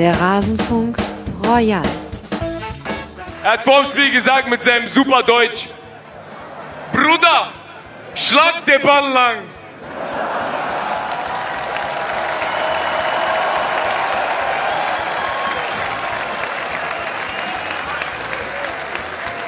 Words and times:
Der 0.00 0.18
Rasenfunk 0.18 0.96
Royal. 1.44 1.82
Er 3.44 3.52
hat 3.52 3.64
vorm 3.64 3.84
Spiel 3.84 4.10
gesagt 4.10 4.48
mit 4.48 4.64
seinem 4.64 4.88
super 4.88 5.22
Deutsch. 5.22 5.66
Bruder, 6.90 7.48
schlag 8.14 8.64
den 8.64 8.80
Ball 8.80 9.12
lang. 9.12 9.36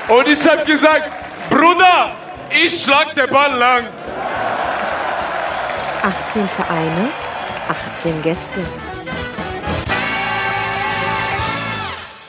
Und 0.08 0.28
ich 0.28 0.46
hab 0.46 0.66
gesagt, 0.66 1.10
Bruder, 1.48 2.10
ich 2.50 2.78
schlag 2.78 3.14
den 3.14 3.30
Ball 3.30 3.54
lang. 3.54 3.84
18 6.02 6.46
Vereine, 6.46 7.08
18 7.96 8.20
Gäste. 8.20 8.60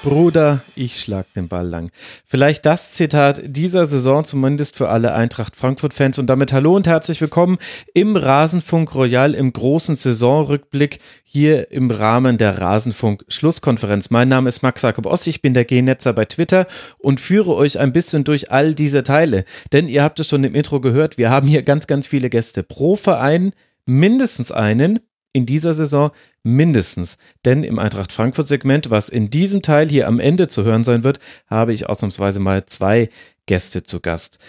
Bruder, 0.04 0.62
ich 0.76 1.00
schlag 1.00 1.34
den 1.34 1.48
Ball 1.48 1.66
lang. 1.66 1.90
Vielleicht 2.26 2.66
das 2.66 2.92
Zitat 2.92 3.42
dieser 3.46 3.86
Saison, 3.86 4.26
zumindest 4.26 4.76
für 4.76 4.90
alle 4.90 5.14
Eintracht 5.14 5.56
Frankfurt-Fans. 5.56 6.20
Und 6.20 6.28
damit 6.28 6.52
hallo 6.52 6.76
und 6.76 6.88
herzlich 6.88 7.22
willkommen 7.22 7.58
im 7.94 8.18
Rasenfunk 8.18 8.94
Royal 8.96 9.34
im 9.34 9.54
großen 9.54 9.96
Saisonrückblick 9.96 11.00
hier 11.24 11.72
im 11.72 11.90
Rahmen 11.90 12.38
der 12.38 12.60
Rasenfunk-Schlusskonferenz. 12.60 14.10
Mein 14.10 14.28
Name 14.28 14.50
ist 14.50 14.62
Max 14.62 14.82
Jakob 14.82 15.06
Ost, 15.06 15.26
ich 15.28 15.42
bin 15.42 15.54
der 15.54 15.64
G-Netzer 15.64 16.12
bei 16.12 16.26
Twitter 16.26 16.68
und 16.98 17.22
führe 17.22 17.56
euch 17.56 17.80
ein 17.80 17.94
bisschen 17.94 18.26
durch 18.26 18.52
all 18.52 18.76
diese 18.76 19.04
Teile. 19.04 19.46
Denn 19.72 19.88
ihr 19.88 20.04
habt 20.04 20.20
es 20.20 20.28
schon 20.28 20.44
im 20.44 20.54
Intro 20.54 20.82
gehört, 20.82 21.18
wir 21.18 21.30
haben 21.30 21.48
hier 21.48 21.64
ganz, 21.64 21.88
ganz 21.88 22.08
viele 22.08 22.30
Gäste. 22.30 22.62
Pro 22.62 22.98
Verein 22.98 23.54
mindestens 23.86 24.52
einen, 24.52 25.00
in 25.34 25.46
dieser 25.46 25.74
Saison 25.74 26.12
mindestens. 26.44 27.18
Denn 27.44 27.64
im 27.64 27.80
Eintracht 27.80 28.12
Frankfurt-Segment, 28.12 28.92
was 28.92 29.10
in 29.10 29.30
diesem 29.30 29.62
Teil 29.62 29.90
hier 29.90 30.08
am 30.08 30.20
Ende 30.20 30.48
zu 30.48 30.64
hören 30.64 30.84
sein 30.84 31.04
wird, 31.04 31.20
habe 31.48 31.74
ich 31.74 31.90
ausnahmsweise 31.90 32.40
mal 32.40 32.66
zwei 32.66 33.10
Gäste 33.46 33.84
zu 33.84 34.00
Gast. 34.00 34.40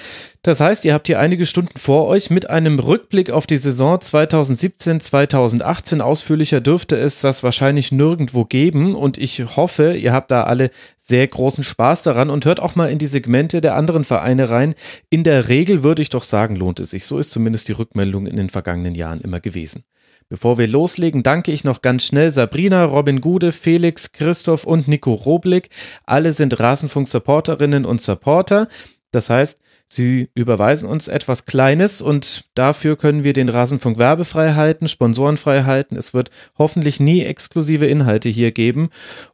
Das 0.43 0.61
heißt, 0.61 0.85
ihr 0.85 0.95
habt 0.95 1.09
hier 1.09 1.19
einige 1.19 1.47
Stunden 1.47 1.79
vor 1.79 2.07
euch 2.07 2.31
mit 2.31 2.49
einem 2.49 2.79
Rückblick 2.79 3.31
auf 3.31 3.47
die 3.47 3.57
Saison 3.57 4.01
2017, 4.01 5.01
2018. 5.01 6.01
Ausführlicher 6.01 6.61
dürfte 6.61 6.97
es 6.97 7.21
das 7.21 7.43
wahrscheinlich 7.43 7.91
nirgendwo 7.91 8.45
geben 8.45 8.95
und 8.95 9.19
ich 9.19 9.57
hoffe, 9.57 9.95
ihr 9.95 10.13
habt 10.13 10.31
da 10.31 10.45
alle 10.45 10.71
sehr 10.97 11.27
großen 11.27 11.65
Spaß 11.65 12.05
daran 12.05 12.31
und 12.31 12.45
hört 12.45 12.61
auch 12.61 12.77
mal 12.77 12.91
in 12.91 12.99
die 12.99 13.09
Segmente 13.09 13.61
der 13.61 13.75
anderen 13.75 14.05
Vereine 14.05 14.49
rein. 14.49 14.75
In 15.11 15.25
der 15.25 15.49
Regel 15.49 15.83
würde 15.83 16.03
ich 16.03 16.11
doch 16.11 16.23
sagen, 16.23 16.55
lohnt 16.55 16.79
es 16.79 16.91
sich. 16.91 17.05
So 17.05 17.19
ist 17.19 17.33
zumindest 17.33 17.67
die 17.69 17.73
Rückmeldung 17.73 18.27
in 18.27 18.37
den 18.37 18.51
vergangenen 18.51 18.95
Jahren 18.95 19.21
immer 19.23 19.41
gewesen. 19.41 19.85
Bevor 20.29 20.59
wir 20.59 20.69
loslegen, 20.69 21.23
danke 21.23 21.53
ich 21.53 21.65
noch 21.65 21.83
ganz 21.83 22.05
schnell 22.05 22.31
Sabrina, 22.31 22.85
Robin 22.85 23.21
Gude, 23.21 23.53
Felix, 23.53 24.13
Christoph 24.13 24.65
und 24.65 24.89
Nico 24.89 25.13
Roblick. 25.13 25.71
Alle 26.05 26.33
sind 26.33 26.59
Rasenfunk-Supporterinnen 26.59 27.85
und 27.85 28.01
Supporter. 28.01 28.69
Das 29.13 29.31
heißt, 29.31 29.61
sie 29.87 30.31
überweisen 30.35 30.89
uns 30.89 31.09
etwas 31.09 31.47
Kleines 31.47 32.03
und 32.03 32.47
dafür 32.55 32.97
können 32.97 33.23
wir 33.23 33.33
den 33.33 33.49
Rasenfunk 33.49 33.99
werbefrei 33.99 34.55
halten, 34.55 34.89
sponsorenfrei 34.89 35.63
halten. 35.63 35.97
Es 35.97 36.15
wird 36.15 36.31
hoffentlich 36.59 37.01
nie 37.01 37.23
exklusive 37.23 37.87
Inhalte 37.87 38.29
hier 38.29 38.51
geben 38.51 38.91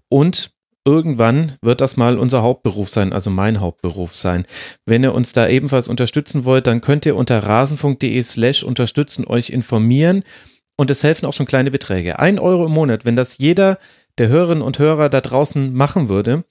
und 0.09 0.53
irgendwann 0.85 1.53
wird 1.63 1.81
das 1.81 1.97
mal 1.97 2.19
unser 2.19 2.43
Hauptberuf 2.43 2.89
sein, 2.89 3.13
also 3.13 3.31
mein 3.31 3.61
Hauptberuf 3.61 4.15
sein. 4.15 4.45
Wenn 4.87 5.03
ihr 5.03 5.15
uns 5.15 5.33
da 5.33 5.49
ebenfalls 5.49 5.89
unterstützen 5.89 6.45
wollt, 6.45 6.67
dann 6.67 6.81
könnt 6.81 7.07
ihr 7.07 7.17
unter 7.17 7.43
rasenfunk.de 7.43 8.23
slash 8.23 8.63
unterstützen 8.63 9.27
euch 9.27 9.51
informieren 9.51 10.25
und 10.81 10.91
es 10.91 11.05
helfen 11.05 11.27
auch 11.27 11.35
schon 11.35 11.45
kleine 11.45 11.71
Beträge. 11.71 12.21
Ein 12.21 12.39
Euro 12.39 12.65
im 12.65 12.73
Monat, 12.73 13.05
wenn 13.05 13.15
das 13.15 13.37
jeder 13.37 13.79
der 14.17 14.29
Hörerinnen 14.29 14.63
und 14.63 14.79
Hörer 14.79 15.11
da 15.11 15.21
draußen 15.21 15.75
machen 15.75 16.09
würde, 16.09 16.45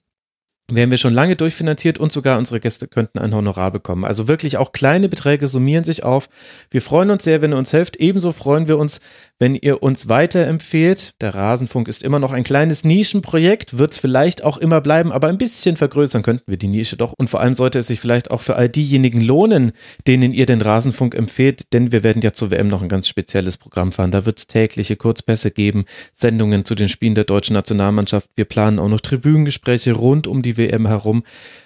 wären 0.75 0.91
wir 0.91 0.97
schon 0.97 1.13
lange 1.13 1.35
durchfinanziert 1.35 1.99
und 1.99 2.11
sogar 2.11 2.37
unsere 2.37 2.59
Gäste 2.59 2.87
könnten 2.87 3.19
ein 3.19 3.33
Honorar 3.33 3.71
bekommen. 3.71 4.05
Also 4.05 4.27
wirklich 4.27 4.57
auch 4.57 4.71
kleine 4.71 5.09
Beträge 5.09 5.47
summieren 5.47 5.83
sich 5.83 6.03
auf. 6.03 6.29
Wir 6.69 6.81
freuen 6.81 7.11
uns 7.11 7.23
sehr, 7.23 7.41
wenn 7.41 7.51
ihr 7.51 7.57
uns 7.57 7.73
helft. 7.73 7.97
Ebenso 7.97 8.31
freuen 8.31 8.67
wir 8.67 8.77
uns, 8.77 8.99
wenn 9.39 9.55
ihr 9.55 9.81
uns 9.81 10.09
weiterempfehlt. 10.09 11.13
Der 11.21 11.33
Rasenfunk 11.33 11.87
ist 11.87 12.03
immer 12.03 12.19
noch 12.19 12.33
ein 12.33 12.43
kleines 12.43 12.83
Nischenprojekt, 12.83 13.77
wird 13.77 13.93
es 13.93 13.97
vielleicht 13.97 14.43
auch 14.43 14.57
immer 14.57 14.81
bleiben, 14.81 15.11
aber 15.11 15.29
ein 15.29 15.37
bisschen 15.37 15.77
vergrößern 15.77 16.23
könnten 16.23 16.51
wir 16.51 16.57
die 16.57 16.67
Nische 16.67 16.97
doch. 16.97 17.13
Und 17.17 17.29
vor 17.29 17.39
allem 17.39 17.53
sollte 17.53 17.79
es 17.79 17.87
sich 17.87 17.99
vielleicht 17.99 18.31
auch 18.31 18.41
für 18.41 18.57
all 18.57 18.67
diejenigen 18.67 19.21
lohnen, 19.21 19.71
denen 20.07 20.33
ihr 20.33 20.45
den 20.45 20.61
Rasenfunk 20.61 21.15
empfehlt, 21.15 21.73
denn 21.73 21.91
wir 21.91 22.03
werden 22.03 22.21
ja 22.21 22.33
zur 22.33 22.51
WM 22.51 22.67
noch 22.67 22.81
ein 22.81 22.89
ganz 22.89 23.07
spezielles 23.07 23.57
Programm 23.57 23.91
fahren. 23.93 24.11
Da 24.11 24.25
wird 24.25 24.39
es 24.39 24.47
tägliche 24.47 24.97
Kurzpässe 24.97 25.51
geben, 25.51 25.85
Sendungen 26.11 26.65
zu 26.65 26.75
den 26.75 26.89
Spielen 26.89 27.15
der 27.15 27.23
deutschen 27.23 27.53
Nationalmannschaft. 27.53 28.29
Wir 28.35 28.45
planen 28.45 28.79
auch 28.79 28.89
noch 28.89 29.01
Tribünengespräche 29.01 29.93
rund 29.93 30.27
um 30.27 30.41
die 30.41 30.57
WM 30.59 30.85
herum. 30.85 31.23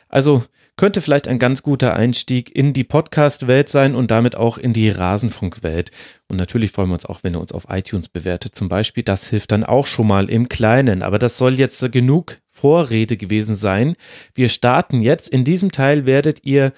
Also 0.07 0.43
könnte 0.75 1.01
vielleicht 1.01 1.27
ein 1.27 1.37
ganz 1.37 1.61
guter 1.61 1.95
Einstieg 1.95 2.55
in 2.55 2.73
die 2.73 2.83
Podcast-Welt 2.83 3.69
sein 3.69 3.93
und 3.93 4.09
damit 4.09 4.35
auch 4.35 4.57
in 4.57 4.73
die 4.73 4.89
Rasenfunk-Welt. 4.89 5.91
Und 6.27 6.37
natürlich 6.37 6.71
freuen 6.71 6.89
wir 6.89 6.95
uns 6.95 7.05
auch, 7.05 7.23
wenn 7.23 7.35
ihr 7.35 7.41
uns 7.41 7.51
auf 7.51 7.67
iTunes 7.69 8.09
bewertet 8.09 8.55
zum 8.55 8.69
Beispiel. 8.69 9.03
Das 9.03 9.27
hilft 9.27 9.51
dann 9.51 9.63
auch 9.63 9.85
schon 9.85 10.07
mal 10.07 10.29
im 10.29 10.49
Kleinen. 10.49 11.03
Aber 11.03 11.19
das 11.19 11.37
soll 11.37 11.53
jetzt 11.53 11.91
genug 11.91 12.39
Vorrede 12.47 13.17
gewesen 13.17 13.55
sein. 13.55 13.95
Wir 14.33 14.49
starten 14.49 15.01
jetzt. 15.01 15.29
In 15.29 15.43
diesem 15.43 15.71
Teil 15.71 16.07
werdet 16.07 16.43
ihr 16.43 16.73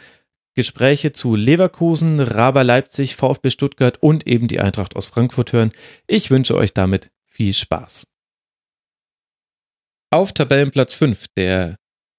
Gespräche 0.55 1.11
zu 1.11 1.35
Leverkusen, 1.35 2.19
Raber 2.19 2.63
Leipzig, 2.63 3.15
VfB 3.15 3.49
Stuttgart 3.49 4.01
und 4.01 4.27
eben 4.27 4.47
die 4.47 4.59
Eintracht 4.59 4.95
aus 4.95 5.05
Frankfurt 5.05 5.53
hören. 5.53 5.71
Ich 6.07 6.31
wünsche 6.31 6.55
euch 6.55 6.73
damit 6.73 7.11
viel 7.25 7.53
Spaß. 7.53 8.07
Auf 10.11 10.31
Tabellenplatz 10.31 10.93
5 10.93 11.27
der 11.35 11.75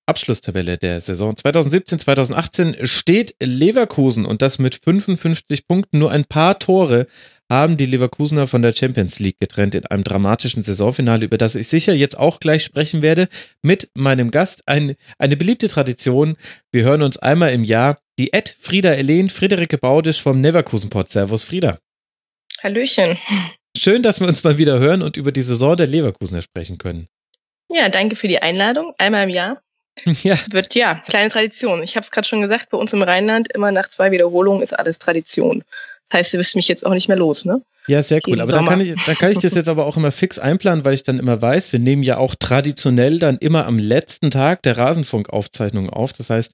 Abschlusstabelle 0.07 0.79
der 0.79 1.01
Saison 1.01 1.35
2017-2018 1.35 2.87
steht 2.87 3.35
Leverkusen 3.41 4.25
und 4.25 4.41
das 4.41 4.59
mit 4.59 4.77
55 4.77 5.67
Punkten. 5.67 5.99
Nur 5.99 6.13
ein 6.13 6.25
paar 6.25 6.59
Tore 6.59 7.07
haben 7.51 7.77
die 7.77 7.87
Leverkusener 7.87 8.47
von 8.47 8.63
der 8.63 8.73
Champions 8.73 9.19
League 9.19 9.39
getrennt 9.41 9.75
in 9.75 9.87
einem 9.87 10.05
dramatischen 10.05 10.63
Saisonfinale, 10.63 11.25
über 11.25 11.39
das 11.39 11.55
ich 11.55 11.69
sicher 11.69 11.93
jetzt 11.93 12.19
auch 12.19 12.41
gleich 12.41 12.65
sprechen 12.65 13.03
werde 13.03 13.29
mit 13.63 13.91
meinem 13.95 14.31
Gast. 14.31 14.67
Ein, 14.67 14.97
eine 15.19 15.37
beliebte 15.37 15.69
Tradition. 15.69 16.37
Wir 16.73 16.85
hören 16.85 17.03
uns 17.03 17.19
einmal 17.19 17.53
im 17.53 17.65
Jahr. 17.65 17.99
Die 18.19 18.33
Ed 18.33 18.57
Frieda 18.59 18.93
Elen, 18.93 19.29
Friederike 19.29 19.79
Baudisch 19.79 20.23
vom 20.23 20.41
Neverkusen 20.41 20.91
Pod. 20.91 21.09
Servus 21.09 21.43
Frieda. 21.43 21.79
Hallöchen. 22.63 23.19
Schön, 23.77 24.03
dass 24.03 24.21
wir 24.21 24.27
uns 24.27 24.43
mal 24.43 24.57
wieder 24.57 24.79
hören 24.79 25.03
und 25.03 25.17
über 25.17 25.33
die 25.33 25.43
Saison 25.43 25.77
der 25.77 25.87
Leverkusener 25.87 26.41
sprechen 26.41 26.79
können. 26.79 27.09
Ja, 27.69 27.89
danke 27.91 28.17
für 28.17 28.29
die 28.29 28.39
Einladung. 28.39 28.95
Einmal 28.97 29.25
im 29.25 29.31
Jahr. 29.31 29.61
Ja. 30.23 30.39
Wird 30.51 30.75
ja, 30.75 31.03
kleine 31.09 31.29
Tradition. 31.29 31.83
Ich 31.83 31.97
habe 31.97 32.05
es 32.05 32.11
gerade 32.11 32.27
schon 32.27 32.43
gesagt, 32.43 32.71
bei 32.71 32.79
uns 32.79 32.93
im 32.93 33.03
Rheinland 33.03 33.53
immer 33.53 33.73
nach 33.73 33.89
zwei 33.89 34.11
Wiederholungen 34.11 34.63
ist 34.63 34.77
alles 34.77 34.99
Tradition. 34.99 35.63
Das 36.09 36.19
heißt, 36.19 36.35
du 36.35 36.39
wirst 36.39 36.57
mich 36.57 36.69
jetzt 36.69 36.87
auch 36.87 36.95
nicht 36.95 37.09
mehr 37.09 37.17
los, 37.17 37.45
ne? 37.45 37.63
Ja, 37.89 38.03
sehr 38.03 38.21
cool. 38.27 38.41
aber 38.41 38.51
da 38.51 38.65
kann, 38.65 38.81
ich, 38.81 38.95
da 39.07 39.15
kann 39.15 39.31
ich 39.31 39.39
das 39.39 39.55
jetzt 39.55 39.69
aber 39.69 39.87
auch 39.87 39.97
immer 39.97 40.11
fix 40.11 40.39
einplanen, 40.39 40.85
weil 40.85 40.95
ich 40.95 41.03
dann 41.03 41.19
immer 41.19 41.41
weiß, 41.41 41.73
wir 41.73 41.79
nehmen 41.79 42.03
ja 42.03 42.19
auch 42.19 42.35
traditionell 42.35 43.19
dann 43.19 43.39
immer 43.39 43.67
am 43.67 43.79
letzten 43.79 44.31
Tag 44.31 44.63
der 44.63 44.77
Rasenfunkaufzeichnung 44.77 45.91
auf. 45.91 46.13
Das 46.13 46.31
heißt, 46.31 46.53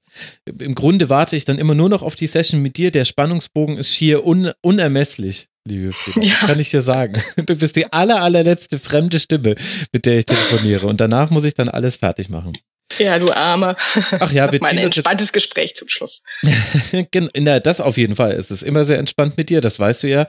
im 0.59 0.75
Grunde 0.75 1.09
warte 1.09 1.35
ich 1.35 1.45
dann 1.45 1.59
immer 1.59 1.75
nur 1.75 1.89
noch 1.89 2.03
auf 2.03 2.15
die 2.15 2.27
Session 2.27 2.61
mit 2.61 2.77
dir. 2.77 2.91
Der 2.91 3.05
Spannungsbogen 3.05 3.77
ist 3.77 3.93
schier 3.93 4.25
un, 4.25 4.51
unermesslich, 4.61 5.47
liebe 5.65 5.93
Frieda. 5.93 6.21
Ja. 6.21 6.33
Das 6.39 6.49
kann 6.49 6.59
ich 6.59 6.69
dir 6.69 6.81
sagen. 6.81 7.21
Du 7.45 7.55
bist 7.55 7.75
die 7.75 7.91
aller, 7.91 8.21
allerletzte 8.21 8.79
fremde 8.79 9.19
Stimme, 9.19 9.55
mit 9.91 10.05
der 10.05 10.19
ich 10.19 10.25
telefoniere. 10.25 10.87
Und 10.87 11.01
danach 11.01 11.29
muss 11.29 11.45
ich 11.45 11.55
dann 11.55 11.67
alles 11.67 11.95
fertig 11.95 12.29
machen. 12.29 12.53
Ja, 12.99 13.19
du 13.19 13.31
Armer. 13.31 13.75
Ach 14.19 14.31
ja, 14.31 14.51
wir 14.51 14.59
Mein 14.61 14.77
entspanntes 14.77 15.27
jetzt... 15.27 15.33
Gespräch 15.33 15.75
zum 15.75 15.87
Schluss. 15.87 16.23
Na, 17.37 17.59
das 17.59 17.81
auf 17.81 17.97
jeden 17.97 18.15
Fall. 18.15 18.33
Es 18.33 18.51
ist 18.51 18.63
immer 18.63 18.85
sehr 18.85 18.99
entspannt 18.99 19.37
mit 19.37 19.49
dir, 19.49 19.61
das 19.61 19.79
weißt 19.79 20.03
du 20.03 20.07
ja. 20.07 20.27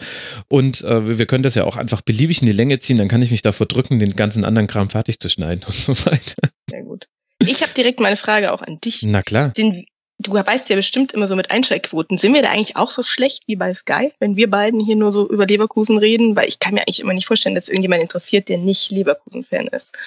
Und 0.49 0.83
äh, 0.83 1.19
wir 1.19 1.27
können 1.27 1.43
das 1.43 1.55
ja 1.55 1.65
auch 1.65 1.77
einfach 1.77 2.03
beliebig 2.03 2.41
in 2.41 2.47
die 2.47 2.53
Länge 2.53 2.79
ziehen, 2.79 2.99
dann 2.99 3.09
kann 3.09 3.23
ich 3.23 3.31
mich 3.31 3.43
davor 3.43 3.67
drücken, 3.67 3.99
den 3.99 4.17
ganzen 4.17 4.45
anderen 4.45 4.67
Kram 4.67 4.91
fertig 4.91 5.19
zu 5.21 5.29
schneiden 5.29 5.65
und 5.67 5.75
so 5.75 5.93
weiter. 6.07 6.49
Sehr 6.71 6.83
gut. 6.83 7.09
Ich 7.41 7.63
habe 7.63 7.73
direkt 7.77 8.01
meine 8.01 8.17
Frage 8.17 8.53
auch 8.53 8.63
an 8.63 8.81
dich. 8.81 9.03
Na 9.03 9.23
klar. 9.23 9.53
Sind, 9.55 9.87
du 10.19 10.33
weißt 10.33 10.71
ja 10.71 10.77
bestimmt 10.77 11.13
immer 11.13 11.29
so 11.29 11.37
mit 11.37 11.51
Einschaltquoten. 11.51 12.17
Sind 12.17 12.33
wir 12.35 12.43
da 12.43 12.51
eigentlich 12.51 12.77
auch 12.77 12.91
so 12.91 13.03
schlecht 13.03 13.43
wie 13.47 13.57
bei 13.57 13.75
Sky, 13.75 14.13
wenn 14.19 14.37
wir 14.37 14.49
beiden 14.49 14.81
hier 14.81 14.97
nur 14.97 15.13
so 15.13 15.29
über 15.29 15.47
Leverkusen 15.47 15.99
reden? 15.99 16.37
Weil 16.37 16.49
ich 16.49 16.59
kann 16.59 16.75
mir 16.75 16.83
eigentlich 16.83 17.01
immer 17.01 17.13
nicht 17.13 17.27
vorstellen, 17.27 17.55
dass 17.55 17.69
irgendjemand 17.69 18.03
interessiert, 18.03 18.49
der 18.49 18.59
nicht 18.59 18.91
Leverkusen-Fan 18.91 19.69
ist. 19.69 19.99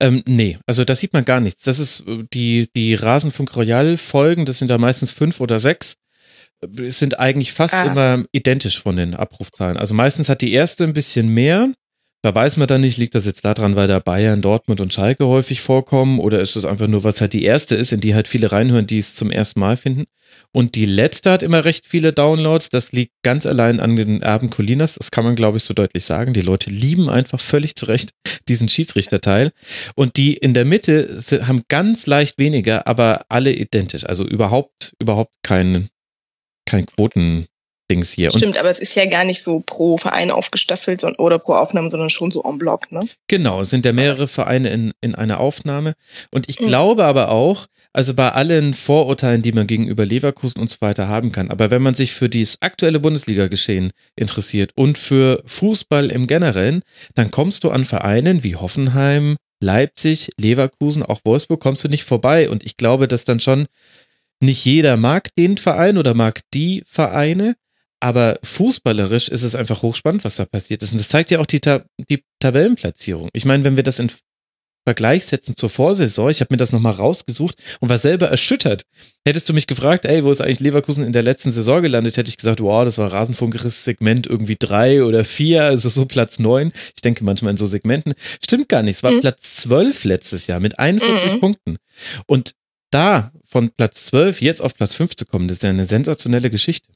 Ähm, 0.00 0.22
nee, 0.26 0.58
also 0.66 0.84
da 0.84 0.94
sieht 0.94 1.12
man 1.12 1.24
gar 1.24 1.40
nichts. 1.40 1.62
Das 1.62 1.78
ist 1.78 2.00
äh, 2.06 2.24
die, 2.32 2.68
die 2.74 2.94
Rasenfunk 2.94 3.54
Royal 3.56 3.96
Folgen, 3.96 4.44
das 4.44 4.58
sind 4.58 4.70
da 4.70 4.78
meistens 4.78 5.12
fünf 5.12 5.40
oder 5.40 5.58
sechs, 5.58 5.96
äh, 6.60 6.90
sind 6.90 7.18
eigentlich 7.18 7.52
fast 7.52 7.74
ah. 7.74 7.84
immer 7.84 8.24
identisch 8.32 8.80
von 8.80 8.96
den 8.96 9.14
Abrufzahlen. 9.14 9.76
Also 9.76 9.94
meistens 9.94 10.28
hat 10.28 10.42
die 10.42 10.52
erste 10.52 10.84
ein 10.84 10.92
bisschen 10.92 11.28
mehr, 11.28 11.72
Da 12.24 12.34
weiß 12.34 12.56
man 12.56 12.66
dann 12.66 12.80
nicht, 12.80 12.96
liegt 12.96 13.14
das 13.14 13.26
jetzt 13.26 13.44
daran, 13.44 13.76
weil 13.76 13.86
da 13.86 13.98
Bayern, 13.98 14.40
Dortmund 14.40 14.80
und 14.80 14.94
Schalke 14.94 15.26
häufig 15.26 15.60
vorkommen 15.60 16.18
oder 16.18 16.40
ist 16.40 16.56
es 16.56 16.64
einfach 16.64 16.86
nur, 16.86 17.04
was 17.04 17.20
halt 17.20 17.34
die 17.34 17.44
erste 17.44 17.74
ist, 17.74 17.92
in 17.92 18.00
die 18.00 18.14
halt 18.14 18.28
viele 18.28 18.50
reinhören, 18.50 18.86
die 18.86 18.96
es 18.96 19.14
zum 19.14 19.30
ersten 19.30 19.60
Mal 19.60 19.76
finden. 19.76 20.06
Und 20.50 20.74
die 20.74 20.86
letzte 20.86 21.30
hat 21.30 21.42
immer 21.42 21.66
recht 21.66 21.84
viele 21.86 22.14
Downloads. 22.14 22.70
Das 22.70 22.92
liegt 22.92 23.12
ganz 23.22 23.44
allein 23.44 23.78
an 23.78 23.96
den 23.96 24.22
Erben 24.22 24.48
Colinas. 24.48 24.94
Das 24.94 25.10
kann 25.10 25.24
man, 25.24 25.34
glaube 25.34 25.58
ich, 25.58 25.64
so 25.64 25.74
deutlich 25.74 26.06
sagen. 26.06 26.32
Die 26.32 26.40
Leute 26.40 26.70
lieben 26.70 27.10
einfach 27.10 27.38
völlig 27.38 27.74
zu 27.74 27.84
Recht 27.84 28.12
diesen 28.48 28.70
Schiedsrichterteil. 28.70 29.52
Und 29.94 30.16
die 30.16 30.34
in 30.34 30.54
der 30.54 30.64
Mitte 30.64 31.18
haben 31.42 31.64
ganz 31.68 32.06
leicht 32.06 32.38
weniger, 32.38 32.86
aber 32.86 33.26
alle 33.28 33.52
identisch. 33.52 34.06
Also 34.06 34.26
überhaupt, 34.26 34.94
überhaupt 34.98 35.34
kein, 35.42 35.88
kein 36.64 36.86
Quoten, 36.86 37.44
Dings 37.90 38.12
hier. 38.12 38.30
Stimmt, 38.30 38.54
und, 38.54 38.58
aber 38.58 38.70
es 38.70 38.78
ist 38.78 38.94
ja 38.94 39.06
gar 39.06 39.24
nicht 39.24 39.42
so 39.42 39.62
pro 39.64 39.96
Verein 39.96 40.30
aufgestaffelt 40.30 41.04
oder 41.18 41.38
pro 41.38 41.54
Aufnahme, 41.54 41.90
sondern 41.90 42.10
schon 42.10 42.30
so 42.30 42.42
en 42.42 42.58
bloc, 42.58 42.90
ne? 42.90 43.00
Genau, 43.28 43.60
es 43.60 43.70
sind 43.70 43.84
ja 43.84 43.92
mehrere 43.92 44.26
Vereine 44.26 44.70
in, 44.70 44.92
in 45.00 45.14
einer 45.14 45.40
Aufnahme. 45.40 45.94
Und 46.30 46.48
ich 46.48 46.60
mhm. 46.60 46.66
glaube 46.66 47.04
aber 47.04 47.30
auch, 47.30 47.66
also 47.92 48.14
bei 48.14 48.30
allen 48.32 48.74
Vorurteilen, 48.74 49.42
die 49.42 49.52
man 49.52 49.66
gegenüber 49.66 50.06
Leverkusen 50.06 50.60
und 50.60 50.70
so 50.70 50.78
weiter 50.80 51.08
haben 51.08 51.30
kann, 51.30 51.50
aber 51.50 51.70
wenn 51.70 51.82
man 51.82 51.94
sich 51.94 52.12
für 52.12 52.28
dieses 52.28 52.62
aktuelle 52.62 53.00
Bundesliga-Geschehen 53.00 53.92
interessiert 54.16 54.72
und 54.74 54.98
für 54.98 55.42
Fußball 55.46 56.10
im 56.10 56.26
Generellen, 56.26 56.82
dann 57.14 57.30
kommst 57.30 57.64
du 57.64 57.70
an 57.70 57.84
Vereinen 57.84 58.42
wie 58.42 58.56
Hoffenheim, 58.56 59.36
Leipzig, 59.60 60.30
Leverkusen, 60.38 61.02
auch 61.02 61.20
Wolfsburg, 61.24 61.60
kommst 61.60 61.84
du 61.84 61.88
nicht 61.88 62.04
vorbei. 62.04 62.50
Und 62.50 62.64
ich 62.64 62.76
glaube, 62.76 63.08
dass 63.08 63.24
dann 63.24 63.40
schon 63.40 63.66
nicht 64.40 64.64
jeder 64.64 64.96
mag 64.96 65.34
den 65.36 65.56
Verein 65.56 65.98
oder 65.98 66.14
mag 66.14 66.40
die 66.52 66.82
Vereine, 66.86 67.54
aber 68.00 68.38
fußballerisch 68.42 69.28
ist 69.28 69.42
es 69.42 69.54
einfach 69.54 69.82
hochspannend, 69.82 70.24
was 70.24 70.36
da 70.36 70.44
passiert 70.44 70.82
ist. 70.82 70.92
Und 70.92 70.98
das 70.98 71.08
zeigt 71.08 71.30
ja 71.30 71.40
auch 71.40 71.46
die, 71.46 71.60
Ta 71.60 71.84
die 72.10 72.22
Tabellenplatzierung. 72.40 73.28
Ich 73.32 73.44
meine, 73.44 73.64
wenn 73.64 73.76
wir 73.76 73.82
das 73.82 73.98
in 73.98 74.10
Vergleich 74.86 75.24
setzen 75.24 75.56
zur 75.56 75.70
Vorsaison, 75.70 76.30
ich 76.30 76.40
habe 76.40 76.52
mir 76.52 76.58
das 76.58 76.72
nochmal 76.72 76.92
rausgesucht 76.92 77.56
und 77.80 77.88
war 77.88 77.96
selber 77.96 78.28
erschüttert. 78.28 78.82
Hättest 79.26 79.48
du 79.48 79.54
mich 79.54 79.66
gefragt, 79.66 80.04
ey, 80.04 80.24
wo 80.24 80.30
ist 80.30 80.42
eigentlich 80.42 80.60
Leverkusen 80.60 81.04
in 81.04 81.12
der 81.12 81.22
letzten 81.22 81.50
Saison 81.50 81.80
gelandet, 81.80 82.18
hätte 82.18 82.28
ich 82.28 82.36
gesagt, 82.36 82.60
wow, 82.60 82.84
das 82.84 82.98
war 82.98 83.10
Rasenfunkeres 83.10 83.84
Segment 83.84 84.26
irgendwie 84.26 84.56
drei 84.58 85.02
oder 85.02 85.24
vier, 85.24 85.64
also 85.64 85.88
so 85.88 86.04
Platz 86.04 86.38
neun. 86.38 86.70
Ich 86.94 87.00
denke 87.00 87.24
manchmal 87.24 87.52
in 87.52 87.56
so 87.56 87.64
Segmenten. 87.64 88.12
Stimmt 88.44 88.68
gar 88.68 88.82
nicht, 88.82 88.96
es 88.96 89.02
war 89.02 89.12
mhm. 89.12 89.22
Platz 89.22 89.56
zwölf 89.56 90.04
letztes 90.04 90.46
Jahr 90.46 90.60
mit 90.60 90.78
41 90.78 91.34
mhm. 91.34 91.40
Punkten. 91.40 91.76
Und 92.26 92.52
da 92.90 93.32
von 93.42 93.70
Platz 93.70 94.04
zwölf 94.04 94.42
jetzt 94.42 94.60
auf 94.60 94.74
Platz 94.74 94.94
fünf 94.94 95.16
zu 95.16 95.24
kommen, 95.24 95.48
das 95.48 95.58
ist 95.58 95.62
ja 95.62 95.70
eine 95.70 95.86
sensationelle 95.86 96.50
Geschichte. 96.50 96.90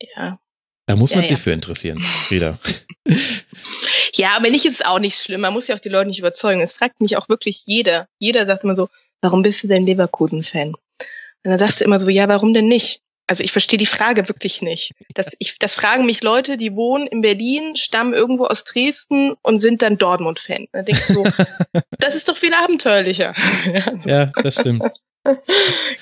Ja. 0.00 0.38
Da 0.86 0.96
muss 0.96 1.12
man 1.12 1.20
ja, 1.20 1.26
sich 1.28 1.38
ja. 1.38 1.42
für 1.44 1.52
interessieren, 1.52 2.00
Frieda. 2.00 2.58
ja, 4.14 4.30
aber 4.36 4.50
nicht 4.50 4.66
ist 4.66 4.84
auch 4.84 4.98
nicht 4.98 5.16
schlimm. 5.16 5.42
Man 5.42 5.52
muss 5.52 5.68
ja 5.68 5.76
auch 5.76 5.80
die 5.80 5.88
Leute 5.88 6.08
nicht 6.08 6.18
überzeugen. 6.18 6.60
Es 6.60 6.72
fragt 6.72 7.00
mich 7.00 7.16
auch 7.16 7.28
wirklich 7.28 7.62
jeder. 7.66 8.08
Jeder 8.18 8.44
sagt 8.46 8.64
immer 8.64 8.74
so, 8.74 8.88
warum 9.20 9.42
bist 9.42 9.62
du 9.62 9.68
denn 9.68 9.86
Leverkusen-Fan? 9.86 10.74
Und 10.74 11.50
dann 11.50 11.58
sagst 11.58 11.80
du 11.80 11.84
immer 11.84 11.98
so, 11.98 12.08
ja, 12.08 12.28
warum 12.28 12.52
denn 12.52 12.66
nicht? 12.68 13.02
Also 13.30 13.44
ich 13.44 13.52
verstehe 13.52 13.78
die 13.78 13.86
Frage 13.86 14.28
wirklich 14.28 14.60
nicht. 14.60 14.90
Das, 15.14 15.36
ich, 15.38 15.60
das 15.60 15.76
fragen 15.76 16.04
mich 16.04 16.24
Leute, 16.24 16.56
die 16.56 16.74
wohnen 16.74 17.06
in 17.06 17.20
Berlin, 17.20 17.76
stammen 17.76 18.12
irgendwo 18.12 18.46
aus 18.46 18.64
Dresden 18.64 19.36
und 19.42 19.58
sind 19.58 19.82
dann 19.82 19.98
Dortmund-Fan. 19.98 20.66
Da 20.72 20.82
denkst 20.82 21.06
du 21.06 21.12
so, 21.14 21.22
das 22.00 22.16
ist 22.16 22.28
doch 22.28 22.36
viel 22.36 22.52
abenteuerlicher. 22.52 23.32
ja, 24.04 24.32
das 24.42 24.56
stimmt. 24.56 24.82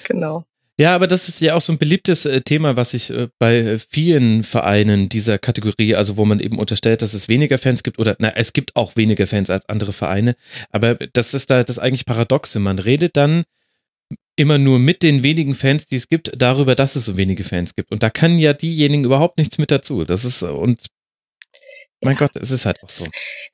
genau. 0.04 0.46
Ja, 0.80 0.94
aber 0.94 1.08
das 1.08 1.28
ist 1.28 1.40
ja 1.40 1.54
auch 1.54 1.60
so 1.60 1.72
ein 1.72 1.78
beliebtes 1.78 2.24
äh, 2.24 2.40
Thema, 2.40 2.76
was 2.76 2.94
ich 2.94 3.10
äh, 3.10 3.28
bei 3.40 3.78
vielen 3.80 4.44
Vereinen 4.44 5.08
dieser 5.08 5.36
Kategorie, 5.36 5.96
also 5.96 6.16
wo 6.16 6.24
man 6.24 6.38
eben 6.38 6.58
unterstellt, 6.58 7.02
dass 7.02 7.14
es 7.14 7.28
weniger 7.28 7.58
Fans 7.58 7.82
gibt 7.82 7.98
oder 7.98 8.14
na, 8.20 8.30
es 8.36 8.52
gibt 8.52 8.76
auch 8.76 8.94
weniger 8.94 9.26
Fans 9.26 9.50
als 9.50 9.68
andere 9.68 9.92
Vereine, 9.92 10.36
aber 10.70 10.94
das 10.94 11.34
ist 11.34 11.50
da 11.50 11.64
das 11.64 11.80
eigentlich 11.80 12.06
Paradoxe. 12.06 12.60
Man 12.60 12.78
redet 12.78 13.16
dann 13.16 13.42
immer 14.36 14.58
nur 14.58 14.78
mit 14.78 15.02
den 15.02 15.24
wenigen 15.24 15.54
Fans, 15.54 15.86
die 15.86 15.96
es 15.96 16.08
gibt, 16.08 16.30
darüber, 16.36 16.76
dass 16.76 16.94
es 16.94 17.04
so 17.04 17.16
wenige 17.16 17.42
Fans 17.42 17.74
gibt. 17.74 17.90
Und 17.90 18.04
da 18.04 18.08
kann 18.08 18.38
ja 18.38 18.52
diejenigen 18.52 19.04
überhaupt 19.04 19.36
nichts 19.36 19.58
mit 19.58 19.72
dazu. 19.72 20.04
Das 20.04 20.24
ist, 20.24 20.44
und 20.44 20.86
mein 22.00 22.14
ja. 22.14 22.26
Gott, 22.26 22.36
es 22.36 22.52
ist 22.52 22.64
halt 22.64 22.82
auch 22.84 22.88
so. 22.88 23.06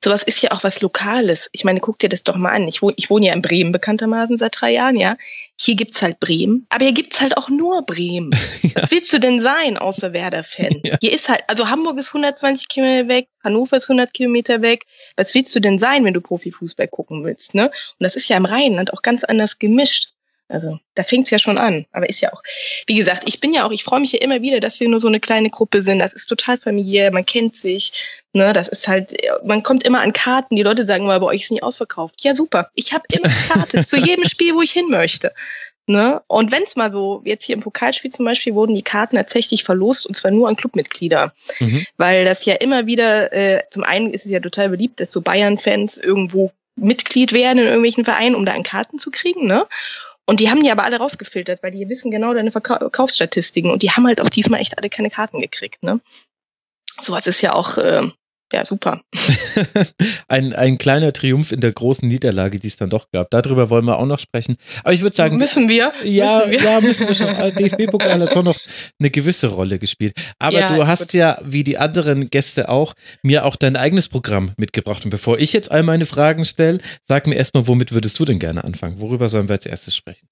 Sowas 0.03 0.21
ist 0.21 0.41
ja 0.43 0.51
auch 0.51 0.63
was 0.63 0.81
Lokales. 0.81 1.49
Ich 1.51 1.63
meine, 1.63 1.79
guck 1.79 1.97
dir 1.97 2.09
das 2.09 2.23
doch 2.23 2.35
mal 2.35 2.51
an. 2.51 2.67
Ich 2.67 2.83
wohne, 2.83 2.93
ich 2.97 3.09
wohne 3.09 3.25
ja 3.25 3.33
in 3.33 3.41
Bremen 3.41 3.71
bekanntermaßen 3.71 4.37
seit 4.37 4.61
drei 4.61 4.71
Jahren, 4.73 4.95
ja. 4.95 5.17
Hier 5.59 5.75
gibt's 5.75 6.01
halt 6.01 6.19
Bremen, 6.19 6.67
aber 6.69 6.83
hier 6.83 6.93
gibt's 6.93 7.21
halt 7.21 7.37
auch 7.37 7.49
nur 7.49 7.83
Bremen. 7.83 8.31
ja. 8.61 8.83
Was 8.83 8.91
willst 8.91 9.13
du 9.13 9.19
denn 9.19 9.39
sein, 9.39 9.77
außer 9.77 10.13
Werder-Fan? 10.13 10.75
Ja. 10.85 10.97
Hier 11.01 11.13
ist 11.13 11.29
halt, 11.29 11.43
also 11.47 11.69
Hamburg 11.69 11.97
ist 11.97 12.09
120 12.09 12.67
Kilometer 12.67 13.07
weg, 13.07 13.29
Hannover 13.43 13.77
ist 13.77 13.89
100 13.89 14.13
Kilometer 14.13 14.61
weg. 14.61 14.85
Was 15.15 15.33
willst 15.33 15.55
du 15.55 15.59
denn 15.59 15.79
sein, 15.79 16.05
wenn 16.05 16.13
du 16.13 16.21
Profifußball 16.21 16.87
gucken 16.87 17.23
willst, 17.23 17.55
ne? 17.55 17.65
Und 17.65 17.73
das 17.99 18.15
ist 18.15 18.27
ja 18.29 18.37
im 18.37 18.45
Rheinland 18.45 18.93
auch 18.93 19.01
ganz 19.01 19.23
anders 19.23 19.57
gemischt. 19.57 20.14
Also 20.47 20.79
da 20.93 21.03
fängt's 21.03 21.31
ja 21.31 21.39
schon 21.39 21.57
an. 21.57 21.85
Aber 21.91 22.07
ist 22.07 22.21
ja 22.21 22.31
auch, 22.31 22.43
wie 22.85 22.95
gesagt, 22.95 23.23
ich 23.25 23.39
bin 23.39 23.53
ja 23.53 23.65
auch, 23.65 23.71
ich 23.71 23.83
freue 23.83 23.99
mich 23.99 24.11
ja 24.11 24.21
immer 24.21 24.41
wieder, 24.41 24.59
dass 24.59 24.79
wir 24.79 24.87
nur 24.87 24.99
so 24.99 25.07
eine 25.07 25.19
kleine 25.19 25.49
Gruppe 25.49 25.81
sind. 25.81 25.99
Das 25.99 26.13
ist 26.13 26.27
total 26.27 26.57
familiär, 26.57 27.11
man 27.11 27.25
kennt 27.25 27.55
sich. 27.55 28.07
Ne, 28.33 28.53
das 28.53 28.67
ist 28.67 28.87
halt, 28.87 29.15
man 29.45 29.63
kommt 29.63 29.83
immer 29.83 30.01
an 30.01 30.13
Karten. 30.13 30.55
Die 30.55 30.63
Leute 30.63 30.85
sagen 30.85 31.05
mal, 31.05 31.19
bei 31.19 31.27
euch 31.27 31.43
ist 31.43 31.51
nie 31.51 31.63
ausverkauft. 31.63 32.23
Ja, 32.23 32.35
super. 32.35 32.69
Ich 32.75 32.93
habe 32.93 33.05
immer 33.11 33.29
Karte 33.47 33.83
zu 33.83 33.97
jedem 34.05 34.25
Spiel, 34.25 34.55
wo 34.55 34.61
ich 34.61 34.71
hin 34.71 34.89
möchte. 34.89 35.33
Ne? 35.87 36.19
Und 36.27 36.51
wenn 36.51 36.63
es 36.63 36.75
mal 36.75 36.91
so, 36.91 37.21
jetzt 37.25 37.43
hier 37.43 37.55
im 37.55 37.61
Pokalspiel 37.61 38.11
zum 38.11 38.25
Beispiel, 38.25 38.55
wurden 38.55 38.73
die 38.73 38.81
Karten 38.81 39.15
tatsächlich 39.17 39.63
verlost 39.63 40.07
und 40.07 40.15
zwar 40.15 40.31
nur 40.31 40.47
an 40.47 40.55
Clubmitglieder. 40.55 41.33
Mhm. 41.59 41.85
Weil 41.97 42.25
das 42.25 42.45
ja 42.45 42.55
immer 42.55 42.87
wieder, 42.87 43.31
äh, 43.31 43.63
zum 43.69 43.83
einen 43.83 44.11
ist 44.11 44.25
es 44.25 44.31
ja 44.31 44.39
total 44.39 44.69
beliebt, 44.69 44.99
dass 44.99 45.11
so 45.11 45.21
Bayern-Fans 45.21 45.97
irgendwo 45.97 46.51
Mitglied 46.75 47.33
werden 47.33 47.59
in 47.59 47.65
irgendwelchen 47.65 48.03
Vereinen, 48.03 48.35
um 48.35 48.45
da 48.45 48.53
an 48.53 48.63
Karten 48.63 48.97
zu 48.97 49.11
kriegen, 49.11 49.47
ne? 49.47 49.65
Und 50.27 50.39
die 50.39 50.49
haben 50.49 50.63
die 50.63 50.71
aber 50.71 50.83
alle 50.83 50.97
rausgefiltert, 50.97 51.61
weil 51.61 51.71
die 51.71 51.87
wissen 51.87 52.09
genau 52.09 52.33
deine 52.33 52.51
Verkaufsstatistiken 52.51 53.71
und 53.71 53.83
die 53.83 53.91
haben 53.91 54.07
halt 54.07 54.21
auch 54.21 54.29
diesmal 54.29 54.59
echt 54.59 54.77
alle 54.77 54.89
keine 54.89 55.11
Karten 55.11 55.39
gekriegt, 55.39 55.83
ne? 55.83 56.01
Sowas 57.01 57.27
ist 57.27 57.41
ja 57.41 57.53
auch 57.53 57.77
äh, 57.77 58.09
ja, 58.53 58.63
super. 58.63 59.01
ein, 60.27 60.53
ein 60.53 60.77
kleiner 60.77 61.11
Triumph 61.13 61.51
in 61.51 61.61
der 61.61 61.71
großen 61.71 62.07
Niederlage, 62.07 62.59
die 62.59 62.67
es 62.67 62.75
dann 62.75 62.91
doch 62.91 63.09
gab. 63.11 63.31
Darüber 63.31 63.71
wollen 63.71 63.85
wir 63.85 63.97
auch 63.97 64.05
noch 64.05 64.19
sprechen. 64.19 64.57
Aber 64.83 64.93
ich 64.93 65.01
würde 65.01 65.15
sagen. 65.15 65.37
Müssen 65.37 65.67
wir? 65.67 65.93
Ja, 66.03 66.45
müssen 66.45 66.51
wir? 66.51 66.61
ja, 66.61 66.81
müssen 66.81 67.07
wir 67.07 67.15
schon. 67.15 67.27
DFB-Pokal 67.55 68.21
hat 68.21 68.33
schon 68.33 68.45
noch 68.45 68.57
eine 68.99 69.09
gewisse 69.09 69.47
Rolle 69.47 69.79
gespielt. 69.79 70.13
Aber 70.37 70.59
ja, 70.59 70.75
du 70.75 70.85
hast 70.85 71.11
gut. 71.11 71.13
ja, 71.13 71.39
wie 71.43 71.63
die 71.63 71.79
anderen 71.79 72.29
Gäste 72.29 72.69
auch, 72.69 72.93
mir 73.23 73.45
auch 73.45 73.55
dein 73.55 73.75
eigenes 73.75 74.09
Programm 74.09 74.51
mitgebracht. 74.57 75.03
Und 75.05 75.09
bevor 75.09 75.39
ich 75.39 75.51
jetzt 75.51 75.71
all 75.71 75.81
meine 75.81 76.05
Fragen 76.05 76.45
stelle, 76.45 76.77
sag 77.01 77.25
mir 77.25 77.35
erstmal, 77.35 77.67
womit 77.67 77.93
würdest 77.93 78.19
du 78.19 78.25
denn 78.25 78.37
gerne 78.37 78.63
anfangen? 78.63 79.01
Worüber 79.01 79.27
sollen 79.27 79.49
wir 79.49 79.53
als 79.53 79.65
erstes 79.65 79.95
sprechen? 79.95 80.27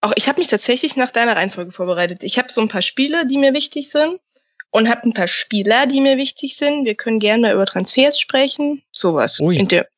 Auch 0.00 0.12
ich 0.16 0.28
habe 0.28 0.38
mich 0.38 0.48
tatsächlich 0.48 0.96
nach 0.96 1.10
deiner 1.10 1.36
Reihenfolge 1.36 1.72
vorbereitet. 1.72 2.24
Ich 2.24 2.38
habe 2.38 2.50
so 2.50 2.62
ein 2.62 2.68
paar 2.68 2.82
Spiele, 2.82 3.26
die 3.26 3.36
mir 3.36 3.52
wichtig 3.52 3.90
sind 3.90 4.18
und 4.76 4.90
habe 4.90 5.04
ein 5.04 5.14
paar 5.14 5.26
Spieler, 5.26 5.86
die 5.86 6.00
mir 6.00 6.18
wichtig 6.18 6.56
sind. 6.56 6.84
Wir 6.84 6.94
können 6.94 7.18
gerne 7.18 7.52
über 7.52 7.64
Transfers 7.64 8.20
sprechen. 8.20 8.82
Sowas. 8.92 9.40
Oh 9.40 9.50
ja. 9.50 9.62
Der, 9.64 9.88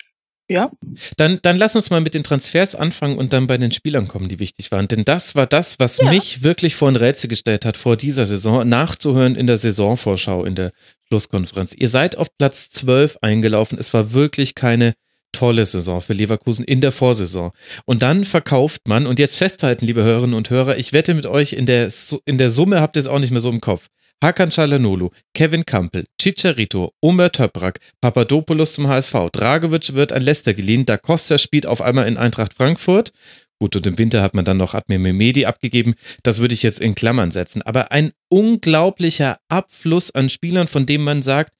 ja. 0.48 0.70
Dann, 1.16 1.40
dann 1.42 1.56
lass 1.56 1.74
uns 1.74 1.90
mal 1.90 2.00
mit 2.00 2.14
den 2.14 2.22
Transfers 2.22 2.76
anfangen 2.76 3.18
und 3.18 3.32
dann 3.32 3.48
bei 3.48 3.58
den 3.58 3.72
Spielern 3.72 4.06
kommen, 4.06 4.28
die 4.28 4.38
wichtig 4.38 4.70
waren. 4.70 4.86
Denn 4.86 5.04
das 5.04 5.34
war 5.34 5.46
das, 5.46 5.80
was 5.80 5.98
ja. 5.98 6.10
mich 6.10 6.44
wirklich 6.44 6.76
vor 6.76 6.88
ein 6.88 6.96
Rätsel 6.96 7.28
gestellt 7.28 7.64
hat, 7.64 7.76
vor 7.76 7.96
dieser 7.96 8.24
Saison, 8.24 8.68
nachzuhören 8.68 9.34
in 9.34 9.48
der 9.48 9.56
Saisonvorschau, 9.56 10.44
in 10.44 10.54
der 10.54 10.70
Schlusskonferenz. 11.08 11.74
Ihr 11.74 11.88
seid 11.88 12.16
auf 12.16 12.28
Platz 12.38 12.70
12 12.70 13.18
eingelaufen. 13.20 13.78
Es 13.80 13.92
war 13.92 14.12
wirklich 14.12 14.54
keine 14.54 14.94
tolle 15.32 15.66
Saison 15.66 16.00
für 16.00 16.12
Leverkusen 16.12 16.64
in 16.64 16.80
der 16.80 16.92
Vorsaison. 16.92 17.50
Und 17.84 18.02
dann 18.02 18.24
verkauft 18.24 18.86
man, 18.86 19.08
und 19.08 19.18
jetzt 19.18 19.36
festhalten, 19.36 19.84
liebe 19.84 20.04
Hörerinnen 20.04 20.34
und 20.34 20.50
Hörer, 20.50 20.78
ich 20.78 20.92
wette 20.92 21.14
mit 21.14 21.26
euch, 21.26 21.52
in 21.52 21.66
der, 21.66 21.88
in 22.24 22.38
der 22.38 22.48
Summe 22.48 22.80
habt 22.80 22.96
ihr 22.96 23.00
es 23.00 23.08
auch 23.08 23.18
nicht 23.18 23.32
mehr 23.32 23.40
so 23.40 23.50
im 23.50 23.60
Kopf. 23.60 23.88
Hakan 24.20 24.50
Çalhanoğlu, 24.50 25.10
Kevin 25.32 25.64
Campbell, 25.64 26.04
Chicharito, 26.20 26.92
Omer 27.00 27.30
Töprak, 27.30 27.78
Papadopoulos 28.00 28.74
zum 28.74 28.88
HSV, 28.88 29.30
Dragovic 29.32 29.94
wird 29.94 30.12
an 30.12 30.22
Leicester 30.22 30.54
geliehen, 30.54 30.84
Da 30.86 30.96
Costa 30.96 31.38
spielt 31.38 31.66
auf 31.66 31.80
einmal 31.80 32.08
in 32.08 32.16
Eintracht 32.16 32.54
Frankfurt. 32.54 33.12
Gut, 33.60 33.76
und 33.76 33.86
im 33.86 33.98
Winter 33.98 34.22
hat 34.22 34.34
man 34.34 34.44
dann 34.44 34.56
noch 34.56 34.74
Admir 34.74 34.98
Mehmedi 34.98 35.46
abgegeben. 35.46 35.94
Das 36.22 36.40
würde 36.40 36.54
ich 36.54 36.62
jetzt 36.62 36.80
in 36.80 36.94
Klammern 36.94 37.32
setzen. 37.32 37.62
Aber 37.62 37.90
ein 37.90 38.12
unglaublicher 38.28 39.38
Abfluss 39.48 40.12
an 40.12 40.28
Spielern, 40.28 40.68
von 40.68 40.86
dem 40.86 41.02
man 41.02 41.22
sagt, 41.22 41.54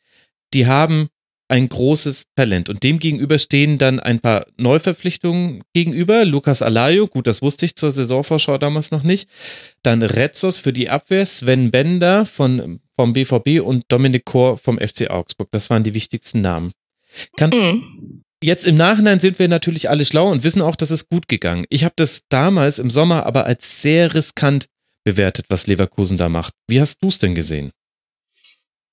die 0.55 0.67
haben 0.67 1.09
ein 1.49 1.69
großes 1.69 2.27
Talent. 2.37 2.69
Und 2.69 2.83
dem 2.83 2.99
gegenüber 2.99 3.39
stehen 3.39 3.79
dann 3.79 4.01
ein 4.01 4.21
paar 4.21 4.47
Neuverpflichtungen 4.57 5.63
gegenüber. 5.73 6.25
Lukas 6.25 6.63
Alayo, 6.63 7.07
gut, 7.07 7.27
das 7.27 7.43
wusste 7.43 7.65
ich 7.65 7.75
zur 7.75 7.91
Saisonvorschau 7.91 8.59
damals 8.59 8.91
noch 8.91 9.03
nicht. 9.03 9.29
Dann 9.83 10.03
Retzos 10.03 10.57
für 10.57 10.73
die 10.73 10.91
Abwehr, 10.91 11.25
Sven 11.25 11.71
Bender 11.71 12.27
von, 12.27 12.81
vom 12.97 13.15
BVB 13.15 13.61
und 13.63 13.85
Dominik 13.89 14.27
Kor 14.27 14.59
vom 14.59 14.79
FC 14.79 15.11
Augsburg. 15.11 15.49
Das 15.51 15.71
waren 15.71 15.85
die 15.85 15.95
wichtigsten 15.95 16.43
Namen. 16.43 16.73
Kannst, 17.37 17.67
mhm. 17.67 18.23
Jetzt 18.41 18.67
im 18.67 18.77
Nachhinein 18.77 19.19
sind 19.19 19.41
wir 19.41 19.49
natürlich 19.49 19.91
alle 19.91 20.05
schlau 20.05 20.31
und 20.31 20.45
wissen 20.45 20.63
auch, 20.63 20.77
dass 20.77 20.93
es 20.93 21.09
gut 21.09 21.27
gegangen. 21.27 21.65
Ich 21.71 21.83
habe 21.83 21.95
das 21.97 22.23
damals 22.29 22.79
im 22.79 22.89
Sommer 22.89 23.27
aber 23.27 23.47
als 23.47 23.83
sehr 23.83 24.15
riskant 24.15 24.67
bewertet, 25.03 25.47
was 25.49 25.67
Leverkusen 25.67 26.19
da 26.19 26.29
macht. 26.29 26.55
Wie 26.69 26.81
hast 26.81 27.03
du 27.03 27.09
es 27.09 27.19
denn 27.19 27.35
gesehen? 27.35 27.73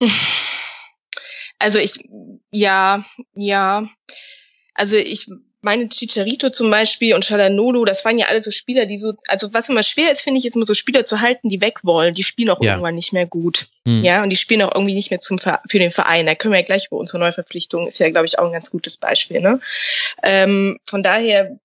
Also 1.59 1.79
ich, 1.79 2.07
ja, 2.51 3.05
ja. 3.33 3.87
Also 4.73 4.97
ich 4.97 5.27
meine 5.65 5.89
Chicharito 5.89 6.51
zum 6.51 6.69
Beispiel 6.69 7.15
und 7.15 7.25
Chalanolo, 7.25 7.85
das 7.85 8.05
waren 8.05 8.19
ja 8.19 8.27
alle 8.27 8.41
so 8.41 8.51
Spieler, 8.51 8.85
die 8.85 8.97
so, 8.97 9.13
also 9.27 9.51
was 9.53 9.67
immer 9.67 9.81
schwer 9.81 10.11
ist, 10.11 10.21
finde 10.21 10.39
ich, 10.39 10.45
ist 10.45 10.55
immer 10.55 10.67
so 10.67 10.75
Spieler 10.75 11.05
zu 11.05 11.21
halten, 11.21 11.49
die 11.49 11.59
weg 11.59 11.79
wollen. 11.83 12.13
Die 12.13 12.23
spielen 12.23 12.51
auch 12.51 12.61
ja. 12.61 12.73
irgendwann 12.73 12.95
nicht 12.95 13.13
mehr 13.13 13.25
gut. 13.25 13.67
Hm. 13.85 14.03
Ja, 14.03 14.21
und 14.21 14.29
die 14.29 14.35
spielen 14.35 14.61
auch 14.61 14.73
irgendwie 14.73 14.93
nicht 14.93 15.09
mehr 15.09 15.19
zum, 15.19 15.39
für 15.39 15.79
den 15.79 15.91
Verein. 15.91 16.27
Da 16.27 16.35
können 16.35 16.53
wir 16.53 16.59
ja 16.59 16.65
gleich 16.65 16.87
über 16.87 16.97
unsere 16.97 17.19
Neuverpflichtung, 17.19 17.87
ist 17.87 17.99
ja, 17.99 18.09
glaube 18.11 18.27
ich, 18.27 18.37
auch 18.37 18.45
ein 18.45 18.53
ganz 18.53 18.69
gutes 18.69 18.97
Beispiel. 18.97 19.41
Ne? 19.41 19.59
Ähm, 20.21 20.77
von 20.85 21.01
daher, 21.01 21.59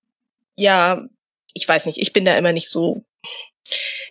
ja, 0.57 1.05
ich 1.53 1.69
weiß 1.69 1.87
nicht, 1.87 1.99
ich 1.99 2.13
bin 2.13 2.25
da 2.25 2.37
immer 2.39 2.53
nicht 2.53 2.71
so 2.71 3.05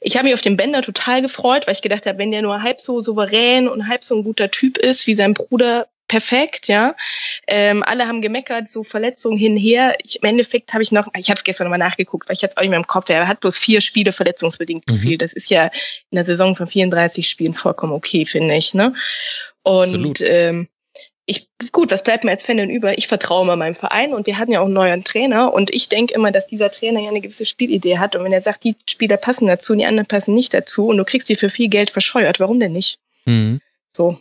ich 0.02 0.16
habe 0.16 0.26
mich 0.26 0.34
auf 0.34 0.42
den 0.42 0.58
Bänder 0.58 0.82
total 0.82 1.22
gefreut, 1.22 1.68
weil 1.68 1.74
ich 1.74 1.82
gedacht 1.82 2.06
habe, 2.06 2.18
wenn 2.18 2.32
der 2.32 2.42
nur 2.42 2.62
halb 2.62 2.80
so 2.82 3.02
souverän 3.02 3.68
und 3.68 3.88
halb 3.88 4.04
so 4.04 4.16
ein 4.16 4.24
guter 4.24 4.52
Typ 4.52 4.78
ist 4.78 5.08
wie 5.08 5.16
sein 5.16 5.34
Bruder, 5.34 5.88
perfekt, 6.10 6.68
ja. 6.68 6.96
Ähm, 7.48 7.84
alle 7.86 8.08
haben 8.08 8.22
gemeckert, 8.22 8.68
so 8.68 8.84
Verletzungen 8.84 9.38
hinher. 9.38 9.96
Ich, 10.04 10.22
Im 10.22 10.28
Endeffekt 10.28 10.74
habe 10.74 10.84
ich 10.84 10.92
noch, 10.92 11.08
ich 11.16 11.30
habe 11.30 11.38
es 11.38 11.44
gestern 11.46 11.66
nochmal 11.66 11.80
nachgeguckt, 11.80 12.28
weil 12.28 12.36
ich 12.36 12.44
es 12.44 12.58
auch 12.58 12.62
nicht 12.62 12.72
mehr 12.72 12.80
im 12.80 12.88
Kopf. 12.88 13.10
Er 13.10 13.28
hat 13.28 13.40
bloß 13.40 13.58
vier 13.58 13.80
Spiele 13.80 14.12
verletzungsbedingt 14.12 14.88
mhm. 14.88 14.94
gefehlt. 14.94 15.22
Das 15.22 15.32
ist 15.32 15.50
ja 15.50 15.66
in 16.10 16.16
der 16.16 16.26
Saison 16.26 16.56
von 16.56 16.68
34 16.68 17.28
Spielen 17.28 17.54
vollkommen 17.54 17.94
okay, 17.94 18.26
finde 18.26 18.56
ich. 18.56 18.74
Ne? 18.74 18.94
Und 19.64 20.22
ähm, 20.22 20.68
ich, 21.30 21.48
gut, 21.72 21.92
was 21.92 22.04
bleibt 22.04 22.24
mir 22.24 22.32
als 22.32 22.44
Fan 22.44 22.58
denn 22.58 22.72
über? 22.72 22.98
Ich 22.98 23.08
vertraue 23.08 23.46
mal 23.46 23.56
meinem 23.56 23.76
Verein 23.76 24.14
und 24.14 24.26
wir 24.26 24.40
hatten 24.40 24.52
ja 24.52 24.62
auch 24.62 24.66
einen 24.66 24.74
neuen 24.74 25.04
Trainer 25.04 25.54
und 25.54 25.74
ich 25.74 25.88
denke 25.88 26.16
immer, 26.16 26.32
dass 26.32 26.48
dieser 26.48 26.72
Trainer 26.72 27.02
ja 27.02 27.10
eine 27.10 27.22
gewisse 27.22 27.46
Spielidee 27.46 28.00
hat 28.00 28.16
und 28.16 28.24
wenn 28.24 28.34
er 28.34 28.42
sagt, 28.42 28.64
die 28.64 28.76
Spieler 28.90 29.18
passen 29.18 29.46
dazu 29.46 29.74
und 29.74 29.80
die 29.80 29.86
anderen 29.86 30.08
passen 30.08 30.34
nicht 30.34 30.56
dazu 30.56 30.88
und 30.88 30.98
du 30.98 31.06
kriegst 31.06 31.28
sie 31.28 31.36
für 31.36 31.52
viel 31.52 31.70
Geld 31.70 31.92
verscheuert, 31.92 32.40
warum 32.40 32.60
denn 32.60 32.72
nicht? 32.72 32.98
Mhm. 33.26 33.62
So. 33.96 34.18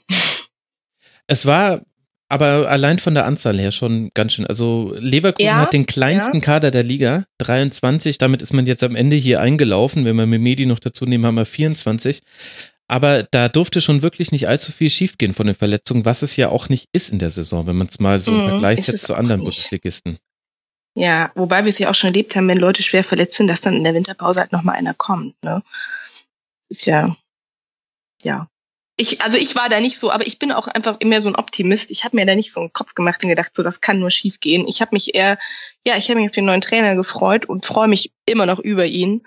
Es 1.27 1.47
war 1.47 1.81
aber 2.29 2.69
allein 2.69 2.99
von 2.99 3.15
der 3.15 3.25
Anzahl 3.25 3.59
her 3.59 3.71
schon 3.71 4.11
ganz 4.13 4.35
schön. 4.35 4.47
Also 4.47 4.95
Leverkusen 4.99 5.47
ja, 5.47 5.57
hat 5.57 5.73
den 5.73 5.87
kleinsten 5.87 6.37
ja. 6.37 6.41
Kader 6.41 6.71
der 6.71 6.83
Liga, 6.83 7.25
23. 7.39 8.19
Damit 8.19 8.43
ist 8.43 8.53
man 8.53 8.67
jetzt 8.67 8.85
am 8.85 8.97
Ende 8.97 9.17
hier 9.17 9.41
eingelaufen. 9.41 10.05
Wenn 10.05 10.17
wir 10.17 10.27
Memedi 10.27 10.67
noch 10.67 10.79
dazu 10.79 11.07
nehmen, 11.07 11.25
haben 11.25 11.37
wir 11.37 11.47
24. 11.47 12.21
Aber 12.89 13.23
da 13.23 13.51
durfte 13.51 13.83
schon 13.83 14.03
wirklich 14.03 14.33
nicht 14.33 14.49
allzu 14.49 14.73
viel 14.73 14.89
schiefgehen 14.89 15.35
von 15.35 15.47
den 15.47 15.55
Verletzungen, 15.55 16.07
was 16.07 16.23
es 16.23 16.37
ja 16.37 16.49
auch 16.49 16.71
nicht 16.71 16.89
ist 16.93 17.11
in 17.11 17.19
der 17.19 17.29
Saison, 17.29 17.67
wenn 17.67 17.77
man 17.77 17.87
es 17.87 18.01
mal 18.01 18.19
so 18.19 18.33
im 18.33 18.43
mhm, 18.43 18.49
Vergleich 18.49 18.85
setzt 18.85 19.07
zu 19.07 19.15
anderen 19.15 19.43
Bundesligisten. 19.43 20.19
Ja, 20.95 21.31
wobei 21.35 21.65
wir 21.65 21.69
es 21.69 21.79
ja 21.79 21.91
auch 21.91 21.95
schon 21.95 22.09
erlebt 22.09 22.35
haben, 22.35 22.49
wenn 22.49 22.59
Leute 22.59 22.83
schwer 22.83 23.05
verletzt 23.05 23.37
sind, 23.37 23.47
dass 23.47 23.61
dann 23.61 23.77
in 23.77 23.85
der 23.85 23.95
Winterpause 23.95 24.41
halt 24.41 24.53
nochmal 24.53 24.77
einer 24.77 24.95
kommt. 24.95 25.37
Ne? 25.45 25.63
Ist 26.71 26.87
ja, 26.87 27.15
ja. 28.23 28.49
Ich, 28.97 29.21
also 29.23 29.37
ich 29.37 29.55
war 29.55 29.69
da 29.69 29.79
nicht 29.79 29.99
so, 29.99 30.11
aber 30.11 30.27
ich 30.27 30.41
bin 30.41 30.51
auch 30.51 30.67
einfach 30.67 30.97
immer 30.99 31.23
so 31.23 31.29
ein 31.29 31.37
Optimist. 31.37 31.93
Ich 31.93 32.05
habe 32.05 32.17
mir 32.17 32.27
da 32.27 32.35
nicht 32.35 32.53
so 32.53 32.61
einen 32.61 32.73
Kopf 32.73 32.95
gemacht 32.95 33.23
und 33.23 33.29
gedacht, 33.29 33.55
so 33.55 33.63
das 33.63 33.81
kann 33.81 34.01
nur 34.01 34.11
schief 34.11 34.41
gehen. 34.41 34.67
Ich 34.67 34.81
habe 34.81 34.95
mich 34.95 35.15
eher, 35.15 35.39
ja, 35.87 35.97
ich 35.97 36.09
habe 36.09 36.19
mich 36.19 36.31
auf 36.31 36.35
den 36.35 36.47
neuen 36.47 36.63
Trainer 36.63 36.97
gefreut 36.97 37.45
und 37.45 37.65
freue 37.65 37.87
mich 37.87 38.13
immer 38.27 38.47
noch 38.47 38.59
über 38.59 38.87
ihn 38.87 39.23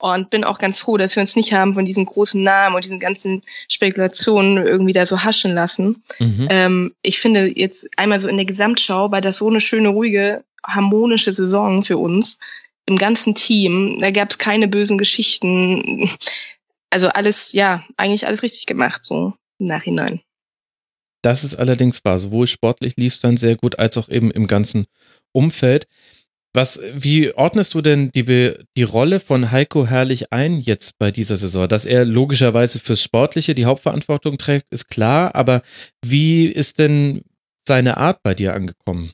und 0.00 0.30
bin 0.30 0.44
auch 0.44 0.58
ganz 0.58 0.78
froh, 0.78 0.96
dass 0.96 1.14
wir 1.14 1.20
uns 1.20 1.36
nicht 1.36 1.52
haben 1.52 1.74
von 1.74 1.84
diesen 1.84 2.06
großen 2.06 2.42
Namen 2.42 2.74
und 2.74 2.84
diesen 2.84 3.00
ganzen 3.00 3.42
Spekulationen 3.68 4.66
irgendwie 4.66 4.92
da 4.92 5.06
so 5.06 5.22
haschen 5.22 5.54
lassen. 5.54 6.02
Mhm. 6.18 6.46
Ähm, 6.50 6.94
ich 7.02 7.20
finde 7.20 7.46
jetzt 7.58 7.88
einmal 7.96 8.18
so 8.18 8.28
in 8.28 8.36
der 8.36 8.46
Gesamtschau 8.46 9.10
war 9.10 9.20
das 9.20 9.38
so 9.38 9.48
eine 9.48 9.60
schöne, 9.60 9.88
ruhige, 9.90 10.42
harmonische 10.64 11.32
Saison 11.32 11.82
für 11.84 11.98
uns 11.98 12.38
im 12.86 12.96
ganzen 12.96 13.34
Team. 13.34 13.98
Da 14.00 14.10
gab 14.10 14.30
es 14.30 14.38
keine 14.38 14.68
bösen 14.68 14.98
Geschichten. 14.98 16.10
Also 16.90 17.08
alles, 17.08 17.52
ja, 17.52 17.84
eigentlich 17.96 18.26
alles 18.26 18.42
richtig 18.42 18.66
gemacht, 18.66 19.04
so 19.04 19.34
im 19.58 19.66
Nachhinein. 19.66 20.20
Das 21.22 21.44
ist 21.44 21.56
allerdings 21.56 22.04
wahr. 22.04 22.18
Sowohl 22.18 22.46
sportlich 22.46 22.96
lief 22.96 23.14
es 23.14 23.20
dann 23.20 23.36
sehr 23.36 23.56
gut, 23.56 23.78
als 23.78 23.96
auch 23.96 24.08
eben 24.08 24.30
im 24.30 24.46
ganzen 24.46 24.86
Umfeld. 25.32 25.86
Was, 26.52 26.80
wie 26.94 27.32
ordnest 27.32 27.74
du 27.74 27.80
denn 27.80 28.10
die, 28.12 28.24
die 28.76 28.82
Rolle 28.82 29.20
von 29.20 29.52
Heiko 29.52 29.86
Herrlich 29.86 30.32
ein 30.32 30.58
jetzt 30.58 30.98
bei 30.98 31.12
dieser 31.12 31.36
Saison? 31.36 31.68
Dass 31.68 31.86
er 31.86 32.04
logischerweise 32.04 32.80
fürs 32.80 33.02
Sportliche 33.02 33.54
die 33.54 33.66
Hauptverantwortung 33.66 34.36
trägt, 34.36 34.66
ist 34.70 34.88
klar, 34.88 35.34
aber 35.36 35.62
wie 36.04 36.46
ist 36.46 36.80
denn 36.80 37.22
seine 37.66 37.98
Art 37.98 38.22
bei 38.24 38.34
dir 38.34 38.54
angekommen? 38.54 39.12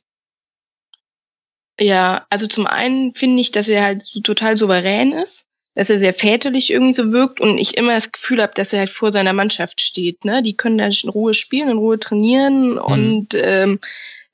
Ja, 1.78 2.26
also 2.30 2.46
zum 2.46 2.66
einen 2.66 3.14
finde 3.14 3.40
ich, 3.40 3.52
dass 3.52 3.68
er 3.68 3.84
halt 3.84 4.02
so 4.02 4.20
total 4.20 4.56
souverän 4.56 5.12
ist, 5.12 5.44
dass 5.74 5.90
er 5.90 5.98
sehr 5.98 6.14
väterlich 6.14 6.70
irgendwie 6.70 6.94
so 6.94 7.12
wirkt 7.12 7.38
und 7.38 7.58
ich 7.58 7.76
immer 7.76 7.92
das 7.92 8.12
Gefühl 8.12 8.40
habe, 8.40 8.54
dass 8.54 8.72
er 8.72 8.78
halt 8.78 8.90
vor 8.90 9.12
seiner 9.12 9.34
Mannschaft 9.34 9.82
steht. 9.82 10.24
Ne? 10.24 10.42
Die 10.42 10.56
können 10.56 10.78
da 10.78 10.86
in 10.86 11.10
Ruhe 11.10 11.34
spielen, 11.34 11.68
in 11.68 11.76
Ruhe 11.76 11.98
trainieren 11.98 12.72
mhm. 12.72 12.78
und 12.78 13.28
ähm, 13.34 13.78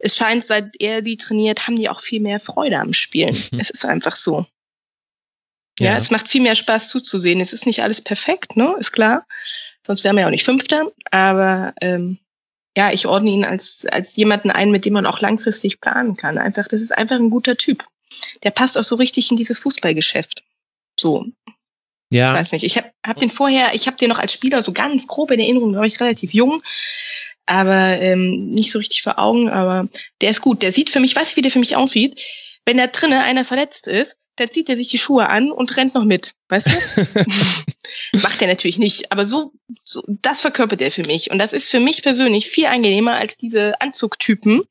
es 0.02 0.16
scheint, 0.16 0.44
seit 0.44 0.80
er 0.80 1.00
die 1.00 1.16
trainiert, 1.16 1.66
haben 1.66 1.76
die 1.76 1.88
auch 1.88 2.00
viel 2.00 2.20
mehr 2.20 2.40
Freude 2.40 2.78
am 2.78 2.92
Spielen. 2.92 3.30
es 3.58 3.70
ist 3.70 3.84
einfach 3.84 4.16
so. 4.16 4.46
Ja. 5.78 5.92
ja, 5.92 5.96
es 5.96 6.10
macht 6.10 6.28
viel 6.28 6.42
mehr 6.42 6.56
Spaß 6.56 6.88
zuzusehen. 6.88 7.40
Es 7.40 7.52
ist 7.52 7.66
nicht 7.66 7.82
alles 7.82 8.02
perfekt, 8.02 8.56
ne? 8.56 8.74
Ist 8.78 8.92
klar. 8.92 9.26
Sonst 9.86 10.04
wären 10.04 10.16
wir 10.16 10.22
ja 10.22 10.26
auch 10.26 10.32
nicht 10.32 10.44
Fünfter. 10.44 10.90
Aber 11.10 11.72
ähm, 11.80 12.18
ja, 12.76 12.92
ich 12.92 13.06
ordne 13.06 13.30
ihn 13.30 13.44
als, 13.44 13.86
als 13.86 14.16
jemanden 14.16 14.50
ein, 14.50 14.70
mit 14.70 14.84
dem 14.84 14.92
man 14.92 15.06
auch 15.06 15.20
langfristig 15.20 15.80
planen 15.80 16.16
kann. 16.16 16.36
Einfach, 16.36 16.66
das 16.66 16.82
ist 16.82 16.92
einfach 16.92 17.16
ein 17.16 17.30
guter 17.30 17.56
Typ. 17.56 17.84
Der 18.42 18.50
passt 18.50 18.76
auch 18.76 18.84
so 18.84 18.96
richtig 18.96 19.30
in 19.30 19.36
dieses 19.36 19.60
Fußballgeschäft. 19.60 20.44
So. 20.98 21.26
Ja. 22.10 22.32
Ich 22.32 22.40
weiß 22.40 22.52
nicht. 22.52 22.64
Ich 22.64 22.76
habe 22.76 22.90
hab 23.06 23.18
den 23.18 23.30
vorher, 23.30 23.74
ich 23.74 23.86
habe 23.86 23.96
den 23.96 24.08
noch 24.08 24.18
als 24.18 24.32
Spieler 24.32 24.62
so 24.62 24.72
ganz 24.72 25.06
grob 25.06 25.30
in 25.30 25.40
Erinnerung, 25.40 25.72
da 25.72 25.78
war 25.78 25.86
ich 25.86 26.00
relativ 26.00 26.34
jung 26.34 26.62
aber 27.46 28.00
ähm, 28.00 28.50
nicht 28.50 28.70
so 28.70 28.78
richtig 28.78 29.02
vor 29.02 29.18
Augen, 29.18 29.48
aber 29.48 29.88
der 30.20 30.30
ist 30.30 30.40
gut. 30.40 30.62
Der 30.62 30.72
sieht 30.72 30.90
für 30.90 31.00
mich, 31.00 31.14
weiß 31.16 31.30
ich, 31.30 31.36
wie 31.36 31.42
der 31.42 31.50
für 31.50 31.58
mich 31.58 31.76
aussieht. 31.76 32.22
Wenn 32.64 32.78
da 32.78 32.86
drinnen 32.86 33.20
einer 33.20 33.44
verletzt 33.44 33.88
ist, 33.88 34.16
dann 34.36 34.50
zieht 34.50 34.68
er 34.68 34.76
sich 34.76 34.88
die 34.88 34.98
Schuhe 34.98 35.28
an 35.28 35.50
und 35.50 35.76
rennt 35.76 35.94
noch 35.94 36.04
mit, 36.04 36.32
weißt 36.48 36.66
du? 36.66 37.16
Macht 38.22 38.40
er 38.40 38.48
natürlich 38.48 38.78
nicht, 38.78 39.12
aber 39.12 39.26
so, 39.26 39.52
so, 39.82 40.02
das 40.06 40.40
verkörpert 40.40 40.80
er 40.80 40.90
für 40.90 41.02
mich. 41.02 41.30
Und 41.30 41.38
das 41.38 41.52
ist 41.52 41.70
für 41.70 41.80
mich 41.80 42.02
persönlich 42.02 42.46
viel 42.48 42.66
angenehmer 42.66 43.16
als 43.16 43.36
diese 43.36 43.80
Anzugtypen, 43.80 44.62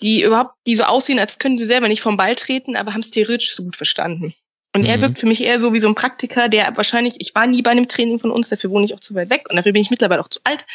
die 0.00 0.22
überhaupt, 0.22 0.54
die 0.66 0.76
so 0.76 0.84
aussehen, 0.84 1.18
als 1.18 1.38
können 1.38 1.56
sie 1.56 1.66
selber 1.66 1.88
nicht 1.88 2.00
vom 2.00 2.16
Ball 2.16 2.34
treten, 2.36 2.76
aber 2.76 2.92
haben 2.92 3.00
es 3.00 3.10
theoretisch 3.10 3.54
so 3.54 3.64
gut 3.64 3.76
verstanden. 3.76 4.34
Und 4.74 4.82
mhm. 4.82 4.88
er 4.88 5.00
wirkt 5.00 5.20
für 5.20 5.26
mich 5.26 5.42
eher 5.44 5.60
so 5.60 5.72
wie 5.72 5.78
so 5.78 5.86
ein 5.86 5.94
Praktiker, 5.94 6.48
der 6.48 6.76
wahrscheinlich, 6.76 7.16
ich 7.18 7.34
war 7.34 7.46
nie 7.46 7.62
bei 7.62 7.70
einem 7.70 7.86
Training 7.86 8.18
von 8.18 8.30
uns, 8.30 8.48
dafür 8.48 8.70
wohne 8.70 8.84
ich 8.84 8.94
auch 8.94 9.00
zu 9.00 9.14
weit 9.14 9.30
weg 9.30 9.44
und 9.48 9.56
dafür 9.56 9.72
bin 9.72 9.82
ich 9.82 9.90
mittlerweile 9.90 10.20
auch 10.20 10.28
zu 10.28 10.40
alt. 10.44 10.66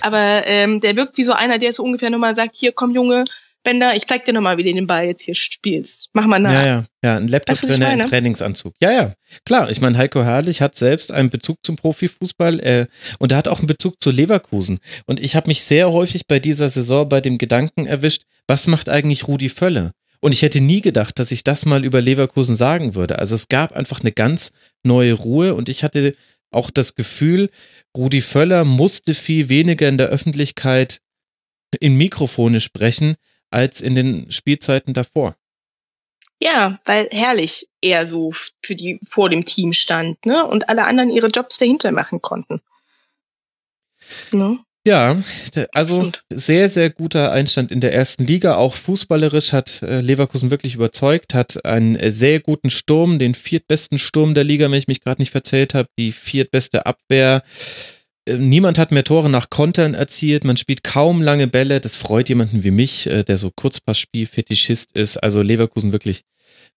Aber 0.00 0.46
ähm, 0.46 0.80
der 0.80 0.96
wirkt 0.96 1.18
wie 1.18 1.24
so 1.24 1.32
einer, 1.32 1.58
der 1.58 1.72
so 1.72 1.82
ungefähr 1.82 2.10
nochmal 2.10 2.36
sagt, 2.36 2.54
hier 2.54 2.72
komm 2.72 2.94
Junge, 2.94 3.24
Bender, 3.64 3.94
ich 3.94 4.06
zeig 4.06 4.24
dir 4.24 4.32
nochmal, 4.32 4.56
wie 4.58 4.64
du 4.64 4.72
den 4.72 4.86
Ball 4.86 5.06
jetzt 5.06 5.22
hier 5.22 5.34
spielst. 5.34 6.10
Mach 6.12 6.26
mal 6.26 6.40
nach. 6.40 6.52
Ja, 6.52 6.66
ja, 6.66 6.84
ja, 7.04 7.16
ein 7.16 7.28
Laptop 7.28 7.62
weißt, 7.62 7.68
drin, 7.68 7.82
ein 7.82 8.00
Trainingsanzug. 8.00 8.74
Ja, 8.80 8.90
ja, 8.90 9.14
klar. 9.44 9.70
Ich 9.70 9.80
meine, 9.80 9.96
Heiko 9.96 10.22
Herrlich 10.22 10.60
hat 10.60 10.74
selbst 10.74 11.12
einen 11.12 11.30
Bezug 11.30 11.58
zum 11.62 11.76
Profifußball 11.76 12.60
äh, 12.60 12.86
und 13.18 13.32
er 13.32 13.38
hat 13.38 13.48
auch 13.48 13.58
einen 13.58 13.68
Bezug 13.68 14.00
zu 14.02 14.10
Leverkusen. 14.10 14.80
Und 15.06 15.20
ich 15.20 15.36
habe 15.36 15.48
mich 15.48 15.62
sehr 15.62 15.92
häufig 15.92 16.26
bei 16.26 16.40
dieser 16.40 16.68
Saison 16.68 17.08
bei 17.08 17.20
dem 17.20 17.38
Gedanken 17.38 17.86
erwischt, 17.86 18.24
was 18.48 18.66
macht 18.66 18.88
eigentlich 18.88 19.28
Rudi 19.28 19.48
Völle? 19.48 19.92
Und 20.22 20.32
ich 20.32 20.42
hätte 20.42 20.60
nie 20.60 20.80
gedacht, 20.80 21.18
dass 21.18 21.32
ich 21.32 21.42
das 21.42 21.66
mal 21.66 21.84
über 21.84 22.00
Leverkusen 22.00 22.54
sagen 22.54 22.94
würde. 22.94 23.18
Also 23.18 23.34
es 23.34 23.48
gab 23.48 23.72
einfach 23.72 24.00
eine 24.00 24.12
ganz 24.12 24.52
neue 24.84 25.14
Ruhe 25.14 25.54
und 25.54 25.68
ich 25.68 25.82
hatte 25.82 26.14
auch 26.52 26.70
das 26.70 26.94
Gefühl, 26.94 27.50
Rudi 27.96 28.20
Völler 28.20 28.64
musste 28.64 29.14
viel 29.14 29.48
weniger 29.48 29.88
in 29.88 29.98
der 29.98 30.08
Öffentlichkeit 30.08 31.00
in 31.80 31.96
Mikrofone 31.96 32.60
sprechen 32.60 33.16
als 33.50 33.80
in 33.80 33.96
den 33.96 34.30
Spielzeiten 34.30 34.94
davor. 34.94 35.34
Ja, 36.38 36.80
weil 36.84 37.08
herrlich 37.10 37.68
er 37.80 38.06
so 38.06 38.32
für 38.62 38.76
die 38.76 39.00
vor 39.04 39.28
dem 39.28 39.44
Team 39.44 39.72
stand, 39.72 40.24
ne? 40.24 40.46
Und 40.46 40.68
alle 40.68 40.84
anderen 40.84 41.10
ihre 41.10 41.28
Jobs 41.28 41.58
dahinter 41.58 41.90
machen 41.90 42.22
konnten. 42.22 42.60
Ne? 44.32 44.58
Ja, 44.84 45.16
also 45.72 46.10
sehr, 46.28 46.68
sehr 46.68 46.90
guter 46.90 47.30
Einstand 47.30 47.70
in 47.70 47.80
der 47.80 47.94
ersten 47.94 48.24
Liga. 48.24 48.56
Auch 48.56 48.74
fußballerisch 48.74 49.52
hat 49.52 49.80
äh, 49.82 50.00
Leverkusen 50.00 50.50
wirklich 50.50 50.74
überzeugt, 50.74 51.34
hat 51.34 51.64
einen 51.64 51.94
äh, 51.94 52.10
sehr 52.10 52.40
guten 52.40 52.68
Sturm, 52.68 53.20
den 53.20 53.34
viertbesten 53.34 53.98
Sturm 53.98 54.34
der 54.34 54.42
Liga, 54.42 54.68
wenn 54.68 54.78
ich 54.78 54.88
mich 54.88 55.00
gerade 55.00 55.22
nicht 55.22 55.30
verzählt 55.30 55.74
habe, 55.74 55.88
die 56.00 56.10
viertbeste 56.10 56.84
Abwehr. 56.84 57.44
Äh, 58.24 58.38
niemand 58.38 58.76
hat 58.76 58.90
mehr 58.90 59.04
Tore 59.04 59.30
nach 59.30 59.50
Kontern 59.50 59.94
erzielt, 59.94 60.42
man 60.42 60.56
spielt 60.56 60.82
kaum 60.82 61.22
lange 61.22 61.46
Bälle. 61.46 61.80
Das 61.80 61.94
freut 61.94 62.28
jemanden 62.28 62.64
wie 62.64 62.72
mich, 62.72 63.04
der 63.04 63.38
so 63.38 63.52
Kurzpassspiel-Fetischist 63.54 64.96
ist. 64.96 65.16
Also 65.18 65.42
Leverkusen 65.42 65.92
wirklich 65.92 66.22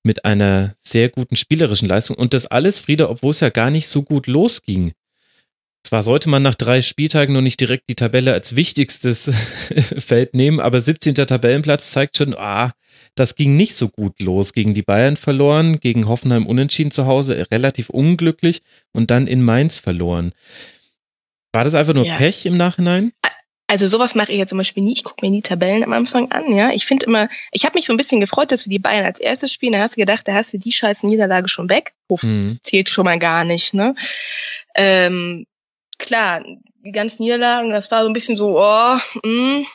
mit 0.03 0.25
einer 0.25 0.75
sehr 0.77 1.09
guten 1.09 1.37
spielerischen 1.37 1.87
Leistung. 1.87 2.17
Und 2.17 2.35
das 2.35 2.45
alles, 2.45 2.77
Frieda, 2.77 3.09
obwohl 3.09 3.31
es 3.31 3.39
ja 3.39 3.49
gar 3.49 3.71
nicht 3.71 3.87
so 3.87 4.03
gut 4.03 4.27
losging 4.27 4.93
zwar 5.85 6.03
sollte 6.03 6.29
man 6.29 6.43
nach 6.43 6.55
drei 6.55 6.81
Spieltagen 6.81 7.33
noch 7.33 7.41
nicht 7.41 7.59
direkt 7.59 7.89
die 7.89 7.95
Tabelle 7.95 8.33
als 8.33 8.55
wichtigstes 8.55 9.31
Feld 9.97 10.33
nehmen, 10.33 10.59
aber 10.59 10.79
17. 10.79 11.15
Tabellenplatz 11.15 11.91
zeigt 11.91 12.17
schon, 12.17 12.35
ah, 12.35 12.71
das 13.15 13.35
ging 13.35 13.55
nicht 13.55 13.75
so 13.75 13.89
gut 13.89 14.21
los. 14.21 14.53
Gegen 14.53 14.73
die 14.73 14.81
Bayern 14.81 15.15
verloren, 15.17 15.79
gegen 15.79 16.07
Hoffenheim 16.07 16.45
unentschieden 16.45 16.91
zu 16.91 17.05
Hause, 17.05 17.47
relativ 17.51 17.89
unglücklich 17.89 18.61
und 18.93 19.11
dann 19.11 19.27
in 19.27 19.41
Mainz 19.41 19.77
verloren. 19.77 20.31
War 21.53 21.63
das 21.63 21.75
einfach 21.75 21.93
nur 21.93 22.05
ja. 22.05 22.17
Pech 22.17 22.45
im 22.45 22.57
Nachhinein? 22.57 23.13
Also 23.67 23.87
sowas 23.87 24.13
mache 24.13 24.31
ich 24.31 24.37
jetzt 24.37 24.49
zum 24.49 24.59
Beispiel 24.59 24.83
nie. 24.83 24.93
Ich 24.93 25.03
gucke 25.03 25.25
mir 25.25 25.31
nie 25.31 25.41
Tabellen 25.41 25.83
am 25.83 25.93
Anfang 25.93 26.31
an, 26.31 26.53
ja. 26.53 26.71
Ich 26.71 26.85
finde 26.85 27.07
immer, 27.07 27.29
ich 27.51 27.65
habe 27.65 27.75
mich 27.75 27.85
so 27.85 27.93
ein 27.93 27.97
bisschen 27.97 28.19
gefreut, 28.19 28.51
dass 28.51 28.65
du 28.65 28.69
die 28.69 28.79
Bayern 28.79 29.05
als 29.05 29.19
erstes 29.19 29.51
spielen. 29.51 29.73
Da 29.73 29.79
hast 29.79 29.95
du 29.95 30.01
gedacht, 30.01 30.27
da 30.27 30.35
hast 30.35 30.53
du 30.53 30.59
die 30.59 30.71
scheiß 30.71 31.03
Niederlage 31.03 31.47
schon 31.47 31.69
weg. 31.69 31.93
Uff, 32.07 32.21
Mhm. 32.21 32.43
Das 32.47 32.61
zählt 32.61 32.89
schon 32.89 33.05
mal 33.05 33.17
gar 33.17 33.43
nicht, 33.43 33.73
ne? 33.73 33.95
Ähm, 34.75 35.45
klar, 35.99 36.43
die 36.83 36.91
ganzen 36.91 37.23
Niederlagen, 37.23 37.69
das 37.69 37.91
war 37.91 38.03
so 38.03 38.09
ein 38.09 38.13
bisschen 38.13 38.35
so, 38.37 38.59
oh, 38.59 38.97
mh, 39.23 39.65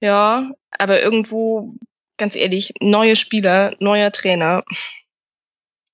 ja, 0.00 0.50
aber 0.78 1.02
irgendwo, 1.02 1.74
ganz 2.16 2.36
ehrlich, 2.36 2.72
neue 2.80 3.16
Spieler, 3.16 3.74
neuer 3.80 4.12
Trainer, 4.12 4.64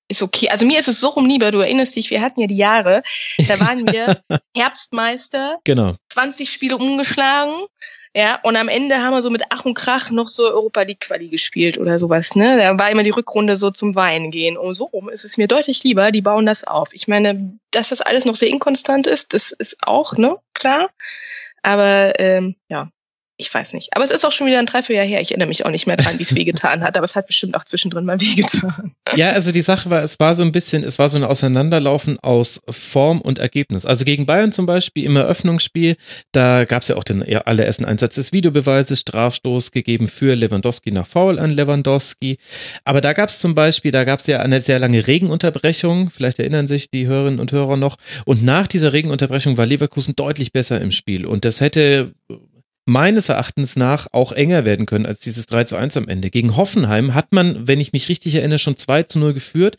ist 0.08 0.22
okay. 0.22 0.48
Also 0.50 0.66
mir 0.66 0.80
ist 0.80 0.88
es 0.88 1.00
so 1.00 1.08
rum 1.08 1.26
lieber, 1.26 1.52
du 1.52 1.58
erinnerst 1.58 1.94
dich, 1.94 2.10
wir 2.10 2.20
hatten 2.20 2.40
ja 2.40 2.46
die 2.48 2.56
Jahre, 2.56 3.02
da 3.48 3.60
waren 3.60 3.86
wir 3.90 4.20
Herbstmeister, 4.56 5.58
Genau. 5.64 5.94
20 6.10 6.50
Spiele 6.50 6.76
umgeschlagen. 6.76 7.66
Ja, 8.14 8.40
und 8.42 8.56
am 8.56 8.66
Ende 8.66 8.98
haben 8.98 9.12
wir 9.12 9.22
so 9.22 9.30
mit 9.30 9.44
Ach 9.50 9.64
und 9.64 9.74
Krach 9.74 10.10
noch 10.10 10.26
so 10.26 10.42
Europa 10.42 10.82
League 10.82 11.00
Quali 11.00 11.28
gespielt 11.28 11.78
oder 11.78 11.96
sowas, 11.96 12.34
ne? 12.34 12.58
Da 12.58 12.76
war 12.76 12.90
immer 12.90 13.04
die 13.04 13.10
Rückrunde 13.10 13.56
so 13.56 13.70
zum 13.70 13.94
Weinen 13.94 14.32
gehen. 14.32 14.56
Und 14.56 14.74
so 14.74 14.86
rum 14.86 15.08
ist 15.08 15.24
es 15.24 15.38
mir 15.38 15.46
deutlich 15.46 15.84
lieber, 15.84 16.10
die 16.10 16.20
bauen 16.20 16.44
das 16.44 16.64
auf. 16.64 16.88
Ich 16.92 17.06
meine, 17.06 17.56
dass 17.70 17.90
das 17.90 18.00
alles 18.00 18.24
noch 18.24 18.34
sehr 18.34 18.48
inkonstant 18.48 19.06
ist, 19.06 19.32
das 19.32 19.52
ist 19.52 19.86
auch, 19.86 20.14
ne, 20.14 20.36
klar. 20.54 20.90
Aber 21.62 22.18
ähm, 22.18 22.56
ja, 22.68 22.90
ich 23.40 23.52
weiß 23.52 23.72
nicht. 23.72 23.88
Aber 23.96 24.04
es 24.04 24.10
ist 24.10 24.24
auch 24.24 24.32
schon 24.32 24.46
wieder 24.46 24.58
ein 24.58 24.66
Dreivierteljahr 24.66 25.06
her. 25.06 25.20
Ich 25.20 25.30
erinnere 25.30 25.48
mich 25.48 25.64
auch 25.64 25.70
nicht 25.70 25.86
mehr 25.86 25.96
dran, 25.96 26.18
wie 26.18 26.22
es 26.22 26.34
wehgetan 26.34 26.82
hat, 26.82 26.96
aber 26.96 27.06
es 27.06 27.16
hat 27.16 27.26
bestimmt 27.26 27.54
auch 27.56 27.64
zwischendrin 27.64 28.04
mal 28.04 28.20
wehgetan. 28.20 28.92
Ja, 29.16 29.30
also 29.30 29.50
die 29.50 29.62
Sache 29.62 29.90
war, 29.90 30.02
es 30.02 30.20
war 30.20 30.34
so 30.34 30.44
ein 30.44 30.52
bisschen, 30.52 30.84
es 30.84 30.98
war 30.98 31.08
so 31.08 31.16
ein 31.16 31.24
Auseinanderlaufen 31.24 32.20
aus 32.20 32.60
Form 32.68 33.20
und 33.20 33.38
Ergebnis. 33.38 33.86
Also 33.86 34.04
gegen 34.04 34.26
Bayern 34.26 34.52
zum 34.52 34.66
Beispiel 34.66 35.04
im 35.04 35.16
Eröffnungsspiel, 35.16 35.96
da 36.32 36.64
gab 36.64 36.82
es 36.82 36.88
ja 36.88 36.96
auch 36.96 37.04
den 37.04 37.22
allerersten 37.22 37.84
Einsatz 37.84 38.16
des 38.16 38.32
Videobeweises, 38.32 39.00
Strafstoß 39.00 39.72
gegeben 39.72 40.08
für 40.08 40.34
Lewandowski 40.34 40.90
nach 40.92 41.06
Foul 41.06 41.38
an 41.38 41.50
Lewandowski. 41.50 42.36
Aber 42.84 43.00
da 43.00 43.14
gab 43.14 43.30
es 43.30 43.40
zum 43.40 43.54
Beispiel, 43.54 43.90
da 43.90 44.04
gab 44.04 44.20
es 44.20 44.26
ja 44.26 44.40
eine 44.40 44.60
sehr 44.60 44.78
lange 44.78 45.06
Regenunterbrechung, 45.06 46.10
vielleicht 46.10 46.38
erinnern 46.38 46.66
sich 46.66 46.90
die 46.90 47.06
Hörerinnen 47.06 47.40
und 47.40 47.52
Hörer 47.52 47.76
noch. 47.76 47.96
Und 48.26 48.44
nach 48.44 48.66
dieser 48.66 48.92
Regenunterbrechung 48.92 49.56
war 49.56 49.66
Leverkusen 49.66 50.14
deutlich 50.14 50.52
besser 50.52 50.80
im 50.80 50.90
Spiel. 50.90 51.24
Und 51.24 51.44
das 51.44 51.60
hätte 51.60 52.12
meines 52.90 53.28
Erachtens 53.28 53.76
nach 53.76 54.08
auch 54.10 54.32
enger 54.32 54.64
werden 54.64 54.84
können 54.84 55.06
als 55.06 55.20
dieses 55.20 55.46
3 55.46 55.62
zu 55.64 55.76
1 55.76 55.96
am 55.96 56.08
Ende. 56.08 56.28
Gegen 56.28 56.56
Hoffenheim 56.56 57.14
hat 57.14 57.32
man, 57.32 57.68
wenn 57.68 57.78
ich 57.78 57.92
mich 57.92 58.08
richtig 58.08 58.34
erinnere, 58.34 58.58
schon 58.58 58.76
2 58.76 59.04
zu 59.04 59.20
0 59.20 59.32
geführt 59.32 59.76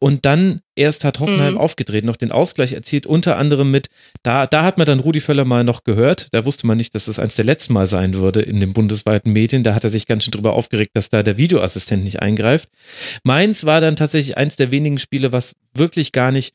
und 0.00 0.24
dann 0.26 0.60
erst 0.74 1.04
hat 1.04 1.20
Hoffenheim 1.20 1.54
Mhm. 1.54 1.60
aufgedreht, 1.60 2.04
noch 2.04 2.16
den 2.16 2.32
Ausgleich 2.32 2.72
erzielt, 2.72 3.06
unter 3.06 3.36
anderem 3.36 3.70
mit, 3.70 3.88
da, 4.24 4.46
da 4.46 4.64
hat 4.64 4.76
man 4.76 4.86
dann 4.86 4.98
Rudi 4.98 5.20
Völler 5.20 5.44
mal 5.44 5.62
noch 5.62 5.84
gehört, 5.84 6.26
da 6.32 6.44
wusste 6.44 6.66
man 6.66 6.78
nicht, 6.78 6.96
dass 6.96 7.04
das 7.04 7.20
eins 7.20 7.36
der 7.36 7.44
letzten 7.44 7.74
Mal 7.74 7.86
sein 7.86 8.14
würde 8.14 8.42
in 8.42 8.58
den 8.58 8.72
bundesweiten 8.72 9.32
Medien, 9.32 9.62
da 9.62 9.74
hat 9.74 9.84
er 9.84 9.90
sich 9.90 10.06
ganz 10.06 10.24
schön 10.24 10.32
drüber 10.32 10.54
aufgeregt, 10.54 10.90
dass 10.94 11.10
da 11.10 11.22
der 11.22 11.36
Videoassistent 11.36 12.02
nicht 12.02 12.22
eingreift. 12.22 12.68
Mainz 13.22 13.66
war 13.66 13.80
dann 13.80 13.94
tatsächlich 13.94 14.36
eins 14.36 14.56
der 14.56 14.72
wenigen 14.72 14.98
Spiele, 14.98 15.32
was 15.32 15.54
wirklich 15.74 16.10
gar 16.10 16.32
nicht 16.32 16.54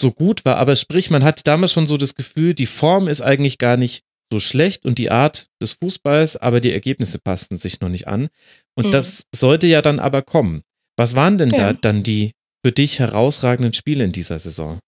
so 0.00 0.10
gut 0.10 0.46
war, 0.46 0.56
aber 0.56 0.74
sprich, 0.74 1.10
man 1.10 1.22
hat 1.22 1.46
damals 1.46 1.72
schon 1.74 1.86
so 1.86 1.98
das 1.98 2.14
Gefühl, 2.14 2.54
die 2.54 2.66
Form 2.66 3.08
ist 3.08 3.20
eigentlich 3.20 3.58
gar 3.58 3.76
nicht 3.76 4.02
so 4.34 4.40
schlecht 4.40 4.84
und 4.84 4.98
die 4.98 5.10
Art 5.12 5.46
des 5.62 5.74
Fußballs, 5.74 6.36
aber 6.36 6.60
die 6.60 6.72
Ergebnisse 6.72 7.20
passten 7.20 7.56
sich 7.56 7.80
noch 7.80 7.88
nicht 7.88 8.08
an. 8.08 8.28
Und 8.76 8.86
Mhm. 8.86 8.90
das 8.90 9.26
sollte 9.32 9.68
ja 9.68 9.80
dann 9.80 10.00
aber 10.00 10.22
kommen. 10.22 10.62
Was 10.96 11.14
waren 11.14 11.38
denn 11.38 11.50
da 11.50 11.68
Ja. 11.68 11.72
dann 11.72 12.02
die 12.02 12.32
für 12.64 12.72
dich 12.72 12.98
herausragenden 12.98 13.72
Spiele 13.74 14.02
in 14.04 14.10
dieser 14.12 14.38
Saison? 14.40 14.80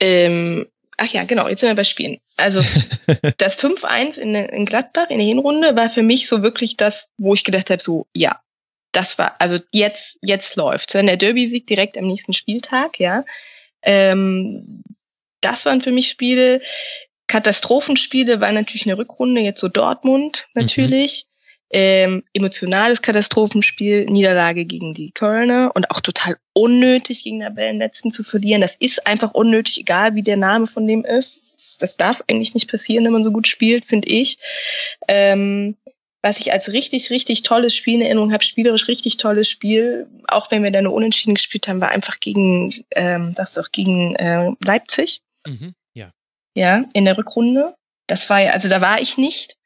Ähm, 0.00 0.66
ach 0.98 1.08
ja, 1.08 1.24
genau, 1.24 1.48
jetzt 1.48 1.60
sind 1.60 1.70
wir 1.70 1.74
bei 1.76 1.84
Spielen. 1.84 2.18
Also 2.36 2.60
das 3.38 3.56
5-1 3.58 4.18
in, 4.18 4.34
in 4.34 4.66
Gladbach 4.66 5.08
in 5.10 5.18
der 5.18 5.26
Hinrunde 5.26 5.76
war 5.76 5.88
für 5.90 6.02
mich 6.02 6.26
so 6.28 6.42
wirklich 6.42 6.76
das, 6.76 7.08
wo 7.18 7.34
ich 7.34 7.44
gedacht 7.44 7.70
habe, 7.70 7.82
so, 7.82 8.06
ja, 8.14 8.40
das 8.92 9.18
war, 9.18 9.36
also 9.40 9.56
jetzt, 9.72 10.18
jetzt 10.22 10.56
läuft's. 10.56 10.92
Dann 10.92 11.06
der 11.06 11.16
Derby-Sieg 11.16 11.66
direkt 11.66 11.96
am 11.96 12.06
nächsten 12.06 12.32
Spieltag, 12.32 12.98
ja. 12.98 13.24
Ähm, 13.82 14.82
das 15.40 15.64
waren 15.64 15.80
für 15.80 15.92
mich 15.92 16.08
Spiele. 16.10 16.60
Katastrophenspiele 17.30 18.40
war 18.40 18.50
natürlich 18.50 18.86
eine 18.86 18.98
Rückrunde, 18.98 19.40
jetzt 19.40 19.60
so 19.60 19.68
Dortmund 19.68 20.48
natürlich. 20.54 21.26
Ähm, 21.72 22.24
emotionales 22.32 23.00
Katastrophenspiel, 23.00 24.06
Niederlage 24.06 24.64
gegen 24.64 24.92
die 24.92 25.12
Kölner 25.12 25.70
und 25.72 25.88
auch 25.92 26.00
total 26.00 26.36
unnötig 26.52 27.22
gegen 27.22 27.38
Tabellenletzten 27.38 28.10
zu 28.10 28.24
verlieren. 28.24 28.60
Das 28.60 28.74
ist 28.74 29.06
einfach 29.06 29.34
unnötig, 29.34 29.78
egal 29.78 30.16
wie 30.16 30.22
der 30.22 30.36
Name 30.36 30.66
von 30.66 30.88
dem 30.88 31.04
ist. 31.04 31.80
Das 31.80 31.96
darf 31.96 32.24
eigentlich 32.26 32.54
nicht 32.54 32.68
passieren, 32.68 33.04
wenn 33.04 33.12
man 33.12 33.22
so 33.22 33.30
gut 33.30 33.46
spielt, 33.46 33.84
finde 33.84 34.08
ich. 34.08 34.38
Ähm, 35.06 35.76
was 36.22 36.40
ich 36.40 36.52
als 36.52 36.72
richtig, 36.72 37.10
richtig 37.10 37.42
tolles 37.42 37.76
Spiel 37.76 37.94
in 37.94 38.02
Erinnerung 38.02 38.32
habe, 38.32 38.42
spielerisch 38.42 38.88
richtig 38.88 39.18
tolles 39.18 39.48
Spiel, 39.48 40.08
auch 40.26 40.50
wenn 40.50 40.64
wir 40.64 40.72
da 40.72 40.82
nur 40.82 40.92
unentschieden 40.92 41.36
gespielt 41.36 41.68
haben, 41.68 41.80
war 41.80 41.92
einfach 41.92 42.18
gegen, 42.18 42.84
ähm, 42.90 43.32
sagst 43.32 43.56
du 43.56 43.60
auch, 43.60 43.70
gegen 43.70 44.16
äh, 44.16 44.50
Leipzig 44.64 45.22
Mhm. 45.46 45.74
Ja. 46.54 46.84
in 46.92 47.04
der 47.04 47.16
Rückrunde. 47.16 47.74
Das 48.06 48.28
war 48.30 48.40
ja, 48.40 48.50
also 48.50 48.68
da 48.68 48.80
war 48.80 49.00
ich 49.00 49.18
nicht. 49.18 49.56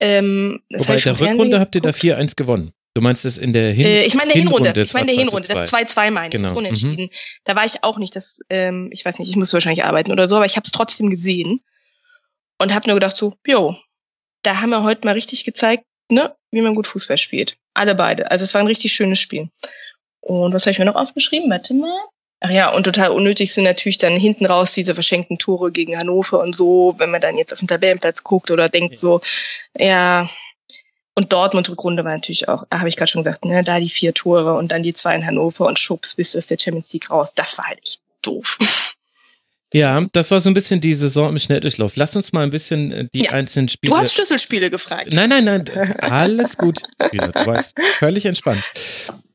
Ähm, 0.00 0.62
das 0.70 0.82
Wobei 0.82 0.96
ich 0.96 1.04
der 1.04 1.20
Rückrunde 1.20 1.60
habt 1.60 1.74
ihr 1.74 1.80
da 1.80 1.90
geguckt. 1.90 2.04
4-1 2.04 2.36
gewonnen. 2.36 2.72
Du 2.94 3.00
meinst 3.00 3.24
es 3.24 3.38
in 3.38 3.52
der 3.52 3.72
Hin 3.72 3.86
Äh, 3.86 4.02
ich 4.04 4.14
meine 4.14 4.32
der 4.32 4.42
Hinrunde. 4.42 4.70
Hinrunde, 4.70 4.82
Ich 4.82 4.92
meine 4.94 5.06
der 5.06 5.16
Hinrunde. 5.16 5.46
2 5.46 5.54
zu 5.54 5.60
Das 5.60 5.70
2. 5.70 5.82
2-2 5.84 6.10
meine 6.10 6.26
ich. 6.28 6.32
Genau, 6.32 6.48
Das 6.48 6.58
Unentschieden. 6.58 7.10
Da 7.44 7.56
war 7.56 7.64
ich 7.64 7.84
auch 7.84 7.98
nicht. 7.98 8.14
Das, 8.16 8.38
ähm, 8.50 8.90
ich 8.92 9.04
weiß 9.04 9.18
nicht, 9.18 9.30
ich 9.30 9.36
muss 9.36 9.52
wahrscheinlich 9.52 9.84
arbeiten 9.84 10.12
oder 10.12 10.26
so, 10.26 10.36
aber 10.36 10.44
ich 10.46 10.56
habe 10.56 10.64
es 10.64 10.72
trotzdem 10.72 11.08
gesehen 11.08 11.60
und 12.58 12.74
habe 12.74 12.88
nur 12.88 12.96
gedacht 12.96 13.16
so, 13.16 13.34
jo, 13.46 13.76
da 14.42 14.60
haben 14.60 14.70
wir 14.70 14.82
heute 14.82 15.06
mal 15.06 15.12
richtig 15.12 15.44
gezeigt, 15.44 15.84
ne, 16.10 16.34
wie 16.50 16.60
man 16.60 16.74
gut 16.74 16.86
Fußball 16.86 17.16
spielt. 17.18 17.56
Alle 17.74 17.94
beide. 17.94 18.30
Also 18.30 18.44
es 18.44 18.52
war 18.54 18.60
ein 18.60 18.66
richtig 18.66 18.92
schönes 18.92 19.20
Spiel. 19.20 19.48
Und 20.20 20.52
was 20.52 20.62
habe 20.66 20.72
ich 20.72 20.78
mir 20.78 20.84
noch 20.84 20.96
aufgeschrieben? 20.96 21.48
Warte 21.50 21.74
mal. 21.74 21.98
Ach 22.44 22.50
ja, 22.50 22.74
und 22.74 22.82
total 22.82 23.10
unnötig 23.10 23.54
sind 23.54 23.62
natürlich 23.64 23.98
dann 23.98 24.16
hinten 24.18 24.46
raus 24.46 24.72
diese 24.72 24.94
verschenkten 24.94 25.38
Tore 25.38 25.70
gegen 25.70 25.96
Hannover 25.96 26.40
und 26.40 26.54
so, 26.56 26.94
wenn 26.98 27.10
man 27.10 27.20
dann 27.20 27.38
jetzt 27.38 27.52
auf 27.52 27.60
den 27.60 27.68
Tabellenplatz 27.68 28.24
guckt 28.24 28.50
oder 28.50 28.68
denkt 28.68 28.94
Ja. 28.94 28.98
so, 28.98 29.20
ja, 29.78 30.28
und 31.14 31.32
Dortmund 31.32 31.68
Rückrunde 31.70 32.04
war 32.04 32.12
natürlich 32.12 32.48
auch, 32.48 32.64
habe 32.72 32.88
ich 32.88 32.96
gerade 32.96 33.10
schon 33.10 33.22
gesagt, 33.22 33.44
ne, 33.44 33.62
da 33.62 33.78
die 33.78 33.90
vier 33.90 34.12
Tore 34.12 34.54
und 34.54 34.72
dann 34.72 34.82
die 34.82 34.92
zwei 34.94 35.14
in 35.14 35.24
Hannover 35.24 35.66
und 35.66 35.78
Schubs 35.78 36.16
bis 36.16 36.34
aus 36.34 36.46
der 36.48 36.58
Champions 36.58 36.92
League 36.92 37.10
raus. 37.10 37.30
Das 37.34 37.58
war 37.58 37.66
halt 37.68 37.78
echt 37.80 38.00
doof. 38.22 38.58
Ja, 39.74 40.04
das 40.12 40.30
war 40.30 40.38
so 40.38 40.50
ein 40.50 40.54
bisschen 40.54 40.82
die 40.82 40.92
Saison 40.92 41.30
im 41.30 41.38
Schnelldurchlauf. 41.38 41.96
Lass 41.96 42.14
uns 42.14 42.34
mal 42.34 42.42
ein 42.42 42.50
bisschen 42.50 42.92
äh, 42.92 43.08
die 43.14 43.24
Ja. 43.24 43.30
einzelnen 43.30 43.70
Spiele. 43.70 43.94
Du 43.94 43.98
hast 43.98 44.12
Schlüsselspiele 44.12 44.68
gefragt. 44.68 45.08
Nein, 45.12 45.30
nein, 45.30 45.44
nein, 45.44 45.66
alles 46.02 46.58
gut. 46.58 46.82
Ja, 47.10 47.28
du 47.28 47.46
weißt, 47.46 47.74
völlig 47.98 48.26
entspannt. 48.26 48.62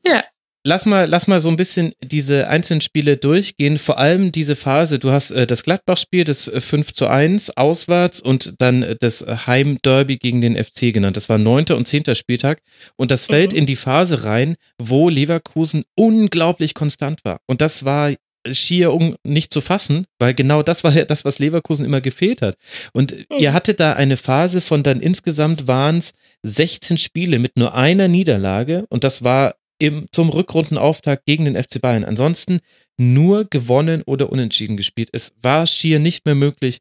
Ja. 0.06 0.22
Lass 0.64 0.86
mal, 0.86 1.06
lass 1.08 1.28
mal 1.28 1.40
so 1.40 1.48
ein 1.48 1.56
bisschen 1.56 1.92
diese 2.02 2.48
einzelnen 2.48 2.80
Spiele 2.80 3.16
durchgehen. 3.16 3.78
Vor 3.78 3.98
allem 3.98 4.32
diese 4.32 4.56
Phase. 4.56 4.98
Du 4.98 5.10
hast 5.10 5.30
äh, 5.30 5.46
das 5.46 5.62
Gladbach-Spiel, 5.62 6.24
das 6.24 6.48
äh, 6.48 6.60
5 6.60 6.92
zu 6.92 7.08
1 7.08 7.56
auswärts 7.56 8.20
und 8.20 8.54
dann 8.58 8.82
äh, 8.82 8.96
das 8.98 9.24
Heim-Derby 9.46 10.16
gegen 10.18 10.40
den 10.40 10.62
FC 10.62 10.92
genannt. 10.92 11.16
Das 11.16 11.28
war 11.28 11.38
neunter 11.38 11.76
und 11.76 11.86
zehnter 11.86 12.14
Spieltag. 12.14 12.60
Und 12.96 13.10
das 13.10 13.26
fällt 13.26 13.52
Mhm. 13.52 13.58
in 13.58 13.66
die 13.66 13.76
Phase 13.76 14.24
rein, 14.24 14.56
wo 14.80 15.08
Leverkusen 15.08 15.84
unglaublich 15.96 16.74
konstant 16.74 17.24
war. 17.24 17.38
Und 17.46 17.60
das 17.60 17.84
war 17.84 18.12
schier 18.50 18.92
um 18.92 19.14
nicht 19.24 19.52
zu 19.52 19.60
fassen, 19.60 20.06
weil 20.18 20.32
genau 20.32 20.62
das 20.62 20.82
war 20.84 20.92
ja 20.92 21.04
das, 21.04 21.24
was 21.24 21.38
Leverkusen 21.38 21.84
immer 21.84 22.00
gefehlt 22.00 22.40
hat. 22.42 22.56
Und 22.92 23.14
ihr 23.36 23.52
hattet 23.52 23.78
da 23.80 23.92
eine 23.94 24.16
Phase 24.16 24.60
von 24.60 24.82
dann 24.82 25.00
insgesamt 25.00 25.66
waren 25.68 25.98
es 25.98 26.12
16 26.44 26.98
Spiele 26.98 27.38
mit 27.38 27.56
nur 27.56 27.74
einer 27.74 28.08
Niederlage 28.08 28.86
und 28.88 29.04
das 29.04 29.22
war 29.22 29.54
im, 29.78 30.08
zum 30.12 30.28
Rückrundenauftakt 30.30 31.24
gegen 31.26 31.44
den 31.44 31.62
FC 31.62 31.80
Bayern. 31.80 32.04
Ansonsten 32.04 32.60
nur 32.96 33.44
gewonnen 33.44 34.02
oder 34.02 34.30
unentschieden 34.30 34.76
gespielt. 34.76 35.10
Es 35.12 35.34
war 35.42 35.66
schier 35.66 35.98
nicht 35.98 36.26
mehr 36.26 36.34
möglich, 36.34 36.78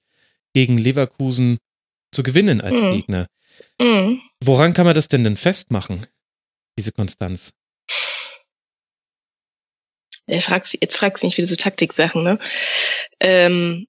gegen 0.53 0.77
Leverkusen 0.77 1.59
zu 2.11 2.23
gewinnen 2.23 2.61
als 2.61 2.83
Mhm. 2.83 2.91
Gegner. 2.91 3.27
Mhm. 3.79 4.21
Woran 4.43 4.73
kann 4.73 4.85
man 4.85 4.95
das 4.95 5.07
denn 5.07 5.23
denn 5.23 5.37
festmachen, 5.37 6.05
diese 6.77 6.91
Konstanz? 6.91 7.53
Fragst, 10.39 10.77
jetzt 10.81 10.97
fragst 10.97 11.23
du 11.23 11.27
mich 11.27 11.37
wieder 11.37 11.47
so 11.47 11.55
Taktiksachen, 11.55 12.23
ne? 12.23 12.39
Ähm, 13.19 13.87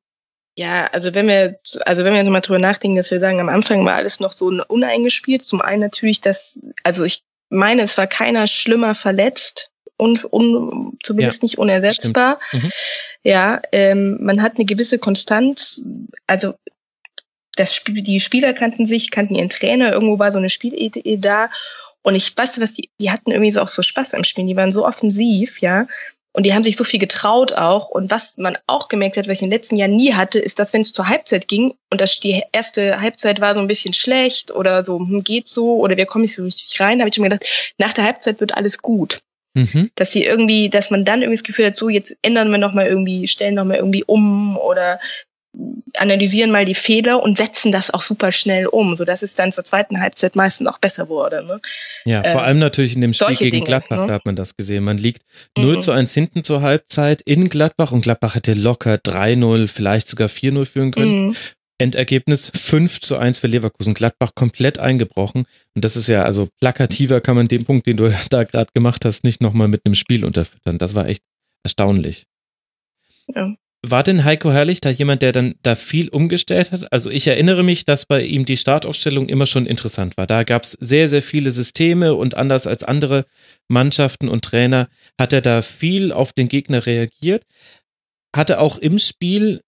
ja, 0.57 0.87
also 0.89 1.15
wenn 1.15 1.27
wir, 1.27 1.59
also 1.87 2.05
wenn 2.05 2.15
wir 2.15 2.23
mal 2.25 2.41
drüber 2.41 2.59
nachdenken, 2.59 2.97
dass 2.97 3.11
wir 3.11 3.21
sagen, 3.21 3.41
am 3.41 3.49
Anfang 3.49 3.85
war 3.85 3.95
alles 3.95 4.21
noch 4.21 4.33
so 4.33 4.47
uneingespielt. 4.47 5.45
Zum 5.45 5.61
einen 5.61 5.81
natürlich, 5.81 6.21
dass, 6.21 6.61
also 6.83 7.05
ich 7.05 7.23
meine, 7.51 7.83
es 7.83 7.97
war 7.99 8.07
keiner 8.07 8.47
schlimmer 8.47 8.95
verletzt 8.95 9.71
und 9.97 10.25
un, 10.33 10.99
zumindest 11.03 11.43
nicht 11.43 11.59
unersetzbar. 11.59 12.39
Mhm. 12.53 12.71
Ja, 13.25 13.61
ähm, 13.73 14.19
man 14.21 14.43
hat 14.43 14.57
eine 14.57 14.65
gewisse 14.65 14.99
Konstanz, 14.99 15.85
also 16.27 16.55
das 17.57 17.75
Spiel, 17.75 18.03
die 18.03 18.21
Spieler 18.21 18.53
kannten 18.55 18.85
sich, 18.85 19.11
kannten 19.11 19.35
ihren 19.35 19.49
Trainer, 19.49 19.93
irgendwo 19.93 20.19
war 20.19 20.33
so 20.33 20.39
eine 20.39 20.51
Spielidee 20.51 21.17
da. 21.17 21.51
Und 22.03 22.15
ich 22.15 22.37
weiß, 22.37 22.61
was 22.61 22.75
die, 22.75 22.91
die 23.01 23.11
hatten 23.11 23.33
irgendwie 23.33 23.51
so 23.51 23.61
auch 23.61 23.69
so 23.69 23.83
Spaß 23.83 24.15
am 24.15 24.25
Spielen, 24.25 24.47
die 24.47 24.57
waren 24.57 24.73
so 24.73 24.87
offensiv, 24.87 25.61
ja. 25.61 25.89
Und 26.39 26.45
die 26.45 26.55
haben 26.55 26.63
sich 26.63 26.77
so 26.77 26.85
viel 26.85 27.01
getraut 27.01 27.53
auch. 27.53 27.91
Und 27.91 28.13
was 28.13 28.39
man 28.39 28.57
auch 28.69 28.87
gemerkt 28.87 29.17
hat, 29.17 29.27
was 29.27 29.39
ich 29.39 29.43
in 29.43 29.51
den 29.51 29.57
letzten 29.57 29.75
Jahren 29.75 29.97
nie 29.97 30.15
hatte, 30.15 30.39
ist, 30.39 30.61
dass 30.61 30.73
wenn 30.73 30.83
es 30.83 30.93
zur 30.93 31.09
Halbzeit 31.09 31.49
ging 31.49 31.75
und 31.91 32.01
das 32.01 32.21
die 32.21 32.45
erste 32.53 33.01
Halbzeit 33.01 33.41
war 33.41 33.55
so 33.55 33.61
ein 33.61 33.67
bisschen 33.67 33.93
schlecht 33.93 34.53
oder 34.53 34.85
so, 34.85 35.01
hm, 35.01 35.25
geht 35.25 35.49
so 35.49 35.79
oder 35.79 35.97
wir 35.97 36.07
kommen 36.07 36.23
nicht 36.23 36.37
so 36.37 36.45
richtig 36.45 36.81
rein, 36.81 37.01
habe 37.01 37.09
ich 37.09 37.17
schon 37.17 37.25
gedacht, 37.25 37.45
nach 37.79 37.93
der 37.93 38.05
Halbzeit 38.05 38.39
wird 38.39 38.55
alles 38.55 38.79
gut. 38.79 39.19
Mhm. 39.55 39.91
Dass 39.97 40.13
sie 40.13 40.23
irgendwie, 40.23 40.69
dass 40.69 40.93
man 40.93 41.05
dann 41.05 41.23
irgendwie 41.23 41.39
das 41.39 41.43
Gefühl 41.43 41.67
hat, 41.67 41.75
so 41.75 41.89
jetzt 41.89 42.17
ändern 42.23 42.53
wir 42.53 42.59
noch 42.59 42.73
mal 42.73 42.87
irgendwie, 42.87 43.27
stellen 43.27 43.57
noch 43.57 43.65
mal 43.65 43.77
irgendwie 43.77 44.05
um 44.05 44.57
oder 44.57 45.01
analysieren 45.95 46.51
mal 46.51 46.65
die 46.65 46.75
Fehler 46.75 47.23
und 47.23 47.37
setzen 47.37 47.73
das 47.73 47.91
auch 47.91 48.03
super 48.03 48.31
schnell 48.31 48.67
um, 48.67 48.97
so 48.97 49.05
dass 49.05 49.23
es 49.23 49.35
dann 49.35 49.53
zur 49.53 49.65
zweiten 49.65 50.01
Halbzeit 50.01 50.37
meistens 50.37 50.69
auch 50.69 50.79
besser 50.79 51.09
wurde. 51.09 51.45
Ne? 51.45 51.61
Ja, 52.05 52.23
vor 52.23 52.33
ähm, 52.33 52.39
allem 52.39 52.59
natürlich 52.59 52.95
in 52.95 53.01
dem 53.01 53.13
Spiel 53.13 53.37
gegen 53.37 53.51
Dinge, 53.51 53.65
Gladbach, 53.65 54.01
ne? 54.03 54.07
da 54.07 54.15
hat 54.15 54.27
man 54.27 54.37
das 54.37 54.57
gesehen. 54.57 54.85
Man 54.85 54.99
liegt 54.99 55.23
mhm. 55.57 55.65
0 55.65 55.83
zu 55.83 55.93
1 55.93 56.15
hinten 56.15 56.45
zur 56.45 56.63
Halbzeit 56.63 57.23
in 57.23 57.45
Gladbach 57.45 57.93
und 57.93 58.03
Gladbach 58.03 58.35
hätte 58.35 58.55
locker 58.55 58.95
3-0, 58.95 59.69
vielleicht 59.69 60.09
sogar 60.09 60.29
4-0 60.29 60.65
führen 60.65 60.91
können. 60.93 61.27
Mhm. 61.29 61.37
Endergebnis 61.81 62.51
5 62.55 63.01
zu 63.01 63.17
1 63.17 63.39
für 63.39 63.47
Leverkusen. 63.47 63.95
Gladbach 63.95 64.33
komplett 64.35 64.79
eingebrochen. 64.79 65.47
Und 65.75 65.85
das 65.85 65.97
ist 65.97 66.09
ja, 66.09 66.25
also 66.25 66.49
plakativer 66.61 67.21
kann 67.21 67.37
man 67.37 67.47
den 67.47 67.65
Punkt, 67.65 67.87
den 67.87 67.97
du 67.97 68.13
da 68.31 68.45
gerade 68.45 68.71
gemacht 68.75 69.05
hast, 69.05 69.25
nicht 69.25 69.41
nochmal 69.41 69.69
mit 69.69 69.83
einem 69.85 69.95
Spiel 69.95 70.25
unterfüttern. 70.25 70.79
Das 70.79 70.95
war 70.95 71.07
echt 71.07 71.23
erstaunlich. 71.63 72.25
Ja. 73.35 73.55
War 73.87 74.03
denn 74.03 74.25
Heiko 74.25 74.51
Herrlich 74.51 74.81
da 74.81 74.91
jemand, 74.91 75.23
der 75.23 75.31
dann 75.31 75.55
da 75.63 75.77
viel 75.77 76.09
umgestellt 76.09 76.73
hat? 76.73 76.93
Also 76.93 77.11
ich 77.11 77.29
erinnere 77.29 77.63
mich, 77.63 77.85
dass 77.85 78.07
bei 78.07 78.23
ihm 78.23 78.45
die 78.45 78.57
Startaufstellung 78.57 79.29
immer 79.29 79.47
schon 79.47 79.67
interessant 79.67 80.17
war. 80.17 80.27
Da 80.27 80.43
gab 80.43 80.65
es 80.65 80.73
sehr, 80.73 81.07
sehr 81.07 81.23
viele 81.23 81.53
Systeme 81.53 82.15
und 82.15 82.37
anders 82.37 82.67
als 82.67 82.83
andere 82.83 83.25
Mannschaften 83.69 84.29
und 84.29 84.45
Trainer 84.45 84.89
hat 85.19 85.33
er 85.33 85.43
da 85.43 85.63
viel 85.63 86.11
auf 86.11 86.33
den 86.33 86.49
Gegner 86.49 86.87
reagiert. 86.87 87.45
Hatte 88.35 88.59
auch 88.59 88.79
im 88.79 88.99
Spiel 88.99 89.61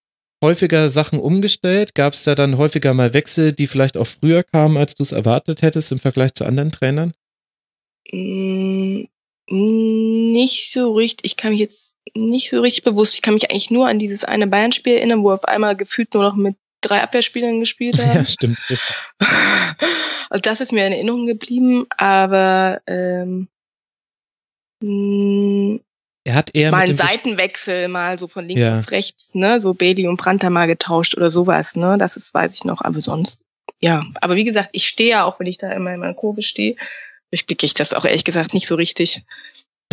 häufiger 0.43 0.89
Sachen 0.89 1.21
umgestellt? 1.21 1.95
Gab 1.95 2.15
es 2.15 2.25
da 2.25 2.35
dann 2.35 2.59
häufiger 2.59 2.95
mal 2.95 3.15
Wechsel, 3.15 3.53
die 3.53 3.69
vielleicht 3.69 3.97
auch 3.97 4.07
früher 4.07 4.43
kamen, 4.43 4.77
als 4.77 4.97
du 4.97 5.05
es 5.05 5.13
erwartet 5.13 5.63
hättest 5.63 5.93
im 5.93 6.01
Vergleich 6.01 6.35
zu 6.35 6.45
anderen 6.45 6.73
Trainern? 6.73 7.13
Nicht 9.53 10.73
so 10.73 10.95
richtig, 10.95 11.27
ich 11.27 11.37
kann 11.37 11.51
mich 11.51 11.61
jetzt 11.61 11.97
nicht 12.15 12.51
so 12.51 12.61
richtig 12.61 12.85
bewusst, 12.85 13.15
ich 13.15 13.23
kann 13.23 13.35
mich 13.35 13.51
eigentlich 13.51 13.71
nur 13.71 13.89
an 13.89 13.99
dieses 13.99 14.25
eine 14.25 14.47
Bayern-Spiel 14.47 14.95
erinnern, 14.95 15.25
wo 15.25 15.33
auf 15.33 15.45
einmal 15.45 15.77
gefühlt 15.77 16.15
nur 16.15 16.23
noch 16.23 16.37
mit 16.37 16.57
drei 16.81 17.03
Abwehrspielern 17.03 17.59
gespielt 17.59 17.99
haben. 18.05 18.19
Ja, 18.19 18.25
stimmt. 18.25 18.59
also 20.31 20.41
das 20.43 20.61
ist 20.61 20.73
mir 20.73 20.87
in 20.87 20.93
Erinnerung 20.93 21.27
geblieben, 21.27 21.87
aber 21.97 22.81
ähm, 22.87 23.49
mm, 24.83 25.81
er 26.25 26.35
hat 26.35 26.55
eher 26.55 26.71
mal 26.71 26.85
einen 26.85 26.95
Seitenwechsel, 26.95 27.89
mal 27.89 28.19
so 28.19 28.29
von 28.29 28.47
links 28.47 28.61
ja. 28.61 28.79
auf 28.79 28.91
rechts, 28.93 29.35
ne, 29.35 29.61
so 29.61 29.75
Bailey 29.75 30.07
und 30.07 30.17
Branta 30.17 30.51
mal 30.51 30.67
getauscht 30.67 31.17
oder 31.17 31.31
sowas, 31.31 31.77
ne, 31.77 31.97
das 31.99 32.17
ist, 32.17 32.33
weiß 32.35 32.55
ich 32.55 32.65
noch, 32.65 32.83
aber 32.83 33.01
sonst, 33.01 33.41
ja. 33.81 34.05
Aber 34.21 34.37
wie 34.37 34.45
gesagt, 34.45 34.71
ich 34.73 34.87
stehe 34.87 35.11
ja 35.11 35.25
auch, 35.25 35.41
wenn 35.41 35.47
ich 35.47 35.59
da 35.59 35.73
immer 35.73 35.93
in 35.95 36.01
meiner 36.01 36.15
Kurve 36.15 36.43
stehe, 36.43 36.77
durchblicke 37.31 37.67
ich 37.67 37.75
das 37.75 37.95
auch 37.95 38.05
ehrlich 38.05 38.25
gesagt 38.25 38.55
nicht 38.55 38.67
so 38.67 38.75
richtig. 38.75 39.23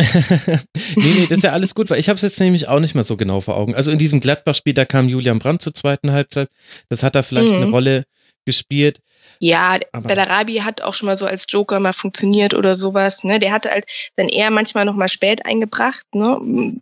nee, 0.00 0.56
nee, 0.96 1.26
das 1.28 1.38
ist 1.38 1.44
ja 1.44 1.52
alles 1.52 1.74
gut, 1.74 1.90
weil 1.90 1.98
ich 1.98 2.08
habe 2.08 2.16
es 2.16 2.22
jetzt 2.22 2.38
nämlich 2.38 2.68
auch 2.68 2.78
nicht 2.78 2.94
mehr 2.94 3.02
so 3.02 3.16
genau 3.16 3.40
vor 3.40 3.56
Augen. 3.56 3.74
Also 3.74 3.90
in 3.90 3.98
diesem 3.98 4.20
Gladbach-Spiel, 4.20 4.74
da 4.74 4.84
kam 4.84 5.08
Julian 5.08 5.40
Brandt 5.40 5.62
zur 5.62 5.74
zweiten 5.74 6.12
Halbzeit. 6.12 6.48
Das 6.88 7.02
hat 7.02 7.16
da 7.16 7.22
vielleicht 7.22 7.50
mhm. 7.50 7.62
eine 7.62 7.70
Rolle 7.70 8.04
gespielt. 8.46 9.00
Ja, 9.40 9.78
aber 9.92 10.08
Bellarabi 10.08 10.56
hat 10.56 10.82
auch 10.82 10.94
schon 10.94 11.06
mal 11.06 11.16
so 11.16 11.26
als 11.26 11.46
Joker 11.48 11.80
mal 11.80 11.92
funktioniert 11.92 12.54
oder 12.54 12.76
sowas. 12.76 13.24
Ne? 13.24 13.38
Der 13.38 13.52
hatte 13.52 13.70
halt 13.70 13.86
dann 14.16 14.28
eher 14.28 14.50
manchmal 14.50 14.84
noch 14.84 14.94
mal 14.94 15.08
spät 15.08 15.44
eingebracht, 15.44 16.04
ne? 16.14 16.80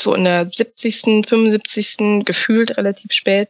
so 0.00 0.14
in 0.14 0.24
der 0.24 0.48
70., 0.50 1.26
75. 1.26 2.24
gefühlt 2.24 2.76
relativ 2.76 3.12
spät 3.12 3.48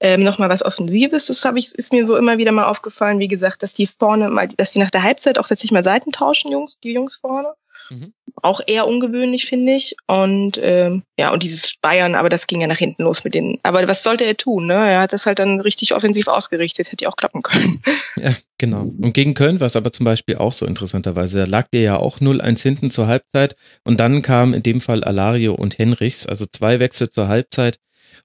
ähm, 0.00 0.24
nochmal 0.24 0.48
was 0.48 0.64
Offensives. 0.64 1.26
Das 1.26 1.44
habe 1.44 1.58
ich, 1.58 1.74
ist 1.74 1.92
mir 1.92 2.04
so 2.04 2.16
immer 2.16 2.38
wieder 2.38 2.52
mal 2.52 2.66
aufgefallen, 2.66 3.18
wie 3.18 3.28
gesagt, 3.28 3.62
dass 3.62 3.74
die 3.74 3.86
vorne 3.86 4.28
mal, 4.28 4.48
dass 4.48 4.72
die 4.72 4.78
nach 4.78 4.90
der 4.90 5.02
Halbzeit 5.02 5.38
auch 5.38 5.46
tatsächlich 5.46 5.72
mal 5.72 5.84
Seiten 5.84 6.10
tauschen, 6.10 6.50
Jungs, 6.50 6.78
die 6.80 6.92
Jungs 6.92 7.16
vorne. 7.16 7.52
Mhm. 7.90 8.12
Auch 8.42 8.60
eher 8.66 8.86
ungewöhnlich, 8.86 9.46
finde 9.46 9.74
ich. 9.74 9.96
Und 10.06 10.58
ähm, 10.62 11.02
ja, 11.18 11.32
und 11.32 11.42
dieses 11.42 11.74
Bayern, 11.82 12.14
aber 12.14 12.28
das 12.28 12.46
ging 12.46 12.60
ja 12.60 12.66
nach 12.66 12.78
hinten 12.78 13.02
los 13.02 13.24
mit 13.24 13.34
denen. 13.34 13.58
Aber 13.62 13.86
was 13.86 14.02
sollte 14.02 14.24
er 14.24 14.36
tun? 14.36 14.66
Ne? 14.66 14.74
Er 14.74 15.00
hat 15.00 15.12
das 15.12 15.26
halt 15.26 15.40
dann 15.40 15.60
richtig 15.60 15.94
offensiv 15.94 16.28
ausgerichtet. 16.28 16.86
Das 16.86 16.92
hätte 16.92 17.04
ja 17.04 17.10
auch 17.10 17.16
klappen 17.16 17.42
können. 17.42 17.82
Ja, 18.16 18.34
genau. 18.58 18.82
Und 18.82 19.14
gegen 19.14 19.32
Köln 19.32 19.60
war 19.60 19.66
es 19.66 19.76
aber 19.76 19.92
zum 19.92 20.04
Beispiel 20.04 20.36
auch 20.36 20.52
so 20.52 20.66
interessanterweise. 20.66 21.44
Da 21.44 21.50
lag 21.50 21.68
der 21.68 21.80
ja 21.80 21.96
auch 21.96 22.18
0-1 22.18 22.60
hinten 22.60 22.90
zur 22.90 23.06
Halbzeit. 23.06 23.56
Und 23.84 23.98
dann 23.98 24.20
kamen 24.20 24.52
in 24.52 24.62
dem 24.62 24.82
Fall 24.82 25.04
Alario 25.04 25.54
und 25.54 25.78
Henrichs, 25.78 26.26
also 26.26 26.44
zwei 26.44 26.80
Wechsel 26.80 27.08
zur 27.08 27.28
Halbzeit. 27.28 27.78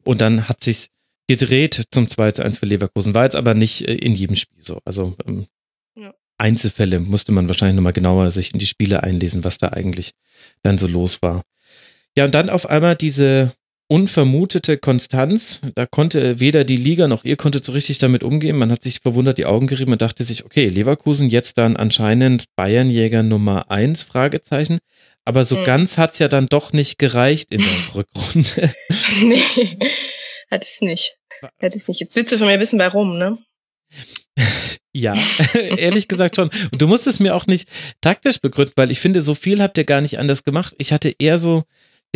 Und 0.04 0.20
dann 0.20 0.50
hat 0.50 0.64
sich's 0.64 0.90
gedreht 1.28 1.84
zum 1.92 2.08
2 2.08 2.32
zu 2.32 2.44
1 2.44 2.58
für 2.58 2.66
Leverkusen. 2.66 3.14
War 3.14 3.24
jetzt 3.24 3.36
aber 3.36 3.54
nicht 3.54 3.88
äh, 3.88 3.96
in 3.96 4.14
jedem 4.14 4.36
Spiel 4.36 4.64
so. 4.64 4.80
Also 4.86 5.16
ähm, 5.28 5.48
ja. 5.96 6.14
Einzelfälle 6.38 7.00
musste 7.00 7.32
man 7.32 7.48
wahrscheinlich 7.48 7.76
nochmal 7.76 7.94
genauer 7.94 8.32
sich 8.32 8.54
in 8.54 8.60
die 8.60 8.66
Spiele 8.66 9.04
einlesen, 9.04 9.44
was 9.44 9.58
da 9.58 9.70
eigentlich 9.70 10.12
dann 10.64 10.78
so 10.78 10.88
los 10.88 11.22
war. 11.22 11.42
Ja, 12.18 12.26
und 12.26 12.34
dann 12.34 12.50
auf 12.50 12.70
einmal 12.70 12.96
diese 12.96 13.52
unvermutete 13.88 14.78
Konstanz. 14.78 15.62
Da 15.76 15.86
konnte 15.86 16.40
weder 16.40 16.64
die 16.64 16.78
Liga 16.78 17.08
noch 17.08 17.24
ihr 17.24 17.38
konnte 17.38 17.62
so 17.64 17.72
richtig 17.72 18.00
damit 18.00 18.24
umgehen. 18.24 18.58
Man 18.58 18.72
hat 18.72 18.82
sich 18.82 19.00
verwundert 19.00 19.38
die 19.38 19.46
Augen 19.46 19.68
gerieben 19.68 19.92
und 19.92 20.02
dachte 20.02 20.24
sich, 20.24 20.46
okay, 20.46 20.68
Leverkusen 20.68 21.30
jetzt 21.30 21.58
dann 21.58 21.78
anscheinend 21.78 22.46
Bayernjäger 22.56 23.24
Nummer 23.24 23.70
eins 23.70 24.02
Fragezeichen. 24.02 24.80
Aber 25.24 25.44
so 25.44 25.58
mhm. 25.58 25.66
ganz 25.66 25.98
hat's 25.98 26.20
ja 26.20 26.28
dann 26.28 26.48
doch 26.48 26.74
nicht 26.74 26.98
gereicht 26.98 27.52
in 27.52 27.62
der 27.62 27.96
Rückrunde. 27.96 28.74
nee. 29.22 29.78
Hat 30.50 30.64
es 30.64 30.82
nicht. 30.82 31.18
Hat 31.62 31.76
es 31.76 31.88
nicht. 31.88 32.00
Jetzt 32.00 32.16
willst 32.16 32.32
du 32.32 32.38
von 32.38 32.48
mir 32.48 32.60
wissen, 32.60 32.80
warum, 32.80 33.18
ne? 33.18 33.38
ja, 34.94 35.16
ehrlich 35.78 36.08
gesagt 36.08 36.36
schon. 36.36 36.50
Und 36.72 36.82
du 36.82 36.88
musst 36.88 37.08
es 37.08 37.20
mir 37.20 37.36
auch 37.36 37.48
nicht 37.48 37.70
taktisch 38.02 38.40
begründen, 38.40 38.74
weil 38.76 38.92
ich 38.92 39.00
finde, 39.00 39.22
so 39.22 39.36
viel 39.36 39.62
habt 39.62 39.78
ihr 39.78 39.84
gar 39.84 40.02
nicht 40.02 40.20
anders 40.20 40.44
gemacht. 40.44 40.76
Ich 40.78 40.94
hatte 40.94 41.14
eher 41.18 41.38
so 41.38 41.64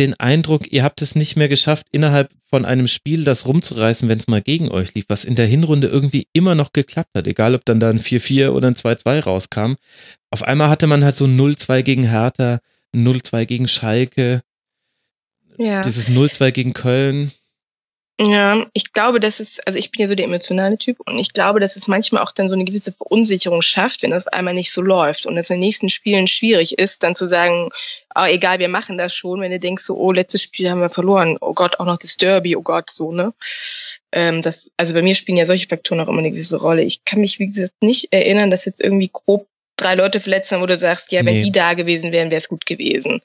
den 0.00 0.14
Eindruck, 0.18 0.72
ihr 0.72 0.82
habt 0.82 1.02
es 1.02 1.14
nicht 1.14 1.36
mehr 1.36 1.48
geschafft, 1.48 1.86
innerhalb 1.92 2.30
von 2.46 2.64
einem 2.64 2.88
Spiel 2.88 3.22
das 3.22 3.46
rumzureißen, 3.46 4.08
wenn 4.08 4.16
es 4.16 4.28
mal 4.28 4.40
gegen 4.40 4.70
euch 4.70 4.94
lief, 4.94 5.04
was 5.08 5.26
in 5.26 5.34
der 5.34 5.46
Hinrunde 5.46 5.88
irgendwie 5.88 6.26
immer 6.32 6.54
noch 6.54 6.72
geklappt 6.72 7.10
hat, 7.14 7.26
egal 7.26 7.54
ob 7.54 7.66
dann 7.66 7.80
da 7.80 7.90
ein 7.90 8.00
4-4 8.00 8.50
oder 8.50 8.68
ein 8.68 8.76
2-2 8.76 9.24
rauskam. 9.24 9.74
Auf 10.30 10.42
einmal 10.42 10.70
hatte 10.70 10.86
man 10.86 11.04
halt 11.04 11.16
so 11.16 11.26
ein 11.26 11.38
0-2 11.38 11.82
gegen 11.82 12.04
Hertha, 12.04 12.60
ein 12.94 13.06
0-2 13.06 13.44
gegen 13.44 13.68
Schalke, 13.68 14.40
ja. 15.58 15.82
dieses 15.82 16.10
0-2 16.10 16.50
gegen 16.50 16.72
Köln. 16.72 17.30
Ja, 18.22 18.66
ich 18.74 18.92
glaube, 18.92 19.18
dass 19.18 19.40
es, 19.40 19.60
also 19.60 19.78
ich 19.78 19.90
bin 19.90 20.02
ja 20.02 20.06
so 20.06 20.14
der 20.14 20.26
emotionale 20.26 20.76
Typ 20.76 21.00
und 21.06 21.18
ich 21.18 21.32
glaube, 21.32 21.58
dass 21.58 21.76
es 21.76 21.88
manchmal 21.88 22.22
auch 22.22 22.32
dann 22.32 22.50
so 22.50 22.54
eine 22.54 22.66
gewisse 22.66 22.92
Verunsicherung 22.92 23.62
schafft, 23.62 24.02
wenn 24.02 24.10
das 24.10 24.26
einmal 24.26 24.52
nicht 24.52 24.72
so 24.72 24.82
läuft 24.82 25.24
und 25.24 25.38
es 25.38 25.48
in 25.48 25.54
den 25.54 25.60
nächsten 25.60 25.88
Spielen 25.88 26.26
schwierig 26.26 26.78
ist, 26.78 27.02
dann 27.02 27.14
zu 27.14 27.26
sagen, 27.26 27.70
oh, 28.14 28.26
egal, 28.28 28.58
wir 28.58 28.68
machen 28.68 28.98
das 28.98 29.14
schon, 29.14 29.40
wenn 29.40 29.50
du 29.50 29.58
denkst 29.58 29.84
so, 29.84 29.96
oh, 29.96 30.12
letztes 30.12 30.42
Spiel 30.42 30.68
haben 30.68 30.82
wir 30.82 30.90
verloren, 30.90 31.38
oh 31.40 31.54
Gott, 31.54 31.80
auch 31.80 31.86
noch 31.86 31.96
das 31.96 32.18
Derby, 32.18 32.56
oh 32.56 32.62
Gott, 32.62 32.90
so, 32.90 33.10
ne? 33.10 33.32
Ähm, 34.12 34.42
das, 34.42 34.70
also 34.76 34.92
bei 34.92 35.00
mir 35.00 35.14
spielen 35.14 35.38
ja 35.38 35.46
solche 35.46 35.68
Faktoren 35.68 36.00
auch 36.00 36.08
immer 36.08 36.18
eine 36.18 36.30
gewisse 36.30 36.58
Rolle. 36.58 36.82
Ich 36.82 37.06
kann 37.06 37.20
mich, 37.20 37.38
wie 37.38 37.46
gesagt, 37.46 37.72
nicht 37.80 38.12
erinnern, 38.12 38.50
dass 38.50 38.66
jetzt 38.66 38.82
irgendwie 38.82 39.08
grob 39.10 39.46
drei 39.76 39.94
Leute 39.94 40.20
verletzt 40.20 40.52
haben, 40.52 40.60
wo 40.60 40.66
du 40.66 40.76
sagst, 40.76 41.10
ja, 41.10 41.24
wenn 41.24 41.38
nee. 41.38 41.44
die 41.44 41.52
da 41.52 41.72
gewesen 41.72 42.12
wären, 42.12 42.30
wäre 42.30 42.40
es 42.40 42.50
gut 42.50 42.66
gewesen. 42.66 43.22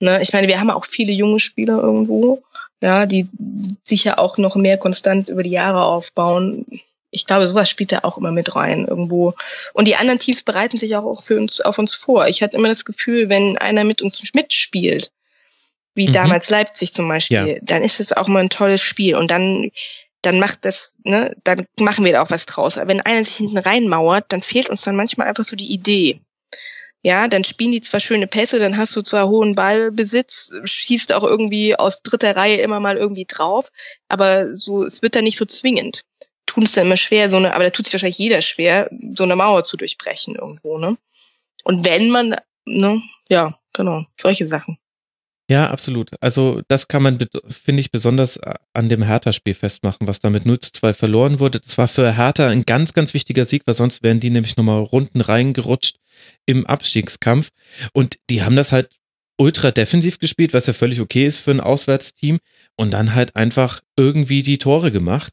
Ne? 0.00 0.20
Ich 0.22 0.32
meine, 0.32 0.48
wir 0.48 0.58
haben 0.58 0.70
auch 0.70 0.86
viele 0.86 1.12
junge 1.12 1.38
Spieler 1.38 1.80
irgendwo 1.80 2.42
ja, 2.84 3.06
die 3.06 3.26
sicher 3.82 4.18
auch 4.18 4.36
noch 4.36 4.56
mehr 4.56 4.76
konstant 4.76 5.30
über 5.30 5.42
die 5.42 5.50
Jahre 5.50 5.84
aufbauen. 5.84 6.66
Ich 7.10 7.24
glaube, 7.24 7.48
sowas 7.48 7.70
spielt 7.70 7.92
da 7.92 8.00
auch 8.02 8.18
immer 8.18 8.30
mit 8.30 8.54
rein 8.54 8.86
irgendwo. 8.86 9.32
Und 9.72 9.88
die 9.88 9.96
anderen 9.96 10.18
Teams 10.18 10.42
bereiten 10.42 10.76
sich 10.76 10.94
auch 10.94 11.22
für 11.22 11.38
uns, 11.38 11.62
auf 11.62 11.78
uns 11.78 11.94
vor. 11.94 12.28
Ich 12.28 12.42
hatte 12.42 12.58
immer 12.58 12.68
das 12.68 12.84
Gefühl, 12.84 13.30
wenn 13.30 13.56
einer 13.56 13.84
mit 13.84 14.02
uns 14.02 14.20
mitspielt, 14.34 15.12
wie 15.94 16.08
mhm. 16.08 16.12
damals 16.12 16.50
Leipzig 16.50 16.92
zum 16.92 17.08
Beispiel, 17.08 17.46
ja. 17.46 17.58
dann 17.62 17.82
ist 17.82 18.00
es 18.00 18.12
auch 18.12 18.28
mal 18.28 18.40
ein 18.40 18.50
tolles 18.50 18.82
Spiel. 18.82 19.16
Und 19.16 19.30
dann, 19.30 19.70
dann 20.20 20.38
macht 20.38 20.66
das, 20.66 21.00
ne, 21.04 21.34
dann 21.42 21.66
machen 21.80 22.04
wir 22.04 22.12
da 22.12 22.22
auch 22.22 22.30
was 22.30 22.44
draus. 22.44 22.76
Aber 22.76 22.88
wenn 22.88 23.00
einer 23.00 23.24
sich 23.24 23.36
hinten 23.36 23.56
reinmauert, 23.58 24.26
dann 24.28 24.42
fehlt 24.42 24.68
uns 24.68 24.82
dann 24.82 24.96
manchmal 24.96 25.26
einfach 25.28 25.44
so 25.44 25.56
die 25.56 25.72
Idee. 25.72 26.20
Ja, 27.06 27.28
dann 27.28 27.44
spielen 27.44 27.72
die 27.72 27.82
zwar 27.82 28.00
schöne 28.00 28.26
Pässe, 28.26 28.58
dann 28.58 28.78
hast 28.78 28.96
du 28.96 29.02
zwar 29.02 29.28
hohen 29.28 29.54
Ballbesitz, 29.54 30.54
schießt 30.64 31.12
auch 31.12 31.22
irgendwie 31.22 31.76
aus 31.78 32.00
dritter 32.02 32.34
Reihe 32.34 32.56
immer 32.56 32.80
mal 32.80 32.96
irgendwie 32.96 33.26
drauf, 33.28 33.68
aber 34.08 34.56
so, 34.56 34.82
es 34.84 35.02
wird 35.02 35.14
dann 35.14 35.24
nicht 35.24 35.36
so 35.36 35.44
zwingend. 35.44 36.00
Tun 36.46 36.62
es 36.62 36.72
dann 36.72 36.86
immer 36.86 36.96
schwer, 36.96 37.28
so 37.28 37.36
eine, 37.36 37.54
aber 37.54 37.64
da 37.64 37.70
tut 37.70 37.84
sich 37.84 37.92
wahrscheinlich 37.92 38.18
jeder 38.18 38.40
schwer, 38.40 38.88
so 39.14 39.24
eine 39.24 39.36
Mauer 39.36 39.64
zu 39.64 39.76
durchbrechen 39.76 40.34
irgendwo, 40.34 40.78
ne? 40.78 40.96
Und 41.62 41.84
wenn 41.84 42.08
man, 42.08 42.36
ne, 42.64 43.02
ja, 43.28 43.58
genau, 43.74 44.06
solche 44.18 44.46
Sachen. 44.46 44.78
Ja, 45.50 45.68
absolut. 45.68 46.12
Also 46.22 46.62
das 46.68 46.88
kann 46.88 47.02
man, 47.02 47.18
finde 47.48 47.80
ich, 47.80 47.92
besonders 47.92 48.40
an 48.72 48.88
dem 48.88 49.02
Hertha-Spiel 49.02 49.52
festmachen, 49.52 50.08
was 50.08 50.20
damit 50.20 50.46
0 50.46 50.58
zu 50.58 50.72
2 50.72 50.94
verloren 50.94 51.38
wurde. 51.38 51.60
Das 51.60 51.76
war 51.76 51.86
für 51.86 52.16
Hertha 52.16 52.48
ein 52.48 52.64
ganz, 52.64 52.94
ganz 52.94 53.12
wichtiger 53.12 53.44
Sieg, 53.44 53.66
weil 53.66 53.74
sonst 53.74 54.02
wären 54.02 54.20
die 54.20 54.30
nämlich 54.30 54.56
nochmal 54.56 54.80
Runden 54.80 55.20
reingerutscht 55.20 55.98
im 56.46 56.66
Abstiegskampf. 56.66 57.50
Und 57.92 58.18
die 58.30 58.42
haben 58.42 58.56
das 58.56 58.72
halt 58.72 58.88
ultra 59.36 59.70
defensiv 59.70 60.18
gespielt, 60.18 60.54
was 60.54 60.66
ja 60.66 60.72
völlig 60.72 61.00
okay 61.00 61.26
ist 61.26 61.38
für 61.38 61.50
ein 61.50 61.60
Auswärtsteam 61.60 62.38
und 62.76 62.92
dann 62.92 63.14
halt 63.14 63.34
einfach 63.36 63.80
irgendwie 63.96 64.42
die 64.42 64.58
Tore 64.58 64.92
gemacht. 64.92 65.32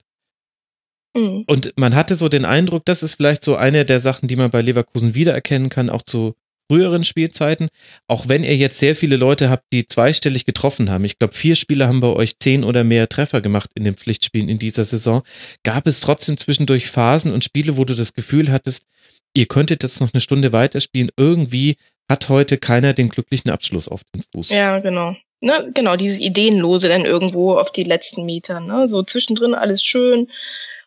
Mhm. 1.15 1.43
Und 1.47 1.74
man 1.78 1.95
hatte 1.95 2.15
so 2.15 2.30
den 2.30 2.45
Eindruck, 2.45 2.86
das 2.86 3.04
ist 3.04 3.15
vielleicht 3.15 3.43
so 3.43 3.56
eine 3.56 3.86
der 3.86 4.00
Sachen, 4.00 4.28
die 4.28 4.36
man 4.36 4.50
bei 4.50 4.62
Leverkusen 4.62 5.13
wiedererkennen 5.13 5.69
kann, 5.69 5.89
auch 5.89 6.02
zu 6.02 6.36
früheren 6.72 7.04
Spielzeiten. 7.04 7.68
Auch 8.08 8.30
wenn 8.30 8.46
ihr 8.46 8.56
jetzt 8.56 8.80
sehr 8.80 8.96
viele 8.96 9.18
Leute 9.18 9.50
habt, 9.50 9.66
die 9.74 9.88
zweistellig 9.88 10.46
getroffen 10.46 10.90
haben. 10.90 11.04
Ich 11.04 11.20
glaube, 11.20 11.34
vier 11.34 11.56
Spieler 11.56 11.90
haben 11.90 12.00
bei 12.00 12.08
euch 12.08 12.38
zehn 12.38 12.64
oder 12.64 12.86
mehr 12.86 13.10
Treffer 13.10 13.42
gemacht 13.42 13.72
in 13.76 13.84
den 13.84 13.96
Pflichtspielen 13.96 14.48
in 14.48 14.58
dieser 14.58 14.86
Saison. 14.86 15.22
Gab 15.64 15.86
es 15.86 16.00
trotzdem 16.00 16.38
zwischendurch 16.38 16.88
Phasen 16.88 17.34
und 17.34 17.44
Spiele, 17.44 17.76
wo 17.76 17.84
du 17.84 17.94
das 17.94 18.14
Gefühl 18.14 18.54
hattest, 18.54 18.86
ihr 19.34 19.48
könntet 19.48 19.84
jetzt 19.84 20.00
noch 20.00 20.14
eine 20.14 20.22
Stunde 20.22 20.54
weiterspielen. 20.54 21.12
Irgendwie 21.18 21.76
hat 22.10 22.30
heute 22.30 22.58
keiner 22.58 22.94
den 22.94 23.10
glücklichen 23.10 23.52
Abschluss 23.52 23.90
auf 23.90 24.04
den 24.16 24.24
Fuß. 24.34 24.52
Ja, 24.52 24.80
genau. 24.80 25.18
Ne, 25.42 25.72
genau, 25.74 25.98
dieses 25.98 26.22
Ideenlose 26.22 26.88
dann 26.88 27.04
irgendwo 27.04 27.58
auf 27.58 27.72
die 27.72 27.84
letzten 27.84 28.24
Meter. 28.26 28.62
Ne? 28.62 28.88
So 28.88 29.04
zwischendrin 29.04 29.56
alles 29.56 29.84
schön, 29.84 30.30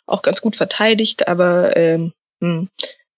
auch 0.07 0.23
ganz 0.23 0.41
gut 0.41 0.57
verteidigt, 0.57 1.29
aber 1.29 1.77
ähm, 1.77 2.15
hm. 2.41 2.71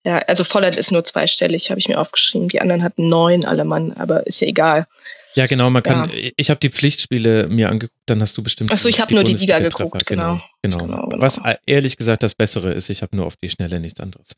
Ja, 0.07 0.19
also 0.29 0.45
Volland 0.45 0.77
ist 0.77 0.93
nur 0.93 1.03
zweistellig, 1.03 1.69
habe 1.71 1.81
ich 1.81 1.89
mir 1.89 1.99
aufgeschrieben. 1.99 2.49
Die 2.49 2.61
anderen 2.61 2.85
hatten 2.85 3.09
neun 3.09 3.45
alle 3.45 3.65
Mann, 3.65 3.93
aber 3.95 4.25
ist 4.25 4.41
ja 4.41 4.47
egal. 4.47 4.87
Ja, 5.35 5.47
genau, 5.47 5.69
man 5.69 5.83
kann, 5.83 6.09
ja. 6.11 6.31
ich 6.37 6.49
habe 6.49 6.61
die 6.61 6.71
Pflichtspiele 6.71 7.49
mir 7.49 7.71
angeguckt, 7.71 7.99
dann 8.07 8.23
hast 8.23 8.39
du 8.39 8.43
bestimmt. 8.45 8.71
Achso, 8.71 8.89
ich 8.89 9.01
habe 9.01 9.13
nur 9.13 9.25
die 9.25 9.35
Liga 9.35 9.59
geguckt, 9.59 10.07
genau. 10.07 10.35
Genau, 10.35 10.45
genau. 10.71 11.07
genau. 11.09 11.21
Was 11.21 11.41
ehrlich 11.67 11.97
gesagt 11.97 12.23
das 12.23 12.35
Bessere 12.35 12.73
ist, 12.73 12.89
ich 12.89 13.03
habe 13.03 13.17
nur 13.17 13.27
auf 13.27 13.37
die 13.37 13.49
Schnelle 13.49 13.81
nichts 13.81 14.01
anderes 14.01 14.37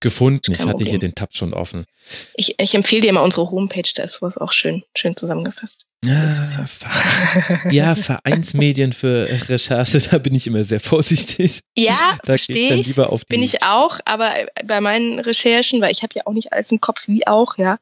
gefunden. 0.00 0.52
Ich 0.52 0.60
hatte 0.60 0.70
Problem. 0.70 0.88
hier 0.88 0.98
den 0.98 1.14
Tab 1.14 1.34
schon 1.34 1.52
offen. 1.52 1.84
Ich, 2.34 2.58
ich 2.58 2.74
empfehle 2.74 3.02
dir 3.02 3.12
mal 3.12 3.22
unsere 3.22 3.50
Homepage, 3.50 3.90
da 3.96 4.04
ist 4.04 4.14
sowas 4.14 4.38
auch 4.38 4.52
schön, 4.52 4.84
schön 4.94 5.16
zusammengefasst. 5.16 5.86
Ja, 6.04 6.32
ja, 7.70 7.94
Vereinsmedien 7.96 8.92
für 8.92 9.28
Recherche, 9.48 9.98
da 10.10 10.18
bin 10.18 10.34
ich 10.36 10.46
immer 10.46 10.62
sehr 10.62 10.78
vorsichtig. 10.78 11.60
Ja, 11.76 12.16
da 12.22 12.32
verstehe 12.34 12.76
ich. 12.76 12.86
Lieber 12.86 13.12
auf 13.12 13.26
bin 13.26 13.42
ich 13.42 13.64
auch, 13.64 13.98
aber 14.04 14.32
bei 14.64 14.80
meinen 14.80 15.18
Recherchen, 15.18 15.80
weil 15.80 15.90
ich 15.90 16.04
habe 16.04 16.14
ja 16.14 16.22
auch 16.26 16.32
nicht 16.32 16.52
alles 16.52 16.70
im 16.70 16.80
Kopf, 16.80 17.08
wie 17.08 17.26
auch, 17.26 17.58
ja, 17.58 17.78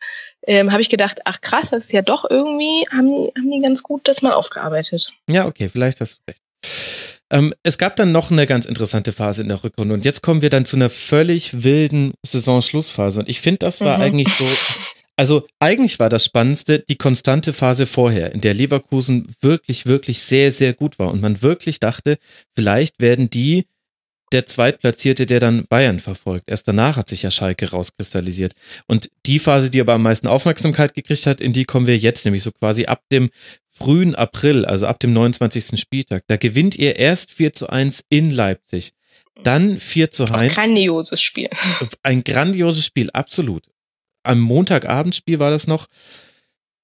ähm, 0.46 0.72
habe 0.72 0.80
ich 0.80 0.88
gedacht, 0.88 1.20
ach 1.26 1.42
krass, 1.42 1.70
das 1.70 1.84
ist 1.84 1.92
ja 1.92 2.00
doch 2.00 2.24
irgendwie, 2.28 2.86
haben 2.90 3.08
die, 3.08 3.32
haben 3.38 3.50
die 3.50 3.60
ganz 3.60 3.82
gut 3.82 4.08
das 4.08 4.22
mal 4.22 4.32
aufgearbeitet. 4.32 5.12
Ja, 5.28 5.44
okay, 5.44 5.68
vielleicht 5.68 6.00
hast 6.00 6.16
du 6.16 6.30
recht. 6.30 6.40
Ähm, 7.30 7.54
es 7.62 7.78
gab 7.78 7.96
dann 7.96 8.12
noch 8.12 8.30
eine 8.30 8.46
ganz 8.46 8.66
interessante 8.66 9.12
Phase 9.12 9.42
in 9.42 9.48
der 9.48 9.64
Rückrunde 9.64 9.94
und 9.94 10.04
jetzt 10.04 10.22
kommen 10.22 10.42
wir 10.42 10.50
dann 10.50 10.64
zu 10.64 10.76
einer 10.76 10.90
völlig 10.90 11.64
wilden 11.64 12.14
Saisonschlussphase 12.22 13.18
und 13.18 13.28
ich 13.28 13.40
finde, 13.40 13.58
das 13.60 13.80
war 13.80 13.96
mhm. 13.96 14.02
eigentlich 14.04 14.28
so, 14.28 14.46
also 15.16 15.44
eigentlich 15.58 15.98
war 15.98 16.08
das 16.08 16.24
Spannendste 16.24 16.78
die 16.78 16.96
konstante 16.96 17.52
Phase 17.52 17.86
vorher, 17.86 18.32
in 18.32 18.42
der 18.42 18.54
Leverkusen 18.54 19.26
wirklich, 19.40 19.86
wirklich 19.86 20.20
sehr, 20.20 20.52
sehr 20.52 20.72
gut 20.72 21.00
war 21.00 21.10
und 21.10 21.20
man 21.20 21.42
wirklich 21.42 21.80
dachte, 21.80 22.18
vielleicht 22.54 23.00
werden 23.00 23.28
die 23.28 23.66
der 24.32 24.46
Zweitplatzierte, 24.46 25.26
der 25.26 25.40
dann 25.40 25.66
Bayern 25.68 26.00
verfolgt. 26.00 26.50
Erst 26.50 26.66
danach 26.66 26.96
hat 26.96 27.08
sich 27.08 27.22
ja 27.22 27.30
Schalke 27.30 27.70
rauskristallisiert. 27.70 28.54
Und 28.88 29.08
die 29.24 29.38
Phase, 29.38 29.70
die 29.70 29.80
aber 29.80 29.94
am 29.94 30.02
meisten 30.02 30.26
Aufmerksamkeit 30.26 30.94
gekriegt 30.94 31.26
hat, 31.26 31.40
in 31.40 31.52
die 31.52 31.64
kommen 31.64 31.86
wir 31.86 31.96
jetzt, 31.96 32.24
nämlich 32.24 32.42
so 32.42 32.50
quasi 32.50 32.86
ab 32.86 33.02
dem 33.12 33.30
frühen 33.78 34.14
April, 34.14 34.64
also 34.64 34.86
ab 34.86 34.98
dem 35.00 35.12
29. 35.12 35.78
Spieltag. 35.78 36.24
Da 36.28 36.36
gewinnt 36.36 36.76
ihr 36.76 36.96
erst 36.96 37.32
4 37.32 37.52
zu 37.52 37.68
1 37.68 38.04
in 38.08 38.30
Leipzig. 38.30 38.92
Dann 39.42 39.78
4 39.78 40.10
zu 40.10 40.24
1. 40.24 40.32
Ein 40.32 40.48
grandioses 40.48 41.20
Spiel. 41.20 41.50
Ein 42.02 42.24
grandioses 42.24 42.84
Spiel, 42.84 43.10
absolut. 43.10 43.64
Am 44.22 44.40
Montagabendspiel 44.40 45.38
war 45.38 45.50
das 45.50 45.66
noch 45.66 45.86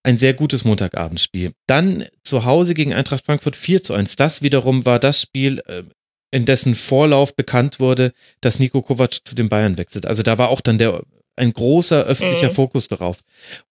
ein 0.03 0.19
sehr 0.19 0.35
gutes 0.35 0.65
Montagabendspiel. 0.65 1.53
Dann 1.67 2.05
zu 2.23 2.45
Hause 2.45 2.75
gegen 2.75 2.93
Eintracht 2.93 3.25
Frankfurt 3.25 3.57
4 3.57 3.83
zu 3.83 3.95
1. 3.95 4.17
Das 4.17 4.43
wiederum 4.43 4.85
war 4.85 4.99
das 4.99 5.23
Spiel, 5.23 5.63
äh, 5.67 5.85
in 6.31 6.45
dessen 6.45 6.75
Vorlauf 6.75 7.37
bekannt 7.37 7.79
wurde, 7.79 8.13
dass 8.41 8.59
Nico 8.59 8.83
Kovac 8.83 9.13
zu 9.25 9.35
den 9.35 9.49
Bayern 9.49 9.79
wechselt. 9.79 10.07
Also 10.07 10.23
da 10.23 10.39
war 10.39 10.49
auch 10.49 10.61
dann 10.61 10.79
der 10.79 11.03
ein 11.37 11.53
großer 11.53 12.05
öffentlicher 12.05 12.51
mhm. 12.51 12.55
Fokus 12.55 12.89
darauf. 12.89 13.21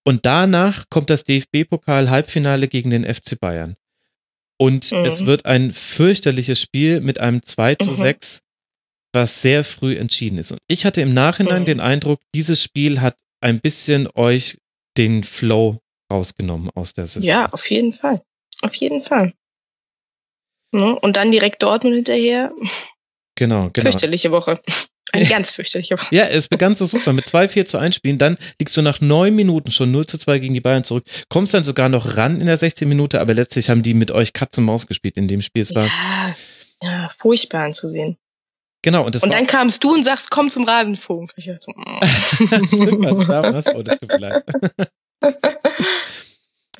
Und 0.04 0.26
danach 0.26 0.84
kommt 0.90 1.10
das 1.10 1.24
DFB-Pokal-Halbfinale 1.24 2.68
gegen 2.68 2.90
den 2.90 3.04
FC 3.04 3.38
Bayern. 3.38 3.76
Und 4.58 4.92
mhm. 4.92 5.04
es 5.04 5.26
wird 5.26 5.46
ein 5.46 5.72
fürchterliches 5.72 6.60
Spiel 6.60 7.00
mit 7.00 7.20
einem 7.20 7.42
2 7.42 7.76
zu 7.76 7.94
6, 7.94 8.42
mhm. 8.42 8.46
was 9.12 9.42
sehr 9.42 9.64
früh 9.64 9.96
entschieden 9.96 10.38
ist. 10.38 10.52
Und 10.52 10.60
ich 10.68 10.84
hatte 10.84 11.00
im 11.00 11.14
Nachhinein 11.14 11.62
mhm. 11.62 11.66
den 11.66 11.80
Eindruck, 11.80 12.20
dieses 12.34 12.62
Spiel 12.62 13.00
hat 13.00 13.16
ein 13.40 13.60
bisschen 13.60 14.08
euch 14.14 14.58
den 14.96 15.24
Flow 15.24 15.78
rausgenommen 16.12 16.70
aus 16.74 16.92
der 16.92 17.06
Saison. 17.06 17.28
Ja, 17.28 17.48
auf 17.52 17.70
jeden 17.70 17.92
Fall. 17.92 18.22
Auf 18.60 18.74
jeden 18.74 19.02
Fall. 19.02 19.32
Ne? 20.72 20.98
Und 21.00 21.16
dann 21.16 21.30
direkt 21.30 21.62
Dortmund 21.62 21.96
hinterher. 21.96 22.52
Genau, 23.42 23.70
genau. 23.72 23.90
Fürchterliche 23.90 24.30
Woche. 24.30 24.60
Eine 25.12 25.26
ganz 25.26 25.50
fürchterliche 25.50 25.98
Woche. 25.98 26.14
Ja, 26.14 26.26
es 26.26 26.46
begann 26.46 26.76
so 26.76 26.86
super 26.86 27.12
mit 27.12 27.26
2-4 27.26 27.64
zu 27.64 27.76
1 27.76 27.96
Spielen. 27.96 28.18
Dann 28.18 28.36
liegst 28.60 28.76
du 28.76 28.82
nach 28.82 29.00
neun 29.00 29.34
Minuten 29.34 29.72
schon 29.72 29.90
0 29.90 30.06
zu 30.06 30.16
2 30.16 30.38
gegen 30.38 30.54
die 30.54 30.60
Bayern 30.60 30.84
zurück. 30.84 31.04
Kommst 31.28 31.52
dann 31.52 31.64
sogar 31.64 31.88
noch 31.88 32.16
ran 32.16 32.40
in 32.40 32.46
der 32.46 32.56
16 32.56 32.88
Minute, 32.88 33.20
aber 33.20 33.34
letztlich 33.34 33.68
haben 33.68 33.82
die 33.82 33.94
mit 33.94 34.12
euch 34.12 34.32
Katz 34.32 34.58
und 34.58 34.64
Maus 34.64 34.86
gespielt 34.86 35.16
in 35.16 35.26
dem 35.26 35.42
Spiel. 35.42 35.62
Es 35.62 35.74
war 35.74 35.86
ja, 35.86 36.34
ja, 36.82 37.10
furchtbar 37.18 37.64
anzusehen. 37.64 38.16
Genau. 38.82 39.04
Und, 39.04 39.16
das 39.16 39.24
und 39.24 39.34
dann 39.34 39.48
kamst 39.48 39.82
du 39.82 39.92
und 39.92 40.04
sagst, 40.04 40.30
komm 40.30 40.48
zum 40.48 40.62
Rasenfunk. 40.62 41.32
Ich 41.34 41.46
dachte 41.46 41.62
so, 41.62 41.72
mm. 41.76 42.66
Stimmt, 42.68 43.04
was 43.04 43.26
da 43.26 43.52
was? 43.52 43.66
Oh, 43.66 43.82
das 43.82 43.98
tut 43.98 44.08
mir 44.08 44.18
leid. 44.18 44.44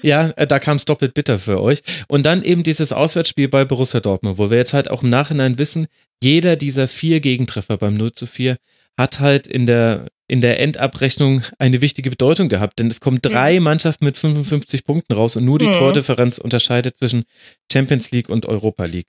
Ja, 0.03 0.29
äh, 0.37 0.47
da 0.47 0.59
kam 0.59 0.77
es 0.77 0.85
doppelt 0.85 1.15
bitter 1.15 1.38
für 1.38 1.61
euch. 1.61 1.83
Und 2.09 2.25
dann 2.25 2.43
eben 2.43 2.62
dieses 2.62 2.93
Auswärtsspiel 2.93 3.49
bei 3.49 3.65
Borussia 3.65 4.01
Dortmund, 4.01 4.38
wo 4.38 4.51
wir 4.51 4.59
jetzt 4.59 4.75
halt 4.75 4.91
auch 4.91 5.03
im 5.03 5.11
Nachhinein 5.11 5.59
wissen, 5.59 5.87
jeder 6.23 6.57
dieser 6.57 6.88
vier 6.88 7.21
Gegentreffer 7.21 7.77
beim 7.77 7.95
0 7.95 8.12
zu 8.12 8.27
4 8.27 8.57
hat 8.99 9.21
halt 9.21 9.47
in 9.47 9.67
der, 9.67 10.07
in 10.29 10.41
der 10.41 10.61
Endabrechnung 10.61 11.43
eine 11.59 11.81
wichtige 11.81 12.11
Bedeutung 12.11 12.49
gehabt, 12.49 12.79
denn 12.79 12.88
es 12.88 13.01
kommen 13.01 13.21
drei. 13.23 13.59
Mannschaften 13.59 14.05
mit 14.05 14.19
55 14.19 14.85
Punkten 14.85 15.15
raus 15.15 15.37
und 15.37 15.45
nur 15.45 15.59
die 15.59 15.69
mhm. 15.69 15.75
Tordifferenz 15.75 16.38
unterscheidet 16.38 16.99
zwischen 16.99 17.25
Champions 17.73 18.11
League 18.11 18.29
und 18.29 18.47
Europa 18.47 18.85
League. 18.85 19.09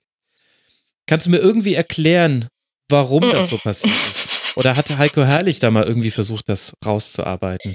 Kannst 1.06 1.26
du 1.26 1.30
mir 1.30 1.38
irgendwie 1.38 1.74
erklären, 1.74 2.48
warum 2.88 3.24
mhm. 3.24 3.32
das 3.32 3.50
so 3.50 3.58
passiert 3.58 3.94
ist? 3.94 4.30
Oder 4.56 4.76
hatte 4.76 4.98
Heiko 4.98 5.24
Herrlich 5.24 5.58
da 5.58 5.70
mal 5.70 5.84
irgendwie 5.84 6.12
versucht, 6.12 6.48
das 6.48 6.74
rauszuarbeiten? 6.84 7.74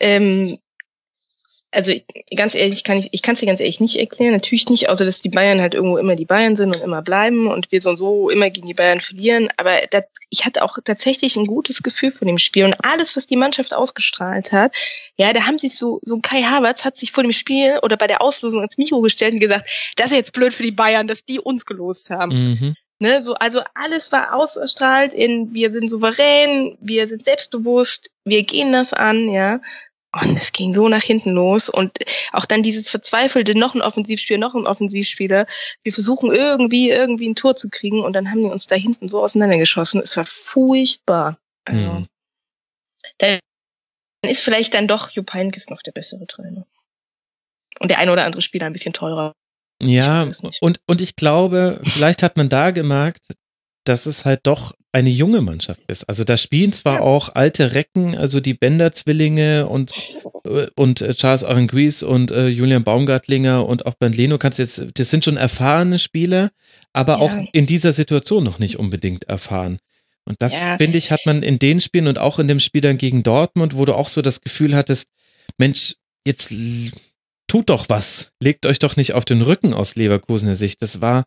Ähm, 0.00 0.58
also 1.76 1.92
ganz 2.34 2.54
ehrlich, 2.54 2.82
kann 2.84 2.98
ich, 2.98 3.08
ich 3.12 3.22
kann 3.22 3.34
es 3.34 3.40
dir 3.40 3.46
ganz 3.46 3.60
ehrlich 3.60 3.80
nicht 3.80 3.96
erklären. 3.96 4.32
Natürlich 4.32 4.68
nicht, 4.68 4.88
außer 4.88 5.04
dass 5.04 5.22
die 5.22 5.28
Bayern 5.28 5.60
halt 5.60 5.74
irgendwo 5.74 5.98
immer 5.98 6.16
die 6.16 6.24
Bayern 6.24 6.56
sind 6.56 6.74
und 6.74 6.82
immer 6.82 7.02
bleiben 7.02 7.46
und 7.46 7.70
wir 7.70 7.80
so 7.82 7.90
und 7.90 7.98
so 7.98 8.30
immer 8.30 8.50
gegen 8.50 8.66
die 8.66 8.74
Bayern 8.74 9.00
verlieren. 9.00 9.50
Aber 9.58 9.78
das, 9.90 10.04
ich 10.30 10.46
hatte 10.46 10.62
auch 10.62 10.78
tatsächlich 10.84 11.36
ein 11.36 11.46
gutes 11.46 11.82
Gefühl 11.82 12.10
von 12.10 12.26
dem 12.26 12.38
Spiel 12.38 12.64
und 12.64 12.76
alles, 12.84 13.16
was 13.16 13.26
die 13.26 13.36
Mannschaft 13.36 13.74
ausgestrahlt 13.74 14.52
hat. 14.52 14.74
Ja, 15.16 15.32
da 15.32 15.46
haben 15.46 15.58
sich 15.58 15.76
so, 15.76 16.00
so 16.02 16.18
Kai 16.20 16.42
Havertz 16.42 16.84
hat 16.84 16.96
sich 16.96 17.12
vor 17.12 17.22
dem 17.22 17.32
Spiel 17.32 17.78
oder 17.82 17.96
bei 17.96 18.06
der 18.06 18.22
Auslosung 18.22 18.62
ins 18.62 18.78
Mikro 18.78 19.00
gestellt 19.02 19.34
und 19.34 19.40
gesagt, 19.40 19.70
das 19.96 20.06
ist 20.06 20.16
jetzt 20.16 20.32
blöd 20.32 20.54
für 20.54 20.62
die 20.62 20.72
Bayern, 20.72 21.06
dass 21.06 21.24
die 21.24 21.40
uns 21.40 21.66
gelost 21.66 22.10
haben. 22.10 22.50
Mhm. 22.50 22.74
Ne, 22.98 23.20
so, 23.20 23.34
also 23.34 23.60
alles 23.74 24.10
war 24.10 24.34
ausgestrahlt 24.34 25.12
in, 25.12 25.52
wir 25.52 25.70
sind 25.70 25.90
souverän, 25.90 26.78
wir 26.80 27.06
sind 27.08 27.26
selbstbewusst, 27.26 28.10
wir 28.24 28.42
gehen 28.42 28.72
das 28.72 28.94
an, 28.94 29.28
ja. 29.28 29.60
Und 30.22 30.36
es 30.36 30.52
ging 30.52 30.72
so 30.72 30.88
nach 30.88 31.02
hinten 31.02 31.32
los. 31.32 31.68
Und 31.68 31.98
auch 32.32 32.46
dann 32.46 32.62
dieses 32.62 32.88
verzweifelte, 32.88 33.58
noch 33.58 33.74
ein 33.74 33.82
Offensivspieler, 33.82 34.38
noch 34.38 34.54
ein 34.54 34.66
Offensivspieler. 34.66 35.46
Wir 35.82 35.92
versuchen 35.92 36.32
irgendwie, 36.32 36.90
irgendwie 36.90 37.28
ein 37.28 37.34
Tor 37.34 37.56
zu 37.56 37.68
kriegen. 37.68 38.02
Und 38.02 38.12
dann 38.14 38.30
haben 38.30 38.40
die 38.40 38.50
uns 38.50 38.66
da 38.66 38.76
hinten 38.76 39.08
so 39.08 39.22
auseinandergeschossen. 39.22 40.00
Es 40.00 40.16
war 40.16 40.26
furchtbar. 40.26 41.38
Also, 41.64 41.80
mhm. 41.80 42.06
Dann 43.18 43.40
ist 44.22 44.42
vielleicht 44.42 44.74
dann 44.74 44.86
doch 44.86 45.10
Jupp 45.10 45.32
Heynckes 45.32 45.70
noch 45.70 45.82
der 45.82 45.92
bessere 45.92 46.26
Trainer. 46.26 46.66
Und 47.78 47.90
der 47.90 47.98
ein 47.98 48.08
oder 48.08 48.24
andere 48.24 48.42
Spieler 48.42 48.66
ein 48.66 48.72
bisschen 48.72 48.92
teurer. 48.92 49.32
Ja, 49.82 50.26
und, 50.60 50.80
und 50.86 51.00
ich 51.02 51.16
glaube, 51.16 51.80
vielleicht 51.84 52.22
hat 52.22 52.38
man 52.38 52.48
da 52.48 52.70
gemerkt, 52.70 53.20
dass 53.84 54.06
es 54.06 54.24
halt 54.24 54.40
doch 54.44 54.74
eine 54.96 55.10
junge 55.10 55.42
Mannschaft 55.42 55.82
ist. 55.88 56.04
Also 56.04 56.24
da 56.24 56.38
spielen 56.38 56.72
zwar 56.72 56.96
ja. 56.96 57.00
auch 57.02 57.34
alte 57.34 57.74
Recken, 57.74 58.16
also 58.16 58.40
die 58.40 58.54
Bender-Zwillinge 58.54 59.66
und, 59.66 59.92
äh, 60.46 60.68
und 60.74 61.02
äh, 61.02 61.12
Charles 61.12 61.44
Aranguiz 61.44 62.02
und 62.02 62.30
äh, 62.30 62.48
Julian 62.48 62.82
Baumgartlinger 62.82 63.66
und 63.66 63.84
auch 63.84 63.92
Bernd 63.94 64.16
Leno, 64.16 64.38
kannst 64.38 64.58
jetzt, 64.58 64.98
das 64.98 65.10
sind 65.10 65.22
schon 65.22 65.36
erfahrene 65.36 65.98
Spieler, 65.98 66.50
aber 66.94 67.14
ja. 67.14 67.18
auch 67.18 67.32
in 67.52 67.66
dieser 67.66 67.92
Situation 67.92 68.42
noch 68.42 68.58
nicht 68.58 68.78
unbedingt 68.78 69.24
erfahren. 69.24 69.80
Und 70.24 70.40
das, 70.40 70.62
ja. 70.62 70.78
finde 70.78 70.96
ich, 70.96 71.12
hat 71.12 71.26
man 71.26 71.42
in 71.42 71.58
den 71.58 71.82
Spielen 71.82 72.08
und 72.08 72.18
auch 72.18 72.38
in 72.38 72.48
dem 72.48 72.58
Spiel 72.58 72.80
dann 72.80 72.96
gegen 72.96 73.22
Dortmund, 73.22 73.76
wo 73.76 73.84
du 73.84 73.94
auch 73.94 74.08
so 74.08 74.22
das 74.22 74.40
Gefühl 74.40 74.74
hattest, 74.74 75.10
Mensch, 75.58 75.96
jetzt 76.26 76.50
tut 77.46 77.70
doch 77.70 77.88
was. 77.88 78.32
Legt 78.40 78.66
euch 78.66 78.78
doch 78.78 78.96
nicht 78.96 79.14
auf 79.14 79.24
den 79.24 79.42
Rücken 79.42 79.74
aus 79.74 79.96
Leverkusener 79.96 80.56
Sicht. 80.56 80.82
Das 80.82 81.00
war, 81.00 81.24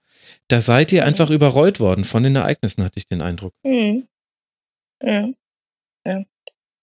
da 0.47 0.61
seid 0.61 0.91
ihr 0.91 1.05
einfach 1.05 1.29
überrollt 1.29 1.79
worden 1.79 2.03
von 2.03 2.23
den 2.23 2.35
Ereignissen, 2.35 2.83
hatte 2.83 2.97
ich 2.97 3.07
den 3.07 3.21
Eindruck. 3.21 3.53
Mhm. 3.63 4.07
Ja. 5.01 5.29
ja. 6.05 6.23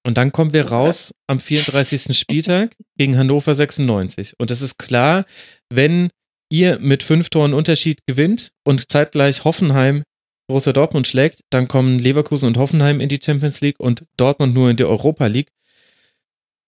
Und 0.06 0.16
dann 0.16 0.32
kommen 0.32 0.52
wir 0.52 0.68
raus 0.68 1.14
am 1.26 1.40
34. 1.40 2.16
Spieltag 2.16 2.76
gegen 2.96 3.18
Hannover 3.18 3.54
96. 3.54 4.34
Und 4.38 4.50
es 4.50 4.62
ist 4.62 4.78
klar, 4.78 5.24
wenn 5.68 6.10
ihr 6.48 6.78
mit 6.78 7.02
fünf 7.02 7.28
Toren 7.28 7.54
Unterschied 7.54 8.06
gewinnt 8.06 8.52
und 8.64 8.90
zeitgleich 8.90 9.44
Hoffenheim 9.44 10.04
Borussia 10.48 10.72
Dortmund 10.72 11.08
schlägt, 11.08 11.40
dann 11.50 11.66
kommen 11.66 11.98
Leverkusen 11.98 12.46
und 12.46 12.56
Hoffenheim 12.56 13.00
in 13.00 13.08
die 13.08 13.18
Champions 13.22 13.60
League 13.60 13.80
und 13.80 14.06
Dortmund 14.16 14.54
nur 14.54 14.70
in 14.70 14.76
die 14.76 14.84
Europa 14.84 15.26
League. 15.26 15.50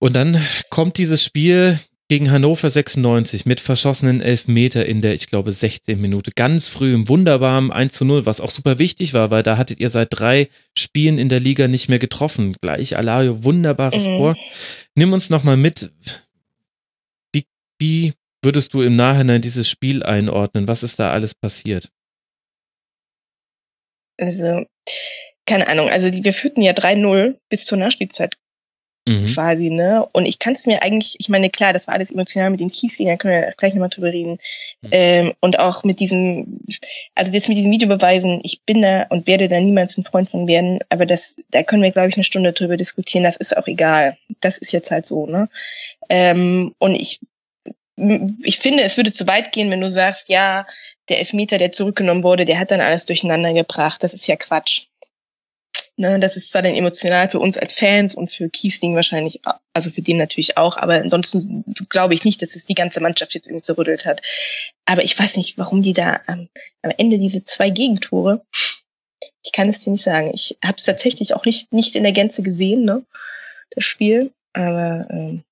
Und 0.00 0.16
dann 0.16 0.44
kommt 0.70 0.98
dieses 0.98 1.24
Spiel 1.24 1.78
gegen 2.08 2.30
Hannover 2.30 2.70
96 2.70 3.44
mit 3.44 3.60
verschossenen 3.60 4.22
Elfmeter 4.22 4.86
in 4.86 5.02
der, 5.02 5.12
ich 5.12 5.26
glaube, 5.26 5.52
16 5.52 6.00
Minute. 6.00 6.30
Ganz 6.34 6.66
früh 6.66 6.94
im 6.94 7.08
wunderbaren 7.08 7.70
1 7.70 7.92
zu 7.92 8.06
0, 8.06 8.24
was 8.24 8.40
auch 8.40 8.50
super 8.50 8.78
wichtig 8.78 9.12
war, 9.12 9.30
weil 9.30 9.42
da 9.42 9.58
hattet 9.58 9.78
ihr 9.78 9.90
seit 9.90 10.08
drei 10.10 10.48
Spielen 10.76 11.18
in 11.18 11.28
der 11.28 11.38
Liga 11.38 11.68
nicht 11.68 11.90
mehr 11.90 11.98
getroffen. 11.98 12.56
Gleich 12.62 12.96
Alario, 12.96 13.44
wunderbares 13.44 14.08
mhm. 14.08 14.16
Tor. 14.16 14.36
Nimm 14.94 15.12
uns 15.12 15.28
nochmal 15.28 15.58
mit. 15.58 15.92
Wie, 17.32 17.44
wie 17.78 18.14
würdest 18.42 18.72
du 18.72 18.80
im 18.80 18.96
Nachhinein 18.96 19.42
dieses 19.42 19.68
Spiel 19.68 20.02
einordnen? 20.02 20.66
Was 20.66 20.82
ist 20.82 20.98
da 20.98 21.12
alles 21.12 21.34
passiert? 21.34 21.90
Also, 24.16 24.64
keine 25.44 25.68
Ahnung. 25.68 25.90
Also, 25.90 26.08
die, 26.08 26.24
wir 26.24 26.32
führten 26.32 26.62
ja 26.62 26.72
3-0 26.72 27.36
bis 27.50 27.66
zur 27.66 27.76
Nachspielzeit 27.76 28.38
mhm. 29.08 29.26
quasi, 29.26 29.70
ne? 29.70 30.06
Und 30.12 30.26
ich 30.26 30.38
kann 30.38 30.52
es 30.52 30.66
mir 30.66 30.82
eigentlich, 30.82 31.16
ich 31.18 31.28
meine, 31.28 31.50
klar, 31.50 31.72
das 31.72 31.86
war 31.86 31.94
alles 31.94 32.10
emotional 32.10 32.50
mit 32.50 32.60
den 32.60 32.70
Kiesling, 32.70 33.08
da 33.08 33.16
können 33.16 33.42
wir 33.42 33.54
gleich 33.56 33.74
nochmal 33.74 33.88
drüber 33.88 34.12
reden. 34.12 34.38
Mhm. 34.82 34.88
Ähm, 34.92 35.32
und 35.40 35.58
auch 35.58 35.84
mit 35.84 36.00
diesem, 36.00 36.60
also 37.14 37.32
jetzt 37.32 37.48
mit 37.48 37.56
diesen 37.56 37.72
Videobeweisen, 37.72 38.40
ich 38.42 38.62
bin 38.64 38.82
da 38.82 39.02
und 39.10 39.26
werde 39.26 39.48
da 39.48 39.58
niemals 39.60 39.96
ein 39.96 40.04
Freund 40.04 40.28
von 40.28 40.46
werden, 40.46 40.80
aber 40.88 41.06
das, 41.06 41.36
da 41.50 41.62
können 41.62 41.82
wir, 41.82 41.90
glaube 41.90 42.08
ich, 42.08 42.16
eine 42.16 42.24
Stunde 42.24 42.52
drüber 42.52 42.76
diskutieren, 42.76 43.24
das 43.24 43.36
ist 43.36 43.56
auch 43.56 43.66
egal. 43.66 44.16
Das 44.40 44.58
ist 44.58 44.72
jetzt 44.72 44.90
halt 44.90 45.06
so, 45.06 45.26
ne? 45.26 45.48
Ähm, 46.10 46.74
und 46.78 46.94
ich 46.94 47.20
ich 48.44 48.58
finde, 48.58 48.84
es 48.84 48.96
würde 48.96 49.12
zu 49.12 49.26
weit 49.26 49.52
gehen, 49.52 49.70
wenn 49.70 49.80
du 49.80 49.90
sagst, 49.90 50.28
ja, 50.28 50.66
der 51.08 51.18
Elfmeter, 51.18 51.58
der 51.58 51.72
zurückgenommen 51.72 52.22
wurde, 52.22 52.44
der 52.44 52.58
hat 52.58 52.70
dann 52.70 52.80
alles 52.80 53.06
durcheinander 53.06 53.52
gebracht. 53.52 54.04
Das 54.04 54.14
ist 54.14 54.26
ja 54.26 54.36
Quatsch. 54.36 54.87
Ne, 56.00 56.20
das 56.20 56.36
ist 56.36 56.50
zwar 56.50 56.62
dann 56.62 56.76
emotional 56.76 57.28
für 57.28 57.40
uns 57.40 57.58
als 57.58 57.72
Fans 57.72 58.14
und 58.14 58.30
für 58.30 58.48
Kiesling 58.48 58.94
wahrscheinlich, 58.94 59.40
also 59.72 59.90
für 59.90 60.00
den 60.00 60.16
natürlich 60.16 60.56
auch, 60.56 60.76
aber 60.76 60.94
ansonsten 60.94 61.64
glaube 61.88 62.14
ich 62.14 62.24
nicht, 62.24 62.40
dass 62.40 62.54
es 62.54 62.66
die 62.66 62.76
ganze 62.76 63.00
Mannschaft 63.00 63.34
jetzt 63.34 63.48
irgendwie 63.48 63.64
zerrüttelt 63.64 64.06
hat. 64.06 64.22
Aber 64.84 65.02
ich 65.02 65.18
weiß 65.18 65.36
nicht, 65.36 65.58
warum 65.58 65.82
die 65.82 65.94
da 65.94 66.20
ähm, 66.28 66.48
am 66.82 66.92
Ende 66.96 67.18
diese 67.18 67.42
zwei 67.42 67.70
Gegentore, 67.70 68.46
ich 69.44 69.50
kann 69.50 69.68
es 69.68 69.80
dir 69.80 69.90
nicht 69.90 70.04
sagen. 70.04 70.30
Ich 70.32 70.56
habe 70.64 70.76
es 70.78 70.84
tatsächlich 70.84 71.34
auch 71.34 71.44
nicht, 71.44 71.72
nicht 71.72 71.96
in 71.96 72.04
der 72.04 72.12
Gänze 72.12 72.44
gesehen, 72.44 72.84
ne, 72.84 73.04
das 73.70 73.82
Spiel. 73.82 74.30
Aber 74.52 75.04
ähm, 75.10 75.42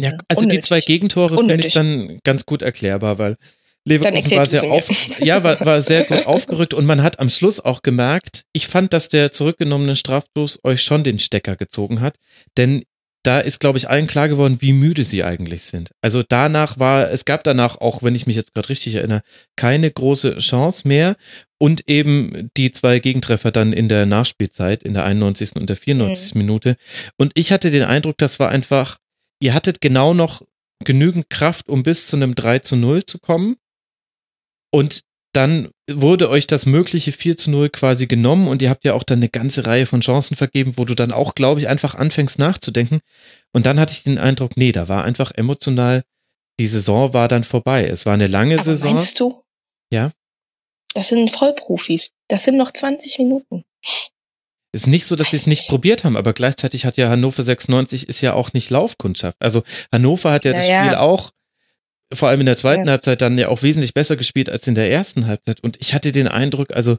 ja, 0.00 0.18
also 0.26 0.42
unnötig. 0.42 0.62
die 0.62 0.66
zwei 0.66 0.80
Gegentore 0.80 1.36
finde 1.36 1.54
ich 1.54 1.72
dann 1.72 2.18
ganz 2.24 2.44
gut 2.44 2.62
erklärbar, 2.62 3.20
weil 3.20 3.36
Leverkusen 3.84 4.30
war 4.32 4.46
sehr 4.46 4.64
auf, 4.64 4.88
ja, 5.20 5.42
war, 5.42 5.60
war 5.60 5.80
sehr 5.80 6.04
gut 6.04 6.26
aufgerückt 6.26 6.74
und 6.74 6.86
man 6.86 7.02
hat 7.02 7.18
am 7.20 7.30
Schluss 7.30 7.60
auch 7.60 7.82
gemerkt, 7.82 8.44
ich 8.52 8.68
fand, 8.68 8.92
dass 8.92 9.08
der 9.08 9.32
zurückgenommene 9.32 9.96
Strafstoß 9.96 10.60
euch 10.64 10.82
schon 10.82 11.04
den 11.04 11.18
Stecker 11.18 11.56
gezogen 11.56 12.00
hat, 12.00 12.16
denn 12.56 12.84
da 13.24 13.38
ist, 13.38 13.60
glaube 13.60 13.78
ich, 13.78 13.88
allen 13.88 14.08
klar 14.08 14.28
geworden, 14.28 14.58
wie 14.60 14.72
müde 14.72 15.04
sie 15.04 15.22
eigentlich 15.22 15.62
sind. 15.62 15.92
Also 16.00 16.24
danach 16.28 16.78
war, 16.80 17.10
es 17.10 17.24
gab 17.24 17.44
danach 17.44 17.76
auch, 17.76 18.02
wenn 18.02 18.16
ich 18.16 18.26
mich 18.26 18.34
jetzt 18.34 18.52
gerade 18.52 18.68
richtig 18.68 18.96
erinnere, 18.96 19.22
keine 19.54 19.90
große 19.90 20.38
Chance 20.38 20.88
mehr 20.88 21.16
und 21.58 21.88
eben 21.88 22.50
die 22.56 22.72
zwei 22.72 22.98
Gegentreffer 22.98 23.52
dann 23.52 23.72
in 23.72 23.88
der 23.88 24.06
Nachspielzeit, 24.06 24.82
in 24.82 24.94
der 24.94 25.04
91. 25.04 25.54
und 25.56 25.68
der 25.68 25.76
94. 25.76 26.34
Mhm. 26.34 26.40
Minute. 26.40 26.76
Und 27.16 27.32
ich 27.36 27.52
hatte 27.52 27.70
den 27.70 27.84
Eindruck, 27.84 28.18
das 28.18 28.40
war 28.40 28.48
einfach, 28.48 28.98
ihr 29.40 29.54
hattet 29.54 29.80
genau 29.80 30.14
noch 30.14 30.42
genügend 30.84 31.30
Kraft, 31.30 31.68
um 31.68 31.84
bis 31.84 32.08
zu 32.08 32.16
einem 32.16 32.34
3 32.34 32.58
zu 32.58 32.74
0 32.74 33.04
zu 33.04 33.20
kommen. 33.20 33.56
Und 34.72 35.02
dann 35.32 35.70
wurde 35.90 36.28
euch 36.28 36.46
das 36.46 36.66
mögliche 36.66 37.12
4 37.12 37.36
zu 37.36 37.50
0 37.50 37.70
quasi 37.70 38.06
genommen 38.06 38.48
und 38.48 38.60
ihr 38.60 38.70
habt 38.70 38.84
ja 38.84 38.94
auch 38.94 39.02
dann 39.02 39.20
eine 39.20 39.30
ganze 39.30 39.66
Reihe 39.66 39.86
von 39.86 40.00
Chancen 40.00 40.36
vergeben, 40.36 40.74
wo 40.76 40.84
du 40.84 40.94
dann 40.94 41.12
auch, 41.12 41.34
glaube 41.34 41.60
ich, 41.60 41.68
einfach 41.68 41.94
anfängst 41.94 42.38
nachzudenken. 42.38 43.00
Und 43.52 43.64
dann 43.66 43.80
hatte 43.80 43.92
ich 43.92 44.04
den 44.04 44.18
Eindruck, 44.18 44.56
nee, 44.56 44.72
da 44.72 44.88
war 44.88 45.04
einfach 45.04 45.32
emotional, 45.34 46.02
die 46.60 46.66
Saison 46.66 47.14
war 47.14 47.28
dann 47.28 47.44
vorbei. 47.44 47.86
Es 47.86 48.04
war 48.04 48.14
eine 48.14 48.26
lange 48.26 48.54
Aber 48.54 48.64
Saison. 48.64 48.94
Meinst 48.94 49.20
du? 49.20 49.42
Ja. 49.90 50.10
Das 50.94 51.08
sind 51.08 51.30
Vollprofis. 51.30 52.12
Das 52.28 52.44
sind 52.44 52.58
noch 52.58 52.70
20 52.70 53.18
Minuten. 53.18 53.64
Ist 54.74 54.86
nicht 54.86 55.06
so, 55.06 55.16
dass 55.16 55.30
sie 55.30 55.36
es 55.36 55.46
nicht 55.46 55.68
probiert 55.68 56.04
haben, 56.04 56.16
aber 56.16 56.32
gleichzeitig 56.32 56.86
hat 56.86 56.96
ja 56.96 57.08
Hannover 57.08 57.42
96 57.42 58.08
ist 58.08 58.20
ja 58.20 58.34
auch 58.34 58.52
nicht 58.52 58.70
Laufkundschaft. 58.70 59.36
Also 59.38 59.62
Hannover 59.90 60.32
hat 60.32 60.44
ja, 60.44 60.52
ja 60.52 60.56
das 60.56 60.66
Spiel 60.66 60.94
auch 60.96 61.30
vor 62.12 62.28
allem 62.28 62.40
in 62.40 62.46
der 62.46 62.56
zweiten 62.56 62.86
ja. 62.86 62.92
Halbzeit 62.92 63.22
dann 63.22 63.38
ja 63.38 63.48
auch 63.48 63.62
wesentlich 63.62 63.94
besser 63.94 64.16
gespielt 64.16 64.50
als 64.50 64.66
in 64.68 64.74
der 64.74 64.90
ersten 64.90 65.26
Halbzeit. 65.26 65.62
Und 65.62 65.78
ich 65.80 65.94
hatte 65.94 66.12
den 66.12 66.28
Eindruck, 66.28 66.72
also 66.72 66.96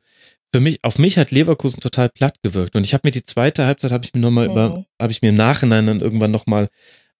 für 0.54 0.60
mich, 0.60 0.84
auf 0.84 0.99
mich 0.99 1.17
hat 1.17 1.32
Leverkusen 1.32 1.80
total 1.80 2.10
platt 2.10 2.36
gewirkt. 2.43 2.76
Und 2.76 2.86
ich 2.86 2.93
habe 2.93 3.08
mir 3.08 3.12
die 3.12 3.23
zweite 3.23 3.65
Halbzeit, 3.65 3.91
habe 3.91 4.06
ich 4.06 4.13
mir 4.13 4.21
nochmal 4.21 4.47
mhm. 4.47 4.52
über, 4.52 4.86
habe 5.02 5.12
ich 5.12 5.21
mir 5.21 5.30
im 5.30 5.36
Nachhinein 5.36 5.88
dann 5.88 6.02
irgendwann 6.02 6.32
nochmal 6.32 6.69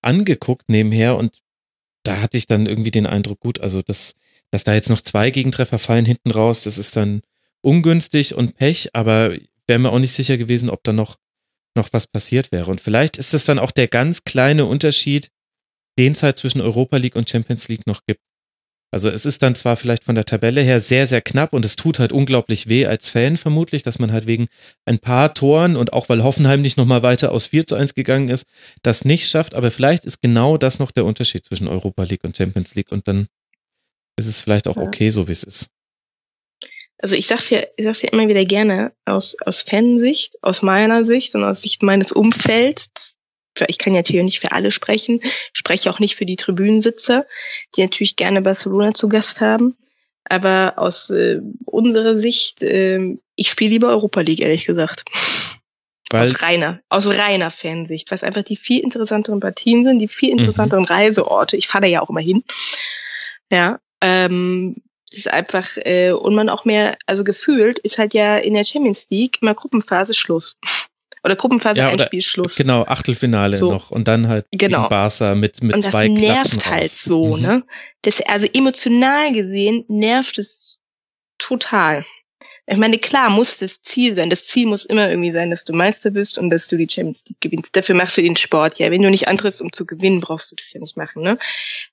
angeguckt 0.02 0.70
nebenher 0.70 1.18
und 1.18 1.40
da 2.04 2.22
hatte 2.22 2.38
ich 2.38 2.48
dann 2.48 2.66
irgendwie 2.66 2.92
den 2.92 3.08
Eindruck, 3.08 3.40
gut, 3.40 3.62
also 3.62 3.82
dass, 3.82 4.14
dass 4.52 4.64
da 4.64 4.74
jetzt 4.74 4.90
noch 4.90 5.02
zwei 5.02 5.32
Gegentreffer 5.32 5.80
fallen 5.80 6.06
hinten 6.06 6.32
raus, 6.32 6.64
das 6.64 6.78
ist 6.78 6.96
dann 6.96 7.22
ungünstig 7.62 8.36
und 8.36 8.56
Pech, 8.56 8.90
aber 8.94 9.34
wäre 9.68 9.80
mir 9.80 9.92
auch 9.92 10.00
nicht 10.00 10.12
sicher 10.12 10.38
gewesen, 10.38 10.70
ob 10.70 10.84
da 10.84 10.92
noch, 10.92 11.16
noch 11.76 11.90
was 11.94 12.08
passiert 12.08 12.52
wäre. 12.52 12.70
Und 12.70 12.82
vielleicht 12.82 13.18
ist 13.18 13.34
das 13.34 13.46
dann 13.46 13.58
auch 13.58 13.72
der 13.72 13.88
ganz 13.88 14.26
kleine 14.26 14.66
Unterschied, 14.66 15.30
den 15.98 16.16
halt 16.16 16.38
zwischen 16.38 16.62
Europa 16.62 16.98
League 16.98 17.16
und 17.16 17.30
Champions 17.30 17.68
League 17.68 17.88
noch 17.88 18.02
gibt. 18.06 18.22
Also 18.94 19.10
es 19.10 19.26
ist 19.26 19.42
dann 19.42 19.56
zwar 19.56 19.76
vielleicht 19.76 20.04
von 20.04 20.14
der 20.14 20.26
Tabelle 20.26 20.62
her 20.62 20.80
sehr, 20.80 21.08
sehr 21.08 21.22
knapp 21.22 21.54
und 21.54 21.66
es 21.66 21.76
tut 21.76 21.98
halt 21.98 22.12
unglaublich 22.12 22.70
weh 22.70 22.86
als 22.86 23.10
Fan 23.10 23.38
vermutlich, 23.38 23.82
dass 23.82 23.98
man 23.98 24.12
halt 24.12 24.28
wegen 24.28 24.46
ein 24.86 25.00
paar 25.00 25.34
Toren 25.34 25.76
und 25.76 25.94
auch 25.94 26.10
weil 26.10 26.24
Hoffenheim 26.24 26.62
nicht 26.62 26.78
nochmal 26.78 27.02
weiter 27.02 27.32
aus 27.32 27.48
4 27.48 27.66
zu 27.66 27.74
1 27.74 27.96
gegangen 27.96 28.30
ist, 28.30 28.46
das 28.84 29.04
nicht 29.04 29.28
schafft. 29.28 29.56
Aber 29.56 29.72
vielleicht 29.72 30.06
ist 30.06 30.22
genau 30.22 30.58
das 30.58 30.78
noch 30.78 30.92
der 30.92 31.06
Unterschied 31.06 31.44
zwischen 31.44 31.68
Europa 31.68 32.04
League 32.04 32.24
und 32.24 32.38
Champions 32.38 32.76
League 32.76 32.92
und 32.92 33.08
dann 33.08 33.26
ist 34.16 34.28
es 34.28 34.40
vielleicht 34.40 34.68
auch 34.68 34.78
okay, 34.78 35.10
so 35.10 35.28
wie 35.28 35.32
es 35.32 35.44
ist. 35.44 35.70
Also 37.00 37.16
ich 37.16 37.26
sag's 37.26 37.50
ja, 37.50 37.64
ich 37.76 37.86
sag's 37.86 38.04
ja 38.04 38.10
immer 38.12 38.28
wieder 38.28 38.46
gerne 38.46 38.94
aus, 39.06 39.36
aus 39.44 39.64
Fansicht, 39.64 40.38
aus 40.44 40.62
meiner 40.62 41.04
Sicht 41.04 41.34
und 41.34 41.44
aus 41.44 41.64
Sicht 41.64 41.82
meines 41.82 42.12
Umfelds, 42.12 43.18
ich 43.68 43.78
kann 43.78 43.94
ja 43.94 44.00
natürlich 44.00 44.24
nicht 44.24 44.40
für 44.40 44.52
alle 44.52 44.72
sprechen, 44.72 45.22
spreche 45.54 45.90
auch 45.90 46.00
nicht 46.00 46.16
für 46.16 46.26
die 46.26 46.36
Tribünensitzer, 46.36 47.26
die 47.76 47.82
natürlich 47.82 48.16
gerne 48.16 48.42
Barcelona 48.42 48.94
zu 48.94 49.10
Gast 49.10 49.42
haben. 49.42 49.78
Aber 50.26 50.74
aus 50.78 51.10
äh, 51.10 51.42
unserer 51.66 52.16
Sicht, 52.16 52.64
äh, 52.64 53.18
ich 53.36 53.50
spiele 53.50 53.72
lieber 53.72 53.90
Europa 53.90 54.22
League, 54.22 54.40
ehrlich 54.40 54.66
gesagt. 54.66 55.04
Weil 56.10 56.28
aus 56.28 56.42
reiner, 56.42 56.80
aus 56.90 57.08
reiner 57.08 57.50
Fansicht, 57.50 58.10
weil 58.10 58.18
es 58.18 58.24
einfach 58.24 58.44
die 58.44 58.56
viel 58.56 58.82
interessanteren 58.82 59.40
Partien 59.40 59.84
sind, 59.84 60.00
die 60.00 60.08
viel 60.08 60.32
mhm. 60.32 60.40
interessanteren 60.40 60.84
mhm. 60.84 60.90
Reiseorte. 60.90 61.58
Ich 61.58 61.68
fahre 61.68 61.84
da 61.84 61.88
ja 61.88 62.02
auch 62.02 62.10
immer 62.10 62.22
hin. 62.22 62.44
Ja, 63.52 63.80
ähm, 64.02 64.82
ist 65.12 65.32
einfach, 65.32 65.78
äh, 65.78 66.12
und 66.12 66.36
man 66.36 66.50
auch 66.50 66.66
mehr, 66.66 66.98
also 67.06 67.24
gefühlt 67.24 67.80
ist 67.80 67.98
halt 67.98 68.14
ja 68.14 68.38
in 68.38 68.54
der 68.54 68.64
Champions 68.64 69.08
League 69.10 69.40
immer 69.42 69.54
Gruppenphase 69.54 70.14
Schluss. 70.14 70.58
Oder 71.24 71.36
Gruppenphase 71.38 71.82
ja, 71.82 71.88
Einspielschluss. 71.88 72.56
Genau, 72.56 72.84
Achtelfinale 72.84 73.56
so. 73.56 73.72
noch 73.72 73.92
und 73.92 74.08
dann 74.08 74.28
halt 74.28 74.46
genau. 74.52 74.90
Barca 74.90 75.36
mit, 75.36 75.64
mit 75.64 75.76
und 75.76 75.82
zwei 75.82 76.10
das 76.10 76.22
nervt 76.22 76.52
Klatschen 76.52 76.72
halt 76.72 76.84
raus. 76.84 77.04
so, 77.04 77.38
mhm. 77.38 77.42
ne? 77.42 77.64
Das, 78.02 78.22
also 78.22 78.48
emotional 78.54 79.32
gesehen 79.32 79.86
nervt 79.88 80.38
es 80.38 80.82
total. 81.38 82.06
Ich 82.66 82.78
meine, 82.78 82.98
klar 82.98 83.30
muss 83.30 83.58
das 83.58 83.82
Ziel 83.82 84.16
sein. 84.16 84.30
Das 84.30 84.46
Ziel 84.46 84.68
muss 84.68 84.86
immer 84.86 85.10
irgendwie 85.10 85.34
sein, 85.34 85.50
dass 85.50 85.66
du 85.66 85.74
Meister 85.74 86.12
bist 86.12 86.38
und 86.38 86.50
dass 86.50 86.68
du 86.70 86.78
die 86.78 86.88
Champions 86.90 87.24
League 87.28 87.42
gewinnst. 87.42 87.76
Dafür 87.76 87.96
machst 87.96 88.18
du 88.18 88.22
den 88.22 88.38
Sport. 88.38 88.80
Ja, 88.80 88.90
wenn 88.90 89.02
du 89.02 89.10
nicht 89.10 89.28
antrittst, 89.28 89.62
um 89.62 89.74
zu 89.74 89.86
gewinnen, 89.86 90.22
brauchst 90.22 90.52
du 90.52 90.56
das 90.56 90.72
ja 90.72 90.80
nicht 90.80 90.96
machen. 90.96 91.24
Ne? 91.24 91.38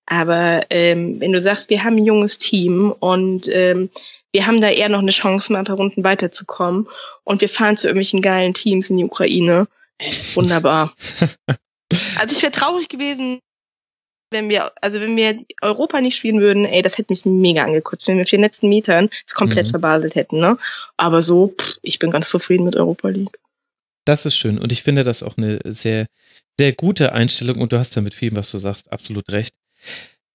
Aber 0.07 0.65
ähm, 0.71 1.19
wenn 1.21 1.33
du 1.33 1.43
sagst, 1.43 1.71
wir 1.71 1.83
haben 1.83 1.97
ein 1.97 2.05
junges 2.05 2.39
Team 2.39 2.95
und 3.01 3.49
ähm, 3.53 3.91
wir 4.33 4.47
haben 4.47 4.61
da 4.61 4.71
eher 4.71 4.89
noch 4.89 5.01
eine 5.01 5.11
Chance, 5.11 5.53
mal 5.53 5.61
ein 5.61 5.65
paar 5.65 5.77
Runden 5.77 6.05
weiterzukommen. 6.05 6.89
Und 7.25 7.41
wir 7.41 7.49
fahren 7.49 7.77
zu 7.77 7.87
irgendwelchen 7.87 8.23
geilen 8.23 8.55
Teams 8.55 8.91
in 8.91 8.99
die 8.99 9.05
Ukraine. 9.05 9.67
Wunderbar. 10.35 10.95
also 12.19 12.37
ich 12.37 12.43
wäre 12.43 12.53
traurig 12.53 12.89
gewesen, 12.89 13.41
wenn 14.31 14.49
wir, 14.49 14.73
also 14.81 15.01
wenn 15.01 15.17
wir 15.17 15.45
Europa 15.61 16.01
nicht 16.01 16.17
spielen 16.17 16.41
würden, 16.41 16.65
ey, 16.65 16.83
das 16.83 16.99
hätte 16.99 17.13
mich 17.13 17.25
mega 17.25 17.65
angekotzt, 17.65 18.07
wenn 18.07 18.17
wir 18.17 18.23
auf 18.23 18.31
den 18.31 18.41
letzten 18.41 18.69
Metern 18.69 19.11
es 19.27 19.35
komplett 19.35 19.67
mhm. 19.67 19.71
verbaselt 19.71 20.15
hätten, 20.15 20.39
ne? 20.39 20.57
Aber 20.97 21.21
so, 21.21 21.49
pff, 21.49 21.79
ich 21.83 21.99
bin 21.99 22.13
ganz 22.13 22.29
zufrieden 22.29 22.65
mit 22.65 22.77
Europa 22.77 23.09
League. 23.09 23.39
Das 24.05 24.27
ist 24.27 24.37
schön 24.37 24.59
und 24.59 24.71
ich 24.71 24.83
finde 24.83 25.03
das 25.03 25.25
auch 25.25 25.37
eine 25.37 25.59
sehr, 25.65 26.07
sehr 26.59 26.73
gute 26.73 27.13
Einstellung 27.13 27.61
und 27.61 27.73
du 27.73 27.79
hast 27.79 27.97
ja 27.97 28.03
mit 28.03 28.15
vielem, 28.15 28.37
was 28.37 28.53
du 28.53 28.59
sagst, 28.59 28.93
absolut 28.93 29.29
recht 29.31 29.55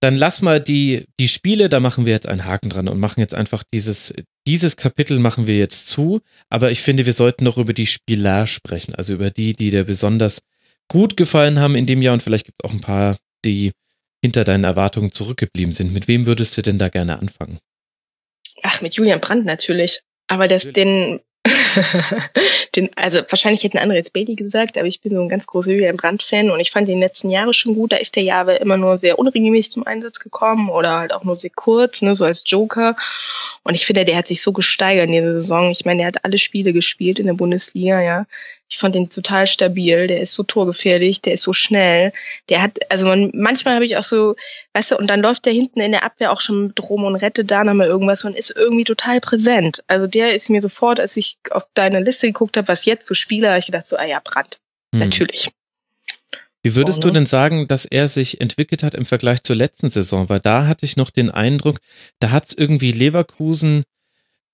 dann 0.02 0.16
lass 0.16 0.42
mal 0.42 0.60
die, 0.62 1.06
die 1.20 1.28
Spiele, 1.28 1.70
da 1.70 1.80
machen 1.80 2.06
wir 2.06 2.14
jetzt 2.14 2.28
einen 2.28 2.46
Haken 2.46 2.70
dran 2.70 2.88
und 2.88 3.00
machen 3.00 3.22
jetzt 3.22 3.34
einfach 3.34 3.64
dieses, 3.74 4.14
dieses 4.48 4.78
Kapitel 4.78 5.20
machen 5.20 5.48
wir 5.48 5.58
jetzt 5.58 5.88
zu. 5.88 6.22
Aber 6.50 6.72
ich 6.72 6.82
finde, 6.82 7.06
wir 7.06 7.14
sollten 7.14 7.44
noch 7.44 7.58
über 7.58 7.74
die 7.74 7.88
Spieler 7.88 8.46
sprechen, 8.48 8.96
also 8.96 9.14
über 9.14 9.32
die, 9.32 9.54
die 9.54 9.72
dir 9.72 9.86
besonders 9.86 10.42
gut 10.88 11.18
gefallen 11.18 11.60
haben 11.60 11.76
in 11.76 11.86
dem 11.86 12.02
Jahr 12.02 12.14
und 12.14 12.24
vielleicht 12.24 12.46
gibt 12.46 12.60
es 12.60 12.70
auch 12.70 12.74
ein 12.74 12.82
paar, 12.82 13.18
die 13.44 13.72
hinter 14.24 14.44
deinen 14.44 14.64
Erwartungen 14.64 15.12
zurückgeblieben 15.12 15.74
sind. 15.74 15.94
Mit 15.94 16.08
wem 16.08 16.26
würdest 16.26 16.58
du 16.58 16.62
denn 16.62 16.80
da 16.80 16.90
gerne 16.90 17.20
anfangen? 17.20 17.60
Ach, 18.64 18.82
mit 18.82 18.96
Julian 18.96 19.22
Brandt 19.22 19.46
natürlich. 19.46 20.02
Aber 20.28 20.48
das, 20.48 20.64
den, 20.64 21.22
den, 22.76 22.90
also 22.96 23.20
wahrscheinlich 23.30 23.64
hätten 23.64 23.78
andere 23.78 23.98
jetzt 23.98 24.14
Bailey 24.14 24.36
gesagt, 24.36 24.78
aber 24.78 24.88
ich 24.88 25.02
bin 25.02 25.14
so 25.14 25.22
ein 25.22 25.30
ganz 25.30 25.46
großer 25.48 25.72
Julian 25.72 25.98
Brandt-Fan 25.98 26.50
und 26.50 26.60
ich 26.60 26.72
fand 26.72 26.88
den 26.88 27.00
letzten 27.00 27.30
Jahre 27.30 27.54
schon 27.54 27.76
gut. 27.76 27.92
Da 27.92 27.98
ist 27.98 28.16
der 28.16 28.24
Jahre 28.24 28.56
immer 28.56 28.78
nur 28.78 29.00
sehr 29.00 29.20
unregelmäßig 29.20 29.72
zum 29.72 29.88
Einsatz 29.88 30.20
gekommen 30.20 30.70
oder 30.70 30.98
halt 30.98 31.14
auch 31.14 31.24
nur 31.24 31.38
sehr 31.38 31.52
kurz, 31.54 32.02
ne, 32.02 32.16
so 32.16 32.26
als 32.26 32.44
Joker. 32.46 32.96
Und 33.68 33.74
ich 33.74 33.88
finde, 33.88 34.06
der 34.06 34.16
hat 34.16 34.28
sich 34.28 34.44
so 34.44 34.54
gesteigert 34.54 35.08
in 35.08 35.14
dieser 35.14 35.34
Saison. 35.34 35.72
Ich 35.72 35.86
meine, 35.86 35.98
der 35.98 36.08
hat 36.08 36.24
alle 36.24 36.38
Spiele 36.38 36.72
gespielt 36.72 37.18
in 37.18 37.26
der 37.26 37.34
Bundesliga, 37.34 38.00
ja. 38.00 38.28
Ich 38.70 38.78
fand 38.78 38.94
den 38.94 39.10
total 39.10 39.48
stabil. 39.48 40.06
Der 40.06 40.22
ist 40.22 40.34
so 40.34 40.44
torgefährlich, 40.44 41.22
der 41.22 41.34
ist 41.34 41.42
so 41.42 41.52
schnell. 41.52 42.14
Der 42.50 42.62
hat, 42.62 42.78
also 42.92 43.08
man, 43.08 43.32
manchmal 43.34 43.74
habe 43.74 43.86
ich 43.88 43.98
auch 43.98 44.04
so, 44.04 44.36
weißt 44.74 44.92
du, 44.92 44.98
und 44.98 45.10
dann 45.10 45.20
läuft 45.20 45.48
der 45.48 45.54
hinten 45.54 45.82
in 45.82 45.94
der 45.94 46.04
Abwehr 46.04 46.32
auch 46.32 46.42
schon 46.42 46.68
mit 46.68 46.80
rum 46.80 47.06
und 47.06 47.16
rettet 47.16 47.50
da 47.50 47.64
nochmal 47.64 47.88
irgendwas 47.88 48.24
und 48.24 48.38
ist 48.38 48.54
irgendwie 48.56 48.84
total 48.84 49.20
präsent. 49.20 49.84
Also 49.88 50.06
der 50.06 50.36
ist 50.36 50.52
mir 50.52 50.62
sofort, 50.62 51.00
als 51.00 51.18
ich 51.18 51.38
auf 51.50 51.64
deine 51.74 52.02
Liste 52.02 52.28
geguckt 52.28 52.58
habe, 52.58 52.68
was 52.68 52.86
jetzt 52.86 53.08
so 53.08 53.16
Spieler, 53.16 53.50
habe 53.50 53.60
ich 53.60 53.66
gedacht 53.66 53.88
so, 53.88 53.98
ah 53.98 54.06
ja, 54.06 54.22
Brand. 54.24 54.60
Hm. 54.94 55.00
Natürlich. 55.00 55.50
Wie 56.66 56.74
würdest 56.74 57.04
du 57.04 57.12
denn 57.12 57.28
sagen, 57.28 57.68
dass 57.68 57.86
er 57.86 58.08
sich 58.08 58.42
entwickelt 58.42 58.82
hat 58.82 58.96
im 58.96 59.06
Vergleich 59.06 59.44
zur 59.44 59.56
letzten 59.56 59.92
Saison? 59.92 60.30
Weil 60.30 60.40
da 60.40 60.66
hatte 60.66 60.84
ich 60.84 60.98
noch 60.98 61.12
den 61.12 61.30
Eindruck, 61.30 61.78
da 62.18 62.32
hat 62.32 62.48
es 62.48 62.58
irgendwie 62.58 62.92
Leverkusen 62.92 63.84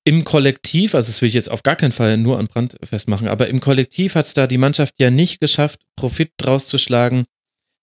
im 0.03 0.25
Kollektiv, 0.25 0.93
also 0.93 1.07
das 1.07 1.21
will 1.21 1.29
ich 1.29 1.35
jetzt 1.35 1.49
auf 1.49 1.63
gar 1.63 1.77
keinen 1.77 1.93
Fall 1.93 2.17
nur 2.17 2.37
an 2.37 2.47
Brand 2.47 2.75
festmachen, 2.83 3.29
aber 3.29 3.47
im 3.47 3.61
Kollektiv 3.61 4.15
hat 4.15 4.25
es 4.25 4.33
da 4.33 4.45
die 4.45 4.57
Mannschaft 4.57 4.95
ja 4.97 5.09
nicht 5.09 5.39
geschafft, 5.39 5.79
Profit 5.95 6.33
draus 6.35 6.67
zu 6.67 6.77
schlagen, 6.77 7.23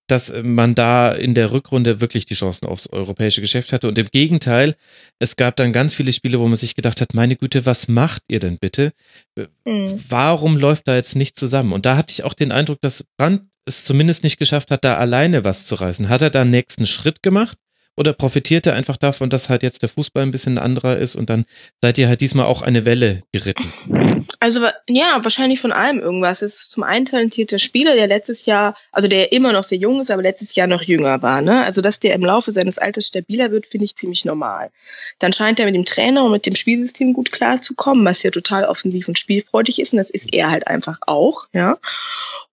dass 0.09 0.31
man 0.43 0.75
da 0.75 1.11
in 1.11 1.35
der 1.35 1.51
Rückrunde 1.53 2.03
wirklich 2.03 2.27
die 2.27 2.35
Chancen 2.35 2.67
aufs 2.67 2.91
europäische 2.91 3.41
Geschäft 3.41 3.73
hatte. 3.73 3.89
Und 3.89 3.97
im 3.97 4.09
Gegenteil, 4.13 4.75
es 5.19 5.37
gab 5.37 5.57
dann 5.57 5.73
ganz 5.73 5.95
viele 5.95 6.13
Spiele, 6.13 6.39
wo 6.39 6.47
man 6.47 6.57
sich 6.57 6.75
gedacht 6.75 7.01
hat, 7.01 7.15
meine 7.15 7.37
Güte, 7.37 7.65
was 7.65 7.89
macht 7.89 8.25
ihr 8.29 8.41
denn 8.41 8.59
bitte? 8.59 8.93
Mhm. 9.65 10.03
Warum 10.11 10.59
läuft 10.59 10.87
da 10.87 10.97
jetzt 10.97 11.17
nicht 11.17 11.39
zusammen? 11.39 11.73
Und 11.73 11.87
da 11.87 11.97
hatte 11.97 12.13
ich 12.13 12.25
auch 12.25 12.35
den 12.35 12.53
Eindruck, 12.53 12.83
dass 12.83 13.05
Brand 13.17 13.43
es 13.69 13.85
zumindest 13.85 14.25
nicht 14.25 14.39
geschafft 14.39 14.71
hat, 14.71 14.85
da 14.85 14.97
alleine 14.97 15.45
was 15.45 15.65
zu 15.65 15.77
reißen. 15.77 16.09
Hat 16.09 16.23
er 16.23 16.31
da 16.31 16.43
einen 16.43 16.51
nächsten 16.51 16.87
Schritt 16.87 17.23
gemacht? 17.23 17.57
Oder 17.99 18.13
profitiert 18.13 18.65
er 18.69 18.75
einfach 18.75 18.97
davon, 18.97 19.29
dass 19.29 19.49
halt 19.49 19.65
jetzt 19.65 19.83
der 19.83 19.89
Fußball 19.89 20.23
ein 20.23 20.31
bisschen 20.31 20.57
anderer 20.57 20.99
ist 20.99 21.17
und 21.17 21.29
dann 21.29 21.45
seid 21.83 21.99
ihr 21.99 22.07
halt 22.07 22.21
diesmal 22.21 22.47
auch 22.47 22.63
eine 22.63 22.85
Welle 22.87 23.25
geritten? 23.33 23.73
Also 24.39 24.61
ja, 24.89 25.19
wahrscheinlich 25.25 25.59
von 25.59 25.73
allem 25.73 25.99
irgendwas. 25.99 26.43
Es 26.43 26.55
ist 26.55 26.71
zum 26.71 26.85
einen 26.85 27.07
talentierter 27.07 27.59
Spieler, 27.59 27.97
der 27.97 28.07
letztes 28.07 28.47
Jahr, 28.47 28.77
also 28.93 29.09
der 29.09 29.33
immer 29.33 29.53
noch 29.53 29.65
sehr 29.65 29.79
jung 29.79 29.99
ist, 29.99 30.13
aber 30.13 30.23
letztes 30.23 30.55
Jahr 30.55 30.69
noch 30.69 30.83
jünger 30.83 31.23
war. 31.23 31.43
Ne? 31.43 31.65
Also 31.65 31.81
dass 31.81 31.99
der 31.99 32.15
im 32.15 32.21
Laufe 32.21 32.53
seines 32.53 32.79
Alters 32.79 33.09
stabiler 33.09 33.51
wird, 33.51 33.67
finde 33.67 33.87
ich 33.87 33.97
ziemlich 33.97 34.25
normal. 34.25 34.71
Dann 35.19 35.33
scheint 35.33 35.59
er 35.59 35.67
mit 35.67 35.75
dem 35.75 35.85
Trainer 35.85 36.25
und 36.25 36.31
mit 36.31 36.47
dem 36.47 36.55
Spielsystem 36.55 37.15
gut 37.15 37.33
klarzukommen, 37.33 38.05
was 38.05 38.23
ja 38.23 38.31
total 38.31 38.65
offensiv 38.65 39.09
und 39.09 39.19
spielfreudig 39.19 39.81
ist. 39.81 39.93
Und 39.93 39.99
das 39.99 40.11
ist 40.11 40.33
er 40.33 40.53
halt 40.53 40.69
einfach 40.69 40.99
auch. 41.05 41.49
Ja. 41.53 41.79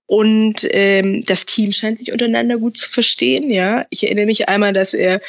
Und 0.07 0.67
ähm, 0.71 1.23
das 1.25 1.45
Team 1.45 1.71
scheint 1.71 1.99
sich 1.99 2.11
untereinander 2.11 2.57
gut 2.57 2.77
zu 2.77 2.89
verstehen, 2.89 3.49
ja. 3.49 3.85
Ich 3.89 4.03
erinnere 4.03 4.27
mich 4.27 4.47
einmal, 4.47 4.73
dass 4.73 4.93
er 4.93 5.21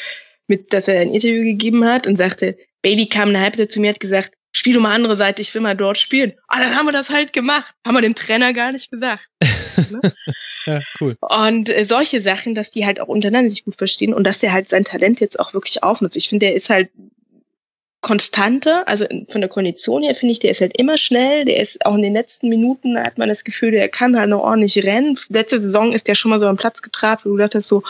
mit, 0.49 0.73
dass 0.73 0.89
er 0.89 1.01
ein 1.01 1.15
Interview 1.15 1.43
gegeben 1.43 1.85
hat 1.85 2.07
und 2.07 2.17
sagte, 2.17 2.57
Bailey 2.83 3.07
kam 3.07 3.31
eine 3.31 3.41
Halbzeit 3.41 3.73
zu 3.73 3.81
mir 3.81 3.91
hat 3.91 4.01
gesagt, 4.01 4.35
spiel 4.53 4.75
du 4.75 4.81
mal 4.81 4.95
andere 4.95 5.17
Seite, 5.17 5.43
ich 5.43 5.55
will 5.55 5.63
mal 5.63 5.77
dort 5.77 5.99
spielen. 5.99 6.35
Ah, 6.49 6.61
dann 6.61 6.77
haben 6.77 6.87
wir 6.87 6.93
das 6.93 7.11
halt 7.11 7.33
gemacht. 7.33 7.75
Haben 7.85 7.97
wir 7.97 8.03
dem 8.03 8.15
Trainer 8.15 8.53
gar 8.53 8.73
nicht 8.73 8.91
gesagt. 8.91 9.29
ja, 10.67 10.81
cool. 11.01 11.17
Und 11.21 11.69
äh, 11.69 11.85
solche 11.85 12.21
Sachen, 12.21 12.55
dass 12.55 12.71
die 12.71 12.87
halt 12.87 13.01
auch 13.01 13.09
untereinander 13.09 13.51
sich 13.51 13.65
gut 13.65 13.77
verstehen 13.77 14.15
und 14.15 14.25
dass 14.25 14.43
er 14.43 14.53
halt 14.53 14.71
sein 14.71 14.85
Talent 14.85 15.21
jetzt 15.21 15.41
auch 15.41 15.53
wirklich 15.53 15.83
aufnutzt. 15.83 16.17
Ich 16.17 16.29
finde, 16.29 16.47
der 16.47 16.55
ist 16.55 16.71
halt 16.71 16.91
konstante, 18.03 18.87
also 18.87 19.07
von 19.29 19.41
der 19.41 19.51
Kondition 19.51 20.03
her 20.03 20.15
finde 20.15 20.33
ich, 20.33 20.39
der 20.39 20.53
ist 20.53 20.61
halt 20.61 20.79
immer 20.79 20.97
schnell, 20.97 21.45
der 21.45 21.61
ist 21.61 21.85
auch 21.85 21.95
in 21.97 22.03
den 22.03 22.13
letzten 22.13 22.49
Minuten, 22.49 22.95
da 22.95 23.05
hat 23.05 23.19
man 23.19 23.29
das 23.29 23.43
Gefühl, 23.43 23.73
der 23.73 23.89
kann 23.89 24.19
halt 24.19 24.31
noch 24.31 24.43
ordentlich 24.43 24.85
rennen. 24.85 25.19
Letzte 25.29 25.59
Saison 25.59 25.93
ist 25.93 26.07
der 26.07 26.15
schon 26.15 26.31
mal 26.31 26.39
so 26.39 26.47
am 26.47 26.57
Platz 26.57 26.83
getrabt, 26.83 27.25
wo 27.25 27.31
du 27.31 27.37
dachtest 27.39 27.69
so, 27.69 27.83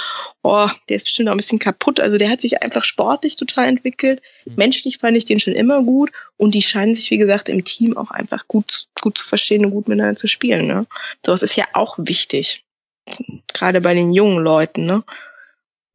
oh, 0.43 0.69
der 0.89 0.97
ist 0.97 1.05
bestimmt 1.05 1.29
auch 1.29 1.35
ein 1.35 1.39
bisschen 1.39 1.59
kaputt. 1.59 2.01
Also 2.01 2.17
der 2.17 2.31
hat 2.31 2.41
sich 2.41 2.63
einfach 2.63 2.85
sportlich 2.85 3.37
total 3.37 3.69
entwickelt. 3.69 4.23
Mhm. 4.45 4.55
Menschlich 4.57 4.99
fand 4.99 5.17
ich 5.17 5.27
den 5.27 5.41
schon 5.41 5.55
immer 5.55 5.83
gut 5.83 6.13
und 6.37 6.55
die 6.55 6.63
scheinen 6.63 6.95
sich, 6.95 7.11
wie 7.11 7.19
gesagt, 7.19 7.49
im 7.49 7.65
Team 7.65 7.97
auch 7.97 8.11
einfach 8.11 8.49
gut, 8.49 8.87
gut 9.03 9.19
zu 9.19 9.27
verstehen 9.27 9.67
und 9.67 9.73
gut 9.73 9.89
miteinander 9.89 10.17
zu 10.17 10.29
spielen. 10.29 10.67
Ne? 10.67 10.87
Sowas 11.25 11.43
ist 11.43 11.57
ja 11.57 11.65
auch 11.75 11.97
wichtig. 11.99 12.65
Gerade 13.53 13.81
bei 13.81 13.95
den 13.95 14.13
jungen 14.13 14.43
Leuten, 14.43 14.87
ne? 14.87 15.05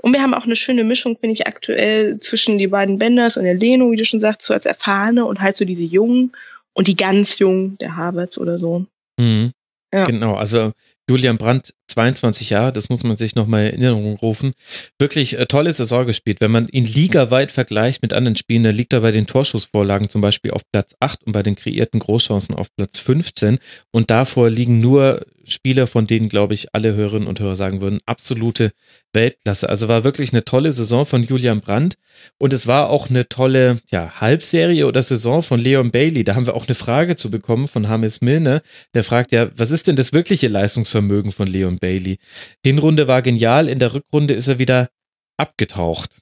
Und 0.02 0.14
wir 0.14 0.22
haben 0.22 0.34
auch 0.34 0.46
eine 0.46 0.56
schöne 0.56 0.84
Mischung, 0.84 1.18
finde 1.20 1.34
ich, 1.34 1.48
aktuell 1.48 2.20
zwischen 2.20 2.58
die 2.58 2.68
beiden 2.68 2.98
Bänders 2.98 3.38
und 3.38 3.44
der 3.44 3.54
Leno, 3.54 3.92
wie 3.92 3.98
du 3.98 4.06
schon 4.06 4.20
sagst, 4.20 4.48
so 4.48 4.54
als 4.54 4.66
Erfahrene 4.66 5.26
und 5.26 5.42
halt 5.42 5.58
so 5.58 5.66
diese 5.66 5.84
Jungen 5.84 6.34
und 6.74 6.88
die 6.88 6.96
ganz 6.96 7.40
Jungen, 7.40 7.78
der 7.78 7.96
Harvards 7.96 8.38
oder 8.38 8.58
so. 8.58 8.86
Mhm. 9.20 9.52
Ja. 9.94 10.06
Genau, 10.06 10.36
also 10.36 10.72
Julian 11.10 11.38
Brandt 11.38 11.74
22 11.92 12.50
Jahre, 12.52 12.72
das 12.72 12.90
muss 12.90 13.04
man 13.04 13.18
sich 13.18 13.36
nochmal 13.36 13.68
in 13.68 13.82
Erinnerung 13.82 14.16
rufen. 14.16 14.54
Wirklich 14.98 15.38
äh, 15.38 15.46
tolle 15.46 15.74
Saison 15.74 16.06
gespielt. 16.06 16.42
Wenn 16.42 16.52
man 16.52 16.68
ihn 16.70 16.86
ligaweit 16.86 17.52
vergleicht 17.52 18.02
mit 18.02 18.14
anderen 18.14 18.38
Spielen, 18.38 18.64
dann 18.64 18.76
liegt 18.76 18.94
er 18.94 19.02
bei 19.02 19.12
den 19.12 19.28
Torschussvorlagen 19.28 20.10
zum 20.10 20.22
Beispiel 20.22 20.52
auf 20.52 20.62
Platz 20.72 20.96
8 21.00 21.24
und 21.24 21.34
bei 21.34 21.44
den 21.44 21.56
kreierten 21.56 22.00
Großchancen 22.00 22.56
auf 22.56 22.74
Platz 22.76 23.00
15. 23.00 23.60
Und 23.92 24.10
davor 24.10 24.50
liegen 24.50 24.80
nur 24.80 25.26
Spieler, 25.46 25.88
von 25.88 26.08
denen, 26.08 26.30
glaube 26.30 26.54
ich, 26.54 26.74
alle 26.74 26.94
Hörerinnen 26.94 27.28
und 27.28 27.40
Hörer 27.40 27.56
sagen 27.56 27.82
würden, 27.82 28.00
absolute 28.06 28.72
Weltklasse. 29.14 29.70
Also 29.70 29.88
war 29.88 30.04
wirklich 30.04 30.34
eine 30.34 30.46
tolle 30.46 30.72
Saison 30.72 31.06
von 31.06 31.24
Julian 31.24 31.62
Brandt. 31.62 31.96
Und 32.38 32.54
es 32.54 32.68
war 32.68 32.90
auch 32.90 33.10
eine 33.10 33.28
tolle 33.30 33.80
ja, 33.90 34.22
Halbserie 34.22 34.88
oder 34.88 35.02
Saison 35.02 35.42
von 35.44 35.60
Leon 35.60 35.92
Bailey. 35.92 36.24
Da 36.24 36.36
haben 36.36 36.46
wir 36.46 36.56
auch 36.56 36.68
eine 36.68 36.76
Frage 36.76 37.16
zu 37.16 37.32
bekommen 37.32 37.68
von 37.68 37.88
Hamis 37.90 38.22
Milne. 38.22 38.62
Der 38.94 39.04
fragt 39.04 39.32
ja, 39.32 39.50
was 39.58 39.72
ist 39.72 39.88
denn 39.88 39.96
das 39.96 40.14
wirkliche 40.14 40.48
Leistungsvermögen 40.48 41.32
von 41.32 41.48
Leon 41.48 41.78
Bailey? 41.78 42.20
Hinrunde 42.64 43.08
war 43.08 43.22
genial, 43.22 43.68
in 43.68 43.80
der 43.80 43.94
Rückrunde 43.94 44.34
ist 44.34 44.48
er 44.48 44.60
wieder 44.60 44.90
abgetaucht. 45.38 46.20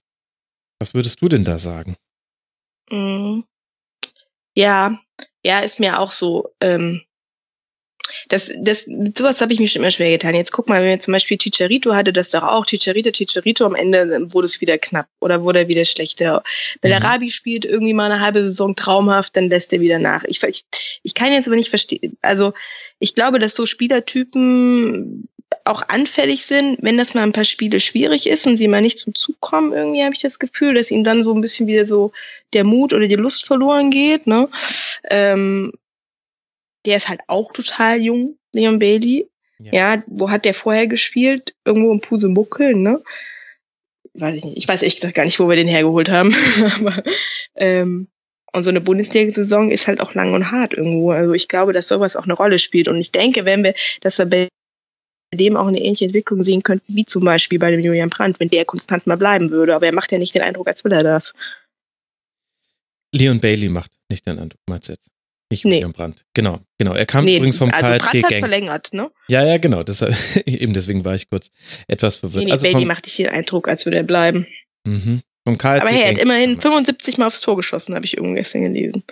Was 0.79 0.93
würdest 0.93 1.21
du 1.21 1.27
denn 1.27 1.43
da 1.43 1.57
sagen? 1.57 1.95
Mm. 2.89 3.41
Ja, 4.55 4.99
ja, 5.43 5.59
ist 5.59 5.79
mir 5.79 5.99
auch 5.99 6.11
so. 6.11 6.49
Ähm, 6.59 7.03
das, 8.27 8.51
das, 8.57 8.85
sowas 8.85 9.41
habe 9.41 9.53
ich 9.53 9.59
mir 9.59 9.67
schon 9.67 9.81
immer 9.81 9.91
schwer 9.91 10.09
getan. 10.09 10.35
Jetzt 10.35 10.51
guck 10.51 10.69
mal, 10.69 10.81
wenn 10.81 10.89
wir 10.89 10.99
zum 10.99 11.13
Beispiel 11.13 11.37
Ticharito 11.37 11.93
hatte 11.93 12.13
das 12.13 12.31
doch 12.31 12.43
auch. 12.43 12.65
Ticharito, 12.65 13.11
Ticharito, 13.11 13.65
am 13.65 13.75
Ende 13.75 14.33
wurde 14.33 14.45
es 14.45 14.61
wieder 14.61 14.77
knapp 14.77 15.07
oder 15.19 15.43
wurde 15.43 15.59
er 15.59 15.67
wieder 15.67 15.85
schlechter. 15.85 16.43
Bellarabi 16.81 17.25
mhm. 17.25 17.29
spielt 17.29 17.65
irgendwie 17.65 17.93
mal 17.93 18.11
eine 18.11 18.21
halbe 18.21 18.41
Saison 18.41 18.75
traumhaft, 18.75 19.35
dann 19.35 19.49
lässt 19.49 19.73
er 19.73 19.79
wieder 19.79 19.99
nach. 19.99 20.23
Ich, 20.25 20.41
ich, 20.43 20.65
ich 21.03 21.13
kann 21.13 21.31
jetzt 21.31 21.47
aber 21.47 21.55
nicht 21.55 21.69
verstehen, 21.69 22.17
also 22.21 22.53
ich 22.99 23.15
glaube, 23.15 23.39
dass 23.39 23.55
so 23.55 23.65
Spielertypen 23.65 25.27
auch 25.65 25.83
anfällig 25.87 26.45
sind, 26.45 26.77
wenn 26.81 26.97
das 26.97 27.13
mal 27.13 27.23
ein 27.23 27.31
paar 27.31 27.43
Spiele 27.43 27.79
schwierig 27.79 28.27
ist 28.27 28.47
und 28.47 28.57
sie 28.57 28.67
mal 28.67 28.81
nicht 28.81 28.99
zum 28.99 29.13
Zug 29.15 29.39
kommen, 29.39 29.73
irgendwie 29.73 30.03
habe 30.03 30.15
ich 30.15 30.21
das 30.21 30.39
Gefühl, 30.39 30.73
dass 30.73 30.91
ihnen 30.91 31.03
dann 31.03 31.23
so 31.23 31.33
ein 31.33 31.41
bisschen 31.41 31.67
wieder 31.67 31.85
so 31.85 32.11
der 32.53 32.63
Mut 32.63 32.93
oder 32.93 33.07
die 33.07 33.15
Lust 33.15 33.45
verloren 33.45 33.91
geht. 33.91 34.27
Ne? 34.27 34.49
Ähm, 35.09 35.73
der 36.85 36.97
ist 36.97 37.09
halt 37.09 37.21
auch 37.27 37.51
total 37.51 38.01
jung, 38.01 38.37
Leon 38.51 38.79
Bailey. 38.79 39.29
Ja. 39.59 39.73
ja, 39.73 40.03
wo 40.07 40.29
hat 40.29 40.45
der 40.45 40.53
vorher 40.53 40.87
gespielt? 40.87 41.53
Irgendwo 41.65 41.91
im 41.91 41.99
Pusemuckeln, 41.99 42.81
ne? 42.81 43.03
Weiß 44.13 44.35
ich 44.35 44.45
nicht. 44.45 44.57
Ich 44.57 44.67
weiß 44.67 44.83
echt 44.83 45.13
gar 45.13 45.25
nicht, 45.25 45.39
wo 45.39 45.49
wir 45.49 45.57
den 45.57 45.67
hergeholt 45.67 46.09
haben. 46.09 46.33
Aber, 46.79 47.03
ähm, 47.55 48.07
und 48.53 48.63
so 48.63 48.69
eine 48.69 48.81
Bundesliga-Saison 48.81 49.69
ist 49.69 49.87
halt 49.87 49.99
auch 49.99 50.13
lang 50.13 50.33
und 50.33 50.51
hart 50.51 50.73
irgendwo. 50.73 51.11
Also 51.11 51.33
ich 51.33 51.47
glaube, 51.47 51.73
dass 51.73 51.87
sowas 51.87 52.15
auch 52.15 52.23
eine 52.23 52.33
Rolle 52.33 52.57
spielt. 52.57 52.87
Und 52.87 52.97
ich 52.97 53.11
denke, 53.11 53.45
wenn 53.45 53.63
wir, 53.63 53.75
dass 54.01 54.17
wir 54.17 54.25
bei 54.25 54.47
dem 55.33 55.57
auch 55.57 55.67
eine 55.67 55.79
ähnliche 55.79 56.05
Entwicklung 56.05 56.43
sehen 56.43 56.63
könnten, 56.63 56.95
wie 56.95 57.05
zum 57.05 57.23
Beispiel 57.23 57.59
bei 57.59 57.69
dem 57.69 57.81
Julian 57.81 58.09
Brandt, 58.09 58.39
wenn 58.39 58.49
der 58.49 58.65
konstant 58.65 59.05
mal 59.05 59.17
bleiben 59.17 59.51
würde. 59.51 59.75
Aber 59.75 59.85
er 59.85 59.93
macht 59.93 60.11
ja 60.11 60.17
nicht 60.17 60.33
den 60.33 60.41
Eindruck, 60.41 60.67
als 60.67 60.83
will 60.83 60.93
er 60.93 61.03
das. 61.03 61.33
Leon 63.13 63.39
Bailey 63.39 63.69
macht 63.69 63.91
nicht 64.09 64.25
den 64.25 64.39
Eindruck, 64.39 64.61
du 64.65 64.73
jetzt? 64.93 65.11
Nicht 65.51 65.65
nee. 65.65 65.75
William 65.77 65.93
Brandt. 65.93 66.25
Genau, 66.33 66.59
genau. 66.77 66.93
Er 66.93 67.05
kam 67.05 67.25
nee, 67.25 67.37
übrigens 67.37 67.57
vom 67.57 67.71
also 67.71 67.89
KLC 67.89 67.99
Brandt 67.99 68.29
Gang. 68.29 68.39
verlängert, 68.39 68.93
ne? 68.93 69.11
Ja, 69.29 69.43
ja, 69.43 69.57
genau. 69.57 69.83
Das, 69.83 70.01
eben 70.45 70.73
deswegen 70.73 71.03
war 71.05 71.15
ich 71.15 71.29
kurz 71.29 71.49
etwas 71.87 72.17
verwirrt. 72.17 72.43
Nee, 72.43 72.45
nee, 72.45 72.51
also 72.51 72.71
Bailey 72.71 72.85
macht 72.85 73.05
dich 73.05 73.15
den 73.15 73.29
Eindruck, 73.29 73.67
als 73.67 73.85
würde 73.85 73.97
er 73.97 74.03
bleiben. 74.03 74.47
Mhm. 74.85 75.21
Vom 75.47 75.57
KLC 75.57 75.81
Aber 75.81 75.89
hey, 75.89 76.03
er 76.03 76.09
hat 76.09 76.17
immerhin 76.17 76.61
75 76.61 77.17
Mal 77.17 77.27
aufs 77.27 77.41
Tor 77.41 77.55
geschossen, 77.55 77.95
habe 77.95 78.05
ich 78.05 78.17
irgendwo 78.17 78.35
gestern 78.35 78.61
gelesen. 78.61 79.03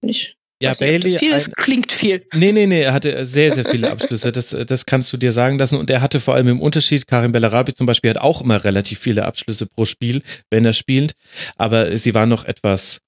Nicht, 0.00 0.36
ja, 0.62 0.72
Bailey. 0.72 1.10
Nicht, 1.10 1.18
viel, 1.18 1.30
das 1.30 1.50
klingt 1.50 1.92
viel. 1.92 2.26
Nee, 2.32 2.52
nee, 2.52 2.66
nee, 2.66 2.80
er 2.80 2.94
hatte 2.94 3.24
sehr, 3.26 3.54
sehr 3.54 3.64
viele 3.64 3.90
Abschlüsse. 3.90 4.32
Das, 4.32 4.56
das 4.66 4.86
kannst 4.86 5.12
du 5.12 5.18
dir 5.18 5.32
sagen 5.32 5.58
lassen. 5.58 5.76
Und 5.76 5.90
er 5.90 6.00
hatte 6.00 6.18
vor 6.18 6.34
allem 6.34 6.48
im 6.48 6.60
Unterschied, 6.60 7.06
Karim 7.06 7.32
Bellarabi 7.32 7.74
zum 7.74 7.86
Beispiel 7.86 8.10
hat 8.10 8.18
auch 8.18 8.40
immer 8.40 8.64
relativ 8.64 8.98
viele 8.98 9.26
Abschlüsse 9.26 9.66
pro 9.66 9.84
Spiel, 9.84 10.22
wenn 10.50 10.64
er 10.64 10.72
spielt. 10.72 11.12
Aber 11.56 11.94
sie 11.98 12.14
waren 12.14 12.30
noch 12.30 12.46
etwas 12.46 13.02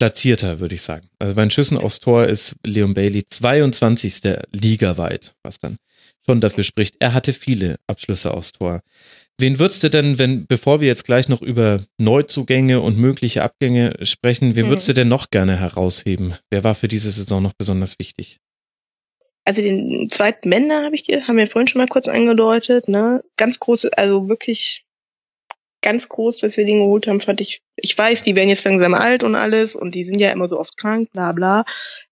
platzierter, 0.00 0.60
würde 0.60 0.74
ich 0.74 0.82
sagen. 0.82 1.08
Also 1.18 1.34
bei 1.34 1.42
den 1.42 1.50
Schüssen 1.50 1.78
aufs 1.78 2.00
Tor 2.00 2.24
ist 2.24 2.56
Leon 2.64 2.94
Bailey 2.94 3.24
22. 3.24 4.38
ligaweit, 4.50 5.34
was 5.42 5.58
dann 5.58 5.76
schon 6.26 6.40
dafür 6.40 6.64
spricht. 6.64 6.96
Er 7.00 7.12
hatte 7.12 7.32
viele 7.34 7.76
Abschlüsse 7.86 8.32
aufs 8.32 8.52
Tor. 8.52 8.80
Wen 9.38 9.58
würdest 9.58 9.84
du 9.84 9.90
denn, 9.90 10.18
wenn, 10.18 10.46
bevor 10.46 10.80
wir 10.80 10.88
jetzt 10.88 11.04
gleich 11.04 11.28
noch 11.28 11.42
über 11.42 11.80
Neuzugänge 11.98 12.80
und 12.80 12.96
mögliche 12.96 13.42
Abgänge 13.42 13.94
sprechen, 14.02 14.56
wen 14.56 14.68
würdest 14.68 14.88
du 14.88 14.94
denn 14.94 15.08
noch 15.08 15.30
gerne 15.30 15.58
herausheben? 15.58 16.34
Wer 16.50 16.64
war 16.64 16.74
für 16.74 16.88
diese 16.88 17.10
Saison 17.10 17.42
noch 17.42 17.52
besonders 17.52 17.98
wichtig? 17.98 18.38
Also 19.44 19.62
den 19.62 20.08
zweiten 20.08 20.48
Männer 20.48 20.84
habe 20.84 20.94
ich 20.94 21.02
dir, 21.02 21.26
haben 21.26 21.36
wir 21.36 21.46
vorhin 21.46 21.68
schon 21.68 21.80
mal 21.80 21.88
kurz 21.88 22.08
angedeutet, 22.08 22.88
ne? 22.88 23.22
Ganz 23.36 23.58
große, 23.60 23.90
also 23.96 24.28
wirklich 24.28 24.84
ganz 25.82 26.08
groß, 26.08 26.40
dass 26.40 26.56
wir 26.56 26.64
den 26.64 26.80
geholt 26.80 27.06
haben, 27.06 27.20
fand 27.20 27.40
ich, 27.40 27.62
ich 27.76 27.96
weiß, 27.96 28.22
die 28.22 28.34
werden 28.34 28.48
jetzt 28.48 28.64
langsam 28.64 28.94
alt 28.94 29.22
und 29.22 29.34
alles 29.34 29.74
und 29.74 29.94
die 29.94 30.04
sind 30.04 30.20
ja 30.20 30.30
immer 30.30 30.48
so 30.48 30.58
oft 30.58 30.76
krank, 30.76 31.10
bla 31.12 31.32
bla. 31.32 31.64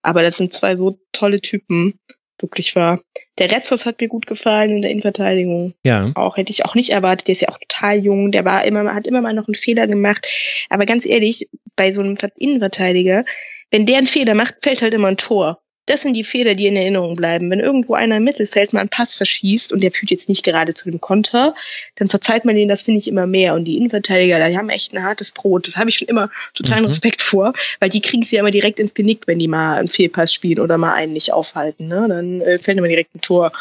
Aber 0.03 0.23
das 0.23 0.37
sind 0.37 0.53
zwei 0.53 0.77
so 0.77 0.99
tolle 1.13 1.41
Typen, 1.41 1.99
wirklich 2.39 2.75
wahr. 2.77 3.01
Der 3.39 3.51
Retzos 3.51 3.87
hat 3.87 4.01
mir 4.01 4.09
gut 4.09 4.27
gefallen 4.27 4.71
in 4.71 4.83
der 4.83 4.91
Innenverteidigung. 4.91 5.75
Ja. 5.85 6.11
Auch 6.15 6.37
hätte 6.37 6.51
ich 6.51 6.65
auch 6.65 6.75
nicht 6.75 6.91
erwartet. 6.91 7.29
Der 7.29 7.33
ist 7.33 7.43
ja 7.43 7.49
auch 7.49 7.59
total 7.59 7.99
jung. 7.99 8.33
Der 8.33 8.45
war 8.45 8.65
immer, 8.65 8.95
hat 8.95 9.07
immer 9.07 9.21
mal 9.21 9.33
noch 9.33 9.49
einen 9.49 9.55
Fehler 9.55 9.87
gemacht. 9.87 10.29
Aber 10.69 10.87
ganz 10.87 11.07
ehrlich, 11.07 11.49
bei 11.77 11.93
so 11.93 12.01
einem 12.01 12.17
Innenverteidiger, 12.37 13.25
wenn 13.71 13.87
der 13.87 13.99
einen 13.99 14.07
Fehler 14.07 14.35
macht, 14.35 14.57
fällt 14.63 14.83
halt 14.83 14.95
immer 14.95 15.09
ein 15.09 15.17
Tor. 15.17 15.63
Das 15.89 16.03
sind 16.03 16.15
die 16.15 16.25
Fehler, 16.25 16.55
die 16.55 16.67
in 16.67 16.77
Erinnerung 16.77 17.17
bleiben. 17.17 17.51
Wenn 17.51 17.61
irgendwo 17.61 17.95
einer 17.95 18.19
im 18.19 18.25
Mittelfeld 18.25 18.73
mal 18.73 18.81
einen 18.81 18.91
Pass 18.91 19.15
verschießt 19.15 19.73
und 19.73 19.81
der 19.81 19.91
führt 19.91 20.11
jetzt 20.11 20.29
nicht 20.29 20.45
gerade 20.45 20.75
zu 20.75 20.91
dem 20.91 21.01
Konter, 21.01 21.55
dann 21.97 22.09
verzeiht 22.09 22.45
man 22.45 22.57
denen 22.57 22.69
das, 22.69 22.83
finde 22.83 22.99
ich, 22.99 23.09
immer 23.09 23.27
mehr. 23.27 23.55
Und 23.55 23.65
die 23.65 23.77
Innenverteidiger, 23.79 24.47
die 24.49 24.59
haben 24.59 24.69
echt 24.69 24.93
ein 24.93 25.03
hartes 25.03 25.33
Brot. 25.33 25.67
Das 25.67 25.77
habe 25.77 25.89
ich 25.89 25.97
schon 25.97 26.09
immer 26.09 26.31
totalen 26.55 26.83
mhm. 26.83 26.91
Respekt 26.91 27.23
vor, 27.23 27.55
weil 27.81 27.89
die 27.89 28.03
kriegen 28.03 28.23
sie 28.23 28.37
ja 28.37 28.41
immer 28.41 28.51
direkt 28.51 28.81
ins 28.81 28.93
Genick, 28.93 29.27
wenn 29.27 29.39
die 29.39 29.49
mal 29.49 29.79
einen 29.79 29.89
Fehlpass 29.89 30.33
spielen 30.33 30.61
oder 30.61 30.77
mal 30.77 30.93
einen 30.93 31.15
nicht 31.15 31.33
aufhalten. 31.33 31.89
Ne? 31.89 32.07
Dann 32.09 32.43
äh, 32.43 32.59
fällt 32.59 32.77
immer 32.77 32.89
direkt 32.89 33.15
ein 33.15 33.23
Tor. 33.23 33.53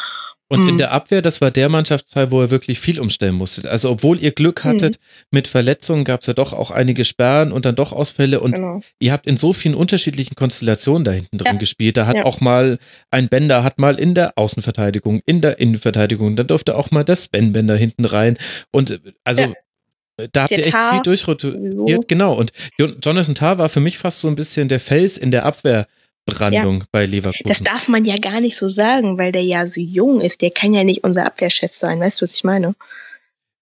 Und 0.50 0.62
mhm. 0.62 0.68
in 0.70 0.76
der 0.78 0.92
Abwehr, 0.92 1.20
das 1.20 1.40
war 1.42 1.50
der 1.50 1.68
Mannschaftsteil, 1.68 2.30
wo 2.30 2.40
er 2.40 2.50
wirklich 2.50 2.80
viel 2.80 2.98
umstellen 3.00 3.34
musste. 3.34 3.70
Also 3.70 3.90
obwohl 3.90 4.18
ihr 4.18 4.32
Glück 4.32 4.64
hattet 4.64 4.98
mhm. 4.98 5.26
mit 5.30 5.46
Verletzungen, 5.46 6.04
gab 6.04 6.22
es 6.22 6.26
ja 6.26 6.32
doch 6.32 6.54
auch 6.54 6.70
einige 6.70 7.04
Sperren 7.04 7.52
und 7.52 7.66
dann 7.66 7.74
doch 7.74 7.92
Ausfälle. 7.92 8.40
Und 8.40 8.54
genau. 8.54 8.80
ihr 8.98 9.12
habt 9.12 9.26
in 9.26 9.36
so 9.36 9.52
vielen 9.52 9.74
unterschiedlichen 9.74 10.36
Konstellationen 10.36 11.04
da 11.04 11.12
hinten 11.12 11.36
drin 11.36 11.54
ja. 11.54 11.58
gespielt. 11.58 11.98
Da 11.98 12.06
hat 12.06 12.16
ja. 12.16 12.24
auch 12.24 12.40
mal 12.40 12.78
ein 13.10 13.28
Bender, 13.28 13.62
hat 13.62 13.78
mal 13.78 13.98
in 13.98 14.14
der 14.14 14.38
Außenverteidigung, 14.38 15.20
in 15.26 15.42
der 15.42 15.58
Innenverteidigung, 15.58 16.34
dann 16.36 16.46
durfte 16.46 16.76
auch 16.76 16.90
mal 16.90 17.04
der 17.04 17.16
Sven 17.16 17.52
Bender 17.52 17.76
hinten 17.76 18.06
rein. 18.06 18.38
Und 18.72 19.00
also 19.24 19.42
ja. 19.42 19.52
Da 20.32 20.42
habt 20.42 20.50
ihr 20.50 20.58
echt 20.58 20.72
Tar, 20.72 20.94
viel 20.94 21.02
durchrotiert, 21.02 22.08
genau. 22.08 22.34
Und 22.34 22.52
Jonathan 22.76 23.36
Tarr 23.36 23.58
war 23.58 23.68
für 23.68 23.78
mich 23.78 23.98
fast 23.98 24.20
so 24.20 24.26
ein 24.26 24.34
bisschen 24.34 24.68
der 24.68 24.80
Fels 24.80 25.16
in 25.16 25.30
der 25.30 25.44
Abwehr 25.44 25.86
Brandung 26.32 26.80
ja. 26.80 26.86
bei 26.90 27.06
Leverkusen. 27.06 27.48
Das 27.48 27.62
darf 27.62 27.88
man 27.88 28.04
ja 28.04 28.16
gar 28.16 28.40
nicht 28.40 28.56
so 28.56 28.68
sagen, 28.68 29.18
weil 29.18 29.32
der 29.32 29.42
ja 29.42 29.66
so 29.66 29.80
jung 29.80 30.20
ist. 30.20 30.40
Der 30.40 30.50
kann 30.50 30.74
ja 30.74 30.84
nicht 30.84 31.04
unser 31.04 31.26
Abwehrchef 31.26 31.72
sein. 31.72 32.00
Weißt 32.00 32.20
du, 32.20 32.24
was 32.24 32.34
ich 32.34 32.44
meine? 32.44 32.74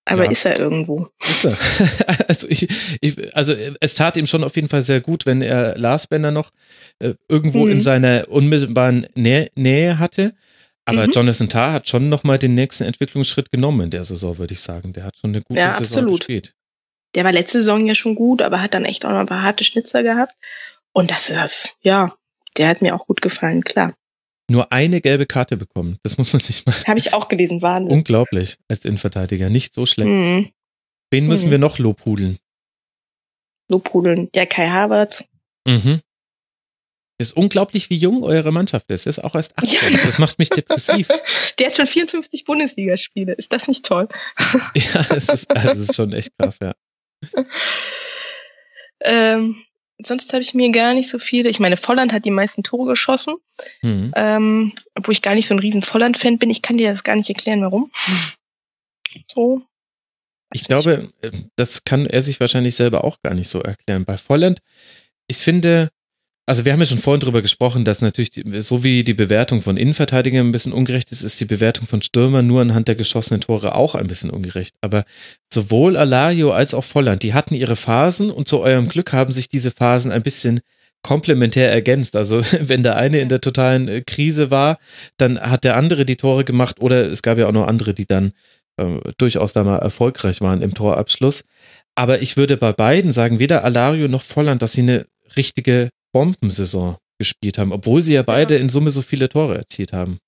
Aber 0.08 0.24
ja. 0.24 0.30
ist 0.30 0.44
er 0.44 0.58
irgendwo. 0.58 1.08
Ist 1.20 1.44
er. 1.44 1.56
also, 2.28 2.46
ich, 2.48 2.68
ich, 3.00 3.36
also 3.36 3.54
es 3.80 3.94
tat 3.96 4.16
ihm 4.16 4.28
schon 4.28 4.44
auf 4.44 4.54
jeden 4.54 4.68
Fall 4.68 4.82
sehr 4.82 5.00
gut, 5.00 5.26
wenn 5.26 5.42
er 5.42 5.76
Lars 5.76 6.06
Bender 6.06 6.30
noch 6.30 6.50
äh, 7.00 7.14
irgendwo 7.28 7.64
mhm. 7.64 7.72
in 7.72 7.80
seiner 7.80 8.28
unmittelbaren 8.28 9.08
Nähe, 9.16 9.50
Nähe 9.56 9.98
hatte. 9.98 10.32
Aber 10.84 11.08
mhm. 11.08 11.12
Jonathan 11.12 11.48
Tarr 11.48 11.72
hat 11.72 11.88
schon 11.88 12.08
nochmal 12.08 12.38
den 12.38 12.54
nächsten 12.54 12.84
Entwicklungsschritt 12.84 13.50
genommen 13.50 13.80
in 13.80 13.90
der 13.90 14.04
Saison, 14.04 14.38
würde 14.38 14.54
ich 14.54 14.60
sagen. 14.60 14.92
Der 14.92 15.04
hat 15.04 15.18
schon 15.18 15.30
eine 15.30 15.42
gute 15.42 15.58
ja, 15.58 15.72
Saison 15.72 15.98
absolut. 15.98 16.20
gespielt. 16.20 16.54
Der 17.16 17.24
war 17.24 17.32
letzte 17.32 17.58
Saison 17.58 17.84
ja 17.84 17.96
schon 17.96 18.14
gut, 18.14 18.42
aber 18.42 18.62
hat 18.62 18.74
dann 18.74 18.84
echt 18.84 19.04
auch 19.04 19.10
noch 19.10 19.18
ein 19.18 19.26
paar 19.26 19.42
harte 19.42 19.64
Schnitzer 19.64 20.04
gehabt. 20.04 20.34
Und 20.92 21.10
das 21.10 21.28
ist 21.28 21.36
das, 21.36 21.76
ja, 21.80 22.14
der 22.58 22.68
hat 22.68 22.82
mir 22.82 22.94
auch 22.94 23.06
gut 23.06 23.22
gefallen, 23.22 23.64
klar. 23.64 23.94
Nur 24.48 24.72
eine 24.72 25.00
gelbe 25.00 25.26
Karte 25.26 25.56
bekommen. 25.56 25.98
Das 26.02 26.18
muss 26.18 26.32
man 26.32 26.40
sich 26.40 26.64
mal. 26.66 26.74
Habe 26.86 26.98
ich 26.98 27.12
auch 27.12 27.28
gelesen, 27.28 27.62
Wahnsinn. 27.62 27.90
Unglaublich 27.90 28.58
als 28.68 28.84
Innenverteidiger. 28.84 29.50
Nicht 29.50 29.74
so 29.74 29.86
schlecht. 29.86 30.08
Mhm. 30.08 30.50
Wen 31.10 31.26
müssen 31.26 31.48
mhm. 31.48 31.52
wir 31.52 31.58
noch 31.58 31.78
lobhudeln? 31.78 32.38
Lobhudeln. 33.68 34.30
Der 34.32 34.46
Kai 34.46 34.68
Havertz. 34.68 35.24
Mhm. 35.66 36.00
Ist 37.18 37.36
unglaublich, 37.36 37.88
wie 37.88 37.96
jung 37.96 38.22
eure 38.22 38.52
Mannschaft 38.52 38.90
ist. 38.90 39.06
Ist 39.06 39.20
auch 39.20 39.34
erst 39.34 39.58
18. 39.58 39.94
Ja. 39.94 40.04
Das 40.04 40.18
macht 40.18 40.38
mich 40.38 40.50
depressiv. 40.50 41.08
Der 41.58 41.68
hat 41.68 41.76
schon 41.76 41.86
54 41.86 42.44
Bundesligaspiele. 42.44 43.32
Ist 43.32 43.52
das 43.52 43.66
nicht 43.66 43.84
toll? 43.84 44.08
ja, 44.74 45.02
das 45.02 45.28
ist, 45.30 45.46
das 45.48 45.78
ist 45.78 45.96
schon 45.96 46.12
echt 46.12 46.36
krass, 46.38 46.58
ja. 46.60 46.74
ähm, 49.00 49.65
sonst 50.02 50.32
habe 50.32 50.42
ich 50.42 50.54
mir 50.54 50.70
gar 50.70 50.94
nicht 50.94 51.08
so 51.08 51.18
viele. 51.18 51.48
Ich 51.48 51.60
meine, 51.60 51.76
Volland 51.76 52.12
hat 52.12 52.24
die 52.24 52.30
meisten 52.30 52.62
Tore 52.62 52.90
geschossen, 52.90 53.34
mhm. 53.82 54.12
ähm, 54.14 54.72
obwohl 54.94 55.12
ich 55.12 55.22
gar 55.22 55.34
nicht 55.34 55.46
so 55.46 55.54
ein 55.54 55.60
riesen 55.60 55.82
Volland-Fan 55.82 56.38
bin. 56.38 56.50
Ich 56.50 56.62
kann 56.62 56.76
dir 56.76 56.90
das 56.90 57.04
gar 57.04 57.16
nicht 57.16 57.28
erklären, 57.28 57.62
warum. 57.62 57.90
So. 59.34 59.62
Ich 60.52 60.64
glaube, 60.64 61.10
äh, 61.22 61.30
das 61.56 61.84
kann 61.84 62.06
er 62.06 62.22
sich 62.22 62.40
wahrscheinlich 62.40 62.76
selber 62.76 63.04
auch 63.04 63.20
gar 63.22 63.34
nicht 63.34 63.48
so 63.48 63.60
erklären. 63.62 64.04
Bei 64.04 64.16
Volland, 64.16 64.60
ich 65.26 65.38
finde, 65.38 65.90
also 66.46 66.64
wir 66.64 66.72
haben 66.72 66.80
ja 66.80 66.86
schon 66.86 66.98
vorhin 66.98 67.20
drüber 67.20 67.42
gesprochen, 67.42 67.84
dass 67.84 68.00
natürlich, 68.00 68.30
die, 68.30 68.60
so 68.60 68.84
wie 68.84 69.02
die 69.02 69.14
Bewertung 69.14 69.62
von 69.62 69.76
Innenverteidigern 69.76 70.46
ein 70.46 70.52
bisschen 70.52 70.72
ungerecht 70.72 71.10
ist, 71.10 71.24
ist 71.24 71.40
die 71.40 71.44
Bewertung 71.44 71.88
von 71.88 72.02
Stürmern 72.02 72.46
nur 72.46 72.62
anhand 72.62 72.86
der 72.86 72.94
geschossenen 72.94 73.40
Tore 73.40 73.74
auch 73.74 73.96
ein 73.96 74.06
bisschen 74.06 74.30
ungerecht. 74.30 74.76
Aber 74.80 75.04
sowohl 75.52 75.96
Alario 75.96 76.52
als 76.52 76.72
auch 76.72 76.84
Volland, 76.84 77.24
die 77.24 77.34
hatten 77.34 77.56
ihre 77.56 77.74
Phasen 77.74 78.30
und 78.30 78.46
zu 78.46 78.60
eurem 78.60 78.88
Glück 78.88 79.12
haben 79.12 79.32
sich 79.32 79.48
diese 79.48 79.72
Phasen 79.72 80.12
ein 80.12 80.22
bisschen 80.22 80.60
komplementär 81.02 81.72
ergänzt. 81.72 82.14
Also 82.14 82.40
wenn 82.60 82.84
der 82.84 82.94
eine 82.94 83.18
in 83.18 83.28
der 83.28 83.40
totalen 83.40 83.88
äh, 83.88 84.02
Krise 84.02 84.52
war, 84.52 84.78
dann 85.16 85.40
hat 85.40 85.64
der 85.64 85.76
andere 85.76 86.04
die 86.04 86.16
Tore 86.16 86.44
gemacht 86.44 86.80
oder 86.80 87.06
es 87.06 87.22
gab 87.22 87.38
ja 87.38 87.48
auch 87.48 87.52
noch 87.52 87.66
andere, 87.66 87.92
die 87.92 88.06
dann 88.06 88.32
äh, 88.76 88.98
durchaus 89.18 89.52
da 89.52 89.64
mal 89.64 89.78
erfolgreich 89.78 90.40
waren 90.42 90.62
im 90.62 90.74
Torabschluss. 90.74 91.44
Aber 91.96 92.22
ich 92.22 92.36
würde 92.36 92.56
bei 92.56 92.72
beiden 92.72 93.10
sagen, 93.10 93.40
weder 93.40 93.64
Alario 93.64 94.06
noch 94.06 94.22
Volland, 94.22 94.62
dass 94.62 94.74
sie 94.74 94.82
eine 94.82 95.06
richtige 95.36 95.88
Bombensaison 96.12 96.96
gespielt 97.18 97.58
haben, 97.58 97.72
obwohl 97.72 98.02
sie 98.02 98.14
ja 98.14 98.22
beide 98.22 98.54
ja. 98.54 98.60
in 98.60 98.68
Summe 98.68 98.90
so 98.90 99.02
viele 99.02 99.28
Tore 99.28 99.56
erzielt 99.56 99.92
haben. 99.92 100.18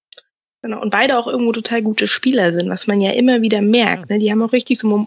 Genau, 0.62 0.80
und 0.80 0.90
beide 0.90 1.16
auch 1.16 1.26
irgendwo 1.26 1.52
total 1.52 1.82
gute 1.82 2.08
Spieler 2.08 2.52
sind, 2.52 2.68
was 2.68 2.86
man 2.86 3.00
ja 3.00 3.12
immer 3.12 3.42
wieder 3.42 3.62
merkt. 3.62 4.10
Ne? 4.10 4.18
Die 4.18 4.30
haben 4.30 4.42
auch 4.42 4.52
richtig 4.52 4.78
so 4.78 5.06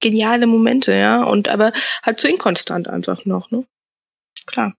geniale 0.00 0.46
Momente, 0.46 0.92
ja, 0.92 1.24
und 1.24 1.48
aber 1.48 1.72
halt 2.02 2.20
zu 2.20 2.28
inkonstant 2.28 2.88
einfach 2.88 3.24
noch, 3.24 3.50
ne? 3.50 3.66
Klar. 4.44 4.74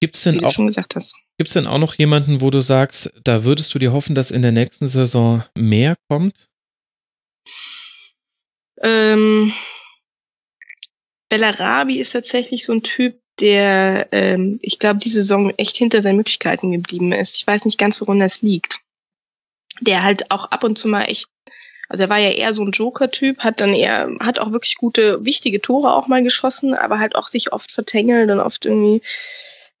Gibt's 0.00 0.22
denn 0.22 0.40
Wie 0.40 0.44
auch, 0.44 0.52
schon 0.52 0.66
gesagt 0.66 0.96
hast. 0.96 1.20
Gibt's 1.38 1.54
denn 1.54 1.66
auch 1.66 1.78
noch 1.78 1.94
jemanden, 1.94 2.40
wo 2.40 2.50
du 2.50 2.60
sagst, 2.60 3.12
da 3.22 3.44
würdest 3.44 3.74
du 3.74 3.78
dir 3.78 3.92
hoffen, 3.92 4.14
dass 4.14 4.30
in 4.30 4.42
der 4.42 4.52
nächsten 4.52 4.86
Saison 4.86 5.44
mehr 5.56 5.96
kommt? 6.08 6.48
Ähm, 8.80 9.52
Bellarabi 11.28 11.98
ist 11.98 12.12
tatsächlich 12.12 12.64
so 12.64 12.72
ein 12.72 12.82
Typ, 12.82 13.20
der, 13.40 14.08
ähm, 14.12 14.58
ich 14.62 14.78
glaube, 14.78 15.00
die 15.00 15.10
Saison 15.10 15.52
echt 15.56 15.76
hinter 15.76 16.02
seinen 16.02 16.16
Möglichkeiten 16.16 16.70
geblieben 16.72 17.12
ist. 17.12 17.36
Ich 17.36 17.46
weiß 17.46 17.64
nicht 17.64 17.78
ganz, 17.78 18.00
woran 18.00 18.20
das 18.20 18.42
liegt. 18.42 18.80
Der 19.80 20.02
halt 20.02 20.30
auch 20.30 20.50
ab 20.50 20.62
und 20.64 20.78
zu 20.78 20.88
mal 20.88 21.04
echt, 21.04 21.28
also 21.88 22.04
er 22.04 22.08
war 22.08 22.18
ja 22.18 22.30
eher 22.30 22.54
so 22.54 22.62
ein 22.62 22.70
Joker-Typ, 22.70 23.40
hat 23.40 23.60
dann 23.60 23.74
eher, 23.74 24.08
hat 24.20 24.38
auch 24.38 24.52
wirklich 24.52 24.76
gute, 24.76 25.24
wichtige 25.24 25.60
Tore 25.60 25.94
auch 25.94 26.06
mal 26.06 26.22
geschossen, 26.22 26.74
aber 26.74 26.98
halt 26.98 27.16
auch 27.16 27.26
sich 27.26 27.52
oft 27.52 27.72
vertängelt 27.72 28.30
und 28.30 28.40
oft 28.40 28.66
irgendwie 28.66 29.02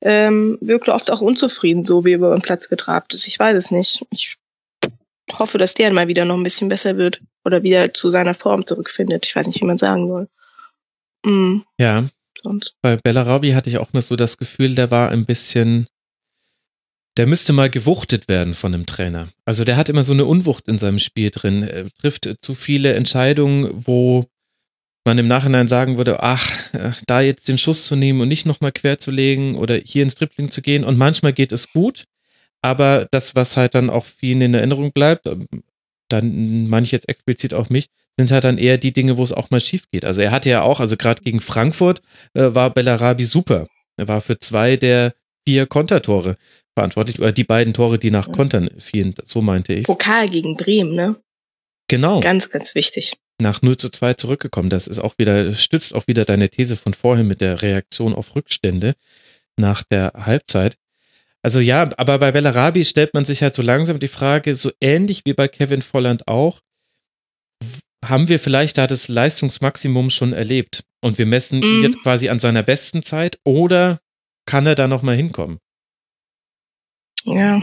ähm, 0.00 0.58
wirkte 0.60 0.92
oft 0.92 1.10
auch 1.10 1.20
unzufrieden, 1.20 1.84
so 1.84 2.04
wie 2.04 2.12
er 2.12 2.18
über 2.18 2.34
den 2.34 2.42
Platz 2.42 2.68
getrabt 2.68 3.14
ist. 3.14 3.26
Ich 3.26 3.38
weiß 3.38 3.56
es 3.56 3.70
nicht. 3.70 4.04
Ich 4.10 4.36
hoffe, 5.32 5.58
dass 5.58 5.74
der 5.74 5.92
mal 5.92 6.08
wieder 6.08 6.24
noch 6.24 6.36
ein 6.36 6.42
bisschen 6.42 6.68
besser 6.68 6.96
wird 6.96 7.20
oder 7.44 7.62
wieder 7.62 7.94
zu 7.94 8.10
seiner 8.10 8.34
Form 8.34 8.66
zurückfindet. 8.66 9.26
Ich 9.26 9.34
weiß 9.34 9.46
nicht, 9.46 9.60
wie 9.62 9.66
man 9.66 9.78
sagen 9.78 10.08
soll. 10.08 10.28
Mhm. 11.24 11.64
Ja, 11.78 12.04
sonst. 12.44 12.76
Bei 12.82 12.96
Bellarabi 12.96 13.52
hatte 13.52 13.70
ich 13.70 13.78
auch 13.78 13.92
mal 13.92 14.02
so 14.02 14.16
das 14.16 14.36
Gefühl, 14.36 14.74
der 14.74 14.90
war 14.90 15.10
ein 15.10 15.24
bisschen, 15.24 15.86
der 17.16 17.26
müsste 17.26 17.52
mal 17.52 17.70
gewuchtet 17.70 18.28
werden 18.28 18.54
von 18.54 18.74
einem 18.74 18.86
Trainer. 18.86 19.28
Also 19.44 19.64
der 19.64 19.76
hat 19.76 19.88
immer 19.88 20.02
so 20.02 20.12
eine 20.12 20.26
Unwucht 20.26 20.68
in 20.68 20.78
seinem 20.78 20.98
Spiel 20.98 21.30
drin. 21.30 21.62
Er 21.62 21.90
trifft 21.90 22.28
zu 22.38 22.54
viele 22.54 22.94
Entscheidungen, 22.94 23.86
wo 23.86 24.26
man 25.04 25.18
im 25.18 25.28
Nachhinein 25.28 25.68
sagen 25.68 25.98
würde, 25.98 26.22
ach, 26.22 26.74
äh, 26.74 26.92
da 27.06 27.20
jetzt 27.20 27.48
den 27.48 27.58
Schuss 27.58 27.86
zu 27.86 27.96
nehmen 27.96 28.20
und 28.20 28.28
nicht 28.28 28.46
nochmal 28.46 28.72
quer 28.72 28.98
zu 28.98 29.10
legen 29.10 29.54
oder 29.54 29.76
hier 29.76 30.02
ins 30.02 30.14
Dribbling 30.14 30.50
zu 30.50 30.62
gehen. 30.62 30.84
Und 30.84 30.96
manchmal 30.96 31.32
geht 31.32 31.52
es 31.52 31.72
gut, 31.72 32.04
aber 32.62 33.06
das, 33.10 33.34
was 33.34 33.56
halt 33.56 33.74
dann 33.74 33.90
auch 33.90 34.06
vielen 34.06 34.40
in 34.40 34.54
Erinnerung 34.54 34.92
bleibt, 34.92 35.28
dann 36.08 36.68
meine 36.68 36.84
ich 36.84 36.92
jetzt 36.92 37.08
explizit 37.08 37.52
auf 37.52 37.68
mich, 37.70 37.88
sind 38.18 38.30
halt 38.30 38.44
dann 38.44 38.58
eher 38.58 38.78
die 38.78 38.92
Dinge, 38.92 39.16
wo 39.16 39.22
es 39.22 39.32
auch 39.32 39.50
mal 39.50 39.60
schief 39.60 39.90
geht. 39.90 40.04
Also 40.04 40.22
er 40.22 40.30
hatte 40.30 40.50
ja 40.50 40.62
auch, 40.62 40.80
also 40.80 40.96
gerade 40.96 41.22
gegen 41.22 41.40
Frankfurt 41.40 42.00
äh, 42.34 42.54
war 42.54 42.70
Bellarabi 42.70 43.24
super. 43.24 43.66
Er 43.96 44.08
war 44.08 44.20
für 44.20 44.38
zwei 44.38 44.76
der 44.76 45.14
vier 45.46 45.66
Kontertore 45.66 46.36
verantwortlich, 46.74 47.18
oder 47.20 47.32
die 47.32 47.44
beiden 47.44 47.74
Tore, 47.74 47.98
die 47.98 48.10
nach 48.10 48.32
Kontern 48.32 48.70
fielen, 48.78 49.14
so 49.22 49.42
meinte 49.42 49.74
ich. 49.74 49.86
Pokal 49.86 50.28
gegen 50.28 50.56
Bremen, 50.56 50.94
ne? 50.94 51.16
Genau. 51.88 52.20
Ganz, 52.20 52.50
ganz 52.50 52.74
wichtig. 52.74 53.14
Nach 53.40 53.62
0 53.62 53.76
zu 53.76 53.90
2 53.90 54.14
zurückgekommen. 54.14 54.70
Das 54.70 54.86
ist 54.86 54.98
auch 54.98 55.18
wieder, 55.18 55.54
stützt 55.54 55.94
auch 55.94 56.06
wieder 56.06 56.24
deine 56.24 56.48
These 56.48 56.76
von 56.76 56.94
vorhin 56.94 57.26
mit 57.26 57.40
der 57.40 57.62
Reaktion 57.62 58.14
auf 58.14 58.34
Rückstände 58.34 58.94
nach 59.56 59.82
der 59.82 60.12
Halbzeit. 60.16 60.76
Also 61.42 61.60
ja, 61.60 61.90
aber 61.98 62.18
bei 62.18 62.32
Bellarabi 62.32 62.84
stellt 62.84 63.12
man 63.12 63.24
sich 63.24 63.42
halt 63.42 63.54
so 63.54 63.62
langsam 63.62 63.98
die 63.98 64.08
Frage, 64.08 64.54
so 64.54 64.70
ähnlich 64.80 65.22
wie 65.26 65.34
bei 65.34 65.46
Kevin 65.46 65.82
Volland 65.82 66.26
auch, 66.26 66.60
haben 68.08 68.28
wir 68.28 68.38
vielleicht 68.40 68.78
da 68.78 68.86
das 68.86 69.08
Leistungsmaximum 69.08 70.10
schon 70.10 70.32
erlebt 70.32 70.84
und 71.02 71.18
wir 71.18 71.26
messen 71.26 71.62
ihn 71.62 71.78
Mhm. 71.78 71.82
jetzt 71.84 72.00
quasi 72.02 72.28
an 72.28 72.38
seiner 72.38 72.62
besten 72.62 73.02
Zeit 73.02 73.38
oder 73.44 74.00
kann 74.46 74.66
er 74.66 74.74
da 74.74 74.86
nochmal 74.88 75.16
hinkommen? 75.16 75.58
Ja. 77.24 77.60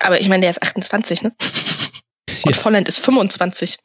Aber 0.00 0.20
ich 0.20 0.28
meine, 0.28 0.42
der 0.42 0.50
ist 0.50 0.62
28, 0.62 1.22
ne? 1.22 1.32
Und 2.46 2.54
Ja. 2.56 2.60
Volland 2.60 2.88
ist 2.88 2.98
25. 2.98 3.78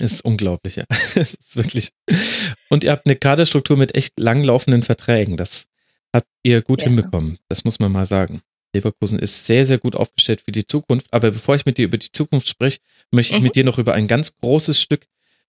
Ist 0.00 0.24
unglaublich, 0.24 0.76
ja. 0.76 0.84
Ist 1.16 1.56
wirklich. 1.56 1.90
Und 2.70 2.82
ihr 2.84 2.92
habt 2.92 3.06
eine 3.06 3.16
Kaderstruktur 3.16 3.76
mit 3.76 3.94
echt 3.94 4.18
langlaufenden 4.18 4.82
Verträgen. 4.82 5.36
Das 5.36 5.66
habt 6.14 6.26
ihr 6.42 6.62
gut 6.62 6.80
Ja. 6.82 6.88
hinbekommen. 6.88 7.38
Das 7.48 7.64
muss 7.64 7.78
man 7.78 7.92
mal 7.92 8.06
sagen. 8.06 8.40
Leverkusen 8.76 9.18
ist 9.18 9.46
sehr, 9.46 9.66
sehr 9.66 9.78
gut 9.78 9.96
aufgestellt 9.96 10.42
für 10.42 10.52
die 10.52 10.66
Zukunft. 10.66 11.06
Aber 11.12 11.30
bevor 11.30 11.54
ich 11.56 11.66
mit 11.66 11.78
dir 11.78 11.84
über 11.86 11.98
die 11.98 12.12
Zukunft 12.12 12.48
spreche, 12.48 12.78
möchte 13.10 13.34
ich 13.34 13.40
Mhm. 13.40 13.44
mit 13.44 13.54
dir 13.56 13.64
noch 13.64 13.78
über 13.78 13.94
ein 13.94 14.06
ganz 14.08 14.36
großes 14.38 14.80
Stück 14.80 15.06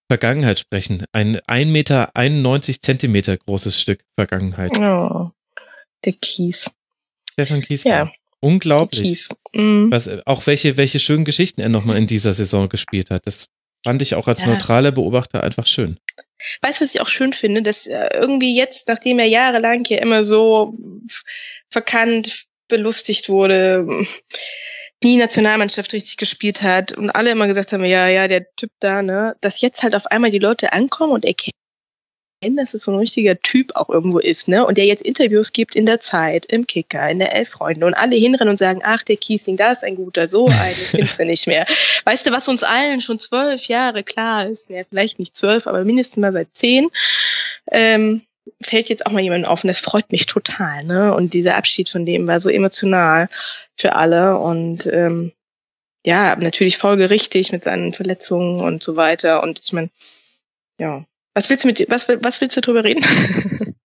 Vergangenheit 0.09 0.57
sprechen. 0.59 1.03
Ein 1.11 1.37
1,91 1.47 1.67
Meter 1.71 2.81
Zentimeter 2.81 3.37
großes 3.37 3.79
Stück 3.81 4.03
Vergangenheit. 4.15 4.71
Oh, 4.77 5.29
der 6.05 6.13
Kies. 6.13 6.69
Stefan 7.31 7.61
Kiesler. 7.61 7.91
Ja, 7.91 8.11
Unglaublich. 8.39 9.01
Kies. 9.01 9.29
Mhm. 9.53 9.91
Was, 9.91 10.09
auch 10.25 10.45
welche, 10.47 10.77
welche 10.77 10.99
schönen 10.99 11.25
Geschichten 11.25 11.59
er 11.61 11.69
nochmal 11.69 11.97
in 11.97 12.07
dieser 12.07 12.33
Saison 12.33 12.69
gespielt 12.69 13.09
hat. 13.09 13.25
Das 13.27 13.47
fand 13.85 14.01
ich 14.01 14.15
auch 14.15 14.27
als 14.27 14.43
Ja. 14.43 14.49
neutraler 14.49 14.91
Beobachter 14.91 15.43
einfach 15.43 15.65
schön. 15.67 15.97
Weißt 16.61 16.79
du, 16.79 16.85
was 16.85 16.93
ich 16.95 17.01
auch 17.01 17.07
schön 17.09 17.33
finde, 17.33 17.63
dass 17.63 17.87
äh, 17.87 18.09
irgendwie 18.13 18.55
jetzt, 18.55 18.87
nachdem 18.87 19.17
er 19.19 19.25
jahrelang 19.25 19.83
hier 19.85 20.01
immer 20.01 20.23
so 20.23 20.75
verkannt, 21.69 22.45
belustigt 22.67 23.29
wurde, 23.29 23.87
nie 25.03 25.17
Nationalmannschaft 25.17 25.93
richtig 25.93 26.17
gespielt 26.17 26.61
hat 26.61 26.91
und 26.91 27.11
alle 27.11 27.31
immer 27.31 27.47
gesagt 27.47 27.73
haben, 27.73 27.85
ja, 27.85 28.07
ja, 28.07 28.27
der 28.27 28.53
Typ 28.55 28.71
da, 28.79 29.01
ne, 29.01 29.35
dass 29.41 29.61
jetzt 29.61 29.83
halt 29.83 29.95
auf 29.95 30.07
einmal 30.07 30.31
die 30.31 30.39
Leute 30.39 30.73
ankommen 30.73 31.13
und 31.13 31.25
erkennen, 31.25 31.51
dass 32.55 32.73
es 32.73 32.83
so 32.83 32.91
ein 32.91 32.97
richtiger 32.97 33.39
Typ 33.39 33.75
auch 33.75 33.89
irgendwo 33.89 34.19
ist, 34.19 34.47
ne, 34.47 34.65
und 34.65 34.77
der 34.77 34.85
jetzt 34.85 35.03
Interviews 35.03 35.53
gibt 35.53 35.75
in 35.75 35.85
der 35.85 35.99
Zeit, 35.99 36.45
im 36.47 36.65
Kicker, 36.65 37.07
in 37.09 37.19
der 37.19 37.35
Elf 37.35 37.49
Freunde 37.49 37.85
und 37.85 37.93
alle 37.93 38.15
hinrennen 38.15 38.49
und 38.49 38.57
sagen, 38.57 38.81
ach, 38.83 39.03
der 39.03 39.17
Kiesling, 39.17 39.55
da 39.55 39.71
ist 39.71 39.83
ein 39.83 39.95
guter, 39.95 40.27
so 40.27 40.47
einen 40.47 40.73
finden 40.73 41.17
wir 41.17 41.25
nicht 41.25 41.47
mehr. 41.47 41.67
Weißt 42.05 42.25
du, 42.25 42.31
was 42.31 42.47
uns 42.47 42.63
allen 42.63 43.01
schon 43.01 43.19
zwölf 43.19 43.65
Jahre 43.67 44.03
klar 44.03 44.47
ist, 44.49 44.69
ja, 44.69 44.83
vielleicht 44.89 45.19
nicht 45.19 45.35
zwölf, 45.35 45.67
aber 45.67 45.83
mindestens 45.83 46.21
mal 46.21 46.33
seit 46.33 46.55
zehn, 46.55 46.89
ähm, 47.71 48.23
fällt 48.61 48.89
jetzt 48.89 49.05
auch 49.05 49.11
mal 49.11 49.21
jemand 49.21 49.45
auf 49.45 49.63
und 49.63 49.67
das 49.67 49.79
freut 49.79 50.11
mich 50.11 50.25
total, 50.25 50.83
ne? 50.83 51.13
Und 51.13 51.33
dieser 51.33 51.55
Abschied 51.55 51.89
von 51.89 52.05
dem 52.05 52.27
war 52.27 52.39
so 52.39 52.49
emotional 52.49 53.29
für 53.75 53.95
alle 53.95 54.37
und 54.37 54.87
ähm, 54.91 55.33
ja, 56.05 56.35
natürlich 56.35 56.77
folgerichtig 56.77 57.51
mit 57.51 57.63
seinen 57.63 57.93
Verletzungen 57.93 58.61
und 58.61 58.81
so 58.81 58.95
weiter. 58.95 59.43
Und 59.43 59.59
ich 59.63 59.73
meine, 59.73 59.89
ja, 60.79 61.05
was 61.33 61.49
willst 61.49 61.63
du 61.63 61.67
mit 61.67 61.85
was, 61.89 62.07
was 62.07 62.41
willst 62.41 62.57
du 62.57 62.61
drüber 62.61 62.83
reden? 62.83 63.05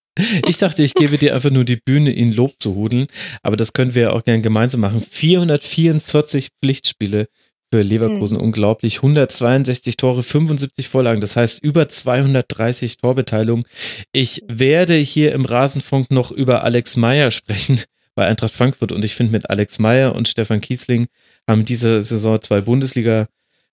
Ich 0.46 0.58
dachte, 0.58 0.82
ich 0.82 0.92
gebe 0.92 1.16
dir 1.16 1.34
einfach 1.34 1.50
nur 1.50 1.64
die 1.64 1.80
Bühne, 1.82 2.10
ihn 2.10 2.32
Lob 2.32 2.60
zu 2.60 2.74
hudeln, 2.74 3.06
aber 3.42 3.56
das 3.56 3.72
können 3.72 3.94
wir 3.94 4.02
ja 4.02 4.10
auch 4.10 4.24
gerne 4.24 4.42
gemeinsam 4.42 4.82
machen. 4.82 5.00
444 5.00 6.50
Pflichtspiele 6.60 7.28
für 7.72 7.80
Leverkusen, 7.80 8.36
unglaublich. 8.36 8.98
162 8.98 9.96
Tore, 9.96 10.22
75 10.22 10.88
Vorlagen, 10.88 11.20
das 11.20 11.36
heißt 11.36 11.64
über 11.64 11.88
230 11.88 12.98
Torbeteiligung. 12.98 13.64
Ich 14.12 14.42
werde 14.46 14.94
hier 14.94 15.32
im 15.32 15.46
Rasenfunk 15.46 16.10
noch 16.10 16.30
über 16.30 16.64
Alex 16.64 16.96
Meyer 16.96 17.30
sprechen 17.30 17.80
bei 18.14 18.26
Eintracht 18.26 18.52
Frankfurt 18.52 18.92
und 18.92 19.04
ich 19.06 19.14
finde 19.14 19.32
mit 19.32 19.48
Alex 19.48 19.78
Meyer 19.78 20.14
und 20.14 20.28
Stefan 20.28 20.60
Kiesling 20.60 21.06
haben 21.48 21.64
diese 21.64 22.02
Saison 22.02 22.42
zwei 22.42 22.60
Bundesliga 22.60 23.26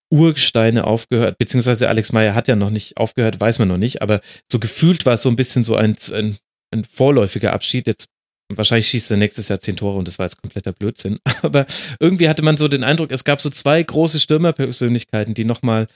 Urgesteine 0.09 0.85
aufgehört, 0.85 1.37
beziehungsweise 1.37 1.89
Alex 1.89 2.13
Meyer 2.13 2.33
hat 2.33 2.47
ja 2.47 2.55
noch 2.55 2.71
nicht 2.71 2.95
aufgehört, 2.95 3.39
weiß 3.39 3.59
man 3.59 3.67
noch 3.67 3.77
nicht, 3.77 4.01
aber 4.01 4.21
so 4.49 4.59
gefühlt 4.59 5.05
war 5.05 5.15
es 5.15 5.23
so 5.23 5.29
ein 5.29 5.35
bisschen 5.35 5.65
so 5.65 5.75
ein, 5.75 5.97
ein, 6.13 6.37
ein 6.71 6.85
vorläufiger 6.85 7.51
Abschied. 7.51 7.85
Jetzt 7.85 8.07
wahrscheinlich 8.49 8.87
schießt 8.87 9.11
er 9.11 9.17
nächstes 9.17 9.47
Jahr 9.49 9.59
zehn 9.59 9.77
Tore 9.77 9.97
und 9.97 10.07
das 10.07 10.19
war 10.19 10.25
jetzt 10.25 10.41
kompletter 10.41 10.73
Blödsinn. 10.73 11.17
Aber 11.41 11.65
irgendwie 11.99 12.29
hatte 12.29 12.41
man 12.43 12.57
so 12.57 12.67
den 12.67 12.83
Eindruck, 12.83 13.11
es 13.11 13.23
gab 13.23 13.41
so 13.41 13.49
zwei 13.49 13.81
große 13.81 14.19
Stürmerpersönlichkeiten, 14.19 15.33
die 15.33 15.45
nochmal 15.45 15.87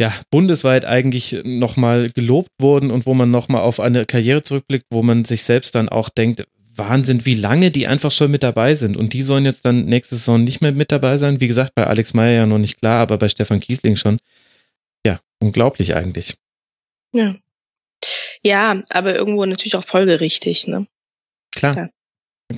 ja, 0.00 0.14
bundesweit 0.30 0.86
eigentlich 0.86 1.36
nochmal 1.44 2.08
gelobt 2.10 2.48
wurden 2.58 2.90
und 2.90 3.04
wo 3.04 3.12
man 3.12 3.30
nochmal 3.30 3.60
auf 3.60 3.80
eine 3.80 4.06
Karriere 4.06 4.42
zurückblickt, 4.42 4.86
wo 4.90 5.02
man 5.02 5.26
sich 5.26 5.42
selbst 5.42 5.74
dann 5.74 5.90
auch 5.90 6.08
denkt, 6.08 6.46
Wahnsinn, 6.74 7.26
wie 7.26 7.34
lange 7.34 7.70
die 7.70 7.86
einfach 7.86 8.10
schon 8.10 8.30
mit 8.30 8.42
dabei 8.42 8.74
sind. 8.74 8.96
Und 8.96 9.12
die 9.12 9.22
sollen 9.22 9.44
jetzt 9.44 9.66
dann 9.66 9.84
nächste 9.84 10.14
Saison 10.14 10.42
nicht 10.42 10.62
mehr 10.62 10.72
mit 10.72 10.90
dabei 10.90 11.18
sein. 11.18 11.42
Wie 11.42 11.46
gesagt, 11.46 11.74
bei 11.74 11.86
Alex 11.86 12.14
Meyer 12.14 12.32
ja 12.32 12.46
noch 12.46 12.58
nicht 12.58 12.78
klar, 12.78 13.00
aber 13.00 13.18
bei 13.18 13.28
Stefan 13.28 13.60
Kiesling 13.60 13.96
schon. 13.96 14.18
Ja, 15.04 15.20
unglaublich 15.38 15.94
eigentlich. 15.94 16.36
Ja. 17.12 17.36
Ja, 18.42 18.82
aber 18.88 19.14
irgendwo 19.14 19.44
natürlich 19.44 19.76
auch 19.76 19.84
folgerichtig, 19.84 20.66
ne? 20.66 20.86
Klar. 21.54 21.74
Klar. 21.74 21.90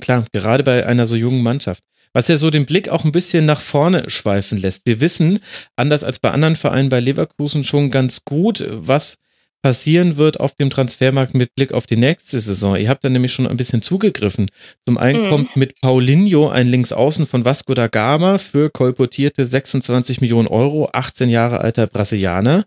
Klar, 0.01 0.25
gerade 0.31 0.63
bei 0.63 0.85
einer 0.87 1.05
so 1.05 1.15
jungen 1.15 1.43
Mannschaft. 1.43 1.83
Was 2.13 2.27
ja 2.27 2.35
so 2.35 2.49
den 2.49 2.65
Blick 2.65 2.89
auch 2.89 3.05
ein 3.05 3.11
bisschen 3.11 3.45
nach 3.45 3.61
vorne 3.61 4.09
schweifen 4.09 4.59
lässt. 4.59 4.83
Wir 4.85 4.99
wissen, 4.99 5.39
anders 5.75 6.03
als 6.03 6.19
bei 6.19 6.31
anderen 6.31 6.55
Vereinen 6.55 6.89
bei 6.89 6.99
Leverkusen, 6.99 7.63
schon 7.63 7.89
ganz 7.91 8.23
gut, 8.23 8.63
was 8.69 9.17
passieren 9.63 10.17
wird 10.17 10.39
auf 10.39 10.55
dem 10.55 10.69
Transfermarkt 10.69 11.35
mit 11.35 11.55
Blick 11.55 11.71
auf 11.73 11.85
die 11.87 11.95
nächste 11.95 12.39
Saison. 12.39 12.75
Ihr 12.75 12.89
habt 12.89 13.03
da 13.03 13.09
nämlich 13.09 13.31
schon 13.33 13.47
ein 13.47 13.55
bisschen 13.57 13.81
zugegriffen. 13.81 14.49
Zum 14.85 14.97
einen 14.97 15.23
Mhm. 15.25 15.29
kommt 15.29 15.55
mit 15.55 15.79
Paulinho 15.81 16.49
ein 16.49 16.67
Linksaußen 16.67 17.25
von 17.25 17.45
Vasco 17.45 17.73
da 17.73 17.87
Gama 17.87 18.37
für 18.39 18.69
kolportierte 18.69 19.45
26 19.45 20.21
Millionen 20.21 20.49
Euro, 20.49 20.89
18 20.91 21.29
Jahre 21.29 21.61
alter 21.61 21.87
Brasilianer. 21.87 22.65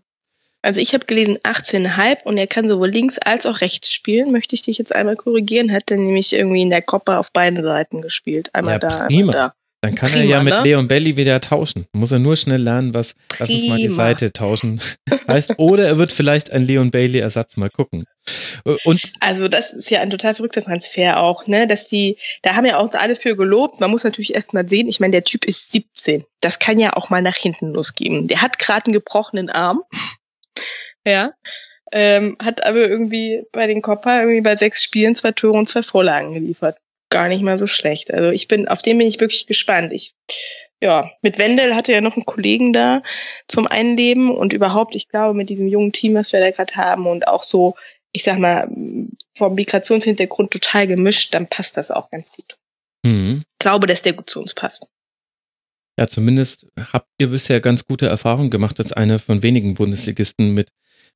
Also 0.67 0.81
ich 0.81 0.93
habe 0.93 1.05
gelesen 1.05 1.37
18,5 1.43 2.23
und 2.25 2.37
er 2.37 2.45
kann 2.45 2.67
sowohl 2.67 2.89
links 2.89 3.17
als 3.19 3.45
auch 3.45 3.61
rechts 3.61 3.93
spielen. 3.93 4.33
Möchte 4.33 4.53
ich 4.53 4.63
dich 4.63 4.77
jetzt 4.77 4.93
einmal 4.93 5.15
korrigieren? 5.15 5.71
Hat 5.71 5.89
er 5.91 5.95
nämlich 5.95 6.33
irgendwie 6.33 6.61
in 6.61 6.69
der 6.69 6.81
Copa 6.81 7.19
auf 7.19 7.31
beiden 7.31 7.63
Seiten 7.63 8.01
gespielt. 8.01 8.53
Einmal 8.53 8.73
Ja, 8.73 8.79
da, 8.79 9.05
prima. 9.05 9.31
einmal 9.31 9.33
da. 9.33 9.53
Dann 9.79 9.95
kann 9.95 10.09
er 10.09 10.19
Prima, 10.19 10.29
ja 10.29 10.43
mit 10.43 10.53
ne? 10.53 10.63
Leon 10.63 10.89
Belly 10.89 11.15
wieder 11.15 11.39
tauschen. 11.39 11.85
Muss 11.93 12.11
er 12.11 12.19
nur 12.19 12.35
schnell 12.35 12.61
lernen, 12.61 12.93
was 12.93 13.15
lass 13.39 13.49
uns 13.49 13.65
mal 13.67 13.77
die 13.77 13.85
Prima. 13.85 13.95
Seite 13.95 14.33
tauschen 14.33 14.81
heißt. 15.29 15.53
Oder 15.57 15.87
er 15.87 15.97
wird 15.99 16.11
vielleicht 16.11 16.51
ein 16.51 16.67
Leon 16.67 16.91
Bailey-Ersatz 16.91 17.55
mal 17.55 17.69
gucken. 17.69 18.03
Und 18.83 18.99
Also 19.21 19.47
das 19.47 19.71
ist 19.71 19.89
ja 19.89 20.01
ein 20.01 20.09
total 20.09 20.35
verrückter 20.35 20.63
Transfer 20.63 21.21
auch, 21.21 21.47
ne? 21.47 21.65
Dass 21.65 21.87
die, 21.87 22.17
da 22.41 22.55
haben 22.55 22.65
ja 22.65 22.77
auch 22.77 22.93
alle 22.93 23.15
für 23.15 23.37
gelobt. 23.37 23.79
Man 23.79 23.89
muss 23.89 24.03
natürlich 24.03 24.35
erst 24.35 24.53
mal 24.53 24.67
sehen, 24.67 24.89
ich 24.89 24.99
meine, 24.99 25.11
der 25.11 25.23
Typ 25.23 25.45
ist 25.45 25.71
17. 25.71 26.25
Das 26.41 26.59
kann 26.59 26.77
ja 26.77 26.91
auch 26.97 27.09
mal 27.09 27.21
nach 27.21 27.37
hinten 27.37 27.67
losgehen. 27.73 28.27
Der 28.27 28.41
hat 28.41 28.59
gerade 28.59 28.87
einen 28.87 28.93
gebrochenen 28.93 29.49
Arm. 29.49 29.81
Ja. 31.07 31.33
Ähm, 31.91 32.35
hat 32.41 32.63
aber 32.65 32.79
irgendwie 32.79 33.43
bei 33.53 33.65
den 33.65 33.81
Copa 33.81 34.19
irgendwie 34.19 34.41
bei 34.41 34.55
sechs 34.55 34.83
Spielen 34.83 35.15
zwei 35.15 35.31
Tore 35.31 35.57
und 35.57 35.67
zwei 35.69 35.81
Vorlagen 35.83 36.33
geliefert. 36.33 36.77
Gar 37.09 37.29
nicht 37.29 37.41
mal 37.41 37.57
so 37.57 37.65
schlecht. 37.67 38.13
Also 38.13 38.29
ich 38.29 38.49
bin, 38.49 38.67
auf 38.67 38.81
den 38.81 38.97
bin 38.97 39.07
ich 39.07 39.21
wirklich 39.21 39.47
gespannt. 39.47 39.93
Ich, 39.93 40.11
ja, 40.81 41.09
mit 41.21 41.37
Wendel 41.37 41.75
hatte 41.75 41.93
ja 41.93 42.01
noch 42.01 42.17
einen 42.17 42.25
Kollegen 42.25 42.73
da 42.73 43.01
zum 43.47 43.67
Einleben 43.67 44.35
und 44.35 44.51
überhaupt, 44.51 44.95
ich 44.95 45.07
glaube, 45.07 45.33
mit 45.33 45.49
diesem 45.49 45.67
jungen 45.67 45.93
Team, 45.93 46.15
was 46.15 46.33
wir 46.33 46.41
da 46.41 46.51
gerade 46.51 46.75
haben 46.75 47.07
und 47.07 47.27
auch 47.29 47.43
so, 47.43 47.75
ich 48.11 48.23
sag 48.23 48.37
mal, 48.37 48.67
vom 49.33 49.55
Migrationshintergrund 49.55 50.51
total 50.51 50.87
gemischt, 50.87 51.33
dann 51.33 51.47
passt 51.47 51.77
das 51.77 51.89
auch 51.89 52.09
ganz 52.11 52.31
gut. 52.31 52.57
hm, 53.05 53.43
Ich 53.49 53.59
glaube, 53.59 53.87
dass 53.87 54.01
der 54.01 54.11
gut 54.13 54.29
zu 54.29 54.41
uns 54.41 54.53
passt. 54.53 54.89
ja, 55.97 56.07
zumindest 56.07 56.67
habt 56.91 57.07
ihr 57.17 57.29
bisher 57.29 57.61
ganz 57.61 57.85
gute 57.85 58.07
Erfahrungen 58.07 58.49
gemacht 58.49 58.77
als 58.79 58.91
einer 58.91 59.19
von 59.19 59.41
wenigen 59.41 59.73
Bundesligisten 59.75 60.53
mit 60.53 60.69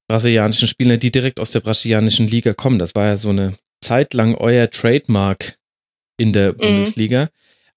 brasilianischen 0.08 0.68
Spielern, 0.68 1.00
die 1.00 1.12
direkt 1.12 1.40
aus 1.40 1.52
der 1.52 1.62
brasilianischen 1.62 2.28
Liga 2.28 2.54
kommen. 2.54 2.80
Das 2.80 2.96
war 2.96 3.06
ja 3.08 3.18
so 3.18 3.30
eine 3.30 3.54
Zeit 3.82 4.14
lang 4.14 4.36
euer 4.36 4.70
Trademark 4.70 5.58
in 6.18 6.34
der 6.34 6.54
Bundesliga. 6.54 7.30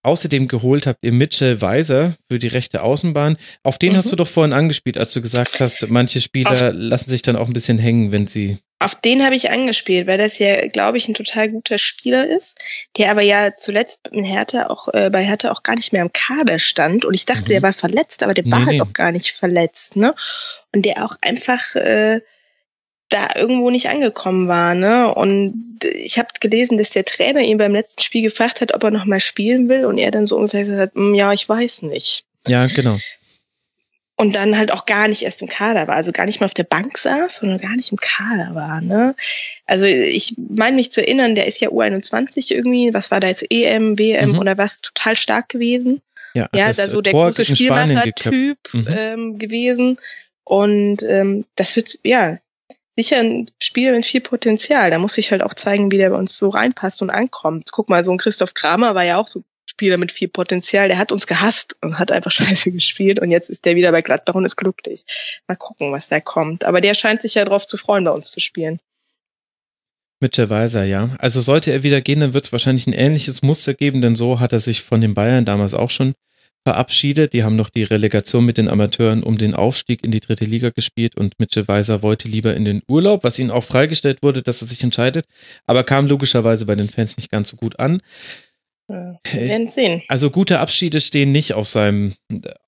Außerdem 0.02 0.48
geholt 0.48 0.86
habt 0.86 1.02
ihr 1.04 1.12
Mitchell 1.12 1.62
Weiser 1.62 2.14
für 2.30 2.38
die 2.38 2.48
rechte 2.48 2.82
Außenbahn. 2.82 3.36
Auf 3.62 3.78
den 3.78 3.92
Mhm. 3.92 3.96
hast 3.96 4.12
du 4.12 4.16
doch 4.16 4.28
vorhin 4.28 4.52
angespielt, 4.52 4.98
als 4.98 5.12
du 5.14 5.22
gesagt 5.22 5.60
hast, 5.60 5.86
manche 5.88 6.20
Spieler 6.20 6.50
Auf- 6.50 6.72
lassen 6.74 7.08
sich 7.08 7.22
dann 7.22 7.36
auch 7.36 7.46
ein 7.46 7.54
bisschen 7.54 7.78
hängen, 7.78 8.12
wenn 8.12 8.26
sie. 8.26 8.58
Auf 8.84 8.94
den 8.94 9.24
habe 9.24 9.34
ich 9.34 9.50
angespielt, 9.50 10.06
weil 10.06 10.18
das 10.18 10.38
ja, 10.38 10.66
glaube 10.66 10.98
ich, 10.98 11.08
ein 11.08 11.14
total 11.14 11.48
guter 11.48 11.78
Spieler 11.78 12.26
ist, 12.28 12.58
der 12.98 13.10
aber 13.10 13.22
ja 13.22 13.56
zuletzt 13.56 14.08
in 14.08 14.24
Hertha 14.24 14.66
auch, 14.68 14.88
äh, 14.92 15.08
bei 15.10 15.24
Hertha 15.24 15.50
auch 15.50 15.62
gar 15.62 15.74
nicht 15.74 15.92
mehr 15.92 16.02
im 16.02 16.12
Kader 16.12 16.58
stand. 16.58 17.04
Und 17.04 17.14
ich 17.14 17.24
dachte, 17.24 17.44
Mhm. 17.44 17.48
der 17.54 17.62
war 17.62 17.72
verletzt, 17.72 18.22
aber 18.22 18.34
der 18.34 18.44
Nee, 18.44 18.50
war 18.52 18.58
halt 18.60 18.68
nee. 18.70 18.80
auch 18.82 18.92
gar 18.92 19.10
nicht 19.12 19.32
verletzt, 19.32 19.96
ne? 19.96 20.14
Und 20.74 20.84
der 20.84 21.04
auch 21.04 21.16
einfach 21.22 21.74
äh, 21.76 22.20
da 23.08 23.28
irgendwo 23.36 23.70
nicht 23.70 23.88
angekommen 23.88 24.48
war, 24.48 24.74
ne? 24.74 25.14
Und 25.14 25.78
ich 25.82 26.18
habe 26.18 26.28
gelesen, 26.40 26.76
dass 26.78 26.90
der 26.90 27.04
Trainer 27.04 27.40
ihn 27.40 27.58
beim 27.58 27.72
letzten 27.72 28.02
Spiel 28.02 28.22
gefragt 28.22 28.60
hat, 28.60 28.74
ob 28.74 28.82
er 28.84 28.90
noch 28.90 29.04
mal 29.06 29.20
spielen 29.20 29.68
will, 29.68 29.84
und 29.86 29.98
er 29.98 30.10
dann 30.10 30.26
so 30.26 30.36
ungefähr 30.36 30.64
gesagt 30.64 30.80
hat, 30.80 30.96
"Mm, 30.96 31.14
ja, 31.14 31.32
ich 31.32 31.48
weiß 31.48 31.82
nicht. 31.82 32.24
Ja, 32.46 32.66
genau. 32.66 32.98
Und 34.16 34.36
dann 34.36 34.56
halt 34.56 34.72
auch 34.72 34.86
gar 34.86 35.08
nicht 35.08 35.22
erst 35.22 35.42
im 35.42 35.48
Kader 35.48 35.88
war, 35.88 35.96
also 35.96 36.12
gar 36.12 36.26
nicht 36.26 36.40
mal 36.40 36.46
auf 36.46 36.54
der 36.54 36.64
Bank 36.64 36.98
saß, 36.98 37.36
sondern 37.38 37.58
gar 37.58 37.74
nicht 37.74 37.90
im 37.90 37.98
Kader 37.98 38.54
war. 38.54 38.80
Ne? 38.80 39.16
Also 39.66 39.84
ich 39.86 40.36
meine 40.36 40.76
mich 40.76 40.92
zu 40.92 41.00
erinnern, 41.00 41.34
der 41.34 41.46
ist 41.46 41.60
ja 41.60 41.70
U21 41.70 42.54
irgendwie, 42.54 42.94
was 42.94 43.10
war 43.10 43.20
da 43.20 43.28
jetzt, 43.28 43.44
EM, 43.50 43.98
WM 43.98 44.32
mhm. 44.32 44.38
oder 44.38 44.56
was, 44.56 44.80
total 44.82 45.16
stark 45.16 45.48
gewesen. 45.48 46.00
Ja, 46.34 46.48
ja 46.54 46.66
da 46.66 46.72
so 46.72 47.00
der 47.00 47.12
Tor 47.12 47.26
große 47.26 47.44
Spielmacher-Typ 47.44 48.58
mhm. 48.72 48.86
ähm, 48.88 49.38
gewesen. 49.38 49.98
Und 50.44 51.02
ähm, 51.04 51.44
das 51.56 51.74
wird, 51.74 51.98
ja, 52.04 52.38
sicher 52.96 53.18
ein 53.18 53.46
Spiel 53.60 53.92
mit 53.92 54.06
viel 54.06 54.20
Potenzial. 54.20 54.90
Da 54.90 54.98
muss 54.98 55.18
ich 55.18 55.32
halt 55.32 55.42
auch 55.42 55.54
zeigen, 55.54 55.90
wie 55.90 55.98
der 55.98 56.10
bei 56.10 56.16
uns 56.16 56.36
so 56.36 56.50
reinpasst 56.50 57.02
und 57.02 57.10
ankommt. 57.10 57.70
Guck 57.72 57.88
mal, 57.88 58.04
so 58.04 58.12
ein 58.12 58.18
Christoph 58.18 58.54
Kramer 58.54 58.94
war 58.94 59.04
ja 59.04 59.16
auch 59.16 59.26
so 59.26 59.42
Spieler 59.66 59.96
mit 59.96 60.12
viel 60.12 60.28
Potenzial, 60.28 60.88
der 60.88 60.98
hat 60.98 61.12
uns 61.12 61.26
gehasst 61.26 61.76
und 61.80 61.98
hat 61.98 62.12
einfach 62.12 62.30
scheiße 62.30 62.72
gespielt 62.72 63.18
und 63.18 63.30
jetzt 63.30 63.50
ist 63.50 63.64
der 63.64 63.76
wieder 63.76 63.92
bei 63.92 64.02
Gladbach 64.02 64.34
und 64.34 64.44
ist 64.44 64.56
glücklich. 64.56 65.04
Mal 65.48 65.56
gucken, 65.56 65.92
was 65.92 66.08
da 66.08 66.20
kommt. 66.20 66.64
Aber 66.64 66.80
der 66.80 66.94
scheint 66.94 67.22
sich 67.22 67.34
ja 67.34 67.44
darauf 67.44 67.66
zu 67.66 67.76
freuen, 67.76 68.04
bei 68.04 68.10
uns 68.10 68.30
zu 68.30 68.40
spielen. 68.40 68.80
Mitchell 70.20 70.48
Weiser, 70.48 70.84
ja. 70.84 71.10
Also 71.18 71.40
sollte 71.40 71.70
er 71.70 71.82
wieder 71.82 72.00
gehen, 72.00 72.20
dann 72.20 72.34
wird 72.34 72.46
es 72.46 72.52
wahrscheinlich 72.52 72.86
ein 72.86 72.92
ähnliches 72.92 73.42
Muster 73.42 73.74
geben, 73.74 74.00
denn 74.00 74.14
so 74.14 74.40
hat 74.40 74.52
er 74.52 74.60
sich 74.60 74.82
von 74.82 75.00
den 75.00 75.12
Bayern 75.12 75.44
damals 75.44 75.74
auch 75.74 75.90
schon 75.90 76.14
verabschiedet. 76.64 77.32
Die 77.32 77.44
haben 77.44 77.56
noch 77.56 77.68
die 77.68 77.82
Relegation 77.82 78.44
mit 78.44 78.56
den 78.56 78.68
Amateuren 78.68 79.22
um 79.22 79.36
den 79.36 79.54
Aufstieg 79.54 80.02
in 80.02 80.10
die 80.10 80.20
dritte 80.20 80.44
Liga 80.44 80.70
gespielt 80.70 81.16
und 81.16 81.38
Mitchell 81.38 81.68
Weiser 81.68 82.02
wollte 82.02 82.28
lieber 82.28 82.54
in 82.54 82.64
den 82.64 82.82
Urlaub, 82.88 83.22
was 83.22 83.38
ihnen 83.38 83.50
auch 83.50 83.64
freigestellt 83.64 84.22
wurde, 84.22 84.42
dass 84.42 84.62
er 84.62 84.68
sich 84.68 84.82
entscheidet, 84.82 85.26
aber 85.66 85.84
kam 85.84 86.06
logischerweise 86.06 86.64
bei 86.66 86.74
den 86.74 86.88
Fans 86.88 87.16
nicht 87.16 87.30
ganz 87.30 87.50
so 87.50 87.56
gut 87.56 87.78
an. 87.78 88.00
Wir 89.30 89.48
werden 89.48 89.68
sehen. 89.68 90.02
Also 90.08 90.30
gute 90.30 90.60
Abschiede 90.60 91.00
stehen 91.00 91.32
nicht 91.32 91.54
auf 91.54 91.68
seinem, 91.68 92.14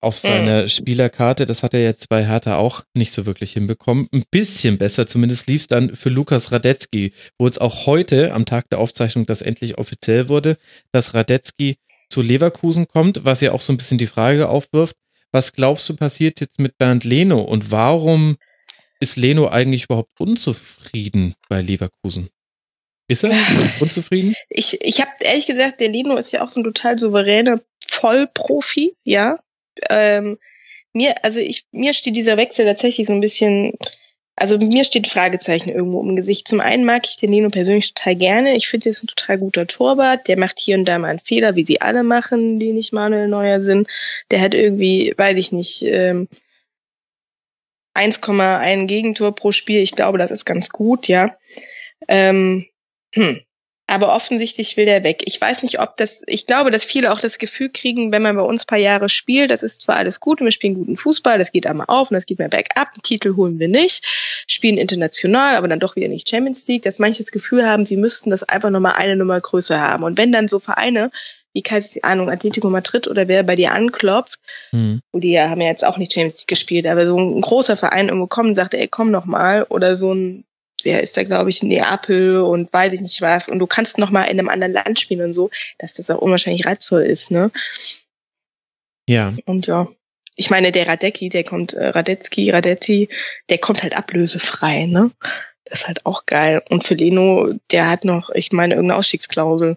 auf 0.01 0.19
seiner 0.19 0.63
mhm. 0.63 0.69
Spielerkarte. 0.69 1.47
Das 1.47 1.63
hat 1.63 1.75
er 1.75 1.83
jetzt 1.83 2.09
bei 2.09 2.27
Hertha 2.27 2.57
auch 2.57 2.83
nicht 2.95 3.13
so 3.13 3.27
wirklich 3.27 3.53
hinbekommen. 3.53 4.09
Ein 4.13 4.25
bisschen 4.31 4.79
besser, 4.79 5.07
zumindest 5.07 5.49
lief 5.49 5.63
es 5.63 5.67
dann 5.67 5.95
für 5.95 6.09
Lukas 6.09 6.53
Radetzky, 6.53 7.13
wo 7.39 7.47
jetzt 7.47 7.61
auch 7.61 7.87
heute 7.87 8.33
am 8.33 8.47
Tag 8.47 8.69
der 8.71 8.81
Aufzeichnung 8.81 9.27
das 9.27 9.43
endlich 9.43 9.79
offiziell 9.79 10.29
wurde, 10.29 10.57
dass 10.93 11.15
Radetzky 11.15 11.77
zu 12.11 12.23
Leverkusen 12.23 12.89
kommt, 12.89 13.25
was 13.25 13.41
ja 13.41 13.53
auch 13.53 13.61
so 13.61 13.73
ein 13.73 13.77
bisschen 13.77 13.99
die 13.99 14.07
Frage 14.07 14.49
aufwirft. 14.49 14.97
Was 15.33 15.53
glaubst 15.53 15.89
du 15.89 15.97
passiert 15.97 16.41
jetzt 16.41 16.61
mit 16.61 16.79
Bernd 16.79 17.05
Leno 17.05 17.41
und 17.41 17.71
warum 17.71 18.37
ist 19.01 19.17
Leno 19.17 19.49
eigentlich 19.49 19.85
überhaupt 19.85 20.19
unzufrieden 20.21 21.35
bei 21.49 21.61
Leverkusen? 21.61 22.31
Ist 23.09 23.25
er 23.25 23.33
unzufrieden? 23.81 24.35
Ich, 24.49 24.81
ich 24.81 25.01
habe 25.01 25.11
ehrlich 25.21 25.47
gesagt, 25.47 25.81
der 25.81 25.89
Lino 25.89 26.17
ist 26.17 26.33
ja 26.33 26.43
auch 26.43 26.49
so 26.49 26.61
ein 26.61 26.65
total 26.65 26.99
souveräner 26.99 27.61
Vollprofi, 27.87 28.95
ja. 29.05 29.39
Ähm, 29.91 30.39
mir, 30.93 31.25
also 31.25 31.41
ich, 31.41 31.67
mir 31.73 31.93
steht 31.93 32.17
dieser 32.17 32.37
Wechsel 32.37 32.65
tatsächlich 32.65 33.07
so 33.07 33.13
ein 33.13 33.21
bisschen, 33.21 33.75
also 34.35 34.59
mir 34.59 34.83
steht 34.83 35.07
Fragezeichen 35.07 35.69
irgendwo 35.69 36.01
im 36.03 36.17
Gesicht. 36.17 36.49
Zum 36.49 36.61
einen 36.61 36.85
mag 36.85 37.07
ich 37.07 37.17
den 37.17 37.31
Lino 37.31 37.51
persönlich 37.51 37.93
total 37.93 38.17
gerne. 38.17 38.57
Ich 38.57 38.69
finde, 38.69 38.89
er 38.89 38.93
ist 38.93 39.05
ein 39.05 39.09
total 39.09 39.39
guter 39.39 39.67
Torwart. 39.67 40.27
Der 40.27 40.39
macht 40.39 40.59
hier 40.59 40.77
und 40.77 40.87
da 40.87 40.99
mal 40.99 41.09
einen 41.09 41.19
Fehler, 41.19 41.55
wie 41.55 41.65
sie 41.65 41.81
alle 41.81 42.03
machen, 42.03 42.59
die 42.59 42.73
nicht 42.73 42.93
Manuel 42.93 43.29
Neuer 43.29 43.61
sind. 43.61 43.89
Der 44.31 44.41
hat 44.41 44.55
irgendwie, 44.55 45.15
weiß 45.17 45.37
ich 45.37 45.53
nicht, 45.53 45.83
ähm, 45.83 46.29
1,1 47.95 48.87
Gegentor 48.87 49.35
pro 49.35 49.53
Spiel. 49.53 49.81
Ich 49.81 49.93
glaube, 49.93 50.19
das 50.19 50.31
ist 50.31 50.45
ganz 50.45 50.71
gut, 50.71 51.09
ja. 51.09 51.37
Ähm, 52.09 52.67
hm. 53.15 53.41
Aber 53.89 54.13
offensichtlich 54.13 54.77
will 54.77 54.85
der 54.85 55.05
weg. 55.05 55.23
Ich 55.27 55.41
weiß 55.41 55.63
nicht, 55.63 55.79
ob 55.79 55.97
das, 55.97 56.25
ich 56.27 56.47
glaube, 56.47 56.73
dass 56.73 56.85
viele 56.85 57.13
auch 57.13 57.21
das 57.21 57.39
Gefühl 57.39 57.71
kriegen, 57.73 58.11
wenn 58.11 58.23
man 58.23 58.35
bei 58.35 58.43
uns 58.43 58.67
paar 58.67 58.79
Jahre 58.79 59.09
spielt, 59.09 59.53
das 59.53 59.63
ist 59.63 59.83
zwar 59.83 59.95
alles 59.95 60.19
gut 60.19 60.41
und 60.41 60.47
wir 60.47 60.51
spielen 60.51 60.75
guten 60.75 60.97
Fußball, 60.97 61.39
das 61.39 61.53
geht 61.53 61.69
einmal 61.69 61.87
auf 61.89 62.11
und 62.11 62.17
das 62.17 62.27
geht 62.27 62.41
mal 62.41 62.49
bergab, 62.49 62.89
einen 62.95 63.03
Titel 63.03 63.37
holen 63.37 63.61
wir 63.61 63.69
nicht, 63.69 64.05
spielen 64.49 64.77
international, 64.77 65.55
aber 65.55 65.69
dann 65.69 65.79
doch 65.79 65.95
wieder 65.95 66.09
nicht 66.09 66.29
Champions 66.29 66.67
League, 66.67 66.83
dass 66.83 66.99
manche 66.99 67.23
das 67.23 67.31
Gefühl 67.31 67.65
haben, 67.65 67.87
sie 67.87 67.97
müssten 67.97 68.31
das 68.31 68.43
einfach 68.43 68.71
nochmal 68.71 68.95
eine 68.97 69.15
Nummer 69.15 69.41
größer 69.41 69.81
haben. 69.81 70.03
Und 70.03 70.19
wenn 70.19 70.33
dann 70.33 70.49
so 70.49 70.59
Vereine 70.59 71.13
wie 71.57 71.63
keine 71.63 71.85
Ahnung, 72.03 72.29
Atletico 72.29 72.69
Madrid 72.69 73.09
oder 73.09 73.29
wer 73.29 73.43
bei 73.43 73.57
dir 73.57 73.73
anklopft, 73.73 74.39
mhm. 74.73 75.01
wo 75.11 75.21
die 75.21 75.33
ja 75.33 75.49
haben 75.49 75.63
ja 75.63 75.69
jetzt 75.69 75.87
auch 75.87 75.97
nicht 75.97 76.13
Champions 76.13 76.41
League 76.41 76.49
gespielt, 76.49 76.87
aber 76.87 77.07
so 77.07 77.17
ein 77.17 77.41
großer 77.41 77.79
Verein 77.79 78.09
irgendwo 78.09 78.27
kommt 78.27 78.51
und 78.51 78.55
sagt, 78.57 78.75
ey, 78.75 78.89
komm 78.89 79.11
noch 79.11 79.25
mal, 79.25 79.63
oder 79.71 79.97
so 79.97 80.13
ein 80.13 80.45
wer 80.87 81.03
ist 81.03 81.17
da, 81.17 81.25
glaube 81.25 81.51
ich, 81.51 81.63
in 81.63 81.69
Neapel 81.69 82.41
und 82.41 82.73
weiß 82.73 82.93
ich 82.93 83.01
nicht 83.01 83.21
was. 83.21 83.49
Und 83.49 83.59
du 83.59 83.67
kannst 83.67 83.99
noch 83.99 84.11
mal 84.11 84.23
in 84.23 84.39
einem 84.39 84.49
anderen 84.49 84.73
Land 84.73 85.01
spielen 85.01 85.27
und 85.27 85.33
so, 85.33 85.51
dass 85.79 85.95
das 85.95 86.11
auch 86.11 86.23
unwahrscheinlich 86.23 86.65
reizvoll 86.65 87.03
ist, 87.03 87.31
ne? 87.31 87.51
Ja. 89.09 89.35
Und 89.45 89.67
ja. 89.67 89.89
Ich 90.37 90.51
meine, 90.51 90.71
der 90.71 90.87
Radecki, 90.87 91.29
der 91.29 91.45
kommt, 91.45 91.75
äh, 91.75 91.89
Radetzky, 91.89 92.51
Radetti, 92.51 93.09
der 93.49 93.59
kommt 93.59 93.83
halt 93.83 93.97
ablösefrei, 93.97 94.87
ne? 94.87 95.11
Das 95.65 95.81
ist 95.81 95.89
halt 95.89 96.07
auch 96.07 96.25
geil. 96.27 96.63
Und 96.71 96.85
für 96.85 96.95
Leno, 96.95 97.53
der 97.73 97.89
hat 97.89 98.05
noch, 98.05 98.31
ich 98.31 98.53
meine, 98.53 98.75
irgendeine 98.75 98.99
Ausstiegsklausel. 98.99 99.77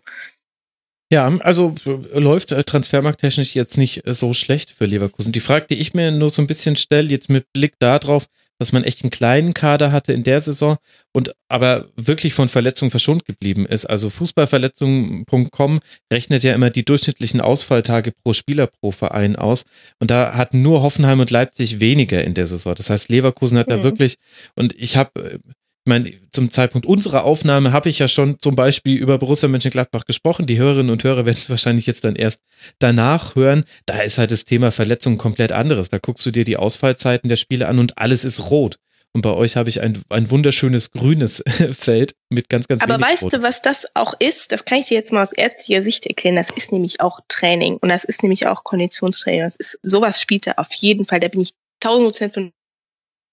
Ja, 1.12 1.28
also 1.40 1.74
äh, 1.86 2.20
läuft 2.20 2.52
äh, 2.52 2.64
transfermarkttechnisch 2.64 3.56
jetzt 3.56 3.80
nicht 3.80 4.06
äh, 4.06 4.14
so 4.14 4.34
schlecht 4.34 4.70
für 4.70 4.86
Leverkusen. 4.86 5.34
Die 5.34 5.40
Frage, 5.40 5.66
die 5.72 5.80
ich 5.80 5.96
mir 5.96 6.12
nur 6.12 6.30
so 6.30 6.44
ein 6.44 6.48
bisschen 6.48 6.76
stelle, 6.76 7.10
jetzt 7.10 7.30
mit 7.30 7.52
Blick 7.52 7.74
darauf, 7.80 8.28
dass 8.60 8.74
man 8.74 8.84
echt 8.84 9.04
einen 9.04 9.10
kleinen 9.10 9.54
Kader 9.54 9.92
hatte 9.92 10.14
in 10.14 10.24
der 10.24 10.42
Saison 10.42 10.78
und 11.14 11.34
aber 11.48 11.88
wirklich 11.96 12.34
von 12.34 12.50
Verletzungen 12.50 12.92
verschont 12.92 13.26
geblieben 13.26 13.66
ist. 13.66 13.86
Also 13.86 14.10
Fußballverletzungen.com 14.10 15.80
rechnet 16.12 16.44
ja 16.44 16.54
immer 16.54 16.70
die 16.70 16.86
durchschnittlichen 16.86 17.42
Ausfalltage 17.42 18.12
pro 18.24 18.34
Spieler 18.34 18.68
pro 18.68 18.92
Verein 18.92 19.36
aus. 19.36 19.66
Und 20.00 20.12
da 20.12 20.36
hatten 20.36 20.62
nur 20.62 20.84
Hoffenheim 20.84 21.22
und 21.22 21.32
Leipzig 21.32 21.80
weniger 21.80 22.24
in 22.24 22.34
der 22.34 22.46
Saison. 22.46 22.76
Das 22.76 22.90
heißt, 22.90 23.10
Leverkusen 23.10 23.58
hat 23.58 23.68
mhm. 23.68 23.72
da 23.72 23.84
wirklich, 23.84 24.18
und 24.56 24.76
ich 24.78 24.98
habe 24.98 25.40
ich 25.48 25.59
meine, 25.90 26.14
zum 26.32 26.52
Zeitpunkt 26.52 26.88
unserer 26.88 27.26
Aufnahme 27.26 27.74
habe 27.74 27.90
ich 27.90 28.00
ja 28.00 28.08
schon 28.08 28.40
zum 28.40 28.56
Beispiel 28.56 28.98
über 28.98 29.18
Borussia 29.18 29.50
Mönchengladbach 29.50 30.06
gesprochen. 30.06 30.46
Die 30.46 30.58
Hörerinnen 30.58 30.90
und 30.90 31.04
Hörer 31.04 31.26
werden 31.26 31.38
es 31.38 31.50
wahrscheinlich 31.50 31.86
jetzt 31.86 32.06
dann 32.06 32.16
erst 32.16 32.42
danach 32.80 33.36
hören. 33.36 33.66
Da 33.86 34.00
ist 34.00 34.18
halt 34.18 34.32
das 34.32 34.46
Thema 34.46 34.72
Verletzung 34.72 35.18
komplett 35.18 35.52
anderes. 35.52 35.90
Da 35.90 35.98
guckst 35.98 36.26
du 36.26 36.32
dir 36.32 36.46
die 36.46 36.56
Ausfallzeiten 36.56 37.28
der 37.28 37.36
Spiele 37.36 37.68
an 37.68 37.80
und 37.80 37.98
alles 37.98 38.24
ist 38.24 38.50
rot. 38.50 38.78
Und 39.12 39.24
bei 39.24 39.32
euch 39.32 39.56
habe 39.56 39.70
ich 39.70 39.82
ein, 39.82 40.02
ein 40.10 40.30
wunderschönes 40.30 40.92
grünes 40.92 41.44
Feld 41.72 42.14
mit 42.30 42.48
ganz, 42.48 42.68
ganz 42.68 42.84
Aber 42.84 43.02
weißt 43.02 43.24
Rot. 43.24 43.34
du, 43.34 43.42
was 43.42 43.62
das 43.62 43.88
auch 43.96 44.14
ist? 44.20 44.52
Das 44.52 44.66
kann 44.66 44.80
ich 44.80 44.88
dir 44.88 44.94
jetzt 44.94 45.12
mal 45.12 45.24
aus 45.24 45.34
ärztlicher 45.34 45.82
Sicht 45.82 46.06
erklären. 46.06 46.36
Das 46.36 46.52
ist 46.52 46.72
nämlich 46.72 47.02
auch 47.02 47.20
Training 47.28 47.78
und 47.78 47.90
das 47.90 48.04
ist 48.04 48.22
nämlich 48.22 48.46
auch 48.46 48.64
Konditionstraining. 48.64 49.42
Das 49.42 49.56
ist, 49.56 49.80
sowas 49.82 50.22
spielt 50.22 50.46
er 50.46 50.60
auf 50.60 50.72
jeden 50.74 51.06
Fall. 51.06 51.20
Da 51.20 51.28
bin 51.28 51.42
ich 51.42 51.52
tausend 51.80 52.06
Prozent 52.06 52.34
von 52.36 52.52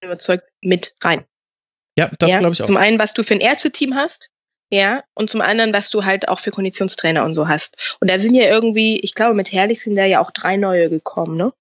überzeugt 0.03 0.49
mit 0.61 0.95
rein. 1.01 1.25
Ja, 1.97 2.11
das 2.19 2.31
ja? 2.31 2.39
glaube 2.39 2.53
ich 2.53 2.61
auch. 2.61 2.65
Zum 2.65 2.77
einen, 2.77 2.99
was 2.99 3.13
du 3.13 3.23
für 3.23 3.33
ein 3.33 3.41
Ärzteteam 3.41 3.95
hast, 3.95 4.29
ja, 4.69 5.03
und 5.13 5.29
zum 5.29 5.41
anderen, 5.41 5.73
was 5.73 5.89
du 5.89 6.03
halt 6.03 6.27
auch 6.27 6.39
für 6.39 6.51
Konditionstrainer 6.51 7.23
und 7.23 7.33
so 7.33 7.47
hast. 7.47 7.97
Und 8.01 8.09
da 8.09 8.19
sind 8.19 8.35
ja 8.35 8.45
irgendwie, 8.45 8.99
ich 8.99 9.13
glaube, 9.13 9.33
mit 9.33 9.51
Herrlich 9.51 9.81
sind 9.81 9.95
da 9.95 10.05
ja 10.05 10.21
auch 10.21 10.31
drei 10.31 10.57
neue 10.57 10.89
gekommen, 10.89 11.37
ne? 11.37 11.53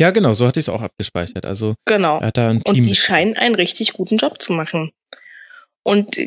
Ja, 0.00 0.12
genau, 0.12 0.32
so 0.32 0.46
hatte 0.46 0.60
ich 0.60 0.64
es 0.64 0.68
auch 0.68 0.80
abgespeichert. 0.80 1.44
Also 1.44 1.74
genau. 1.84 2.20
er 2.20 2.28
hat 2.28 2.36
da 2.36 2.50
ein 2.50 2.62
Team. 2.62 2.78
Und 2.78 2.84
die 2.84 2.94
scheinen 2.94 3.36
einen 3.36 3.56
richtig 3.56 3.92
guten 3.94 4.16
Job 4.16 4.40
zu 4.40 4.52
machen. 4.52 4.92
Und 5.82 6.18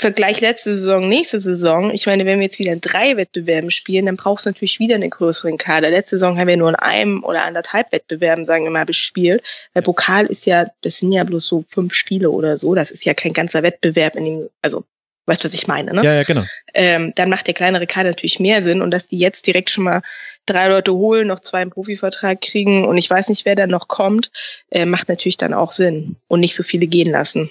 Vergleich 0.00 0.40
letzte 0.40 0.76
Saison, 0.76 1.08
nächste 1.10 1.40
Saison, 1.40 1.90
ich 1.90 2.06
meine, 2.06 2.24
wenn 2.24 2.38
wir 2.38 2.44
jetzt 2.44 2.58
wieder 2.58 2.72
in 2.72 2.80
drei 2.80 3.18
Wettbewerben 3.18 3.70
spielen, 3.70 4.06
dann 4.06 4.16
brauchst 4.16 4.46
du 4.46 4.50
natürlich 4.50 4.78
wieder 4.78 4.94
einen 4.94 5.10
größeren 5.10 5.58
Kader. 5.58 5.90
Letzte 5.90 6.16
Saison 6.16 6.38
haben 6.38 6.48
wir 6.48 6.56
nur 6.56 6.70
in 6.70 6.74
einem 6.74 7.22
oder 7.22 7.42
anderthalb 7.42 7.92
Wettbewerben, 7.92 8.46
sagen 8.46 8.64
wir 8.64 8.70
mal, 8.70 8.86
bespielt. 8.86 9.42
Weil 9.74 9.82
Pokal 9.82 10.24
ist 10.24 10.46
ja, 10.46 10.68
das 10.80 11.00
sind 11.00 11.12
ja 11.12 11.22
bloß 11.24 11.46
so 11.46 11.64
fünf 11.68 11.92
Spiele 11.92 12.30
oder 12.30 12.58
so. 12.58 12.74
Das 12.74 12.90
ist 12.90 13.04
ja 13.04 13.12
kein 13.12 13.34
ganzer 13.34 13.62
Wettbewerb, 13.62 14.16
in 14.16 14.24
dem, 14.24 14.48
also, 14.62 14.84
weißt 15.26 15.44
du, 15.44 15.48
was 15.48 15.54
ich 15.54 15.66
meine, 15.66 15.92
ne? 15.92 16.02
Ja, 16.02 16.14
ja, 16.14 16.22
genau. 16.22 16.44
Ähm, 16.72 17.12
dann 17.14 17.28
macht 17.28 17.46
der 17.46 17.54
kleinere 17.54 17.86
Kader 17.86 18.08
natürlich 18.08 18.40
mehr 18.40 18.62
Sinn 18.62 18.80
und 18.80 18.90
dass 18.92 19.06
die 19.06 19.18
jetzt 19.18 19.46
direkt 19.46 19.68
schon 19.68 19.84
mal 19.84 20.00
drei 20.46 20.68
Leute 20.68 20.94
holen, 20.94 21.26
noch 21.26 21.40
zwei 21.40 21.60
im 21.60 21.70
Profivertrag 21.70 22.40
kriegen 22.40 22.86
und 22.88 22.96
ich 22.96 23.10
weiß 23.10 23.28
nicht, 23.28 23.44
wer 23.44 23.54
da 23.54 23.66
noch 23.66 23.86
kommt, 23.86 24.30
äh, 24.70 24.86
macht 24.86 25.10
natürlich 25.10 25.36
dann 25.36 25.52
auch 25.52 25.72
Sinn 25.72 26.16
und 26.26 26.40
nicht 26.40 26.54
so 26.54 26.62
viele 26.62 26.86
gehen 26.86 27.10
lassen. 27.10 27.50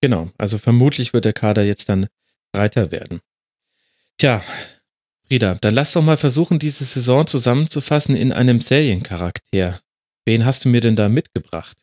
Genau, 0.00 0.30
also 0.38 0.58
vermutlich 0.58 1.12
wird 1.12 1.24
der 1.24 1.32
Kader 1.32 1.64
jetzt 1.64 1.88
dann 1.88 2.06
breiter 2.52 2.90
werden. 2.92 3.20
Tja, 4.18 4.42
Frieda, 5.26 5.56
dann 5.56 5.74
lass 5.74 5.92
doch 5.92 6.02
mal 6.02 6.16
versuchen, 6.16 6.58
diese 6.58 6.84
Saison 6.84 7.26
zusammenzufassen 7.26 8.16
in 8.16 8.32
einem 8.32 8.60
Seriencharakter. 8.60 9.80
Wen 10.24 10.44
hast 10.44 10.64
du 10.64 10.68
mir 10.68 10.80
denn 10.80 10.96
da 10.96 11.08
mitgebracht? 11.08 11.76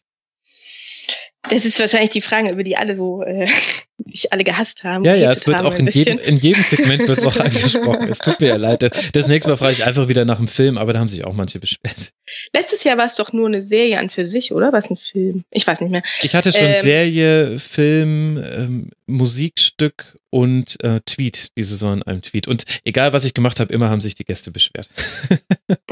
Das 1.50 1.66
ist 1.66 1.78
wahrscheinlich 1.80 2.10
die 2.10 2.22
Frage, 2.22 2.52
über 2.52 2.64
die 2.64 2.78
alle 2.78 2.96
so 2.96 3.22
äh, 3.24 3.48
dich 3.98 4.32
alle 4.32 4.44
gehasst 4.44 4.84
haben. 4.84 5.04
Ja, 5.04 5.16
ja, 5.16 5.30
es 5.30 5.46
wird 5.46 5.62
auch 5.62 5.76
in 5.76 5.88
jedem, 5.88 6.18
in 6.18 6.38
jedem 6.38 6.64
Segment 6.64 7.00
wird 7.08 7.18
es 7.18 7.26
auch 7.26 7.38
angesprochen. 7.38 8.08
Es 8.08 8.20
tut 8.20 8.40
mir 8.40 8.48
ja 8.48 8.56
leid. 8.56 8.84
Das 9.14 9.28
nächste 9.28 9.50
Mal 9.50 9.58
frage 9.58 9.74
ich 9.74 9.84
einfach 9.84 10.08
wieder 10.08 10.26
nach 10.26 10.38
dem 10.38 10.48
Film, 10.48 10.78
aber 10.78 10.94
da 10.94 11.00
haben 11.00 11.10
sich 11.10 11.26
auch 11.26 11.34
manche 11.34 11.60
beschwert. 11.60 12.14
Letztes 12.54 12.84
Jahr 12.84 12.98
war 12.98 13.06
es 13.06 13.16
doch 13.16 13.34
nur 13.34 13.48
eine 13.48 13.62
Serie 13.62 14.00
an 14.00 14.10
für 14.10 14.26
sich, 14.26 14.54
oder? 14.54 14.74
Was 14.74 14.90
ein 14.90 14.98
Film? 14.98 15.44
Ich 15.52 15.68
weiß 15.68 15.82
nicht 15.82 15.92
mehr. 15.92 16.04
Ich 16.22 16.34
hatte 16.34 16.52
schon 16.52 16.66
ähm, 16.66 16.82
Serie, 16.82 17.60
Film, 17.60 18.38
ähm, 18.44 18.92
Musikstück 19.06 20.16
und 20.30 20.84
äh, 20.84 21.02
Tweet, 21.06 21.50
die 21.58 21.64
Saison 21.64 21.94
in 21.96 22.04
einem 22.04 22.22
Tweet. 22.22 22.48
Und 22.48 22.66
egal, 22.86 23.14
was 23.14 23.26
ich 23.26 23.34
gemacht 23.34 23.60
habe, 23.60 23.74
immer 23.74 23.90
haben 23.90 24.02
sich 24.02 24.16
die 24.16 24.26
Gäste 24.26 24.52
beschwert. 24.52 24.90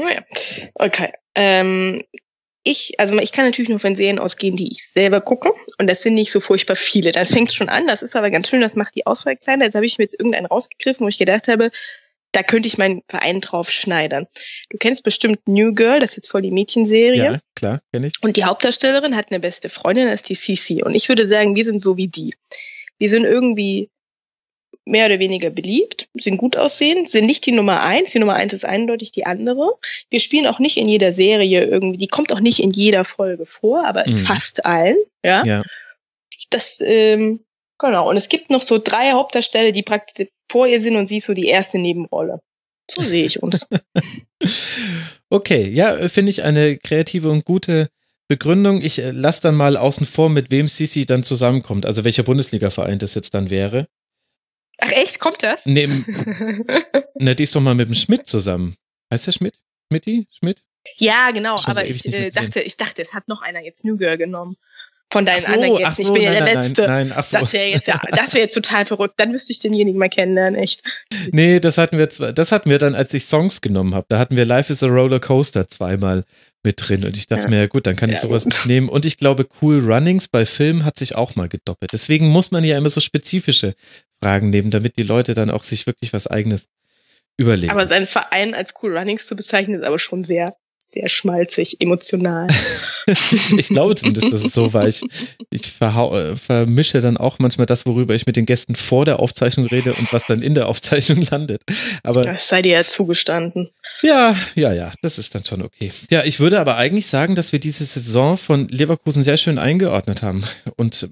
oh 0.00 0.08
ja. 0.08 0.22
Okay. 0.74 1.12
Ähm, 1.34 2.02
ich, 2.64 2.94
also 2.98 3.18
ich 3.18 3.32
kann 3.32 3.44
natürlich 3.44 3.68
nur 3.68 3.80
von 3.80 3.94
Serien 3.94 4.18
ausgehen, 4.18 4.56
die 4.56 4.70
ich 4.70 4.88
selber 4.88 5.20
gucke. 5.20 5.52
Und 5.78 5.88
das 5.88 6.02
sind 6.02 6.14
nicht 6.14 6.30
so 6.30 6.40
furchtbar 6.40 6.76
viele. 6.76 7.12
Dann 7.12 7.26
fängt 7.26 7.48
es 7.48 7.54
schon 7.54 7.68
an. 7.68 7.86
Das 7.86 8.02
ist 8.02 8.14
aber 8.14 8.30
ganz 8.30 8.48
schön, 8.48 8.60
das 8.60 8.76
macht 8.76 8.94
die 8.94 9.06
Auswahl 9.06 9.36
kleiner. 9.36 9.64
Jetzt 9.64 9.74
habe 9.74 9.86
ich 9.86 9.98
mir 9.98 10.04
jetzt 10.04 10.18
irgendeinen 10.18 10.46
rausgegriffen, 10.46 11.04
wo 11.04 11.08
ich 11.08 11.18
gedacht 11.18 11.48
habe, 11.48 11.70
da 12.32 12.42
könnte 12.42 12.66
ich 12.66 12.78
meinen 12.78 13.02
Verein 13.08 13.40
drauf 13.40 13.70
schneidern. 13.70 14.26
Du 14.70 14.78
kennst 14.78 15.04
bestimmt 15.04 15.40
New 15.46 15.74
Girl, 15.74 16.00
das 16.00 16.10
ist 16.10 16.16
jetzt 16.16 16.30
voll 16.30 16.42
die 16.42 16.50
Mädchenserie. 16.50 17.24
Ja, 17.24 17.38
klar, 17.54 17.80
kenne 17.92 18.06
ich. 18.06 18.14
Und 18.22 18.36
die 18.36 18.44
Hauptdarstellerin 18.44 19.16
hat 19.16 19.30
eine 19.30 19.40
beste 19.40 19.68
Freundin, 19.68 20.08
das 20.08 20.22
ist 20.22 20.30
die 20.30 20.34
Cici. 20.34 20.82
Und 20.82 20.94
ich 20.94 21.08
würde 21.08 21.26
sagen, 21.26 21.54
wir 21.54 21.64
sind 21.64 21.82
so 21.82 21.96
wie 21.96 22.08
die. 22.08 22.34
Wir 22.98 23.10
sind 23.10 23.24
irgendwie 23.24 23.90
mehr 24.84 25.06
oder 25.06 25.18
weniger 25.18 25.50
beliebt, 25.50 26.08
sind 26.18 26.38
gut 26.38 26.56
aussehend, 26.56 27.08
sind 27.08 27.26
nicht 27.26 27.46
die 27.46 27.52
Nummer 27.52 27.82
eins. 27.82 28.10
Die 28.10 28.18
Nummer 28.18 28.34
eins 28.34 28.52
ist 28.52 28.64
eindeutig 28.64 29.12
die 29.12 29.26
andere. 29.26 29.74
Wir 30.10 30.20
spielen 30.20 30.46
auch 30.46 30.58
nicht 30.58 30.76
in 30.76 30.88
jeder 30.88 31.12
Serie 31.12 31.64
irgendwie, 31.64 31.98
die 31.98 32.08
kommt 32.08 32.32
auch 32.32 32.40
nicht 32.40 32.58
in 32.60 32.70
jeder 32.72 33.04
Folge 33.04 33.46
vor, 33.46 33.86
aber 33.86 34.06
in 34.06 34.14
Mhm. 34.14 34.18
fast 34.18 34.66
allen. 34.66 34.96
Ja. 35.24 35.44
Ja. 35.44 35.62
Das, 36.50 36.80
ähm, 36.84 37.40
genau. 37.78 38.08
Und 38.08 38.16
es 38.16 38.28
gibt 38.28 38.50
noch 38.50 38.62
so 38.62 38.78
drei 38.78 39.12
Hauptdarsteller, 39.12 39.70
die 39.72 39.82
praktisch 39.84 40.28
vor 40.50 40.66
ihr 40.66 40.80
sind 40.80 40.96
und 40.96 41.06
sie 41.06 41.18
ist 41.18 41.26
so 41.26 41.34
die 41.34 41.46
erste 41.46 41.78
Nebenrolle. 41.78 42.40
So 42.90 43.02
sehe 43.02 43.24
ich 43.24 43.42
uns. 43.42 43.66
Okay, 45.30 45.68
ja, 45.70 45.96
äh, 45.96 46.08
finde 46.08 46.30
ich 46.30 46.42
eine 46.42 46.76
kreative 46.76 47.30
und 47.30 47.44
gute 47.44 47.88
Begründung. 48.28 48.82
Ich 48.82 48.98
äh, 48.98 49.12
lasse 49.12 49.40
dann 49.42 49.54
mal 49.54 49.76
außen 49.76 50.04
vor, 50.06 50.28
mit 50.28 50.50
wem 50.50 50.68
Sisi 50.68 51.06
dann 51.06 51.24
zusammenkommt, 51.24 51.86
also 51.86 52.04
welcher 52.04 52.22
Bundesliga-Verein 52.22 52.98
das 52.98 53.14
jetzt 53.14 53.34
dann 53.34 53.48
wäre. 53.48 53.86
Ach 54.84 54.90
echt, 54.92 55.20
kommt 55.20 55.42
das? 55.42 55.60
Neben, 55.64 56.04
na, 57.18 57.34
die 57.34 57.42
ist 57.44 57.54
doch 57.54 57.60
mal 57.60 57.74
mit 57.74 57.88
dem 57.88 57.94
Schmidt 57.94 58.26
zusammen. 58.26 58.74
Heißt 59.12 59.26
der 59.26 59.32
Schmidt? 59.32 59.54
Schmidti? 59.90 60.26
Schmidt? 60.36 60.62
ja, 60.96 61.30
genau, 61.30 61.58
Schon 61.58 61.74
so 61.74 61.80
aber 61.80 61.88
ewig 61.88 62.04
ich 62.04 62.12
äh, 62.12 62.30
dachte, 62.30 62.60
ich 62.60 62.76
dachte, 62.76 63.02
es 63.02 63.14
hat 63.14 63.28
noch 63.28 63.40
einer 63.42 63.60
jetzt 63.62 63.84
New 63.84 63.96
Girl 63.96 64.18
genommen. 64.18 64.56
Von 65.12 65.26
deinen 65.26 65.40
so, 65.40 65.52
anderen 65.52 65.76
Gästen. 65.76 66.02
so, 66.04 66.08
ich 66.08 66.14
bin 66.14 66.22
ja 66.22 66.30
nein, 66.32 66.44
der 66.44 66.54
nein, 66.54 66.64
Letzte. 66.64 66.82
Nein, 66.86 67.08
nein, 67.08 67.18
ach 67.18 67.24
so. 67.24 67.38
Das 67.38 67.52
wäre 67.52 67.66
jetzt 67.68 67.86
ja, 67.86 68.00
das 68.10 68.32
wäre 68.32 68.40
jetzt 68.42 68.54
total 68.54 68.86
verrückt. 68.86 69.14
Dann 69.18 69.30
müsste 69.30 69.52
ich 69.52 69.58
denjenigen 69.60 69.98
mal 69.98 70.08
kennenlernen, 70.08 70.58
echt. 70.58 70.82
Nee, 71.32 71.60
das 71.60 71.76
hatten 71.76 71.98
wir 71.98 72.08
zwar, 72.08 72.32
das 72.32 72.50
hatten 72.50 72.70
wir 72.70 72.78
dann, 72.78 72.94
als 72.94 73.12
ich 73.12 73.24
Songs 73.26 73.60
genommen 73.60 73.94
habe. 73.94 74.06
Da 74.08 74.18
hatten 74.18 74.38
wir 74.38 74.46
Life 74.46 74.72
is 74.72 74.82
a 74.82 74.86
Roller 74.86 75.20
Coaster 75.20 75.68
zweimal 75.68 76.24
mit 76.64 76.76
drin 76.78 77.04
und 77.04 77.14
ich 77.16 77.26
dachte 77.26 77.44
Ja. 77.44 77.50
mir, 77.50 77.58
ja 77.58 77.66
gut, 77.66 77.86
dann 77.86 77.94
kann 77.94 78.08
ich 78.08 78.16
Ja, 78.16 78.22
sowas 78.22 78.44
gut. 78.44 78.54
nicht 78.54 78.66
nehmen. 78.66 78.88
Und 78.88 79.04
ich 79.04 79.18
glaube, 79.18 79.46
Cool 79.60 79.80
Runnings 79.80 80.28
bei 80.28 80.46
Filmen 80.46 80.84
hat 80.84 80.98
sich 80.98 81.14
auch 81.14 81.36
mal 81.36 81.48
gedoppelt. 81.48 81.92
Deswegen 81.92 82.28
muss 82.28 82.50
man 82.50 82.64
ja 82.64 82.78
immer 82.78 82.88
so 82.88 83.00
spezifische 83.00 83.74
Fragen 84.22 84.50
nehmen, 84.50 84.70
damit 84.70 84.96
die 84.96 85.02
Leute 85.02 85.34
dann 85.34 85.50
auch 85.50 85.64
sich 85.64 85.86
wirklich 85.86 86.12
was 86.12 86.28
eigenes 86.28 86.68
überlegen. 87.36 87.72
Aber 87.72 87.86
seinen 87.86 88.06
Verein 88.06 88.54
als 88.54 88.74
Cool 88.80 88.96
Runnings 88.96 89.26
zu 89.26 89.34
bezeichnen, 89.34 89.80
ist 89.80 89.86
aber 89.86 89.98
schon 89.98 90.22
sehr, 90.22 90.54
sehr 90.78 91.08
schmalzig, 91.08 91.78
emotional. 91.80 92.46
ich 93.56 93.68
glaube 93.68 93.94
zumindest, 93.94 94.32
dass 94.32 94.44
es 94.44 94.52
so 94.52 94.72
war. 94.74 94.86
Ich, 94.86 95.00
ich 95.50 95.72
verhau, 95.72 96.16
äh, 96.16 96.36
vermische 96.36 97.00
dann 97.00 97.16
auch 97.16 97.38
manchmal 97.38 97.66
das, 97.66 97.86
worüber 97.86 98.14
ich 98.14 98.26
mit 98.26 98.36
den 98.36 98.46
Gästen 98.46 98.74
vor 98.74 99.04
der 99.04 99.18
Aufzeichnung 99.18 99.66
rede 99.66 99.94
und 99.94 100.12
was 100.12 100.24
dann 100.26 100.42
in 100.42 100.54
der 100.54 100.68
Aufzeichnung 100.68 101.22
landet. 101.30 101.62
Aber 102.02 102.22
Das 102.22 102.46
sei 102.48 102.62
dir 102.62 102.76
ja 102.76 102.84
zugestanden. 102.84 103.70
Ja, 104.02 104.36
ja, 104.54 104.72
ja, 104.72 104.92
das 105.00 105.18
ist 105.18 105.34
dann 105.34 105.44
schon 105.44 105.62
okay. 105.62 105.90
Ja, 106.10 106.24
ich 106.24 106.38
würde 106.38 106.60
aber 106.60 106.76
eigentlich 106.76 107.06
sagen, 107.06 107.34
dass 107.34 107.52
wir 107.52 107.58
diese 107.58 107.84
Saison 107.84 108.36
von 108.36 108.68
Leverkusen 108.68 109.22
sehr 109.22 109.36
schön 109.36 109.58
eingeordnet 109.58 110.22
haben. 110.22 110.44
Und 110.76 111.08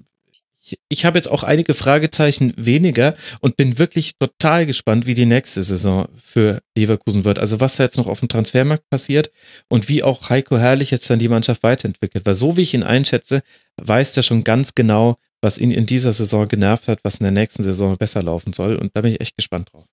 ich, 0.89 1.05
habe 1.05 1.17
jetzt 1.17 1.29
auch 1.29 1.43
einige 1.43 1.73
Fragezeichen 1.73 2.53
weniger 2.57 3.15
und 3.39 3.57
bin 3.57 3.79
wirklich 3.79 4.17
total 4.17 4.65
gespannt, 4.65 5.07
wie 5.07 5.13
die 5.13 5.25
nächste 5.25 5.63
Saison 5.63 6.07
für 6.21 6.61
Leverkusen 6.77 7.23
wird. 7.25 7.39
Also 7.39 7.59
was 7.59 7.75
da 7.75 7.83
jetzt 7.83 7.97
noch 7.97 8.07
auf 8.07 8.19
dem 8.19 8.29
Transfermarkt 8.29 8.89
passiert 8.89 9.31
und 9.69 9.89
wie 9.89 10.03
auch 10.03 10.29
Heiko 10.29 10.57
Herrlich 10.57 10.91
jetzt 10.91 11.09
dann 11.09 11.19
die 11.19 11.27
Mannschaft 11.27 11.63
weiterentwickelt. 11.63 12.25
Weil 12.25 12.35
so 12.35 12.57
wie 12.57 12.61
ich 12.61 12.73
ihn 12.73 12.83
einschätze, 12.83 13.41
weiß 13.81 14.15
er 14.17 14.23
schon 14.23 14.43
ganz 14.43 14.75
genau, 14.75 15.17
was 15.41 15.57
ihn 15.57 15.71
in 15.71 15.85
dieser 15.85 16.13
Saison 16.13 16.47
genervt 16.47 16.87
hat, 16.87 17.03
was 17.03 17.15
in 17.15 17.23
der 17.23 17.31
nächsten 17.31 17.63
Saison 17.63 17.97
besser 17.97 18.21
laufen 18.21 18.53
soll. 18.53 18.75
Und 18.75 18.95
da 18.95 19.01
bin 19.01 19.11
ich 19.11 19.21
echt 19.21 19.35
gespannt 19.35 19.69
drauf. 19.71 19.85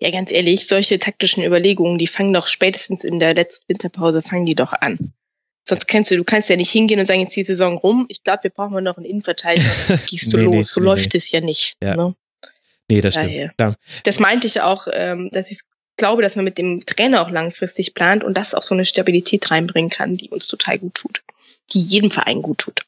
Ja, 0.00 0.10
ganz 0.10 0.30
ehrlich, 0.30 0.66
solche 0.66 1.00
taktischen 1.00 1.42
Überlegungen, 1.42 1.98
die 1.98 2.06
fangen 2.06 2.32
doch 2.32 2.46
spätestens 2.46 3.02
in 3.02 3.18
der 3.18 3.34
letzten 3.34 3.68
Winterpause, 3.68 4.22
fangen 4.22 4.46
die 4.46 4.54
doch 4.54 4.72
an. 4.72 5.12
Sonst 5.68 5.86
kennst 5.86 6.10
du, 6.10 6.16
du 6.16 6.24
kannst 6.24 6.48
ja 6.48 6.56
nicht 6.56 6.70
hingehen 6.70 6.98
und 6.98 7.04
sagen, 7.04 7.20
jetzt 7.20 7.36
die 7.36 7.44
Saison 7.44 7.76
rum, 7.76 8.06
ich 8.08 8.24
glaube, 8.24 8.44
wir 8.44 8.50
brauchen 8.50 8.82
noch 8.82 8.96
einen 8.96 9.04
Innenverteidiger, 9.04 9.68
dann 9.88 10.00
gehst 10.08 10.32
du 10.32 10.38
Nee, 10.38 10.46
nee, 10.46 10.56
los. 10.56 10.72
so 10.72 10.80
nee, 10.80 10.86
läuft 10.86 11.12
nee. 11.12 11.18
es 11.18 11.30
ja 11.30 11.40
nicht. 11.42 11.74
Ja. 11.82 11.94
Ne? 11.94 12.14
Nee, 12.90 13.02
das 13.02 13.14
stimmt. 13.14 13.28
Daher. 13.28 13.52
Da, 13.58 13.74
Das 14.04 14.18
meinte 14.18 14.46
ich 14.46 14.62
auch, 14.62 14.86
ähm, 14.90 15.28
dass 15.30 15.50
ich 15.50 15.60
glaube, 15.98 16.22
dass 16.22 16.36
man 16.36 16.44
mit 16.46 16.56
dem 16.56 16.86
Trainer 16.86 17.20
auch 17.20 17.30
langfristig 17.30 17.92
plant 17.92 18.24
und 18.24 18.38
das 18.38 18.54
auch 18.54 18.62
so 18.62 18.74
eine 18.74 18.86
Stabilität 18.86 19.50
reinbringen 19.50 19.90
kann, 19.90 20.16
die 20.16 20.30
uns 20.30 20.46
total 20.46 20.78
gut 20.78 20.94
tut. 20.94 21.22
Die 21.74 21.80
jedem 21.80 22.10
Verein 22.10 22.40
gut 22.40 22.58
tut. 22.58 22.84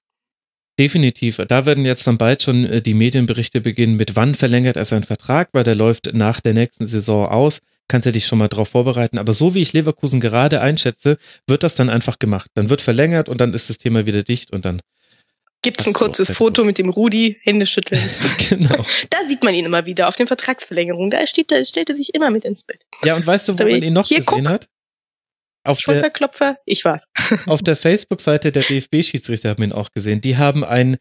Definitiv. 0.79 1.37
Da 1.49 1.67
werden 1.67 1.85
jetzt 1.85 2.07
dann 2.07 2.17
bald 2.17 2.43
schon 2.43 2.65
äh, 2.65 2.81
die 2.81 2.95
Medienberichte 2.95 3.61
beginnen, 3.61 3.97
mit 3.97 4.17
wann 4.17 4.35
verlängert 4.35 4.77
er 4.77 4.87
seinen 4.87 5.05
Vertrag, 5.05 5.51
weil 5.53 5.65
der 5.65 5.75
läuft 5.75 6.15
nach 6.15 6.41
der 6.41 6.55
nächsten 6.55 6.87
Saison 6.87 7.27
aus. 7.27 7.61
Kannst 7.91 8.07
ja 8.07 8.13
dich 8.13 8.25
schon 8.25 8.39
mal 8.39 8.47
drauf 8.47 8.69
vorbereiten. 8.69 9.19
Aber 9.19 9.33
so 9.33 9.53
wie 9.57 9.63
ich 9.63 9.73
Leverkusen 9.73 10.21
gerade 10.21 10.61
einschätze, 10.61 11.19
wird 11.49 11.65
das 11.65 11.75
dann 11.75 11.91
einfach 11.91 12.21
gemacht. 12.21 12.49
Dann 12.55 12.71
wird 12.71 12.83
verlängert 12.83 13.29
und 13.29 13.41
dann 13.41 13.53
ist 13.53 13.69
das 13.69 13.79
Thema 13.79 14.07
wieder 14.07 14.23
dicht 14.23 14.53
und 14.53 14.65
dann, 14.65 14.81
Gibt 15.63 15.81
es 15.81 15.89
ein 15.89 15.93
kurzes 15.93 16.31
Foto 16.31 16.63
mit 16.63 16.79
dem 16.79 16.89
Rudi, 16.89 17.39
Hände 17.43 17.67
schütteln. 17.67 18.01
genau. 18.49 18.87
Da 19.11 19.19
sieht 19.27 19.43
man 19.43 19.55
ihn 19.55 19.65
immer 19.65 19.87
wieder 19.87 20.07
auf 20.07 20.15
den 20.15 20.29
Vertragsverlängerungen. 20.29 21.11
Da 21.11 21.27
steht, 21.27 21.51
da 21.51 21.63
stellt 21.65 21.91
er 21.91 21.97
sich 21.97 22.15
immer 22.15 22.31
mit 22.31 22.45
ins 22.45 22.63
Bild. 22.63 22.81
Ja, 23.03 23.17
und 23.17 23.27
weißt 23.27 23.49
du, 23.49 23.55
wo 23.55 23.59
Sorry. 23.59 23.73
man 23.73 23.83
ihn 23.83 23.93
noch 23.93 24.07
Hier, 24.07 24.19
gesehen 24.19 24.45
guck. 24.45 24.49
hat? 24.49 24.69
Auf 25.65 25.79
der, 25.81 25.95
Schulterklopfer, 25.95 26.59
ich 26.65 26.85
war's. 26.85 27.07
auf 27.47 27.61
der 27.63 27.75
Facebook-Seite 27.75 28.53
der 28.53 28.63
DFB-Schiedsrichter 28.71 29.49
haben 29.49 29.59
wir 29.59 29.67
ihn 29.67 29.73
auch 29.73 29.91
gesehen. 29.91 30.21
Die 30.21 30.37
haben 30.37 30.63
ein 30.63 30.97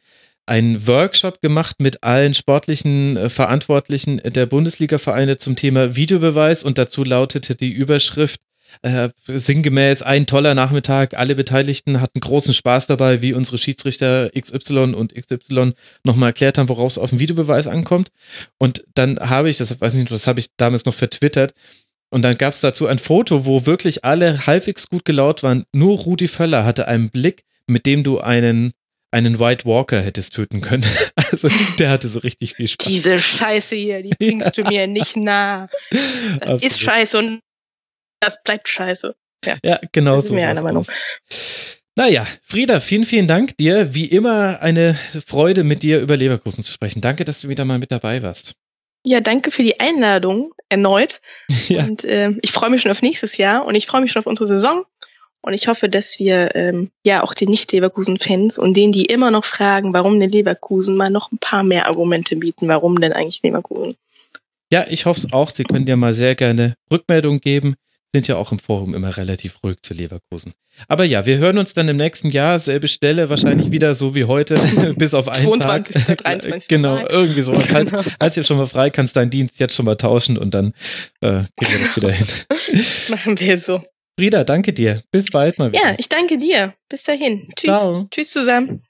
einen 0.49 0.87
Workshop 0.87 1.41
gemacht 1.41 1.77
mit 1.79 2.03
allen 2.03 2.33
sportlichen 2.33 3.15
äh, 3.15 3.29
Verantwortlichen 3.29 4.17
der 4.17 4.47
Bundesliga-Vereine 4.47 5.37
zum 5.37 5.55
Thema 5.55 5.95
Videobeweis 5.95 6.63
und 6.63 6.77
dazu 6.77 7.03
lautete 7.03 7.55
die 7.55 7.71
Überschrift 7.71 8.41
äh, 8.81 9.09
sinngemäß 9.27 10.01
ein 10.01 10.25
toller 10.25 10.55
Nachmittag. 10.55 11.17
Alle 11.17 11.35
Beteiligten 11.35 12.01
hatten 12.01 12.19
großen 12.19 12.53
Spaß 12.53 12.87
dabei, 12.87 13.21
wie 13.21 13.33
unsere 13.33 13.57
Schiedsrichter 13.57 14.29
XY 14.39 14.93
und 14.95 15.13
XY 15.15 15.73
nochmal 16.03 16.29
erklärt 16.29 16.57
haben, 16.57 16.69
worauf 16.69 16.91
es 16.91 16.97
auf 16.97 17.11
den 17.11 17.19
Videobeweis 17.19 17.67
ankommt. 17.67 18.09
Und 18.57 18.83
dann 18.95 19.19
habe 19.19 19.49
ich, 19.49 19.57
das 19.57 19.79
weiß 19.79 19.93
ich 19.93 19.99
nicht, 20.01 20.11
das 20.11 20.27
habe 20.27 20.39
ich 20.39 20.47
damals 20.57 20.85
noch 20.85 20.93
vertwittert. 20.93 21.53
Und 22.09 22.23
dann 22.23 22.37
gab 22.37 22.53
es 22.53 22.61
dazu 22.61 22.87
ein 22.87 22.97
Foto, 22.97 23.45
wo 23.45 23.67
wirklich 23.67 24.03
alle 24.03 24.47
halbwegs 24.47 24.89
gut 24.89 25.05
gelaunt 25.05 25.43
waren. 25.43 25.65
Nur 25.73 25.97
Rudi 25.99 26.27
Völler 26.27 26.65
hatte 26.65 26.87
einen 26.87 27.11
Blick, 27.11 27.43
mit 27.67 27.85
dem 27.85 28.03
du 28.03 28.19
einen 28.19 28.73
einen 29.11 29.39
White 29.39 29.65
Walker 29.65 30.01
hättest 30.01 30.33
töten 30.35 30.61
können. 30.61 30.83
Also 31.31 31.47
der 31.77 31.91
hatte 31.91 32.07
so 32.07 32.19
richtig 32.19 32.53
viel 32.55 32.67
Spaß. 32.67 32.87
Diese 32.87 33.19
Scheiße 33.19 33.75
hier, 33.75 34.01
die 34.01 34.09
bringst 34.19 34.57
du 34.57 34.63
mir 34.63 34.87
nicht 34.87 35.15
nah. 35.15 35.69
Das 35.91 36.41
Absolut. 36.41 36.63
ist 36.63 36.79
scheiße 36.81 37.17
und 37.19 37.41
das 38.19 38.41
bleibt 38.43 38.67
scheiße. 38.67 39.15
Ja, 39.63 39.79
genau 39.91 40.15
Das 40.15 40.23
ist 40.25 40.29
so. 40.29 40.35
mir 40.35 40.61
Meinung. 40.61 40.85
Naja, 41.95 42.25
Frieda, 42.41 42.79
vielen, 42.79 43.05
vielen 43.05 43.27
Dank 43.27 43.57
dir. 43.57 43.93
Wie 43.93 44.05
immer 44.05 44.61
eine 44.61 44.95
Freude, 45.25 45.63
mit 45.63 45.83
dir 45.83 45.99
über 45.99 46.17
Leverkusen 46.17 46.63
zu 46.63 46.71
sprechen. 46.71 47.01
Danke, 47.01 47.25
dass 47.25 47.41
du 47.41 47.49
wieder 47.49 47.65
mal 47.65 47.77
mit 47.77 47.91
dabei 47.91 48.23
warst. 48.23 48.55
Ja, 49.05 49.21
danke 49.21 49.51
für 49.51 49.63
die 49.63 49.79
Einladung 49.79 50.53
erneut. 50.69 51.21
Ja. 51.67 51.83
Und 51.83 52.03
äh, 52.03 52.31
ich 52.41 52.51
freue 52.51 52.71
mich 52.71 52.81
schon 52.81 52.89
auf 52.89 53.03
nächstes 53.03 53.37
Jahr 53.37 53.65
und 53.65 53.75
ich 53.75 53.85
freue 53.85 54.01
mich 54.01 54.11
schon 54.11 54.21
auf 54.21 54.25
unsere 54.25 54.47
Saison. 54.47 54.85
Und 55.41 55.53
ich 55.53 55.67
hoffe, 55.67 55.87
dass 55.89 56.19
wir 56.19 56.55
ähm, 56.55 56.91
ja 57.03 57.23
auch 57.23 57.33
den 57.33 57.49
Nicht-Leverkusen-Fans 57.49 58.59
und 58.59 58.75
denen, 58.75 58.91
die 58.91 59.05
immer 59.05 59.31
noch 59.31 59.45
fragen, 59.45 59.93
warum 59.93 60.19
denn 60.19 60.31
Leverkusen, 60.31 60.97
mal 60.97 61.09
noch 61.09 61.31
ein 61.31 61.37
paar 61.37 61.63
mehr 61.63 61.87
Argumente 61.87 62.35
bieten, 62.35 62.67
warum 62.67 62.99
denn 62.99 63.13
eigentlich 63.13 63.41
Leverkusen. 63.43 63.95
Ja, 64.71 64.85
ich 64.89 65.05
hoffe 65.05 65.19
es 65.19 65.33
auch. 65.33 65.49
Sie 65.49 65.63
können 65.63 65.85
dir 65.85 65.95
mal 65.95 66.13
sehr 66.13 66.35
gerne 66.35 66.75
Rückmeldung 66.91 67.39
geben. 67.39 67.75
Sind 68.13 68.27
ja 68.27 68.37
auch 68.37 68.51
im 68.51 68.59
Forum 68.59 68.95
immer 68.95 69.17
relativ 69.17 69.63
ruhig 69.63 69.81
zu 69.81 69.93
Leverkusen. 69.93 70.53
Aber 70.87 71.03
ja, 71.03 71.25
wir 71.25 71.37
hören 71.37 71.57
uns 71.57 71.73
dann 71.73 71.87
im 71.89 71.97
nächsten 71.97 72.31
Jahr, 72.31 72.57
selbe 72.59 72.87
Stelle, 72.87 73.29
wahrscheinlich 73.29 73.71
wieder 73.71 73.93
so 73.93 74.15
wie 74.15 74.25
heute, 74.25 74.59
bis 74.97 75.13
auf 75.13 75.27
einen 75.27 75.45
22., 75.45 76.05
Tag. 76.05 76.17
23. 76.17 76.67
genau, 76.69 77.05
irgendwie 77.07 77.41
sowas. 77.41 77.67
Genau. 77.67 78.01
Als 78.17 78.35
jetzt 78.35 78.47
schon 78.47 78.57
mal 78.57 78.65
frei, 78.65 78.89
kannst 78.89 79.15
deinen 79.15 79.29
Dienst 79.29 79.59
jetzt 79.59 79.75
schon 79.75 79.85
mal 79.85 79.95
tauschen 79.95 80.37
und 80.37 80.53
dann 80.53 80.73
äh, 81.21 81.43
kriegen 81.57 81.71
wir 81.71 81.79
das 81.79 81.95
wieder 81.95 82.11
hin. 82.11 82.27
Machen 83.09 83.39
wir 83.39 83.59
so. 83.59 83.81
Frieda, 84.19 84.43
danke 84.43 84.73
dir. 84.73 85.01
Bis 85.11 85.31
bald 85.31 85.59
mal 85.59 85.71
wieder. 85.71 85.81
Ja, 85.81 85.95
ich 85.97 86.09
danke 86.09 86.37
dir. 86.37 86.73
Bis 86.89 87.03
dahin. 87.03 87.47
Tschüss. 87.55 87.81
Ciao. 87.81 88.07
Tschüss 88.11 88.31
zusammen. 88.31 88.83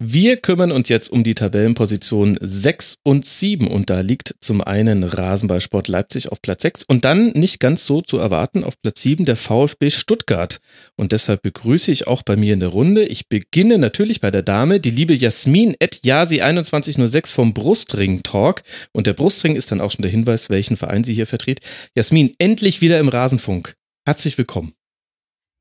Wir 0.00 0.38
kümmern 0.38 0.72
uns 0.72 0.88
jetzt 0.88 1.08
um 1.08 1.22
die 1.22 1.36
Tabellenpositionen 1.36 2.36
6 2.40 2.96
und 3.04 3.24
7 3.24 3.68
und 3.68 3.90
da 3.90 4.00
liegt 4.00 4.34
zum 4.40 4.60
einen 4.60 5.04
Rasenballsport 5.04 5.86
Leipzig 5.86 6.32
auf 6.32 6.42
Platz 6.42 6.62
6 6.62 6.84
und 6.88 7.04
dann 7.04 7.28
nicht 7.28 7.60
ganz 7.60 7.86
so 7.86 8.02
zu 8.02 8.18
erwarten 8.18 8.64
auf 8.64 8.74
Platz 8.82 9.02
7 9.02 9.24
der 9.24 9.36
VfB 9.36 9.90
Stuttgart. 9.90 10.58
Und 10.96 11.12
deshalb 11.12 11.42
begrüße 11.42 11.92
ich 11.92 12.08
auch 12.08 12.24
bei 12.24 12.34
mir 12.34 12.54
in 12.54 12.60
der 12.60 12.70
Runde. 12.70 13.04
Ich 13.04 13.28
beginne 13.28 13.78
natürlich 13.78 14.20
bei 14.20 14.32
der 14.32 14.42
Dame, 14.42 14.80
die 14.80 14.90
liebe 14.90 15.14
Jasmin 15.14 15.76
at 15.80 16.00
Yasi2106 16.04 17.32
vom 17.32 17.54
Brustring 17.54 18.24
Talk 18.24 18.62
und 18.92 19.06
der 19.06 19.12
Brustring 19.12 19.54
ist 19.54 19.70
dann 19.70 19.80
auch 19.80 19.92
schon 19.92 20.02
der 20.02 20.10
Hinweis, 20.10 20.50
welchen 20.50 20.76
Verein 20.76 21.04
sie 21.04 21.14
hier 21.14 21.28
vertritt. 21.28 21.60
Jasmin, 21.94 22.32
endlich 22.38 22.80
wieder 22.80 22.98
im 22.98 23.08
Rasenfunk. 23.08 23.76
Herzlich 24.04 24.36
willkommen. 24.38 24.74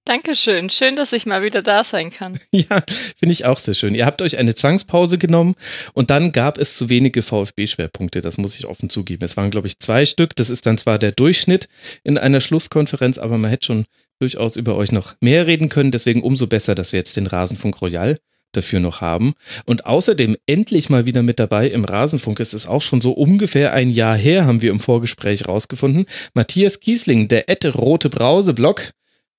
Dankeschön. 0.06 0.70
Schön, 0.70 0.98
dass 0.98 1.14
ich 1.14 1.26
mal 1.26 1.44
wieder 1.44 1.62
da 1.62 1.84
sein 1.84 2.10
kann. 2.10 2.40
Ja, 2.52 2.84
finde 3.18 3.32
ich 3.32 3.46
auch 3.46 3.58
sehr 3.58 3.74
schön. 3.74 3.96
Ihr 3.96 4.06
habt 4.06 4.22
euch 4.22 4.38
eine 4.38 4.54
Zwangspause 4.54 5.18
genommen 5.18 5.56
und 5.94 6.10
dann 6.10 6.32
gab 6.32 6.58
es 6.58 6.76
zu 6.76 6.90
wenige 6.90 7.22
VfB-Schwerpunkte. 7.22 8.22
Das 8.22 8.38
muss 8.38 8.56
ich 8.58 8.68
offen 8.68 8.90
zugeben. 8.90 9.24
Es 9.24 9.38
waren, 9.38 9.50
glaube 9.50 9.68
ich, 9.68 9.80
zwei 9.80 10.06
Stück. 10.06 10.36
Das 10.36 10.50
ist 10.50 10.66
dann 10.66 10.78
zwar 10.78 10.98
der 10.98 11.14
Durchschnitt 11.14 11.68
in 12.04 12.18
einer 12.18 12.42
Schlusskonferenz, 12.42 13.18
aber 13.18 13.38
man 13.38 13.50
hätte 13.50 13.66
schon 13.68 13.86
durchaus 14.20 14.56
über 14.56 14.76
euch 14.76 14.92
noch 14.92 15.16
mehr 15.22 15.48
reden 15.48 15.70
können. 15.70 15.92
Deswegen 15.92 16.22
umso 16.22 16.48
besser, 16.48 16.76
dass 16.76 16.92
wir 16.92 17.00
jetzt 17.00 17.16
den 17.18 17.28
Rasenfunk 17.28 17.82
Royal 17.82 18.18
dafür 18.52 18.80
noch 18.80 19.02
haben. 19.02 19.34
Und 19.66 19.86
außerdem 19.86 20.38
endlich 20.46 20.90
mal 20.90 21.06
wieder 21.06 21.24
mit 21.24 21.40
dabei 21.40 21.68
im 21.68 21.86
Rasenfunk. 21.86 22.40
Es 22.40 22.54
ist 22.54 22.68
auch 22.68 22.82
schon 22.82 23.02
so 23.02 23.12
ungefähr 23.12 23.74
ein 23.74 23.90
Jahr 23.90 24.18
her, 24.18 24.46
haben 24.46 24.62
wir 24.62 24.72
im 24.72 24.80
Vorgespräch 24.80 25.48
rausgefunden. 25.48 26.06
Matthias 26.34 26.80
Kiesling, 26.80 27.28
der 27.30 27.50
Ette 27.50 27.74
Rote 27.74 28.10
Brause 28.10 28.54
Blog. 28.54 28.94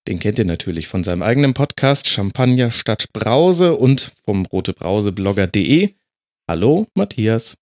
Den 0.06 0.18
kennt 0.18 0.38
ihr 0.38 0.44
natürlich 0.44 0.86
von 0.86 1.02
seinem 1.02 1.22
eigenen 1.22 1.54
Podcast 1.54 2.08
Champagner 2.08 2.70
statt 2.70 3.06
Brause 3.14 3.72
und 3.72 4.12
vom 4.26 4.44
rotebrauseblogger.de. 4.44 5.94
Hallo, 6.46 6.86
Matthias. 6.94 7.56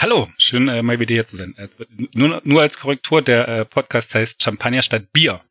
Hallo, 0.00 0.28
schön 0.38 0.68
äh, 0.68 0.82
mal 0.82 0.98
wieder 0.98 1.12
hier 1.12 1.26
zu 1.26 1.36
sein. 1.36 1.54
Äh, 1.58 1.68
nur, 2.14 2.40
nur 2.44 2.62
als 2.62 2.78
Korrektur, 2.78 3.20
der 3.20 3.48
äh, 3.48 3.64
Podcast 3.66 4.14
heißt 4.14 4.42
Champagner 4.42 4.80
statt 4.80 5.12
Bier. 5.12 5.42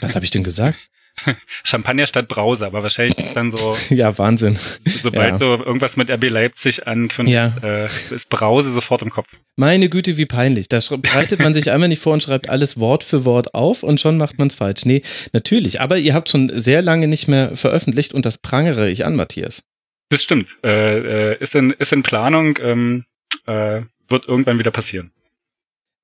Was 0.00 0.16
habe 0.16 0.24
ich 0.24 0.32
denn 0.32 0.42
gesagt? 0.42 0.90
Champagner 1.64 2.06
statt 2.06 2.28
Brause, 2.28 2.66
aber 2.66 2.82
wahrscheinlich 2.82 3.18
ist 3.18 3.34
dann 3.34 3.50
so. 3.50 3.76
ja, 3.94 4.16
Wahnsinn. 4.18 4.56
Sobald 4.56 5.32
ja. 5.32 5.38
so 5.38 5.56
irgendwas 5.56 5.96
mit 5.96 6.10
RB 6.10 6.30
Leipzig 6.30 6.86
ankündigt, 6.86 7.34
ja. 7.34 7.52
äh, 7.62 7.84
ist 7.84 8.28
Brause 8.28 8.70
sofort 8.70 9.02
im 9.02 9.10
Kopf. 9.10 9.28
Meine 9.56 9.88
Güte, 9.88 10.16
wie 10.16 10.26
peinlich. 10.26 10.68
Da 10.68 10.78
bereitet 10.96 11.40
man 11.40 11.54
sich 11.54 11.70
einmal 11.70 11.88
nicht 11.88 12.02
vor 12.02 12.12
und 12.12 12.22
schreibt 12.22 12.48
alles 12.48 12.80
Wort 12.80 13.04
für 13.04 13.24
Wort 13.24 13.54
auf 13.54 13.82
und 13.82 14.00
schon 14.00 14.16
macht 14.16 14.38
man 14.38 14.48
es 14.48 14.54
falsch. 14.54 14.84
Nee, 14.84 15.02
natürlich. 15.32 15.80
Aber 15.80 15.98
ihr 15.98 16.14
habt 16.14 16.28
schon 16.28 16.50
sehr 16.54 16.82
lange 16.82 17.08
nicht 17.08 17.28
mehr 17.28 17.56
veröffentlicht 17.56 18.14
und 18.14 18.24
das 18.24 18.38
prangere 18.38 18.88
ich 18.88 19.04
an, 19.04 19.16
Matthias. 19.16 19.62
Das 20.08 20.22
stimmt. 20.22 20.48
Äh, 20.64 21.32
äh, 21.32 21.38
ist, 21.38 21.54
in, 21.54 21.70
ist 21.72 21.92
in 21.92 22.02
Planung, 22.02 22.58
ähm, 22.62 23.04
äh, 23.46 23.82
wird 24.08 24.28
irgendwann 24.28 24.58
wieder 24.58 24.70
passieren. 24.70 25.10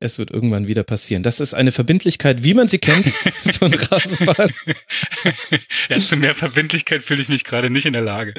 Es 0.00 0.20
wird 0.20 0.30
irgendwann 0.30 0.68
wieder 0.68 0.84
passieren. 0.84 1.24
Das 1.24 1.40
ist 1.40 1.54
eine 1.54 1.72
Verbindlichkeit, 1.72 2.44
wie 2.44 2.54
man 2.54 2.68
sie 2.68 2.78
kennt 2.78 3.08
von 3.58 3.74
Rasenbahn. 3.74 4.50
Ja, 5.88 5.98
zu 5.98 6.16
mehr 6.16 6.36
Verbindlichkeit 6.36 7.02
fühle 7.02 7.20
ich 7.20 7.28
mich 7.28 7.42
gerade 7.42 7.68
nicht 7.68 7.84
in 7.84 7.94
der 7.94 8.02
Lage. 8.02 8.34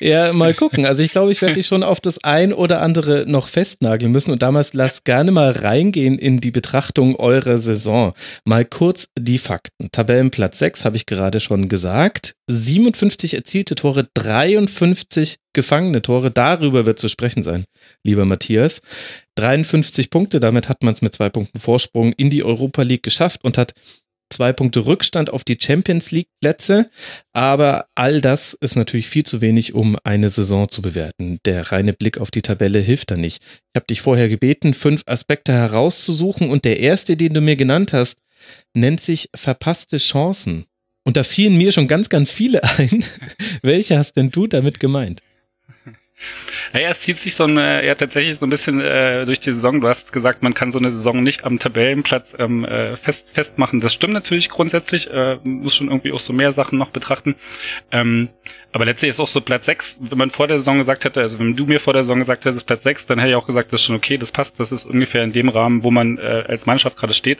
Ja, 0.00 0.32
mal 0.32 0.54
gucken. 0.54 0.86
Also 0.86 1.02
ich 1.02 1.10
glaube, 1.10 1.30
ich 1.30 1.42
werde 1.42 1.56
dich 1.56 1.66
schon 1.66 1.82
auf 1.82 2.00
das 2.00 2.24
ein 2.24 2.54
oder 2.54 2.80
andere 2.80 3.24
noch 3.26 3.48
festnageln 3.48 4.12
müssen. 4.12 4.30
Und 4.30 4.40
damals 4.40 4.72
lass 4.72 5.04
gerne 5.04 5.30
mal 5.30 5.50
reingehen 5.50 6.18
in 6.18 6.40
die 6.40 6.50
Betrachtung 6.50 7.16
eurer 7.16 7.58
Saison. 7.58 8.14
Mal 8.46 8.64
kurz 8.64 9.08
die 9.18 9.38
Fakten. 9.38 9.90
Tabellenplatz 9.92 10.58
6 10.58 10.86
habe 10.86 10.96
ich 10.96 11.04
gerade 11.04 11.40
schon 11.40 11.68
gesagt. 11.68 12.34
57 12.46 13.34
erzielte 13.34 13.74
Tore, 13.74 14.08
53 14.14 15.38
gefangene 15.52 16.02
Tore. 16.02 16.30
Darüber 16.30 16.86
wird 16.86 16.98
zu 16.98 17.08
sprechen 17.08 17.42
sein, 17.42 17.64
lieber 18.02 18.24
Matthias. 18.24 18.82
53 19.36 20.10
Punkte, 20.10 20.40
damit 20.40 20.68
hat 20.68 20.82
man 20.82 20.92
es 20.92 21.02
mit 21.02 21.12
zwei 21.12 21.28
Punkten 21.28 21.58
Vorsprung 21.58 22.12
in 22.12 22.30
die 22.30 22.44
Europa 22.44 22.82
League 22.82 23.02
geschafft 23.02 23.44
und 23.44 23.58
hat 23.58 23.74
zwei 24.30 24.52
Punkte 24.52 24.86
Rückstand 24.86 25.30
auf 25.30 25.44
die 25.44 25.58
Champions 25.60 26.10
League 26.10 26.28
Plätze. 26.40 26.90
Aber 27.32 27.86
all 27.94 28.20
das 28.20 28.54
ist 28.54 28.76
natürlich 28.76 29.08
viel 29.08 29.24
zu 29.24 29.40
wenig, 29.40 29.74
um 29.74 29.96
eine 30.04 30.30
Saison 30.30 30.68
zu 30.68 30.82
bewerten. 30.82 31.38
Der 31.44 31.72
reine 31.72 31.92
Blick 31.92 32.18
auf 32.18 32.30
die 32.30 32.42
Tabelle 32.42 32.80
hilft 32.80 33.10
da 33.10 33.16
nicht. 33.16 33.42
Ich 33.42 33.76
habe 33.76 33.86
dich 33.86 34.00
vorher 34.00 34.28
gebeten, 34.28 34.74
fünf 34.74 35.02
Aspekte 35.06 35.52
herauszusuchen 35.52 36.50
und 36.50 36.64
der 36.64 36.80
erste, 36.80 37.16
den 37.16 37.34
du 37.34 37.40
mir 37.40 37.56
genannt 37.56 37.92
hast, 37.92 38.18
nennt 38.74 39.00
sich 39.00 39.30
verpasste 39.34 39.98
Chancen. 39.98 40.66
Und 41.04 41.16
da 41.16 41.22
fielen 41.22 41.56
mir 41.56 41.70
schon 41.70 41.86
ganz, 41.86 42.08
ganz 42.08 42.30
viele 42.30 42.62
ein. 42.78 43.04
Welche 43.62 43.98
hast 43.98 44.16
denn 44.16 44.30
du 44.30 44.46
damit 44.46 44.80
gemeint? 44.80 45.20
Naja, 46.72 46.88
es 46.90 47.00
zieht 47.00 47.20
sich 47.20 47.34
so 47.34 47.44
ein, 47.44 47.56
äh, 47.56 47.86
ja 47.86 47.94
tatsächlich 47.94 48.38
so 48.38 48.46
ein 48.46 48.50
bisschen 48.50 48.80
äh, 48.80 49.24
durch 49.26 49.40
die 49.40 49.52
Saison. 49.52 49.80
Du 49.80 49.88
hast 49.88 50.12
gesagt, 50.12 50.42
man 50.42 50.54
kann 50.54 50.72
so 50.72 50.78
eine 50.78 50.90
Saison 50.90 51.22
nicht 51.22 51.44
am 51.44 51.58
Tabellenplatz 51.58 52.34
ähm, 52.38 52.64
äh, 52.64 52.96
fest, 52.96 53.30
festmachen. 53.32 53.80
Das 53.80 53.92
stimmt 53.92 54.14
natürlich 54.14 54.50
grundsätzlich. 54.50 55.10
Äh, 55.10 55.38
muss 55.44 55.76
schon 55.76 55.88
irgendwie 55.88 56.12
auch 56.12 56.20
so 56.20 56.32
mehr 56.32 56.52
Sachen 56.52 56.78
noch 56.78 56.90
betrachten. 56.90 57.36
Ähm, 57.90 58.28
aber 58.74 58.86
letztlich 58.86 59.10
ist 59.10 59.20
auch 59.20 59.28
so 59.28 59.40
Platz 59.40 59.66
6, 59.66 59.98
wenn 60.00 60.18
man 60.18 60.32
vor 60.32 60.48
der 60.48 60.58
Saison 60.58 60.78
gesagt 60.78 61.04
hätte, 61.04 61.20
also 61.20 61.38
wenn 61.38 61.54
du 61.54 61.64
mir 61.64 61.78
vor 61.78 61.92
der 61.92 62.02
Saison 62.02 62.18
gesagt 62.18 62.44
hättest, 62.44 62.66
Platz 62.66 62.82
6, 62.82 63.06
dann 63.06 63.20
hätte 63.20 63.30
ich 63.30 63.36
auch 63.36 63.46
gesagt, 63.46 63.72
das 63.72 63.80
ist 63.80 63.86
schon 63.86 63.94
okay, 63.94 64.18
das 64.18 64.32
passt, 64.32 64.58
das 64.58 64.72
ist 64.72 64.84
ungefähr 64.84 65.22
in 65.22 65.32
dem 65.32 65.48
Rahmen, 65.48 65.84
wo 65.84 65.92
man 65.92 66.18
äh, 66.18 66.44
als 66.48 66.66
Mannschaft 66.66 66.96
gerade 66.96 67.14
steht. 67.14 67.38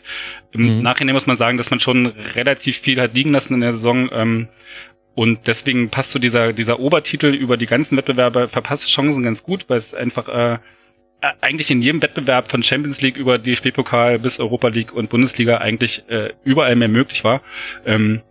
Im 0.53 0.77
mhm. 0.77 0.83
Nachhinein 0.83 1.15
muss 1.15 1.27
man 1.27 1.37
sagen, 1.37 1.59
dass 1.59 1.71
man 1.71 1.81
schon 1.81 2.07
relativ 2.07 2.79
viel 2.79 3.01
hat 3.01 3.15
liegen 3.15 3.33
lassen 3.33 3.55
in 3.55 3.63
der 3.63 3.73
Saison. 3.73 4.09
Ähm, 4.13 4.49
und 5.15 5.47
deswegen 5.47 5.91
passt 5.91 6.13
so 6.13 6.19
dieser, 6.19 6.53
dieser 6.53 6.81
Obertitel 6.81 7.27
über 7.35 7.57
die 7.57 7.67
ganzen 7.67 7.97
Wettbewerbe 7.97 8.49
verpasste 8.49 8.87
Chancen 8.87 9.23
ganz 9.23 9.43
gut, 9.43 9.65
weil 9.69 9.79
es 9.79 9.95
einfach 9.95 10.29
äh, 10.29 10.59
eigentlich 11.41 11.71
in 11.71 11.81
jedem 11.81 12.03
Wettbewerb 12.03 12.51
von 12.51 12.63
Champions 12.63 13.01
League 13.01 13.17
über 13.17 13.39
DFB-Pokal 13.39 14.19
bis 14.19 14.41
Europa 14.41 14.69
League 14.69 14.93
und 14.93 15.11
Bundesliga 15.11 15.59
eigentlich 15.59 16.05
äh, 16.09 16.33
überall 16.45 16.77
mehr 16.77 16.89
möglich 16.89 17.25
war. 17.25 17.43
Ähm, 17.87 18.23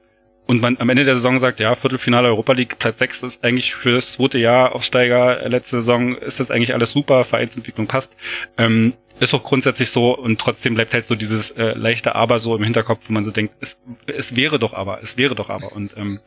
und 0.45 0.61
man 0.61 0.77
am 0.77 0.89
Ende 0.89 1.05
der 1.05 1.15
Saison 1.15 1.39
sagt, 1.39 1.61
ja, 1.61 1.73
Viertelfinale 1.75 2.27
Europa 2.27 2.51
League, 2.51 2.77
Platz 2.77 2.99
6 2.99 3.23
ist 3.23 3.43
eigentlich 3.45 3.75
für 3.75 3.93
das 3.93 4.13
zweite 4.13 4.37
Jahr 4.37 4.75
Aufsteiger, 4.75 5.47
letzte 5.47 5.77
Saison 5.77 6.17
ist 6.17 6.41
das 6.41 6.51
eigentlich 6.51 6.73
alles 6.73 6.91
super, 6.91 7.23
Vereinsentwicklung 7.23 7.87
passt. 7.87 8.11
Ähm, 8.57 8.93
ist 9.19 9.33
auch 9.33 9.43
grundsätzlich 9.43 9.89
so 9.89 10.17
und 10.17 10.39
trotzdem 10.39 10.75
bleibt 10.75 10.93
halt 10.93 11.05
so 11.05 11.15
dieses 11.15 11.51
äh, 11.51 11.77
leichte 11.77 12.15
Aber 12.15 12.39
so 12.39 12.55
im 12.55 12.63
Hinterkopf, 12.63 12.99
wo 13.07 13.13
man 13.13 13.23
so 13.23 13.31
denkt, 13.31 13.53
es, 13.61 13.77
es 14.07 14.35
wäre 14.35 14.59
doch 14.59 14.73
aber, 14.73 15.01
es 15.03 15.17
wäre 15.17 15.35
doch 15.35 15.49
aber. 15.49 15.71
Und 15.75 15.95
ähm, 15.97 16.19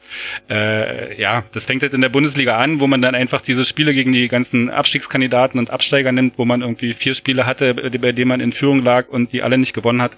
äh, 0.48 1.20
ja, 1.20 1.44
das 1.52 1.64
fängt 1.66 1.82
halt 1.82 1.94
in 1.94 2.00
der 2.00 2.08
Bundesliga 2.08 2.56
an, 2.56 2.80
wo 2.80 2.86
man 2.86 3.02
dann 3.02 3.14
einfach 3.14 3.40
diese 3.40 3.64
Spiele 3.64 3.94
gegen 3.94 4.12
die 4.12 4.28
ganzen 4.28 4.70
Abstiegskandidaten 4.70 5.58
und 5.58 5.70
Absteiger 5.70 6.12
nimmt, 6.12 6.38
wo 6.38 6.44
man 6.44 6.62
irgendwie 6.62 6.94
vier 6.94 7.14
Spiele 7.14 7.46
hatte, 7.46 7.74
bei 7.74 8.12
denen 8.12 8.28
man 8.28 8.40
in 8.40 8.52
Führung 8.52 8.82
lag 8.82 9.08
und 9.08 9.32
die 9.32 9.42
alle 9.42 9.58
nicht 9.58 9.74
gewonnen 9.74 10.02
hat. 10.02 10.12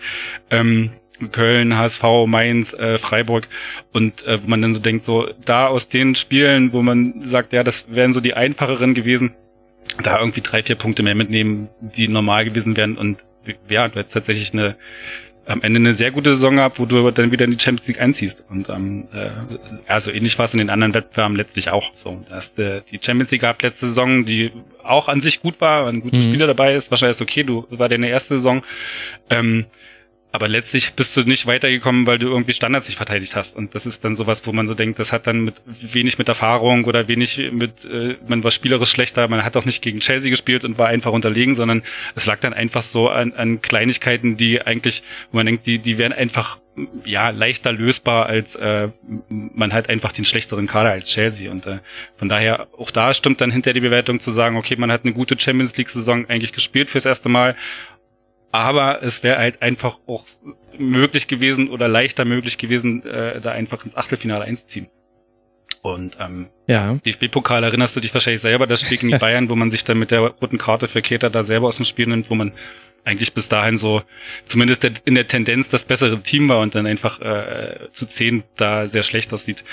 Ähm, 0.51 0.93
Köln, 1.33 1.77
HSV, 1.77 2.03
Mainz, 2.27 2.73
äh, 2.75 2.99
Freiburg 2.99 3.49
und 3.93 4.25
äh, 4.25 4.43
wo 4.43 4.49
man 4.49 4.63
dann 4.63 4.75
so 4.75 4.81
denkt, 4.81 5.05
so 5.05 5.29
da 5.45 5.67
aus 5.67 5.89
den 5.89 6.15
Spielen, 6.15 6.73
wo 6.73 6.83
man 6.83 7.29
sagt, 7.29 7.53
ja, 7.53 7.65
das 7.65 7.87
wären 7.89 8.13
so 8.13 8.21
die 8.21 8.35
einfacheren 8.35 8.95
gewesen, 8.95 9.33
da 10.03 10.19
irgendwie 10.19 10.41
drei, 10.41 10.63
vier 10.63 10.77
Punkte 10.77 11.03
mehr 11.03 11.15
mitnehmen, 11.15 11.69
die 11.81 12.09
normal 12.09 12.45
gewesen 12.45 12.77
wären 12.77 12.97
und 12.97 13.19
ja, 13.69 13.89
du 13.89 13.99
hättest 13.99 14.15
tatsächlich 14.15 14.53
eine 14.53 14.77
am 15.49 15.63
Ende 15.63 15.79
eine 15.79 15.95
sehr 15.95 16.11
gute 16.11 16.35
Saison 16.35 16.57
gehabt, 16.57 16.79
wo 16.79 16.85
du 16.85 17.11
dann 17.11 17.33
wieder 17.33 17.47
in 17.47 17.53
die 17.53 17.59
Champions 17.59 17.89
League 17.89 18.01
einziehst. 18.01 18.45
Und 18.51 18.69
ähm, 18.69 19.09
äh, 19.15 19.31
also 19.91 20.11
ähnlich 20.11 20.39
war 20.39 20.45
es 20.45 20.53
in 20.53 20.59
den 20.59 20.69
anderen 20.69 20.93
Wettbewerben 20.93 21.37
letztlich 21.37 21.71
auch. 21.71 21.91
So, 22.05 22.23
du 22.29 22.35
hast 22.35 22.59
äh, 22.59 22.83
die 22.93 23.01
Champions 23.01 23.31
League 23.31 23.41
gehabt 23.41 23.63
letzte 23.63 23.87
Saison, 23.87 24.27
die 24.27 24.53
auch 24.83 25.09
an 25.09 25.23
sich 25.23 25.41
gut 25.41 25.59
war, 25.61 25.87
ein 25.87 26.03
guter 26.03 26.19
mhm. 26.19 26.29
Spieler 26.29 26.47
dabei 26.47 26.75
ist. 26.75 26.91
Wahrscheinlich 26.91 27.17
ist 27.17 27.23
okay, 27.23 27.45
du 27.45 27.67
war 27.71 27.89
deine 27.89 28.11
erste 28.11 28.37
Saison. 28.37 28.63
Ähm, 29.31 29.65
aber 30.39 30.47
letztlich 30.47 30.93
bist 30.93 31.17
du 31.17 31.23
nicht 31.23 31.49
weitergekommen, 31.49 32.07
weil 32.07 32.21
du 32.21 32.29
irgendwie 32.29 32.53
Standards 32.53 32.87
nicht 32.87 32.97
verteidigt 32.97 33.35
hast. 33.35 33.57
Und 33.57 33.75
das 33.75 33.87
ist 33.87 34.05
dann 34.05 34.15
sowas, 34.15 34.47
wo 34.47 34.53
man 34.53 34.69
so 34.69 34.75
denkt, 34.75 35.01
das 35.01 35.11
hat 35.11 35.27
dann 35.27 35.41
mit 35.41 35.57
wenig 35.67 36.17
mit 36.17 36.29
Erfahrung 36.29 36.85
oder 36.85 37.09
wenig 37.09 37.51
mit, 37.51 37.85
äh, 37.85 38.15
man 38.29 38.45
war 38.45 38.53
spielerisch 38.53 38.91
schlechter, 38.91 39.27
man 39.27 39.43
hat 39.43 39.57
auch 39.57 39.65
nicht 39.65 39.83
gegen 39.83 39.99
Chelsea 39.99 40.31
gespielt 40.31 40.63
und 40.63 40.79
war 40.79 40.87
einfach 40.87 41.11
unterlegen, 41.11 41.57
sondern 41.57 41.83
es 42.15 42.25
lag 42.25 42.39
dann 42.39 42.55
einfach 42.55 42.85
so 42.85 43.09
an, 43.09 43.33
an 43.33 43.63
Kleinigkeiten, 43.63 44.37
die 44.37 44.63
eigentlich, 44.63 45.03
wo 45.33 45.39
man 45.39 45.47
denkt, 45.47 45.67
die, 45.67 45.81
die 45.81 45.99
wären 45.99 46.13
einfach 46.13 46.59
ja 47.05 47.31
leichter 47.31 47.73
lösbar 47.73 48.27
als 48.27 48.55
äh, 48.55 48.91
man 49.29 49.73
hat 49.73 49.91
einfach 49.91 50.13
den 50.13 50.25
schlechteren 50.25 50.69
Kader 50.69 50.91
als 50.91 51.09
Chelsea 51.09 51.51
und 51.51 51.67
äh, 51.67 51.79
von 52.17 52.29
daher 52.29 52.69
auch 52.79 52.93
da 52.93 53.13
stimmt 53.13 53.41
dann 53.41 53.51
hinter 53.51 53.73
die 53.73 53.81
Bewertung 53.81 54.21
zu 54.21 54.31
sagen, 54.31 54.57
okay, 54.57 54.77
man 54.77 54.93
hat 54.93 55.05
eine 55.05 55.13
gute 55.13 55.37
Champions 55.37 55.77
League 55.77 55.89
Saison 55.89 56.27
eigentlich 56.29 56.53
gespielt 56.53 56.89
fürs 56.89 57.05
erste 57.05 57.29
Mal 57.29 57.57
aber 58.53 59.03
es 59.03 59.23
wäre 59.23 59.39
halt 59.39 59.63
einfach 59.63 59.99
auch 60.07 60.25
möglich 60.79 61.27
gewesen 61.27 61.71
oder 61.71 61.89
leichter 61.89 62.25
möglich 62.25 62.59
gewesen, 62.59 63.05
äh, 63.05 63.41
da 63.41 63.51
einfach 63.51 63.85
ins 63.85 63.97
Achtelfinale 63.97 64.45
einzuziehen. 64.45 64.89
Und 65.83 66.17
ähm, 66.19 66.49
ja. 66.67 66.95
DFB-Pokal 66.95 67.63
erinnerst 67.63 67.95
du 67.95 68.01
dich 68.01 68.13
wahrscheinlich 68.13 68.43
selber, 68.43 68.67
das 68.67 68.81
Spiel 68.81 68.99
gegen 68.99 69.13
die 69.13 69.19
Bayern, 69.21 69.49
wo 69.49 69.55
man 69.55 69.71
sich 69.71 69.85
dann 69.85 69.99
mit 69.99 70.11
der 70.11 70.21
roten 70.21 70.59
Karte 70.59 70.89
für 70.89 71.03
Keter 71.03 71.31
da 71.31 71.45
selber 71.45 71.69
aus 71.69 71.77
dem 71.77 71.85
Spiel 71.85 72.07
nimmt, 72.07 72.31
wo 72.31 72.35
man 72.35 72.53
eigentlich 73.05 73.33
bis 73.33 73.49
dahin 73.49 73.79
so 73.79 74.03
zumindest 74.47 74.85
in 74.85 75.15
der 75.15 75.29
Tendenz 75.29 75.69
das 75.69 75.85
bessere 75.85 76.21
Team 76.21 76.49
war 76.49 76.59
und 76.59 76.75
dann 76.75 76.87
einfach 76.87 77.21
äh, 77.21 77.89
zu 77.93 78.07
zehn 78.07 78.43
da 78.57 78.89
sehr 78.89 79.03
schlecht 79.03 79.33
aussieht. 79.33 79.65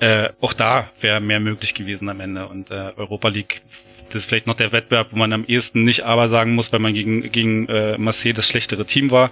Äh, 0.00 0.30
auch 0.40 0.52
da 0.52 0.90
wäre 1.00 1.20
mehr 1.20 1.40
möglich 1.40 1.74
gewesen 1.74 2.08
am 2.08 2.20
Ende 2.20 2.48
und 2.48 2.70
äh, 2.70 2.92
Europa 2.96 3.28
League 3.28 3.62
das 4.08 4.22
ist 4.22 4.28
vielleicht 4.28 4.46
noch 4.46 4.56
der 4.56 4.72
Wettbewerb, 4.72 5.08
wo 5.10 5.16
man 5.16 5.32
am 5.32 5.44
ehesten 5.46 5.84
nicht 5.84 6.04
aber 6.04 6.28
sagen 6.28 6.54
muss, 6.54 6.72
weil 6.72 6.80
man 6.80 6.94
gegen, 6.94 7.30
gegen 7.30 7.68
äh, 7.68 7.98
Marseille 7.98 8.34
das 8.34 8.46
schlechtere 8.46 8.84
Team 8.86 9.10
war. 9.10 9.30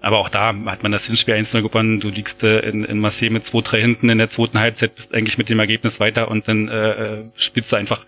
Aber 0.00 0.18
auch 0.18 0.28
da 0.28 0.54
hat 0.66 0.82
man 0.82 0.92
das 0.92 1.06
Hinspiel 1.06 1.34
1-0 1.34 1.62
gewonnen. 1.62 2.00
Du 2.00 2.08
liegst 2.08 2.42
äh, 2.44 2.60
in, 2.60 2.84
in 2.84 3.00
Marseille 3.00 3.30
mit 3.30 3.44
2-3 3.44 3.78
hinten 3.78 4.08
in 4.10 4.18
der 4.18 4.30
zweiten 4.30 4.58
Halbzeit, 4.60 4.94
bist 4.94 5.14
eigentlich 5.14 5.38
mit 5.38 5.48
dem 5.48 5.58
Ergebnis 5.58 5.98
weiter 5.98 6.30
und 6.30 6.46
dann 6.48 6.68
äh, 6.68 6.90
äh, 6.90 7.24
spielst 7.36 7.72
du 7.72 7.76
einfach 7.76 8.04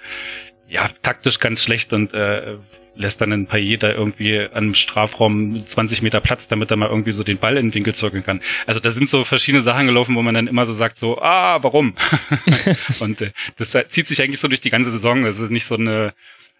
ja, 0.68 0.88
taktisch 1.02 1.40
ganz 1.40 1.62
schlecht 1.62 1.92
und 1.92 2.14
äh, 2.14 2.56
lässt 3.01 3.20
dann 3.20 3.32
ein 3.32 3.46
paar 3.46 3.59
jeder 3.59 3.94
irgendwie 3.94 4.48
am 4.53 4.74
Strafraum 4.74 5.66
20 5.66 6.03
Meter 6.03 6.20
Platz, 6.20 6.48
damit 6.48 6.70
er 6.70 6.76
mal 6.76 6.88
irgendwie 6.88 7.12
so 7.12 7.24
den 7.24 7.38
Ball 7.38 7.57
in 7.57 7.68
den 7.68 7.74
Winkel 7.74 7.94
zirkeln 7.94 8.24
kann. 8.24 8.42
Also 8.66 8.78
da 8.78 8.90
sind 8.90 9.09
so 9.09 9.24
verschiedene 9.24 9.62
Sachen 9.62 9.86
gelaufen, 9.86 10.14
wo 10.14 10.22
man 10.22 10.34
dann 10.34 10.46
immer 10.46 10.66
so 10.66 10.72
sagt, 10.72 10.98
so, 10.98 11.20
ah, 11.20 11.62
warum? 11.62 11.94
und 13.01 13.20
äh, 13.20 13.32
das 13.57 13.70
zieht 13.90 14.07
sich 14.07 14.22
eigentlich 14.22 14.40
so 14.40 14.48
durch 14.48 14.61
die 14.61 14.70
ganze 14.70 14.90
Saison. 14.92 15.24
Das 15.24 15.38
ist 15.38 15.51
nicht 15.51 15.64
so 15.64 15.76
eine, 15.76 16.12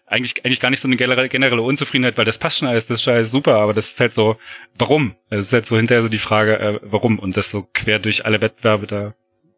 eigentlich, 0.07 0.43
eigentlich 0.43 0.59
gar 0.59 0.71
nicht 0.71 0.81
so 0.81 0.87
eine 0.87 0.97
generelle, 0.97 1.29
generelle 1.29 1.61
Unzufriedenheit, 1.61 2.17
weil 2.17 2.25
das 2.25 2.37
passt 2.37 2.57
schon 2.57 2.67
alles, 2.67 2.87
das 2.87 2.99
ist 2.99 3.03
schon 3.03 3.13
alles 3.13 3.31
super, 3.31 3.55
aber 3.61 3.73
das 3.73 3.91
ist 3.91 3.99
halt 3.99 4.13
so, 4.13 4.37
warum? 4.77 5.15
Es 5.29 5.45
ist 5.45 5.53
halt 5.53 5.65
so 5.65 5.77
hinterher 5.77 6.01
so 6.01 6.09
die 6.09 6.17
Frage, 6.17 6.59
äh, 6.59 6.79
warum? 6.83 7.19
Und 7.19 7.37
das 7.37 7.49
so 7.49 7.67
quer 7.73 7.99
durch 7.99 8.25
alle 8.25 8.41
Wettbewerbe 8.41 8.87
da, 8.87 9.13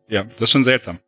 ja, 0.07 0.23
das 0.23 0.41
ist 0.41 0.51
schon 0.51 0.63
seltsam. 0.63 0.99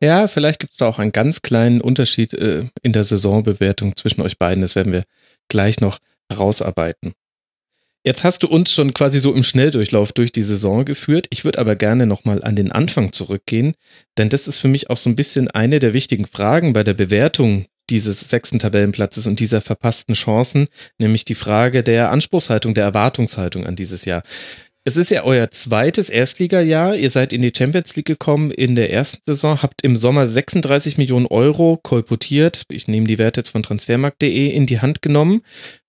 Ja, 0.00 0.28
vielleicht 0.28 0.60
gibt 0.60 0.72
es 0.72 0.78
da 0.78 0.86
auch 0.86 0.98
einen 0.98 1.12
ganz 1.12 1.42
kleinen 1.42 1.80
Unterschied 1.80 2.32
äh, 2.34 2.64
in 2.82 2.92
der 2.92 3.04
Saisonbewertung 3.04 3.96
zwischen 3.96 4.20
euch 4.20 4.38
beiden. 4.38 4.62
Das 4.62 4.76
werden 4.76 4.92
wir 4.92 5.04
gleich 5.48 5.80
noch 5.80 5.98
herausarbeiten. 6.30 7.14
Jetzt 8.04 8.22
hast 8.22 8.42
du 8.42 8.48
uns 8.48 8.72
schon 8.72 8.94
quasi 8.94 9.18
so 9.18 9.34
im 9.34 9.42
Schnelldurchlauf 9.42 10.12
durch 10.12 10.30
die 10.30 10.42
Saison 10.42 10.84
geführt. 10.84 11.26
Ich 11.30 11.44
würde 11.44 11.58
aber 11.58 11.74
gerne 11.74 12.06
nochmal 12.06 12.44
an 12.44 12.54
den 12.54 12.70
Anfang 12.70 13.12
zurückgehen, 13.12 13.74
denn 14.16 14.28
das 14.28 14.46
ist 14.46 14.58
für 14.58 14.68
mich 14.68 14.88
auch 14.88 14.96
so 14.96 15.10
ein 15.10 15.16
bisschen 15.16 15.50
eine 15.50 15.80
der 15.80 15.92
wichtigen 15.92 16.26
Fragen 16.26 16.72
bei 16.72 16.84
der 16.84 16.94
Bewertung 16.94 17.66
dieses 17.90 18.20
sechsten 18.20 18.58
Tabellenplatzes 18.58 19.26
und 19.26 19.40
dieser 19.40 19.60
verpassten 19.60 20.14
Chancen, 20.14 20.68
nämlich 20.98 21.24
die 21.24 21.34
Frage 21.34 21.82
der 21.82 22.12
Anspruchshaltung, 22.12 22.74
der 22.74 22.84
Erwartungshaltung 22.84 23.66
an 23.66 23.76
dieses 23.76 24.04
Jahr. 24.04 24.22
Es 24.88 24.96
ist 24.96 25.10
ja 25.10 25.22
euer 25.22 25.50
zweites 25.50 26.08
Erstligajahr. 26.08 26.96
Ihr 26.96 27.10
seid 27.10 27.34
in 27.34 27.42
die 27.42 27.52
Champions 27.54 27.94
League 27.94 28.06
gekommen 28.06 28.50
in 28.50 28.74
der 28.74 28.90
ersten 28.90 29.20
Saison, 29.22 29.60
habt 29.60 29.82
im 29.82 29.96
Sommer 29.96 30.26
36 30.26 30.96
Millionen 30.96 31.26
Euro 31.26 31.78
kolportiert. 31.82 32.62
Ich 32.70 32.88
nehme 32.88 33.06
die 33.06 33.18
Werte 33.18 33.40
jetzt 33.40 33.50
von 33.50 33.62
transfermarkt.de 33.62 34.48
in 34.48 34.64
die 34.64 34.80
Hand 34.80 35.02
genommen. 35.02 35.42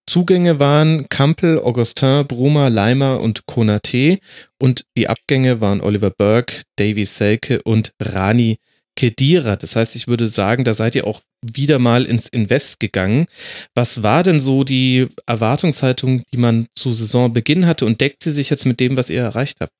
Zugänge 0.05 0.59
waren 0.59 1.07
Kampel, 1.07 1.59
Augustin, 1.59 2.27
Bruma, 2.27 2.67
Leimer 2.67 3.21
und 3.21 3.45
Konate 3.45 4.19
und 4.61 4.83
die 4.97 5.07
Abgänge 5.07 5.61
waren 5.61 5.79
Oliver 5.79 6.09
Burke, 6.09 6.63
Davy 6.75 7.05
Selke 7.05 7.61
und 7.61 7.93
Rani 8.01 8.57
Kedira. 8.97 9.55
Das 9.55 9.77
heißt, 9.77 9.95
ich 9.95 10.09
würde 10.09 10.27
sagen, 10.27 10.65
da 10.65 10.73
seid 10.73 10.95
ihr 10.95 11.07
auch 11.07 11.21
wieder 11.41 11.79
mal 11.79 12.05
ins 12.05 12.27
Invest 12.29 12.79
gegangen. 12.79 13.27
Was 13.75 14.03
war 14.03 14.23
denn 14.23 14.39
so 14.39 14.63
die 14.63 15.07
Erwartungshaltung, 15.25 16.23
die 16.33 16.37
man 16.37 16.67
zu 16.75 16.93
Saisonbeginn 16.93 17.65
hatte 17.65 17.85
und 17.85 18.01
deckt 18.01 18.23
sie 18.23 18.31
sich 18.31 18.49
jetzt 18.49 18.65
mit 18.65 18.79
dem, 18.79 18.97
was 18.97 19.09
ihr 19.09 19.21
erreicht 19.21 19.57
habt? 19.61 19.73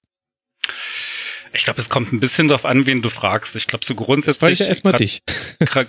Ich 1.54 1.64
glaube, 1.64 1.82
es 1.82 1.90
kommt 1.90 2.14
ein 2.14 2.20
bisschen 2.20 2.48
darauf 2.48 2.66
an, 2.66 2.86
wen 2.86 3.02
du 3.02 3.10
fragst. 3.10 3.56
Ich 3.56 3.66
glaube, 3.66 3.84
so 3.84 3.96
grundsätzlich. 3.96 4.40
Frage 4.40 4.54
ich 4.54 4.60
ja 4.60 4.68
erstmal 4.68 4.94
dich. 4.94 5.22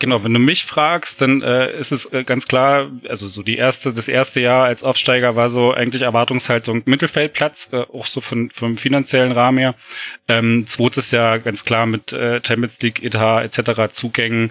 Genau, 0.00 0.24
wenn 0.24 0.32
du 0.32 0.40
mich 0.40 0.64
fragst, 0.64 1.20
dann 1.20 1.42
äh, 1.42 1.78
ist 1.78 1.92
es 1.92 2.04
äh, 2.12 2.24
ganz 2.24 2.48
klar, 2.48 2.90
also 3.08 3.28
so 3.28 3.42
die 3.42 3.56
erste, 3.56 3.92
das 3.92 4.08
erste 4.08 4.40
Jahr 4.40 4.64
als 4.64 4.82
Aufsteiger 4.82 5.36
war 5.36 5.48
so 5.48 5.72
eigentlich 5.72 6.02
Erwartungshaltung 6.02 6.82
Mittelfeldplatz, 6.86 7.68
äh, 7.70 7.76
auch 7.76 8.06
so 8.06 8.20
von, 8.20 8.50
vom 8.50 8.76
finanziellen 8.78 9.30
Rahmen 9.30 9.58
her. 9.58 9.74
Ähm, 10.26 10.66
zweites 10.66 11.12
Jahr 11.12 11.38
ganz 11.38 11.64
klar 11.64 11.86
mit 11.86 12.12
äh, 12.12 12.40
Champions 12.44 12.80
League, 12.80 13.02
ETH 13.02 13.14
etc. 13.14 13.92
Zugängen 13.92 14.50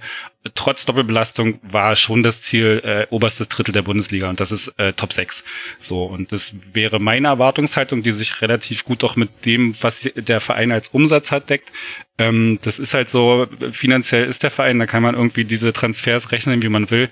trotz 0.55 0.85
Doppelbelastung 0.85 1.59
war 1.63 1.95
schon 1.95 2.23
das 2.23 2.41
Ziel 2.41 2.81
äh, 2.83 3.13
oberstes 3.13 3.49
Drittel 3.49 3.73
der 3.73 3.81
Bundesliga 3.81 4.29
und 4.29 4.39
das 4.39 4.51
ist 4.51 4.69
äh, 4.77 4.93
Top 4.93 5.11
6. 5.11 5.43
So 5.81 6.03
und 6.03 6.31
das 6.31 6.55
wäre 6.73 6.99
meine 6.99 7.27
Erwartungshaltung, 7.27 8.03
die 8.03 8.13
sich 8.13 8.41
relativ 8.41 8.85
gut 8.85 9.03
auch 9.03 9.15
mit 9.15 9.45
dem, 9.45 9.75
was 9.81 10.01
der 10.15 10.39
Verein 10.39 10.71
als 10.71 10.89
Umsatz 10.89 11.31
hat, 11.31 11.49
deckt. 11.49 11.69
Ähm, 12.17 12.59
das 12.63 12.79
ist 12.79 12.93
halt 12.93 13.09
so, 13.09 13.47
finanziell 13.71 14.25
ist 14.25 14.43
der 14.43 14.51
Verein, 14.51 14.79
da 14.79 14.85
kann 14.85 15.03
man 15.03 15.15
irgendwie 15.15 15.45
diese 15.45 15.73
Transfers 15.73 16.31
rechnen, 16.31 16.61
wie 16.61 16.69
man 16.69 16.89
will. 16.89 17.09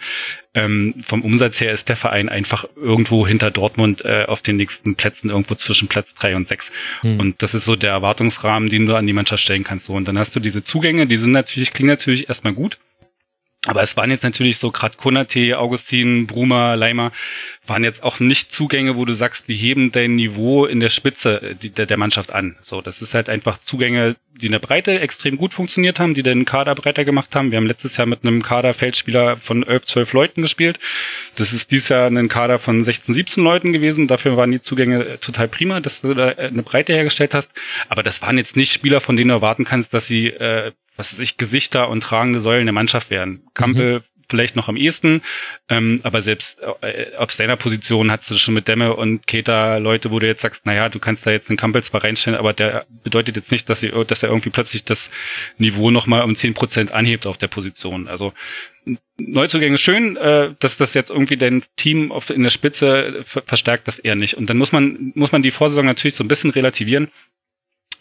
Ähm, 0.54 1.04
vom 1.06 1.22
Umsatz 1.22 1.60
her 1.62 1.72
ist 1.72 1.88
der 1.90 1.96
Verein 1.96 2.30
einfach 2.30 2.66
irgendwo 2.76 3.28
hinter 3.28 3.52
Dortmund 3.52 4.04
äh, 4.04 4.26
auf 4.28 4.42
den 4.42 4.58
nächsten 4.58 4.96
Plätzen, 4.96 5.30
irgendwo 5.30 5.56
zwischen 5.56 5.88
Platz 5.88 6.14
drei 6.14 6.36
und 6.36 6.48
sechs. 6.48 6.70
Hm. 7.02 7.20
Und 7.20 7.42
das 7.42 7.54
ist 7.54 7.66
so 7.66 7.76
der 7.76 7.92
Erwartungsrahmen, 7.92 8.70
den 8.70 8.86
du 8.86 8.96
an 8.96 9.08
die 9.08 9.14
Mannschaft 9.14 9.44
stellen 9.44 9.64
kannst. 9.64 9.86
So, 9.86 9.94
und 9.94 10.06
dann 10.08 10.18
hast 10.18 10.36
du 10.36 10.40
diese 10.40 10.64
Zugänge, 10.64 11.08
die 11.08 11.18
sind 11.18 11.32
natürlich, 11.32 11.74
klingen 11.74 11.90
natürlich 11.90 12.28
erstmal 12.28 12.54
gut. 12.54 12.78
Aber 13.68 13.84
es 13.84 13.98
waren 13.98 14.10
jetzt 14.12 14.24
natürlich 14.24 14.58
so 14.60 14.72
gerade 14.72 14.96
Konate, 14.96 15.60
Augustin, 15.60 16.26
Bruma, 16.26 16.76
Leimer, 16.76 17.12
waren 17.68 17.84
jetzt 17.84 18.02
auch 18.02 18.22
nicht 18.22 18.54
Zugänge, 18.54 18.96
wo 18.96 19.04
du 19.04 19.14
sagst, 19.14 19.50
die 19.50 19.56
heben 19.56 19.92
dein 19.92 20.16
Niveau 20.16 20.66
in 20.66 20.80
der 20.80 20.90
Spitze 20.90 21.58
äh, 21.62 21.70
der, 21.70 21.98
Mannschaft 21.98 22.32
an. 22.32 22.56
So, 22.64 22.82
das 22.82 23.02
ist 23.02 23.14
halt 23.14 23.28
einfach 23.28 23.60
Zugänge, 23.60 24.16
die 24.40 24.46
in 24.46 24.54
der 24.54 24.60
Breite 24.60 25.02
extrem 25.02 25.36
gut 25.36 25.54
funktioniert 25.54 26.00
haben, 26.00 26.14
die 26.14 26.24
den 26.24 26.46
Kader 26.46 26.76
breiter 26.76 27.04
gemacht 27.04 27.36
haben. 27.36 27.52
Wir 27.52 27.58
haben 27.58 27.68
letztes 27.68 27.98
Jahr 27.98 28.08
mit 28.08 28.24
einem 28.24 28.42
Kader 28.42 28.74
Feldspieler 28.74 29.36
von 29.36 29.64
11, 29.64 29.86
12 29.86 30.14
Leuten 30.14 30.42
gespielt. 30.44 30.80
Das 31.36 31.52
ist 31.52 31.72
dieses 31.72 31.90
Jahr 31.90 32.08
ein 32.08 32.30
Kader 32.30 32.60
von 32.60 32.86
16, 32.86 33.14
17 33.14 33.44
Leuten 33.44 33.74
gewesen. 33.74 34.08
Dafür 34.08 34.38
waren 34.38 34.52
die 34.52 34.62
Zugänge 34.62 35.06
äh, 35.06 35.18
total 35.18 35.50
prima, 35.50 35.82
dass 35.82 36.00
du 36.00 36.14
da 36.14 36.32
äh, 36.32 36.48
eine 36.48 36.64
Breite 36.64 36.94
hergestellt 36.94 37.34
hast. 37.34 37.50
Aber 37.90 38.02
das 38.02 38.22
waren 38.22 38.38
jetzt 38.38 38.56
nicht 38.56 38.72
Spieler, 38.72 39.02
von 39.02 39.18
denen 39.18 39.28
du 39.30 39.36
erwarten 39.36 39.66
kannst, 39.66 39.94
dass 39.94 40.08
sie 40.08 40.28
äh, 40.28 40.72
was 40.98 41.18
ich, 41.18 41.38
Gesichter 41.38 41.90
und 41.90 42.02
tragende 42.02 42.42
Säulen 42.42 42.66
der 42.66 42.74
Mannschaft 42.74 43.10
werden. 43.10 43.44
Kampel 43.54 44.00
mhm. 44.00 44.04
vielleicht 44.30 44.56
noch 44.56 44.68
am 44.68 44.76
ehesten, 44.76 45.22
ähm, 45.70 46.02
aber 46.04 46.22
selbst 46.22 46.60
äh, 46.82 47.16
auf 47.18 47.32
seiner 47.32 47.56
Position 47.56 48.12
hast 48.12 48.30
du 48.30 48.38
schon 48.38 48.56
mit 48.56 48.68
Demme 48.68 48.96
und 48.96 49.28
Keta 49.28 49.78
Leute, 49.78 50.12
wo 50.12 50.20
du 50.20 50.28
jetzt 50.28 50.42
sagst, 50.42 50.66
naja, 50.66 50.90
du 50.90 51.00
kannst 51.00 51.26
da 51.26 51.32
jetzt 51.32 51.50
einen 51.50 51.58
Kampel 51.58 51.84
zwar 51.84 52.04
reinstellen, 52.04 52.38
aber 52.38 52.54
der 52.54 52.86
bedeutet 53.04 53.36
jetzt 53.36 53.52
nicht, 53.52 53.70
dass, 53.70 53.80
sie, 53.80 53.92
dass 54.08 54.24
er 54.24 54.30
irgendwie 54.30 54.50
plötzlich 54.50 54.84
das 54.84 55.10
Niveau 55.58 55.92
nochmal 55.92 56.24
um 56.24 56.36
zehn 56.36 56.54
Prozent 56.54 56.92
anhebt 56.92 57.26
auf 57.26 57.38
der 57.38 57.48
Position. 57.48 58.08
Also 58.08 58.34
Neuzugänge 59.18 59.78
schön, 59.78 60.16
äh, 60.18 60.54
dass 60.60 60.78
das 60.78 60.94
jetzt 60.94 61.10
irgendwie 61.10 61.38
dein 61.38 61.64
Team 61.76 62.12
auf, 62.12 62.30
in 62.30 62.44
der 62.44 62.50
Spitze 62.50 63.26
verstärkt 63.46 63.88
das 63.88 64.00
eher 64.00 64.16
nicht. 64.16 64.36
Und 64.36 64.50
dann 64.50 64.58
muss 64.58 64.72
man, 64.72 65.12
muss 65.16 65.32
man 65.32 65.44
die 65.44 65.52
Vorsaison 65.52 65.86
natürlich 65.86 66.16
so 66.16 66.24
ein 66.24 66.30
bisschen 66.30 66.52
relativieren. 66.52 67.10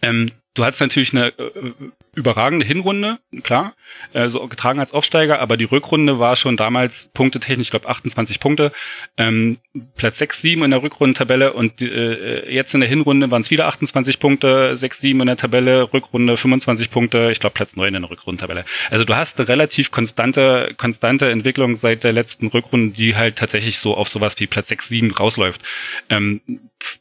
Ähm, 0.03 0.31
du 0.57 0.65
hattest 0.65 0.81
natürlich 0.81 1.13
eine 1.13 1.29
äh, 1.29 1.73
überragende 2.15 2.67
Hinrunde, 2.67 3.19
klar, 3.43 3.75
äh, 4.13 4.29
so 4.29 4.47
getragen 4.49 4.81
als 4.81 4.93
Aufsteiger, 4.93 5.41
aber 5.41 5.57
die 5.57 5.65
Rückrunde 5.65 6.19
war 6.19 6.35
schon 6.35 6.57
damals 6.57 7.11
punktetechnisch, 7.15 7.67
ich 7.67 7.71
glaube 7.71 7.89
28 7.89 8.41
Punkte, 8.41 8.73
ähm, 9.17 9.59
Platz 9.97 10.19
6, 10.19 10.41
7 10.41 10.65
in 10.65 10.71
der 10.71 10.83
Rückrundentabelle 10.83 11.53
und 11.53 11.81
äh, 11.81 12.51
jetzt 12.51 12.75
in 12.75 12.81
der 12.81 12.89
Hinrunde 12.89 13.31
waren 13.31 13.43
es 13.43 13.51
wieder 13.51 13.67
28 13.69 14.19
Punkte, 14.19 14.77
6, 14.77 15.01
7 15.01 15.21
in 15.21 15.27
der 15.27 15.37
Tabelle, 15.37 15.93
Rückrunde 15.93 16.37
25 16.37 16.91
Punkte, 16.91 17.31
ich 17.31 17.41
glaube 17.41 17.55
Platz 17.55 17.77
9 17.77 17.95
in 17.95 18.03
der 18.03 18.11
Rückrundentabelle. 18.11 18.65
Also 18.91 19.05
du 19.05 19.15
hast 19.15 19.39
eine 19.39 19.49
relativ 19.49 19.91
konstante, 19.91 20.75
konstante 20.77 21.31
Entwicklung 21.31 21.77
seit 21.77 22.03
der 22.03 22.13
letzten 22.13 22.47
Rückrunde, 22.49 22.97
die 22.97 23.15
halt 23.15 23.37
tatsächlich 23.37 23.79
so 23.79 23.95
auf 23.95 24.09
sowas 24.09 24.35
wie 24.39 24.47
Platz 24.47 24.69
6, 24.69 24.89
7 24.89 25.11
rausläuft. 25.13 25.61
Ähm, 26.09 26.41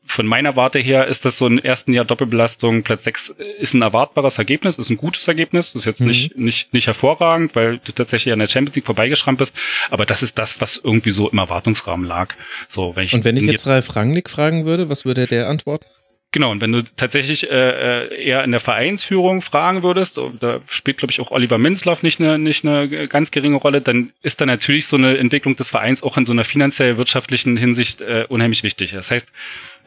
von 0.06 0.26
meiner 0.26 0.56
Warte 0.56 0.80
her 0.80 1.08
ist 1.08 1.26
das 1.26 1.38
so 1.38 1.48
ein 1.48 1.64
ersten 1.64 1.94
Jahr 1.94 2.06
Doppelbelastung, 2.06 2.84
Platz 2.84 3.04
6 3.04 3.36
ist 3.60 3.74
ein 3.74 3.82
erwartbares 3.82 4.38
Ergebnis, 4.38 4.78
ist 4.78 4.90
ein 4.90 4.98
gutes 4.98 5.28
Ergebnis, 5.28 5.74
das 5.74 5.82
ist 5.82 5.86
jetzt 5.86 6.02
mhm. 6.02 6.08
nicht, 6.08 6.38
nicht, 6.38 6.74
nicht 6.74 6.88
hervorragend, 6.88 7.56
weil 7.56 7.80
du 7.80 7.92
tatsächlich 7.92 8.34
an 8.34 8.40
der 8.40 8.48
Champions 8.48 8.76
League 8.76 8.86
vorbeigeschrammt 8.86 9.40
bist, 9.40 9.56
aber 9.90 10.06
das 10.06 10.24
ist 10.24 10.38
das, 10.38 10.62
was 10.62 10.80
irgendwie 10.82 11.12
so 11.12 11.30
im 11.30 11.38
Erwartungsrahmen 11.38 12.08
lag. 12.08 12.34
So, 12.70 12.96
wenn 12.96 13.06
ich 13.06 13.14
Und 13.14 13.26
wenn 13.26 13.38
ich 13.38 13.44
jetzt 13.44 13.68
Ralf 13.68 13.96
Rangnick 13.96 14.30
fragen 14.30 14.66
würde, 14.66 14.90
was 14.90 15.06
würde 15.06 15.28
der 15.28 15.50
antworten? 15.50 15.86
Genau, 16.36 16.52
und 16.52 16.60
wenn 16.60 16.74
du 16.74 16.84
tatsächlich 16.84 17.50
äh, 17.50 18.08
äh, 18.10 18.26
eher 18.26 18.44
in 18.44 18.52
der 18.52 18.60
Vereinsführung 18.60 19.42
fragen 19.42 19.84
würdest, 19.84 20.20
da 20.42 20.60
spielt, 20.68 20.98
glaube 20.98 21.14
ich, 21.14 21.22
auch 21.22 21.32
Oliver 21.32 21.58
Minzlaff 21.58 22.04
nicht 22.04 22.20
eine, 22.20 22.38
nicht 22.38 22.66
eine 22.66 23.08
ganz 23.08 23.32
geringe 23.32 23.56
Rolle, 23.56 23.80
dann 23.80 24.12
ist 24.22 24.42
da 24.42 24.46
natürlich 24.46 24.88
so 24.88 24.98
eine 24.98 25.18
Entwicklung 25.18 25.56
des 25.56 25.70
Vereins 25.70 26.04
auch 26.04 26.18
in 26.18 26.26
so 26.26 26.34
einer 26.34 26.44
finanziell 26.44 26.98
wirtschaftlichen 26.98 27.56
Hinsicht 27.56 28.02
äh, 28.02 28.26
unheimlich 28.28 28.64
wichtig. 28.64 28.92
Das 28.92 29.12
heißt, 29.12 29.28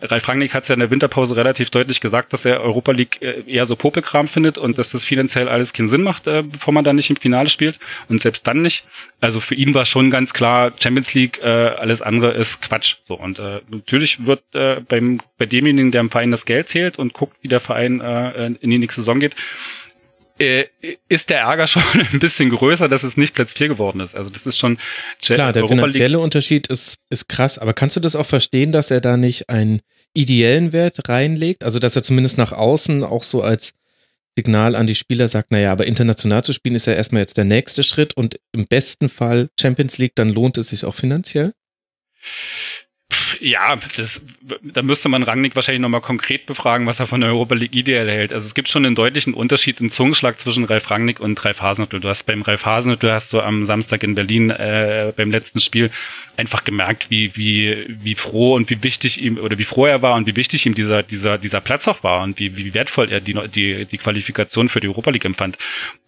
Ralf 0.00 0.28
Rangnick 0.28 0.54
hat 0.54 0.62
es 0.62 0.68
ja 0.68 0.74
in 0.74 0.80
der 0.80 0.90
Winterpause 0.90 1.36
relativ 1.36 1.70
deutlich 1.70 2.00
gesagt, 2.00 2.32
dass 2.32 2.44
er 2.44 2.60
Europa 2.60 2.92
League 2.92 3.20
äh, 3.20 3.42
eher 3.46 3.66
so 3.66 3.76
Popelkram 3.76 4.28
findet 4.28 4.58
und 4.58 4.78
dass 4.78 4.90
das 4.90 5.04
finanziell 5.04 5.48
alles 5.48 5.72
keinen 5.72 5.88
Sinn 5.88 6.02
macht, 6.02 6.26
äh, 6.26 6.42
bevor 6.42 6.72
man 6.72 6.84
dann 6.84 6.96
nicht 6.96 7.10
im 7.10 7.16
Finale 7.16 7.50
spielt 7.50 7.78
und 8.08 8.22
selbst 8.22 8.46
dann 8.46 8.62
nicht. 8.62 8.84
Also 9.20 9.40
für 9.40 9.54
ihn 9.54 9.74
war 9.74 9.84
schon 9.84 10.10
ganz 10.10 10.32
klar, 10.32 10.72
Champions 10.78 11.14
League, 11.14 11.40
äh, 11.42 11.46
alles 11.46 12.02
andere 12.02 12.32
ist 12.32 12.62
Quatsch. 12.62 12.96
So 13.06 13.14
und 13.14 13.38
äh, 13.38 13.60
natürlich 13.70 14.24
wird 14.24 14.42
äh, 14.54 14.80
beim 14.80 15.20
bei 15.38 15.46
demjenigen, 15.46 15.92
der 15.92 16.00
im 16.00 16.10
Verein 16.10 16.30
das 16.30 16.44
Geld 16.44 16.68
zählt 16.68 16.98
und 16.98 17.14
guckt, 17.14 17.36
wie 17.42 17.48
der 17.48 17.60
Verein 17.60 18.00
äh, 18.00 18.46
in 18.60 18.70
die 18.70 18.78
nächste 18.78 19.00
Saison 19.00 19.20
geht, 19.20 19.34
äh, 20.38 20.66
ist 21.08 21.30
der 21.30 21.40
Ärger 21.40 21.66
schon 21.68 21.82
ein 21.94 22.20
bisschen 22.20 22.50
größer, 22.50 22.88
dass 22.88 23.02
es 23.02 23.16
nicht 23.16 23.34
Platz 23.34 23.52
4 23.52 23.68
geworden 23.68 24.00
ist. 24.00 24.14
Also 24.14 24.30
das 24.30 24.46
ist 24.46 24.58
schon 24.58 24.78
klar. 25.20 25.52
Der 25.52 25.62
Europa 25.62 25.74
finanzielle 25.74 26.16
League. 26.16 26.24
Unterschied 26.24 26.66
ist 26.68 26.98
ist 27.10 27.28
krass. 27.28 27.58
Aber 27.58 27.74
kannst 27.74 27.96
du 27.96 28.00
das 28.00 28.16
auch 28.16 28.26
verstehen, 28.26 28.72
dass 28.72 28.90
er 28.90 29.00
da 29.00 29.16
nicht 29.16 29.48
einen 29.48 29.80
ideellen 30.14 30.72
Wert 30.72 31.08
reinlegt? 31.08 31.64
Also 31.64 31.78
dass 31.78 31.96
er 31.96 32.02
zumindest 32.02 32.38
nach 32.38 32.52
außen 32.52 33.04
auch 33.04 33.22
so 33.22 33.42
als 33.42 33.74
Signal 34.38 34.76
an 34.76 34.86
die 34.86 34.94
Spieler 34.94 35.26
sagt, 35.26 35.50
naja, 35.50 35.72
aber 35.72 35.86
international 35.86 36.44
zu 36.44 36.52
spielen 36.52 36.76
ist 36.76 36.86
ja 36.86 36.92
erstmal 36.92 37.22
jetzt 37.22 37.36
der 37.36 37.44
nächste 37.44 37.82
Schritt 37.82 38.16
und 38.16 38.38
im 38.52 38.66
besten 38.68 39.08
Fall 39.08 39.48
Champions 39.60 39.98
League, 39.98 40.14
dann 40.14 40.28
lohnt 40.28 40.56
es 40.58 40.68
sich 40.68 40.84
auch 40.84 40.94
finanziell? 40.94 41.52
Ja, 43.40 43.78
das, 43.96 44.20
da 44.62 44.82
müsste 44.82 45.08
man 45.08 45.22
Rangnick 45.22 45.56
wahrscheinlich 45.56 45.80
nochmal 45.80 46.00
konkret 46.00 46.46
befragen, 46.46 46.86
was 46.86 47.00
er 47.00 47.06
von 47.06 47.20
der 47.20 47.30
Europa 47.30 47.54
League 47.54 47.74
ideell 47.74 48.08
hält. 48.08 48.32
Also 48.32 48.46
es 48.46 48.54
gibt 48.54 48.68
schon 48.68 48.84
einen 48.84 48.94
deutlichen 48.94 49.32
Unterschied 49.32 49.80
im 49.80 49.90
Zungenschlag 49.90 50.38
zwischen 50.38 50.64
Ralf 50.64 50.90
Rangnick 50.90 51.20
und 51.20 51.42
Ralf 51.44 51.60
Hasenhüttl. 51.60 52.00
Du 52.00 52.08
hast 52.08 52.24
beim 52.24 52.42
Ralf 52.42 52.64
Hasenhüttl 52.64 53.10
hast 53.10 53.32
du 53.32 53.40
am 53.40 53.64
Samstag 53.64 54.02
in 54.02 54.14
Berlin 54.14 54.50
äh, 54.50 55.12
beim 55.16 55.30
letzten 55.30 55.60
Spiel 55.60 55.90
einfach 56.38 56.64
gemerkt, 56.64 57.10
wie 57.10 57.32
wie 57.34 57.84
wie 57.88 58.14
froh 58.14 58.54
und 58.54 58.70
wie 58.70 58.82
wichtig 58.82 59.20
ihm 59.20 59.38
oder 59.38 59.58
wie 59.58 59.64
froh 59.64 59.86
er 59.86 60.02
war 60.02 60.14
und 60.14 60.26
wie 60.26 60.36
wichtig 60.36 60.64
ihm 60.66 60.74
dieser 60.74 61.02
dieser 61.02 61.36
dieser 61.36 61.60
Platz 61.60 61.88
auch 61.88 62.02
war 62.02 62.22
und 62.22 62.38
wie 62.38 62.56
wie 62.56 62.74
wertvoll 62.74 63.10
er 63.10 63.20
die 63.20 63.34
die 63.48 63.84
die 63.84 63.98
Qualifikation 63.98 64.68
für 64.68 64.80
die 64.80 64.88
Europa 64.88 65.10
League 65.10 65.24
empfand. 65.24 65.58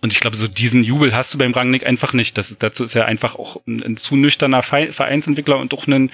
Und 0.01 0.13
ich 0.13 0.21
glaube, 0.21 0.37
so 0.37 0.49
diesen 0.49 0.85
Jubel 0.85 1.15
hast 1.15 1.35
du 1.35 1.39
beim 1.39 1.53
Rangnick 1.53 1.87
einfach 1.87 2.13
nicht. 2.13 2.39
Das, 2.39 2.57
dazu 2.59 2.85
ist 2.85 2.95
er 2.95 3.07
einfach 3.07 3.35
auch 3.35 3.61
ein, 3.67 3.83
ein 3.83 3.97
zu 3.97 4.17
nüchterner 4.17 4.63
Vereinsentwickler 4.63 5.59
und 5.59 5.75
auch 5.75 5.87
ein 5.87 6.11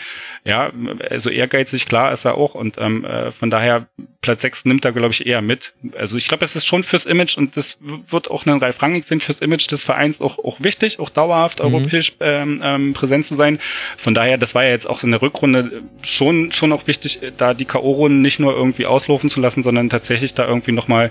ja, 0.46 0.70
also 1.10 1.28
ehrgeizig, 1.28 1.86
klar 1.86 2.12
ist 2.12 2.24
er 2.24 2.36
auch 2.36 2.54
und 2.54 2.76
ähm, 2.78 3.04
äh, 3.04 3.32
von 3.32 3.50
daher 3.50 3.88
Platz 4.20 4.42
6 4.42 4.64
nimmt 4.64 4.84
er, 4.84 4.92
glaube 4.92 5.12
ich, 5.12 5.26
eher 5.26 5.42
mit. 5.42 5.72
Also 5.98 6.16
ich 6.16 6.28
glaube, 6.28 6.44
es 6.44 6.54
ist 6.54 6.66
schon 6.66 6.84
fürs 6.84 7.04
Image 7.04 7.36
und 7.36 7.56
das 7.56 7.78
wird 7.80 8.30
auch 8.30 8.46
ein 8.46 8.58
Ralf 8.58 8.80
Rangnick 8.80 9.06
sind 9.06 9.24
fürs 9.24 9.40
Image 9.40 9.70
des 9.70 9.82
Vereins 9.82 10.20
auch, 10.20 10.38
auch 10.38 10.60
wichtig, 10.60 11.00
auch 11.00 11.10
dauerhaft 11.10 11.58
mhm. 11.58 11.64
europäisch 11.64 12.12
ähm, 12.20 12.60
ähm, 12.64 12.94
präsent 12.94 13.26
zu 13.26 13.34
sein. 13.34 13.58
Von 14.06 14.14
daher, 14.14 14.38
das 14.38 14.54
war 14.54 14.62
ja 14.62 14.70
jetzt 14.70 14.88
auch 14.88 15.02
in 15.02 15.10
der 15.10 15.20
Rückrunde 15.20 15.82
schon, 16.00 16.52
schon 16.52 16.70
auch 16.70 16.86
wichtig, 16.86 17.18
da 17.38 17.54
die 17.54 17.64
K.O.-Runden 17.64 18.20
nicht 18.20 18.38
nur 18.38 18.54
irgendwie 18.54 18.86
auslaufen 18.86 19.28
zu 19.28 19.40
lassen, 19.40 19.64
sondern 19.64 19.90
tatsächlich 19.90 20.32
da 20.32 20.46
irgendwie 20.46 20.70
nochmal 20.70 21.10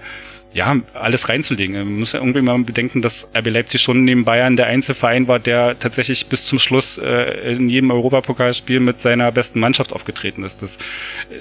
ja, 0.53 0.73
alles 0.93 1.27
reinzulegen. 1.27 1.75
Man 1.75 1.99
muss 1.99 2.13
ja 2.13 2.21
irgendwie 2.21 2.41
mal 2.41 2.57
bedenken, 2.59 3.01
dass 3.01 3.27
RB 3.35 3.47
Leipzig 3.47 3.81
schon 3.81 4.05
neben 4.05 4.23
Bayern 4.23 4.55
der 4.55 4.67
Einzelverein 4.67 5.27
war, 5.27 5.39
der 5.39 5.77
tatsächlich 5.77 6.27
bis 6.27 6.45
zum 6.45 6.57
Schluss 6.57 6.97
äh, 6.97 7.55
in 7.55 7.67
jedem 7.67 7.91
Europapokalspiel 7.91 8.79
mit 8.79 9.01
seiner 9.01 9.29
besten 9.33 9.59
Mannschaft 9.59 9.91
aufgetreten 9.91 10.45
ist. 10.45 10.61
Das, 10.61 10.77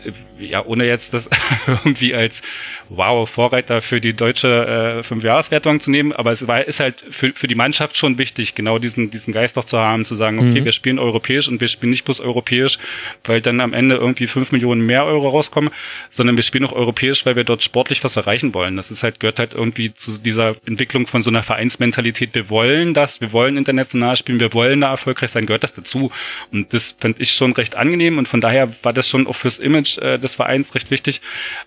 äh, 0.04 0.44
ja, 0.44 0.66
ohne 0.66 0.86
jetzt 0.86 1.14
das 1.14 1.30
irgendwie 1.68 2.16
als 2.16 2.42
wow, 2.88 3.28
Vorreiter 3.28 3.82
für 3.82 4.00
die 4.00 4.12
deutsche 4.12 4.98
äh, 4.98 5.02
Fünfjahreswertung 5.02 5.80
zu 5.80 5.90
nehmen, 5.90 6.12
aber 6.12 6.32
es 6.32 6.46
war, 6.46 6.64
ist 6.64 6.80
halt 6.80 7.02
für, 7.10 7.32
für 7.32 7.48
die 7.48 7.54
Mannschaft 7.54 7.96
schon 7.96 8.18
wichtig, 8.18 8.54
genau 8.54 8.78
diesen, 8.78 9.10
diesen 9.10 9.32
Geist 9.32 9.56
doch 9.56 9.64
zu 9.64 9.78
haben, 9.78 10.04
zu 10.04 10.16
sagen, 10.16 10.38
okay, 10.38 10.60
mhm. 10.60 10.64
wir 10.64 10.72
spielen 10.72 10.98
europäisch 10.98 11.48
und 11.48 11.60
wir 11.60 11.68
spielen 11.68 11.90
nicht 11.90 12.04
bloß 12.04 12.20
europäisch, 12.20 12.78
weil 13.24 13.40
dann 13.40 13.60
am 13.60 13.72
Ende 13.72 13.96
irgendwie 13.96 14.26
fünf 14.26 14.52
Millionen 14.52 14.84
mehr 14.84 15.04
Euro 15.06 15.28
rauskommen, 15.28 15.70
sondern 16.10 16.36
wir 16.36 16.42
spielen 16.42 16.64
auch 16.64 16.72
europäisch, 16.72 17.24
weil 17.26 17.36
wir 17.36 17.44
dort 17.44 17.62
sportlich 17.62 18.04
was 18.04 18.16
erreichen 18.16 18.54
wollen. 18.54 18.76
Das 18.76 18.90
ist 18.90 19.02
halt, 19.02 19.20
gehört 19.20 19.38
halt 19.38 19.54
irgendwie 19.54 19.94
zu 19.94 20.18
dieser 20.18 20.56
Entwicklung 20.66 21.06
von 21.06 21.22
so 21.22 21.30
einer 21.30 21.42
Vereinsmentalität. 21.42 22.34
Wir 22.34 22.50
wollen 22.50 22.94
das, 22.94 23.20
wir 23.20 23.32
wollen 23.32 23.56
international 23.56 24.16
spielen, 24.16 24.40
wir 24.40 24.52
wollen 24.52 24.82
da 24.82 24.90
erfolgreich 24.90 25.30
sein, 25.30 25.46
gehört 25.46 25.64
das 25.64 25.74
dazu. 25.74 26.12
Und 26.52 26.72
das 26.72 26.96
fand 26.98 27.20
ich 27.20 27.32
schon 27.32 27.52
recht 27.52 27.76
angenehm 27.76 28.18
und 28.18 28.28
von 28.28 28.40
daher 28.40 28.72
war 28.82 28.92
das 28.92 29.08
schon 29.08 29.26
auch 29.26 29.36
fürs 29.36 29.58
Image 29.58 29.98
äh, 29.98 30.18
des 30.18 30.34
Vereins 30.34 30.74
recht 30.74 30.90
wichtig. 30.90 31.20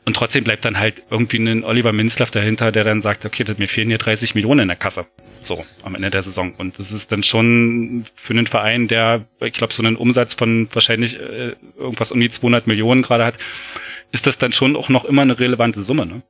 Und 0.06 0.16
trotzdem 0.16 0.44
bleibt 0.44 0.66
dann 0.66 0.80
halt 0.80 1.07
irgendwie 1.10 1.38
einen 1.38 1.64
Oliver 1.64 1.94
Minzlaff 1.94 2.32
dahinter, 2.32 2.72
der 2.72 2.84
dann 2.84 3.02
sagt, 3.02 3.26
okay, 3.26 3.46
mir 3.58 3.68
fehlen 3.68 3.90
hier 3.90 3.98
30 3.98 4.36
Millionen 4.36 4.62
in 4.62 4.68
der 4.68 4.78
Kasse. 4.78 5.06
So, 5.44 5.64
am 5.84 5.96
Ende 5.96 6.10
der 6.10 6.24
Saison. 6.24 6.54
Und 6.58 6.78
das 6.80 6.92
ist 6.92 7.12
dann 7.12 7.24
schon 7.24 8.06
für 8.16 8.34
einen 8.34 8.48
Verein, 8.48 8.88
der, 8.88 9.26
ich 9.40 9.54
glaube, 9.54 9.74
so 9.74 9.82
einen 9.82 9.96
Umsatz 9.96 10.34
von 10.34 10.68
wahrscheinlich 10.74 11.20
äh, 11.20 11.56
irgendwas 11.78 12.12
um 12.12 12.20
die 12.20 12.30
200 12.30 12.68
Millionen 12.68 13.04
gerade 13.04 13.26
hat, 13.26 13.36
ist 14.12 14.28
das 14.28 14.38
dann 14.38 14.52
schon 14.52 14.76
auch 14.76 14.90
noch 14.90 15.06
immer 15.06 15.22
eine 15.22 15.40
relevante 15.40 15.84
Summe, 15.84 16.06
ne? 16.06 16.22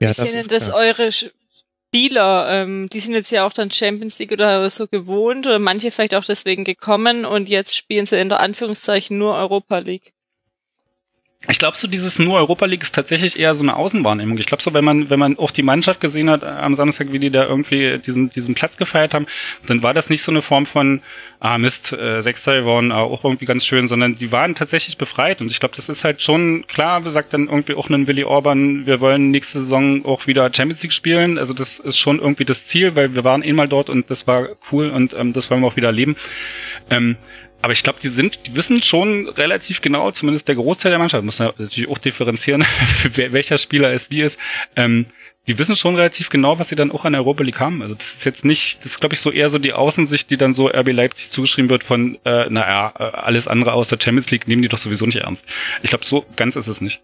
Ja, 0.00 0.08
das 0.08 0.32
sind 0.32 0.50
das 0.50 0.70
eure 0.70 1.10
Spieler, 1.12 2.48
ähm, 2.50 2.88
die 2.92 3.00
sind 3.00 3.14
jetzt 3.14 3.30
ja 3.30 3.46
auch 3.46 3.52
dann 3.52 3.70
Champions 3.70 4.18
League 4.18 4.32
oder 4.32 4.68
so 4.68 4.88
gewohnt 4.88 5.46
oder 5.46 5.58
manche 5.58 5.90
vielleicht 5.90 6.14
auch 6.14 6.24
deswegen 6.24 6.64
gekommen 6.64 7.24
und 7.24 7.48
jetzt 7.48 7.76
spielen 7.76 8.04
sie 8.04 8.20
in 8.20 8.28
der 8.28 8.40
Anführungszeichen 8.40 9.16
nur 9.16 9.36
Europa 9.36 9.78
League 9.78 10.12
ich 11.48 11.58
glaube, 11.58 11.76
so 11.76 11.86
dieses 11.86 12.18
nur 12.18 12.36
Europa 12.36 12.64
League 12.66 12.82
ist 12.82 12.94
tatsächlich 12.94 13.38
eher 13.38 13.54
so 13.54 13.62
eine 13.62 13.76
Außenwahrnehmung. 13.76 14.38
Ich 14.38 14.46
glaube 14.46 14.62
so, 14.62 14.72
wenn 14.72 14.84
man, 14.84 15.10
wenn 15.10 15.18
man 15.18 15.38
auch 15.38 15.50
die 15.50 15.62
Mannschaft 15.62 16.00
gesehen 16.00 16.30
hat 16.30 16.42
äh, 16.42 16.46
am 16.46 16.74
Samstag, 16.74 17.12
wie 17.12 17.18
die 17.18 17.30
da 17.30 17.44
irgendwie 17.44 17.98
diesen, 17.98 18.30
diesen 18.30 18.54
Platz 18.54 18.76
gefeiert 18.76 19.12
haben, 19.12 19.26
dann 19.66 19.82
war 19.82 19.92
das 19.92 20.08
nicht 20.08 20.22
so 20.22 20.30
eine 20.30 20.42
Form 20.42 20.66
von, 20.66 21.02
ah 21.40 21.58
Mist, 21.58 21.92
äh, 21.92 22.22
Sechster 22.22 22.60
geworden, 22.60 22.92
ah, 22.92 23.02
auch 23.02 23.24
irgendwie 23.24 23.44
ganz 23.44 23.66
schön, 23.66 23.88
sondern 23.88 24.16
die 24.16 24.32
waren 24.32 24.54
tatsächlich 24.54 24.96
befreit. 24.96 25.42
Und 25.42 25.50
ich 25.50 25.60
glaube, 25.60 25.76
das 25.76 25.90
ist 25.90 26.02
halt 26.02 26.22
schon 26.22 26.66
klar, 26.66 27.02
sagt 27.10 27.34
dann 27.34 27.48
irgendwie 27.48 27.74
auch 27.74 27.90
ein 27.90 28.06
Willy 28.06 28.24
Orban, 28.24 28.86
wir 28.86 29.00
wollen 29.00 29.30
nächste 29.30 29.58
Saison 29.60 30.06
auch 30.06 30.26
wieder 30.26 30.50
Champions 30.52 30.82
League 30.82 30.94
spielen. 30.94 31.36
Also 31.36 31.52
das 31.52 31.78
ist 31.78 31.98
schon 31.98 32.18
irgendwie 32.18 32.46
das 32.46 32.66
Ziel, 32.66 32.96
weil 32.96 33.14
wir 33.14 33.24
waren 33.24 33.42
eh 33.42 33.52
mal 33.52 33.68
dort 33.68 33.90
und 33.90 34.10
das 34.10 34.26
war 34.26 34.48
cool 34.72 34.88
und 34.88 35.12
ähm, 35.12 35.34
das 35.34 35.50
wollen 35.50 35.60
wir 35.60 35.68
auch 35.68 35.76
wieder 35.76 35.88
erleben. 35.88 36.16
Ähm, 36.90 37.16
aber 37.64 37.72
ich 37.72 37.82
glaube, 37.82 37.98
die 38.02 38.10
sind, 38.10 38.40
die 38.46 38.54
wissen 38.54 38.82
schon 38.82 39.26
relativ 39.26 39.80
genau, 39.80 40.10
zumindest 40.10 40.48
der 40.48 40.54
Großteil 40.54 40.90
der 40.90 40.98
Mannschaft, 40.98 41.24
muss 41.24 41.38
natürlich 41.38 41.88
auch 41.88 41.96
differenzieren, 41.96 42.66
welcher 43.14 43.56
Spieler 43.56 43.90
es 43.90 44.10
wie 44.10 44.20
ist. 44.20 44.38
Ähm, 44.76 45.06
die 45.48 45.58
wissen 45.58 45.74
schon 45.74 45.96
relativ 45.96 46.28
genau, 46.28 46.58
was 46.58 46.68
sie 46.68 46.76
dann 46.76 46.92
auch 46.92 47.06
an 47.06 47.14
der 47.14 47.22
Europa 47.22 47.42
League 47.42 47.60
haben. 47.60 47.80
Also 47.80 47.94
das 47.94 48.16
ist 48.16 48.24
jetzt 48.26 48.44
nicht, 48.44 48.80
das 48.80 48.92
ist 48.92 49.00
glaube 49.00 49.14
ich 49.14 49.20
so 49.22 49.30
eher 49.30 49.48
so 49.48 49.58
die 49.58 49.72
Außensicht, 49.72 50.28
die 50.28 50.36
dann 50.36 50.52
so 50.52 50.68
RB 50.68 50.92
Leipzig 50.92 51.30
zugeschrieben 51.30 51.70
wird 51.70 51.84
von, 51.84 52.18
äh, 52.26 52.50
naja, 52.50 52.92
äh, 52.98 53.02
alles 53.02 53.48
andere 53.48 53.72
außer 53.72 53.96
Champions 53.98 54.30
League 54.30 54.46
nehmen 54.46 54.60
die 54.60 54.68
doch 54.68 54.76
sowieso 54.76 55.06
nicht 55.06 55.20
ernst. 55.22 55.46
Ich 55.82 55.88
glaube, 55.88 56.04
so 56.04 56.26
ganz 56.36 56.56
ist 56.56 56.66
es 56.66 56.82
nicht. 56.82 57.00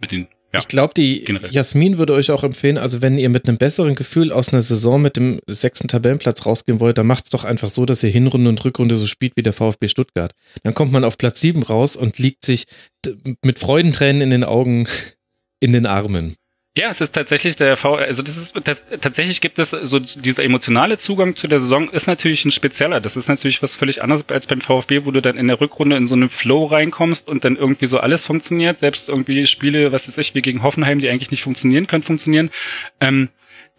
Mit 0.00 0.10
den 0.10 0.26
ja, 0.52 0.60
ich 0.60 0.68
glaube, 0.68 0.94
die 0.94 1.24
generell. 1.24 1.50
Jasmin 1.50 1.98
würde 1.98 2.14
euch 2.14 2.30
auch 2.30 2.42
empfehlen, 2.42 2.78
also 2.78 3.02
wenn 3.02 3.18
ihr 3.18 3.28
mit 3.28 3.46
einem 3.46 3.58
besseren 3.58 3.94
Gefühl 3.94 4.32
aus 4.32 4.52
einer 4.52 4.62
Saison 4.62 5.00
mit 5.02 5.16
dem 5.16 5.40
sechsten 5.46 5.88
Tabellenplatz 5.88 6.46
rausgehen 6.46 6.80
wollt, 6.80 6.96
dann 6.96 7.06
macht 7.06 7.24
es 7.24 7.30
doch 7.30 7.44
einfach 7.44 7.68
so, 7.68 7.84
dass 7.84 8.02
ihr 8.02 8.10
Hinrunde 8.10 8.48
und 8.48 8.64
Rückrunde 8.64 8.96
so 8.96 9.06
spielt 9.06 9.36
wie 9.36 9.42
der 9.42 9.52
VfB 9.52 9.88
Stuttgart. 9.88 10.32
Dann 10.62 10.74
kommt 10.74 10.90
man 10.90 11.04
auf 11.04 11.18
Platz 11.18 11.40
sieben 11.40 11.62
raus 11.62 11.96
und 11.96 12.18
liegt 12.18 12.44
sich 12.44 12.66
mit 13.44 13.58
Freudentränen 13.58 14.22
in 14.22 14.30
den 14.30 14.44
Augen 14.44 14.88
in 15.60 15.72
den 15.72 15.86
Armen. 15.86 16.36
Ja, 16.76 16.90
es 16.90 17.00
ist 17.00 17.12
tatsächlich 17.12 17.56
der 17.56 17.76
V, 17.76 17.96
also 17.96 18.22
das 18.22 18.36
ist 18.36 18.54
das, 18.62 18.80
tatsächlich 19.00 19.40
gibt 19.40 19.58
es 19.58 19.70
so 19.70 19.98
dieser 19.98 20.44
emotionale 20.44 20.96
Zugang 20.96 21.34
zu 21.34 21.48
der 21.48 21.58
Saison 21.58 21.90
ist 21.90 22.06
natürlich 22.06 22.44
ein 22.44 22.52
spezieller. 22.52 23.00
Das 23.00 23.16
ist 23.16 23.26
natürlich 23.26 23.62
was 23.64 23.74
völlig 23.74 24.00
anderes 24.02 24.28
als 24.28 24.46
beim 24.46 24.60
VfB, 24.60 25.04
wo 25.04 25.10
du 25.10 25.20
dann 25.20 25.36
in 25.36 25.48
der 25.48 25.60
Rückrunde 25.60 25.96
in 25.96 26.06
so 26.06 26.14
einen 26.14 26.28
Flow 26.30 26.66
reinkommst 26.66 27.26
und 27.26 27.44
dann 27.44 27.56
irgendwie 27.56 27.86
so 27.86 27.98
alles 27.98 28.24
funktioniert, 28.24 28.78
selbst 28.78 29.08
irgendwie 29.08 29.48
Spiele, 29.48 29.90
was 29.90 30.06
weiß 30.06 30.18
ich, 30.18 30.36
wie 30.36 30.42
gegen 30.42 30.62
Hoffenheim, 30.62 31.00
die 31.00 31.08
eigentlich 31.08 31.32
nicht 31.32 31.42
funktionieren 31.42 31.88
können, 31.88 32.04
funktionieren. 32.04 32.50
Ähm, 33.00 33.28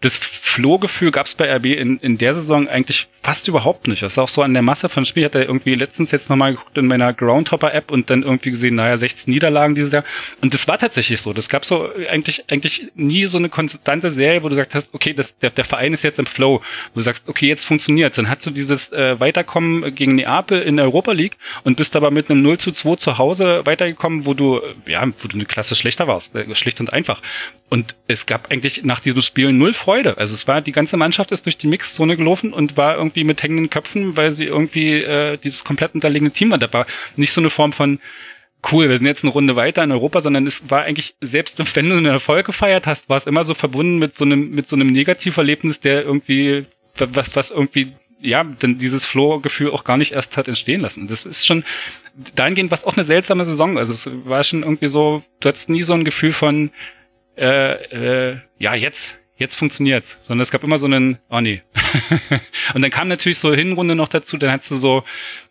das 0.00 0.16
Flohgefühl 0.16 1.10
gab 1.10 1.26
es 1.26 1.34
bei 1.34 1.54
RB 1.54 1.66
in, 1.66 1.98
in 1.98 2.16
der 2.16 2.34
Saison 2.34 2.68
eigentlich 2.68 3.08
fast 3.22 3.48
überhaupt 3.48 3.86
nicht. 3.86 4.02
Das 4.02 4.12
ist 4.12 4.18
auch 4.18 4.30
so 4.30 4.42
an 4.42 4.54
der 4.54 4.62
Masse 4.62 4.88
von 4.88 5.04
Spielen. 5.04 5.26
Ich 5.26 5.34
hatte 5.34 5.44
irgendwie 5.44 5.74
letztens 5.74 6.10
jetzt 6.10 6.30
nochmal 6.30 6.52
geguckt 6.52 6.78
in 6.78 6.86
meiner 6.86 7.12
Groundhopper-App 7.12 7.90
und 7.90 8.08
dann 8.08 8.22
irgendwie 8.22 8.50
gesehen, 8.50 8.76
naja, 8.76 8.96
16 8.96 9.30
Niederlagen 9.30 9.74
dieses 9.74 9.92
Jahr. 9.92 10.04
Und 10.40 10.54
das 10.54 10.66
war 10.68 10.78
tatsächlich 10.78 11.20
so. 11.20 11.34
Das 11.34 11.50
gab 11.50 11.66
so 11.66 11.90
eigentlich, 12.08 12.44
eigentlich 12.48 12.88
nie 12.94 13.26
so 13.26 13.36
eine 13.36 13.50
konstante 13.50 14.10
Serie, 14.10 14.42
wo 14.42 14.48
du 14.48 14.54
gesagt 14.54 14.74
hast, 14.74 14.88
okay, 14.94 15.12
das, 15.12 15.36
der, 15.40 15.50
der 15.50 15.66
Verein 15.66 15.92
ist 15.92 16.02
jetzt 16.02 16.18
im 16.18 16.24
Flow. 16.24 16.62
Wo 16.94 17.00
du 17.00 17.02
sagst, 17.02 17.24
okay, 17.26 17.48
jetzt 17.48 17.66
funktioniert's. 17.66 18.16
Dann 18.16 18.30
hast 18.30 18.46
du 18.46 18.50
dieses 18.50 18.90
äh, 18.92 19.20
Weiterkommen 19.20 19.94
gegen 19.94 20.14
Neapel 20.14 20.62
in 20.62 20.76
der 20.76 20.86
Europa 20.86 21.12
League 21.12 21.36
und 21.64 21.76
bist 21.76 21.94
aber 21.96 22.10
mit 22.10 22.30
einem 22.30 22.40
0 22.40 22.56
zu 22.56 22.72
2 22.72 22.96
zu 22.96 23.18
Hause 23.18 23.66
weitergekommen, 23.66 24.24
wo 24.24 24.32
du, 24.32 24.62
ja, 24.86 25.06
wo 25.06 25.28
du 25.28 25.34
eine 25.34 25.44
Klasse 25.44 25.76
schlechter 25.76 26.08
warst. 26.08 26.34
Äh, 26.34 26.54
schlicht 26.54 26.80
und 26.80 26.90
einfach. 26.90 27.20
Und 27.68 27.94
es 28.08 28.26
gab 28.26 28.50
eigentlich 28.50 28.82
nach 28.82 29.00
diesem 29.00 29.22
Spiel 29.22 29.52
null 29.52 29.74
Freude. 29.74 29.89
Also 29.90 30.34
es 30.34 30.46
war, 30.48 30.60
die 30.60 30.72
ganze 30.72 30.96
Mannschaft 30.96 31.32
ist 31.32 31.44
durch 31.46 31.58
die 31.58 31.66
Mixzone 31.66 32.16
gelaufen 32.16 32.52
und 32.52 32.76
war 32.76 32.96
irgendwie 32.96 33.24
mit 33.24 33.42
hängenden 33.42 33.70
Köpfen, 33.70 34.16
weil 34.16 34.32
sie 34.32 34.44
irgendwie 34.44 35.02
äh, 35.02 35.36
dieses 35.36 35.64
komplett 35.64 35.94
unterlegene 35.94 36.30
Team 36.30 36.50
war. 36.50 36.58
Da 36.58 36.72
war 36.72 36.86
nicht 37.16 37.32
so 37.32 37.40
eine 37.40 37.50
Form 37.50 37.72
von 37.72 38.00
cool, 38.70 38.88
wir 38.88 38.96
sind 38.96 39.06
jetzt 39.06 39.24
eine 39.24 39.32
Runde 39.32 39.56
weiter 39.56 39.82
in 39.82 39.92
Europa, 39.92 40.20
sondern 40.20 40.46
es 40.46 40.70
war 40.70 40.82
eigentlich, 40.82 41.14
selbst 41.20 41.58
wenn 41.76 41.88
du 41.88 41.96
einen 41.96 42.06
Erfolg 42.06 42.46
gefeiert 42.46 42.86
hast, 42.86 43.08
war 43.08 43.16
es 43.16 43.26
immer 43.26 43.44
so 43.44 43.54
verbunden 43.54 43.98
mit 43.98 44.14
so 44.14 44.24
einem, 44.24 44.50
mit 44.50 44.68
so 44.68 44.76
einem 44.76 44.92
Negativerlebnis, 44.92 45.80
der 45.80 46.04
irgendwie, 46.04 46.66
was, 46.96 47.34
was 47.34 47.50
irgendwie, 47.50 47.92
ja, 48.20 48.44
denn 48.44 48.78
dieses 48.78 49.06
Flow-Gefühl 49.06 49.70
auch 49.70 49.84
gar 49.84 49.96
nicht 49.96 50.12
erst 50.12 50.36
hat 50.36 50.48
entstehen 50.48 50.82
lassen. 50.82 51.08
Das 51.08 51.24
ist 51.24 51.46
schon 51.46 51.64
dahingehend 52.34 52.70
was 52.70 52.84
auch 52.84 52.96
eine 52.96 53.04
seltsame 53.04 53.44
Saison. 53.44 53.78
Also 53.78 53.94
es 53.94 54.10
war 54.26 54.44
schon 54.44 54.62
irgendwie 54.62 54.88
so, 54.88 55.22
du 55.40 55.48
hattest 55.48 55.70
nie 55.70 55.82
so 55.82 55.94
ein 55.94 56.04
Gefühl 56.04 56.32
von, 56.32 56.70
äh, 57.38 58.32
äh, 58.32 58.36
ja, 58.58 58.74
jetzt, 58.74 59.14
jetzt 59.40 59.56
funktioniert's. 59.56 60.16
Sondern 60.26 60.42
es 60.42 60.50
gab 60.50 60.62
immer 60.62 60.78
so 60.78 60.86
einen, 60.86 61.18
oh 61.28 61.40
nee. 61.40 61.62
und 62.74 62.82
dann 62.82 62.90
kam 62.90 63.08
natürlich 63.08 63.38
so 63.38 63.52
Hinrunde 63.52 63.96
noch 63.96 64.08
dazu, 64.08 64.36
dann 64.36 64.52
hast 64.52 64.70
du 64.70 64.76
so, 64.76 65.02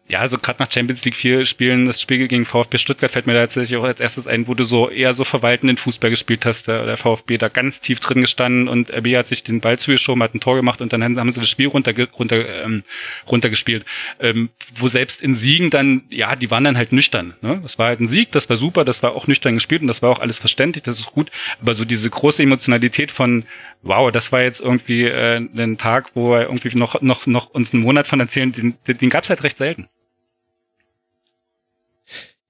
ja, 0.09 0.19
also 0.21 0.39
gerade 0.39 0.61
nach 0.61 0.71
Champions 0.71 1.05
League 1.05 1.15
4 1.15 1.45
Spielen, 1.45 1.85
das 1.85 2.01
Spiel 2.01 2.27
gegen 2.27 2.43
VfB 2.43 2.79
Stuttgart 2.79 3.11
fällt 3.11 3.27
mir 3.27 3.33
da 3.33 3.41
tatsächlich 3.41 3.77
auch 3.77 3.83
als 3.83 3.99
erstes 3.99 4.25
ein, 4.25 4.47
wo 4.47 4.55
du 4.55 4.63
so 4.63 4.89
eher 4.89 5.13
so 5.13 5.23
verwaltenden 5.23 5.77
Fußball 5.77 6.09
gespielt 6.09 6.47
hast. 6.47 6.67
Der, 6.67 6.87
der 6.87 6.97
VfB 6.97 7.37
da 7.37 7.47
ganz 7.47 7.79
tief 7.79 7.99
drin 7.99 8.21
gestanden 8.21 8.67
und 8.67 8.91
RB 8.91 9.15
hat 9.15 9.27
sich 9.27 9.43
den 9.43 9.61
Ball 9.61 9.77
zugeschoben, 9.77 10.23
hat 10.23 10.33
ein 10.33 10.39
Tor 10.39 10.55
gemacht 10.55 10.81
und 10.81 10.91
dann 10.93 11.03
haben 11.03 11.31
sie 11.31 11.39
das 11.39 11.49
Spiel 11.49 11.67
runter, 11.67 11.93
runter, 12.17 12.63
ähm, 12.65 12.83
runtergespielt. 13.27 13.85
Ähm, 14.19 14.49
wo 14.79 14.87
selbst 14.87 15.21
in 15.21 15.35
Siegen 15.35 15.69
dann, 15.69 16.01
ja, 16.09 16.35
die 16.35 16.49
waren 16.49 16.63
dann 16.63 16.75
halt 16.75 16.91
nüchtern. 16.91 17.35
Ne? 17.41 17.59
Das 17.61 17.77
war 17.77 17.85
halt 17.85 17.99
ein 17.99 18.07
Sieg, 18.07 18.31
das 18.31 18.49
war 18.49 18.57
super, 18.57 18.85
das 18.85 19.03
war 19.03 19.15
auch 19.15 19.27
nüchtern 19.27 19.53
gespielt 19.53 19.83
und 19.83 19.87
das 19.87 20.01
war 20.01 20.09
auch 20.09 20.21
alles 20.21 20.39
verständlich, 20.39 20.83
das 20.83 20.97
ist 20.97 21.11
gut. 21.11 21.29
Aber 21.61 21.75
so 21.75 21.85
diese 21.85 22.09
große 22.09 22.41
Emotionalität 22.41 23.11
von, 23.11 23.43
wow, 23.81 24.11
das 24.11 24.31
war 24.31 24.41
jetzt 24.41 24.59
irgendwie 24.59 25.03
äh, 25.03 25.37
ein 25.37 25.77
Tag, 25.77 26.11
wo 26.15 26.31
wir 26.31 26.43
irgendwie 26.43 26.75
noch, 26.75 27.01
noch, 27.01 27.25
noch 27.25 27.49
uns 27.51 27.73
einen 27.73 27.83
Monat 27.83 28.07
von 28.07 28.19
erzählen, 28.19 28.51
den, 28.51 28.77
den 28.87 29.09
gab's 29.09 29.29
halt 29.29 29.43
recht 29.43 29.57
selten. 29.57 29.87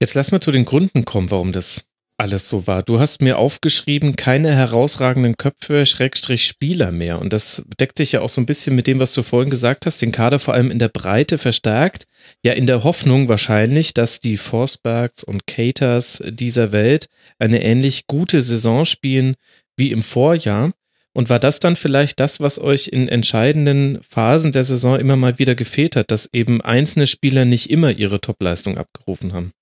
Jetzt 0.00 0.14
lass 0.14 0.32
mal 0.32 0.40
zu 0.40 0.50
den 0.50 0.64
Gründen 0.64 1.04
kommen, 1.04 1.30
warum 1.30 1.52
das 1.52 1.90
alles 2.20 2.48
so 2.48 2.66
war. 2.66 2.82
Du 2.82 3.00
hast 3.00 3.22
mir 3.22 3.38
aufgeschrieben, 3.38 4.14
keine 4.14 4.54
herausragenden 4.54 5.36
Köpfe, 5.36 5.86
Schrägstrich 5.86 6.46
Spieler 6.46 6.92
mehr. 6.92 7.18
Und 7.18 7.32
das 7.32 7.66
deckt 7.78 7.96
sich 7.96 8.12
ja 8.12 8.20
auch 8.20 8.28
so 8.28 8.40
ein 8.42 8.46
bisschen 8.46 8.76
mit 8.76 8.86
dem, 8.86 9.00
was 9.00 9.14
du 9.14 9.22
vorhin 9.22 9.50
gesagt 9.50 9.86
hast, 9.86 10.02
den 10.02 10.12
Kader 10.12 10.38
vor 10.38 10.52
allem 10.54 10.70
in 10.70 10.78
der 10.78 10.88
Breite 10.88 11.38
verstärkt. 11.38 12.06
Ja, 12.44 12.52
in 12.52 12.66
der 12.66 12.84
Hoffnung 12.84 13.28
wahrscheinlich, 13.28 13.94
dass 13.94 14.20
die 14.20 14.36
Forsbergs 14.36 15.24
und 15.24 15.46
Caters 15.46 16.22
dieser 16.28 16.72
Welt 16.72 17.08
eine 17.38 17.62
ähnlich 17.62 18.06
gute 18.06 18.42
Saison 18.42 18.84
spielen 18.84 19.34
wie 19.76 19.90
im 19.90 20.02
Vorjahr. 20.02 20.72
Und 21.12 21.28
war 21.28 21.38
das 21.38 21.58
dann 21.58 21.76
vielleicht 21.76 22.20
das, 22.20 22.40
was 22.40 22.60
euch 22.60 22.88
in 22.88 23.08
entscheidenden 23.08 24.00
Phasen 24.02 24.52
der 24.52 24.64
Saison 24.64 24.98
immer 24.98 25.16
mal 25.16 25.38
wieder 25.38 25.54
gefehlt 25.54 25.96
hat, 25.96 26.10
dass 26.10 26.32
eben 26.32 26.60
einzelne 26.60 27.06
Spieler 27.06 27.44
nicht 27.44 27.70
immer 27.70 27.90
ihre 27.90 28.20
Topleistung 28.20 28.78
abgerufen 28.78 29.32
haben? 29.32 29.52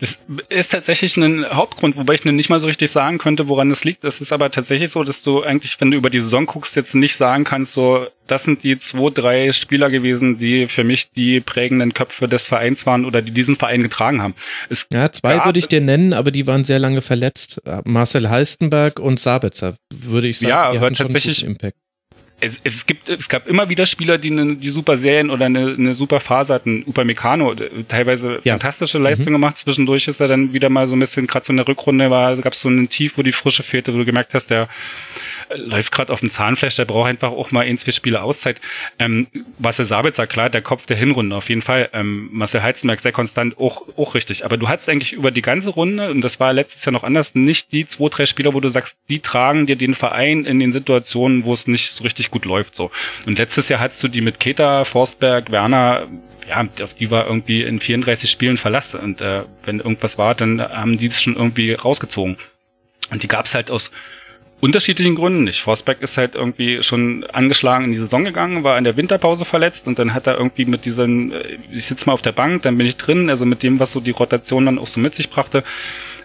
Das 0.00 0.18
ist 0.48 0.70
tatsächlich 0.70 1.16
ein 1.16 1.44
Hauptgrund, 1.50 1.96
wobei 1.96 2.14
ich 2.14 2.24
nicht 2.24 2.50
mal 2.50 2.60
so 2.60 2.66
richtig 2.66 2.90
sagen 2.90 3.18
könnte, 3.18 3.48
woran 3.48 3.70
das 3.70 3.84
liegt. 3.84 4.04
Es 4.04 4.20
ist 4.20 4.32
aber 4.32 4.50
tatsächlich 4.50 4.92
so, 4.92 5.02
dass 5.02 5.22
du 5.22 5.42
eigentlich, 5.42 5.80
wenn 5.80 5.90
du 5.90 5.96
über 5.96 6.10
die 6.10 6.20
Saison 6.20 6.46
guckst, 6.46 6.76
jetzt 6.76 6.94
nicht 6.94 7.16
sagen 7.16 7.44
kannst, 7.44 7.72
so, 7.72 8.06
das 8.28 8.44
sind 8.44 8.62
die 8.62 8.78
zwei, 8.78 9.10
drei 9.10 9.52
Spieler 9.52 9.90
gewesen, 9.90 10.38
die 10.38 10.68
für 10.68 10.84
mich 10.84 11.10
die 11.12 11.40
prägenden 11.40 11.94
Köpfe 11.94 12.28
des 12.28 12.46
Vereins 12.46 12.86
waren 12.86 13.04
oder 13.04 13.22
die 13.22 13.32
diesen 13.32 13.56
Verein 13.56 13.82
getragen 13.82 14.22
haben. 14.22 14.34
Es 14.68 14.86
ja, 14.92 15.10
zwei 15.10 15.44
würde 15.44 15.58
ich 15.58 15.66
dir 15.66 15.80
nennen, 15.80 16.12
aber 16.12 16.30
die 16.30 16.46
waren 16.46 16.64
sehr 16.64 16.78
lange 16.78 17.00
verletzt. 17.00 17.60
Marcel 17.84 18.28
Halstenberg 18.28 19.00
und 19.00 19.18
Sabitzer, 19.18 19.76
würde 19.92 20.28
ich 20.28 20.38
sagen. 20.38 20.50
Ja, 20.50 20.68
aber 20.68 20.92
tatsächlich, 20.92 21.44
Impact 21.44 21.76
es, 22.40 22.54
es 22.62 22.86
gibt, 22.86 23.08
es 23.08 23.28
gab 23.28 23.46
immer 23.46 23.68
wieder 23.68 23.86
Spieler, 23.86 24.18
die 24.18 24.30
eine, 24.30 24.56
die 24.56 24.70
super 24.70 24.96
Serien 24.96 25.30
oder 25.30 25.46
eine, 25.46 25.74
eine 25.78 25.94
super 25.94 26.20
Phase 26.20 26.54
hatten. 26.54 26.84
Upamecano, 26.86 27.54
teilweise 27.88 28.40
ja. 28.44 28.54
fantastische 28.54 28.98
Leistungen 28.98 29.30
mhm. 29.30 29.42
gemacht. 29.42 29.58
Zwischendurch 29.58 30.08
ist 30.08 30.20
er 30.20 30.28
dann 30.28 30.52
wieder 30.52 30.68
mal 30.68 30.86
so 30.86 30.94
ein 30.94 31.00
bisschen, 31.00 31.26
gerade 31.26 31.46
so 31.46 31.52
in 31.52 31.56
der 31.56 31.68
Rückrunde 31.68 32.10
war, 32.10 32.36
gab 32.36 32.52
es 32.52 32.60
so 32.60 32.68
einen 32.68 32.88
Tief, 32.88 33.14
wo 33.16 33.22
die 33.22 33.32
Frische 33.32 33.62
fehlte, 33.62 33.92
wo 33.92 33.98
du 33.98 34.04
gemerkt 34.04 34.34
hast, 34.34 34.50
der 34.50 34.68
läuft 35.54 35.92
gerade 35.92 36.12
auf 36.12 36.20
dem 36.20 36.30
Zahnfleisch, 36.30 36.76
der 36.76 36.84
braucht 36.84 37.08
einfach 37.08 37.30
auch 37.30 37.50
mal 37.50 37.66
ein, 37.66 37.78
zwei 37.78 37.92
Spiele 37.92 38.22
Auszeit. 38.22 38.60
Ähm, 38.98 39.26
Marcel 39.58 39.86
Sabitzer, 39.86 40.26
klar, 40.26 40.50
der 40.50 40.62
Kopf 40.62 40.86
der 40.86 40.96
Hinrunde 40.96 41.36
auf 41.36 41.48
jeden 41.48 41.62
Fall. 41.62 41.88
Ähm, 41.92 42.28
Marcel 42.32 42.62
Heizenberg 42.62 43.00
sehr 43.00 43.12
konstant, 43.12 43.58
auch, 43.58 43.82
auch 43.96 44.14
richtig. 44.14 44.44
Aber 44.44 44.56
du 44.56 44.68
hattest 44.68 44.88
eigentlich 44.88 45.12
über 45.12 45.30
die 45.30 45.42
ganze 45.42 45.70
Runde, 45.70 46.10
und 46.10 46.20
das 46.20 46.40
war 46.40 46.52
letztes 46.52 46.84
Jahr 46.84 46.92
noch 46.92 47.04
anders, 47.04 47.34
nicht 47.34 47.72
die 47.72 47.86
zwei, 47.86 48.08
drei 48.08 48.26
Spieler, 48.26 48.54
wo 48.54 48.60
du 48.60 48.68
sagst, 48.68 48.96
die 49.08 49.20
tragen 49.20 49.66
dir 49.66 49.76
den 49.76 49.94
Verein 49.94 50.44
in 50.44 50.58
den 50.58 50.72
Situationen, 50.72 51.44
wo 51.44 51.54
es 51.54 51.66
nicht 51.66 51.92
so 51.92 52.04
richtig 52.04 52.30
gut 52.30 52.44
läuft. 52.44 52.74
so. 52.74 52.90
Und 53.26 53.38
letztes 53.38 53.68
Jahr 53.68 53.80
hattest 53.80 54.02
du 54.02 54.08
die 54.08 54.20
mit 54.20 54.40
Keta, 54.40 54.84
Forstberg, 54.84 55.50
Werner, 55.50 56.08
ja, 56.48 56.66
auf 56.82 56.94
die 56.94 57.10
war 57.10 57.26
irgendwie 57.26 57.62
in 57.62 57.78
34 57.80 58.30
Spielen 58.30 58.56
verlassen. 58.56 59.00
Und 59.00 59.20
äh, 59.20 59.42
wenn 59.64 59.78
irgendwas 59.80 60.18
war, 60.18 60.34
dann 60.34 60.60
haben 60.60 60.98
die 60.98 61.06
es 61.06 61.20
schon 61.20 61.36
irgendwie 61.36 61.72
rausgezogen. 61.72 62.38
Und 63.10 63.22
die 63.22 63.28
gab's 63.28 63.54
halt 63.54 63.70
aus 63.70 63.90
unterschiedlichen 64.60 65.14
Gründen 65.14 65.44
nicht. 65.44 65.60
Forsberg 65.60 66.02
ist 66.02 66.16
halt 66.16 66.34
irgendwie 66.34 66.82
schon 66.82 67.24
angeschlagen 67.24 67.84
in 67.84 67.92
die 67.92 67.98
Saison 67.98 68.24
gegangen, 68.24 68.64
war 68.64 68.76
in 68.78 68.84
der 68.84 68.96
Winterpause 68.96 69.44
verletzt 69.44 69.86
und 69.86 69.98
dann 69.98 70.14
hat 70.14 70.26
er 70.26 70.36
irgendwie 70.36 70.64
mit 70.64 70.84
diesen, 70.84 71.32
äh, 71.32 71.58
ich 71.70 71.86
sitze 71.86 72.06
mal 72.06 72.12
auf 72.12 72.22
der 72.22 72.32
Bank, 72.32 72.62
dann 72.62 72.76
bin 72.76 72.86
ich 72.86 72.96
drin, 72.96 73.30
also 73.30 73.46
mit 73.46 73.62
dem, 73.62 73.78
was 73.78 73.92
so 73.92 74.00
die 74.00 74.10
Rotation 74.10 74.66
dann 74.66 74.78
auch 74.78 74.88
so 74.88 75.00
mit 75.00 75.14
sich 75.14 75.30
brachte, 75.30 75.64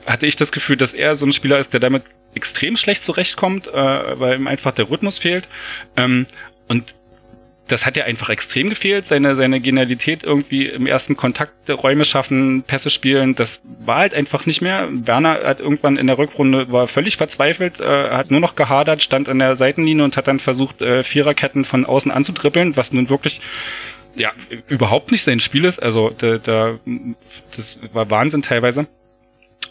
hatte 0.05 0.25
ich 0.25 0.35
das 0.35 0.51
Gefühl, 0.51 0.77
dass 0.77 0.93
er 0.93 1.15
so 1.15 1.25
ein 1.25 1.33
Spieler 1.33 1.59
ist, 1.59 1.73
der 1.73 1.79
damit 1.79 2.03
extrem 2.35 2.77
schlecht 2.77 3.03
zurechtkommt, 3.03 3.67
äh, 3.67 4.19
weil 4.19 4.37
ihm 4.39 4.47
einfach 4.47 4.73
der 4.73 4.89
Rhythmus 4.89 5.19
fehlt. 5.19 5.47
Ähm, 5.95 6.25
und 6.67 6.93
das 7.67 7.85
hat 7.85 7.95
ja 7.95 8.03
einfach 8.03 8.29
extrem 8.29 8.69
gefehlt, 8.69 9.07
seine, 9.07 9.35
seine 9.35 9.61
Genialität 9.61 10.23
irgendwie 10.23 10.67
im 10.67 10.85
ersten 10.85 11.15
Kontakt 11.15 11.69
Räume 11.69 12.03
schaffen, 12.03 12.63
Pässe 12.63 12.89
spielen, 12.89 13.35
das 13.35 13.61
war 13.63 13.99
halt 13.99 14.13
einfach 14.13 14.45
nicht 14.45 14.61
mehr. 14.61 14.89
Werner 14.91 15.39
hat 15.43 15.61
irgendwann 15.61 15.97
in 15.97 16.07
der 16.07 16.17
Rückrunde, 16.17 16.71
war 16.71 16.87
völlig 16.87 17.15
verzweifelt, 17.17 17.79
äh, 17.79 18.09
hat 18.11 18.31
nur 18.31 18.41
noch 18.41 18.55
gehadert, 18.55 19.01
stand 19.01 19.29
an 19.29 19.39
der 19.39 19.55
Seitenlinie 19.55 20.03
und 20.03 20.17
hat 20.17 20.27
dann 20.27 20.39
versucht, 20.39 20.81
äh, 20.81 21.03
Viererketten 21.03 21.63
von 21.63 21.85
außen 21.85 22.11
anzudribbeln, 22.11 22.75
was 22.75 22.91
nun 22.91 23.09
wirklich 23.09 23.39
ja 24.15 24.31
überhaupt 24.67 25.11
nicht 25.11 25.23
sein 25.23 25.39
Spiel 25.39 25.65
ist. 25.65 25.81
Also 25.81 26.11
da, 26.15 26.37
da 26.37 26.79
das 27.55 27.79
war 27.93 28.09
Wahnsinn 28.09 28.41
teilweise. 28.41 28.87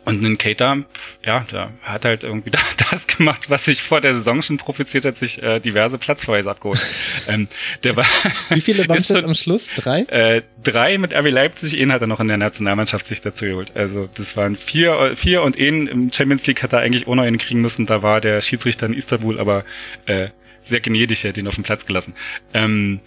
Und 0.04 0.22
ein 0.24 0.36
Cater, 0.36 0.78
ja, 1.24 1.46
der 1.52 1.70
hat 1.82 2.04
halt 2.04 2.24
irgendwie 2.24 2.50
das 2.90 3.06
gemacht, 3.06 3.48
was 3.48 3.64
sich 3.64 3.82
vor 3.82 4.00
der 4.00 4.14
Saison 4.14 4.42
schon 4.42 4.56
prophezeit 4.56 5.04
hat, 5.04 5.16
sich 5.16 5.40
äh, 5.42 5.60
diverse 5.60 5.96
Platzverweise 5.96 6.50
abgeholt. 6.50 6.84
ähm, 7.28 7.46
der 7.84 7.96
war 7.96 8.06
Wie 8.48 8.60
viele 8.60 8.88
waren 8.88 8.98
es 8.98 9.08
jetzt 9.08 9.24
am 9.24 9.34
Schluss? 9.34 9.68
Drei? 9.76 10.00
Äh, 10.02 10.42
drei 10.62 10.98
mit 10.98 11.12
RB 11.12 11.30
Leipzig, 11.30 11.80
einen 11.80 11.92
hat 11.92 12.00
er 12.00 12.08
noch 12.08 12.18
in 12.18 12.28
der 12.28 12.36
Nationalmannschaft 12.36 13.06
sich 13.06 13.20
dazu 13.20 13.44
geholt. 13.44 13.72
Also 13.76 14.08
das 14.16 14.36
waren 14.36 14.56
vier, 14.56 15.14
vier 15.16 15.42
und 15.42 15.56
einen 15.56 15.86
im 15.86 16.12
Champions 16.12 16.46
League 16.46 16.62
hat 16.62 16.72
er 16.72 16.80
eigentlich 16.80 17.06
noch 17.06 17.22
einen 17.22 17.38
kriegen 17.38 17.60
müssen. 17.60 17.86
Da 17.86 18.02
war 18.02 18.20
der 18.20 18.40
Schiedsrichter 18.40 18.86
in 18.86 18.94
Istanbul, 18.94 19.38
aber 19.38 19.64
äh, 20.06 20.28
sehr 20.68 20.80
gnädig, 20.80 21.24
er 21.24 21.30
hat 21.30 21.36
ihn 21.36 21.46
auf 21.46 21.54
den 21.54 21.64
Platz 21.64 21.86
gelassen. 21.86 22.14
Ähm, 22.54 23.00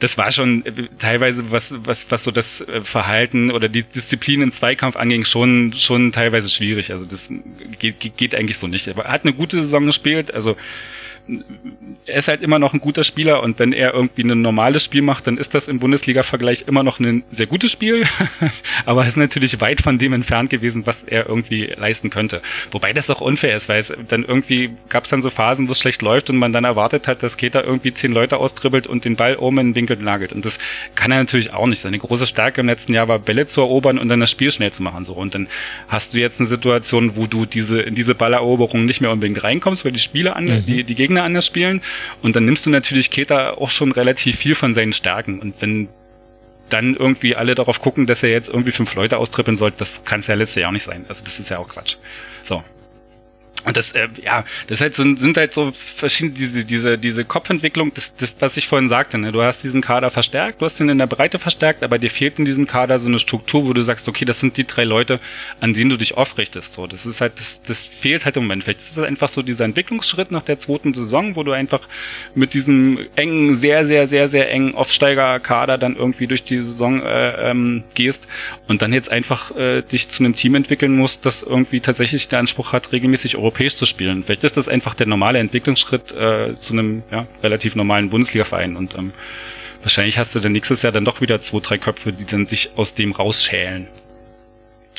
das 0.00 0.18
war 0.18 0.32
schon 0.32 0.64
äh, 0.66 0.88
teilweise, 0.98 1.50
was, 1.50 1.72
was, 1.84 2.10
was 2.10 2.24
so 2.24 2.30
das 2.30 2.60
äh, 2.62 2.80
Verhalten 2.80 3.50
oder 3.50 3.68
die 3.68 3.82
Disziplin 3.82 4.42
im 4.42 4.52
Zweikampf 4.52 4.96
anging, 4.96 5.24
schon, 5.24 5.74
schon 5.74 6.10
teilweise 6.12 6.48
schwierig. 6.50 6.90
Also 6.90 7.04
das 7.04 7.28
geht, 7.78 8.16
geht 8.16 8.34
eigentlich 8.34 8.58
so 8.58 8.66
nicht. 8.66 8.88
Aber 8.88 9.04
er 9.04 9.12
hat 9.12 9.24
eine 9.24 9.34
gute 9.34 9.60
Saison 9.62 9.86
gespielt. 9.86 10.34
Also 10.34 10.56
er 12.06 12.16
ist 12.16 12.28
halt 12.28 12.42
immer 12.42 12.58
noch 12.58 12.72
ein 12.72 12.80
guter 12.80 13.04
Spieler 13.04 13.42
und 13.42 13.58
wenn 13.58 13.72
er 13.72 13.94
irgendwie 13.94 14.22
ein 14.22 14.40
normales 14.40 14.84
Spiel 14.84 15.02
macht, 15.02 15.26
dann 15.26 15.38
ist 15.38 15.54
das 15.54 15.68
im 15.68 15.78
Bundesliga-Vergleich 15.78 16.64
immer 16.66 16.82
noch 16.82 16.98
ein 16.98 17.22
sehr 17.32 17.46
gutes 17.46 17.70
Spiel, 17.70 18.04
aber 18.86 19.06
ist 19.06 19.16
natürlich 19.16 19.60
weit 19.60 19.80
von 19.80 19.98
dem 19.98 20.12
entfernt 20.12 20.50
gewesen, 20.50 20.86
was 20.86 21.04
er 21.04 21.28
irgendwie 21.28 21.66
leisten 21.76 22.10
könnte. 22.10 22.42
Wobei 22.70 22.92
das 22.92 23.10
auch 23.10 23.20
unfair 23.20 23.56
ist, 23.56 23.68
weil 23.68 23.80
es 23.80 23.92
dann 24.08 24.24
irgendwie 24.24 24.70
gab 24.88 25.04
es 25.04 25.10
dann 25.10 25.22
so 25.22 25.30
Phasen, 25.30 25.68
wo 25.68 25.72
es 25.72 25.78
schlecht 25.78 26.02
läuft 26.02 26.30
und 26.30 26.36
man 26.36 26.52
dann 26.52 26.64
erwartet 26.64 27.06
hat, 27.06 27.22
dass 27.22 27.36
Keter 27.36 27.64
irgendwie 27.64 27.92
zehn 27.92 28.12
Leute 28.12 28.38
austribbelt 28.38 28.86
und 28.86 29.04
den 29.04 29.16
Ball 29.16 29.36
oben 29.36 29.58
in 29.58 29.66
den 29.68 29.74
Winkel 29.74 29.96
nagelt. 29.96 30.32
Und 30.32 30.44
das 30.44 30.58
kann 30.94 31.12
er 31.12 31.18
natürlich 31.18 31.52
auch 31.52 31.66
nicht. 31.66 31.82
Seine 31.82 31.98
große 31.98 32.26
Stärke 32.26 32.60
im 32.60 32.66
letzten 32.66 32.94
Jahr 32.94 33.08
war 33.08 33.18
Bälle 33.18 33.46
zu 33.46 33.60
erobern 33.60 33.98
und 33.98 34.08
dann 34.08 34.20
das 34.20 34.30
Spiel 34.30 34.50
schnell 34.50 34.72
zu 34.72 34.82
machen. 34.82 35.04
So 35.04 35.12
und 35.12 35.34
dann 35.34 35.48
hast 35.88 36.14
du 36.14 36.18
jetzt 36.18 36.40
eine 36.40 36.48
Situation, 36.48 37.16
wo 37.16 37.26
du 37.26 37.46
diese 37.46 37.80
in 37.80 37.94
diese 37.94 38.14
Balleroberung 38.14 38.84
nicht 38.84 39.00
mehr 39.00 39.10
unbedingt 39.10 39.42
reinkommst, 39.42 39.84
weil 39.84 39.92
die 39.92 39.98
Spiele 39.98 40.36
an, 40.36 40.44
mhm. 40.44 40.64
die, 40.66 40.84
die 40.84 40.94
Gegner 40.94 41.19
Gegner 41.20 41.24
anders 41.24 41.46
spielen. 41.46 41.82
Und 42.22 42.36
dann 42.36 42.44
nimmst 42.44 42.66
du 42.66 42.70
natürlich 42.70 43.10
Keta 43.10 43.52
auch 43.52 43.70
schon 43.70 43.92
relativ 43.92 44.36
viel 44.36 44.54
von 44.54 44.74
seinen 44.74 44.92
Stärken. 44.92 45.40
Und 45.40 45.54
wenn 45.60 45.88
dann 46.70 46.94
irgendwie 46.94 47.34
alle 47.34 47.54
darauf 47.54 47.80
gucken, 47.80 48.06
dass 48.06 48.22
er 48.22 48.30
jetzt 48.30 48.48
irgendwie 48.48 48.72
fünf 48.72 48.94
Leute 48.94 49.18
austrippeln 49.18 49.56
sollte, 49.56 49.78
das 49.78 50.04
kann 50.04 50.20
es 50.20 50.28
ja 50.28 50.34
letztes 50.34 50.62
Jahr 50.62 50.72
nicht 50.72 50.84
sein. 50.84 51.04
Also 51.08 51.22
das 51.24 51.38
ist 51.38 51.50
ja 51.50 51.58
auch 51.58 51.68
Quatsch. 51.68 51.96
Und 53.66 53.76
das, 53.76 53.92
äh, 53.92 54.08
ja, 54.22 54.44
das 54.68 54.80
halt 54.80 54.94
so, 54.94 55.02
sind 55.02 55.36
halt 55.36 55.52
so 55.52 55.72
verschiedene, 55.96 56.32
diese, 56.32 56.64
diese, 56.64 56.96
diese 56.96 57.24
Kopfentwicklung, 57.26 57.92
das, 57.92 58.14
das, 58.16 58.34
was 58.38 58.56
ich 58.56 58.68
vorhin 58.68 58.88
sagte, 58.88 59.18
ne? 59.18 59.32
Du 59.32 59.42
hast 59.42 59.62
diesen 59.62 59.82
Kader 59.82 60.10
verstärkt, 60.10 60.62
du 60.62 60.64
hast 60.64 60.80
ihn 60.80 60.88
in 60.88 60.96
der 60.96 61.06
Breite 61.06 61.38
verstärkt, 61.38 61.82
aber 61.82 61.98
dir 61.98 62.10
fehlt 62.10 62.38
in 62.38 62.46
diesem 62.46 62.66
Kader 62.66 62.98
so 62.98 63.08
eine 63.08 63.18
Struktur, 63.18 63.66
wo 63.66 63.74
du 63.74 63.82
sagst, 63.82 64.08
okay, 64.08 64.24
das 64.24 64.40
sind 64.40 64.56
die 64.56 64.66
drei 64.66 64.84
Leute, 64.84 65.20
an 65.60 65.74
denen 65.74 65.90
du 65.90 65.98
dich 65.98 66.16
aufrichtest. 66.16 66.72
So, 66.72 66.86
das 66.86 67.04
ist 67.04 67.20
halt, 67.20 67.34
das, 67.38 67.60
das 67.66 67.78
fehlt 67.80 68.24
halt 68.24 68.36
im 68.38 68.44
Moment. 68.44 68.64
Vielleicht 68.64 68.80
ist 68.80 68.96
es 68.96 69.04
einfach 69.04 69.28
so 69.28 69.42
dieser 69.42 69.66
Entwicklungsschritt 69.66 70.30
nach 70.30 70.42
der 70.42 70.58
zweiten 70.58 70.94
Saison, 70.94 71.36
wo 71.36 71.42
du 71.42 71.52
einfach 71.52 71.82
mit 72.34 72.54
diesem 72.54 72.98
engen, 73.14 73.56
sehr, 73.56 73.84
sehr, 73.84 74.08
sehr, 74.08 74.30
sehr 74.30 74.50
engen 74.50 74.74
Aufsteigerkader 74.74 75.76
dann 75.76 75.96
irgendwie 75.96 76.26
durch 76.26 76.44
die 76.44 76.58
Saison 76.58 77.02
äh, 77.02 77.50
ähm, 77.50 77.84
gehst 77.92 78.26
und 78.68 78.80
dann 78.80 78.94
jetzt 78.94 79.10
einfach 79.10 79.54
äh, 79.54 79.82
dich 79.82 80.08
zu 80.08 80.24
einem 80.24 80.34
Team 80.34 80.54
entwickeln 80.54 80.96
musst, 80.96 81.26
das 81.26 81.42
irgendwie 81.42 81.80
tatsächlich 81.80 82.28
den 82.28 82.38
Anspruch 82.38 82.72
hat, 82.72 82.92
regelmäßig 82.92 83.36
europäisch 83.40 83.76
zu 83.76 83.86
spielen. 83.86 84.24
Vielleicht 84.24 84.44
ist 84.44 84.56
das 84.56 84.68
einfach 84.68 84.94
der 84.94 85.06
normale 85.06 85.38
Entwicklungsschritt 85.38 86.12
äh, 86.12 86.54
zu 86.60 86.72
einem 86.72 87.02
ja, 87.10 87.26
relativ 87.42 87.74
normalen 87.74 88.10
Bundesliga-Verein 88.10 88.76
und 88.76 88.94
ähm, 88.96 89.12
wahrscheinlich 89.82 90.18
hast 90.18 90.34
du 90.34 90.40
dann 90.40 90.52
nächstes 90.52 90.82
Jahr 90.82 90.92
dann 90.92 91.04
doch 91.04 91.20
wieder 91.20 91.40
zwei, 91.40 91.60
drei 91.60 91.78
Köpfe, 91.78 92.12
die 92.12 92.24
dann 92.24 92.46
sich 92.46 92.70
aus 92.76 92.94
dem 92.94 93.12
rausschälen. 93.12 93.88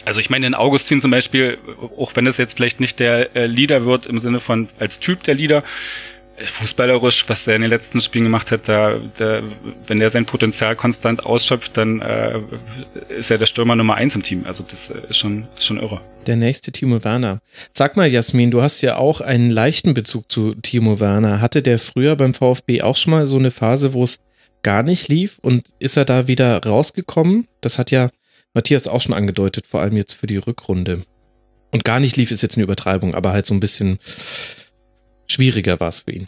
Also 0.06 0.20
ich 0.20 0.30
meine, 0.30 0.48
in 0.48 0.56
Augustin 0.56 1.02
zum 1.02 1.12
Beispiel, 1.12 1.58
auch 1.98 2.16
wenn 2.16 2.26
es 2.26 2.38
jetzt 2.38 2.56
vielleicht 2.56 2.80
nicht 2.80 3.00
der 3.00 3.36
äh, 3.36 3.46
Leader 3.46 3.86
wird 3.86 4.06
im 4.06 4.20
Sinne 4.20 4.40
von 4.40 4.70
als 4.80 5.00
Typ 5.00 5.24
der 5.24 5.36
Leader, 5.36 5.64
fußballerisch, 6.46 7.26
was 7.28 7.48
er 7.48 7.56
in 7.56 7.62
den 7.62 7.70
letzten 7.70 8.02
Spielen 8.02 8.26
gemacht 8.26 8.52
hat, 8.52 8.62
da, 8.68 9.00
da 9.18 9.42
wenn 9.88 10.02
er 10.02 10.10
sein 10.10 10.26
Potenzial 10.26 10.76
konstant 10.76 11.26
ausschöpft, 11.26 11.76
dann 11.76 12.02
äh, 12.02 12.40
ist 13.10 13.32
er 13.32 13.38
der 13.38 13.46
Stürmer 13.46 13.76
Nummer 13.76 13.96
eins 13.96 14.16
im 14.16 14.24
Team. 14.24 14.44
Also 14.46 14.64
das 14.70 14.90
äh, 14.90 15.10
ist 15.10 15.18
schon, 15.18 15.48
ist 15.58 15.66
schon 15.66 15.80
irre. 15.80 16.02
Der 16.28 16.36
nächste 16.36 16.72
Timo 16.72 17.04
Werner. 17.04 17.40
Sag 17.72 17.98
mal, 17.98 18.08
Jasmin, 18.08 18.52
du 18.52 18.62
hast 18.62 18.82
ja 18.82 18.98
auch 18.98 19.22
einen 19.22 19.50
leichten 19.50 19.94
Bezug 19.94 20.30
zu 20.30 20.54
Timo 20.56 21.00
Werner. 21.00 21.42
Hatte 21.42 21.62
der 21.62 21.80
früher 21.80 22.16
beim 22.16 22.34
VfB 22.34 22.82
auch 22.82 22.96
schon 22.96 23.12
mal 23.12 23.28
so 23.28 23.38
eine 23.38 23.52
Phase, 23.52 23.94
wo 23.94 24.04
es 24.04 24.20
gar 24.64 24.84
nicht 24.84 25.08
lief 25.08 25.40
und 25.40 25.70
ist 25.80 25.98
er 25.98 26.06
da 26.06 26.28
wieder 26.28 26.64
rausgekommen? 26.64 27.48
Das 27.62 27.80
hat 27.80 27.92
ja 27.92 28.10
Matthias 28.54 28.88
auch 28.88 29.02
schon 29.02 29.14
angedeutet, 29.14 29.68
vor 29.68 29.82
allem 29.82 29.98
jetzt 29.98 30.14
für 30.14 30.28
die 30.28 30.38
Rückrunde. 30.38 31.02
Und 31.72 31.86
gar 31.86 32.00
nicht 32.00 32.18
lief 32.18 32.32
ist 32.32 32.42
jetzt 32.42 32.58
eine 32.58 32.66
Übertreibung, 32.66 33.16
aber 33.16 33.32
halt 33.32 33.46
so 33.46 33.54
ein 33.54 33.60
bisschen 33.60 33.98
schwieriger 35.32 35.80
war 35.80 35.90
es 35.90 36.00
für 36.00 36.12
ihn. 36.12 36.28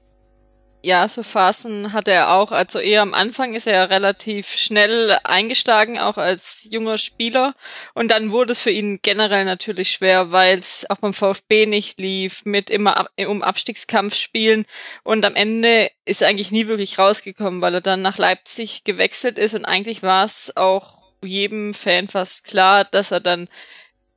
ja, 0.85 1.07
so 1.07 1.23
Phasen 1.23 1.93
hat 1.93 2.09
er 2.09 2.33
auch. 2.33 2.51
Also 2.51 2.79
eher 2.79 3.01
am 3.01 3.13
Anfang 3.13 3.53
ist 3.55 3.67
er 3.67 3.89
relativ 3.89 4.49
schnell 4.49 5.17
eingestiegen, 5.23 5.97
auch 5.97 6.17
als 6.17 6.67
junger 6.69 6.97
Spieler. 6.97 7.53
Und 7.93 8.11
dann 8.11 8.31
wurde 8.31 8.51
es 8.51 8.61
für 8.61 8.71
ihn 8.71 8.99
generell 9.01 9.45
natürlich 9.45 9.91
schwer, 9.91 10.33
weil 10.33 10.59
es 10.59 10.85
auch 10.89 10.97
beim 10.97 11.13
VfB 11.13 11.67
nicht 11.67 11.99
lief, 11.99 12.43
mit 12.43 12.69
immer 12.69 12.97
ab, 12.97 13.09
um 13.27 13.43
Abstiegskampf 13.43 14.15
spielen. 14.15 14.65
Und 15.03 15.23
am 15.23 15.35
Ende 15.35 15.89
ist 16.03 16.21
er 16.21 16.27
eigentlich 16.27 16.51
nie 16.51 16.67
wirklich 16.67 16.99
rausgekommen, 16.99 17.61
weil 17.61 17.75
er 17.75 17.81
dann 17.81 18.01
nach 18.01 18.17
Leipzig 18.17 18.83
gewechselt 18.83 19.37
ist. 19.37 19.55
Und 19.55 19.63
eigentlich 19.63 20.03
war 20.03 20.25
es 20.25 20.51
auch 20.57 21.01
jedem 21.23 21.73
Fan 21.73 22.09
fast 22.09 22.43
klar, 22.43 22.83
dass 22.83 23.11
er 23.11 23.21
dann 23.21 23.47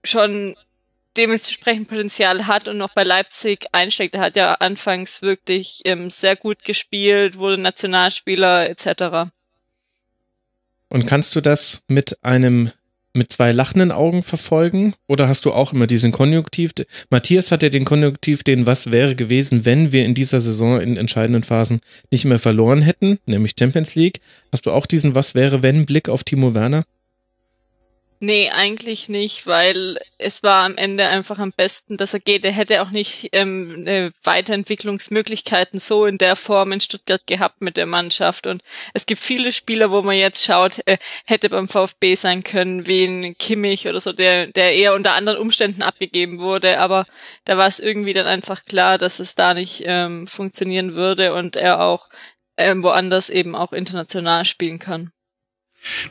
schon 0.05 0.57
dementsprechend 1.17 1.89
Potenzial 1.89 2.47
hat 2.47 2.69
und 2.69 2.79
noch 2.79 2.95
bei 2.95 3.03
Leipzig 3.03 3.67
einsteckt. 3.73 4.15
Er 4.15 4.21
hat 4.21 4.37
ja 4.37 4.55
anfangs 4.55 5.23
wirklich 5.23 5.83
ähm, 5.85 6.11
sehr 6.11 6.37
gut 6.37 6.65
gespielt, 6.65 7.39
wurde 7.39 7.59
Nationalspieler 7.59 8.69
etc. 8.69 9.31
Und 10.89 11.07
kannst 11.07 11.35
du 11.35 11.41
das 11.41 11.83
mit 11.89 12.23
einem 12.23 12.71
mit 13.17 13.33
zwei 13.33 13.51
lachenden 13.51 13.93
Augen 13.93 14.23
verfolgen 14.23 14.95
oder 15.09 15.27
hast 15.27 15.47
du 15.47 15.53
auch 15.53 15.73
immer 15.73 15.87
diesen 15.87 16.13
Konjunktiv? 16.13 16.73
Matthias 17.11 17.51
hat 17.51 17.63
ja 17.63 17.71
den 17.71 17.85
Konjunktiv, 17.87 18.45
den 18.45 18.67
was 18.67 18.91
wäre 18.91 19.17
gewesen, 19.17 19.65
wenn 19.65 19.91
wir 19.91 20.05
in 20.05 20.15
dieser 20.15 20.39
Saison 20.39 20.81
in 20.81 20.97
entscheidenden 20.97 21.43
Phasen 21.43 21.81
nicht 22.11 22.27
mehr 22.27 22.39
verloren 22.39 22.83
hätten, 22.83 23.19
nämlich 23.25 23.55
Champions 23.59 23.95
League. 23.95 24.21
Hast 24.53 24.67
du 24.67 24.71
auch 24.71 24.87
diesen 24.87 25.15
was 25.15 25.35
wäre 25.35 25.63
wenn 25.63 25.87
Blick 25.87 26.09
auf 26.09 26.25
Timo 26.25 26.55
Werner? 26.55 26.85
Nee, 28.19 28.51
eigentlich 28.51 29.11
nicht, 29.11 29.47
weil 29.47 29.99
es 30.17 30.43
war 30.43 30.65
am 30.65 30.79
Ende 30.79 31.07
einfach 31.07 31.39
am 31.39 31.53
besten, 31.53 31.99
dass 31.99 32.15
er 32.15 32.21
geht. 32.21 32.47
Er 32.47 32.53
hätte 32.53 32.81
auch 32.81 32.89
nicht 32.91 33.29
ähm, 33.33 33.87
äh, 33.87 34.11
Weiterentwicklungsmöglichkeiten 34.23 35.79
so 35.79 36.07
in 36.07 36.17
der 36.17 36.35
Form 36.35 36.73
in 36.73 36.81
Stuttgart 36.81 37.27
gehabt 37.27 37.61
mit 37.61 37.77
der 37.77 37.85
Mannschaft. 37.85 38.47
Und 38.47 38.63
es 38.95 39.05
gibt 39.05 39.21
viele 39.21 39.53
Spieler, 39.53 39.91
wo 39.91 40.01
man 40.01 40.17
jetzt 40.17 40.43
schaut, 40.43 40.81
äh, 40.87 40.97
hätte 41.27 41.51
beim 41.51 41.69
VfB 41.69 42.15
sein 42.15 42.43
können, 42.43 42.87
wie 42.87 43.05
ein 43.05 43.37
Kimmich 43.37 43.87
oder 43.87 44.01
so, 44.01 44.15
der, 44.15 44.47
der 44.47 44.73
eher 44.73 44.95
unter 44.95 45.13
anderen 45.13 45.39
Umständen 45.39 45.83
abgegeben 45.83 46.39
wurde. 46.39 46.79
Aber 46.81 47.05
da 47.45 47.59
war 47.59 47.67
es 47.67 47.81
irgendwie 47.81 48.15
dann 48.15 48.27
einfach 48.27 48.65
klar, 48.65 48.97
dass 48.97 49.21
es 49.21 49.35
da 49.35 49.53
nicht 49.53 49.83
ähm, 49.85 50.27
funktionieren 50.27 50.95
würde 50.95 51.35
und 51.35 51.57
er 51.57 51.81
auch 51.81 52.09
ähm, 52.57 52.83
woanders 52.83 53.29
eben 53.29 53.55
auch 53.55 53.75
international 53.75 54.47
spielen 54.47 54.79
kann. 54.79 55.13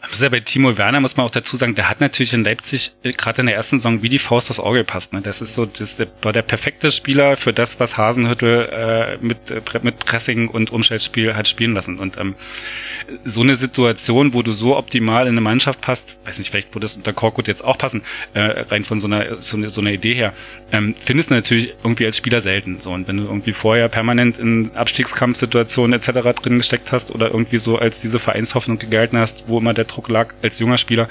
Man 0.02 0.10
muss 0.10 0.22
ja 0.22 0.30
bei 0.30 0.40
Timo 0.40 0.78
Werner 0.78 1.00
muss 1.00 1.18
man 1.18 1.26
auch 1.26 1.32
dazu 1.32 1.58
sagen, 1.58 1.76
der 1.76 1.90
hat 1.90 2.02
natürlich 2.02 2.34
in 2.34 2.44
Leipzig 2.44 2.94
äh, 3.04 3.14
gerade 3.14 3.42
in 3.42 3.48
der 3.48 3.56
ersten 3.56 3.80
Saison 3.80 4.02
wie 4.02 4.10
die 4.10 4.20
Faust 4.20 4.50
aufs 4.50 4.60
Auge 4.60 4.80
gepasst. 4.80 5.14
Ne? 5.14 5.22
Das 5.22 5.42
ist 5.42 5.54
so, 5.54 5.66
das 5.66 5.96
war 6.22 6.34
der 6.34 6.42
perfekte 6.42 6.92
Spieler 6.92 7.38
für 7.38 7.54
das, 7.54 7.80
was 7.80 7.98
Hasenhüttel 7.98 8.70
äh, 8.72 9.26
mit, 9.26 9.50
äh, 9.50 9.62
mit 9.82 10.00
Pressing 10.00 10.48
und 10.48 10.72
Umschaltspiel 10.72 11.36
hat 11.36 11.48
spielen 11.48 11.74
lassen. 11.74 12.00
Und 12.00 12.18
ähm, 12.18 12.36
so 13.24 13.42
eine 13.42 13.56
Situation, 13.56 14.34
wo 14.34 14.42
du 14.42 14.52
so 14.52 14.78
optimal 14.78 15.28
in 15.28 15.34
eine 15.34 15.42
Mannschaft 15.42 15.82
passt, 15.82 16.16
weiß 16.26 16.40
nicht, 16.40 16.50
vielleicht 16.50 16.74
würde 16.74 16.86
es 16.86 16.96
unter 16.96 17.14
Korkut 17.14 17.48
jetzt 17.48 17.64
auch 17.64 17.78
passen, 17.78 18.04
äh, 18.34 18.40
rein 18.40 18.86
von 18.86 19.00
so 19.00 19.08
einer, 19.08 19.38
so, 19.42 19.64
so 19.68 19.82
einer 19.82 19.92
Idee 19.92 20.16
her, 20.16 20.34
ähm, 20.72 20.96
findest 21.06 21.30
du 21.30 21.36
natürlich 21.36 21.74
irgendwie 21.84 22.06
als 22.06 22.18
Spieler 22.18 22.42
selten. 22.42 22.80
So 22.82 22.92
und 22.92 23.08
wenn 23.08 23.18
du 23.18 23.24
irgendwie 23.24 23.52
vorher 23.52 23.90
permanent 23.90 24.40
in 24.40 24.72
Abstiegskampfsituationen 24.76 26.00
etc. 26.00 26.40
drin 26.42 26.58
gesteckt 26.58 26.92
hast 26.92 27.12
oder 27.12 27.32
irgendwie 27.32 27.58
so 27.58 27.78
als 27.78 28.02
diese 28.02 28.20
Vereinshoffnung 28.20 28.80
gegalten 28.80 29.18
hast, 29.18 29.44
wo 29.48 29.60
immer 29.66 29.74
der 29.74 29.86
Druck 29.86 30.10
lag 30.10 30.34
als 30.44 30.60
junger 30.60 30.78
Spieler, 30.78 31.10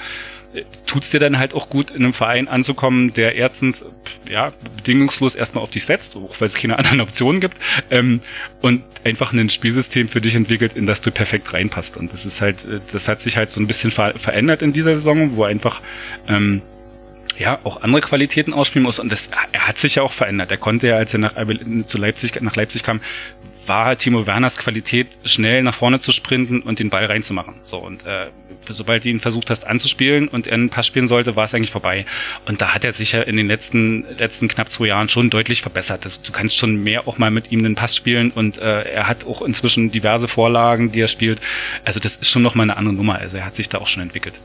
tut's 0.85 1.09
dir 1.09 1.19
dann 1.19 1.37
halt 1.37 1.53
auch 1.53 1.69
gut, 1.69 1.89
in 1.89 1.97
einem 1.97 2.13
Verein 2.13 2.47
anzukommen, 2.47 3.13
der 3.13 3.35
erstens 3.35 3.83
ja 4.29 4.53
bedingungslos 4.77 5.35
erstmal 5.35 5.63
auf 5.63 5.71
dich 5.71 5.85
setzt, 5.85 6.15
auch 6.15 6.39
weil 6.39 6.47
es 6.47 6.53
keine 6.53 6.79
anderen 6.79 7.01
Optionen 7.01 7.41
gibt, 7.41 7.57
ähm, 7.91 8.21
und 8.61 8.83
einfach 9.03 9.33
ein 9.33 9.49
Spielsystem 9.49 10.07
für 10.07 10.21
dich 10.21 10.35
entwickelt, 10.35 10.75
in 10.75 10.87
das 10.87 11.01
du 11.01 11.11
perfekt 11.11 11.53
reinpasst. 11.53 11.97
Und 11.97 12.13
das 12.13 12.25
ist 12.25 12.39
halt, 12.39 12.57
äh, 12.65 12.79
das 12.93 13.09
hat 13.09 13.21
sich 13.21 13.35
halt 13.35 13.49
so 13.49 13.59
ein 13.59 13.67
bisschen 13.67 13.91
ver 13.91 14.13
verändert 14.17 14.61
in 14.61 14.71
dieser 14.71 14.95
Saison, 14.95 15.35
wo 15.35 15.43
einfach 15.43 15.81
ähm, 16.29 16.61
ja 17.37 17.59
auch 17.63 17.81
andere 17.81 18.01
Qualitäten 18.01 18.53
ausspielen 18.53 18.83
muss. 18.83 18.99
Und 18.99 19.11
das, 19.11 19.29
er 19.51 19.67
hat 19.67 19.77
sich 19.77 19.95
ja 19.95 20.03
auch 20.03 20.13
verändert. 20.13 20.51
Er 20.51 20.57
konnte 20.57 20.87
ja, 20.87 20.95
als 20.95 21.13
er 21.13 21.19
nach, 21.19 21.33
zu 21.87 21.97
Leipzig, 21.97 22.39
nach 22.41 22.55
Leipzig 22.55 22.83
kam, 22.83 23.01
war 23.67 23.85
halt 23.85 23.99
Timo 23.99 24.25
Werners 24.25 24.57
Qualität, 24.57 25.07
schnell 25.23 25.63
nach 25.63 25.75
vorne 25.75 25.99
zu 25.99 26.11
sprinten 26.11 26.61
und 26.61 26.79
den 26.79 26.89
Ball 26.89 27.05
reinzumachen. 27.05 27.55
So 27.65 27.77
und 27.77 28.05
äh, 28.05 28.27
sobald 28.69 29.03
du 29.03 29.09
ihn 29.09 29.19
versucht 29.19 29.49
hast 29.49 29.65
anzuspielen 29.65 30.27
und 30.27 30.47
er 30.47 30.53
einen 30.53 30.69
Pass 30.69 30.87
spielen 30.87 31.07
sollte, 31.07 31.35
war 31.35 31.45
es 31.45 31.53
eigentlich 31.53 31.71
vorbei. 31.71 32.05
Und 32.45 32.61
da 32.61 32.73
hat 32.73 32.83
er 32.83 32.93
sich 32.93 33.11
ja 33.11 33.21
in 33.21 33.37
den 33.37 33.47
letzten 33.47 34.05
letzten 34.17 34.47
knapp 34.47 34.69
zwei 34.69 34.87
Jahren 34.87 35.09
schon 35.09 35.29
deutlich 35.29 35.61
verbessert. 35.61 36.05
Das, 36.05 36.21
du 36.21 36.31
kannst 36.31 36.57
schon 36.57 36.83
mehr 36.83 37.07
auch 37.07 37.17
mal 37.17 37.31
mit 37.31 37.51
ihm 37.51 37.59
einen 37.59 37.75
Pass 37.75 37.95
spielen 37.95 38.31
und 38.31 38.57
äh, 38.57 38.81
er 38.81 39.07
hat 39.07 39.25
auch 39.25 39.41
inzwischen 39.41 39.91
diverse 39.91 40.27
Vorlagen, 40.27 40.91
die 40.91 41.01
er 41.01 41.07
spielt. 41.07 41.39
Also 41.83 41.99
das 41.99 42.15
ist 42.15 42.29
schon 42.29 42.41
noch 42.41 42.55
mal 42.55 42.63
eine 42.63 42.77
andere 42.77 42.95
Nummer. 42.95 43.15
Also 43.19 43.37
er 43.37 43.45
hat 43.45 43.55
sich 43.55 43.69
da 43.69 43.79
auch 43.79 43.87
schon 43.87 44.03
entwickelt. 44.03 44.35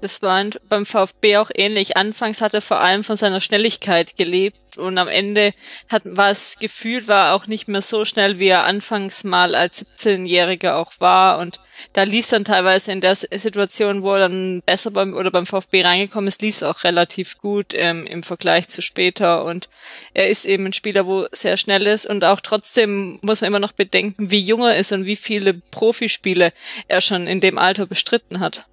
Das 0.00 0.22
war 0.22 0.44
beim 0.68 0.86
VfB 0.86 1.38
auch 1.38 1.50
ähnlich. 1.52 1.96
Anfangs 1.96 2.40
hat 2.40 2.54
er 2.54 2.62
vor 2.62 2.80
allem 2.80 3.02
von 3.02 3.16
seiner 3.16 3.40
Schnelligkeit 3.40 4.16
gelebt 4.16 4.78
und 4.78 4.96
am 4.96 5.08
Ende 5.08 5.52
hat, 5.90 6.02
war 6.04 6.30
es 6.30 6.58
gefühlt, 6.60 7.08
war 7.08 7.34
auch 7.34 7.48
nicht 7.48 7.66
mehr 7.66 7.82
so 7.82 8.04
schnell, 8.04 8.38
wie 8.38 8.46
er 8.46 8.64
anfangs 8.64 9.24
mal 9.24 9.56
als 9.56 9.84
17-Jähriger 9.98 10.74
auch 10.74 10.92
war 11.00 11.38
und 11.38 11.60
da 11.94 12.04
lief 12.04 12.24
es 12.24 12.30
dann 12.30 12.44
teilweise 12.44 12.92
in 12.92 13.00
der 13.00 13.16
Situation, 13.16 14.02
wo 14.02 14.14
er 14.14 14.20
dann 14.20 14.62
besser 14.64 14.92
beim 14.92 15.14
oder 15.14 15.32
beim 15.32 15.46
VfB 15.46 15.82
reingekommen 15.82 16.28
ist, 16.28 16.42
lief 16.42 16.56
es 16.56 16.62
auch 16.62 16.84
relativ 16.84 17.38
gut 17.38 17.74
ähm, 17.74 18.06
im 18.06 18.22
Vergleich 18.22 18.68
zu 18.68 18.82
später 18.82 19.44
und 19.44 19.68
er 20.14 20.28
ist 20.28 20.44
eben 20.44 20.66
ein 20.66 20.72
Spieler, 20.72 21.06
wo 21.06 21.26
sehr 21.32 21.56
schnell 21.56 21.86
ist 21.88 22.06
und 22.06 22.24
auch 22.24 22.40
trotzdem 22.40 23.18
muss 23.22 23.40
man 23.40 23.48
immer 23.48 23.58
noch 23.58 23.72
bedenken, 23.72 24.30
wie 24.30 24.40
jung 24.40 24.62
er 24.62 24.76
ist 24.76 24.92
und 24.92 25.06
wie 25.06 25.16
viele 25.16 25.54
Profispiele 25.54 26.52
er 26.86 27.00
schon 27.00 27.26
in 27.26 27.40
dem 27.40 27.58
Alter 27.58 27.86
bestritten 27.86 28.38
hat. 28.38 28.66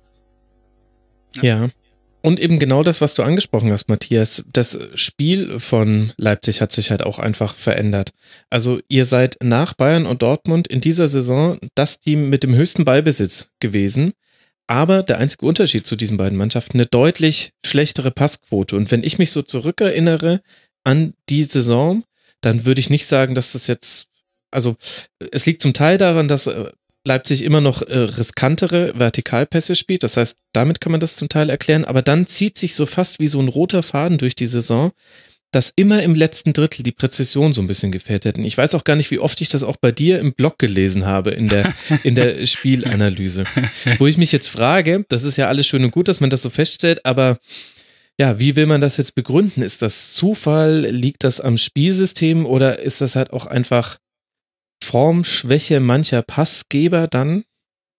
Ja. 1.41 1.69
Und 2.21 2.39
eben 2.39 2.57
genau 2.57 2.81
das, 2.81 3.01
was 3.01 3.13
du 3.13 3.21
angesprochen 3.21 3.71
hast, 3.71 3.87
Matthias. 3.87 4.45
Das 4.51 4.79
Spiel 4.95 5.59
von 5.59 6.11
Leipzig 6.17 6.59
hat 6.59 6.71
sich 6.71 6.89
halt 6.89 7.03
auch 7.03 7.19
einfach 7.19 7.53
verändert. 7.53 8.13
Also 8.49 8.79
ihr 8.87 9.05
seid 9.05 9.37
nach 9.43 9.75
Bayern 9.75 10.07
und 10.07 10.23
Dortmund 10.23 10.67
in 10.67 10.81
dieser 10.81 11.07
Saison 11.07 11.59
das 11.75 11.99
Team 11.99 12.31
mit 12.31 12.41
dem 12.41 12.55
höchsten 12.55 12.83
Ballbesitz 12.83 13.51
gewesen. 13.59 14.13
Aber 14.65 15.03
der 15.03 15.19
einzige 15.19 15.45
Unterschied 15.45 15.85
zu 15.85 15.95
diesen 15.95 16.17
beiden 16.17 16.37
Mannschaften 16.37 16.77
eine 16.77 16.87
deutlich 16.87 17.51
schlechtere 17.63 18.09
Passquote. 18.09 18.75
Und 18.75 18.89
wenn 18.89 19.03
ich 19.03 19.19
mich 19.19 19.29
so 19.29 19.43
zurückerinnere 19.43 20.41
an 20.83 21.13
die 21.29 21.43
Saison, 21.43 22.03
dann 22.41 22.65
würde 22.65 22.81
ich 22.81 22.89
nicht 22.89 23.05
sagen, 23.05 23.35
dass 23.35 23.51
das 23.51 23.67
jetzt, 23.67 24.07
also 24.49 24.75
es 25.31 25.45
liegt 25.45 25.61
zum 25.61 25.73
Teil 25.73 25.99
daran, 25.99 26.27
dass 26.27 26.47
äh, 26.47 26.71
Leipzig 27.05 27.43
immer 27.43 27.61
noch 27.61 27.81
äh, 27.83 27.97
riskantere 27.97 28.93
Vertikalpässe 28.95 29.75
spielt. 29.75 30.03
Das 30.03 30.17
heißt, 30.17 30.39
damit 30.53 30.81
kann 30.81 30.91
man 30.91 30.99
das 30.99 31.15
zum 31.15 31.29
Teil 31.29 31.49
erklären. 31.49 31.85
Aber 31.85 32.01
dann 32.01 32.27
zieht 32.27 32.57
sich 32.57 32.75
so 32.75 32.85
fast 32.85 33.19
wie 33.19 33.27
so 33.27 33.39
ein 33.39 33.47
roter 33.47 33.83
Faden 33.83 34.17
durch 34.17 34.35
die 34.35 34.47
Saison, 34.47 34.91
dass 35.51 35.71
immer 35.75 36.03
im 36.03 36.15
letzten 36.15 36.51
Drittel 36.51 36.83
die 36.83 36.91
Präzision 36.91 37.53
so 37.53 37.61
ein 37.61 37.67
bisschen 37.67 37.91
gefehlt 37.91 38.25
hätten. 38.25 38.43
Ich 38.43 38.57
weiß 38.57 38.75
auch 38.75 38.83
gar 38.83 38.95
nicht, 38.95 39.11
wie 39.11 39.19
oft 39.19 39.39
ich 39.39 39.49
das 39.49 39.63
auch 39.63 39.77
bei 39.77 39.91
dir 39.91 40.19
im 40.19 40.33
Blog 40.33 40.59
gelesen 40.59 41.05
habe 41.05 41.31
in 41.31 41.47
der, 41.47 41.73
in 42.03 42.15
der 42.15 42.45
Spielanalyse. 42.45 43.45
Wo 43.99 44.07
ich 44.07 44.17
mich 44.17 44.31
jetzt 44.33 44.49
frage, 44.49 45.05
das 45.07 45.23
ist 45.23 45.37
ja 45.37 45.47
alles 45.47 45.67
schön 45.67 45.85
und 45.85 45.91
gut, 45.91 46.07
dass 46.07 46.19
man 46.19 46.29
das 46.29 46.41
so 46.41 46.49
feststellt, 46.49 47.05
aber 47.05 47.37
ja, 48.17 48.39
wie 48.39 48.55
will 48.55 48.65
man 48.65 48.81
das 48.81 48.97
jetzt 48.97 49.15
begründen? 49.15 49.61
Ist 49.61 49.81
das 49.81 50.13
Zufall? 50.13 50.87
Liegt 50.89 51.23
das 51.23 51.41
am 51.41 51.57
Spielsystem 51.57 52.45
oder 52.45 52.79
ist 52.79 53.01
das 53.01 53.15
halt 53.15 53.31
auch 53.31 53.45
einfach 53.45 53.97
Formschwäche 54.95 55.81
mancher 55.81 56.21
Passgeber 56.21 57.07
dann? 57.07 57.43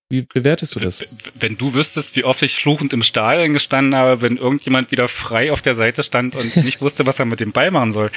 Wie 0.08 0.22
bewertest 0.22 0.76
du 0.76 0.80
das? 0.80 1.14
Wenn 1.38 1.58
du 1.58 1.74
wüsstest, 1.74 2.16
wie 2.16 2.24
oft 2.24 2.40
ich 2.40 2.56
fluchend 2.56 2.94
im 2.94 3.02
Stadion 3.02 3.52
gestanden 3.52 3.94
habe, 3.94 4.22
wenn 4.22 4.38
irgendjemand 4.38 4.90
wieder 4.92 5.06
frei 5.06 5.52
auf 5.52 5.60
der 5.60 5.74
Seite 5.74 6.02
stand 6.02 6.34
und 6.34 6.56
nicht 6.64 6.80
wusste, 6.80 7.04
was 7.04 7.18
er 7.18 7.26
mit 7.26 7.40
dem 7.40 7.52
Ball 7.52 7.70
machen 7.70 7.92
soll. 7.92 8.10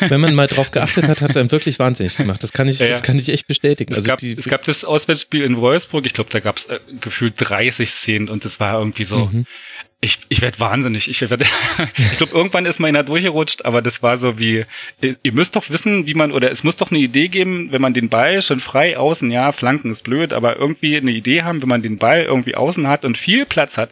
Wenn 0.00 0.22
man 0.22 0.34
mal 0.34 0.46
drauf 0.46 0.70
geachtet 0.70 1.06
hat, 1.06 1.20
hat 1.20 1.32
es 1.32 1.36
einem 1.36 1.52
wirklich 1.52 1.78
wahnsinnig 1.78 2.16
gemacht. 2.16 2.42
Das 2.42 2.54
kann 2.54 2.66
ich, 2.66 2.78
ja, 2.78 2.88
das 2.88 3.02
kann 3.02 3.18
ich 3.18 3.28
echt 3.28 3.46
bestätigen. 3.46 3.92
Es, 3.92 3.98
also 3.98 4.08
gab, 4.08 4.18
die, 4.20 4.32
es 4.32 4.46
gab 4.46 4.64
das 4.64 4.84
Auswärtsspiel 4.84 5.44
in 5.44 5.58
Wolfsburg. 5.58 6.06
Ich 6.06 6.14
glaube, 6.14 6.30
da 6.30 6.40
gab 6.40 6.56
es 6.56 6.64
äh, 6.64 6.80
gefühlt 7.02 7.34
30 7.36 7.90
Szenen 7.90 8.30
und 8.30 8.46
das 8.46 8.58
war 8.58 8.78
irgendwie 8.78 9.04
so. 9.04 9.26
Mhm 9.26 9.44
ich, 10.00 10.18
ich 10.28 10.42
werde 10.42 10.58
wahnsinnig. 10.60 11.08
Ich, 11.08 11.20
werd, 11.22 11.40
ich 11.96 12.16
glaube, 12.18 12.32
irgendwann 12.34 12.66
ist 12.66 12.78
mal 12.78 12.88
einer 12.88 13.02
durchgerutscht, 13.02 13.64
aber 13.64 13.82
das 13.82 14.02
war 14.02 14.18
so 14.18 14.38
wie, 14.38 14.64
ihr 15.00 15.32
müsst 15.32 15.56
doch 15.56 15.70
wissen, 15.70 16.06
wie 16.06 16.14
man, 16.14 16.32
oder 16.32 16.50
es 16.50 16.62
muss 16.62 16.76
doch 16.76 16.90
eine 16.90 17.00
Idee 17.00 17.28
geben, 17.28 17.72
wenn 17.72 17.80
man 17.80 17.94
den 17.94 18.08
Ball 18.08 18.42
schon 18.42 18.60
frei 18.60 18.98
außen, 18.98 19.30
ja, 19.30 19.52
Flanken 19.52 19.90
ist 19.92 20.04
blöd, 20.04 20.32
aber 20.32 20.56
irgendwie 20.56 20.96
eine 20.96 21.10
Idee 21.10 21.42
haben, 21.42 21.62
wenn 21.62 21.68
man 21.68 21.82
den 21.82 21.98
Ball 21.98 22.22
irgendwie 22.22 22.54
außen 22.54 22.86
hat 22.86 23.04
und 23.04 23.16
viel 23.16 23.46
Platz 23.46 23.76
hat, 23.78 23.90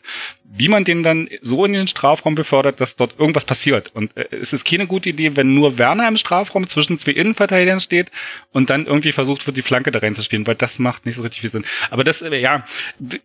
wie 0.54 0.68
man 0.68 0.84
den 0.84 1.02
dann 1.02 1.30
so 1.40 1.64
in 1.64 1.72
den 1.72 1.88
Strafraum 1.88 2.34
befördert, 2.34 2.78
dass 2.80 2.96
dort 2.96 3.18
irgendwas 3.18 3.46
passiert. 3.46 3.90
Und 3.94 4.14
äh, 4.16 4.26
es 4.30 4.52
ist 4.52 4.66
keine 4.66 4.86
gute 4.86 5.08
Idee, 5.08 5.34
wenn 5.34 5.54
nur 5.54 5.78
Werner 5.78 6.06
im 6.06 6.18
Strafraum 6.18 6.68
zwischen 6.68 6.98
zwei 6.98 7.12
Innenverteidigern 7.12 7.80
steht 7.80 8.12
und 8.52 8.68
dann 8.68 8.86
irgendwie 8.86 9.12
versucht 9.12 9.46
wird, 9.46 9.56
die 9.56 9.62
Flanke 9.62 9.90
da 9.90 10.00
reinzuspielen, 10.00 10.46
weil 10.46 10.56
das 10.56 10.78
macht 10.78 11.06
nicht 11.06 11.16
so 11.16 11.22
richtig 11.22 11.40
viel 11.40 11.50
Sinn. 11.50 11.64
Aber 11.90 12.04
das, 12.04 12.20
äh, 12.20 12.36
ja, 12.36 12.66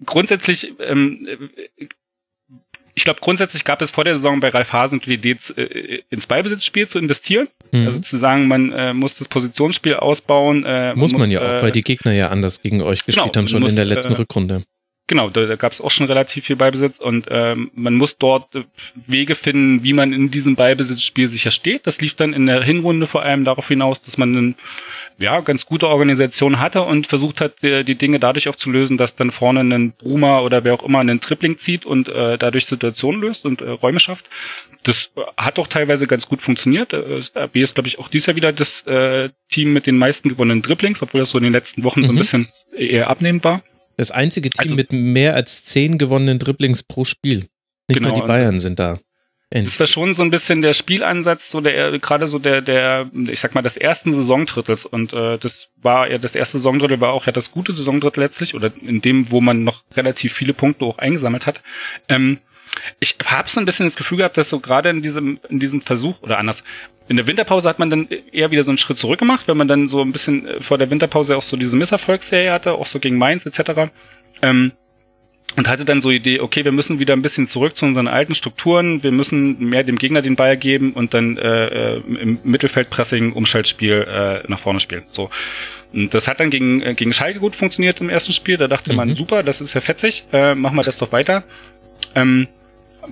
grundsätzlich 0.06 0.74
ähm, 0.80 1.28
ich 2.98 3.04
glaube, 3.04 3.20
grundsätzlich 3.22 3.64
gab 3.64 3.80
es 3.84 3.92
vor 3.92 4.04
der 4.04 4.16
Saison 4.16 4.40
bei 4.40 4.50
Ralf 4.50 4.74
Hasen 4.74 5.00
die 5.00 5.14
Idee, 5.14 5.38
äh, 5.56 6.02
ins 6.10 6.26
Ballbesitzspiel 6.26 6.88
zu 6.88 6.98
investieren. 6.98 7.48
Mhm. 7.72 7.86
Also 7.86 8.00
zu 8.00 8.18
sagen, 8.18 8.48
man 8.48 8.72
äh, 8.72 8.92
muss 8.92 9.14
das 9.14 9.28
Positionsspiel 9.28 9.94
ausbauen. 9.94 10.66
Äh, 10.66 10.96
muss 10.96 11.12
man, 11.12 11.22
muss, 11.22 11.30
ja 11.30 11.42
auch, 11.42 11.62
weil 11.62 11.72
die 11.72 11.84
Gegner 11.84 12.14
ja 12.14 12.30
anders 12.30 12.60
gegen 12.64 12.82
euch 12.82 13.06
gespielt 13.06 13.24
genau, 13.32 13.36
haben, 13.36 13.48
schon 13.48 13.62
muss, 13.62 13.70
in 13.70 13.76
der 13.76 13.86
letzten 13.86 14.14
Rückrunde. 14.14 14.64
Genau, 15.06 15.30
da, 15.30 15.46
da 15.46 15.56
gab 15.56 15.74
es 15.74 15.80
auch 15.80 15.92
schon 15.92 16.08
relativ 16.08 16.46
viel 16.46 16.56
Ballbesitz 16.56 16.98
und 16.98 17.28
ähm, 17.30 17.70
man 17.76 17.94
muss 17.94 18.18
dort 18.18 18.56
äh, 18.56 18.64
Wege 19.06 19.36
finden, 19.36 19.84
wie 19.84 19.94
man 19.94 20.12
in 20.12 20.32
diesem 20.32 20.56
Ballbesitzspiel 20.56 21.28
sicher 21.28 21.52
steht. 21.52 21.86
Das 21.86 22.02
lief 22.02 22.16
dann 22.16 22.34
in 22.34 22.48
der 22.48 22.64
Hinrunde 22.64 23.06
vor 23.06 23.22
allem 23.22 23.46
darauf 23.46 23.68
hinaus, 23.68 24.02
dass 24.02 24.18
man 24.18 24.36
einen 24.36 24.56
ja, 25.20 25.40
ganz 25.42 25.66
gute 25.66 25.88
Organisation 25.88 26.60
hatte 26.60 26.84
und 26.84 27.08
versucht 27.08 27.42
hat, 27.42 27.62
die, 27.64 27.84
die 27.84 27.96
Dinge 27.96 28.20
dadurch 28.20 28.48
aufzulösen, 28.48 28.98
dass 28.98 29.16
dann 29.16 29.32
vorne 29.32 29.62
ein 29.62 29.92
Bruma 29.92 30.42
oder 30.42 30.64
wer 30.64 30.74
auch 30.74 30.84
immer 30.84 31.00
einen 31.00 31.22
Tripling 31.22 31.58
zieht 31.58 31.86
und 31.86 32.08
äh, 32.08 32.38
dadurch 32.38 32.66
Situationen 32.66 33.22
löst 33.22 33.46
und 33.46 33.62
äh, 33.62 33.70
Räume 33.70 34.00
schafft. 34.00 34.26
Das 34.84 35.12
hat 35.36 35.58
auch 35.60 35.68
teilweise 35.68 36.08
ganz 36.08 36.28
gut 36.28 36.42
funktioniert. 36.42 36.94
Äh, 36.94 37.22
RB 37.36 37.56
ist, 37.58 37.74
glaube 37.76 37.88
ich, 37.88 37.98
auch 38.00 38.10
dieses 38.10 38.28
Jahr 38.28 38.36
wieder 38.36 38.54
das 38.54 38.86
äh, 38.86 39.30
Team 39.50 39.74
mit 39.74 39.88
den 39.88 39.98
meisten 39.98 40.30
gewonnenen 40.30 40.62
Dribblings, 40.62 41.02
obwohl 41.02 41.22
das 41.22 41.32
so 41.32 41.38
in 41.38 41.46
den 41.46 41.54
letzten 41.54 41.84
Wochen 41.84 42.02
mhm. 42.02 42.06
so 42.06 42.12
ein 42.12 42.16
mhm. 42.16 42.20
bisschen 42.20 42.48
eher 42.78 43.10
abnehmend 43.10 43.44
war. 43.44 43.64
Das 43.98 44.12
einzige 44.12 44.52
Team 44.52 44.64
also, 44.64 44.76
mit 44.76 44.94
mehr 44.94 45.34
als 45.34 45.66
zehn 45.66 45.98
gewonnenen 45.98 46.38
Dribblings 46.38 46.84
pro 46.84 47.04
Spiel. 47.04 47.48
Nicht 47.88 48.00
genau, 48.00 48.10
mal 48.10 48.22
die 48.22 48.28
Bayern 48.28 48.60
sind 48.60 48.78
da. 48.78 49.00
Das 49.50 49.80
war 49.80 49.88
schon 49.88 50.14
so 50.14 50.24
ein 50.24 50.30
bisschen 50.30 50.62
der 50.62 50.74
Spielansatz, 50.74 51.52
so 51.52 51.62
der 51.62 51.98
gerade 52.00 52.28
so 52.28 52.38
der 52.38 52.62
der 52.62 53.10
ich 53.30 53.40
sag 53.40 53.56
mal 53.56 53.62
des 53.62 53.78
ersten 53.78 54.14
Saisondrittels 54.14 54.86
und 54.86 55.14
äh, 55.14 55.38
das 55.38 55.70
war 55.82 56.10
ja 56.10 56.18
das 56.18 56.36
erste 56.36 56.58
Saisondrittel 56.58 57.00
war 57.00 57.14
auch 57.14 57.26
ja 57.28 57.32
das 57.32 57.52
gute 57.52 57.72
Saisondrittel 57.72 58.22
letztlich 58.24 58.56
oder 58.56 58.72
in 58.82 59.02
dem, 59.02 59.32
wo 59.32 59.40
man 59.40 59.64
noch 59.64 59.84
relativ 59.96 60.34
viele 60.34 60.54
Punkte 60.54 60.84
auch 60.84 60.98
eingesammelt 60.98 61.46
hat. 61.46 61.62
Ähm, 62.10 62.40
ich 63.00 63.16
habe 63.26 63.50
so 63.50 63.62
ein 63.62 63.66
bisschen 63.66 63.86
das 63.86 63.96
Gefühl 63.96 64.18
gehabt, 64.18 64.38
dass 64.38 64.50
so 64.50 64.60
gerade 64.60 64.90
in 64.90 65.02
diesem 65.02 65.40
in 65.50 65.62
diesem 65.62 65.80
Versuch 65.80 66.22
oder 66.22 66.40
anders 66.40 66.64
in 67.08 67.16
der 67.16 67.28
Winterpause 67.28 67.70
hat 67.70 67.80
man 67.80 67.90
dann 67.90 68.10
eher 68.34 68.52
wieder 68.52 68.64
so 68.64 68.72
einen 68.72 68.78
Schritt 68.78 68.98
zurück 68.98 69.20
gemacht, 69.20 69.48
wenn 69.48 69.56
man 69.56 69.70
dann 69.70 69.88
so 69.88 70.02
ein 70.02 70.12
bisschen 70.12 70.46
äh, 70.46 70.60
vor 70.62 70.78
der 70.78 70.90
Winterpause 70.90 71.38
auch 71.38 71.42
so 71.42 71.56
diese 71.56 71.78
Misserfolgsserie 71.78 72.52
hatte, 72.52 72.74
auch 72.74 72.88
so 72.88 73.00
gegen 73.00 73.18
Mainz 73.18 73.46
etc. 73.46 73.92
Ähm, 74.42 74.74
und 75.58 75.68
hatte 75.68 75.86
dann 75.86 76.02
so 76.02 76.12
Idee, 76.12 76.40
okay, 76.40 76.64
wir 76.64 76.72
müssen 76.72 77.00
wieder 77.00 77.14
ein 77.14 77.24
bisschen 77.24 77.48
zurück 77.48 77.76
zu 77.76 77.86
unseren 77.86 78.08
alten 78.08 78.36
Strukturen, 78.36 79.02
wir 79.02 79.12
müssen 79.12 79.60
mehr 79.60 79.84
dem 79.84 79.98
Gegner 79.98 80.22
den 80.22 80.36
Ball 80.36 80.56
geben 80.56 80.94
und 80.94 81.16
dann 81.16 81.38
äh, 81.38 81.96
äh 81.96 82.02
im 82.22 82.40
Mittelfeldpressing 82.44 83.34
Umschaltspiel 83.34 84.08
äh, 84.08 84.50
nach 84.50 84.60
vorne 84.60 84.80
spielen. 84.80 85.04
So. 85.10 85.32
Und 85.94 86.14
das 86.14 86.28
hat 86.28 86.40
dann 86.40 86.52
gegen, 86.52 86.84
äh, 86.84 86.94
gegen 86.94 87.12
Schalke 87.12 87.40
gut 87.40 87.56
funktioniert 87.56 88.00
im 88.02 88.10
ersten 88.10 88.34
Spiel. 88.34 88.58
Da 88.58 88.68
dachte 88.68 88.92
mhm. 88.92 88.98
man, 88.98 89.16
super, 89.16 89.42
das 89.42 89.60
ist 89.60 89.74
ja 89.74 89.82
fetzig, 89.82 90.26
äh, 90.32 90.54
machen 90.54 90.76
wir 90.76 90.84
das 90.84 91.00
doch 91.00 91.12
weiter. 91.12 91.44
Ähm, 92.14 92.48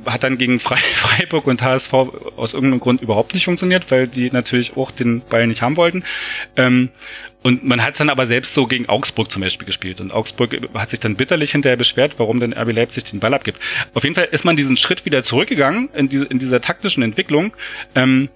hat 0.06 0.24
dann 0.24 0.38
gegen 0.38 0.60
Freiburg 0.60 1.48
und 1.48 1.62
HSV 1.62 1.94
aus 1.94 2.54
irgendeinem 2.54 2.80
Grund 2.80 3.02
überhaupt 3.02 3.34
nicht 3.34 3.46
funktioniert, 3.46 3.90
weil 3.92 4.08
die 4.08 4.32
natürlich 4.32 4.76
auch 4.78 4.92
den 4.92 5.22
Ball 5.22 5.48
nicht 5.48 5.62
haben 5.62 5.78
wollten. 5.78 6.04
Ähm, 6.56 6.90
und 7.46 7.64
man 7.64 7.84
hat 7.84 7.92
es 7.92 8.00
dann 8.00 8.10
aber 8.10 8.26
selbst 8.26 8.56
so 8.56 8.66
gegen 8.66 8.90
Augsburg 8.90 9.30
zum 9.30 9.44
Beispiel 9.44 9.68
gespielt. 9.68 10.02
Und 10.02 10.12
Augsburg 10.12 10.60
hat 10.74 10.90
sich 10.90 11.00
dann 11.00 11.16
bitterlich 11.16 11.52
hinterher 11.52 11.78
beschwert, 11.78 12.16
warum 12.18 12.40
denn 12.40 12.54
RB 12.54 12.74
Leipzig 12.74 13.04
den 13.04 13.20
Ball 13.20 13.36
abgibt. 13.36 13.60
Auf 13.94 14.04
jeden 14.04 14.16
Fall 14.16 14.30
ist 14.32 14.46
man 14.46 14.56
diesen 14.56 14.78
Schritt 14.78 15.06
wieder 15.06 15.24
zurückgegangen 15.24 15.90
in, 15.94 16.10
diese, 16.10 16.26
in 16.26 16.40
dieser 16.40 16.60
taktischen 16.60 17.04
Entwicklung. 17.04 17.54
Ähm, 17.94 18.30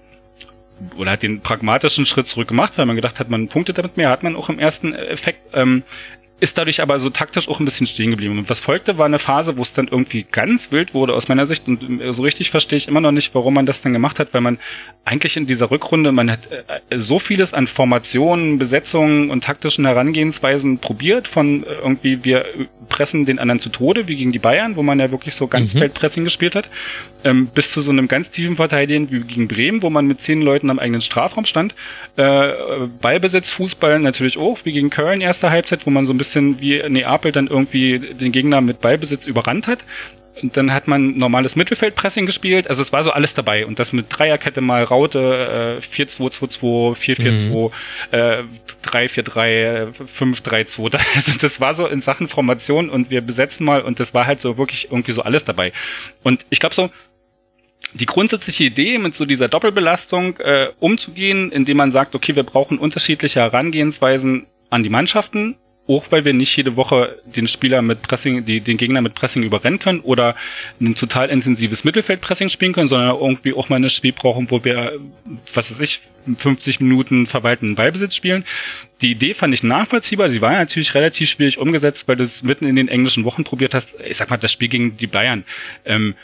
oder 0.96 1.10
hat 1.10 1.24
den 1.24 1.40
pragmatischen 1.40 2.06
Schritt 2.06 2.28
zurück 2.28 2.46
gemacht, 2.46 2.74
weil 2.76 2.86
man 2.86 2.94
gedacht 2.94 3.18
hat, 3.18 3.28
man 3.28 3.48
punktet 3.48 3.78
damit 3.78 3.96
mehr, 3.96 4.10
hat 4.10 4.22
man 4.22 4.36
auch 4.36 4.48
im 4.48 4.60
ersten 4.60 4.94
Effekt. 4.94 5.40
Ähm, 5.54 5.82
ist 6.40 6.58
dadurch 6.58 6.80
aber 6.80 6.98
so 6.98 7.10
taktisch 7.10 7.48
auch 7.48 7.60
ein 7.60 7.64
bisschen 7.64 7.86
stehen 7.86 8.10
geblieben. 8.10 8.38
Und 8.38 8.50
was 8.50 8.60
folgte, 8.60 8.98
war 8.98 9.06
eine 9.06 9.18
Phase, 9.18 9.56
wo 9.56 9.62
es 9.62 9.72
dann 9.72 9.88
irgendwie 9.88 10.26
ganz 10.30 10.72
wild 10.72 10.94
wurde 10.94 11.14
aus 11.14 11.28
meiner 11.28 11.46
Sicht. 11.46 11.68
Und 11.68 12.00
so 12.10 12.22
richtig 12.22 12.50
verstehe 12.50 12.78
ich 12.78 12.88
immer 12.88 13.00
noch 13.00 13.12
nicht, 13.12 13.34
warum 13.34 13.54
man 13.54 13.66
das 13.66 13.82
dann 13.82 13.92
gemacht 13.92 14.18
hat, 14.18 14.32
weil 14.32 14.40
man 14.40 14.58
eigentlich 15.04 15.36
in 15.36 15.46
dieser 15.46 15.70
Rückrunde, 15.70 16.12
man 16.12 16.30
hat 16.30 16.40
äh, 16.50 16.98
so 16.98 17.18
vieles 17.18 17.54
an 17.54 17.66
Formationen, 17.66 18.58
Besetzungen 18.58 19.30
und 19.30 19.44
taktischen 19.44 19.86
Herangehensweisen 19.86 20.78
probiert, 20.78 21.28
von 21.28 21.62
äh, 21.62 21.66
irgendwie, 21.82 22.24
wir 22.24 22.44
pressen 22.90 23.24
den 23.24 23.38
anderen 23.38 23.60
zu 23.60 23.70
Tode, 23.70 24.06
wie 24.06 24.16
gegen 24.16 24.32
die 24.32 24.38
Bayern, 24.38 24.76
wo 24.76 24.82
man 24.82 25.00
ja 25.00 25.10
wirklich 25.10 25.34
so 25.34 25.46
ganz 25.46 25.72
mhm. 25.72 25.78
Feldpressing 25.78 26.24
gespielt 26.24 26.54
hat, 26.54 26.68
ähm, 27.24 27.46
bis 27.46 27.72
zu 27.72 27.80
so 27.80 27.90
einem 27.90 28.08
ganz 28.08 28.28
tiefen 28.28 28.56
Verteidigen 28.56 29.10
wie 29.10 29.20
gegen 29.20 29.48
Bremen, 29.48 29.82
wo 29.82 29.88
man 29.88 30.06
mit 30.06 30.20
zehn 30.20 30.42
Leuten 30.42 30.68
am 30.68 30.78
eigenen 30.78 31.00
Strafraum 31.00 31.46
stand. 31.46 31.74
Äh, 32.16 32.52
Ballbesitz, 33.00 33.50
Fußball 33.50 33.98
natürlich 34.00 34.36
auch, 34.36 34.58
wie 34.64 34.72
gegen 34.72 34.90
Köln 34.90 35.22
erste 35.22 35.50
Halbzeit, 35.50 35.86
wo 35.86 35.90
man 35.90 36.04
so 36.04 36.12
ein 36.12 36.18
bisschen 36.18 36.60
wie 36.60 36.82
Neapel 36.86 37.32
dann 37.32 37.46
irgendwie 37.46 37.98
den 37.98 38.32
Gegner 38.32 38.60
mit 38.60 38.80
Ballbesitz 38.80 39.26
überrannt 39.26 39.66
hat. 39.66 39.78
Und 40.42 40.56
dann 40.56 40.72
hat 40.72 40.88
man 40.88 41.18
normales 41.18 41.56
Mittelfeldpressing 41.56 42.26
gespielt. 42.26 42.68
Also 42.68 42.82
es 42.82 42.92
war 42.92 43.04
so 43.04 43.10
alles 43.10 43.34
dabei. 43.34 43.66
Und 43.66 43.78
das 43.78 43.92
mit 43.92 44.06
Dreierkette 44.08 44.60
mal 44.60 44.84
Raute, 44.84 45.80
äh, 45.82 46.02
4-2-2-2, 46.02 46.96
4-4-2, 46.96 47.70
äh, 48.12 48.42
3-4-3, 48.84 49.92
5-3-2. 50.18 51.00
Also 51.14 51.32
das 51.38 51.60
war 51.60 51.74
so 51.74 51.86
in 51.86 52.00
Sachen 52.00 52.28
Formation 52.28 52.88
und 52.88 53.10
wir 53.10 53.20
besetzen 53.20 53.64
mal 53.64 53.82
und 53.82 54.00
das 54.00 54.14
war 54.14 54.26
halt 54.26 54.40
so 54.40 54.56
wirklich 54.56 54.88
irgendwie 54.90 55.12
so 55.12 55.22
alles 55.22 55.44
dabei. 55.44 55.72
Und 56.22 56.46
ich 56.50 56.60
glaube 56.60 56.74
so, 56.74 56.90
die 57.92 58.06
grundsätzliche 58.06 58.64
Idee, 58.64 58.98
mit 58.98 59.14
so 59.14 59.24
dieser 59.24 59.48
Doppelbelastung 59.48 60.38
äh, 60.38 60.68
umzugehen, 60.78 61.50
indem 61.50 61.78
man 61.78 61.92
sagt, 61.92 62.14
okay, 62.14 62.36
wir 62.36 62.44
brauchen 62.44 62.78
unterschiedliche 62.78 63.40
Herangehensweisen 63.40 64.46
an 64.70 64.82
die 64.82 64.88
Mannschaften, 64.88 65.56
auch 65.90 66.06
weil 66.10 66.24
wir 66.24 66.32
nicht 66.32 66.56
jede 66.56 66.76
Woche 66.76 67.20
den 67.24 67.48
Spieler 67.48 67.82
mit 67.82 68.02
Pressing, 68.02 68.44
die, 68.44 68.60
den 68.60 68.76
Gegner 68.76 69.00
mit 69.00 69.14
Pressing 69.14 69.42
überrennen 69.42 69.78
können 69.78 70.00
oder 70.00 70.36
ein 70.80 70.94
total 70.94 71.28
intensives 71.28 71.84
Mittelfeldpressing 71.84 72.48
spielen 72.48 72.72
können, 72.72 72.88
sondern 72.88 73.16
irgendwie 73.16 73.54
auch 73.54 73.68
mal 73.68 73.76
ein 73.76 73.90
Spiel 73.90 74.12
brauchen, 74.12 74.50
wo 74.50 74.64
wir, 74.64 74.98
was 75.52 75.70
weiß 75.70 75.80
ich, 75.80 76.00
50 76.38 76.80
Minuten 76.80 77.26
verwaltenden 77.26 77.74
Ballbesitz 77.74 78.14
spielen. 78.14 78.44
Die 79.02 79.10
Idee 79.10 79.34
fand 79.34 79.54
ich 79.54 79.62
nachvollziehbar. 79.62 80.30
Sie 80.30 80.42
war 80.42 80.52
natürlich 80.52 80.94
relativ 80.94 81.30
schwierig 81.30 81.58
umgesetzt, 81.58 82.06
weil 82.06 82.16
du 82.16 82.24
es 82.24 82.42
mitten 82.42 82.66
in 82.66 82.76
den 82.76 82.88
englischen 82.88 83.24
Wochen 83.24 83.44
probiert 83.44 83.74
hast. 83.74 83.88
Ich 84.06 84.18
sag 84.18 84.30
mal, 84.30 84.36
das 84.36 84.52
Spiel 84.52 84.68
gegen 84.68 84.96
die 84.96 85.06
Bayern. 85.06 85.44
Ähm, 85.84 86.14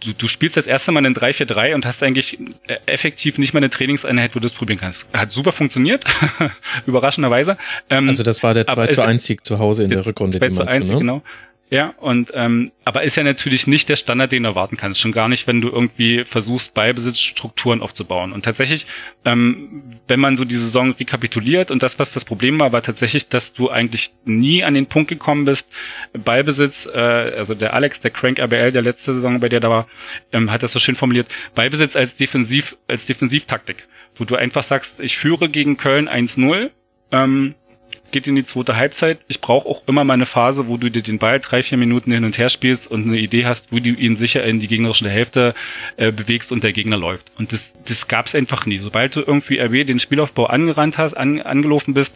du, 0.00 0.12
du 0.12 0.28
spielst 0.28 0.56
das 0.56 0.66
erste 0.66 0.92
Mal 0.92 1.04
in 1.04 1.14
3-4-3 1.14 1.74
und 1.74 1.84
hast 1.84 2.02
eigentlich 2.02 2.38
äh, 2.66 2.76
effektiv 2.86 3.38
nicht 3.38 3.54
mal 3.54 3.58
eine 3.58 3.70
Trainingseinheit, 3.70 4.34
wo 4.34 4.40
du 4.40 4.46
es 4.46 4.54
probieren 4.54 4.80
kannst. 4.80 5.06
Hat 5.12 5.32
super 5.32 5.52
funktioniert, 5.52 6.04
überraschenderweise. 6.86 7.56
Ähm, 7.88 8.08
also 8.08 8.22
das 8.22 8.42
war 8.42 8.54
der 8.54 8.66
2 8.66 8.86
zu 8.88 9.02
1 9.02 9.24
Sieg 9.24 9.44
zu 9.44 9.58
Hause 9.58 9.84
in 9.84 9.90
der 9.90 10.04
Rückrunde, 10.04 10.38
2 10.38 10.48
zu 10.50 10.66
1, 10.66 10.86
ne? 10.86 10.98
genau. 10.98 11.22
Ja, 11.72 11.94
und 11.98 12.32
ähm, 12.34 12.72
aber 12.84 13.04
ist 13.04 13.16
ja 13.16 13.22
natürlich 13.22 13.68
nicht 13.68 13.88
der 13.88 13.94
Standard, 13.94 14.32
den 14.32 14.42
du 14.42 14.48
erwarten 14.48 14.76
kannst. 14.76 14.98
Schon 14.98 15.12
gar 15.12 15.28
nicht, 15.28 15.46
wenn 15.46 15.60
du 15.60 15.68
irgendwie 15.68 16.24
versuchst, 16.24 16.74
Beibesitzstrukturen 16.74 17.80
aufzubauen. 17.80 18.32
Und 18.32 18.44
tatsächlich, 18.44 18.86
ähm, 19.24 20.00
wenn 20.08 20.18
man 20.18 20.36
so 20.36 20.44
die 20.44 20.56
Saison 20.56 20.90
rekapituliert 20.90 21.70
und 21.70 21.84
das, 21.84 21.96
was 22.00 22.10
das 22.10 22.24
Problem 22.24 22.58
war, 22.58 22.72
war 22.72 22.82
tatsächlich, 22.82 23.28
dass 23.28 23.52
du 23.52 23.70
eigentlich 23.70 24.10
nie 24.24 24.64
an 24.64 24.74
den 24.74 24.86
Punkt 24.86 25.08
gekommen 25.08 25.44
bist, 25.44 25.68
Beibesitz, 26.12 26.86
äh, 26.86 26.98
also 26.98 27.54
der 27.54 27.72
Alex, 27.72 28.00
der 28.00 28.10
Crank 28.10 28.40
RBL, 28.40 28.72
der 28.72 28.82
letzte 28.82 29.14
Saison, 29.14 29.38
bei 29.38 29.48
der 29.48 29.60
da 29.60 29.70
war, 29.70 29.86
ähm, 30.32 30.50
hat 30.50 30.64
das 30.64 30.72
so 30.72 30.80
schön 30.80 30.96
formuliert, 30.96 31.28
Beibesitz 31.54 31.94
als 31.94 32.16
Defensiv, 32.16 32.76
als 32.88 33.06
Defensivtaktik, 33.06 33.86
wo 34.16 34.24
du 34.24 34.34
einfach 34.34 34.64
sagst, 34.64 34.98
ich 34.98 35.18
führe 35.18 35.48
gegen 35.48 35.76
Köln 35.76 36.08
1-0, 36.08 36.70
ähm, 37.12 37.54
geht 38.10 38.26
in 38.26 38.36
die 38.36 38.44
zweite 38.44 38.76
Halbzeit. 38.76 39.18
Ich 39.28 39.40
brauche 39.40 39.68
auch 39.68 39.82
immer 39.86 40.04
mal 40.04 40.14
eine 40.14 40.26
Phase, 40.26 40.68
wo 40.68 40.76
du 40.76 40.90
dir 40.90 41.02
den 41.02 41.18
Ball 41.18 41.40
drei, 41.40 41.62
vier 41.62 41.78
Minuten 41.78 42.12
hin 42.12 42.24
und 42.24 42.38
her 42.38 42.48
spielst 42.48 42.90
und 42.90 43.04
eine 43.04 43.18
Idee 43.18 43.46
hast, 43.46 43.68
wo 43.70 43.78
du 43.78 43.90
ihn 43.90 44.16
sicher 44.16 44.44
in 44.44 44.60
die 44.60 44.68
gegnerische 44.68 45.08
Hälfte 45.08 45.54
äh, 45.96 46.12
bewegst 46.12 46.52
und 46.52 46.64
der 46.64 46.72
Gegner 46.72 46.96
läuft. 46.96 47.30
Und 47.38 47.52
das, 47.52 47.72
das 47.86 48.08
gab 48.08 48.26
es 48.26 48.34
einfach 48.34 48.66
nie. 48.66 48.78
Sobald 48.78 49.16
du 49.16 49.20
irgendwie 49.20 49.58
RW 49.58 49.84
den 49.84 50.00
Spielaufbau 50.00 50.46
angerannt 50.46 50.98
hast, 50.98 51.14
an, 51.14 51.40
angelaufen 51.40 51.94
bist, 51.94 52.14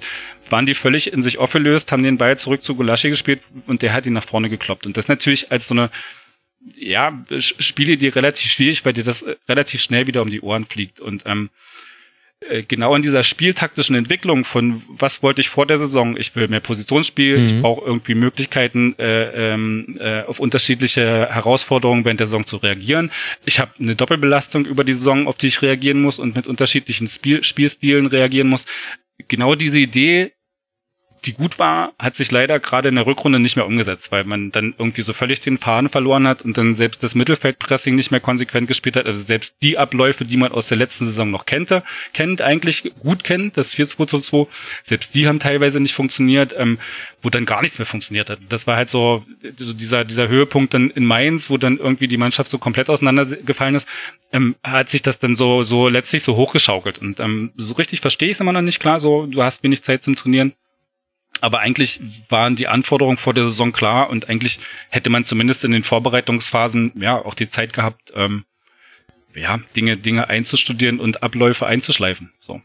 waren 0.50 0.66
die 0.66 0.74
völlig 0.74 1.12
in 1.12 1.22
sich 1.22 1.38
aufgelöst, 1.38 1.90
haben 1.92 2.02
den 2.02 2.18
Ball 2.18 2.38
zurück 2.38 2.62
zu 2.62 2.74
Gulaschi 2.74 3.10
gespielt 3.10 3.40
und 3.66 3.82
der 3.82 3.92
hat 3.92 4.06
ihn 4.06 4.12
nach 4.12 4.26
vorne 4.26 4.50
gekloppt. 4.50 4.86
Und 4.86 4.96
das 4.96 5.08
natürlich 5.08 5.50
als 5.50 5.68
so 5.68 5.74
eine 5.74 5.90
ja, 6.76 7.24
Spiele, 7.38 7.96
die 7.96 8.08
relativ 8.08 8.50
schwierig, 8.50 8.84
weil 8.84 8.92
dir 8.92 9.04
das 9.04 9.22
äh, 9.22 9.36
relativ 9.48 9.82
schnell 9.82 10.06
wieder 10.06 10.22
um 10.22 10.30
die 10.30 10.40
Ohren 10.40 10.66
fliegt. 10.66 11.00
Und 11.00 11.22
ähm, 11.26 11.50
äh, 11.50 11.73
genau 12.68 12.94
in 12.94 13.02
dieser 13.02 13.22
spieltaktischen 13.22 13.96
Entwicklung 13.96 14.44
von 14.44 14.82
was 14.88 15.22
wollte 15.22 15.40
ich 15.40 15.48
vor 15.48 15.66
der 15.66 15.78
Saison, 15.78 16.16
ich 16.16 16.34
will 16.36 16.48
mehr 16.48 16.60
Positionsspiel, 16.60 17.38
mhm. 17.38 17.48
ich 17.48 17.62
brauche 17.62 17.84
irgendwie 17.86 18.14
Möglichkeiten 18.14 18.94
äh, 18.98 19.54
ähm, 19.54 19.98
äh, 20.00 20.22
auf 20.22 20.40
unterschiedliche 20.40 21.28
Herausforderungen 21.30 22.04
während 22.04 22.20
der 22.20 22.26
Saison 22.26 22.46
zu 22.46 22.56
reagieren. 22.58 23.10
Ich 23.44 23.60
habe 23.60 23.72
eine 23.78 23.96
Doppelbelastung 23.96 24.66
über 24.66 24.84
die 24.84 24.94
Saison, 24.94 25.26
auf 25.26 25.36
die 25.36 25.48
ich 25.48 25.62
reagieren 25.62 26.02
muss 26.02 26.18
und 26.18 26.36
mit 26.36 26.46
unterschiedlichen 26.46 27.08
Spiel 27.08 27.42
Spielstilen 27.44 28.06
reagieren 28.06 28.48
muss. 28.48 28.66
Genau 29.28 29.54
diese 29.54 29.78
Idee 29.78 30.32
die 31.26 31.32
gut 31.32 31.58
war, 31.58 31.92
hat 31.98 32.16
sich 32.16 32.30
leider 32.30 32.58
gerade 32.60 32.88
in 32.88 32.94
der 32.94 33.06
Rückrunde 33.06 33.38
nicht 33.38 33.56
mehr 33.56 33.66
umgesetzt, 33.66 34.12
weil 34.12 34.24
man 34.24 34.50
dann 34.50 34.74
irgendwie 34.78 35.02
so 35.02 35.12
völlig 35.12 35.40
den 35.40 35.58
Faden 35.58 35.88
verloren 35.88 36.28
hat 36.28 36.42
und 36.42 36.56
dann 36.56 36.74
selbst 36.74 37.02
das 37.02 37.14
Mittelfeldpressing 37.14 37.94
nicht 37.94 38.10
mehr 38.10 38.20
konsequent 38.20 38.68
gespielt 38.68 38.96
hat. 38.96 39.06
Also 39.06 39.22
selbst 39.22 39.56
die 39.62 39.78
Abläufe, 39.78 40.24
die 40.24 40.36
man 40.36 40.52
aus 40.52 40.68
der 40.68 40.76
letzten 40.76 41.06
Saison 41.06 41.30
noch 41.30 41.46
kannte, 41.46 41.82
kennt, 42.12 42.42
eigentlich 42.42 42.92
gut 43.00 43.24
kennt, 43.24 43.56
das 43.56 43.74
4-2-2-2, 43.74 44.46
selbst 44.82 45.14
die 45.14 45.26
haben 45.26 45.40
teilweise 45.40 45.80
nicht 45.80 45.94
funktioniert, 45.94 46.54
ähm, 46.56 46.78
wo 47.22 47.30
dann 47.30 47.46
gar 47.46 47.62
nichts 47.62 47.78
mehr 47.78 47.86
funktioniert 47.86 48.28
hat. 48.28 48.38
Das 48.48 48.66
war 48.66 48.76
halt 48.76 48.90
so, 48.90 49.24
so 49.56 49.72
dieser, 49.72 50.04
dieser 50.04 50.28
Höhepunkt 50.28 50.74
dann 50.74 50.90
in 50.90 51.06
Mainz, 51.06 51.48
wo 51.48 51.56
dann 51.56 51.78
irgendwie 51.78 52.08
die 52.08 52.18
Mannschaft 52.18 52.50
so 52.50 52.58
komplett 52.58 52.90
auseinandergefallen 52.90 53.74
ist, 53.74 53.88
ähm, 54.32 54.56
hat 54.62 54.90
sich 54.90 55.02
das 55.02 55.18
dann 55.18 55.36
so, 55.36 55.62
so 55.62 55.88
letztlich 55.88 56.22
so 56.22 56.36
hochgeschaukelt. 56.36 56.98
Und 56.98 57.20
ähm, 57.20 57.52
so 57.56 57.74
richtig 57.74 58.00
verstehe 58.00 58.28
ich 58.28 58.36
es 58.36 58.40
immer 58.40 58.52
noch 58.52 58.60
nicht 58.60 58.80
klar, 58.80 59.00
so 59.00 59.26
du 59.26 59.42
hast 59.42 59.62
wenig 59.62 59.82
Zeit 59.82 60.02
zum 60.02 60.16
Trainieren 60.16 60.52
aber 61.40 61.60
eigentlich 61.60 62.00
waren 62.28 62.56
die 62.56 62.68
Anforderungen 62.68 63.16
vor 63.18 63.34
der 63.34 63.44
Saison 63.44 63.72
klar 63.72 64.10
und 64.10 64.28
eigentlich 64.28 64.60
hätte 64.88 65.10
man 65.10 65.24
zumindest 65.24 65.64
in 65.64 65.72
den 65.72 65.82
Vorbereitungsphasen 65.82 66.92
ja 66.96 67.16
auch 67.16 67.34
die 67.34 67.50
Zeit 67.50 67.72
gehabt, 67.72 68.12
ähm, 68.14 68.44
ja, 69.34 69.58
Dinge, 69.76 69.96
Dinge 69.96 70.28
einzustudieren 70.28 71.00
und 71.00 71.22
Abläufe 71.22 71.66
einzuschleifen. 71.66 72.32
So. 72.40 72.62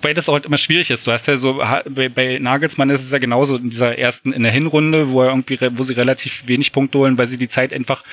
Weil 0.00 0.14
das 0.14 0.28
auch 0.28 0.34
halt 0.34 0.46
immer 0.46 0.58
schwierig 0.58 0.90
ist. 0.90 1.06
Du 1.06 1.12
hast 1.12 1.26
ja 1.26 1.36
so, 1.36 1.62
bei, 1.88 2.08
bei 2.08 2.38
Nagelsmann 2.38 2.90
ist 2.90 3.02
es 3.02 3.10
ja 3.10 3.18
genauso 3.18 3.56
in 3.56 3.70
dieser 3.70 3.98
ersten, 3.98 4.32
in 4.32 4.42
der 4.42 4.52
Hinrunde, 4.52 5.10
wo 5.10 5.22
er 5.22 5.28
irgendwie, 5.28 5.58
wo 5.76 5.82
sie 5.82 5.94
relativ 5.94 6.46
wenig 6.46 6.72
Punkte 6.72 6.98
holen, 6.98 7.18
weil 7.18 7.26
sie 7.26 7.38
die 7.38 7.48
Zeit 7.48 7.72
einfach 7.72 8.04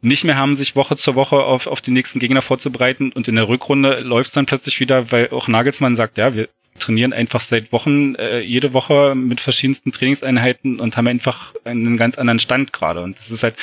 nicht 0.00 0.24
mehr 0.24 0.36
haben, 0.36 0.54
sich 0.54 0.76
Woche 0.76 0.96
zur 0.96 1.16
Woche 1.16 1.36
auf, 1.36 1.66
auf 1.66 1.80
den 1.80 1.94
nächsten 1.94 2.20
Gegner 2.20 2.42
vorzubereiten. 2.42 3.10
Und 3.12 3.26
in 3.26 3.34
der 3.34 3.48
Rückrunde 3.48 4.00
läuft 4.00 4.28
es 4.28 4.34
dann 4.34 4.46
plötzlich 4.46 4.78
wieder, 4.80 5.10
weil 5.10 5.30
auch 5.30 5.48
Nagelsmann 5.48 5.96
sagt, 5.96 6.18
ja, 6.18 6.34
wir 6.34 6.48
trainieren 6.78 7.12
einfach 7.12 7.40
seit 7.40 7.72
Wochen 7.72 8.14
äh, 8.14 8.40
jede 8.40 8.72
Woche 8.72 9.14
mit 9.14 9.40
verschiedensten 9.40 9.92
Trainingseinheiten 9.92 10.80
und 10.80 10.96
haben 10.96 11.06
einfach 11.06 11.52
einen 11.64 11.96
ganz 11.96 12.18
anderen 12.18 12.40
Stand 12.40 12.72
gerade. 12.72 13.02
Und 13.02 13.18
das 13.18 13.30
ist 13.30 13.42
halt, 13.42 13.54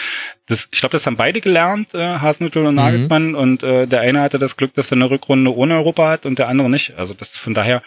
das, 0.48 0.68
ich 0.72 0.80
glaube, 0.80 0.94
das 0.94 1.06
haben 1.06 1.18
beide 1.18 1.42
gelernt, 1.42 1.94
äh, 1.94 2.20
Hasenhüttl 2.20 2.60
und. 2.60 2.76
Nagelsmann. 2.76 3.30
Mhm. 3.30 3.36
Und 3.36 3.64
äh, 3.64 3.88
der 3.88 4.02
eine 4.02 4.22
hatte 4.22 4.40
das 4.40 4.58
Glück, 4.58 4.74
dass 4.76 4.92
er 4.92 4.98
eine 4.98 5.10
Rückrunde 5.10 5.56
ohne 5.56 5.76
Europa 5.76 6.10
hat 6.10 6.26
und 6.26 6.40
der 6.40 6.48
andere 6.48 6.70
nicht. 6.70 6.98
Also 6.98 7.14
das 7.14 7.36
von 7.36 7.54
daher 7.54 7.82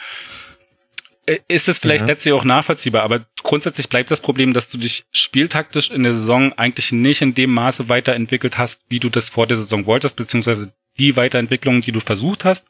äh, 1.27 1.39
ist 1.49 1.69
es 1.69 1.79
vielleicht 1.79 2.03
ja. 2.03 2.07
letztlich 2.07 2.35
auch 2.35 2.45
nachvollziehbar, 2.45 3.03
aber 3.03 3.21
grundsätzlich 3.43 3.89
bleibt 3.89 4.11
das 4.11 4.21
Problem, 4.21 4.55
dass 4.55 4.71
du 4.71 4.79
dich 4.79 5.05
spieltaktisch 5.13 5.91
in 5.91 6.03
der 6.03 6.15
Saison 6.15 6.53
eigentlich 6.55 6.91
nicht 6.91 7.23
in 7.23 7.35
dem 7.35 7.53
Maße 7.53 7.89
weiterentwickelt 7.89 8.59
hast, 8.59 8.81
wie 8.89 8.99
du 8.99 9.11
das 9.11 9.29
vor 9.29 9.47
der 9.47 9.59
Saison 9.59 9.87
wolltest, 9.87 10.17
beziehungsweise 10.17 10.73
die 10.99 11.17
Weiterentwicklung, 11.17 11.81
die 11.81 11.93
du 11.93 12.01
versucht 12.01 12.45
hast 12.45 12.67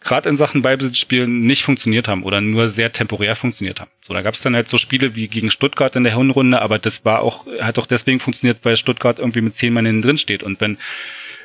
gerade 0.00 0.28
in 0.28 0.36
Sachen 0.36 0.62
Ballbesitzspielen 0.62 1.40
nicht 1.40 1.62
funktioniert 1.62 2.08
haben 2.08 2.22
oder 2.22 2.40
nur 2.40 2.68
sehr 2.68 2.92
temporär 2.92 3.36
funktioniert 3.36 3.80
haben. 3.80 3.90
So, 4.06 4.14
da 4.14 4.22
gab 4.22 4.34
es 4.34 4.40
dann 4.40 4.54
halt 4.54 4.68
so 4.68 4.78
Spiele 4.78 5.14
wie 5.14 5.28
gegen 5.28 5.50
Stuttgart 5.50 5.94
in 5.94 6.04
der 6.04 6.16
Hinrunde, 6.16 6.62
aber 6.62 6.78
das 6.78 7.04
war 7.04 7.20
auch, 7.22 7.46
hat 7.60 7.78
auch 7.78 7.86
deswegen 7.86 8.20
funktioniert, 8.20 8.58
weil 8.62 8.76
Stuttgart 8.76 9.18
irgendwie 9.18 9.42
mit 9.42 9.54
zehn 9.54 9.72
Mann 9.72 9.86
innen 9.86 10.02
drin 10.02 10.18
steht. 10.18 10.42
Und 10.42 10.60
wenn 10.60 10.78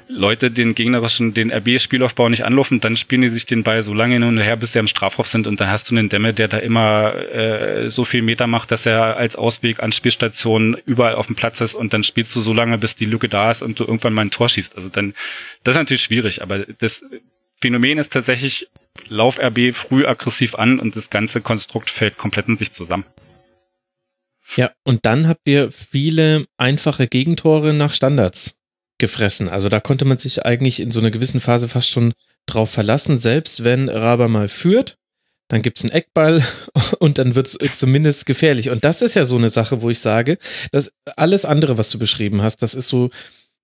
Leute 0.08 0.52
den 0.52 0.76
gegnerischen, 0.76 1.34
den 1.34 1.52
RB-Spielaufbau 1.52 2.30
nicht 2.30 2.46
anlaufen, 2.46 2.80
dann 2.80 2.96
spielen 2.96 3.24
die 3.24 3.30
sich 3.30 3.46
den 3.46 3.64
Ball 3.64 3.82
so 3.82 3.94
lange 3.94 4.14
hin 4.14 4.24
und 4.24 4.38
her, 4.38 4.56
bis 4.56 4.74
sie 4.74 4.80
am 4.80 4.88
Strafhof 4.88 5.28
sind 5.28 5.48
und 5.48 5.60
dann 5.60 5.70
hast 5.70 5.90
du 5.90 5.96
einen 5.96 6.10
Dämme, 6.10 6.34
der 6.34 6.48
da 6.48 6.58
immer 6.58 7.16
äh, 7.16 7.90
so 7.90 8.06
viel 8.06 8.22
Meter 8.22 8.46
macht, 8.46 8.70
dass 8.70 8.86
er 8.86 9.18
als 9.18 9.36
Ausweg 9.36 9.82
an 9.82 9.92
Spielstationen 9.92 10.78
überall 10.86 11.16
auf 11.16 11.26
dem 11.26 11.36
Platz 11.36 11.60
ist 11.60 11.74
und 11.74 11.92
dann 11.94 12.04
spielst 12.04 12.36
du 12.36 12.42
so 12.42 12.54
lange, 12.54 12.78
bis 12.78 12.96
die 12.96 13.06
Lücke 13.06 13.30
da 13.30 13.50
ist 13.50 13.64
und 13.64 13.80
du 13.80 13.84
irgendwann 13.84 14.14
mal 14.14 14.22
ein 14.22 14.32
Tor 14.32 14.48
schießt. 14.48 14.76
Also 14.76 14.90
dann, 14.90 15.16
das 15.64 15.74
ist 15.74 15.80
natürlich 15.80 16.04
schwierig, 16.04 16.44
aber 16.44 16.60
das 16.80 17.04
Phänomen 17.62 17.98
ist 17.98 18.12
tatsächlich, 18.12 18.68
lauf 19.08 19.40
RB 19.40 19.76
früh 19.76 20.06
aggressiv 20.06 20.56
an 20.56 20.80
und 20.80 20.96
das 20.96 21.10
ganze 21.10 21.42
Konstrukt 21.42 21.90
fällt 21.90 22.18
komplett 22.18 22.48
in 22.48 22.58
sich 22.58 22.74
zusammen. 22.74 23.06
Ja, 24.56 24.72
und 24.84 25.06
dann 25.06 25.28
habt 25.28 25.48
ihr 25.48 25.72
viele 25.72 26.46
einfache 26.58 27.08
Gegentore 27.08 27.74
nach 27.74 27.94
Standards 27.94 28.56
gefressen. 28.98 29.50
Also 29.50 29.70
da 29.70 29.80
konnte 29.80 30.06
man 30.06 30.18
sich 30.18 30.46
eigentlich 30.46 30.80
in 30.80 30.92
so 30.92 31.00
einer 31.00 31.12
gewissen 31.12 31.40
Phase 31.40 31.68
fast 31.68 31.90
schon 31.90 32.14
drauf 32.46 32.70
verlassen, 32.70 33.18
selbst 33.18 33.64
wenn 33.64 33.90
Raber 33.90 34.30
mal 34.30 34.48
führt, 34.48 34.98
dann 35.48 35.62
gibt's 35.62 35.84
einen 35.84 35.94
Eckball 35.94 36.44
und 37.00 37.18
dann 37.18 37.36
wird's 37.36 37.58
zumindest 37.74 38.26
gefährlich. 38.26 38.70
Und 38.70 38.86
das 38.86 39.02
ist 39.02 39.16
ja 39.16 39.26
so 39.26 39.36
eine 39.36 39.50
Sache, 39.50 39.82
wo 39.82 39.90
ich 39.90 40.00
sage, 40.00 40.38
dass 40.72 40.92
alles 41.18 41.46
andere, 41.46 41.78
was 41.78 41.90
du 41.90 42.00
beschrieben 42.00 42.42
hast, 42.42 42.62
das 42.62 42.74
ist 42.74 42.88
so 42.88 43.10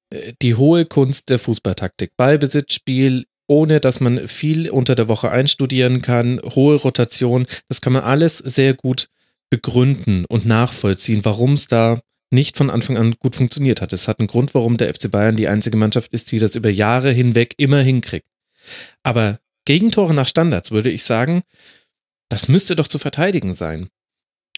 äh, 0.09 0.33
die 0.41 0.55
hohe 0.55 0.85
Kunst 0.85 1.29
der 1.29 1.39
Fußballtaktik. 1.39 2.11
Ballbesitzspiel, 2.17 3.25
ohne 3.47 3.79
dass 3.79 3.99
man 3.99 4.27
viel 4.27 4.69
unter 4.69 4.95
der 4.95 5.07
Woche 5.07 5.31
einstudieren 5.31 6.01
kann, 6.01 6.39
hohe 6.43 6.75
Rotation, 6.75 7.47
das 7.67 7.81
kann 7.81 7.93
man 7.93 8.03
alles 8.03 8.37
sehr 8.37 8.73
gut 8.73 9.09
begründen 9.49 10.25
und 10.25 10.45
nachvollziehen, 10.45 11.25
warum 11.25 11.53
es 11.53 11.67
da 11.67 11.99
nicht 12.31 12.55
von 12.55 12.69
Anfang 12.69 12.97
an 12.97 13.15
gut 13.19 13.35
funktioniert 13.35 13.81
hat. 13.81 13.91
Es 13.91 14.07
hat 14.07 14.19
einen 14.19 14.27
Grund, 14.27 14.53
warum 14.55 14.77
der 14.77 14.93
FC 14.93 15.11
Bayern 15.11 15.35
die 15.35 15.49
einzige 15.49 15.77
Mannschaft 15.77 16.13
ist, 16.13 16.31
die 16.31 16.39
das 16.39 16.55
über 16.55 16.69
Jahre 16.69 17.11
hinweg 17.11 17.55
immer 17.57 17.81
hinkriegt. 17.81 18.27
Aber 19.03 19.39
Gegentore 19.65 20.13
nach 20.13 20.27
Standards 20.27 20.71
würde 20.71 20.89
ich 20.89 21.03
sagen, 21.03 21.43
das 22.29 22.47
müsste 22.47 22.75
doch 22.77 22.87
zu 22.87 22.99
verteidigen 22.99 23.53
sein. 23.53 23.89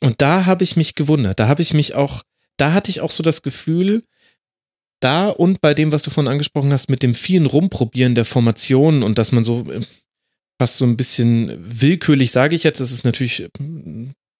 Und 0.01 0.21
da 0.21 0.45
habe 0.45 0.63
ich 0.63 0.75
mich 0.75 0.95
gewundert. 0.95 1.39
Da 1.39 1.47
habe 1.47 1.61
ich 1.61 1.73
mich 1.73 1.95
auch, 1.95 2.23
da 2.57 2.73
hatte 2.73 2.91
ich 2.91 3.01
auch 3.01 3.11
so 3.11 3.23
das 3.23 3.41
Gefühl, 3.41 4.03
da 5.03 5.29
und 5.29 5.61
bei 5.61 5.73
dem, 5.73 5.91
was 5.91 6.01
du 6.01 6.11
vorhin 6.11 6.31
angesprochen 6.31 6.71
hast, 6.71 6.89
mit 6.89 7.03
dem 7.03 7.15
vielen 7.15 7.45
Rumprobieren 7.45 8.15
der 8.15 8.25
Formationen 8.25 9.03
und 9.03 9.17
dass 9.17 9.31
man 9.31 9.43
so 9.43 9.69
äh, 9.71 9.81
fast 10.59 10.77
so 10.77 10.85
ein 10.85 10.97
bisschen 10.97 11.57
willkürlich, 11.81 12.31
sage 12.31 12.55
ich 12.55 12.63
jetzt, 12.63 12.79
das 12.79 12.91
ist 12.91 13.03
natürlich 13.03 13.41
äh, 13.41 13.49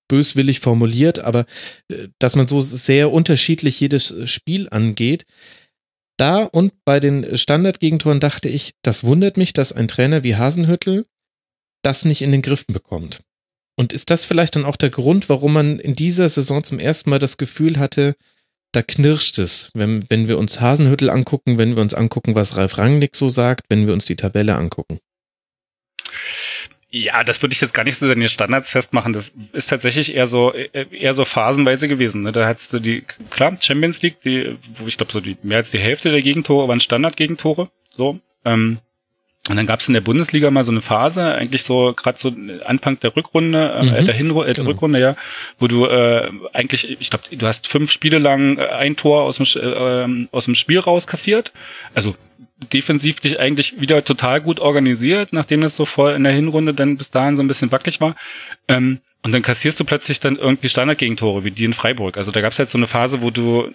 böswillig 0.07 0.59
formuliert, 0.59 1.19
aber 1.19 1.45
äh, 1.89 2.07
dass 2.19 2.35
man 2.35 2.47
so 2.47 2.59
sehr 2.59 3.11
unterschiedlich 3.11 3.79
jedes 3.79 4.13
Spiel 4.29 4.67
angeht. 4.69 5.25
Da 6.17 6.43
und 6.43 6.73
bei 6.85 6.99
den 6.99 7.37
Standardgegentoren 7.37 8.19
dachte 8.19 8.47
ich, 8.47 8.75
das 8.83 9.03
wundert 9.03 9.35
mich, 9.35 9.53
dass 9.53 9.73
ein 9.73 9.87
Trainer 9.87 10.23
wie 10.23 10.35
Hasenhüttel 10.35 11.05
das 11.83 12.05
nicht 12.05 12.21
in 12.21 12.31
den 12.31 12.41
Griff 12.41 12.65
bekommt. 12.67 13.21
Und 13.75 13.91
ist 13.91 14.11
das 14.11 14.23
vielleicht 14.23 14.55
dann 14.55 14.65
auch 14.65 14.75
der 14.75 14.91
Grund, 14.91 15.29
warum 15.29 15.53
man 15.53 15.79
in 15.79 15.95
dieser 15.95 16.29
Saison 16.29 16.63
zum 16.63 16.79
ersten 16.79 17.09
Mal 17.09 17.19
das 17.19 17.37
Gefühl 17.37 17.79
hatte, 17.79 18.15
da 18.73 18.81
knirscht 18.81 19.39
es, 19.39 19.71
wenn, 19.73 20.03
wenn 20.09 20.27
wir 20.27 20.37
uns 20.37 20.59
Hasenhüttel 20.59 21.09
angucken, 21.09 21.57
wenn 21.57 21.75
wir 21.75 21.81
uns 21.81 21.93
angucken, 21.93 22.35
was 22.35 22.57
Ralf 22.57 22.77
Rangnick 22.77 23.15
so 23.15 23.29
sagt, 23.29 23.65
wenn 23.69 23.87
wir 23.87 23.93
uns 23.93 24.05
die 24.05 24.15
Tabelle 24.15 24.55
angucken. 24.55 24.99
Ja, 26.89 27.23
das 27.23 27.41
würde 27.41 27.53
ich 27.53 27.61
jetzt 27.61 27.73
gar 27.73 27.83
nicht 27.83 27.97
so 27.97 28.05
an 28.05 28.19
den 28.19 28.29
Standards 28.29 28.69
festmachen. 28.69 29.13
Das 29.13 29.31
ist 29.53 29.69
tatsächlich 29.69 30.13
eher 30.13 30.27
so 30.27 30.53
eher 30.53 31.15
so 31.15 31.25
phasenweise 31.25 31.87
gewesen. 31.87 32.21
Ne? 32.21 32.31
Da 32.31 32.45
hattest 32.45 32.71
du 32.71 32.79
die 32.79 33.03
klar 33.31 33.57
Champions 33.59 34.03
League, 34.03 34.21
die, 34.21 34.57
wo 34.77 34.85
ich 34.85 34.97
glaube 34.97 35.11
so 35.11 35.19
die 35.19 35.35
mehr 35.41 35.57
als 35.57 35.71
die 35.71 35.79
Hälfte 35.79 36.11
der 36.11 36.21
Gegentore 36.21 36.67
waren 36.67 36.79
Standardgegentore. 36.79 37.71
So. 37.89 38.19
Ähm, 38.45 38.77
und 39.49 39.57
dann 39.57 39.67
gab 39.67 39.81
es 39.81 39.87
in 39.89 39.93
der 39.93 40.01
Bundesliga 40.01 40.49
mal 40.51 40.63
so 40.63 40.71
eine 40.71 40.81
Phase, 40.81 41.35
eigentlich 41.35 41.63
so 41.63 41.93
gerade 41.93 42.17
so 42.17 42.33
Anfang 42.65 42.97
der 43.01 43.13
Rückrunde, 43.13 43.73
äh, 43.73 44.01
mhm. 44.01 44.05
der, 44.05 44.15
Hinru 44.15 44.41
äh, 44.43 44.45
der 44.45 44.53
genau. 44.55 44.69
Rückrunde, 44.69 45.01
ja, 45.01 45.15
wo 45.59 45.67
du 45.67 45.85
äh, 45.85 46.29
eigentlich, 46.53 46.89
ich 46.89 47.09
glaube, 47.09 47.25
du 47.29 47.45
hast 47.45 47.67
fünf 47.67 47.91
Spiele 47.91 48.19
lang 48.19 48.57
äh, 48.57 48.67
ein 48.67 48.95
Tor 48.95 49.23
aus 49.23 49.37
dem, 49.37 49.45
äh, 49.61 50.03
ähm, 50.03 50.29
aus 50.31 50.45
dem 50.45 50.55
Spiel 50.55 50.79
rauskassiert. 50.79 51.51
Also 51.93 52.15
defensiv 52.71 53.19
dich 53.19 53.37
eigentlich 53.37 53.81
wieder 53.81 54.05
total 54.05 54.39
gut 54.39 54.61
organisiert, 54.61 55.33
nachdem 55.33 55.63
es 55.63 55.75
so 55.75 55.85
voll 55.85 56.13
in 56.13 56.23
der 56.23 56.31
Hinrunde 56.31 56.73
dann 56.73 56.95
bis 56.95 57.11
dahin 57.11 57.35
so 57.35 57.43
ein 57.43 57.47
bisschen 57.49 57.73
wackelig 57.73 57.99
war. 57.99 58.15
Ähm, 58.69 59.01
und 59.23 59.31
dann 59.31 59.41
kassierst 59.41 59.79
du 59.79 59.85
plötzlich 59.85 60.19
dann 60.19 60.35
irgendwie 60.35 60.67
Standardgegentore, 60.67 61.45
wie 61.45 61.51
die 61.51 61.63
in 61.63 61.73
Freiburg. 61.73 62.17
Also 62.17 62.31
da 62.31 62.41
gab 62.41 62.51
es 62.51 62.59
halt 62.59 62.69
so 62.69 62.77
eine 62.77 62.87
Phase, 62.87 63.21
wo 63.21 63.31
du, 63.31 63.71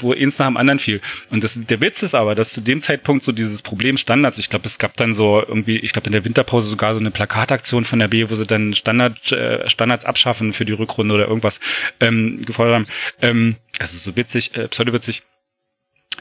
wo 0.00 0.12
eins 0.12 0.38
nach 0.38 0.46
dem 0.46 0.56
anderen 0.56 0.78
fiel. 0.78 1.02
Und 1.30 1.44
das, 1.44 1.52
der 1.56 1.82
Witz 1.82 2.02
ist 2.02 2.14
aber, 2.14 2.34
dass 2.34 2.54
zu 2.54 2.62
dem 2.62 2.80
Zeitpunkt 2.80 3.22
so 3.22 3.32
dieses 3.32 3.60
Problem 3.60 3.98
Standards, 3.98 4.38
ich 4.38 4.48
glaube, 4.48 4.66
es 4.66 4.78
gab 4.78 4.96
dann 4.96 5.12
so 5.12 5.44
irgendwie, 5.46 5.76
ich 5.76 5.92
glaube 5.92 6.06
in 6.06 6.12
der 6.12 6.24
Winterpause 6.24 6.70
sogar 6.70 6.94
so 6.94 7.00
eine 7.00 7.10
Plakataktion 7.10 7.84
von 7.84 7.98
der 7.98 8.08
B, 8.08 8.30
wo 8.30 8.34
sie 8.34 8.46
dann 8.46 8.74
Standard, 8.74 9.30
äh, 9.30 9.68
Standards 9.68 10.06
abschaffen 10.06 10.54
für 10.54 10.64
die 10.64 10.72
Rückrunde 10.72 11.14
oder 11.14 11.28
irgendwas 11.28 11.60
ähm, 12.00 12.46
gefordert 12.46 12.74
haben. 12.74 12.86
Ähm, 13.20 13.56
also 13.78 13.98
so 13.98 14.16
witzig, 14.16 14.56
äh, 14.56 14.68
pseudo-witzig. 14.68 15.22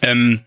Ähm, 0.01 0.41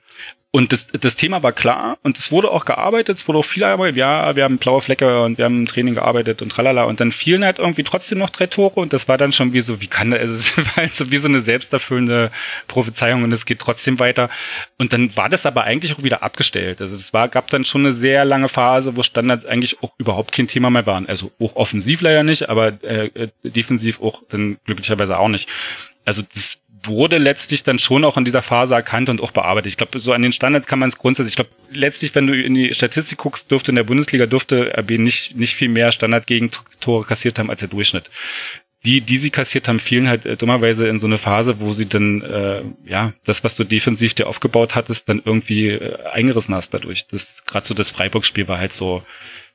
und 0.53 0.73
das, 0.73 0.89
das 0.89 1.15
Thema 1.15 1.45
war 1.45 1.53
klar 1.53 1.97
und 2.03 2.19
es 2.19 2.33
wurde 2.33 2.51
auch 2.51 2.65
gearbeitet, 2.65 3.19
es 3.19 3.29
wurde 3.29 3.39
auch 3.39 3.45
viel 3.45 3.61
gearbeitet. 3.61 3.97
Ja, 3.97 4.35
wir 4.35 4.43
haben 4.43 4.59
blaue 4.59 4.83
Flecke 4.83 5.23
und 5.23 5.39
wir 5.39 5.45
haben 5.45 5.61
im 5.61 5.67
Training 5.69 5.95
gearbeitet 5.95 6.43
und 6.43 6.51
tralala. 6.51 6.85
Und 6.85 6.99
dann 6.99 7.13
fielen 7.13 7.45
halt 7.45 7.61
irgendwie 7.61 7.85
trotzdem 7.85 8.19
noch 8.19 8.31
drei 8.31 8.49
Tore 8.49 8.81
und 8.81 8.93
das 8.93 9.07
war 9.07 9.17
dann 9.17 9.33
schon 9.33 9.53
wie 9.53 9.61
so, 9.61 9.81
wie 9.81 9.87
kann 9.87 10.11
das, 10.11 10.21
also 10.21 10.35
es 10.39 10.57
war 10.57 10.77
halt 10.77 10.97
so 10.97 11.13
wie 11.13 11.19
so 11.19 11.29
eine 11.29 11.41
selbsterfüllende 11.41 12.33
Prophezeiung 12.67 13.23
und 13.23 13.33
es 13.33 13.47
geht 13.47 13.61
trotzdem 13.61 14.01
weiter. 14.01 14.29
Und 14.77 14.93
dann 14.93 15.17
war 15.17 15.29
das 15.29 15.47
aber 15.47 15.63
eigentlich 15.63 15.97
auch 15.97 16.03
wieder 16.03 16.25
abgestellt. 16.25 16.81
Also 16.81 16.97
es 16.97 17.13
war, 17.13 17.29
gab 17.29 17.49
dann 17.51 17.65
schon 17.65 17.83
eine 17.83 17.93
sehr 17.93 18.25
lange 18.25 18.49
Phase, 18.49 18.97
wo 18.97 19.05
Standards 19.05 19.47
eigentlich 19.47 19.85
auch 19.85 19.93
überhaupt 19.99 20.33
kein 20.33 20.49
Thema 20.49 20.69
mehr 20.71 20.85
waren. 20.85 21.09
Also 21.09 21.31
auch 21.41 21.55
offensiv 21.55 22.01
leider 22.01 22.25
nicht, 22.25 22.49
aber 22.49 22.73
äh, 22.83 23.07
äh 23.15 23.29
defensiv 23.45 24.01
auch 24.03 24.25
dann 24.29 24.59
glücklicherweise 24.65 25.17
auch 25.17 25.29
nicht. 25.29 25.49
Also 26.05 26.23
das 26.35 26.60
wurde 26.85 27.19
letztlich 27.19 27.63
dann 27.63 27.79
schon 27.79 28.05
auch 28.05 28.17
in 28.17 28.25
dieser 28.25 28.43
Phase 28.43 28.75
erkannt 28.75 29.09
und 29.09 29.21
auch 29.21 29.33
bearbeitet. 29.33 29.71
Ich 29.71 29.77
glaube, 29.77 29.99
so 29.99 30.13
an 30.13 30.23
den 30.23 30.33
Standards 30.33 30.67
kann 30.67 30.79
man 30.79 30.89
es 30.89 30.99
grundsätzlich, 30.99 31.33
ich 31.33 31.37
glaube, 31.37 31.51
letztlich, 31.71 32.15
wenn 32.15 32.27
du 32.27 32.35
in 32.35 32.55
die 32.55 32.75
Statistik 32.75 33.19
guckst, 33.19 33.51
dürfte 33.51 33.71
in 33.71 33.77
der 33.77 33.85
Bundesliga 33.85 34.27
dürfte 34.27 34.73
RB 34.79 34.99
nicht, 34.99 35.37
nicht 35.37 35.55
viel 35.55 35.69
mehr 35.69 35.93
Standardgegentore 35.93 37.05
kassiert 37.05 37.39
haben 37.39 37.51
als 37.51 37.61
der 37.61 37.69
Durchschnitt. 37.69 38.11
die, 38.85 39.03
die 39.03 39.19
sie 39.19 39.31
kassiert 39.31 39.69
haben, 39.69 39.79
fielen 39.79 40.09
halt 40.09 40.25
äh, 40.25 40.37
dummerweise 40.37 40.89
in 40.89 40.99
so 40.99 41.07
eine 41.07 41.19
Phase, 41.19 41.61
wo 41.61 41.75
sie 41.75 41.87
dann, 41.87 42.23
äh, 42.23 42.63
ja, 42.87 43.13
das, 43.27 43.45
was 43.45 43.57
du 43.57 43.65
defensiv 43.65 44.15
dir 44.15 44.27
aufgebaut 44.27 44.75
hattest, 44.75 45.09
dann 45.09 45.21
irgendwie 45.25 45.69
äh, 45.69 46.07
eingerissen 46.07 46.55
hast 46.55 46.73
dadurch. 46.73 47.07
Das, 47.09 47.43
gerade 47.47 47.67
so 47.67 47.75
das 47.75 47.91
Freiburg-Spiel 47.91 48.49
war 48.49 48.59
halt 48.59 48.73
so, 48.73 49.03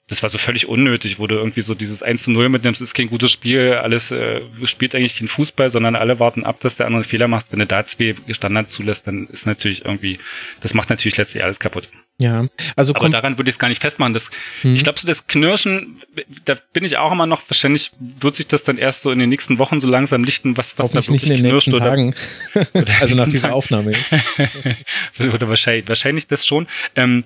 das 0.07 0.21
war 0.21 0.29
so 0.29 0.37
völlig 0.37 0.67
unnötig, 0.67 1.17
wo 1.17 1.25
du 1.25 1.35
irgendwie 1.35 1.61
so 1.61 1.73
dieses 1.73 2.03
1 2.03 2.23
zu 2.23 2.31
0 2.31 2.49
mitnimmst, 2.49 2.79
ist 2.79 2.93
kein 2.93 3.09
gutes 3.09 3.31
Spiel, 3.31 3.73
alles 3.73 4.11
äh, 4.11 4.41
spielt 4.65 4.93
eigentlich 4.93 5.17
kein 5.17 5.27
Fußball, 5.27 5.71
sondern 5.71 5.95
alle 5.95 6.19
warten 6.19 6.43
ab, 6.43 6.59
dass 6.61 6.75
der 6.75 6.85
andere 6.85 7.01
einen 7.01 7.09
Fehler 7.09 7.27
macht. 7.27 7.47
Wenn 7.49 7.59
du 7.59 7.65
da 7.65 7.85
zwei 7.85 8.15
Standards 8.29 8.71
zulässt, 8.71 9.07
dann 9.07 9.27
ist 9.27 9.47
natürlich 9.47 9.83
irgendwie, 9.85 10.19
das 10.61 10.75
macht 10.75 10.91
natürlich 10.91 11.17
letztlich 11.17 11.43
alles 11.43 11.59
kaputt. 11.59 11.87
Ja, 12.17 12.45
also 12.77 12.95
aber 12.95 13.09
daran 13.09 13.37
würde 13.37 13.49
ich 13.49 13.55
es 13.55 13.59
gar 13.59 13.67
nicht 13.67 13.81
festmachen. 13.81 14.13
Das, 14.13 14.29
hm. 14.61 14.75
Ich 14.75 14.83
glaube, 14.83 14.97
so 14.97 15.05
das 15.05 15.27
Knirschen, 15.27 16.01
da 16.45 16.55
bin 16.71 16.85
ich 16.85 16.95
auch 16.95 17.11
immer 17.11 17.25
noch, 17.25 17.41
wahrscheinlich 17.49 17.91
wird 17.99 18.37
sich 18.37 18.47
das 18.47 18.63
dann 18.63 18.77
erst 18.77 19.01
so 19.01 19.11
in 19.11 19.19
den 19.19 19.29
nächsten 19.29 19.57
Wochen 19.57 19.81
so 19.81 19.87
langsam 19.87 20.23
lichten, 20.23 20.55
was, 20.55 20.77
was 20.77 20.91
da 20.91 20.99
wirklich 20.99 21.09
nicht 21.09 21.23
in 21.23 21.43
den 21.43 21.51
nächsten 21.51 21.73
oder, 21.73 21.87
Tagen. 21.87 22.15
Oder 22.73 23.01
also 23.01 23.15
nach 23.15 23.27
dieser 23.27 23.53
Aufnahme 23.53 23.91
jetzt. 23.91 24.15
oder 25.19 25.49
wahrscheinlich, 25.49 25.89
wahrscheinlich 25.89 26.27
das 26.27 26.45
schon. 26.45 26.67
Ähm, 26.95 27.25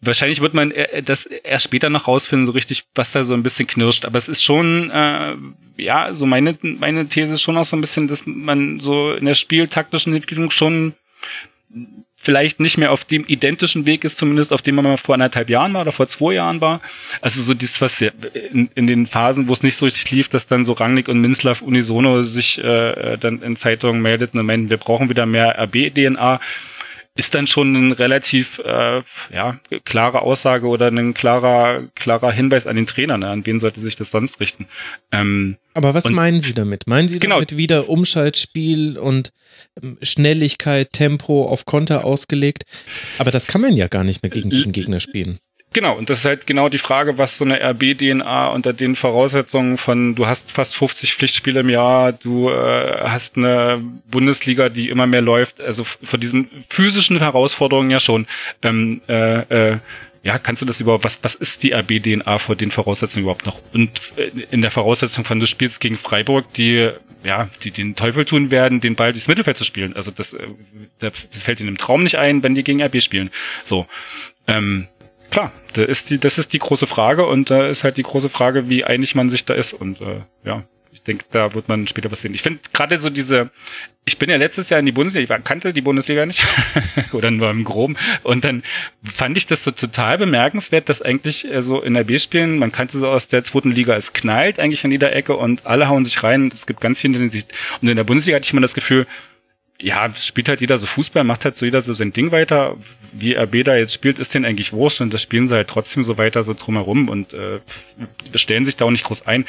wahrscheinlich 0.00 0.40
wird 0.40 0.54
man 0.54 0.70
äh, 0.70 1.02
das 1.02 1.26
erst 1.26 1.64
später 1.64 1.90
noch 1.90 2.08
rausfinden, 2.08 2.46
so 2.46 2.52
richtig, 2.52 2.84
was 2.94 3.12
da 3.12 3.24
so 3.24 3.34
ein 3.34 3.42
bisschen 3.42 3.66
knirscht. 3.66 4.04
Aber 4.04 4.18
es 4.18 4.28
ist 4.28 4.42
schon, 4.42 4.90
äh, 4.90 5.36
ja, 5.76 6.12
so 6.12 6.26
meine, 6.26 6.56
meine 6.62 7.08
These 7.08 7.34
ist 7.34 7.42
schon 7.42 7.56
auch 7.56 7.64
so 7.64 7.76
ein 7.76 7.80
bisschen, 7.80 8.08
dass 8.08 8.22
man 8.26 8.80
so 8.80 9.12
in 9.12 9.26
der 9.26 9.34
spieltaktischen 9.34 10.14
Entwicklung 10.14 10.50
schon 10.50 10.94
vielleicht 12.26 12.58
nicht 12.58 12.76
mehr 12.76 12.90
auf 12.90 13.04
dem 13.04 13.24
identischen 13.26 13.86
Weg 13.86 14.02
ist, 14.02 14.16
zumindest 14.16 14.52
auf 14.52 14.60
dem 14.60 14.74
man 14.74 14.84
mal 14.84 14.96
vor 14.96 15.14
anderthalb 15.14 15.48
Jahren 15.48 15.74
war 15.74 15.82
oder 15.82 15.92
vor 15.92 16.08
zwei 16.08 16.32
Jahren 16.32 16.60
war. 16.60 16.80
Also 17.20 17.40
so 17.40 17.54
dieses, 17.54 17.80
was 17.80 18.00
in, 18.00 18.68
in 18.74 18.88
den 18.88 19.06
Phasen, 19.06 19.46
wo 19.46 19.52
es 19.52 19.62
nicht 19.62 19.76
so 19.76 19.84
richtig 19.84 20.10
lief, 20.10 20.28
dass 20.28 20.48
dann 20.48 20.64
so 20.64 20.72
Rangnick 20.72 21.08
und 21.08 21.20
Minslav 21.20 21.62
unisono 21.62 22.24
sich 22.24 22.58
äh, 22.58 23.16
dann 23.16 23.42
in 23.42 23.56
Zeitungen 23.56 24.02
meldeten 24.02 24.40
und 24.40 24.46
meinten, 24.46 24.70
wir 24.70 24.76
brauchen 24.76 25.08
wieder 25.08 25.24
mehr 25.24 25.56
RB-DNA 25.56 26.40
ist 27.16 27.34
dann 27.34 27.46
schon 27.46 27.74
ein 27.74 27.92
relativ 27.92 28.58
äh, 28.58 29.02
ja, 29.32 29.58
klare 29.84 30.22
Aussage 30.22 30.66
oder 30.66 30.88
ein 30.88 31.14
klarer, 31.14 31.84
klarer 31.94 32.30
Hinweis 32.30 32.66
an 32.66 32.76
den 32.76 32.86
Trainer, 32.86 33.18
ne? 33.18 33.28
an 33.28 33.44
wen 33.46 33.58
sollte 33.58 33.80
sich 33.80 33.96
das 33.96 34.10
sonst 34.10 34.38
richten. 34.38 34.68
Ähm, 35.12 35.56
Aber 35.74 35.94
was 35.94 36.10
meinen 36.10 36.40
Sie 36.40 36.54
damit? 36.54 36.86
Meinen 36.86 37.08
Sie 37.08 37.18
genau, 37.18 37.36
damit 37.36 37.56
wieder 37.56 37.88
Umschaltspiel 37.88 38.98
und 38.98 39.32
ähm, 39.82 39.98
Schnelligkeit, 40.02 40.92
Tempo 40.92 41.46
auf 41.46 41.64
Konter 41.64 42.04
ausgelegt? 42.04 42.64
Aber 43.18 43.30
das 43.30 43.46
kann 43.46 43.62
man 43.62 43.74
ja 43.74 43.88
gar 43.88 44.04
nicht 44.04 44.22
mehr 44.22 44.30
gegen 44.30 44.50
den 44.50 44.72
Gegner 44.72 45.00
spielen. 45.00 45.38
Genau, 45.76 45.92
und 45.92 46.08
das 46.08 46.20
ist 46.20 46.24
halt 46.24 46.46
genau 46.46 46.70
die 46.70 46.78
Frage, 46.78 47.18
was 47.18 47.36
so 47.36 47.44
eine 47.44 47.60
RB-DNA 47.62 48.48
unter 48.48 48.72
den 48.72 48.96
Voraussetzungen 48.96 49.76
von, 49.76 50.14
du 50.14 50.26
hast 50.26 50.50
fast 50.50 50.74
50 50.74 51.12
Pflichtspiele 51.12 51.60
im 51.60 51.68
Jahr, 51.68 52.12
du 52.12 52.48
äh, 52.48 53.02
hast 53.02 53.36
eine 53.36 53.84
Bundesliga, 54.10 54.70
die 54.70 54.88
immer 54.88 55.06
mehr 55.06 55.20
läuft, 55.20 55.60
also 55.60 55.84
vor 55.84 56.18
diesen 56.18 56.48
physischen 56.70 57.18
Herausforderungen 57.18 57.90
ja 57.90 58.00
schon. 58.00 58.26
Ähm, 58.62 59.02
äh, 59.06 59.72
äh, 59.72 59.76
ja, 60.22 60.38
kannst 60.38 60.62
du 60.62 60.66
das 60.66 60.80
überhaupt, 60.80 61.04
was, 61.04 61.18
was 61.20 61.34
ist 61.34 61.62
die 61.62 61.74
RB-DNA 61.74 62.38
vor 62.38 62.56
den 62.56 62.70
Voraussetzungen 62.70 63.24
überhaupt 63.24 63.44
noch? 63.44 63.60
Und 63.74 64.00
äh, 64.16 64.30
in 64.50 64.62
der 64.62 64.70
Voraussetzung 64.70 65.26
von, 65.26 65.40
du 65.40 65.46
spielst 65.46 65.80
gegen 65.80 65.98
Freiburg, 65.98 66.54
die, 66.54 66.88
ja, 67.22 67.50
die 67.64 67.70
den 67.70 67.96
Teufel 67.96 68.24
tun 68.24 68.50
werden, 68.50 68.80
den 68.80 68.94
Ball 68.94 69.12
durchs 69.12 69.28
Mittelfeld 69.28 69.58
zu 69.58 69.64
spielen. 69.64 69.94
Also 69.94 70.10
das, 70.10 70.32
äh, 70.32 70.46
das 71.00 71.42
fällt 71.42 71.60
ihnen 71.60 71.68
im 71.68 71.76
Traum 71.76 72.02
nicht 72.02 72.16
ein, 72.16 72.42
wenn 72.42 72.54
die 72.54 72.64
gegen 72.64 72.82
RB 72.82 73.02
spielen. 73.02 73.30
So. 73.62 73.86
Ähm, 74.48 74.88
klar, 75.30 75.52
das 75.74 75.86
ist 75.86 76.10
die, 76.10 76.18
das 76.18 76.38
ist 76.38 76.52
die 76.52 76.58
große 76.58 76.86
Frage 76.86 77.26
und 77.26 77.50
da 77.50 77.66
ist 77.66 77.84
halt 77.84 77.96
die 77.96 78.02
große 78.02 78.28
Frage, 78.28 78.68
wie 78.68 78.84
einig 78.84 79.14
man 79.14 79.30
sich 79.30 79.44
da 79.44 79.54
ist 79.54 79.72
und 79.72 80.00
äh, 80.00 80.20
ja, 80.44 80.64
ich 80.92 81.02
denke, 81.02 81.24
da 81.30 81.54
wird 81.54 81.68
man 81.68 81.86
später 81.86 82.10
was 82.10 82.22
sehen. 82.22 82.34
Ich 82.34 82.42
finde 82.42 82.60
gerade 82.72 82.98
so 82.98 83.10
diese, 83.10 83.50
ich 84.04 84.18
bin 84.18 84.30
ja 84.30 84.36
letztes 84.36 84.70
Jahr 84.70 84.80
in 84.80 84.86
die 84.86 84.92
Bundesliga, 84.92 85.36
ich 85.36 85.44
kannte 85.44 85.72
die 85.72 85.80
Bundesliga 85.80 86.26
nicht 86.26 86.42
oder 87.12 87.30
nur 87.30 87.50
im 87.50 87.64
Groben 87.64 87.96
und 88.22 88.44
dann 88.44 88.62
fand 89.04 89.36
ich 89.36 89.46
das 89.46 89.62
so 89.62 89.70
total 89.70 90.18
bemerkenswert, 90.18 90.88
dass 90.88 91.02
eigentlich 91.02 91.50
äh, 91.50 91.62
so 91.62 91.80
in 91.82 91.94
der 91.94 92.04
B-Spielen, 92.04 92.58
man 92.58 92.72
kannte 92.72 92.98
so 92.98 93.08
aus 93.08 93.28
der 93.28 93.44
zweiten 93.44 93.72
Liga, 93.72 93.94
es 93.94 94.12
knallt 94.12 94.58
eigentlich 94.58 94.84
an 94.84 94.92
jeder 94.92 95.14
Ecke 95.14 95.36
und 95.36 95.66
alle 95.66 95.88
hauen 95.88 96.04
sich 96.04 96.22
rein, 96.22 96.50
es 96.54 96.66
gibt 96.66 96.80
ganz 96.80 97.00
viele, 97.00 97.18
und 97.18 97.34
in 97.88 97.96
der 97.96 98.04
Bundesliga 98.04 98.36
hatte 98.36 98.44
ich 98.44 98.52
immer 98.52 98.62
das 98.62 98.74
Gefühl, 98.74 99.06
ja, 99.80 100.12
spielt 100.14 100.48
halt 100.48 100.60
jeder 100.60 100.78
so 100.78 100.86
Fußball, 100.86 101.24
macht 101.24 101.44
halt 101.44 101.56
so 101.56 101.64
jeder 101.64 101.82
so 101.82 101.92
sein 101.94 102.12
Ding 102.12 102.32
weiter. 102.32 102.76
Wie 103.12 103.34
RB 103.34 103.64
da 103.64 103.76
jetzt 103.76 103.94
spielt, 103.94 104.18
ist 104.18 104.34
denen 104.34 104.44
eigentlich 104.44 104.72
wurscht 104.72 105.00
und 105.00 105.12
das 105.12 105.22
spielen 105.22 105.48
sie 105.48 105.54
halt 105.54 105.68
trotzdem 105.68 106.04
so 106.04 106.18
weiter 106.18 106.44
so 106.44 106.54
drumherum 106.54 107.08
und 107.08 107.32
äh, 107.32 107.60
stellen 108.34 108.64
sich 108.64 108.76
da 108.76 108.84
auch 108.84 108.90
nicht 108.90 109.04
groß 109.04 109.26
ein. 109.26 109.46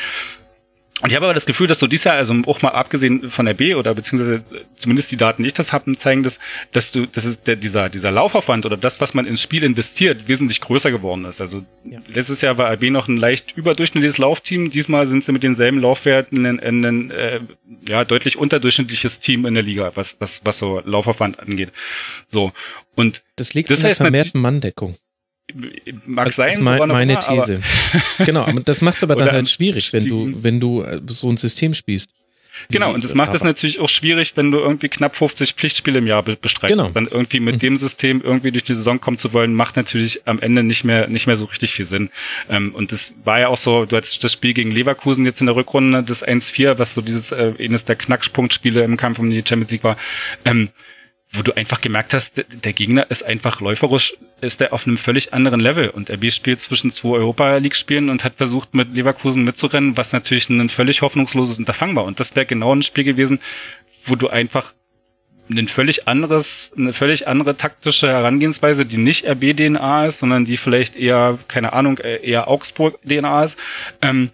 Und 1.01 1.11
ich 1.11 1.15
habe 1.15 1.25
aber 1.25 1.35
das 1.35 1.45
Gefühl, 1.45 1.67
dass 1.67 1.77
so 1.77 1.85
dieses 1.85 2.05
Jahr, 2.05 2.15
also 2.15 2.33
auch 2.47 2.63
mal 2.63 2.69
abgesehen 2.69 3.29
von 3.29 3.45
der 3.45 3.53
B 3.53 3.75
oder 3.75 3.93
beziehungsweise 3.93 4.43
zumindest 4.77 5.11
die 5.11 5.17
Daten, 5.17 5.43
die 5.43 5.49
ich 5.49 5.53
das 5.53 5.71
habe, 5.71 5.95
zeigen, 5.95 6.23
dass, 6.23 6.39
dass 6.71 6.91
du, 6.91 7.05
dass 7.05 7.23
es 7.23 7.43
der, 7.43 7.55
dieser, 7.55 7.89
dieser 7.89 8.11
Laufaufwand 8.11 8.65
oder 8.65 8.77
das, 8.77 8.99
was 8.99 9.13
man 9.13 9.27
ins 9.27 9.41
Spiel 9.41 9.63
investiert, 9.63 10.27
wesentlich 10.27 10.59
größer 10.59 10.89
geworden 10.89 11.25
ist. 11.25 11.39
Also 11.39 11.63
ja. 11.83 11.99
letztes 12.11 12.41
Jahr 12.41 12.57
war 12.57 12.71
RB 12.73 12.89
noch 12.89 13.07
ein 13.07 13.17
leicht 13.17 13.55
überdurchschnittliches 13.55 14.17
Laufteam. 14.17 14.71
Diesmal 14.71 15.07
sind 15.07 15.23
sie 15.23 15.31
mit 15.31 15.43
denselben 15.43 15.79
Laufwerten 15.79 16.45
ein, 16.47 16.59
ein, 16.59 16.83
ein 16.83 17.11
äh, 17.11 17.41
ja, 17.87 18.03
deutlich 18.03 18.35
unterdurchschnittliches 18.37 19.19
Team 19.19 19.45
in 19.45 19.53
der 19.53 19.63
Liga, 19.63 19.91
was, 19.93 20.15
was, 20.17 20.41
was 20.45 20.57
so 20.57 20.81
Laufaufwand 20.83 21.39
angeht. 21.39 21.69
So. 22.31 22.53
Und 22.95 23.21
das 23.35 23.53
liegt 23.53 23.69
das 23.69 23.79
in 23.79 23.85
der 23.85 23.95
vermehrten 23.95 24.41
Manndeckung. 24.41 24.95
Mag 26.05 26.29
sein, 26.29 26.47
das 26.47 26.57
ist 26.57 26.63
mein, 26.63 26.87
meine 26.89 27.19
These. 27.19 27.61
genau, 28.25 28.43
aber 28.43 28.61
das 28.61 28.81
macht 28.81 28.97
es 28.97 29.03
aber 29.03 29.15
dann 29.17 29.31
halt 29.31 29.49
schwierig, 29.49 29.93
wenn 29.93 30.07
du, 30.07 30.31
wenn 30.43 30.59
du 30.59 30.81
äh, 30.83 31.01
so 31.07 31.29
ein 31.29 31.37
System 31.37 31.73
spielst. 31.73 32.11
Genau, 32.69 32.93
und 32.93 33.03
das 33.03 33.13
macht 33.13 33.33
es 33.33 33.43
natürlich 33.43 33.79
auch 33.79 33.89
schwierig, 33.89 34.33
wenn 34.35 34.51
du 34.51 34.57
irgendwie 34.57 34.89
knapp 34.89 35.15
50 35.15 35.53
Pflichtspiele 35.53 35.99
im 35.99 36.07
Jahr 36.07 36.23
bestreitest. 36.23 36.77
Genau. 36.77 36.89
Dann 36.89 37.07
irgendwie 37.07 37.39
mit 37.39 37.55
mhm. 37.55 37.59
dem 37.59 37.77
System 37.77 38.21
irgendwie 38.21 38.51
durch 38.51 38.63
die 38.63 38.75
Saison 38.75 38.99
kommen 38.99 39.17
zu 39.17 39.31
wollen, 39.33 39.53
macht 39.53 39.75
natürlich 39.75 40.27
am 40.27 40.39
Ende 40.39 40.63
nicht 40.63 40.83
mehr, 40.83 41.07
nicht 41.07 41.27
mehr 41.27 41.37
so 41.37 41.45
richtig 41.45 41.73
viel 41.73 41.85
Sinn. 41.85 42.09
Ähm, 42.49 42.73
und 42.73 42.91
das 42.91 43.13
war 43.23 43.39
ja 43.39 43.47
auch 43.47 43.57
so, 43.57 43.85
du 43.85 43.95
hattest 43.95 44.23
das 44.23 44.33
Spiel 44.33 44.53
gegen 44.53 44.71
Leverkusen 44.71 45.25
jetzt 45.25 45.39
in 45.39 45.47
der 45.47 45.55
Rückrunde, 45.55 46.03
das 46.03 46.25
1-4, 46.27 46.77
was 46.77 46.93
so 46.93 47.01
dieses, 47.01 47.31
äh, 47.31 47.53
eines 47.59 47.85
der 47.85 47.95
Knackpunktspiele 47.95 48.83
im 48.83 48.97
Kampf 48.97 49.19
um 49.19 49.29
die 49.29 49.43
Champions 49.45 49.71
League 49.71 49.83
war. 49.83 49.97
Ähm, 50.43 50.69
wo 51.33 51.41
du 51.41 51.55
einfach 51.55 51.81
gemerkt 51.81 52.13
hast, 52.13 52.33
der 52.37 52.73
Gegner 52.73 53.09
ist 53.11 53.23
einfach 53.23 53.59
läuferisch, 53.59 54.15
ist 54.41 54.61
er 54.61 54.73
auf 54.73 54.87
einem 54.87 54.97
völlig 54.97 55.33
anderen 55.33 55.59
Level. 55.59 55.89
Und 55.89 56.09
RB 56.09 56.31
spielt 56.31 56.61
zwischen 56.61 56.91
zwei 56.91 57.17
Europa 57.17 57.57
League 57.57 57.75
Spielen 57.75 58.09
und 58.09 58.23
hat 58.23 58.35
versucht, 58.35 58.73
mit 58.73 58.93
Leverkusen 58.93 59.43
mitzurennen, 59.43 59.97
was 59.97 60.13
natürlich 60.13 60.49
ein 60.49 60.69
völlig 60.69 61.01
hoffnungsloses 61.01 61.57
Unterfangen 61.57 61.95
war. 61.95 62.05
Und 62.05 62.19
das 62.19 62.35
wäre 62.35 62.45
genau 62.45 62.73
ein 62.73 62.83
Spiel 62.83 63.03
gewesen, 63.03 63.39
wo 64.05 64.15
du 64.15 64.29
einfach 64.29 64.73
ein 65.49 65.67
völlig 65.67 66.07
anderes, 66.07 66.71
eine 66.77 66.93
völlig 66.93 67.27
andere 67.27 67.55
taktische 67.55 68.07
Herangehensweise, 68.07 68.85
die 68.85 68.97
nicht 68.97 69.25
RB-DNA 69.25 70.07
ist, 70.07 70.19
sondern 70.19 70.45
die 70.45 70.57
vielleicht 70.57 70.95
eher, 70.95 71.39
keine 71.47 71.73
Ahnung, 71.73 71.97
eher 71.97 72.47
Augsburg-DNA 72.47 73.43
ist, 73.43 73.57
ähm, 74.01 74.31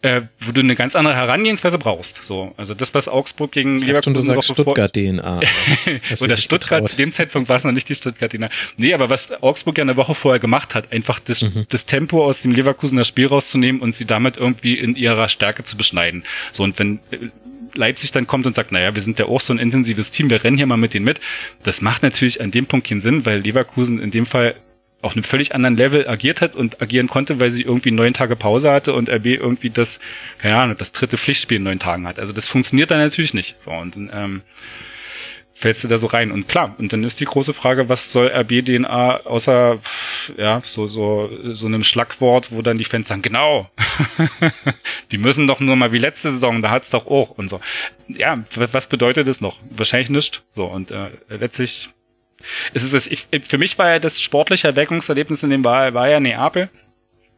äh, 0.00 0.22
wo 0.40 0.52
du 0.52 0.60
eine 0.60 0.76
ganz 0.76 0.94
andere 0.94 1.16
Herangehensweise 1.16 1.76
brauchst. 1.76 2.20
So, 2.24 2.54
also 2.56 2.74
das, 2.74 2.94
was 2.94 3.08
Augsburg 3.08 3.50
gegen 3.50 3.78
ich 3.78 3.86
Leverkusen. 3.86 4.02
Schon, 4.02 4.14
du 4.14 4.20
sagst 4.20 4.50
Stuttgart-DNA. 4.50 5.40
Oder 6.20 6.36
Stuttgart, 6.36 6.88
zu 6.88 6.96
dem 6.96 7.12
Zeitpunkt 7.12 7.48
war 7.48 7.56
es 7.56 7.64
noch 7.64 7.72
nicht 7.72 7.88
die 7.88 7.96
Stuttgart-DNA. 7.96 8.48
Nee, 8.76 8.94
aber 8.94 9.10
was 9.10 9.42
Augsburg 9.42 9.76
ja 9.78 9.82
eine 9.82 9.96
Woche 9.96 10.14
vorher 10.14 10.38
gemacht 10.38 10.74
hat, 10.74 10.92
einfach 10.92 11.18
das, 11.18 11.42
mhm. 11.42 11.66
das 11.68 11.84
Tempo 11.84 12.24
aus 12.24 12.42
dem 12.42 12.52
Leverkusener 12.52 13.04
Spiel 13.04 13.26
rauszunehmen 13.26 13.80
und 13.80 13.94
sie 13.94 14.04
damit 14.04 14.36
irgendwie 14.36 14.74
in 14.74 14.94
ihrer 14.94 15.28
Stärke 15.28 15.64
zu 15.64 15.76
beschneiden. 15.76 16.22
So, 16.52 16.62
und 16.62 16.78
wenn 16.78 17.00
äh, 17.10 17.18
Leipzig 17.74 18.12
dann 18.12 18.28
kommt 18.28 18.46
und 18.46 18.54
sagt, 18.54 18.70
naja, 18.70 18.94
wir 18.94 19.02
sind 19.02 19.18
ja 19.18 19.26
auch 19.26 19.40
so 19.40 19.52
ein 19.52 19.58
intensives 19.58 20.12
Team, 20.12 20.30
wir 20.30 20.44
rennen 20.44 20.56
hier 20.56 20.66
mal 20.66 20.76
mit 20.76 20.94
denen 20.94 21.04
mit. 21.04 21.18
Das 21.64 21.80
macht 21.80 22.04
natürlich 22.04 22.40
an 22.40 22.52
dem 22.52 22.66
Punkt 22.66 22.86
keinen 22.86 23.00
Sinn, 23.00 23.26
weil 23.26 23.40
Leverkusen 23.40 24.00
in 24.00 24.12
dem 24.12 24.26
Fall 24.26 24.54
auf 25.00 25.12
einem 25.12 25.24
völlig 25.24 25.54
anderen 25.54 25.76
Level 25.76 26.08
agiert 26.08 26.40
hat 26.40 26.56
und 26.56 26.82
agieren 26.82 27.08
konnte, 27.08 27.38
weil 27.38 27.50
sie 27.50 27.62
irgendwie 27.62 27.92
neun 27.92 28.14
Tage 28.14 28.34
Pause 28.34 28.70
hatte 28.70 28.94
und 28.94 29.08
RB 29.08 29.26
irgendwie 29.26 29.70
das, 29.70 30.00
keine 30.38 30.56
Ahnung, 30.56 30.76
das 30.76 30.92
dritte 30.92 31.16
Pflichtspiel 31.16 31.58
in 31.58 31.62
neun 31.62 31.78
Tagen 31.78 32.06
hat. 32.06 32.18
Also 32.18 32.32
das 32.32 32.48
funktioniert 32.48 32.90
dann 32.90 32.98
natürlich 32.98 33.32
nicht. 33.32 33.56
So, 33.64 33.70
und 33.70 33.96
ähm, 33.96 34.42
fällst 35.58 35.82
du 35.82 35.88
da 35.88 35.98
so 35.98 36.06
rein. 36.06 36.30
Und 36.30 36.48
klar, 36.48 36.74
und 36.78 36.92
dann 36.92 37.04
ist 37.04 37.20
die 37.20 37.24
große 37.24 37.52
Frage, 37.52 37.88
was 37.88 38.12
soll 38.12 38.28
RB-DNA 38.28 39.26
außer 39.26 39.78
ja, 40.36 40.62
so, 40.64 40.86
so, 40.86 41.30
so 41.44 41.66
einem 41.66 41.84
Schlagwort, 41.84 42.50
wo 42.50 42.62
dann 42.62 42.78
die 42.78 42.84
Fans 42.84 43.08
sagen, 43.08 43.22
genau, 43.22 43.68
die 45.12 45.18
müssen 45.18 45.46
doch 45.46 45.60
nur 45.60 45.76
mal 45.76 45.92
wie 45.92 45.98
letzte 45.98 46.30
Saison, 46.30 46.62
da 46.62 46.70
hat's 46.70 46.90
doch 46.90 47.06
auch 47.06 47.30
und 47.30 47.50
so. 47.50 47.60
Ja, 48.08 48.44
was 48.54 48.88
bedeutet 48.88 49.26
das 49.26 49.40
noch? 49.40 49.58
Wahrscheinlich 49.70 50.10
nicht. 50.10 50.42
So, 50.54 50.66
und 50.66 50.90
äh, 50.90 51.08
letztlich 51.28 51.88
es 52.74 52.82
ist 52.82 52.94
das, 52.94 53.06
ich, 53.06 53.26
für 53.46 53.58
mich 53.58 53.78
war 53.78 53.90
ja 53.90 53.98
das 53.98 54.20
sportliche 54.20 54.68
Erweckungserlebnis 54.68 55.42
in 55.42 55.50
dem 55.50 55.64
war, 55.64 55.94
war 55.94 56.08
ja 56.08 56.20
Neapel. 56.20 56.68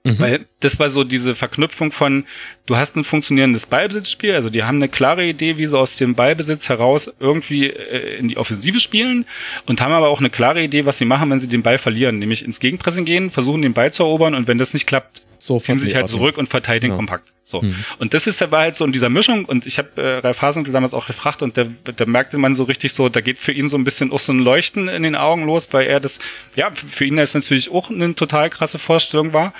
Mhm. 0.04 0.18
Weil 0.18 0.46
das 0.60 0.78
war 0.78 0.90
so 0.90 1.04
diese 1.04 1.34
Verknüpfung 1.34 1.92
von, 1.92 2.24
du 2.66 2.76
hast 2.76 2.96
ein 2.96 3.04
funktionierendes 3.04 3.66
Ballbesitzspiel, 3.66 4.34
also 4.34 4.48
die 4.48 4.62
haben 4.62 4.76
eine 4.76 4.88
klare 4.88 5.26
Idee, 5.26 5.58
wie 5.58 5.66
sie 5.66 5.78
aus 5.78 5.96
dem 5.96 6.14
Ballbesitz 6.14 6.68
heraus 6.68 7.12
irgendwie 7.20 7.66
äh, 7.66 8.16
in 8.16 8.28
die 8.28 8.38
Offensive 8.38 8.80
spielen 8.80 9.26
und 9.66 9.80
haben 9.80 9.92
aber 9.92 10.08
auch 10.08 10.20
eine 10.20 10.30
klare 10.30 10.62
Idee, 10.62 10.86
was 10.86 10.98
sie 10.98 11.04
machen, 11.04 11.30
wenn 11.30 11.40
sie 11.40 11.48
den 11.48 11.62
Ball 11.62 11.76
verlieren, 11.76 12.18
nämlich 12.18 12.44
ins 12.44 12.60
Gegenpressing 12.60 13.04
gehen, 13.04 13.30
versuchen 13.30 13.60
den 13.60 13.74
Ball 13.74 13.92
zu 13.92 14.02
erobern 14.02 14.34
und 14.34 14.46
wenn 14.48 14.58
das 14.58 14.72
nicht 14.72 14.86
klappt, 14.86 15.20
so 15.36 15.60
ziehen 15.60 15.78
sie 15.78 15.86
sich 15.86 15.96
halt 15.96 16.08
zurück 16.08 16.38
und 16.38 16.48
verteidigen 16.48 16.92
ja. 16.92 16.96
kompakt. 16.96 17.30
So. 17.50 17.62
Mhm. 17.62 17.84
Und 17.98 18.14
das 18.14 18.26
ist 18.26 18.40
dabei 18.40 18.62
halt 18.62 18.76
so 18.76 18.84
in 18.84 18.92
dieser 18.92 19.08
Mischung 19.08 19.44
und 19.44 19.66
ich 19.66 19.78
habe 19.78 20.00
äh, 20.00 20.18
Ralf 20.18 20.40
Hasenkel 20.40 20.72
damals 20.72 20.94
auch 20.94 21.06
gefragt 21.06 21.42
und 21.42 21.56
da, 21.56 21.64
da 21.84 22.06
merkte 22.06 22.38
man 22.38 22.54
so 22.54 22.64
richtig 22.64 22.92
so, 22.92 23.08
da 23.08 23.20
geht 23.20 23.38
für 23.38 23.52
ihn 23.52 23.68
so 23.68 23.76
ein 23.76 23.84
bisschen 23.84 24.12
auch 24.12 24.20
so 24.20 24.32
ein 24.32 24.38
Leuchten 24.38 24.88
in 24.88 25.02
den 25.02 25.16
Augen 25.16 25.44
los, 25.44 25.68
weil 25.72 25.86
er 25.86 26.00
das, 26.00 26.18
ja, 26.54 26.70
für 26.70 27.04
ihn 27.04 27.16
das 27.16 27.34
natürlich 27.34 27.70
auch 27.70 27.90
eine 27.90 28.14
total 28.14 28.50
krasse 28.50 28.78
Vorstellung 28.78 29.32
war. 29.32 29.52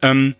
Ähm, 0.00 0.34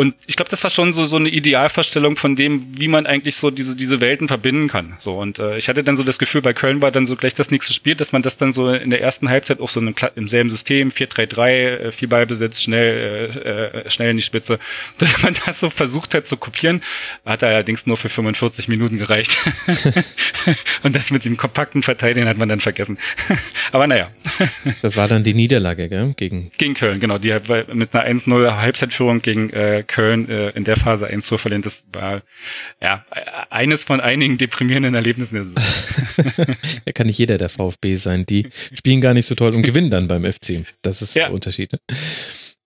und 0.00 0.14
ich 0.26 0.36
glaube, 0.36 0.50
das 0.50 0.62
war 0.62 0.70
schon 0.70 0.94
so 0.94 1.04
so 1.04 1.16
eine 1.16 1.28
Idealvorstellung 1.28 2.16
von 2.16 2.34
dem, 2.34 2.68
wie 2.80 2.88
man 2.88 3.04
eigentlich 3.04 3.36
so 3.36 3.50
diese 3.50 3.76
diese 3.76 4.00
Welten 4.00 4.28
verbinden 4.28 4.68
kann. 4.68 4.96
So 4.98 5.12
und 5.12 5.38
äh, 5.38 5.58
ich 5.58 5.68
hatte 5.68 5.84
dann 5.84 5.94
so 5.94 6.02
das 6.02 6.18
Gefühl, 6.18 6.40
bei 6.40 6.54
Köln 6.54 6.80
war 6.80 6.90
dann 6.90 7.04
so 7.04 7.16
gleich 7.16 7.34
das 7.34 7.50
nächste 7.50 7.74
Spiel, 7.74 7.96
dass 7.96 8.10
man 8.10 8.22
das 8.22 8.38
dann 8.38 8.54
so 8.54 8.70
in 8.72 8.88
der 8.88 9.02
ersten 9.02 9.28
Halbzeit 9.28 9.60
auch 9.60 9.68
so 9.68 9.78
im, 9.78 9.94
im 10.16 10.26
selben 10.26 10.48
System 10.48 10.90
4-3-3, 10.90 11.50
äh, 11.50 11.92
viel 11.92 12.08
Ballbesitz, 12.08 12.62
schnell 12.62 13.30
äh, 13.44 13.78
äh, 13.80 13.90
schnell 13.90 14.12
in 14.12 14.16
die 14.16 14.22
Spitze, 14.22 14.58
dass 14.98 15.22
man 15.22 15.36
das 15.44 15.60
so 15.60 15.68
versucht 15.68 16.14
hat 16.14 16.26
zu 16.26 16.38
kopieren, 16.38 16.82
hat 17.26 17.44
allerdings 17.44 17.86
nur 17.86 17.98
für 17.98 18.08
45 18.08 18.68
Minuten 18.68 18.96
gereicht. 18.96 19.36
und 20.82 20.96
das 20.96 21.10
mit 21.10 21.26
dem 21.26 21.36
kompakten 21.36 21.82
Verteidigen 21.82 22.26
hat 22.26 22.38
man 22.38 22.48
dann 22.48 22.60
vergessen. 22.60 22.96
Aber 23.70 23.86
naja. 23.86 24.10
das 24.80 24.96
war 24.96 25.08
dann 25.08 25.24
die 25.24 25.34
Niederlage, 25.34 25.90
gell? 25.90 26.14
Gegen 26.16 26.50
gegen 26.56 26.72
Köln, 26.72 27.00
genau, 27.00 27.18
die 27.18 27.36
mit 27.74 27.94
einer 27.94 28.20
1-0 28.20 28.56
Halbzeitführung 28.56 29.20
gegen 29.20 29.50
äh, 29.50 29.84
Köln 29.90 30.28
äh, 30.28 30.50
in 30.50 30.64
der 30.64 30.76
Phase 30.76 31.08
1 31.08 31.26
zu 31.26 31.36
verlieren, 31.36 31.62
das 31.62 31.82
war 31.92 32.22
ja 32.80 33.04
eines 33.50 33.82
von 33.82 34.00
einigen 34.00 34.38
deprimierenden 34.38 34.94
Erlebnissen. 34.94 35.54
ja, 36.16 36.92
kann 36.94 37.08
nicht 37.08 37.18
jeder 37.18 37.38
der 37.38 37.48
VfB 37.48 37.96
sein. 37.96 38.24
Die 38.24 38.48
spielen 38.72 39.00
gar 39.00 39.14
nicht 39.14 39.26
so 39.26 39.34
toll 39.34 39.54
und 39.54 39.62
gewinnen 39.62 39.90
dann 39.90 40.06
beim 40.06 40.24
FC. 40.24 40.64
Das 40.82 41.02
ist 41.02 41.16
ja. 41.16 41.24
der 41.24 41.34
Unterschied. 41.34 41.72
Ne? 41.72 41.78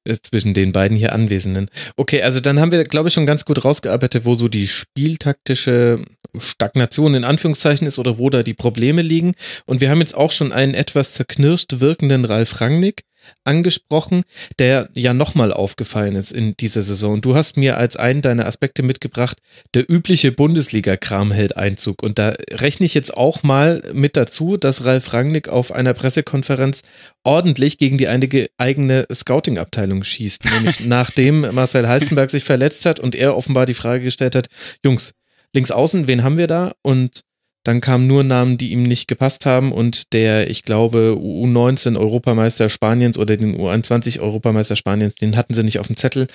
Äh, 0.06 0.18
zwischen 0.22 0.52
den 0.52 0.72
beiden 0.72 0.98
hier 0.98 1.14
Anwesenden. 1.14 1.70
Okay, 1.96 2.20
also 2.20 2.40
dann 2.40 2.60
haben 2.60 2.72
wir, 2.72 2.84
glaube 2.84 3.08
ich, 3.08 3.14
schon 3.14 3.24
ganz 3.24 3.46
gut 3.46 3.64
rausgearbeitet, 3.64 4.26
wo 4.26 4.34
so 4.34 4.48
die 4.48 4.66
spieltaktische 4.66 6.04
Stagnation 6.36 7.14
in 7.14 7.24
Anführungszeichen 7.24 7.86
ist 7.86 7.98
oder 7.98 8.18
wo 8.18 8.28
da 8.28 8.42
die 8.42 8.52
Probleme 8.52 9.00
liegen. 9.00 9.32
Und 9.64 9.80
wir 9.80 9.88
haben 9.88 10.00
jetzt 10.00 10.14
auch 10.14 10.30
schon 10.30 10.52
einen 10.52 10.74
etwas 10.74 11.14
zerknirscht 11.14 11.80
wirkenden 11.80 12.26
Ralf 12.26 12.60
Rangnick 12.60 13.04
angesprochen, 13.44 14.22
der 14.58 14.88
ja 14.94 15.14
nochmal 15.14 15.52
aufgefallen 15.52 16.16
ist 16.16 16.32
in 16.32 16.56
dieser 16.56 16.82
Saison. 16.82 17.20
Du 17.20 17.34
hast 17.34 17.56
mir 17.56 17.76
als 17.78 17.96
einen 17.96 18.22
deiner 18.22 18.46
Aspekte 18.46 18.82
mitgebracht, 18.82 19.38
der 19.74 19.90
übliche 19.90 20.32
Bundesliga-Kram 20.32 21.32
hält 21.32 21.56
Einzug. 21.56 22.02
Und 22.02 22.18
da 22.18 22.34
rechne 22.50 22.86
ich 22.86 22.94
jetzt 22.94 23.16
auch 23.16 23.42
mal 23.42 23.82
mit 23.92 24.16
dazu, 24.16 24.56
dass 24.56 24.84
Ralf 24.84 25.12
Rangnick 25.12 25.48
auf 25.48 25.72
einer 25.72 25.94
Pressekonferenz 25.94 26.82
ordentlich 27.24 27.78
gegen 27.78 27.98
die 27.98 28.08
einige 28.08 28.48
eigene 28.58 29.06
Scouting-Abteilung 29.12 30.04
schießt. 30.04 30.44
Nämlich 30.46 30.80
nachdem 30.84 31.40
Marcel 31.54 31.88
Heizenberg 31.88 32.30
sich 32.30 32.44
verletzt 32.44 32.86
hat 32.86 33.00
und 33.00 33.14
er 33.14 33.36
offenbar 33.36 33.66
die 33.66 33.74
Frage 33.74 34.04
gestellt 34.04 34.34
hat, 34.34 34.48
Jungs, 34.84 35.14
links 35.54 35.70
außen, 35.70 36.08
wen 36.08 36.22
haben 36.22 36.38
wir 36.38 36.46
da? 36.46 36.72
Und 36.82 37.22
dann 37.64 37.80
kamen 37.80 38.06
nur 38.06 38.22
Namen, 38.22 38.58
die 38.58 38.72
ihm 38.72 38.82
nicht 38.82 39.08
gepasst 39.08 39.46
haben 39.46 39.72
und 39.72 40.12
der, 40.12 40.50
ich 40.50 40.62
glaube, 40.62 41.16
U19 41.18 41.98
Europameister 41.98 42.68
Spaniens 42.68 43.18
oder 43.18 43.36
den 43.36 43.56
U21 43.56 44.20
Europameister 44.20 44.76
Spaniens, 44.76 45.14
den 45.14 45.36
hatten 45.36 45.54
sie 45.54 45.64
nicht 45.64 45.78
auf 45.78 45.86
dem 45.86 45.96
Zettel. 45.96 46.26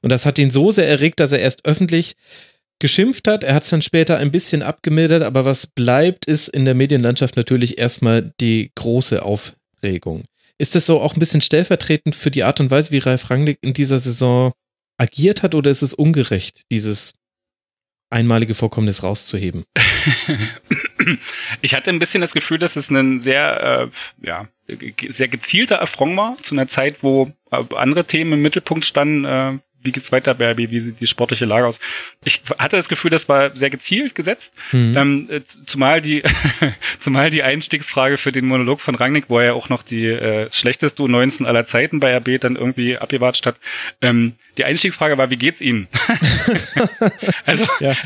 Und 0.00 0.10
das 0.10 0.26
hat 0.26 0.38
ihn 0.38 0.50
so 0.50 0.70
sehr 0.70 0.88
erregt, 0.88 1.20
dass 1.20 1.32
er 1.32 1.40
erst 1.40 1.66
öffentlich 1.66 2.16
geschimpft 2.78 3.28
hat. 3.28 3.44
Er 3.44 3.54
hat 3.54 3.64
es 3.64 3.70
dann 3.70 3.82
später 3.82 4.16
ein 4.16 4.30
bisschen 4.30 4.62
abgemildert, 4.62 5.22
aber 5.22 5.44
was 5.44 5.66
bleibt, 5.66 6.24
ist 6.24 6.48
in 6.48 6.64
der 6.64 6.74
Medienlandschaft 6.74 7.36
natürlich 7.36 7.78
erstmal 7.78 8.32
die 8.40 8.70
große 8.74 9.22
Aufregung. 9.22 10.24
Ist 10.56 10.74
das 10.74 10.86
so 10.86 11.00
auch 11.00 11.14
ein 11.14 11.20
bisschen 11.20 11.42
stellvertretend 11.42 12.16
für 12.16 12.30
die 12.30 12.44
Art 12.44 12.60
und 12.60 12.70
Weise, 12.70 12.92
wie 12.92 12.98
Ralf 12.98 13.30
Rangnick 13.30 13.58
in 13.60 13.74
dieser 13.74 13.98
Saison 13.98 14.52
agiert 14.96 15.42
hat 15.42 15.54
oder 15.54 15.70
ist 15.70 15.82
es 15.82 15.94
ungerecht, 15.94 16.62
dieses 16.72 17.14
einmalige 18.10 18.54
Vorkommnis 18.54 19.02
rauszuheben? 19.02 19.64
ich 21.62 21.74
hatte 21.74 21.90
ein 21.90 21.98
bisschen 21.98 22.20
das 22.20 22.32
Gefühl, 22.32 22.58
dass 22.58 22.76
es 22.76 22.90
ein 22.90 23.20
sehr, 23.20 23.90
äh, 24.20 24.26
ja, 24.26 24.48
sehr 25.10 25.28
gezielter 25.28 25.82
Affront 25.82 26.16
war, 26.16 26.36
zu 26.42 26.54
einer 26.54 26.68
Zeit, 26.68 26.98
wo 27.02 27.32
äh, 27.50 27.62
andere 27.74 28.04
Themen 28.04 28.34
im 28.34 28.42
Mittelpunkt 28.42 28.84
standen, 28.84 29.24
äh, 29.24 29.58
wie 29.88 29.92
geht's 29.92 30.12
weiter 30.12 30.34
bei 30.34 30.50
RB, 30.50 30.70
wie 30.70 30.80
sieht 30.80 31.00
die 31.00 31.06
sportliche 31.06 31.46
Lage 31.46 31.66
aus. 31.66 31.80
Ich 32.24 32.42
hatte 32.58 32.76
das 32.76 32.88
Gefühl, 32.88 33.10
das 33.10 33.26
war 33.26 33.56
sehr 33.56 33.70
gezielt 33.70 34.14
gesetzt, 34.14 34.52
mhm. 34.70 34.96
ähm, 34.96 35.28
äh, 35.30 35.40
zumal 35.64 36.02
die 36.02 36.22
zumal 37.00 37.30
die 37.30 37.42
Einstiegsfrage 37.42 38.18
für 38.18 38.32
den 38.32 38.44
Monolog 38.44 38.82
von 38.82 38.94
Rangnick, 38.94 39.24
wo 39.28 39.38
er 39.38 39.46
ja 39.46 39.52
auch 39.54 39.70
noch 39.70 39.82
die 39.82 40.06
äh, 40.06 40.48
schlechteste 40.52 41.02
U19 41.02 41.46
aller 41.46 41.66
Zeiten 41.66 42.00
bei 42.00 42.14
RB 42.18 42.38
dann 42.38 42.56
irgendwie 42.56 42.98
abgewatscht 42.98 43.46
hat, 43.46 43.56
ähm, 44.02 44.34
die 44.58 44.64
Einstiegsfrage 44.64 45.16
war, 45.16 45.30
wie 45.30 45.36
geht's 45.36 45.60
Ihnen? 45.60 45.86
also, 47.46 47.64
ja. 47.80 47.96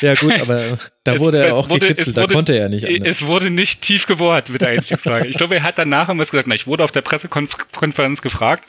ja 0.00 0.14
gut, 0.16 0.40
aber 0.40 0.76
da 1.04 1.18
wurde 1.20 1.38
es, 1.38 1.44
er 1.44 1.54
auch 1.54 1.70
wurde, 1.70 1.88
gekitzelt, 1.88 2.16
wurde, 2.16 2.26
da 2.26 2.34
konnte 2.34 2.58
er 2.58 2.68
nicht 2.68 2.86
anders. 2.86 3.08
Es 3.08 3.22
wurde 3.22 3.50
nicht 3.50 3.82
tief 3.82 4.06
gebohrt 4.06 4.50
mit 4.50 4.60
der 4.60 4.70
Einstiegsfrage. 4.70 5.28
ich 5.28 5.36
glaube, 5.36 5.54
er 5.54 5.62
hat 5.62 5.78
danach 5.78 6.08
immer 6.08 6.24
gesagt, 6.24 6.48
na, 6.48 6.56
ich 6.56 6.66
wurde 6.66 6.82
auf 6.82 6.90
der 6.90 7.02
Pressekonferenz 7.02 8.20
gefragt, 8.20 8.64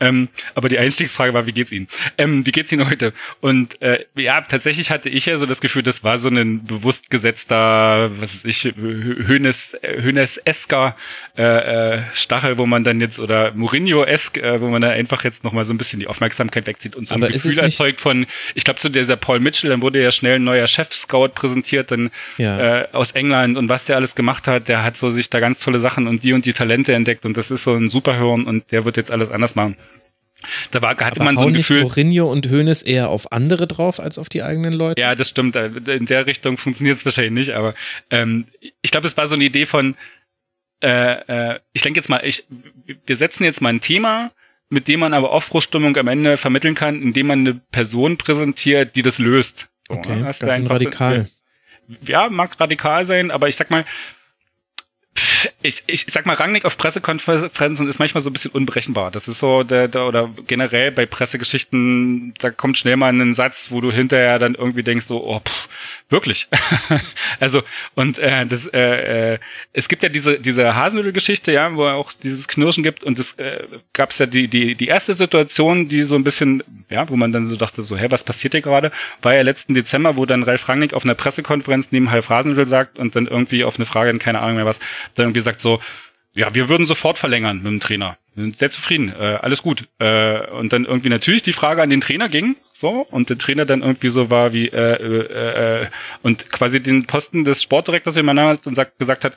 ähm, 0.00 0.28
aber 0.54 0.68
die 0.68 0.78
Einstiegsfrage 0.78 1.34
war, 1.34 1.46
wie 1.46 1.52
geht's 1.52 1.72
Ihnen? 1.72 1.88
Ähm, 2.18 2.44
wie 2.46 2.52
geht's 2.52 2.72
Ihnen 2.72 2.88
heute? 2.88 3.12
Und 3.40 3.80
äh, 3.82 4.04
ja, 4.14 4.40
tatsächlich 4.40 4.90
hatte 4.90 5.08
ich 5.08 5.26
ja 5.26 5.38
so 5.38 5.46
das 5.46 5.60
Gefühl, 5.60 5.82
das 5.82 6.02
war 6.04 6.18
so 6.18 6.28
ein 6.28 6.64
bewusst 6.64 7.10
gesetzter, 7.10 8.10
was 8.20 8.34
weiß 8.34 8.44
ich, 8.44 8.74
Hönes, 8.76 9.76
Hönes-esker 9.82 10.96
äh, 11.36 11.42
äh, 11.96 12.02
Stachel, 12.14 12.58
wo 12.58 12.66
man 12.66 12.84
dann 12.84 13.00
jetzt, 13.00 13.18
oder 13.18 13.52
Mourinho-esk, 13.52 14.38
äh, 14.38 14.60
wo 14.60 14.68
man 14.68 14.82
dann 14.82 14.92
einfach 14.92 15.24
jetzt 15.24 15.44
nochmal 15.44 15.64
so 15.64 15.72
ein 15.72 15.78
bisschen 15.78 16.00
die 16.00 16.06
Aufmerksamkeit 16.06 16.66
wegzieht 16.66 16.94
und 16.94 17.08
so 17.08 17.14
aber 17.14 17.26
ein 17.26 17.32
Gefühl 17.32 17.58
erzeugt 17.58 18.00
von, 18.00 18.26
ich 18.54 18.64
glaube, 18.64 18.80
zu 18.80 18.88
dieser 18.88 19.16
Paul 19.16 19.40
Mitchell, 19.40 19.70
dann 19.70 19.82
wurde 19.82 20.02
ja 20.02 20.12
schnell 20.12 20.36
ein 20.36 20.44
neuer 20.44 20.68
Chef-Scout 20.68 21.28
präsentiert, 21.34 21.90
dann 21.90 22.10
ja. 22.36 22.82
äh, 22.82 22.88
aus 22.92 23.12
England 23.12 23.56
und 23.56 23.68
was 23.68 23.84
der 23.84 23.96
alles 23.96 24.14
gemacht 24.14 24.46
hat, 24.46 24.68
der 24.68 24.84
hat 24.84 24.96
so 24.96 25.10
sich 25.10 25.30
da 25.30 25.40
ganz 25.40 25.60
tolle 25.60 25.80
Sachen 25.80 26.06
und 26.06 26.22
die 26.24 26.32
und 26.32 26.46
die 26.46 26.52
Talente 26.52 26.92
entdeckt 26.92 27.24
und 27.24 27.36
das 27.36 27.50
ist 27.50 27.64
so 27.64 27.74
ein 27.74 27.88
Superhirn 27.88 28.44
und 28.44 28.70
der 28.70 28.84
wird 28.84 28.96
jetzt 28.96 29.10
alles 29.10 29.30
anders 29.30 29.54
machen. 29.54 29.76
Da 30.70 30.82
war, 30.82 30.90
hatte 30.90 31.20
Aber 31.20 31.24
man 31.24 31.36
so 31.36 31.46
ein 31.46 31.54
Gefühl. 31.54 31.82
Nicht 31.82 31.96
Mourinho 31.96 32.30
und 32.30 32.50
Hoeneß 32.50 32.82
eher 32.82 33.08
auf 33.08 33.32
andere 33.32 33.66
drauf 33.66 34.00
als 34.00 34.18
auf 34.18 34.28
die 34.28 34.42
eigenen 34.42 34.72
Leute? 34.72 35.00
Ja, 35.00 35.14
das 35.14 35.28
stimmt. 35.28 35.56
In 35.56 36.06
der 36.06 36.26
Richtung 36.26 36.58
funktioniert 36.58 36.98
es 36.98 37.04
wahrscheinlich 37.04 37.32
nicht. 37.32 37.50
Aber 37.50 37.74
ähm, 38.10 38.46
ich 38.82 38.90
glaube, 38.90 39.06
es 39.06 39.16
war 39.16 39.28
so 39.28 39.34
eine 39.34 39.44
Idee 39.44 39.66
von, 39.66 39.96
äh, 40.82 41.52
äh, 41.52 41.60
ich 41.72 41.82
denke 41.82 41.98
jetzt 41.98 42.08
mal, 42.08 42.20
ich, 42.24 42.44
wir 43.06 43.16
setzen 43.16 43.44
jetzt 43.44 43.60
mal 43.60 43.70
ein 43.70 43.80
Thema, 43.80 44.32
mit 44.70 44.88
dem 44.88 45.00
man 45.00 45.14
aber 45.14 45.32
Aufbruchstimmung 45.32 45.96
am 45.96 46.08
Ende 46.08 46.36
vermitteln 46.36 46.74
kann, 46.74 47.00
indem 47.00 47.28
man 47.28 47.40
eine 47.40 47.54
Person 47.54 48.16
präsentiert, 48.16 48.96
die 48.96 49.02
das 49.02 49.18
löst. 49.18 49.68
So, 49.88 49.94
okay, 49.94 50.16
ne? 50.16 50.34
ganz 50.38 50.70
radikal. 50.70 51.26
Ja, 52.06 52.28
mag 52.30 52.58
radikal 52.58 53.06
sein, 53.06 53.30
aber 53.30 53.48
ich 53.48 53.56
sag 53.56 53.70
mal, 53.70 53.84
ich, 55.62 55.82
ich 55.86 56.06
sag 56.08 56.26
mal, 56.26 56.34
Rangnick 56.34 56.64
auf 56.64 56.76
Pressekonferenzen 56.76 57.88
ist 57.88 57.98
manchmal 57.98 58.22
so 58.22 58.30
ein 58.30 58.32
bisschen 58.32 58.50
unberechenbar. 58.50 59.10
Das 59.10 59.28
ist 59.28 59.38
so, 59.38 59.62
der, 59.62 59.88
der, 59.88 60.06
oder 60.06 60.30
generell 60.46 60.90
bei 60.90 61.06
Pressegeschichten, 61.06 62.34
da 62.40 62.50
kommt 62.50 62.78
schnell 62.78 62.96
mal 62.96 63.12
ein 63.12 63.34
Satz, 63.34 63.68
wo 63.70 63.80
du 63.80 63.92
hinterher 63.92 64.38
dann 64.38 64.54
irgendwie 64.54 64.82
denkst, 64.82 65.06
so, 65.06 65.24
oh, 65.24 65.40
pff, 65.40 65.68
wirklich. 66.10 66.48
also, 67.40 67.62
und 67.94 68.18
äh, 68.18 68.46
das, 68.46 68.66
äh, 68.66 69.34
äh, 69.34 69.38
es 69.72 69.88
gibt 69.88 70.02
ja 70.02 70.08
diese, 70.08 70.38
diese 70.38 70.74
Hasenödel-Geschichte, 70.74 71.52
ja, 71.52 71.74
wo 71.74 71.86
auch 71.86 72.12
dieses 72.12 72.48
Knirschen 72.48 72.82
gibt 72.82 73.04
und 73.04 73.18
es 73.18 73.32
äh, 73.34 73.64
gab 73.92 74.10
es 74.10 74.18
ja 74.18 74.26
die, 74.26 74.48
die, 74.48 74.74
die 74.74 74.86
erste 74.88 75.14
Situation, 75.14 75.88
die 75.88 76.04
so 76.04 76.14
ein 76.14 76.24
bisschen, 76.24 76.62
ja, 76.90 77.08
wo 77.08 77.16
man 77.16 77.32
dann 77.32 77.48
so 77.48 77.56
dachte, 77.56 77.82
so, 77.82 77.96
hä, 77.96 78.06
was 78.10 78.24
passiert 78.24 78.54
hier 78.54 78.62
gerade? 78.62 78.92
War 79.22 79.34
ja 79.34 79.42
letzten 79.42 79.74
Dezember, 79.74 80.16
wo 80.16 80.26
dann 80.26 80.42
Ralf 80.42 80.68
Rangnick 80.68 80.94
auf 80.94 81.04
einer 81.04 81.14
Pressekonferenz 81.14 81.88
neben 81.90 82.08
Ralf 82.08 82.28
Hasenödel 82.28 82.66
sagt 82.66 82.98
und 82.98 83.16
dann 83.16 83.26
irgendwie 83.26 83.64
auf 83.64 83.76
eine 83.76 83.86
Frage, 83.86 84.16
keine 84.18 84.40
Ahnung 84.40 84.56
mehr 84.56 84.66
was, 84.66 84.78
dann 85.14 85.34
irgendwie 85.34 85.52
so, 85.58 85.80
ja, 86.34 86.54
wir 86.54 86.68
würden 86.68 86.86
sofort 86.86 87.18
verlängern 87.18 87.58
mit 87.58 87.66
dem 87.66 87.80
Trainer. 87.80 88.18
Wir 88.34 88.44
sind 88.44 88.58
sehr 88.58 88.70
zufrieden, 88.70 89.10
äh, 89.10 89.38
alles 89.40 89.62
gut. 89.62 89.84
Äh, 90.00 90.50
und 90.50 90.72
dann 90.72 90.84
irgendwie 90.84 91.08
natürlich 91.08 91.44
die 91.44 91.52
Frage 91.52 91.82
an 91.82 91.90
den 91.90 92.00
Trainer 92.00 92.28
ging, 92.28 92.56
so, 92.74 93.06
und 93.10 93.30
der 93.30 93.38
Trainer 93.38 93.64
dann 93.64 93.82
irgendwie 93.82 94.08
so 94.08 94.30
war 94.30 94.52
wie, 94.52 94.66
äh, 94.66 94.94
äh, 94.94 95.82
äh, 95.82 95.86
und 96.22 96.50
quasi 96.50 96.80
den 96.80 97.06
Posten 97.06 97.44
des 97.44 97.62
Sportdirektors 97.62 98.16
übernommen 98.16 98.48
hat 98.48 98.66
und 98.66 98.74
sagt, 98.74 98.98
gesagt 98.98 99.24
hat, 99.24 99.34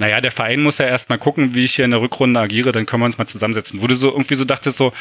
naja, 0.00 0.20
der 0.20 0.30
Verein 0.30 0.62
muss 0.62 0.78
ja 0.78 0.86
erstmal 0.86 1.18
gucken, 1.18 1.54
wie 1.54 1.64
ich 1.64 1.74
hier 1.74 1.84
in 1.84 1.90
der 1.90 2.00
Rückrunde 2.00 2.38
agiere, 2.38 2.70
dann 2.70 2.86
können 2.86 3.02
wir 3.02 3.06
uns 3.06 3.18
mal 3.18 3.26
zusammensetzen. 3.26 3.82
Wo 3.82 3.88
du 3.88 3.96
so 3.96 4.10
irgendwie 4.10 4.36
so 4.36 4.44
dachtest, 4.44 4.78
so, 4.78 4.92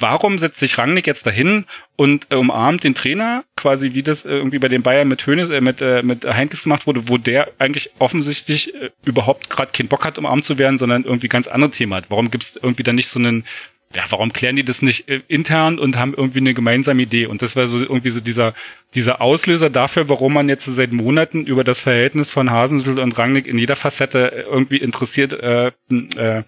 warum 0.00 0.38
setzt 0.38 0.58
sich 0.58 0.78
Rangnick 0.78 1.06
jetzt 1.06 1.26
dahin 1.26 1.66
und 1.96 2.26
äh, 2.30 2.36
umarmt 2.36 2.82
den 2.82 2.94
Trainer, 2.94 3.44
quasi 3.56 3.92
wie 3.92 4.02
das 4.02 4.24
äh, 4.24 4.30
irgendwie 4.30 4.58
bei 4.58 4.68
den 4.68 4.82
Bayern 4.82 5.06
mit 5.06 5.26
Hönes, 5.26 5.50
äh, 5.50 5.60
mit, 5.60 5.82
äh, 5.82 6.02
mit 6.02 6.24
Heinkes 6.24 6.62
gemacht 6.62 6.86
wurde, 6.86 7.08
wo 7.08 7.18
der 7.18 7.48
eigentlich 7.58 7.90
offensichtlich 7.98 8.74
äh, 8.74 8.88
überhaupt 9.04 9.50
gerade 9.50 9.70
keinen 9.70 9.88
Bock 9.88 10.06
hat, 10.06 10.16
umarmt 10.16 10.46
zu 10.46 10.56
werden, 10.56 10.78
sondern 10.78 11.04
irgendwie 11.04 11.28
ganz 11.28 11.46
andere 11.46 11.70
Themen 11.70 11.92
hat. 11.92 12.06
Warum 12.08 12.30
gibt's 12.30 12.56
irgendwie 12.56 12.84
dann 12.84 12.96
nicht 12.96 13.08
so 13.08 13.18
einen 13.18 13.44
ja, 13.94 14.04
warum 14.10 14.32
klären 14.32 14.56
die 14.56 14.64
das 14.64 14.82
nicht 14.82 15.08
äh, 15.08 15.20
intern 15.28 15.78
und 15.78 15.96
haben 15.96 16.14
irgendwie 16.14 16.38
eine 16.38 16.54
gemeinsame 16.54 17.02
Idee? 17.02 17.26
Und 17.26 17.42
das 17.42 17.56
war 17.56 17.66
so 17.66 17.78
irgendwie 17.78 18.10
so 18.10 18.20
dieser, 18.20 18.54
dieser 18.94 19.20
Auslöser 19.20 19.70
dafür, 19.70 20.08
warum 20.08 20.32
man 20.32 20.48
jetzt 20.48 20.64
seit 20.64 20.92
Monaten 20.92 21.46
über 21.46 21.64
das 21.64 21.80
Verhältnis 21.80 22.30
von 22.30 22.50
Hasenschuld 22.50 22.98
und 22.98 23.18
Rangnick 23.18 23.46
in 23.46 23.58
jeder 23.58 23.76
Facette 23.76 24.46
irgendwie 24.50 24.78
interessiert 24.78 25.32
äh, 25.32 25.72
äh, 26.16 26.42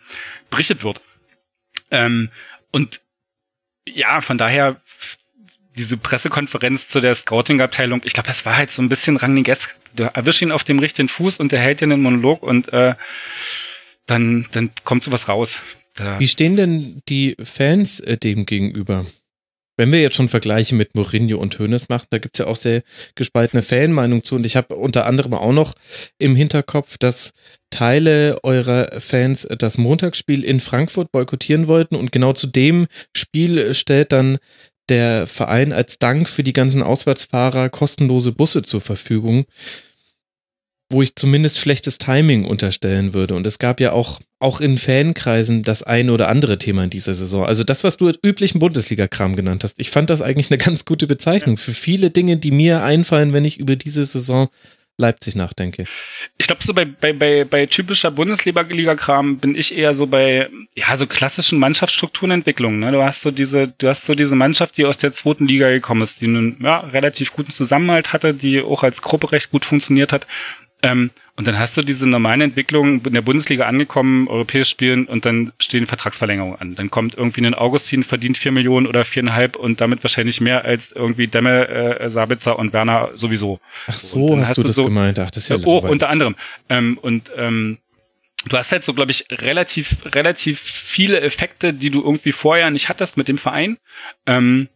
berichtet 0.51 0.85
wird. 0.85 1.01
Ähm, 1.91 2.31
und 2.71 3.01
ja, 3.87 4.21
von 4.21 4.39
daher 4.39 4.81
diese 5.77 5.97
Pressekonferenz 5.97 6.89
zu 6.89 7.01
der 7.01 7.15
Scouting-Abteilung, 7.15 8.03
ich 8.05 8.13
glaube, 8.13 8.29
das 8.29 8.45
war 8.47 8.57
halt 8.57 8.71
so 8.71 8.81
ein 8.81 8.89
bisschen 8.89 9.17
Rangnigesk. 9.17 9.75
Du 9.95 10.05
erwischst 10.05 10.43
ihn 10.43 10.53
auf 10.53 10.65
dem 10.65 10.79
richtigen 10.79 11.09
Fuß 11.09 11.39
und 11.39 11.53
der 11.53 11.61
hält 11.61 11.81
dir 11.81 11.85
einen 11.85 12.03
Monolog 12.03 12.43
und 12.43 12.73
äh, 12.73 12.95
dann, 14.07 14.47
dann 14.53 14.71
kommt 14.85 15.05
sowas 15.05 15.29
raus. 15.29 15.59
Da. 15.95 16.19
Wie 16.19 16.29
stehen 16.29 16.57
denn 16.57 17.03
die 17.09 17.37
Fans 17.43 18.01
äh, 18.01 18.17
dem 18.17 18.47
gegenüber? 18.47 19.07
Wenn 19.77 19.91
wir 19.91 20.01
jetzt 20.01 20.15
schon 20.15 20.29
Vergleiche 20.29 20.77
mit 20.77 20.95
Mourinho 20.95 21.39
und 21.39 21.59
Hoeneß 21.59 21.89
machen, 21.89 22.07
da 22.11 22.19
gibt's 22.19 22.39
ja 22.39 22.47
auch 22.47 22.57
sehr 22.57 22.83
gespaltene 23.17 23.63
Fanmeinungen 23.63 24.23
zu. 24.23 24.37
Und 24.37 24.47
ich 24.47 24.55
habe 24.57 24.77
unter 24.77 25.07
anderem 25.07 25.35
auch 25.35 25.53
noch 25.53 25.75
im 26.19 26.37
Hinterkopf, 26.37 26.97
dass 26.97 27.33
Teile 27.71 28.39
eurer 28.45 29.01
Fans 29.01 29.49
das 29.59 29.79
Montagsspiel 29.79 30.45
in 30.45 30.61
Frankfurt 30.61 31.11
boykottieren 31.11 31.67
wollten. 31.67 31.97
Und 31.97 32.13
genau 32.13 32.33
zu 32.33 32.47
dem 32.47 32.87
Spiel 33.17 33.75
stellt 33.75 34.13
dann 34.13 34.39
der 34.89 35.27
Verein 35.27 35.73
als 35.73 35.99
Dank 35.99 36.29
für 36.29 36.45
die 36.45 36.53
ganzen 36.53 36.83
Auswärtsfahrer 36.83 37.69
kostenlose 37.69 38.31
Busse 38.31 38.63
zur 38.63 38.81
Verfügung 38.81 39.45
wo 40.95 41.03
ich 41.03 41.17
zumindest 41.17 41.59
schlechtes 41.59 41.99
Timing 41.99 42.45
unterstellen 42.45 43.13
würde. 43.13 43.35
Und 43.35 43.47
es 43.47 43.59
gab 43.59 43.81
ja 43.81 43.93
auch, 43.93 44.21
auch 44.39 44.61
in 44.61 44.79
Fankreisen 44.79 45.63
das 45.63 45.83
eine 45.83 46.13
oder 46.13 46.29
andere 46.29 46.57
Thema 46.57 46.85
in 46.85 46.91
dieser 46.91 47.15
Saison. 47.15 47.45
Also 47.45 47.65
das, 47.65 47.85
was 47.85 47.97
du 47.97 48.13
üblichen 48.23 48.61
Bundesliga-Kram 48.61 49.37
genannt 49.37 49.65
hast. 49.65 49.79
Ich 49.79 49.91
fand 49.91 50.09
das 50.09 50.23
eigentlich 50.23 50.51
eine 50.51 50.59
ganz 50.59 50.85
gute 50.85 51.07
Bezeichnung 51.07 51.57
für 51.57 51.75
viele 51.75 52.11
Dinge, 52.11 52.37
die 52.37 52.53
mir 52.53 52.83
einfallen, 52.83 53.33
wenn 53.33 53.45
ich 53.45 53.59
über 53.59 53.77
diese 53.77 54.05
Saison 54.05 54.49
Leipzig 54.97 55.35
nachdenke. 55.35 55.87
Ich 56.39 56.47
glaube, 56.47 56.63
so 56.63 56.73
bei, 56.73 56.85
bei, 56.85 57.13
bei, 57.13 57.45
bei 57.45 57.67
typischer 57.67 58.13
Bundesliga-Kram 58.13 59.39
bin 59.39 59.57
ich 59.57 59.77
eher 59.77 59.97
so 59.97 60.07
bei, 60.07 60.49
ja, 60.77 60.97
so 60.97 61.09
klassischen 61.09 61.59
Mannschaftsstrukturenentwicklungen. 61.59 62.79
Ne? 62.79 62.93
Du 62.93 63.03
hast 63.03 63.23
so 63.23 63.33
diese, 63.33 63.67
du 63.67 63.89
hast 63.89 64.05
so 64.05 64.15
diese 64.15 64.37
Mannschaft, 64.37 64.77
die 64.77 64.85
aus 64.85 64.97
der 64.97 65.13
zweiten 65.13 65.49
Liga 65.49 65.69
gekommen 65.71 66.03
ist, 66.03 66.21
die 66.21 66.27
einen 66.27 66.59
ja, 66.63 66.79
relativ 66.79 67.33
guten 67.33 67.51
Zusammenhalt 67.51 68.13
hatte, 68.13 68.35
die 68.35 68.63
auch 68.63 68.85
als 68.85 69.03
Gruppe 69.03 69.33
recht 69.33 69.51
gut 69.51 69.65
funktioniert 69.65 70.13
hat. 70.13 70.29
Ähm, 70.85 71.11
und 71.37 71.49
dann 71.49 71.59
hast 71.59 71.77
du 71.77 71.83
diese 71.83 72.07
normalen 72.07 72.43
Entwicklungen 72.43 73.03
in 73.05 73.13
der 73.15 73.23
Bundesliga 73.23 73.67
angekommen, 73.67 74.29
europäisch 74.29 74.69
spielen 74.69 75.07
und 75.07 75.25
dann 75.25 75.53
stehen 75.59 75.87
Vertragsverlängerungen 75.87 76.61
an. 76.61 76.75
Dann 76.77 76.91
kommt 76.91 77.17
irgendwie 77.17 77.45
ein 77.45 77.55
Augustin, 77.55 78.05
verdient 78.05 78.39
vier 78.39 78.53
Millionen 78.53 78.87
oder 78.87 79.05
viereinhalb 79.05 79.57
und 79.57 79.81
damit 79.81 80.05
wahrscheinlich 80.05 80.41
mehr 80.41 80.65
als 80.65 80.93
irgendwie 80.93 81.27
Demme, 81.27 81.69
äh, 81.69 82.11
Sabitzer 82.11 82.57
und 82.57 82.73
Werner 82.73 83.11
sowieso. 83.15 83.59
Ach 83.89 83.95
so, 83.95 84.39
hast, 84.39 84.51
hast, 84.51 84.59
du 84.59 84.63
das 84.63 84.77
so, 84.77 84.85
gemeint? 84.85 85.19
Ach, 85.19 85.31
das 85.31 85.45
ist 85.45 85.49
ja 85.49 85.57
Oh, 85.65 85.79
unter 85.79 86.09
anderem. 86.09 86.37
Ähm, 86.69 86.99
und 86.99 87.31
ähm, 87.37 87.79
du 88.47 88.57
hast 88.57 88.71
halt 88.71 88.85
so, 88.85 88.95
glaube 88.95 89.11
ich, 89.11 89.27
relativ, 89.31 89.97
relativ 90.05 90.61
viele 90.61 91.21
Effekte, 91.21 91.73
die 91.73 91.91
du 91.91 92.01
irgendwie 92.01 92.33
vorher 92.33 92.71
nicht 92.71 92.89
hattest 92.89 93.17
mit 93.17 93.27
dem 93.27 93.39
Verein. 93.39 93.79
Ähm, 94.27 94.69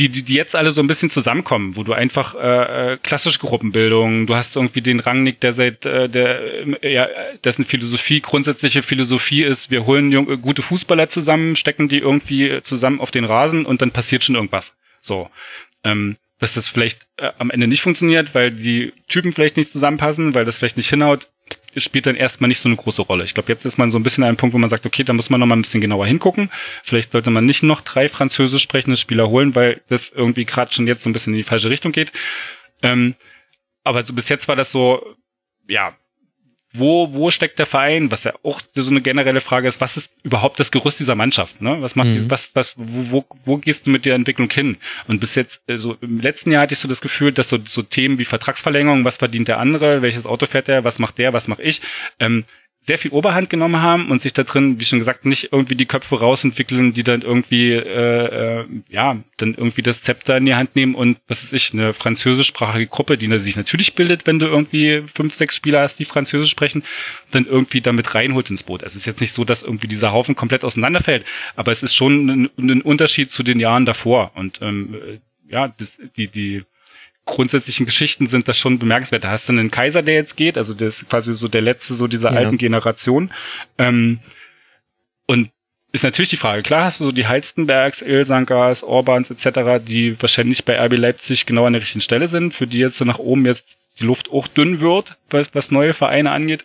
die, 0.00 0.08
die, 0.08 0.22
die 0.22 0.34
jetzt 0.34 0.56
alle 0.56 0.72
so 0.72 0.80
ein 0.80 0.86
bisschen 0.86 1.10
zusammenkommen, 1.10 1.76
wo 1.76 1.82
du 1.82 1.92
einfach 1.92 2.34
äh, 2.34 2.92
äh, 2.92 2.96
klassische 2.96 3.38
Gruppenbildung, 3.38 4.26
du 4.26 4.34
hast 4.34 4.56
irgendwie 4.56 4.80
den 4.80 4.98
Rangnick, 4.98 5.40
der 5.40 5.52
seit 5.52 5.84
äh, 5.84 6.08
der 6.08 6.82
äh, 6.82 6.94
ja, 6.94 7.08
dessen 7.44 7.66
Philosophie 7.66 8.20
grundsätzliche 8.20 8.82
Philosophie 8.82 9.42
ist, 9.42 9.70
wir 9.70 9.84
holen 9.84 10.10
junge, 10.10 10.38
gute 10.38 10.62
Fußballer 10.62 11.10
zusammen, 11.10 11.54
stecken 11.54 11.88
die 11.88 11.98
irgendwie 11.98 12.62
zusammen 12.62 13.00
auf 13.00 13.10
den 13.10 13.26
Rasen 13.26 13.66
und 13.66 13.82
dann 13.82 13.90
passiert 13.90 14.24
schon 14.24 14.36
irgendwas. 14.36 14.72
So. 15.02 15.30
Ähm, 15.84 16.16
dass 16.38 16.54
das 16.54 16.68
vielleicht 16.68 17.06
äh, 17.18 17.30
am 17.38 17.50
Ende 17.50 17.66
nicht 17.66 17.82
funktioniert, 17.82 18.34
weil 18.34 18.50
die 18.50 18.94
Typen 19.08 19.34
vielleicht 19.34 19.58
nicht 19.58 19.70
zusammenpassen, 19.70 20.34
weil 20.34 20.46
das 20.46 20.56
vielleicht 20.56 20.78
nicht 20.78 20.88
hinhaut, 20.88 21.28
spielt 21.76 22.06
dann 22.06 22.16
erstmal 22.16 22.48
nicht 22.48 22.60
so 22.60 22.68
eine 22.68 22.76
große 22.76 23.02
Rolle. 23.02 23.24
Ich 23.24 23.34
glaube, 23.34 23.50
jetzt 23.52 23.64
ist 23.64 23.78
man 23.78 23.90
so 23.90 23.98
ein 23.98 24.02
bisschen 24.02 24.24
an 24.24 24.28
einem 24.28 24.36
Punkt, 24.36 24.54
wo 24.54 24.58
man 24.58 24.70
sagt, 24.70 24.86
okay, 24.86 25.04
da 25.04 25.12
muss 25.12 25.30
man 25.30 25.40
noch 25.40 25.46
mal 25.46 25.56
ein 25.56 25.62
bisschen 25.62 25.80
genauer 25.80 26.06
hingucken. 26.06 26.50
Vielleicht 26.84 27.12
sollte 27.12 27.30
man 27.30 27.46
nicht 27.46 27.62
noch 27.62 27.80
drei 27.80 28.08
französisch 28.08 28.62
sprechende 28.62 28.96
Spieler 28.96 29.28
holen, 29.28 29.54
weil 29.54 29.80
das 29.88 30.10
irgendwie 30.10 30.44
gerade 30.44 30.72
schon 30.72 30.86
jetzt 30.86 31.02
so 31.02 31.10
ein 31.10 31.12
bisschen 31.12 31.32
in 31.34 31.38
die 31.38 31.44
falsche 31.44 31.70
Richtung 31.70 31.92
geht. 31.92 32.12
Ähm, 32.82 33.14
aber 33.84 34.04
so 34.04 34.12
bis 34.12 34.28
jetzt 34.28 34.48
war 34.48 34.56
das 34.56 34.70
so, 34.70 35.16
ja, 35.68 35.94
wo, 36.72 37.12
wo 37.12 37.30
steckt 37.30 37.58
der 37.58 37.66
Verein? 37.66 38.10
Was 38.10 38.24
ja 38.24 38.32
auch 38.44 38.60
so 38.74 38.90
eine 38.90 39.00
generelle 39.00 39.40
Frage 39.40 39.66
ist, 39.66 39.80
was 39.80 39.96
ist 39.96 40.10
überhaupt 40.22 40.60
das 40.60 40.70
Gerüst 40.70 41.00
dieser 41.00 41.16
Mannschaft? 41.16 41.60
Ne? 41.60 41.78
Was 41.80 41.96
macht, 41.96 42.08
mhm. 42.08 42.30
was, 42.30 42.50
was, 42.54 42.74
wo, 42.76 43.10
wo, 43.10 43.24
wo 43.44 43.56
gehst 43.56 43.86
du 43.86 43.90
mit 43.90 44.04
der 44.04 44.14
Entwicklung 44.14 44.50
hin? 44.50 44.76
Und 45.08 45.20
bis 45.20 45.34
jetzt, 45.34 45.60
so 45.66 45.72
also 45.72 45.96
im 46.00 46.20
letzten 46.20 46.52
Jahr 46.52 46.62
hatte 46.62 46.74
ich 46.74 46.80
so 46.80 46.86
das 46.86 47.00
Gefühl, 47.00 47.32
dass 47.32 47.48
so, 47.48 47.58
so 47.64 47.82
Themen 47.82 48.18
wie 48.18 48.24
Vertragsverlängerung, 48.24 49.04
was 49.04 49.16
verdient 49.16 49.48
der 49.48 49.58
andere, 49.58 50.02
welches 50.02 50.26
Auto 50.26 50.46
fährt 50.46 50.68
der, 50.68 50.84
was 50.84 51.00
macht 51.00 51.18
der, 51.18 51.32
was 51.32 51.48
mache 51.48 51.62
ich, 51.62 51.80
ähm, 52.20 52.44
sehr 52.90 52.98
viel 52.98 53.12
Oberhand 53.12 53.48
genommen 53.48 53.80
haben 53.82 54.10
und 54.10 54.20
sich 54.20 54.32
da 54.32 54.42
drin, 54.42 54.80
wie 54.80 54.84
schon 54.84 54.98
gesagt, 54.98 55.24
nicht 55.24 55.52
irgendwie 55.52 55.76
die 55.76 55.86
Köpfe 55.86 56.18
rausentwickeln, 56.18 56.92
die 56.92 57.04
dann 57.04 57.22
irgendwie, 57.22 57.70
äh, 57.70 58.62
äh, 58.62 58.64
ja, 58.88 59.16
dann 59.36 59.54
irgendwie 59.54 59.82
das 59.82 60.02
Zepter 60.02 60.36
in 60.38 60.46
die 60.46 60.56
Hand 60.56 60.74
nehmen 60.74 60.96
und, 60.96 61.18
was 61.28 61.44
ist 61.44 61.52
ich, 61.52 61.72
eine 61.72 61.94
französischsprachige 61.94 62.88
Gruppe, 62.88 63.16
die 63.16 63.28
sich 63.38 63.54
natürlich 63.54 63.94
bildet, 63.94 64.26
wenn 64.26 64.40
du 64.40 64.46
irgendwie 64.46 65.04
fünf, 65.14 65.34
sechs 65.34 65.54
Spieler 65.54 65.82
hast, 65.82 66.00
die 66.00 66.04
Französisch 66.04 66.50
sprechen, 66.50 66.82
dann 67.30 67.46
irgendwie 67.46 67.80
damit 67.80 68.12
reinholt 68.12 68.50
ins 68.50 68.64
Boot. 68.64 68.82
Es 68.82 68.96
ist 68.96 69.06
jetzt 69.06 69.20
nicht 69.20 69.34
so, 69.34 69.44
dass 69.44 69.62
irgendwie 69.62 69.86
dieser 69.86 70.10
Haufen 70.10 70.34
komplett 70.34 70.64
auseinanderfällt, 70.64 71.24
aber 71.54 71.70
es 71.70 71.84
ist 71.84 71.94
schon 71.94 72.28
ein, 72.28 72.50
ein 72.58 72.82
Unterschied 72.82 73.30
zu 73.30 73.44
den 73.44 73.60
Jahren 73.60 73.86
davor 73.86 74.32
und 74.34 74.58
ähm, 74.62 74.96
ja, 75.48 75.68
das, 75.68 75.96
die, 76.16 76.26
die 76.26 76.64
grundsätzlichen 77.30 77.86
Geschichten 77.86 78.26
sind 78.26 78.48
das 78.48 78.58
schon 78.58 78.78
bemerkenswert. 78.78 79.24
Da 79.24 79.30
hast 79.30 79.48
du 79.48 79.52
einen 79.52 79.70
Kaiser, 79.70 80.02
der 80.02 80.14
jetzt 80.14 80.36
geht, 80.36 80.58
also 80.58 80.74
der 80.74 80.88
ist 80.88 81.08
quasi 81.08 81.34
so 81.34 81.48
der 81.48 81.62
letzte 81.62 81.94
so 81.94 82.06
dieser 82.06 82.32
ja. 82.32 82.38
alten 82.38 82.58
Generation. 82.58 83.30
Ähm, 83.78 84.18
und 85.26 85.50
ist 85.92 86.04
natürlich 86.04 86.28
die 86.28 86.36
Frage, 86.36 86.62
klar 86.62 86.84
hast 86.84 87.00
du 87.00 87.04
so 87.06 87.12
die 87.12 87.26
Halstenbergs, 87.26 88.02
Ilsankas, 88.02 88.82
Orbans 88.82 89.30
etc., 89.30 89.82
die 89.84 90.20
wahrscheinlich 90.20 90.64
bei 90.64 90.78
RB 90.78 90.96
Leipzig 90.96 91.46
genau 91.46 91.66
an 91.66 91.72
der 91.72 91.82
richtigen 91.82 92.02
Stelle 92.02 92.28
sind, 92.28 92.54
für 92.54 92.66
die 92.66 92.78
jetzt 92.78 92.98
so 92.98 93.04
nach 93.04 93.18
oben 93.18 93.46
jetzt 93.46 93.64
die 93.98 94.04
Luft 94.04 94.30
auch 94.30 94.46
dünn 94.46 94.80
wird, 94.80 95.16
was, 95.30 95.54
was 95.54 95.70
neue 95.70 95.94
Vereine 95.94 96.30
angeht. 96.30 96.64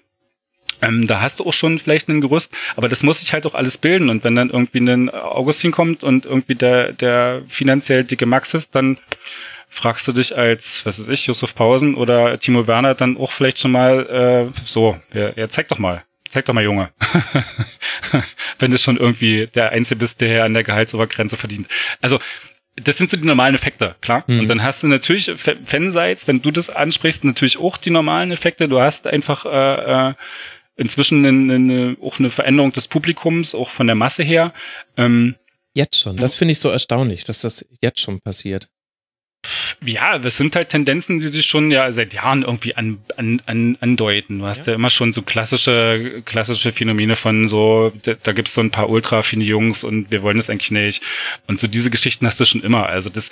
Ähm, 0.81 1.07
da 1.07 1.21
hast 1.21 1.39
du 1.39 1.45
auch 1.45 1.53
schon 1.53 1.79
vielleicht 1.79 2.09
ein 2.09 2.21
Gerüst, 2.21 2.51
aber 2.75 2.89
das 2.89 3.01
muss 3.01 3.19
sich 3.19 3.33
halt 3.33 3.45
auch 3.45 3.55
alles 3.55 3.77
bilden. 3.77 4.09
Und 4.09 4.23
wenn 4.23 4.35
dann 4.35 4.49
irgendwie 4.49 4.79
ein 4.79 5.09
Augustin 5.09 5.71
kommt 5.71 6.03
und 6.03 6.25
irgendwie 6.25 6.55
der, 6.55 6.91
der 6.91 7.41
finanziell 7.47 8.03
dicke 8.03 8.25
Max 8.25 8.53
ist, 8.53 8.75
dann 8.75 8.97
fragst 9.75 10.07
du 10.07 10.13
dich 10.13 10.35
als, 10.35 10.85
was 10.85 10.99
weiß 10.99 11.09
ich, 11.09 11.27
Josef 11.27 11.53
Pausen 11.53 11.95
oder 11.95 12.39
Timo 12.39 12.65
Werner 12.65 12.95
dann 12.95 13.17
auch 13.17 13.31
vielleicht 13.31 13.59
schon 13.59 13.71
mal 13.71 14.51
äh, 14.55 14.61
so, 14.65 14.97
ja, 15.13 15.31
ja, 15.35 15.49
zeig 15.49 15.67
doch 15.67 15.77
mal, 15.77 16.03
zeig 16.31 16.45
doch 16.45 16.53
mal, 16.53 16.63
Junge. 16.63 16.89
Wenn 18.59 18.71
du 18.71 18.77
schon 18.77 18.97
irgendwie 18.97 19.47
der 19.53 19.71
Einzige 19.71 19.99
bist, 19.99 20.21
der 20.21 20.29
hier 20.29 20.45
an 20.45 20.53
der 20.53 20.63
Gehaltsobergrenze 20.63 21.35
verdient. 21.35 21.67
Also, 22.01 22.19
das 22.77 22.97
sind 22.97 23.09
so 23.09 23.17
die 23.17 23.25
normalen 23.25 23.55
Effekte, 23.55 23.95
klar. 24.01 24.23
Mhm. 24.27 24.39
Und 24.41 24.47
dann 24.47 24.63
hast 24.63 24.81
du 24.83 24.87
natürlich 24.87 25.31
Fansites, 25.65 26.27
wenn 26.27 26.41
du 26.41 26.51
das 26.51 26.69
ansprichst, 26.69 27.23
natürlich 27.23 27.59
auch 27.59 27.77
die 27.77 27.91
normalen 27.91 28.31
Effekte. 28.31 28.67
Du 28.67 28.79
hast 28.79 29.07
einfach 29.07 29.45
äh, 29.45 30.09
äh, 30.09 30.13
inzwischen 30.77 31.25
eine, 31.25 31.53
eine, 31.53 31.97
auch 32.01 32.19
eine 32.19 32.29
Veränderung 32.29 32.71
des 32.71 32.87
Publikums, 32.87 33.53
auch 33.53 33.69
von 33.69 33.87
der 33.87 33.95
Masse 33.95 34.23
her. 34.23 34.53
Ähm, 34.97 35.35
jetzt 35.73 35.99
schon. 35.99 36.17
Das 36.17 36.35
finde 36.35 36.53
ich 36.53 36.59
so 36.59 36.69
erstaunlich, 36.69 37.25
dass 37.25 37.41
das 37.41 37.67
jetzt 37.81 37.99
schon 37.99 38.21
passiert. 38.21 38.69
Ja, 39.83 40.19
das 40.19 40.37
sind 40.37 40.55
halt 40.55 40.69
Tendenzen, 40.69 41.19
die 41.19 41.27
sich 41.27 41.45
schon 41.45 41.71
ja 41.71 41.91
seit 41.91 42.13
Jahren 42.13 42.43
irgendwie 42.43 42.75
an, 42.75 42.99
an, 43.17 43.41
an, 43.45 43.77
andeuten. 43.81 44.39
Du 44.39 44.45
hast 44.45 44.65
ja. 44.65 44.73
ja 44.73 44.75
immer 44.75 44.89
schon 44.89 45.13
so 45.13 45.21
klassische, 45.21 46.21
klassische 46.25 46.71
Phänomene 46.71 47.15
von 47.15 47.49
so, 47.49 47.91
da, 48.03 48.13
da 48.21 48.31
gibt's 48.31 48.53
so 48.53 48.61
ein 48.61 48.71
paar 48.71 48.89
ultra 48.89 49.23
fine 49.23 49.43
Jungs 49.43 49.83
und 49.83 50.11
wir 50.11 50.23
wollen 50.23 50.37
das 50.37 50.49
eigentlich 50.49 50.71
nicht. 50.71 51.01
Und 51.47 51.59
so 51.59 51.67
diese 51.67 51.89
Geschichten 51.89 52.25
hast 52.27 52.39
du 52.39 52.45
schon 52.45 52.63
immer. 52.63 52.87
Also 52.87 53.09
das, 53.09 53.29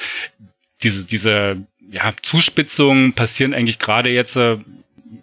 diese, 0.82 1.04
diese, 1.04 1.58
ja, 1.92 2.14
Zuspitzungen 2.22 3.14
passieren 3.14 3.54
eigentlich 3.54 3.80
gerade 3.80 4.10
jetzt, 4.10 4.36
äh, 4.36 4.58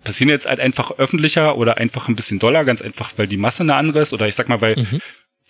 passieren 0.05 0.31
jetzt 0.31 0.47
halt 0.47 0.61
einfach 0.61 0.93
öffentlicher 0.99 1.57
oder 1.57 1.79
einfach 1.79 2.09
ein 2.09 2.17
bisschen 2.17 2.39
doller, 2.39 2.65
ganz 2.65 2.81
einfach, 2.81 3.13
weil 3.17 3.27
die 3.27 3.37
Masse 3.37 3.63
eine 3.63 3.75
andere 3.75 4.01
ist 4.01 4.13
oder 4.13 4.29
ich 4.29 4.35
sag 4.35 4.49
mal, 4.49 4.61
weil 4.61 4.77
mhm. 4.77 5.01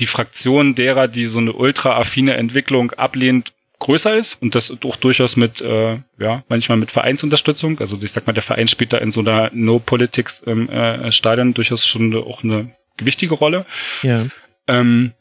die 0.01 0.07
Fraktion 0.07 0.75
derer, 0.75 1.09
die 1.09 1.27
so 1.27 1.39
eine 1.39 1.53
ultra 1.53 1.97
affine 1.97 2.35
Entwicklung 2.35 2.93
ablehnt, 2.93 3.53
größer 3.81 4.15
ist 4.15 4.40
und 4.40 4.55
das 4.55 4.73
auch 4.85 4.97
durchaus 4.97 5.36
mit, 5.36 5.61
äh, 5.61 5.98
ja, 6.19 6.44
manchmal 6.48 6.78
mit 6.78 6.93
Vereinsunterstützung. 6.93 7.81
Also 7.81 7.98
ich 8.01 8.12
sag 8.12 8.27
mal, 8.27 8.32
der 8.32 8.44
Verein 8.44 8.69
spielt 8.69 8.93
da 8.93 8.98
in 8.98 9.11
so 9.11 9.20
einer 9.20 9.51
No-Politics 9.52 10.40
im 10.47 10.69
äh, 10.69 11.11
Stadion 11.11 11.55
durchaus 11.55 11.85
schon 11.85 12.15
auch 12.15 12.44
eine 12.44 12.70
gewichtige 12.97 13.35
Rolle. 13.35 13.66
Ja. 14.02 14.27
Ähm, 14.69 15.12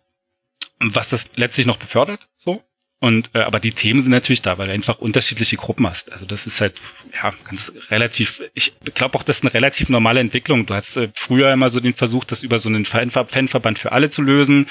was 0.79 1.09
das 1.09 1.25
letztlich 1.35 1.65
noch 1.65 1.77
befördert, 1.77 2.27
so. 2.45 2.61
Und 2.99 3.29
äh, 3.33 3.39
aber 3.39 3.61
die 3.61 3.71
Themen 3.71 4.01
sind 4.01 4.11
natürlich 4.11 4.41
da, 4.41 4.57
weil 4.57 4.67
du 4.67 4.73
einfach 4.73 4.99
unterschiedliche 4.99 5.55
Gruppen 5.55 5.87
hast. 5.87 6.11
Also 6.11 6.25
das 6.25 6.45
ist 6.45 6.59
halt 6.59 6.75
ja 7.13 7.33
ganz 7.49 7.71
relativ. 7.89 8.41
Ich 8.53 8.73
glaube 8.93 9.17
auch, 9.17 9.23
das 9.23 9.37
ist 9.37 9.43
eine 9.43 9.53
relativ 9.53 9.87
normale 9.87 10.19
Entwicklung. 10.19 10.65
Du 10.65 10.73
hast 10.73 10.97
äh, 10.97 11.09
früher 11.15 11.51
immer 11.51 11.69
so 11.69 11.79
den 11.79 11.93
Versuch, 11.93 12.25
das 12.25 12.43
über 12.43 12.59
so 12.59 12.67
einen 12.67 12.85
Fanverband 12.85 13.79
für 13.79 13.93
alle 13.93 14.11
zu 14.11 14.21
lösen 14.21 14.67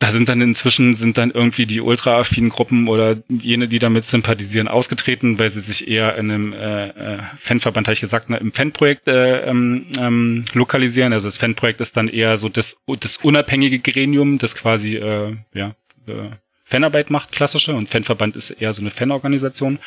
da 0.00 0.12
sind 0.12 0.28
dann 0.28 0.40
inzwischen 0.40 0.94
sind 0.94 1.18
dann 1.18 1.32
irgendwie 1.32 1.66
die 1.66 1.80
ultra-affinen 1.80 2.50
Gruppen 2.50 2.86
oder 2.86 3.16
jene, 3.28 3.66
die 3.66 3.80
damit 3.80 4.06
sympathisieren, 4.06 4.68
ausgetreten, 4.68 5.38
weil 5.40 5.50
sie 5.50 5.60
sich 5.60 5.88
eher 5.88 6.16
in 6.16 6.30
einem 6.30 6.52
äh, 6.52 6.88
äh, 6.88 7.18
Fanverband, 7.40 7.88
habe 7.88 7.94
ich 7.94 8.00
gesagt, 8.00 8.30
ne, 8.30 8.36
im 8.36 8.52
Fanprojekt 8.52 9.08
äh, 9.08 9.40
ähm, 9.40 9.86
ähm, 9.98 10.44
lokalisieren. 10.52 11.12
Also 11.12 11.26
das 11.26 11.38
Fanprojekt 11.38 11.80
ist 11.80 11.96
dann 11.96 12.06
eher 12.08 12.38
so 12.38 12.48
das, 12.48 12.76
das 13.00 13.16
unabhängige 13.16 13.80
Gremium, 13.80 14.38
das 14.38 14.54
quasi 14.54 14.96
äh, 14.96 15.36
ja, 15.52 15.74
äh, 16.06 16.30
Fanarbeit 16.64 17.10
macht, 17.10 17.32
klassische, 17.32 17.74
und 17.74 17.88
Fanverband 17.88 18.36
ist 18.36 18.50
eher 18.50 18.74
so 18.74 18.82
eine 18.82 18.90
Fanorganisation, 18.90 19.78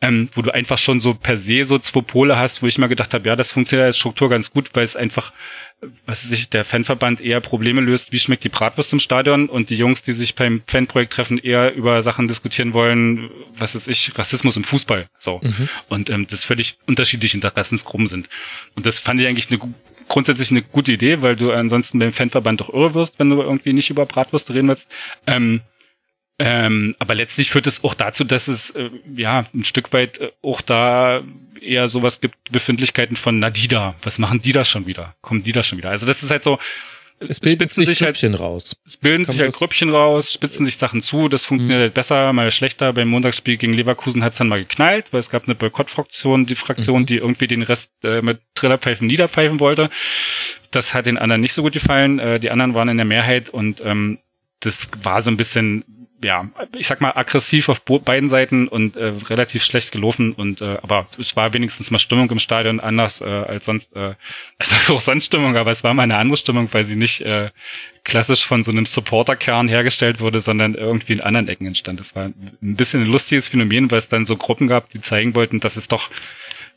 ähm, 0.00 0.28
wo 0.34 0.42
du 0.42 0.52
einfach 0.52 0.78
schon 0.78 1.00
so 1.00 1.14
per 1.14 1.36
se 1.36 1.64
so 1.66 1.78
zwei 1.78 2.00
Pole 2.00 2.36
hast, 2.36 2.62
wo 2.62 2.66
ich 2.66 2.78
mal 2.78 2.88
gedacht 2.88 3.14
habe, 3.14 3.28
ja, 3.28 3.36
das 3.36 3.52
funktioniert 3.52 3.86
als 3.86 3.98
Struktur 3.98 4.28
ganz 4.28 4.50
gut, 4.50 4.70
weil 4.72 4.84
es 4.84 4.96
einfach 4.96 5.32
was 6.06 6.22
sich 6.22 6.48
der 6.48 6.64
Fanverband 6.64 7.20
eher 7.20 7.40
Probleme 7.40 7.80
löst, 7.80 8.12
wie 8.12 8.18
schmeckt 8.18 8.44
die 8.44 8.48
Bratwurst 8.48 8.92
im 8.92 9.00
Stadion 9.00 9.48
und 9.48 9.70
die 9.70 9.76
Jungs, 9.76 10.02
die 10.02 10.12
sich 10.12 10.34
beim 10.34 10.62
Fanprojekt 10.66 11.12
treffen, 11.12 11.38
eher 11.38 11.74
über 11.74 12.02
Sachen 12.02 12.28
diskutieren 12.28 12.72
wollen, 12.72 13.30
was 13.56 13.74
ist 13.74 13.88
ich, 13.88 14.16
Rassismus 14.16 14.56
im 14.56 14.64
Fußball. 14.64 15.08
So. 15.18 15.40
Mhm. 15.42 15.68
Und 15.88 16.10
ähm, 16.10 16.26
das 16.30 16.44
völlig 16.44 16.76
unterschiedliche 16.86 17.36
Interessensgruppen 17.36 18.06
sind. 18.06 18.28
Und 18.74 18.86
das 18.86 18.98
fand 18.98 19.20
ich 19.20 19.26
eigentlich 19.26 19.50
eine 19.50 19.60
grundsätzlich 20.08 20.50
eine 20.50 20.62
gute 20.62 20.92
Idee, 20.92 21.22
weil 21.22 21.36
du 21.36 21.52
ansonsten 21.52 21.98
beim 21.98 22.12
Fanverband 22.12 22.60
doch 22.60 22.72
irre 22.72 22.94
wirst, 22.94 23.18
wenn 23.18 23.30
du 23.30 23.40
irgendwie 23.40 23.72
nicht 23.72 23.90
über 23.90 24.06
Bratwurst 24.06 24.50
reden 24.50 24.68
willst. 24.68 24.88
Ähm, 25.26 25.62
ähm, 26.38 26.96
aber 26.98 27.14
letztlich 27.14 27.50
führt 27.50 27.66
es 27.66 27.84
auch 27.84 27.94
dazu, 27.94 28.24
dass 28.24 28.48
es 28.48 28.70
äh, 28.70 28.90
ja 29.14 29.46
ein 29.54 29.64
Stück 29.64 29.92
weit 29.92 30.18
äh, 30.18 30.30
auch 30.42 30.60
da 30.60 31.22
eher 31.62 31.88
sowas 31.88 32.20
gibt, 32.20 32.36
Befindlichkeiten 32.50 33.16
von 33.16 33.38
Nadida. 33.38 33.94
Was 34.02 34.18
machen 34.18 34.42
die 34.42 34.52
da 34.52 34.64
schon 34.64 34.86
wieder? 34.86 35.14
Kommen 35.22 35.42
die 35.44 35.52
da 35.52 35.62
schon 35.62 35.78
wieder? 35.78 35.90
Also 35.90 36.06
das 36.06 36.22
ist 36.22 36.30
halt 36.30 36.44
so, 36.44 36.58
es 37.28 37.40
bilden 37.40 37.68
sich, 37.68 37.86
sich 37.86 38.02
halt 38.02 38.14
Grüppchen 38.14 38.32
halt, 38.32 38.40
raus. 38.40 38.76
Es 38.86 38.96
bilden 38.96 39.24
Kann 39.24 39.34
sich 39.34 39.42
halt 39.42 39.54
Grüppchen 39.54 39.90
raus, 39.90 40.32
spitzen 40.32 40.64
sich 40.64 40.76
Sachen 40.76 41.02
zu, 41.02 41.28
das 41.28 41.44
funktioniert 41.44 41.78
mhm. 41.78 41.82
halt 41.82 41.94
besser, 41.94 42.32
mal 42.32 42.50
schlechter. 42.50 42.92
Beim 42.92 43.08
Montagsspiel 43.08 43.56
gegen 43.56 43.74
Leverkusen 43.74 44.24
hat 44.24 44.32
es 44.32 44.38
dann 44.38 44.48
mal 44.48 44.60
geknallt, 44.60 45.06
weil 45.12 45.20
es 45.20 45.30
gab 45.30 45.44
eine 45.44 45.54
Boykottfraktion, 45.54 46.46
die 46.46 46.54
Fraktion, 46.54 47.02
mhm. 47.02 47.06
die 47.06 47.16
irgendwie 47.16 47.46
den 47.46 47.62
Rest 47.62 47.90
äh, 48.02 48.22
mit 48.22 48.40
Trillerpfeifen 48.54 49.06
niederpfeifen 49.06 49.60
wollte. 49.60 49.90
Das 50.70 50.94
hat 50.94 51.06
den 51.06 51.18
anderen 51.18 51.42
nicht 51.42 51.52
so 51.52 51.62
gut 51.62 51.72
gefallen. 51.72 52.18
Äh, 52.18 52.40
die 52.40 52.50
anderen 52.50 52.74
waren 52.74 52.88
in 52.88 52.96
der 52.96 53.06
Mehrheit 53.06 53.50
und 53.50 53.80
ähm, 53.84 54.18
das 54.60 54.78
war 55.02 55.22
so 55.22 55.30
ein 55.30 55.36
bisschen 55.36 55.84
ja, 56.22 56.48
ich 56.76 56.86
sag 56.86 57.00
mal, 57.00 57.12
aggressiv 57.16 57.68
auf 57.68 57.80
beiden 57.80 58.28
Seiten 58.28 58.68
und 58.68 58.96
äh, 58.96 59.12
relativ 59.28 59.64
schlecht 59.64 59.92
gelaufen 59.92 60.32
und 60.32 60.60
äh, 60.60 60.78
aber 60.82 61.06
es 61.18 61.34
war 61.36 61.52
wenigstens 61.52 61.90
mal 61.90 61.98
Stimmung 61.98 62.30
im 62.30 62.38
Stadion 62.38 62.80
anders 62.80 63.20
äh, 63.20 63.24
als 63.24 63.64
sonst, 63.64 63.94
äh, 63.96 64.14
also 64.58 64.94
auch 64.94 65.00
sonst 65.00 65.26
Stimmung, 65.26 65.56
aber 65.56 65.70
es 65.70 65.84
war 65.84 65.94
mal 65.94 66.04
eine 66.04 66.16
andere 66.16 66.36
Stimmung, 66.36 66.68
weil 66.72 66.84
sie 66.84 66.96
nicht 66.96 67.22
äh, 67.22 67.50
klassisch 68.04 68.46
von 68.46 68.64
so 68.64 68.70
einem 68.70 68.86
Supporterkern 68.86 69.68
hergestellt 69.68 70.20
wurde, 70.20 70.40
sondern 70.40 70.74
irgendwie 70.74 71.12
in 71.12 71.20
anderen 71.20 71.48
Ecken 71.48 71.66
entstand. 71.66 72.00
Das 72.00 72.14
war 72.14 72.26
ein 72.26 72.76
bisschen 72.76 73.02
ein 73.02 73.08
lustiges 73.08 73.48
Phänomen, 73.48 73.90
weil 73.90 73.98
es 73.98 74.08
dann 74.08 74.26
so 74.26 74.36
Gruppen 74.36 74.68
gab, 74.68 74.90
die 74.90 75.00
zeigen 75.00 75.34
wollten, 75.34 75.60
dass 75.60 75.76
es 75.76 75.88
doch 75.88 76.08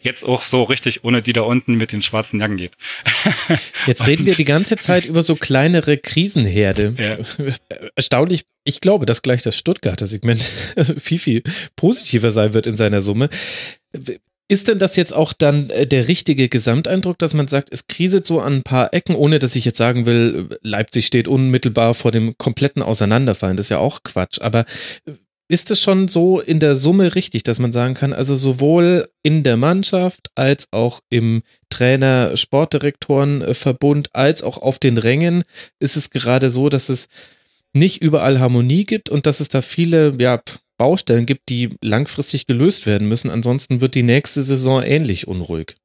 jetzt 0.02 0.24
auch 0.24 0.46
so 0.46 0.64
richtig 0.64 1.04
ohne 1.04 1.22
die 1.22 1.34
da 1.34 1.42
unten 1.42 1.76
mit 1.76 1.92
den 1.92 2.02
schwarzen 2.02 2.40
Jacken 2.40 2.58
geht. 2.58 2.74
Jetzt 3.88 4.06
reden 4.06 4.26
wir 4.26 4.36
die 4.36 4.46
ganze 4.46 4.78
Zeit 4.78 5.06
über 5.06 5.24
so 5.24 5.36
kleinere 5.36 5.98
Krisenherde. 5.98 6.96
Ja. 6.98 7.48
Erstaunlich, 7.96 8.46
ich 8.66 8.82
glaube, 8.82 9.06
dass 9.06 9.22
gleich 9.22 9.42
das 9.42 9.58
Stuttgarter 9.58 10.08
Segment 10.08 10.42
viel, 10.98 11.20
viel 11.20 11.44
positiver 11.76 12.32
sein 12.32 12.54
wird 12.54 12.68
in 12.68 12.76
seiner 12.76 13.00
Summe. 13.00 13.30
Ist 14.48 14.68
denn 14.68 14.78
das 14.78 14.96
jetzt 14.96 15.14
auch 15.14 15.34
dann 15.34 15.70
äh, 15.70 15.88
der 15.88 16.08
richtige 16.08 16.50
Gesamteindruck, 16.50 17.18
dass 17.18 17.34
man 17.34 17.48
sagt, 17.48 17.70
es 17.72 17.88
kriselt 17.88 18.28
so 18.28 18.42
an 18.42 18.58
ein 18.58 18.64
paar 18.64 18.94
Ecken, 18.94 19.16
ohne 19.16 19.40
dass 19.40 19.56
ich 19.56 19.66
jetzt 19.66 19.78
sagen 19.78 20.06
will, 20.06 20.50
Leipzig 20.62 21.08
steht 21.08 21.28
unmittelbar 21.28 21.96
vor 21.96 22.12
dem 22.12 22.38
kompletten 22.38 22.84
Auseinanderfallen, 22.84 23.58
das 23.58 23.68
ist 23.68 23.72
ja 23.72 23.80
auch 23.80 24.04
Quatsch. 24.04 24.40
Aber 24.42 24.66
ist 25.48 25.70
es 25.70 25.80
schon 25.80 26.08
so 26.08 26.40
in 26.40 26.60
der 26.60 26.76
Summe 26.76 27.14
richtig, 27.16 27.44
dass 27.44 27.60
man 27.60 27.72
sagen 27.72 27.94
kann, 27.94 28.14
also 28.14 28.36
sowohl 28.36 29.08
in 29.22 29.44
der 29.44 29.58
Mannschaft 29.58 30.32
als 30.36 30.70
auch 30.72 31.02
im 31.10 31.44
Trainer-Sportdirektoren-Verbund 31.70 34.10
als 34.14 34.42
auch 34.42 34.58
auf 34.60 34.80
den 34.80 34.98
Rängen 34.98 35.44
ist 35.80 35.98
es 35.98 36.10
gerade 36.10 36.50
so, 36.50 36.70
dass 36.70 36.90
es 36.90 37.10
nicht 37.76 38.02
überall 38.02 38.40
Harmonie 38.40 38.86
gibt 38.86 39.10
und 39.10 39.26
dass 39.26 39.40
es 39.40 39.50
da 39.50 39.62
viele 39.62 40.16
ja, 40.20 40.42
Baustellen 40.78 41.26
gibt, 41.26 41.50
die 41.50 41.76
langfristig 41.82 42.48
gelöst 42.48 42.86
werden 42.88 43.08
müssen. 43.08 43.30
Ansonsten 43.30 43.82
wird 43.82 43.96
die 43.96 44.04
nächste 44.04 44.44
Saison 44.44 44.82
ähnlich 44.84 45.28
unruhig. 45.28 45.76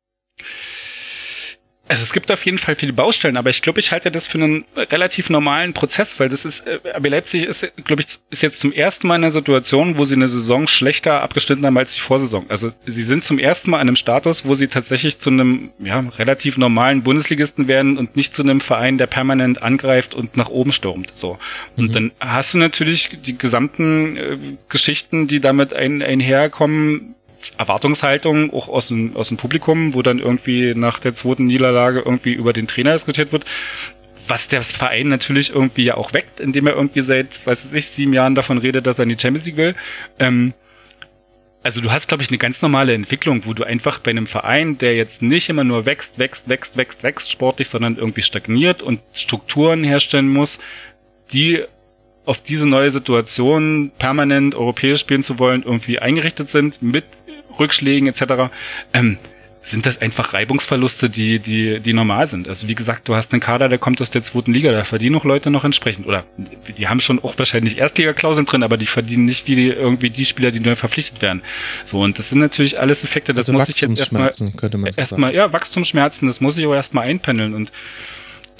Also 1.91 2.05
es 2.05 2.13
gibt 2.13 2.31
auf 2.31 2.47
jeden 2.47 2.59
Fall 2.59 2.77
viele 2.77 2.93
Baustellen, 2.93 3.37
aber 3.37 3.51
ich 3.51 3.63
glaube, 3.63 3.81
ich 3.81 3.91
halte 3.91 4.13
das 4.13 4.29
für 4.29 4.39
einen 4.39 4.65
relativ 4.77 5.29
normalen 5.29 5.73
Prozess, 5.73 6.21
weil 6.21 6.29
das 6.29 6.45
ist, 6.45 6.65
äh, 6.65 6.79
RB 6.97 7.09
Leipzig 7.09 7.43
ist, 7.43 7.67
glaube 7.85 8.03
ich, 8.03 8.21
ist 8.31 8.43
jetzt 8.43 8.61
zum 8.61 8.73
ersten 8.73 9.09
Mal 9.09 9.17
in 9.17 9.25
einer 9.25 9.33
Situation, 9.33 9.99
wo 9.99 10.05
sie 10.05 10.15
eine 10.15 10.29
Saison 10.29 10.69
schlechter 10.69 11.21
abgeschnitten 11.21 11.67
haben 11.67 11.77
als 11.77 11.95
die 11.95 12.01
Vorsaison. 12.01 12.47
Also 12.49 12.71
sie 12.87 13.03
sind 13.03 13.25
zum 13.25 13.41
ersten 13.41 13.73
Mal 13.73 13.79
an 13.79 13.89
einem 13.89 13.97
Status, 13.97 14.45
wo 14.45 14.55
sie 14.55 14.69
tatsächlich 14.69 15.19
zu 15.19 15.31
einem 15.31 15.71
ja, 15.81 15.99
relativ 16.17 16.57
normalen 16.59 17.03
Bundesligisten 17.03 17.67
werden 17.67 17.99
und 17.99 18.15
nicht 18.15 18.37
zu 18.37 18.43
einem 18.43 18.61
Verein, 18.61 18.97
der 18.97 19.09
permanent 19.09 19.61
angreift 19.61 20.15
und 20.15 20.37
nach 20.37 20.49
oben 20.49 20.71
stürmt. 20.71 21.11
So. 21.17 21.41
Und 21.77 21.89
mhm. 21.89 21.93
dann 21.93 22.13
hast 22.21 22.55
du 22.55 22.59
natürlich 22.59 23.19
die 23.27 23.37
gesamten 23.37 24.17
äh, 24.17 24.39
Geschichten, 24.69 25.27
die 25.27 25.41
damit 25.41 25.75
ein, 25.75 26.03
einherkommen, 26.03 27.17
Erwartungshaltung 27.59 28.53
auch 28.53 28.69
aus 28.69 28.89
dem, 28.89 29.17
aus 29.17 29.29
dem 29.29 29.37
Publikum, 29.37 29.95
wo 29.95 30.03
dann 30.03 30.19
irgendwie 30.19 30.75
nach 30.75 30.99
der 30.99 31.15
zweiten 31.15 31.45
Niederlage 31.45 32.01
irgendwie 32.01 32.33
über 32.33 32.53
den 32.53 32.67
Trainer 32.67 32.93
diskutiert 32.93 33.33
wird. 33.33 33.45
Was 34.29 34.49
der 34.49 34.63
Verein 34.63 35.09
natürlich 35.09 35.55
irgendwie 35.55 35.85
ja 35.85 35.97
auch 35.97 36.13
weckt, 36.13 36.41
indem 36.41 36.67
er 36.67 36.75
irgendwie 36.77 37.03
seit, 37.03 37.45
weiß 37.47 37.73
ich, 37.73 37.89
sieben 37.89 38.13
Jahren 38.13 38.35
davon 38.35 38.59
redet, 38.59 38.87
dass 38.87 38.99
er 38.99 39.05
in 39.05 39.09
die 39.09 39.19
Champions 39.19 39.47
League 39.47 39.57
will. 39.57 39.75
Ähm, 40.19 40.55
also 41.63 41.81
du 41.81 41.91
hast, 41.91 42.09
glaube 42.09 42.23
ich, 42.23 42.31
eine 42.31 42.39
ganz 42.39 42.63
normale 42.63 42.95
Entwicklung, 42.95 43.43
wo 43.45 43.53
du 43.53 43.65
einfach 43.65 43.99
bei 43.99 44.11
einem 44.11 44.27
Verein, 44.27 44.79
der 44.79 44.97
jetzt 44.97 45.21
nicht 45.21 45.49
immer 45.49 45.65
nur 45.65 45.85
wächst, 45.85 46.19
wächst, 46.19 46.49
wächst, 46.49 46.77
wächst, 46.77 47.03
wächst 47.03 47.31
sportlich, 47.31 47.69
sondern 47.69 47.97
irgendwie 47.97 48.23
stagniert 48.23 48.83
und 48.83 49.01
Strukturen 49.13 49.85
herstellen 49.85 50.29
muss, 50.29 50.59
die 51.33 51.65
auf 52.25 52.43
diese 52.43 52.67
neue 52.67 52.91
Situation 52.91 53.93
permanent 53.99 54.55
europäisch 54.55 55.01
spielen 55.01 55.23
zu 55.23 55.39
wollen, 55.39 55.63
irgendwie 55.63 55.99
eingerichtet 55.99 56.51
sind 56.51 56.81
mit 56.81 57.05
Rückschlägen 57.59 58.09
etc., 58.09 58.51
ähm, 58.93 59.19
sind 59.63 59.87
das 59.87 60.01
einfach 60.01 60.33
Reibungsverluste, 60.33 61.11
die, 61.11 61.39
die, 61.39 61.81
die 61.81 61.93
normal 61.93 62.29
sind. 62.29 62.49
Also 62.49 62.67
wie 62.67 62.75
gesagt, 62.75 63.09
du 63.09 63.15
hast 63.15 63.33
einen 63.33 63.41
Kader, 63.41 63.69
der 63.69 63.79
kommt 63.79 64.01
aus 64.01 64.11
der 64.11 64.25
zweiten 64.25 64.53
Liga, 64.53 64.73
da 64.73 64.85
verdienen 64.85 65.17
auch 65.17 65.25
Leute 65.25 65.51
noch 65.51 65.65
entsprechend. 65.65 66.07
Oder 66.07 66.25
die 66.77 66.89
haben 66.89 67.01
schon 67.01 67.23
auch 67.23 67.39
wahrscheinlich 67.39 67.79
Erstliga-Klauseln 67.79 68.47
drin, 68.47 68.63
aber 68.63 68.77
die 68.77 68.87
verdienen 68.87 69.27
nicht 69.27 69.47
wie 69.47 69.57
die, 69.57 69.69
irgendwie 69.69 70.11
die 70.11 70.25
Spieler, 70.25 70.51
die 70.51 70.61
neu 70.61 70.77
verpflichtet 70.77 71.21
werden. 71.21 71.43
So, 71.85 72.01
und 72.01 72.19
das 72.19 72.31
sind 72.31 72.39
natürlich 72.39 72.81
alles 72.81 73.05
Effekte, 73.05 73.35
das 73.35 73.49
also 73.49 73.59
muss 73.59 73.69
ich 73.69 73.81
jetzt 73.81 73.99
erstmal, 73.99 74.33
so 74.35 74.51
erstmal, 74.97 75.35
ja, 75.35 75.53
Wachstumsschmerzen, 75.53 76.27
das 76.27 76.41
muss 76.41 76.57
ich 76.57 76.67
auch 76.67 76.75
erstmal 76.75 77.07
einpendeln. 77.07 77.55
Und 77.55 77.71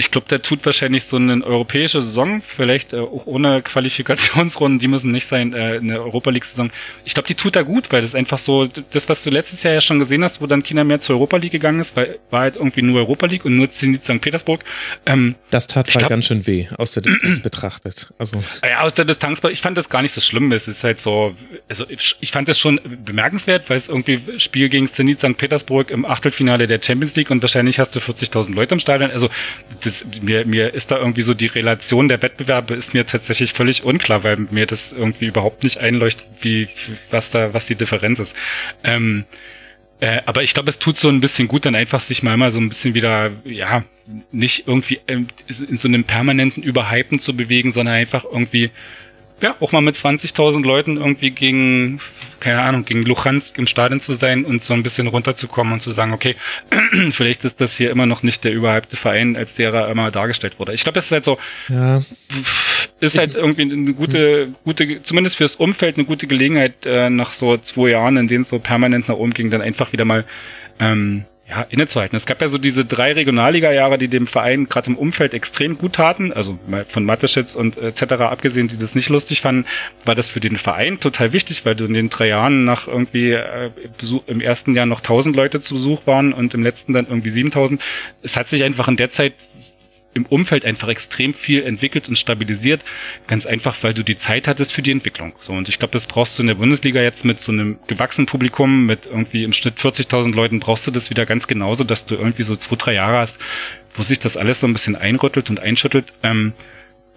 ich 0.01 0.11
glaube, 0.11 0.27
der 0.29 0.41
tut 0.41 0.65
wahrscheinlich 0.65 1.05
so 1.05 1.17
eine 1.17 1.45
europäische 1.45 2.01
Saison, 2.01 2.43
vielleicht 2.57 2.95
äh, 2.95 3.01
auch 3.01 3.27
ohne 3.27 3.61
Qualifikationsrunden, 3.61 4.79
die 4.79 4.89
müssen 4.89 5.13
nicht 5.13 5.29
sein, 5.29 5.53
äh, 5.53 5.79
eine 5.79 6.01
Europa 6.01 6.31
League-Saison. 6.31 6.71
Ich 7.05 7.13
glaube, 7.13 7.29
die 7.29 7.35
tut 7.35 7.55
da 7.55 7.63
gut, 7.63 7.93
weil 7.93 8.01
das 8.01 8.15
einfach 8.15 8.39
so, 8.39 8.67
das, 8.67 9.11
was 9.11 9.23
du 9.23 9.31
letztes 9.31 9.63
Jahr 9.63 9.75
ja 9.75 9.83
schon 9.83 9.99
gesehen 9.99 10.25
hast, 10.25 10.41
wo 10.41 10.47
dann 10.47 10.63
China 10.63 10.85
mehr 10.85 11.03
zur 11.03 11.17
Europa 11.17 11.37
League 11.37 11.53
gegangen 11.53 11.81
ist, 11.81 11.95
weil, 11.97 12.19
war 12.31 12.41
halt 12.41 12.57
irgendwie 12.57 12.81
nur 12.81 12.99
Europa 12.99 13.27
League 13.27 13.45
und 13.45 13.59
nur 13.59 13.71
Zenit 13.71 14.05
St. 14.05 14.23
Petersburg. 14.23 14.65
Ähm, 15.05 15.35
das 15.51 15.67
tat 15.67 15.95
halt 15.95 16.09
ganz 16.09 16.27
schön 16.27 16.47
weh, 16.47 16.67
aus 16.79 16.93
der 16.93 17.03
Distanz 17.03 17.41
betrachtet. 17.41 18.11
Also. 18.19 18.43
Ja, 18.63 18.81
aus 18.81 18.95
der 18.95 19.05
Distanz, 19.05 19.41
ich 19.53 19.61
fand 19.61 19.77
das 19.77 19.91
gar 19.91 20.01
nicht 20.01 20.15
so 20.15 20.23
schlimm. 20.23 20.51
Es 20.53 20.67
ist 20.67 20.83
halt 20.83 21.03
so, 21.03 21.37
also 21.69 21.85
ich 21.89 22.33
fand 22.33 22.49
das 22.49 22.59
schon 22.59 22.81
bemerkenswert, 23.05 23.69
weil 23.69 23.77
es 23.77 23.91
irgendwie 23.91 24.21
Spiel 24.39 24.71
gegen 24.71 24.89
Zenit 24.89 25.21
St. 25.21 25.37
Petersburg 25.37 25.91
im 25.91 26.07
Achtelfinale 26.07 26.67
der 26.67 26.81
Champions 26.83 27.17
League 27.17 27.31
und 27.31 27.43
wahrscheinlich 27.43 27.79
hast 27.79 27.95
du 27.95 28.01
40.000 28.01 28.55
Leute 28.55 28.75
im 28.75 28.81
Stadion. 28.81 29.11
Also 29.11 29.29
das, 29.91 30.05
mir, 30.23 30.47
mir 30.47 30.73
ist 30.73 30.91
da 30.91 30.99
irgendwie 30.99 31.23
so 31.23 31.35
die 31.35 31.47
Relation 31.47 32.09
der 32.09 32.23
Wettbewerbe 32.23 32.75
ist 32.75 32.95
mir 32.95 33.07
tatsächlich 33.07 33.53
völlig 33.53 33.85
unklar, 33.85 34.25
weil 34.25 34.37
mir 34.37 34.67
das 34.67 34.93
irgendwie 34.93 35.27
überhaupt 35.27 35.65
nicht 35.65 35.79
einleuchtet, 35.79 36.27
wie, 36.41 36.69
was 37.11 37.31
da, 37.31 37.53
was 37.53 37.67
die 37.67 37.75
Differenz 37.75 38.19
ist. 38.19 38.37
Ähm, 38.85 39.25
äh, 40.01 40.23
aber 40.27 40.43
ich 40.43 40.55
glaube, 40.55 40.71
es 40.71 40.79
tut 40.79 40.97
so 40.97 41.09
ein 41.09 41.21
bisschen 41.21 41.49
gut, 41.49 41.67
dann 41.67 41.75
einfach 41.75 42.01
sich 42.01 42.23
mal 42.23 42.37
mal 42.37 42.53
so 42.53 42.59
ein 42.59 42.69
bisschen 42.69 42.95
wieder, 42.95 43.31
ja, 43.45 43.85
nicht 44.33 44.67
irgendwie 44.67 45.01
ähm, 45.09 45.29
in 45.69 45.77
so 45.77 45.89
einem 45.89 46.05
permanenten 46.05 46.63
Überhypen 46.63 47.21
zu 47.21 47.37
bewegen, 47.37 47.73
sondern 47.73 47.97
einfach 47.97 48.25
irgendwie 48.25 48.71
ja, 49.41 49.57
auch 49.61 49.73
mal 49.73 49.81
mit 49.81 49.97
20.000 49.97 50.65
Leuten 50.65 50.97
irgendwie 50.97 51.31
gegen, 51.31 52.01
keine 52.41 52.61
Ahnung, 52.61 52.85
gegen 52.85 53.05
Luhansk 53.05 53.57
im 53.59 53.67
Stadion 53.67 54.01
zu 54.01 54.15
sein 54.15 54.45
und 54.45 54.63
so 54.63 54.75
ein 54.75 54.83
bisschen 54.83 55.07
runterzukommen 55.07 55.75
und 55.75 55.81
zu 55.81 55.93
sagen, 55.93 56.13
okay, 56.13 56.37
vielleicht 57.11 57.45
ist 57.45 57.61
das 57.61 57.77
hier 57.77 57.91
immer 57.91 58.07
noch 58.07 58.23
nicht 58.23 58.45
der 58.45 58.53
überhypte 58.53 58.97
Verein, 58.97 59.37
als 59.37 59.55
der 59.55 59.73
er 59.73 59.89
immer 59.91 60.11
dargestellt 60.11 60.59
wurde. 60.59 60.75
Ich 60.75 60.83
glaube, 60.83 60.99
es 60.99 61.07
ist 61.07 61.13
halt 61.13 61.25
so, 61.25 61.39
ja. 61.69 62.01
ist 63.01 63.19
halt 63.19 63.35
irgendwie 63.35 63.63
eine 63.63 63.93
gute, 63.95 64.49
gute, 64.65 65.03
zumindest 65.03 65.37
fürs 65.37 65.55
Umfeld 65.57 65.97
eine 65.97 66.07
gute 66.07 66.27
Gelegenheit, 66.27 66.85
äh, 66.85 67.11
nach 67.11 67.33
so 67.33 67.57
zwei 67.57 67.91
Jahren, 67.91 68.17
in 68.17 68.29
denen 68.29 68.43
es 68.43 68.49
so 68.49 68.59
permanent 68.59 69.09
nach 69.09 69.17
oben 69.17 69.33
ging, 69.33 69.51
dann 69.51 69.63
einfach 69.63 69.93
wieder 69.93 70.05
mal 70.05 70.25
ähm, 70.79 71.25
ja, 71.51 71.67
innezuhalten. 71.69 72.17
Es 72.17 72.27
gab 72.27 72.41
ja 72.41 72.49
so 72.49 72.59
diese 72.59 72.85
drei 72.85 73.13
Regionalliga-Jahre, 73.13 73.99
die 73.99 74.07
dem 74.07 74.29
Verein 74.29 74.69
gerade 74.69 74.89
im 74.89 74.97
Umfeld 74.97 75.35
extrem 75.35 75.77
gut 75.77 75.95
taten. 75.95 76.33
Also 76.33 76.59
von 76.89 77.05
Mateschitz 77.05 77.57
und 77.57 77.77
etc. 77.77 78.03
abgesehen, 78.23 78.69
die 78.69 78.79
das 78.79 78.95
nicht 78.95 79.09
lustig 79.09 79.41
fanden, 79.41 79.67
war 80.05 80.15
das 80.15 80.29
für 80.29 80.39
den 80.39 80.57
Verein 80.57 81.01
total 81.01 81.33
wichtig, 81.33 81.67
weil 81.67 81.75
du 81.75 81.85
in 81.87 81.95
den 81.95 82.09
drei 82.09 82.29
Jahren 82.29 82.65
nach 82.65 82.87
irgendwie 82.87 83.33
äh, 83.33 83.71
Besuch, 83.99 84.23
im 84.29 84.41
ersten 84.41 84.75
Jahr 84.77 84.87
noch 84.87 85.01
1000 85.01 85.35
Leute 85.35 85.61
zu 85.61 85.75
Besuch 85.75 86.07
waren 86.07 86.33
und 86.33 86.55
im 86.55 86.63
letzten 86.63 86.93
dann 86.93 87.07
irgendwie 87.09 87.31
7000. 87.31 87.81
Es 88.23 88.37
hat 88.37 88.49
sich 88.49 88.63
einfach 88.63 88.87
in 88.87 88.97
der 88.97 89.11
Zeit 89.11 89.35
im 90.13 90.27
Umfeld 90.27 90.65
einfach 90.65 90.89
extrem 90.89 91.35
viel 91.35 91.63
entwickelt 91.63 92.09
und 92.09 92.17
stabilisiert. 92.17 92.83
Ganz 93.27 93.47
einfach, 93.47 93.77
weil 93.83 93.95
du 93.95 94.03
die 94.03 94.19
Zeit 94.19 94.49
hattest 94.49 94.73
für 94.73 94.83
die 94.83 94.91
Entwicklung. 94.91 95.35
So, 95.41 95.53
und 95.53 95.69
ich 95.69 95.79
glaube, 95.79 95.93
das 95.93 96.07
brauchst 96.07 96.39
du 96.39 96.43
in 96.43 96.49
der 96.49 96.57
Bundesliga 96.57 97.01
jetzt 97.01 97.25
mit 97.25 97.41
so 97.41 97.53
einem 97.53 97.79
gewachsenen 97.87 98.27
Publikum, 98.27 98.87
mit 98.87 99.07
irgendwie 99.07 99.45
im 99.45 99.53
Schnitt 99.53 99.79
40.000 99.79 100.35
Leuten, 100.35 100.61
brauchst 100.61 100.87
du 100.87 100.91
das 100.91 101.11
wieder 101.11 101.27
ganz 101.27 101.47
genauso, 101.47 101.85
dass 101.85 102.07
du 102.07 102.17
irgendwie 102.17 102.43
so 102.43 102.57
zwei, 102.57 102.77
drei 102.77 102.95
Jahre 102.95 103.19
hast, 103.19 103.37
wo 103.95 104.03
sich 104.03 104.19
das 104.19 104.37
alles 104.37 104.61
so 104.61 104.67
ein 104.67 104.73
bisschen 104.73 104.97
einrüttelt 104.97 105.49
und 105.51 105.61
einschüttelt. 105.61 106.13
Ähm, 106.23 106.53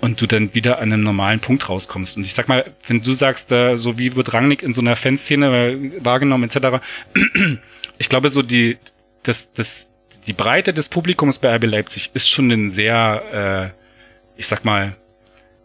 und 0.03 0.19
du 0.19 0.27
dann 0.27 0.53
wieder 0.53 0.79
an 0.79 0.91
einem 0.91 1.03
normalen 1.03 1.39
Punkt 1.39 1.69
rauskommst. 1.69 2.17
Und 2.17 2.25
ich 2.25 2.33
sag 2.33 2.49
mal, 2.49 2.65
wenn 2.89 3.01
du 3.01 3.13
sagst, 3.13 3.49
äh, 3.53 3.77
so 3.77 3.97
wie 3.97 4.17
wird 4.17 4.33
Rangnick 4.33 4.61
in 4.61 4.73
so 4.73 4.81
einer 4.81 4.97
Fanszene 4.97 5.47
äh, 5.47 6.03
wahrgenommen 6.03 6.49
etc., 6.49 6.83
ich 7.97 8.09
glaube 8.09 8.27
so 8.27 8.41
die 8.41 8.77
das 9.23 9.53
das 9.53 9.87
die 10.27 10.33
Breite 10.33 10.73
des 10.73 10.89
Publikums 10.89 11.37
bei 11.37 11.55
RB 11.55 11.65
Leipzig 11.65 12.11
ist 12.13 12.29
schon 12.29 12.51
ein 12.51 12.71
sehr, 12.71 13.73
äh, 13.75 14.39
ich 14.39 14.47
sag 14.47 14.65
mal, 14.65 14.95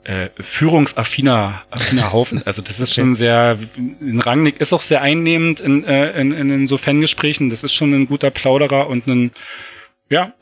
äh, 0.04 0.30
führungsaffiner 0.42 1.62
affiner 1.70 2.12
Haufen. 2.12 2.42
Also 2.44 2.62
das 2.62 2.80
ist 2.80 2.94
schon 2.94 3.14
sehr, 3.14 3.58
in 3.76 4.20
Rangnick 4.20 4.60
ist 4.60 4.72
auch 4.72 4.82
sehr 4.82 5.02
einnehmend 5.02 5.60
in, 5.60 5.84
äh, 5.84 6.18
in, 6.18 6.32
in 6.32 6.66
so 6.66 6.78
Fangesprächen. 6.78 7.50
Das 7.50 7.62
ist 7.62 7.74
schon 7.74 7.92
ein 7.92 8.06
guter 8.06 8.30
Plauderer 8.30 8.88
und 8.88 9.06
ein, 9.06 9.32
ja, 10.08 10.32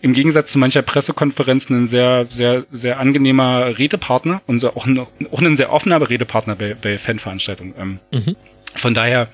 im 0.00 0.14
Gegensatz 0.14 0.52
zu 0.52 0.58
mancher 0.58 0.80
Pressekonferenz 0.80 1.68
ein 1.68 1.88
sehr, 1.88 2.26
sehr, 2.30 2.64
sehr 2.72 2.98
angenehmer 2.98 3.78
Redepartner 3.78 4.40
und 4.46 4.64
auch, 4.64 4.86
ein, 4.86 4.98
auch 4.98 5.40
ein 5.40 5.56
sehr 5.58 5.70
offener 5.70 6.08
Redepartner 6.08 6.56
bei, 6.56 6.74
bei 6.74 6.96
Fanveranstaltungen. 6.96 7.74
Ähm, 7.78 7.98
mhm. 8.12 8.36
Von 8.74 8.94
daher, 8.94 9.28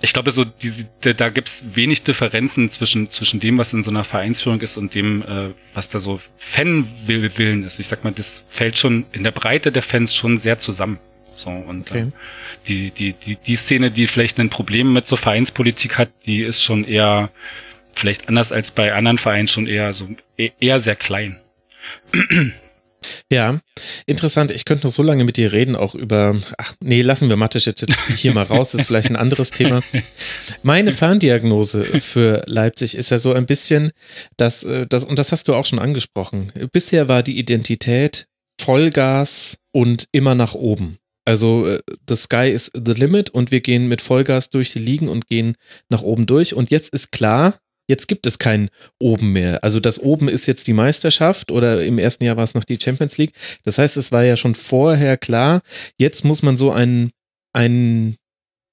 ich 0.00 0.12
glaube, 0.12 0.30
so 0.30 0.44
die, 0.44 0.86
da, 1.00 1.28
gibt's 1.28 1.62
wenig 1.74 2.04
Differenzen 2.04 2.70
zwischen 2.70 3.10
zwischen 3.10 3.40
dem, 3.40 3.58
was 3.58 3.72
in 3.72 3.82
so 3.82 3.90
einer 3.90 4.04
Vereinsführung 4.04 4.60
ist 4.60 4.76
und 4.76 4.94
dem, 4.94 5.22
äh, 5.22 5.50
was 5.74 5.88
da 5.88 5.98
so 5.98 6.20
Fanwillen 6.38 7.64
ist. 7.64 7.80
Ich 7.80 7.88
sag 7.88 8.04
mal, 8.04 8.12
das 8.12 8.44
fällt 8.48 8.78
schon 8.78 9.06
in 9.12 9.24
der 9.24 9.32
Breite 9.32 9.72
der 9.72 9.82
Fans 9.82 10.14
schon 10.14 10.38
sehr 10.38 10.60
zusammen. 10.60 10.98
So 11.36 11.50
und 11.50 11.90
okay. 11.90 12.00
äh, 12.00 12.12
die 12.68 12.90
die 12.90 13.12
die 13.12 13.36
die 13.36 13.56
Szene, 13.56 13.90
die 13.90 14.06
vielleicht 14.06 14.38
ein 14.38 14.50
Problem 14.50 14.92
mit 14.92 15.08
so 15.08 15.16
Vereinspolitik 15.16 15.98
hat, 15.98 16.10
die 16.26 16.42
ist 16.42 16.62
schon 16.62 16.84
eher 16.84 17.30
vielleicht 17.94 18.28
anders 18.28 18.52
als 18.52 18.70
bei 18.70 18.94
anderen 18.94 19.18
Vereinen 19.18 19.48
schon 19.48 19.66
eher 19.66 19.92
so 19.94 20.08
e-, 20.36 20.52
eher 20.60 20.80
sehr 20.80 20.96
klein. 20.96 21.38
Ja, 23.30 23.60
interessant. 24.06 24.50
Ich 24.50 24.64
könnte 24.64 24.86
noch 24.86 24.92
so 24.92 25.02
lange 25.02 25.24
mit 25.24 25.36
dir 25.36 25.52
reden, 25.52 25.76
auch 25.76 25.94
über, 25.94 26.36
ach 26.56 26.74
nee, 26.80 27.02
lassen 27.02 27.28
wir 27.28 27.36
Mathe 27.36 27.58
jetzt, 27.58 27.80
jetzt 27.80 28.00
hier 28.16 28.34
mal 28.34 28.44
raus, 28.44 28.72
das 28.72 28.82
ist 28.82 28.86
vielleicht 28.86 29.10
ein 29.10 29.16
anderes 29.16 29.50
Thema. 29.50 29.80
Meine 30.62 30.92
Ferndiagnose 30.92 32.00
für 32.00 32.42
Leipzig 32.46 32.96
ist 32.96 33.10
ja 33.10 33.18
so 33.18 33.32
ein 33.32 33.46
bisschen, 33.46 33.92
dass, 34.36 34.64
äh, 34.64 34.86
das, 34.86 35.04
und 35.04 35.18
das 35.18 35.32
hast 35.32 35.48
du 35.48 35.54
auch 35.54 35.66
schon 35.66 35.78
angesprochen. 35.78 36.52
Bisher 36.72 37.08
war 37.08 37.22
die 37.22 37.38
Identität 37.38 38.26
Vollgas 38.60 39.58
und 39.72 40.08
immer 40.12 40.34
nach 40.34 40.54
oben. 40.54 40.98
Also 41.24 41.66
äh, 41.66 41.80
the 42.08 42.16
sky 42.16 42.48
is 42.48 42.72
the 42.74 42.94
limit 42.94 43.30
und 43.30 43.50
wir 43.50 43.60
gehen 43.60 43.88
mit 43.88 44.00
Vollgas 44.00 44.50
durch 44.50 44.72
die 44.72 44.78
Ligen 44.78 45.08
und 45.08 45.26
gehen 45.26 45.56
nach 45.90 46.02
oben 46.02 46.26
durch. 46.26 46.54
Und 46.54 46.70
jetzt 46.70 46.92
ist 46.92 47.12
klar, 47.12 47.58
jetzt 47.88 48.06
gibt 48.06 48.26
es 48.26 48.38
kein 48.38 48.68
Oben 49.00 49.32
mehr. 49.32 49.64
Also 49.64 49.80
das 49.80 49.98
Oben 49.98 50.28
ist 50.28 50.46
jetzt 50.46 50.66
die 50.66 50.72
Meisterschaft 50.72 51.50
oder 51.50 51.82
im 51.84 51.98
ersten 51.98 52.24
Jahr 52.24 52.36
war 52.36 52.44
es 52.44 52.54
noch 52.54 52.64
die 52.64 52.78
Champions 52.80 53.18
League. 53.18 53.32
Das 53.64 53.78
heißt, 53.78 53.96
es 53.96 54.12
war 54.12 54.24
ja 54.24 54.36
schon 54.36 54.54
vorher 54.54 55.16
klar, 55.16 55.62
jetzt 55.96 56.24
muss 56.24 56.42
man 56.42 56.56
so 56.56 56.70
einen, 56.70 57.10
einen 57.52 58.16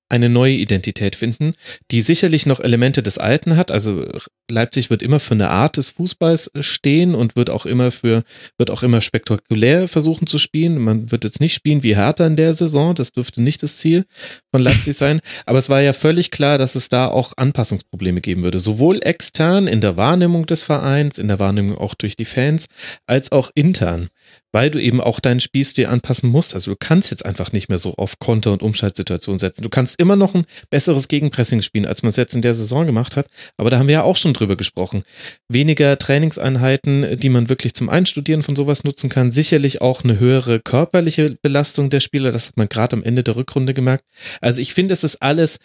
eine 0.10 0.30
neue 0.30 0.54
Identität 0.54 1.16
finden, 1.16 1.54
die 1.92 2.02
sicherlich 2.02 2.46
noch 2.46 2.60
Elemente 2.60 3.02
des 3.02 3.18
Alten 3.18 3.58
hat. 3.58 3.72
Also 3.72 4.06
Leipzig 4.50 4.92
wird 4.92 5.02
immer 5.02 5.20
für 5.20 5.34
eine 5.34 5.50
Art 5.50 5.78
des 5.78 5.88
Fußballs 5.88 6.52
stehen 6.60 7.16
und 7.16 7.36
wird 7.36 7.50
auch 7.50 7.66
immer 7.66 7.90
für, 7.90 8.24
wird 8.60 8.70
auch 8.70 8.84
immer 8.84 9.02
spektakulär 9.02 9.88
versuchen 9.88 10.28
zu 10.28 10.38
spielen. 10.38 10.78
Man 10.78 11.12
wird 11.12 11.24
jetzt 11.24 11.40
nicht 11.40 11.56
spielen 11.56 11.82
wie 11.82 11.96
Hertha 11.96 12.28
in 12.28 12.36
der 12.36 12.54
Saison. 12.54 12.94
Das 12.94 13.12
dürfte 13.12 13.42
nicht 13.42 13.64
das 13.64 13.78
Ziel 13.78 14.06
von 14.52 14.62
Leipzig 14.62 14.96
sein. 14.96 15.22
Aber 15.48 15.58
es 15.58 15.70
war 15.70 15.82
ja 15.82 15.94
völlig 15.94 16.30
klar, 16.30 16.60
dass 16.60 16.76
es 16.76 16.90
da 16.90 17.08
auch 17.08 17.34
Anpassungsprobleme 17.38 18.22
geben 18.22 18.44
würde. 18.44 18.60
Sowohl 18.60 19.00
extern 19.02 19.66
in 19.66 19.82
der 19.82 19.98
Wahrnehmung 19.98 20.46
des 20.46 20.62
Vereins, 20.62 21.18
in 21.18 21.28
der 21.28 21.40
Wahrnehmung 21.40 21.78
auch 21.78 21.96
durch 21.96 22.16
die 22.16 22.26
Fans, 22.26 22.68
als 23.08 23.32
auch 23.32 23.50
intern 23.56 24.10
weil 24.56 24.72
du 24.72 24.82
eben 24.82 25.02
auch 25.02 25.20
deinen 25.20 25.42
Spielstil 25.42 25.88
anpassen 25.88 26.30
musst. 26.30 26.54
Also 26.54 26.72
du 26.72 26.78
kannst 26.80 27.12
jetzt 27.12 27.26
einfach 27.26 27.52
nicht 27.52 27.68
mehr 27.68 27.78
so 27.78 27.96
auf 27.96 28.20
Konter- 28.20 28.54
und 28.54 28.64
Umschaltsituationen 28.64 29.38
setzen. 29.38 29.64
Du 29.64 29.70
kannst 29.70 30.00
immer 30.00 30.16
noch 30.16 30.34
ein 30.34 30.46
besseres 30.70 31.10
Gegenpressing 31.10 31.62
spielen, 31.62 31.86
als 31.86 32.04
man 32.04 32.10
es 32.10 32.16
jetzt 32.16 32.36
in 32.36 32.42
der 32.42 32.54
Saison 32.54 32.86
gemacht 32.86 33.18
hat. 33.18 33.28
Aber 33.58 33.70
da 33.70 33.80
haben 33.80 33.88
wir 33.88 33.96
ja 33.96 34.04
auch 34.04 34.16
schon 34.16 34.32
drüber 34.32 34.56
gesprochen. 34.56 35.04
Weniger 35.50 35.98
Trainingseinheiten, 35.98 37.20
die 37.20 37.28
man 37.28 37.50
wirklich 37.50 37.74
zum 37.74 37.90
Einstudieren 37.90 38.44
von 38.44 38.56
sowas 38.56 38.86
nutzen 38.86 39.10
kann. 39.10 39.30
Sicherlich 39.30 39.82
auch 39.82 40.06
eine 40.06 40.22
höhere 40.22 40.62
körperliche 40.62 41.38
Belastung 41.42 41.90
der 41.90 42.00
Spieler. 42.00 42.32
Das 42.32 42.48
hat 42.48 42.56
man 42.56 42.70
gerade 42.70 42.96
am 42.96 43.04
Ende 43.04 43.24
der 43.24 43.36
Rückrunde 43.36 43.74
gemerkt. 43.74 44.06
Also 44.40 44.62
ich 44.62 44.74
finde, 44.74 44.94
es 44.94 45.04
ist 45.04 45.22
alles 45.22 45.60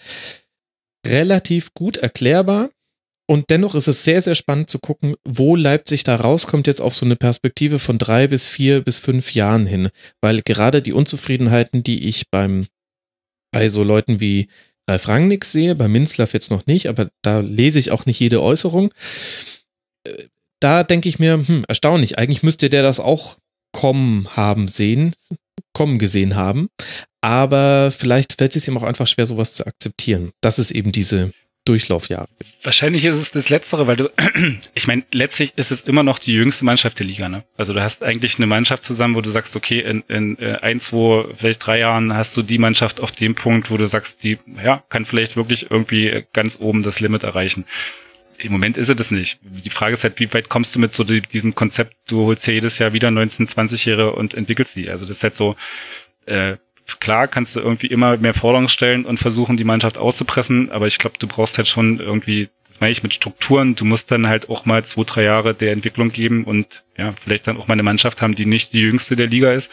relativ 1.06 1.74
gut 1.74 1.96
erklärbar. 1.96 2.70
Und 3.30 3.48
dennoch 3.50 3.76
ist 3.76 3.86
es 3.86 4.02
sehr, 4.02 4.20
sehr 4.20 4.34
spannend 4.34 4.70
zu 4.70 4.80
gucken, 4.80 5.14
wo 5.24 5.54
Leipzig 5.54 6.02
da 6.02 6.16
rauskommt 6.16 6.66
jetzt 6.66 6.80
auf 6.80 6.96
so 6.96 7.06
eine 7.06 7.14
Perspektive 7.14 7.78
von 7.78 7.96
drei 7.96 8.26
bis 8.26 8.48
vier 8.48 8.80
bis 8.80 8.96
fünf 8.96 9.34
Jahren 9.34 9.66
hin. 9.66 9.90
Weil 10.20 10.42
gerade 10.42 10.82
die 10.82 10.92
Unzufriedenheiten, 10.92 11.84
die 11.84 12.08
ich 12.08 12.28
beim, 12.28 12.66
bei 13.52 13.68
so 13.68 13.84
Leuten 13.84 14.18
wie 14.18 14.48
Ralf 14.88 15.06
Rangnick 15.06 15.44
sehe, 15.44 15.76
bei 15.76 15.86
Minzlaff 15.86 16.32
jetzt 16.32 16.50
noch 16.50 16.66
nicht, 16.66 16.88
aber 16.88 17.08
da 17.22 17.38
lese 17.38 17.78
ich 17.78 17.92
auch 17.92 18.04
nicht 18.04 18.18
jede 18.18 18.42
Äußerung. 18.42 18.92
Äh, 20.08 20.24
da 20.58 20.82
denke 20.82 21.08
ich 21.08 21.20
mir, 21.20 21.34
hm, 21.34 21.64
erstaunlich, 21.68 22.18
eigentlich 22.18 22.42
müsste 22.42 22.68
der 22.68 22.82
das 22.82 22.98
auch 22.98 23.36
kommen 23.70 24.26
haben 24.34 24.66
sehen, 24.66 25.14
kommen 25.72 26.00
gesehen 26.00 26.34
haben. 26.34 26.66
Aber 27.20 27.92
vielleicht 27.92 28.38
fällt 28.38 28.56
es 28.56 28.66
ihm 28.66 28.76
auch 28.76 28.82
einfach 28.82 29.06
schwer, 29.06 29.26
sowas 29.26 29.54
zu 29.54 29.64
akzeptieren. 29.68 30.32
Das 30.40 30.58
ist 30.58 30.72
eben 30.72 30.90
diese 30.90 31.32
Durchlaufjahre. 31.64 32.28
Wahrscheinlich 32.62 33.04
ist 33.04 33.16
es 33.16 33.32
das 33.32 33.48
Letztere, 33.48 33.86
weil 33.86 33.96
du, 33.96 34.10
ich 34.74 34.86
meine, 34.86 35.04
letztlich 35.12 35.52
ist 35.56 35.70
es 35.70 35.82
immer 35.82 36.02
noch 36.02 36.18
die 36.18 36.32
jüngste 36.32 36.64
Mannschaft 36.64 36.98
der 36.98 37.06
Liga. 37.06 37.28
Ne? 37.28 37.44
Also 37.56 37.74
du 37.74 37.82
hast 37.82 38.02
eigentlich 38.02 38.36
eine 38.36 38.46
Mannschaft 38.46 38.84
zusammen, 38.84 39.14
wo 39.14 39.20
du 39.20 39.30
sagst, 39.30 39.56
okay, 39.56 39.80
in, 39.80 40.02
in 40.08 40.38
äh, 40.38 40.58
ein, 40.62 40.80
zwei, 40.80 41.24
vielleicht 41.38 41.64
drei 41.64 41.78
Jahren 41.78 42.14
hast 42.14 42.36
du 42.36 42.42
die 42.42 42.58
Mannschaft 42.58 43.00
auf 43.00 43.12
dem 43.12 43.34
Punkt, 43.34 43.70
wo 43.70 43.76
du 43.76 43.86
sagst, 43.88 44.22
die, 44.22 44.38
ja, 44.62 44.82
kann 44.88 45.04
vielleicht 45.04 45.36
wirklich 45.36 45.70
irgendwie 45.70 46.24
ganz 46.32 46.58
oben 46.60 46.82
das 46.82 47.00
Limit 47.00 47.22
erreichen. 47.22 47.66
Im 48.38 48.52
Moment 48.52 48.78
ist 48.78 48.88
es 48.88 48.96
das 48.96 49.10
nicht. 49.10 49.38
Die 49.42 49.70
Frage 49.70 49.94
ist 49.94 50.02
halt, 50.02 50.18
wie 50.18 50.32
weit 50.32 50.48
kommst 50.48 50.74
du 50.74 50.78
mit 50.78 50.94
so 50.94 51.04
diesem 51.04 51.54
Konzept, 51.54 51.94
du 52.08 52.24
holst 52.24 52.46
ja 52.46 52.54
jedes 52.54 52.78
Jahr 52.78 52.94
wieder 52.94 53.08
19-, 53.08 53.54
20-Jährige 53.54 54.12
und 54.12 54.32
entwickelst 54.32 54.72
sie. 54.72 54.88
Also 54.88 55.04
das 55.04 55.18
ist 55.18 55.22
halt 55.22 55.34
so, 55.34 55.56
äh, 56.24 56.56
klar 56.98 57.28
kannst 57.28 57.54
du 57.56 57.60
irgendwie 57.60 57.86
immer 57.86 58.16
mehr 58.16 58.34
Forderungen 58.34 58.68
stellen 58.68 59.04
und 59.04 59.18
versuchen, 59.18 59.56
die 59.56 59.64
Mannschaft 59.64 59.96
auszupressen, 59.98 60.70
aber 60.72 60.86
ich 60.86 60.98
glaube, 60.98 61.16
du 61.18 61.26
brauchst 61.26 61.58
halt 61.58 61.68
schon 61.68 62.00
irgendwie, 62.00 62.48
das 62.68 62.80
meine 62.80 62.92
ich 62.92 63.02
mit 63.02 63.14
Strukturen, 63.14 63.74
du 63.74 63.84
musst 63.84 64.10
dann 64.10 64.26
halt 64.26 64.48
auch 64.48 64.66
mal 64.66 64.84
zwei, 64.84 65.04
drei 65.04 65.22
Jahre 65.24 65.54
der 65.54 65.72
Entwicklung 65.72 66.10
geben 66.12 66.44
und 66.44 66.82
ja, 66.96 67.14
vielleicht 67.22 67.46
dann 67.46 67.56
auch 67.56 67.68
mal 67.68 67.74
eine 67.74 67.82
Mannschaft 67.82 68.20
haben, 68.20 68.34
die 68.34 68.46
nicht 68.46 68.72
die 68.72 68.80
jüngste 68.80 69.16
der 69.16 69.26
Liga 69.26 69.52
ist 69.52 69.70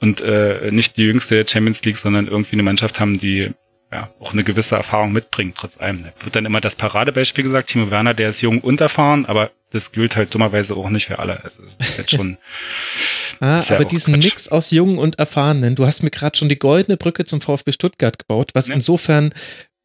und 0.00 0.20
äh, 0.20 0.70
nicht 0.70 0.96
die 0.96 1.04
jüngste 1.04 1.34
der 1.34 1.48
Champions 1.48 1.82
League, 1.84 1.98
sondern 1.98 2.26
irgendwie 2.26 2.54
eine 2.54 2.62
Mannschaft 2.62 3.00
haben, 3.00 3.20
die 3.20 3.50
ja, 3.92 4.08
auch 4.20 4.32
eine 4.32 4.44
gewisse 4.44 4.76
Erfahrung 4.76 5.12
mitbringt, 5.12 5.56
trotz 5.56 5.78
allem. 5.80 6.04
Da 6.04 6.24
wird 6.24 6.36
dann 6.36 6.46
immer 6.46 6.60
das 6.60 6.74
Paradebeispiel 6.74 7.44
gesagt, 7.44 7.70
Timo 7.70 7.90
Werner, 7.90 8.14
der 8.14 8.30
ist 8.30 8.40
jung 8.40 8.60
und 8.60 8.80
erfahren, 8.80 9.26
aber 9.26 9.50
das 9.76 9.92
gilt 9.92 10.16
halt 10.16 10.34
dummerweise 10.34 10.74
auch 10.74 10.90
nicht 10.90 11.06
für 11.06 11.18
alle. 11.18 11.42
Also 11.44 11.62
das 11.62 11.88
ist 11.88 11.98
halt 11.98 12.10
schon 12.10 12.38
Ah, 13.40 13.64
aber 13.68 13.84
diesen 13.84 14.14
Quatsch. 14.14 14.24
Mix 14.24 14.48
aus 14.48 14.70
Jungen 14.70 14.98
und 14.98 15.18
Erfahrenen, 15.18 15.74
du 15.74 15.86
hast 15.86 16.02
mir 16.02 16.10
gerade 16.10 16.36
schon 16.36 16.48
die 16.48 16.56
goldene 16.56 16.96
Brücke 16.96 17.24
zum 17.24 17.40
VfB 17.40 17.72
Stuttgart 17.72 18.18
gebaut, 18.18 18.52
was 18.54 18.68
ja. 18.68 18.74
insofern 18.74 19.32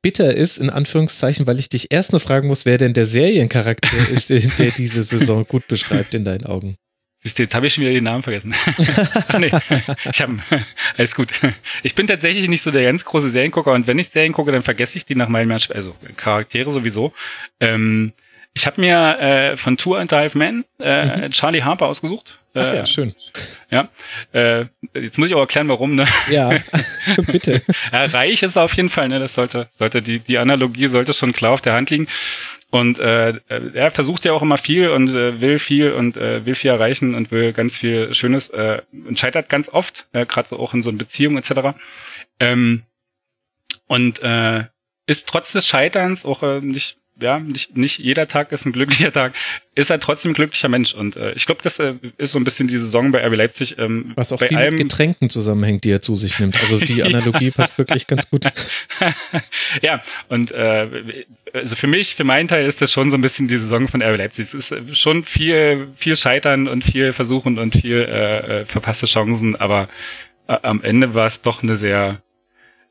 bitter 0.01 0.33
ist, 0.33 0.57
in 0.57 0.69
Anführungszeichen, 0.69 1.45
weil 1.47 1.59
ich 1.59 1.69
dich 1.69 1.91
erst 1.91 2.13
noch 2.13 2.21
fragen 2.21 2.47
muss, 2.47 2.65
wer 2.65 2.77
denn 2.77 2.93
der 2.93 3.05
Seriencharakter 3.05 4.09
ist, 4.09 4.29
der 4.29 4.71
diese 4.71 5.03
Saison 5.03 5.43
gut 5.47 5.67
beschreibt 5.67 6.13
in 6.13 6.25
deinen 6.25 6.45
Augen. 6.45 6.75
Jetzt 7.23 7.53
habe 7.53 7.67
ich 7.67 7.73
schon 7.75 7.83
wieder 7.83 7.93
den 7.93 8.03
Namen 8.03 8.23
vergessen. 8.23 8.55
Ach 9.27 9.37
nee, 9.37 9.51
ich 10.11 10.21
habe 10.21 10.39
alles 10.97 11.13
gut. 11.13 11.29
Ich 11.83 11.93
bin 11.93 12.07
tatsächlich 12.07 12.49
nicht 12.49 12.63
so 12.63 12.71
der 12.71 12.83
ganz 12.83 13.05
große 13.05 13.29
Seriengucker 13.29 13.73
und 13.73 13.85
wenn 13.85 13.99
ich 13.99 14.09
Serien 14.09 14.33
gucke, 14.33 14.51
dann 14.51 14.63
vergesse 14.63 14.97
ich 14.97 15.05
die 15.05 15.13
nach 15.13 15.29
meinem 15.29 15.51
also 15.51 15.95
Charaktere 16.17 16.71
sowieso. 16.71 17.13
Ähm, 17.59 18.13
ich 18.53 18.65
habe 18.65 18.81
mir 18.81 19.19
äh, 19.19 19.57
von 19.57 19.77
Tour 19.77 19.99
and 19.99 20.11
Dive 20.11 20.37
Man 20.37 20.65
äh, 20.79 21.27
mhm. 21.27 21.31
Charlie 21.31 21.63
Harper 21.63 21.87
ausgesucht. 21.87 22.39
Ach 22.53 22.65
ja, 22.65 22.81
äh, 22.81 22.85
schön. 22.85 23.13
Ja, 23.69 23.87
äh, 24.33 24.65
jetzt 24.93 25.17
muss 25.17 25.29
ich 25.29 25.35
auch 25.35 25.39
erklären, 25.39 25.69
warum, 25.69 25.95
ne? 25.95 26.05
Ja, 26.29 26.51
bitte. 27.27 27.61
ja, 27.91 28.05
reich 28.05 28.43
ist 28.43 28.57
er 28.57 28.63
auf 28.63 28.73
jeden 28.73 28.89
Fall, 28.89 29.07
ne? 29.07 29.19
Das 29.19 29.35
sollte, 29.35 29.69
sollte 29.73 30.01
die, 30.01 30.19
die 30.19 30.37
Analogie 30.37 30.87
sollte 30.87 31.13
schon 31.13 31.31
klar 31.31 31.53
auf 31.53 31.61
der 31.61 31.73
Hand 31.73 31.89
liegen. 31.89 32.07
Und 32.69 32.99
äh, 32.99 33.33
er 33.73 33.91
versucht 33.91 34.23
ja 34.23 34.31
auch 34.31 34.41
immer 34.41 34.57
viel 34.57 34.89
und 34.89 35.09
äh, 35.09 35.41
will 35.41 35.59
viel 35.59 35.91
und 35.91 36.15
äh, 36.15 36.45
will 36.45 36.55
viel 36.55 36.71
erreichen 36.71 37.15
und 37.15 37.29
will 37.29 37.51
ganz 37.51 37.75
viel 37.75 38.13
Schönes 38.15 38.49
äh, 38.49 38.81
und 38.93 39.19
scheitert 39.19 39.49
ganz 39.49 39.67
oft, 39.67 40.07
äh, 40.13 40.25
gerade 40.25 40.49
so 40.49 40.59
auch 40.59 40.73
in 40.73 40.81
so 40.81 40.89
einer 40.89 40.97
Beziehung 40.97 41.37
etc. 41.37 41.77
Ähm, 42.39 42.83
und 43.87 44.23
äh, 44.23 44.65
ist 45.05 45.27
trotz 45.27 45.51
des 45.51 45.67
Scheiterns 45.67 46.23
auch 46.23 46.43
äh, 46.43 46.61
nicht 46.61 46.97
ja, 47.21 47.39
nicht, 47.39 47.77
nicht 47.77 47.99
jeder 47.99 48.27
Tag 48.27 48.51
ist 48.51 48.65
ein 48.65 48.71
glücklicher 48.71 49.11
Tag, 49.13 49.33
ist 49.75 49.89
er 49.89 49.99
trotzdem 49.99 50.31
ein 50.31 50.33
glücklicher 50.33 50.69
Mensch. 50.69 50.93
Und 50.93 51.15
äh, 51.15 51.31
ich 51.33 51.45
glaube, 51.45 51.61
das 51.63 51.79
äh, 51.79 51.93
ist 52.17 52.31
so 52.31 52.39
ein 52.39 52.43
bisschen 52.43 52.67
die 52.67 52.77
Saison 52.77 53.11
bei 53.11 53.25
RB 53.25 53.35
Leipzig. 53.35 53.77
Ähm, 53.77 54.11
Was 54.15 54.33
auch 54.33 54.39
bei 54.39 54.47
viel 54.47 54.57
allem, 54.57 54.75
mit 54.75 54.89
Getränken 54.89 55.29
zusammenhängt, 55.29 55.83
die 55.83 55.91
er 55.91 56.01
zu 56.01 56.15
sich 56.15 56.39
nimmt. 56.39 56.59
Also 56.59 56.79
die 56.79 57.03
Analogie 57.03 57.51
passt 57.51 57.77
wirklich 57.77 58.07
ganz 58.07 58.29
gut. 58.29 58.45
ja, 59.81 60.01
und 60.29 60.51
äh, 60.51 61.25
also 61.53 61.75
für 61.75 61.87
mich, 61.87 62.15
für 62.15 62.23
meinen 62.23 62.47
Teil 62.47 62.65
ist 62.65 62.81
das 62.81 62.91
schon 62.91 63.09
so 63.09 63.17
ein 63.17 63.21
bisschen 63.21 63.47
die 63.47 63.57
Saison 63.57 63.87
von 63.87 64.01
RB 64.01 64.17
Leipzig. 64.17 64.47
Es 64.47 64.53
ist 64.53 64.71
äh, 64.71 64.81
schon 64.93 65.23
viel, 65.23 65.87
viel 65.97 66.17
Scheitern 66.17 66.67
und 66.67 66.83
viel 66.83 67.13
Versuchen 67.13 67.59
und 67.59 67.75
viel 67.75 68.07
äh, 68.09 68.61
äh 68.61 68.65
verpasste 68.65 69.05
Chancen, 69.05 69.55
aber 69.55 69.87
äh, 70.47 70.57
am 70.63 70.83
Ende 70.83 71.13
war 71.13 71.27
es 71.27 71.41
doch 71.41 71.63
eine 71.63 71.77
sehr 71.77 72.21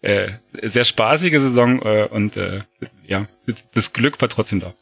äh, 0.03 0.29
sehr 0.63 0.85
spaßige 0.85 1.41
Saison 1.41 1.83
äh, 1.83 2.09
und 2.11 2.37
äh, 2.37 2.61
ja, 3.07 3.27
das 3.75 3.93
Glück 3.93 4.21
war 4.21 4.29
trotzdem 4.29 4.61
da. 4.61 4.75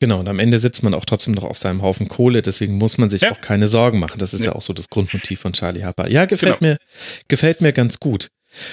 Genau, 0.00 0.20
und 0.20 0.28
am 0.28 0.38
Ende 0.38 0.58
sitzt 0.58 0.84
man 0.84 0.94
auch 0.94 1.04
trotzdem 1.04 1.34
noch 1.34 1.42
auf 1.42 1.58
seinem 1.58 1.82
Haufen 1.82 2.06
Kohle, 2.06 2.40
deswegen 2.40 2.78
muss 2.78 2.98
man 2.98 3.10
sich 3.10 3.22
ja. 3.22 3.32
auch 3.32 3.40
keine 3.40 3.66
Sorgen 3.66 3.98
machen. 3.98 4.18
Das 4.18 4.32
ist 4.32 4.44
ja. 4.44 4.52
ja. 4.52 4.52
auch 4.54 4.62
so 4.62 4.72
das 4.72 4.90
Grundmotiv 4.90 5.40
von 5.40 5.54
Charlie 5.54 5.82
Harper. 5.82 6.08
Ja, 6.08 6.26
gefällt 6.26 6.60
genau. 6.60 6.72
mir, 6.72 6.78
gefällt 7.26 7.60
mir 7.60 7.72
ganz 7.72 7.98
gut. 7.98 8.28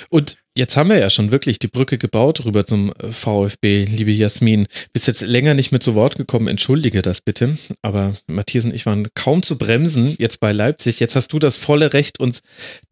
Und 0.09 0.37
jetzt 0.55 0.77
haben 0.77 0.89
wir 0.89 0.97
ja 0.97 1.09
schon 1.09 1.31
wirklich 1.31 1.59
die 1.59 1.67
Brücke 1.67 1.97
gebaut 1.97 2.45
rüber 2.45 2.65
zum 2.65 2.93
VfB, 2.97 3.85
liebe 3.85 4.11
Jasmin. 4.11 4.67
Bist 4.93 5.07
jetzt 5.07 5.21
länger 5.21 5.53
nicht 5.53 5.71
mehr 5.71 5.81
zu 5.81 5.95
Wort 5.95 6.15
gekommen, 6.15 6.47
entschuldige 6.47 7.01
das 7.01 7.21
bitte. 7.21 7.57
Aber 7.81 8.15
Matthias 8.27 8.65
und 8.65 8.73
ich 8.73 8.85
waren 8.85 9.07
kaum 9.15 9.43
zu 9.43 9.57
bremsen 9.57 10.15
jetzt 10.17 10.39
bei 10.39 10.51
Leipzig. 10.51 10.99
Jetzt 10.99 11.15
hast 11.15 11.33
du 11.33 11.39
das 11.39 11.55
volle 11.55 11.93
Recht, 11.93 12.19
uns 12.19 12.41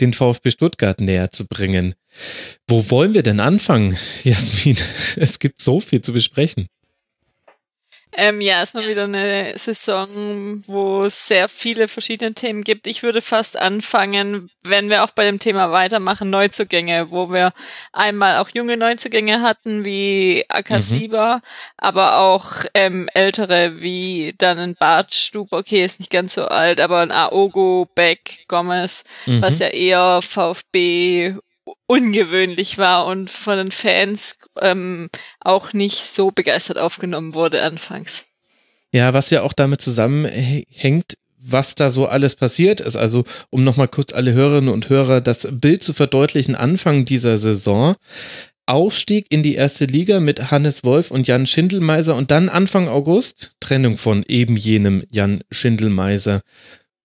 den 0.01 0.13
VfB 0.13 0.51
Stuttgart 0.51 0.99
näher 0.99 1.31
zu 1.31 1.47
bringen. 1.47 1.93
Wo 2.67 2.89
wollen 2.89 3.13
wir 3.13 3.23
denn 3.23 3.39
anfangen, 3.39 3.97
Jasmin? 4.23 4.77
Es 5.17 5.39
gibt 5.39 5.59
so 5.59 5.79
viel 5.79 6.01
zu 6.01 6.13
besprechen. 6.13 6.67
Ähm, 8.15 8.41
ja, 8.41 8.61
ist 8.61 8.75
mal 8.75 8.87
wieder 8.87 9.05
eine 9.05 9.57
Saison, 9.57 10.63
wo 10.67 11.05
es 11.05 11.27
sehr 11.27 11.47
viele 11.47 11.87
verschiedene 11.87 12.33
Themen 12.33 12.63
gibt. 12.63 12.85
Ich 12.85 13.01
würde 13.01 13.21
fast 13.21 13.57
anfangen, 13.57 14.51
wenn 14.61 14.89
wir 14.89 15.03
auch 15.03 15.11
bei 15.11 15.25
dem 15.25 15.39
Thema 15.39 15.71
weitermachen, 15.71 16.29
Neuzugänge, 16.29 17.09
wo 17.09 17.31
wir 17.31 17.53
einmal 17.91 18.37
auch 18.37 18.49
junge 18.53 18.77
Neuzugänge 18.77 19.41
hatten, 19.41 19.83
wie 19.83 20.45
Akasiba, 20.47 21.37
mhm. 21.37 21.41
aber 21.77 22.19
auch 22.19 22.65
ähm, 22.75 23.09
ältere, 23.13 23.81
wie 23.81 24.35
dann 24.37 24.59
ein 24.59 24.75
Bartstub, 24.75 25.51
okay, 25.51 25.83
ist 25.83 25.99
nicht 25.99 26.11
ganz 26.11 26.35
so 26.35 26.45
alt, 26.45 26.79
aber 26.79 26.99
ein 26.99 27.11
Aogo, 27.11 27.87
Beck, 27.95 28.45
Gomez, 28.47 29.03
mhm. 29.25 29.41
was 29.41 29.57
ja 29.57 29.67
eher 29.67 30.21
VfB 30.21 31.35
ungewöhnlich 31.87 32.77
war 32.77 33.05
und 33.05 33.29
von 33.29 33.57
den 33.57 33.71
Fans 33.71 34.35
ähm, 34.61 35.09
auch 35.39 35.73
nicht 35.73 35.97
so 35.97 36.31
begeistert 36.31 36.77
aufgenommen 36.77 37.33
wurde 37.33 37.61
anfangs. 37.63 38.25
Ja, 38.91 39.13
was 39.13 39.29
ja 39.29 39.41
auch 39.41 39.53
damit 39.53 39.81
zusammenhängt, 39.81 41.17
was 41.39 41.75
da 41.75 41.89
so 41.89 42.07
alles 42.07 42.35
passiert 42.35 42.79
ist. 42.79 42.95
Also, 42.95 43.25
um 43.49 43.63
nochmal 43.63 43.87
kurz 43.87 44.13
alle 44.13 44.33
Hörerinnen 44.33 44.73
und 44.73 44.89
Hörer 44.89 45.19
das 45.19 45.47
Bild 45.51 45.83
zu 45.83 45.93
verdeutlichen, 45.93 46.55
Anfang 46.55 47.05
dieser 47.05 47.37
Saison. 47.37 47.95
Aufstieg 48.65 49.25
in 49.29 49.43
die 49.43 49.55
erste 49.55 49.85
Liga 49.85 50.21
mit 50.21 50.51
Hannes 50.51 50.85
Wolf 50.85 51.11
und 51.11 51.27
Jan 51.27 51.45
Schindelmeiser 51.47 52.15
und 52.15 52.31
dann 52.31 52.47
Anfang 52.47 52.87
August 52.87 53.55
Trennung 53.59 53.97
von 53.97 54.23
eben 54.27 54.55
jenem 54.55 55.03
Jan 55.11 55.41
Schindelmeiser. 55.51 56.41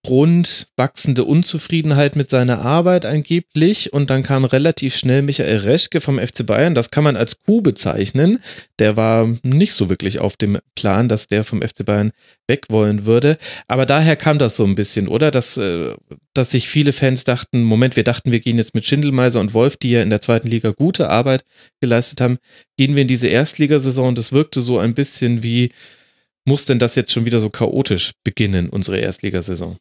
Grund 0.05 0.67
wachsende 0.77 1.25
Unzufriedenheit 1.25 2.15
mit 2.15 2.29
seiner 2.29 2.61
Arbeit 2.61 3.05
angeblich 3.05 3.91
und 3.91 4.09
dann 4.09 4.23
kam 4.23 4.45
relativ 4.45 4.95
schnell 4.95 5.21
Michael 5.21 5.57
Reschke 5.57 5.99
vom 5.99 6.19
FC 6.19 6.45
Bayern. 6.45 6.73
Das 6.73 6.89
kann 6.89 7.03
man 7.03 7.17
als 7.17 7.41
Coup 7.41 7.61
bezeichnen. 7.61 8.39
Der 8.79 8.95
war 8.95 9.27
nicht 9.43 9.73
so 9.73 9.89
wirklich 9.89 10.19
auf 10.19 10.37
dem 10.37 10.57
Plan, 10.73 11.09
dass 11.09 11.27
der 11.27 11.43
vom 11.43 11.61
FC 11.61 11.85
Bayern 11.85 12.11
weg 12.47 12.67
wollen 12.69 13.05
würde. 13.05 13.37
Aber 13.67 13.85
daher 13.85 14.15
kam 14.15 14.39
das 14.39 14.55
so 14.55 14.63
ein 14.63 14.75
bisschen, 14.75 15.09
oder? 15.09 15.31
Dass, 15.31 15.57
äh, 15.57 15.93
dass 16.33 16.51
sich 16.51 16.69
viele 16.69 16.93
Fans 16.93 17.25
dachten, 17.25 17.63
Moment, 17.63 17.97
wir 17.97 18.05
dachten, 18.05 18.31
wir 18.31 18.39
gehen 18.39 18.57
jetzt 18.57 18.75
mit 18.75 18.85
Schindelmeiser 18.85 19.41
und 19.41 19.53
Wolf, 19.53 19.75
die 19.75 19.91
ja 19.91 20.01
in 20.01 20.09
der 20.09 20.21
zweiten 20.21 20.47
Liga 20.47 20.71
gute 20.71 21.09
Arbeit 21.09 21.43
geleistet 21.81 22.21
haben, 22.21 22.37
gehen 22.77 22.95
wir 22.95 23.01
in 23.01 23.09
diese 23.09 23.27
Erstligasaison 23.27 24.15
das 24.15 24.31
wirkte 24.31 24.61
so 24.61 24.79
ein 24.79 24.93
bisschen 24.93 25.43
wie, 25.43 25.71
muss 26.45 26.63
denn 26.63 26.79
das 26.79 26.95
jetzt 26.95 27.11
schon 27.11 27.25
wieder 27.25 27.41
so 27.41 27.49
chaotisch 27.49 28.13
beginnen, 28.23 28.69
unsere 28.69 28.97
Erstligasaison? 28.97 29.77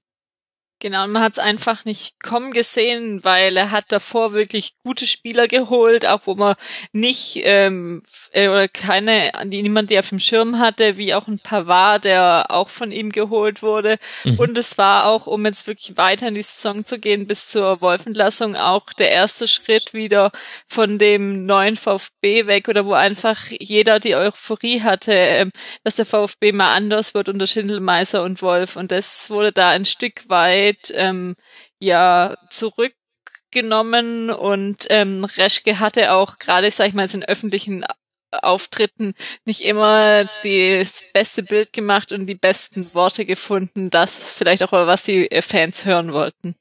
Genau, 0.80 1.04
und 1.04 1.10
man 1.10 1.22
hat 1.22 1.32
es 1.32 1.38
einfach 1.40 1.84
nicht 1.84 2.22
kommen 2.22 2.52
gesehen, 2.52 3.24
weil 3.24 3.56
er 3.56 3.72
hat 3.72 3.86
davor 3.88 4.32
wirklich 4.32 4.74
gute 4.84 5.08
Spieler 5.08 5.48
geholt, 5.48 6.06
auch 6.06 6.20
wo 6.26 6.36
man 6.36 6.54
nicht 6.92 7.40
ähm, 7.42 8.04
äh, 8.30 8.46
oder 8.46 8.68
keine, 8.68 9.32
niemand, 9.44 9.90
der 9.90 10.00
auf 10.00 10.10
dem 10.10 10.20
Schirm 10.20 10.60
hatte, 10.60 10.96
wie 10.96 11.14
auch 11.14 11.26
ein 11.26 11.40
Pavard, 11.40 12.04
der 12.04 12.46
auch 12.50 12.68
von 12.68 12.92
ihm 12.92 13.10
geholt 13.10 13.60
wurde. 13.60 13.98
Mhm. 14.22 14.38
Und 14.38 14.58
es 14.58 14.78
war 14.78 15.06
auch, 15.06 15.26
um 15.26 15.44
jetzt 15.46 15.66
wirklich 15.66 15.96
weiter 15.96 16.28
in 16.28 16.36
die 16.36 16.42
Saison 16.42 16.84
zu 16.84 17.00
gehen, 17.00 17.26
bis 17.26 17.48
zur 17.48 17.80
Wolfentlassung 17.80 18.54
auch 18.54 18.92
der 18.92 19.10
erste 19.10 19.48
Schritt 19.48 19.94
wieder 19.94 20.30
von 20.68 20.98
dem 20.98 21.44
neuen 21.44 21.74
VfB 21.74 22.46
weg 22.46 22.68
oder 22.68 22.86
wo 22.86 22.92
einfach 22.92 23.46
jeder 23.50 23.98
die 23.98 24.14
Euphorie 24.14 24.82
hatte, 24.82 25.12
ähm, 25.12 25.50
dass 25.82 25.96
der 25.96 26.06
VfB 26.06 26.52
mal 26.52 26.74
anders 26.74 27.14
wird 27.14 27.28
unter 27.28 27.48
Schindelmeiser 27.48 28.22
und 28.22 28.42
Wolf. 28.42 28.76
Und 28.76 28.92
das 28.92 29.28
wurde 29.28 29.50
da 29.50 29.70
ein 29.70 29.84
Stück 29.84 30.28
weit 30.28 30.67
Zeit 30.68 30.92
ähm, 30.94 31.36
ja 31.80 32.36
zurückgenommen 32.50 34.30
und 34.30 34.86
ähm, 34.90 35.24
Reschke 35.24 35.78
hatte 35.78 36.12
auch 36.12 36.38
gerade, 36.38 36.70
sag 36.70 36.88
ich 36.88 36.94
mal, 36.94 37.08
in 37.12 37.24
öffentlichen 37.24 37.84
Auftritten 38.30 39.14
nicht 39.46 39.62
immer 39.62 40.24
das 40.44 41.02
beste 41.14 41.42
Bild 41.42 41.72
gemacht 41.72 42.12
und 42.12 42.26
die 42.26 42.34
besten 42.34 42.84
Worte 42.94 43.24
gefunden, 43.24 43.88
das 43.88 44.34
vielleicht 44.34 44.62
auch 44.62 44.72
was 44.72 45.02
die 45.02 45.28
Fans 45.40 45.86
hören 45.86 46.12
wollten. 46.12 46.54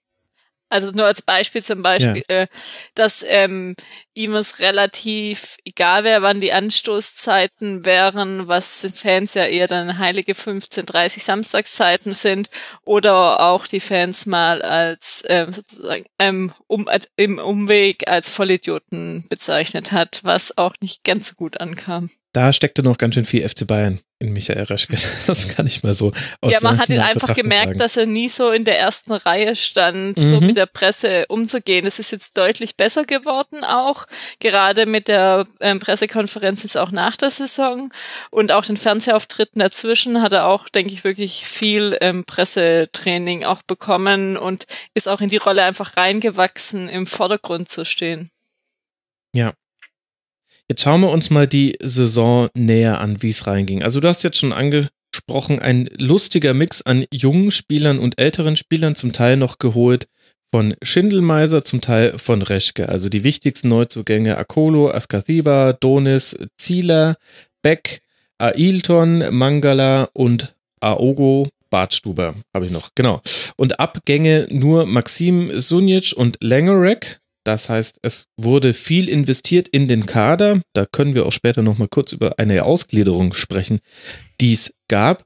Also 0.70 0.92
nur 0.92 1.06
als 1.06 1.22
Beispiel 1.22 1.64
zum 1.64 1.82
Beispiel, 1.82 2.24
ja. 2.30 2.42
äh, 2.42 2.48
dass 2.94 3.24
ähm, 3.26 3.76
ihm 4.14 4.36
es 4.36 4.60
relativ 4.60 5.58
egal 5.64 6.04
wäre, 6.04 6.22
wann 6.22 6.42
die 6.42 6.52
Anstoßzeiten 6.52 7.86
wären, 7.86 8.48
was 8.50 8.82
den 8.82 8.92
Fans 8.92 9.34
ja 9.34 9.46
eher 9.46 9.68
dann 9.68 9.98
heilige 9.98 10.34
15:30 10.34 11.22
Samstagszeiten 11.22 12.14
sind 12.14 12.50
oder 12.84 13.40
auch 13.40 13.66
die 13.68 13.80
Fans 13.80 14.26
mal 14.26 14.62
als 14.62 15.24
ähm, 15.28 15.54
sozusagen 15.54 16.06
ähm, 16.20 16.54
um, 16.68 16.88
als, 16.90 17.08
im 17.16 17.40
Umweg 17.40 18.10
als 18.10 18.30
Vollidioten 18.30 19.26
bezeichnet 19.30 19.94
hat, 19.94 20.20
was 20.24 20.58
auch 20.58 20.76
nicht 20.82 21.06
ganz 21.06 21.30
so 21.30 21.36
gut 21.36 21.62
ankam. 21.62 22.10
Da 22.38 22.54
steckte 22.54 22.84
noch 22.84 23.00
ganz 23.00 23.16
schön 23.16 23.26
viel 23.26 23.50
FC 23.50 23.66
Bayern 23.66 24.00
in 24.20 24.32
Michael 24.32 24.66
Reschke. 24.66 24.96
Das 25.26 25.48
kann 25.48 25.66
ich 25.66 25.82
mal 25.82 25.96
so 25.96 26.14
aus 26.40 26.54
Ja, 26.54 26.60
man 26.62 26.78
hat 26.78 26.88
ihn 26.88 27.00
einfach 27.00 27.34
gemerkt, 27.34 27.70
sagen. 27.70 27.80
dass 27.80 27.98
er 27.98 28.06
nie 28.06 28.30
so 28.30 28.52
in 28.52 28.64
der 28.64 28.78
ersten 28.78 29.12
Reihe 29.12 29.56
stand, 29.56 30.16
mhm. 30.18 30.30
so 30.30 30.40
mit 30.40 30.56
der 30.56 30.68
Presse 30.68 31.26
umzugehen. 31.30 31.88
Es 31.88 31.98
ist 31.98 32.12
jetzt 32.12 32.38
deutlich 32.38 32.78
besser 32.78 33.06
geworden 33.06 33.64
auch, 33.64 34.06
gerade 34.40 34.86
mit 34.86 35.08
der 35.08 35.48
ähm, 35.62 35.80
Pressekonferenz 35.80 36.62
jetzt 36.62 36.78
auch 36.78 36.92
nach 36.92 37.18
der 37.18 37.32
Saison 37.32 37.92
und 38.30 38.52
auch 38.52 38.66
den 38.66 38.78
Fernsehauftritten 38.78 39.58
dazwischen 39.58 40.22
hat 40.22 40.32
er 40.32 40.46
auch, 40.46 40.70
denke 40.70 40.94
ich, 40.94 41.04
wirklich 41.04 41.44
viel 41.48 41.98
ähm, 42.02 42.24
Pressetraining 42.24 43.46
auch 43.46 43.64
bekommen 43.64 44.38
und 44.38 44.66
ist 44.94 45.10
auch 45.10 45.22
in 45.22 45.30
die 45.30 45.38
Rolle 45.38 45.64
einfach 45.64 45.98
reingewachsen, 45.98 46.88
im 46.88 47.08
Vordergrund 47.08 47.72
zu 47.72 47.84
stehen. 47.84 48.30
Ja, 49.34 49.54
Jetzt 50.70 50.82
schauen 50.82 51.02
wir 51.02 51.12
uns 51.12 51.30
mal 51.30 51.48
die 51.48 51.78
Saison 51.82 52.50
näher 52.54 53.00
an, 53.00 53.22
wie 53.22 53.30
es 53.30 53.48
reinging. 53.48 53.84
Also 53.84 54.02
du 54.02 54.08
hast 54.10 54.24
jetzt 54.24 54.38
schon 54.38 54.52
angesprochen, 54.52 55.60
ein 55.60 55.90
lustiger 55.98 56.54
Mix 56.54 56.82
an 56.82 57.06
jungen 57.10 57.52
Spielern 57.52 58.00
und 58.00 58.20
älteren 58.20 58.58
Spielern, 58.58 58.96
zum 58.96 59.14
Teil 59.14 59.38
noch 59.38 59.60
geholt 59.60 60.08
von 60.54 60.76
Schindelmeiser, 60.82 61.64
zum 61.64 61.80
Teil 61.80 62.18
von 62.18 62.42
Reschke. 62.42 62.90
Also 62.90 63.08
die 63.08 63.24
wichtigsten 63.24 63.70
Neuzugänge 63.70 64.38
Akolo, 64.38 64.92
Askathiba, 64.92 65.72
Donis, 65.72 66.38
Zieler, 66.58 67.16
Beck, 67.62 68.02
Ailton, 68.38 69.24
Mangala 69.34 70.10
und 70.14 70.56
Aogo 70.82 71.48
Bartstuber 71.70 72.36
habe 72.54 72.66
ich 72.66 72.72
noch, 72.72 72.92
genau. 72.96 73.22
Und 73.56 73.80
Abgänge 73.80 74.48
nur 74.50 74.86
Maxim 74.86 75.60
Sunic 75.60 76.14
und 76.16 76.38
Langorek. 76.42 77.20
Das 77.48 77.70
heißt, 77.70 78.00
es 78.02 78.26
wurde 78.36 78.74
viel 78.74 79.08
investiert 79.08 79.70
in 79.70 79.88
den 79.88 80.06
Kader. 80.06 80.60
Da 80.74 80.86
können 80.86 81.16
wir 81.16 81.26
auch 81.26 81.32
später 81.32 81.62
nochmal 81.62 81.88
kurz 81.88 82.12
über 82.12 82.38
eine 82.40 82.66
Ausgliederung 82.66 83.34
sprechen, 83.34 83.80
die 84.42 84.52
es 84.52 84.74
gab. 84.90 85.24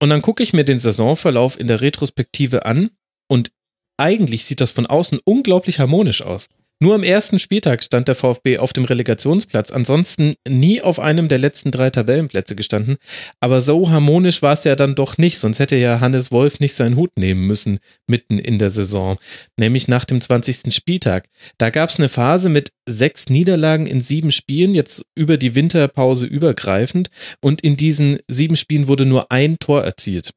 Und 0.00 0.08
dann 0.08 0.22
gucke 0.22 0.42
ich 0.42 0.54
mir 0.54 0.64
den 0.64 0.78
Saisonverlauf 0.78 1.60
in 1.60 1.66
der 1.66 1.82
Retrospektive 1.82 2.64
an 2.64 2.88
und 3.28 3.50
eigentlich 3.98 4.46
sieht 4.46 4.62
das 4.62 4.70
von 4.70 4.86
außen 4.86 5.20
unglaublich 5.22 5.80
harmonisch 5.80 6.22
aus. 6.22 6.48
Nur 6.82 6.94
am 6.94 7.02
ersten 7.02 7.38
Spieltag 7.38 7.84
stand 7.84 8.08
der 8.08 8.14
VfB 8.14 8.56
auf 8.56 8.72
dem 8.72 8.86
Relegationsplatz, 8.86 9.70
ansonsten 9.70 10.34
nie 10.48 10.80
auf 10.80 10.98
einem 10.98 11.28
der 11.28 11.36
letzten 11.36 11.70
drei 11.70 11.90
Tabellenplätze 11.90 12.56
gestanden. 12.56 12.96
Aber 13.38 13.60
so 13.60 13.90
harmonisch 13.90 14.40
war 14.40 14.54
es 14.54 14.64
ja 14.64 14.76
dann 14.76 14.94
doch 14.94 15.18
nicht, 15.18 15.38
sonst 15.38 15.58
hätte 15.58 15.76
ja 15.76 16.00
Hannes 16.00 16.32
Wolf 16.32 16.58
nicht 16.58 16.72
seinen 16.72 16.96
Hut 16.96 17.10
nehmen 17.16 17.46
müssen 17.46 17.80
mitten 18.06 18.38
in 18.38 18.58
der 18.58 18.70
Saison, 18.70 19.18
nämlich 19.58 19.88
nach 19.88 20.06
dem 20.06 20.22
20. 20.22 20.74
Spieltag. 20.74 21.26
Da 21.58 21.68
gab 21.68 21.90
es 21.90 21.98
eine 21.98 22.08
Phase 22.08 22.48
mit 22.48 22.72
sechs 22.88 23.28
Niederlagen 23.28 23.86
in 23.86 24.00
sieben 24.00 24.32
Spielen, 24.32 24.74
jetzt 24.74 25.04
über 25.14 25.36
die 25.36 25.54
Winterpause 25.54 26.24
übergreifend, 26.24 27.10
und 27.42 27.60
in 27.60 27.76
diesen 27.76 28.20
sieben 28.26 28.56
Spielen 28.56 28.88
wurde 28.88 29.04
nur 29.04 29.30
ein 29.30 29.58
Tor 29.58 29.84
erzielt. 29.84 30.30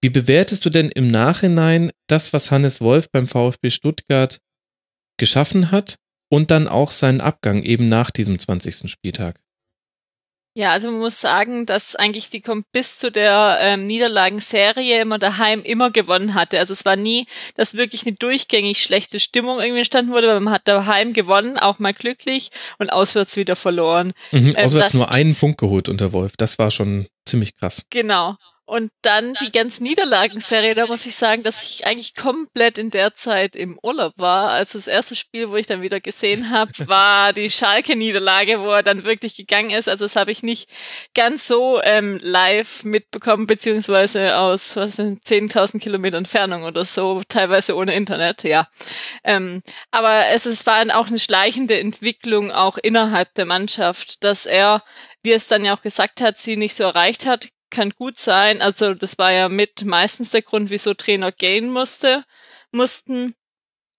Wie 0.00 0.10
bewertest 0.10 0.64
du 0.64 0.70
denn 0.70 0.88
im 0.88 1.08
Nachhinein 1.08 1.90
das, 2.06 2.32
was 2.32 2.50
Hannes 2.50 2.80
Wolf 2.80 3.10
beim 3.10 3.26
VfB 3.26 3.68
Stuttgart 3.70 4.38
geschaffen 5.18 5.70
hat 5.70 5.96
und 6.30 6.50
dann 6.50 6.68
auch 6.68 6.90
seinen 6.90 7.20
Abgang 7.20 7.62
eben 7.62 7.88
nach 7.88 8.10
diesem 8.10 8.38
20. 8.38 8.90
Spieltag. 8.90 9.36
Ja, 10.56 10.70
also 10.70 10.88
man 10.88 11.00
muss 11.00 11.20
sagen, 11.20 11.66
dass 11.66 11.96
eigentlich 11.96 12.30
die 12.30 12.40
kommt 12.40 12.70
bis 12.70 12.98
zu 12.98 13.10
der 13.10 13.58
ähm, 13.60 13.88
Niederlagenserie 13.88 15.00
immer 15.00 15.18
daheim 15.18 15.62
immer 15.62 15.90
gewonnen 15.90 16.34
hatte. 16.34 16.60
Also 16.60 16.72
es 16.72 16.84
war 16.84 16.94
nie, 16.94 17.26
dass 17.56 17.74
wirklich 17.74 18.06
eine 18.06 18.14
durchgängig 18.14 18.80
schlechte 18.80 19.18
Stimmung 19.18 19.58
irgendwie 19.58 19.78
entstanden 19.78 20.12
wurde, 20.12 20.28
weil 20.28 20.38
man 20.38 20.54
hat 20.54 20.68
daheim 20.68 21.12
gewonnen, 21.12 21.58
auch 21.58 21.80
mal 21.80 21.92
glücklich 21.92 22.50
und 22.78 22.90
auswärts 22.90 23.36
wieder 23.36 23.56
verloren. 23.56 24.12
Mhm, 24.30 24.54
ähm, 24.56 24.64
auswärts 24.64 24.94
nur 24.94 25.10
einen 25.10 25.34
Punkt 25.34 25.58
geholt 25.58 25.88
unter 25.88 26.12
Wolf. 26.12 26.36
Das 26.36 26.56
war 26.60 26.70
schon 26.70 27.08
ziemlich 27.26 27.56
krass. 27.56 27.86
Genau. 27.90 28.36
Und 28.66 28.90
dann 29.02 29.34
die 29.42 29.52
ganz 29.52 29.80
Niederlagenserie, 29.80 30.74
da 30.74 30.86
muss 30.86 31.04
ich 31.04 31.14
sagen, 31.14 31.42
dass 31.42 31.62
ich 31.62 31.86
eigentlich 31.86 32.14
komplett 32.14 32.78
in 32.78 32.88
der 32.88 33.12
Zeit 33.12 33.54
im 33.54 33.78
Urlaub 33.82 34.14
war. 34.16 34.52
Also 34.52 34.78
das 34.78 34.86
erste 34.86 35.14
Spiel, 35.14 35.50
wo 35.50 35.56
ich 35.56 35.66
dann 35.66 35.82
wieder 35.82 36.00
gesehen 36.00 36.50
habe, 36.50 36.72
war 36.88 37.34
die 37.34 37.50
Schalke-Niederlage, 37.50 38.60
wo 38.60 38.70
er 38.70 38.82
dann 38.82 39.04
wirklich 39.04 39.34
gegangen 39.34 39.68
ist. 39.70 39.86
Also 39.86 40.06
das 40.06 40.16
habe 40.16 40.30
ich 40.30 40.42
nicht 40.42 40.70
ganz 41.14 41.46
so 41.46 41.78
ähm, 41.82 42.18
live 42.22 42.84
mitbekommen, 42.84 43.46
beziehungsweise 43.46 44.38
aus 44.38 44.76
was 44.76 44.96
sind 44.96 45.22
10.000 45.24 45.80
Kilometer 45.80 46.16
Entfernung 46.16 46.62
oder 46.62 46.86
so, 46.86 47.20
teilweise 47.28 47.76
ohne 47.76 47.94
Internet, 47.94 48.44
ja. 48.44 48.68
Ähm, 49.24 49.62
aber 49.90 50.28
es, 50.28 50.46
es 50.46 50.64
war 50.64 50.82
auch 50.96 51.08
eine 51.08 51.18
schleichende 51.18 51.78
Entwicklung 51.78 52.50
auch 52.50 52.78
innerhalb 52.78 53.34
der 53.34 53.44
Mannschaft, 53.44 54.24
dass 54.24 54.46
er 54.46 54.82
wie 55.24 55.32
es 55.32 55.48
dann 55.48 55.64
ja 55.64 55.74
auch 55.74 55.80
gesagt 55.80 56.20
hat, 56.20 56.38
sie 56.38 56.56
nicht 56.56 56.74
so 56.74 56.84
erreicht 56.84 57.26
hat, 57.26 57.48
kann 57.74 57.90
gut 57.90 58.18
sein. 58.18 58.62
Also 58.62 58.94
das 58.94 59.18
war 59.18 59.32
ja 59.32 59.48
mit 59.48 59.84
meistens 59.84 60.30
der 60.30 60.42
Grund, 60.42 60.70
wieso 60.70 60.94
Trainer 60.94 61.32
gehen 61.32 61.70
musste, 61.70 62.24
mussten. 62.72 63.34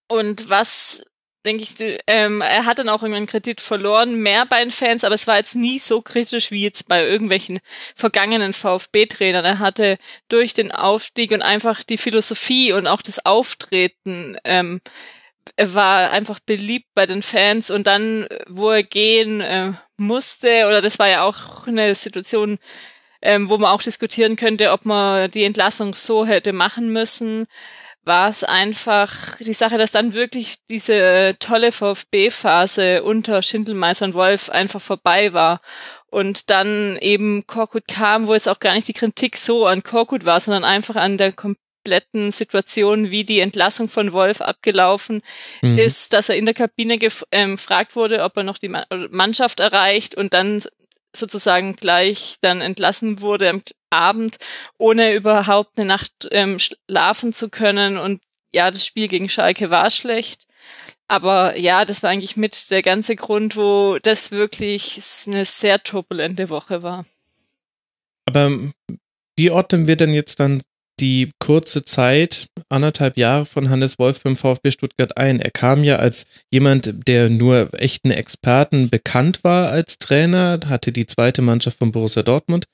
Und 0.08 0.48
was 0.48 1.04
denke 1.46 1.62
ich, 1.62 2.00
ähm, 2.08 2.40
er 2.40 2.66
hat 2.66 2.80
dann 2.80 2.88
auch 2.88 3.02
irgendwann 3.02 3.26
Kredit 3.26 3.60
verloren, 3.60 4.16
mehr 4.16 4.46
bei 4.46 4.60
den 4.60 4.72
Fans, 4.72 5.04
aber 5.04 5.14
es 5.14 5.28
war 5.28 5.36
jetzt 5.36 5.54
nie 5.54 5.78
so 5.78 6.02
kritisch 6.02 6.50
wie 6.50 6.62
jetzt 6.62 6.88
bei 6.88 7.06
irgendwelchen 7.06 7.60
vergangenen 7.94 8.52
VfB-Trainern. 8.52 9.44
Er 9.44 9.60
hatte 9.60 9.98
durch 10.28 10.54
den 10.54 10.72
Aufstieg 10.72 11.30
und 11.30 11.42
einfach 11.42 11.84
die 11.84 11.98
Philosophie 11.98 12.72
und 12.72 12.88
auch 12.88 13.00
das 13.00 13.24
Auftreten 13.24 14.36
ähm, 14.44 14.80
er 15.54 15.74
war 15.74 16.10
einfach 16.10 16.40
beliebt 16.40 16.88
bei 16.94 17.06
den 17.06 17.22
Fans 17.22 17.70
und 17.70 17.86
dann, 17.86 18.26
wo 18.48 18.70
er 18.70 18.82
gehen 18.82 19.40
äh, 19.40 19.72
musste, 19.96 20.66
oder 20.66 20.82
das 20.82 20.98
war 20.98 21.08
ja 21.08 21.22
auch 21.22 21.66
eine 21.66 21.94
Situation, 21.94 22.58
ähm, 23.26 23.50
wo 23.50 23.58
man 23.58 23.72
auch 23.72 23.82
diskutieren 23.82 24.36
könnte, 24.36 24.70
ob 24.70 24.84
man 24.84 25.30
die 25.32 25.42
Entlassung 25.42 25.94
so 25.94 26.24
hätte 26.24 26.52
machen 26.52 26.92
müssen, 26.92 27.46
war 28.04 28.28
es 28.28 28.44
einfach 28.44 29.36
die 29.38 29.52
Sache, 29.52 29.78
dass 29.78 29.90
dann 29.90 30.14
wirklich 30.14 30.58
diese 30.70 31.34
tolle 31.40 31.72
VfB-Phase 31.72 33.02
unter 33.02 33.42
Schindelmeister 33.42 34.04
und 34.04 34.14
Wolf 34.14 34.48
einfach 34.48 34.80
vorbei 34.80 35.32
war. 35.32 35.60
Und 36.08 36.50
dann 36.50 36.96
eben 36.98 37.48
Korkut 37.48 37.88
kam, 37.88 38.28
wo 38.28 38.34
es 38.34 38.46
auch 38.46 38.60
gar 38.60 38.74
nicht 38.74 38.86
die 38.86 38.92
Kritik 38.92 39.36
so 39.36 39.66
an 39.66 39.82
Korkut 39.82 40.24
war, 40.24 40.38
sondern 40.38 40.62
einfach 40.62 40.94
an 40.94 41.18
der 41.18 41.32
kompletten 41.32 42.30
Situation, 42.30 43.10
wie 43.10 43.24
die 43.24 43.40
Entlassung 43.40 43.88
von 43.88 44.12
Wolf 44.12 44.40
abgelaufen 44.40 45.20
mhm. 45.62 45.76
ist, 45.76 46.12
dass 46.12 46.28
er 46.28 46.36
in 46.36 46.44
der 46.44 46.54
Kabine 46.54 46.98
ähm, 47.32 47.56
gefragt 47.56 47.96
wurde, 47.96 48.22
ob 48.22 48.36
er 48.36 48.44
noch 48.44 48.58
die 48.58 48.72
Mannschaft 49.10 49.58
erreicht 49.58 50.14
und 50.14 50.32
dann 50.32 50.62
sozusagen 51.18 51.76
gleich 51.76 52.36
dann 52.40 52.60
entlassen 52.60 53.20
wurde 53.20 53.50
am 53.50 53.62
Abend, 53.90 54.36
ohne 54.78 55.14
überhaupt 55.14 55.78
eine 55.78 55.86
Nacht 55.86 56.28
ähm, 56.30 56.58
schlafen 56.58 57.32
zu 57.32 57.48
können. 57.48 57.98
Und 57.98 58.20
ja, 58.54 58.70
das 58.70 58.84
Spiel 58.86 59.08
gegen 59.08 59.28
Schalke 59.28 59.70
war 59.70 59.90
schlecht. 59.90 60.46
Aber 61.08 61.56
ja, 61.56 61.84
das 61.84 62.02
war 62.02 62.10
eigentlich 62.10 62.36
mit 62.36 62.70
der 62.70 62.82
ganze 62.82 63.14
Grund, 63.14 63.56
wo 63.56 63.98
das 64.02 64.32
wirklich 64.32 65.00
eine 65.26 65.44
sehr 65.44 65.82
turbulente 65.82 66.48
Woche 66.48 66.82
war. 66.82 67.04
Aber 68.26 68.50
wie 69.36 69.50
ordnen 69.50 69.86
wir 69.86 69.96
denn 69.96 70.12
jetzt 70.12 70.40
dann 70.40 70.62
die 71.00 71.30
kurze 71.38 71.84
Zeit, 71.84 72.48
anderthalb 72.68 73.16
Jahre 73.16 73.44
von 73.44 73.68
Hannes 73.70 73.98
Wolf 73.98 74.22
beim 74.22 74.36
VfB 74.36 74.70
Stuttgart 74.70 75.16
ein. 75.16 75.40
Er 75.40 75.50
kam 75.50 75.84
ja 75.84 75.96
als 75.96 76.26
jemand, 76.50 77.06
der 77.06 77.28
nur 77.28 77.68
echten 77.74 78.10
Experten 78.10 78.88
bekannt 78.88 79.44
war 79.44 79.70
als 79.70 79.98
Trainer, 79.98 80.60
hatte 80.66 80.92
die 80.92 81.06
zweite 81.06 81.42
Mannschaft 81.42 81.78
von 81.78 81.92
Borussia 81.92 82.22
Dortmund 82.22 82.66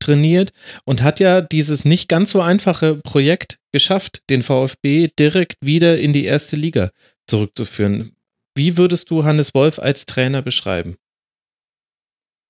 trainiert 0.00 0.52
und 0.84 1.02
hat 1.02 1.20
ja 1.20 1.40
dieses 1.40 1.84
nicht 1.84 2.08
ganz 2.08 2.32
so 2.32 2.40
einfache 2.40 2.96
Projekt 2.96 3.58
geschafft, 3.72 4.22
den 4.30 4.42
VfB 4.42 5.08
direkt 5.18 5.56
wieder 5.60 5.98
in 5.98 6.12
die 6.12 6.24
erste 6.24 6.56
Liga 6.56 6.90
zurückzuführen. 7.26 8.16
Wie 8.54 8.76
würdest 8.76 9.10
du 9.10 9.24
Hannes 9.24 9.54
Wolf 9.54 9.78
als 9.78 10.06
Trainer 10.06 10.42
beschreiben? 10.42 10.96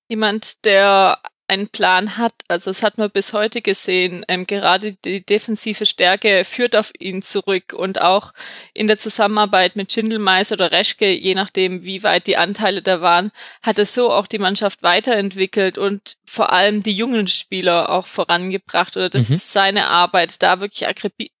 Jemand, 0.09 0.65
der 0.65 1.19
einen 1.49 1.67
Plan 1.67 2.17
hat. 2.17 2.33
Also 2.47 2.69
es 2.69 2.83
hat 2.83 2.97
man 2.97 3.09
bis 3.09 3.33
heute 3.33 3.61
gesehen. 3.61 4.23
Ähm, 4.27 4.47
gerade 4.47 4.93
die 4.93 5.25
defensive 5.25 5.85
Stärke 5.85 6.45
führt 6.45 6.75
auf 6.75 6.91
ihn 6.99 7.21
zurück 7.21 7.73
und 7.73 8.01
auch 8.01 8.33
in 8.73 8.87
der 8.87 8.99
Zusammenarbeit 8.99 9.75
mit 9.75 9.91
Schindelmeiß 9.91 10.51
oder 10.51 10.71
Reschke, 10.71 11.11
je 11.11 11.35
nachdem, 11.35 11.83
wie 11.83 12.03
weit 12.03 12.27
die 12.27 12.37
Anteile 12.37 12.81
da 12.81 13.01
waren, 13.01 13.31
hat 13.63 13.79
er 13.79 13.85
so 13.85 14.11
auch 14.11 14.27
die 14.27 14.39
Mannschaft 14.39 14.83
weiterentwickelt 14.83 15.77
und 15.77 16.17
vor 16.25 16.51
allem 16.53 16.83
die 16.83 16.93
jungen 16.93 17.27
Spieler 17.27 17.89
auch 17.89 18.07
vorangebracht. 18.07 18.95
Oder 18.95 19.09
das 19.09 19.29
mhm. 19.29 19.35
ist 19.35 19.51
seine 19.51 19.87
Arbeit, 19.87 20.41
da 20.41 20.61
wirklich 20.61 20.87
akribi 20.87 21.31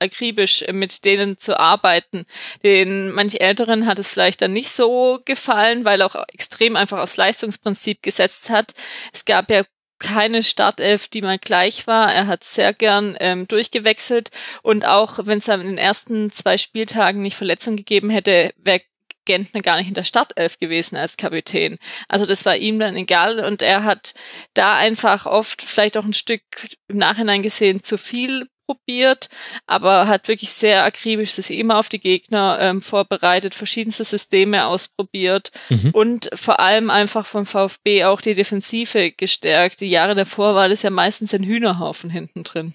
akribisch 0.00 0.64
mit 0.72 1.04
denen 1.04 1.38
zu 1.38 1.58
arbeiten. 1.58 2.26
Den 2.62 3.10
manch 3.10 3.40
Älteren 3.40 3.86
hat 3.86 3.98
es 3.98 4.10
vielleicht 4.10 4.42
dann 4.42 4.52
nicht 4.52 4.70
so 4.70 5.20
gefallen, 5.24 5.84
weil 5.84 6.00
er 6.00 6.06
auch 6.06 6.24
extrem 6.32 6.76
einfach 6.76 6.98
aufs 6.98 7.16
Leistungsprinzip 7.16 8.02
gesetzt 8.02 8.50
hat. 8.50 8.74
Es 9.12 9.24
gab 9.24 9.50
ja 9.50 9.62
keine 9.98 10.42
Startelf, 10.42 11.08
die 11.08 11.22
mal 11.22 11.38
gleich 11.38 11.86
war. 11.86 12.12
Er 12.12 12.26
hat 12.26 12.44
sehr 12.44 12.72
gern 12.72 13.16
ähm, 13.20 13.48
durchgewechselt 13.48 14.30
und 14.62 14.84
auch 14.84 15.20
wenn 15.22 15.38
es 15.38 15.48
in 15.48 15.60
den 15.60 15.78
ersten 15.78 16.30
zwei 16.30 16.58
Spieltagen 16.58 17.22
nicht 17.22 17.36
Verletzungen 17.36 17.76
gegeben 17.76 18.10
hätte, 18.10 18.52
wäre 18.56 18.82
Gentner 19.24 19.62
gar 19.62 19.78
nicht 19.78 19.88
in 19.88 19.94
der 19.94 20.04
Startelf 20.04 20.58
gewesen 20.58 20.96
als 20.96 21.16
Kapitän. 21.16 21.78
Also 22.08 22.26
das 22.26 22.44
war 22.44 22.56
ihm 22.56 22.78
dann 22.78 22.96
egal 22.96 23.40
und 23.40 23.62
er 23.62 23.84
hat 23.84 24.14
da 24.52 24.76
einfach 24.76 25.26
oft 25.26 25.62
vielleicht 25.62 25.96
auch 25.96 26.04
ein 26.04 26.12
Stück 26.12 26.42
im 26.88 26.98
Nachhinein 26.98 27.42
gesehen 27.42 27.82
zu 27.82 27.96
viel 27.96 28.48
probiert, 28.66 29.28
aber 29.66 30.06
hat 30.08 30.28
wirklich 30.28 30.50
sehr 30.50 30.84
akribisch 30.84 31.32
sich 31.32 31.58
immer 31.58 31.78
auf 31.78 31.88
die 31.88 32.00
Gegner 32.00 32.58
ähm, 32.60 32.82
vorbereitet, 32.82 33.54
verschiedenste 33.54 34.04
Systeme 34.04 34.66
ausprobiert 34.66 35.50
mhm. 35.68 35.90
und 35.92 36.30
vor 36.34 36.60
allem 36.60 36.90
einfach 36.90 37.26
vom 37.26 37.46
VfB 37.46 38.04
auch 38.04 38.20
die 38.20 38.34
Defensive 38.34 39.12
gestärkt. 39.12 39.80
Die 39.80 39.90
Jahre 39.90 40.14
davor 40.14 40.54
war 40.54 40.68
das 40.68 40.82
ja 40.82 40.90
meistens 40.90 41.34
ein 41.34 41.44
Hühnerhaufen 41.44 42.10
hinten 42.10 42.44
drin. 42.44 42.74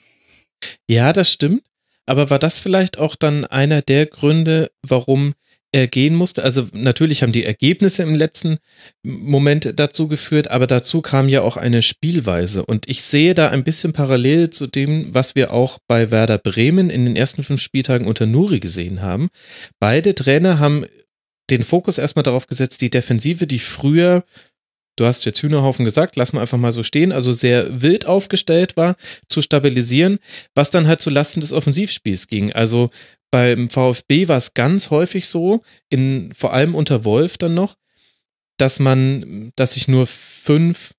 Ja, 0.88 1.14
das 1.14 1.32
stimmt. 1.32 1.64
Aber 2.06 2.32
war 2.32 2.40
das 2.40 2.57
vielleicht 2.57 2.98
auch 2.98 3.16
dann 3.16 3.45
einer 3.45 3.84
der 3.84 4.07
Gründe, 4.07 4.72
warum 4.82 5.36
gehen 5.72 6.16
musste. 6.16 6.44
Also 6.44 6.68
natürlich 6.74 7.22
haben 7.22 7.32
die 7.32 7.46
Ergebnisse 7.46 8.04
im 8.04 8.16
letzten 8.16 8.58
Moment 9.04 9.74
dazu 9.76 10.08
geführt, 10.08 10.50
aber 10.50 10.68
dazu 10.68 11.02
kam 11.02 11.30
ja 11.30 11.41
auch 11.41 11.58
eine 11.58 11.82
Spielweise. 11.82 12.66
Und 12.66 12.90
ich 12.90 13.04
sehe 13.04 13.36
da 13.36 13.50
ein 13.50 13.64
bisschen 13.64 13.94
parallel 13.94 14.50
zu 14.50 14.68
dem, 14.68 15.14
was 15.14 15.36
wir 15.36 15.54
auch 15.54 15.78
bei 15.88 16.12
Werder 16.12 16.40
Bremen 16.40 16.90
in 16.90 17.06
den 17.06 17.16
ersten 17.16 17.44
fünf 17.44 17.62
Spieltagen 17.62 18.08
unter 18.08 18.26
Nuri 18.26 18.60
gesehen 18.60 19.02
haben. 19.02 19.30
Beide 19.80 20.16
Trainer 20.16 20.60
haben 20.60 20.86
den 21.50 21.64
Fokus 21.64 21.98
erstmal 21.98 22.24
darauf 22.24 22.48
gesetzt, 22.48 22.82
die 22.82 22.90
Defensive, 22.90 23.48
die 23.48 23.60
früher 23.60 24.24
du 25.00 25.06
hast 25.06 25.26
jetzt 25.26 25.41
Hühnerhaufen 25.41 25.86
gesagt, 25.86 26.16
lass 26.16 26.34
mal 26.34 26.41
einfach 26.41 26.58
mal 26.58 26.72
so 26.72 26.84
stehen, 26.84 27.12
also 27.12 27.32
sehr 27.32 27.82
wild 27.82 28.06
aufgestellt 28.06 28.76
war, 28.76 28.96
zu 29.30 29.41
stabilisieren, 29.41 30.20
was 30.56 30.72
dann 30.72 30.88
halt 30.88 31.02
zu 31.02 31.10
Lasten 31.10 31.40
des 31.40 31.54
Offensivspiels 31.54 32.28
ging. 32.28 32.52
Also 32.52 32.90
beim 33.31 33.69
VfB 33.69 34.27
war 34.27 34.38
es 34.38 34.53
ganz 34.53 34.89
häufig 34.89 35.27
so, 35.27 35.61
in, 35.89 36.31
vor 36.34 36.53
allem 36.53 36.76
unter 36.76 37.06
Wolf 37.06 37.38
dann 37.38 37.53
noch, 37.53 37.76
dass 38.57 38.80
man, 38.80 39.51
dass 39.56 39.73
sich 39.73 39.88
nur 39.88 40.06
fünf 40.07 40.91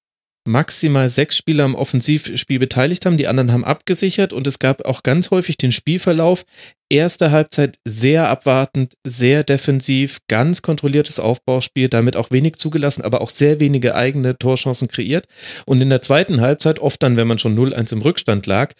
maximal 0.47 1.09
sechs 1.09 1.36
Spieler 1.36 1.65
am 1.65 1.74
Offensivspiel 1.74 2.59
beteiligt 2.59 3.05
haben. 3.05 3.19
Die 3.19 3.28
anderen 3.28 3.52
haben 3.52 3.65
abgesichert 3.65 4.32
und 4.32 4.47
es 4.47 4.59
gab 4.59 4.85
auch 4.86 5.02
ganz 5.02 5.31
häufig 5.31 5.59
den 5.59 5.70
Spielverlauf. 5.70 6.44
Erste 6.89 7.31
Halbzeit 7.31 7.78
sehr 7.86 8.28
abwartend, 8.28 8.94
sehr 9.07 9.44
defensiv, 9.44 10.20
ganz 10.28 10.62
kontrolliertes 10.62 11.20
Aufbauspiel, 11.20 11.89
damit 11.89 12.16
auch 12.16 12.31
wenig 12.31 12.57
zugelassen, 12.57 13.02
aber 13.02 13.20
auch 13.20 13.31
sehr 13.31 13.61
wenige 13.61 13.94
eigene 13.94 14.39
Torchancen 14.39 14.89
kreiert. 14.89 15.27
Und 15.66 15.81
in 15.81 15.90
der 15.90 16.02
zweiten 16.02 16.40
Halbzeit, 16.40 16.78
oft 16.78 17.02
dann, 17.02 17.16
wenn 17.16 17.28
man 17.28 17.39
schon 17.39 17.57
0-1 17.57 17.93
im 17.93 18.02
Rückstand 18.02 18.47
lag, 18.47 18.73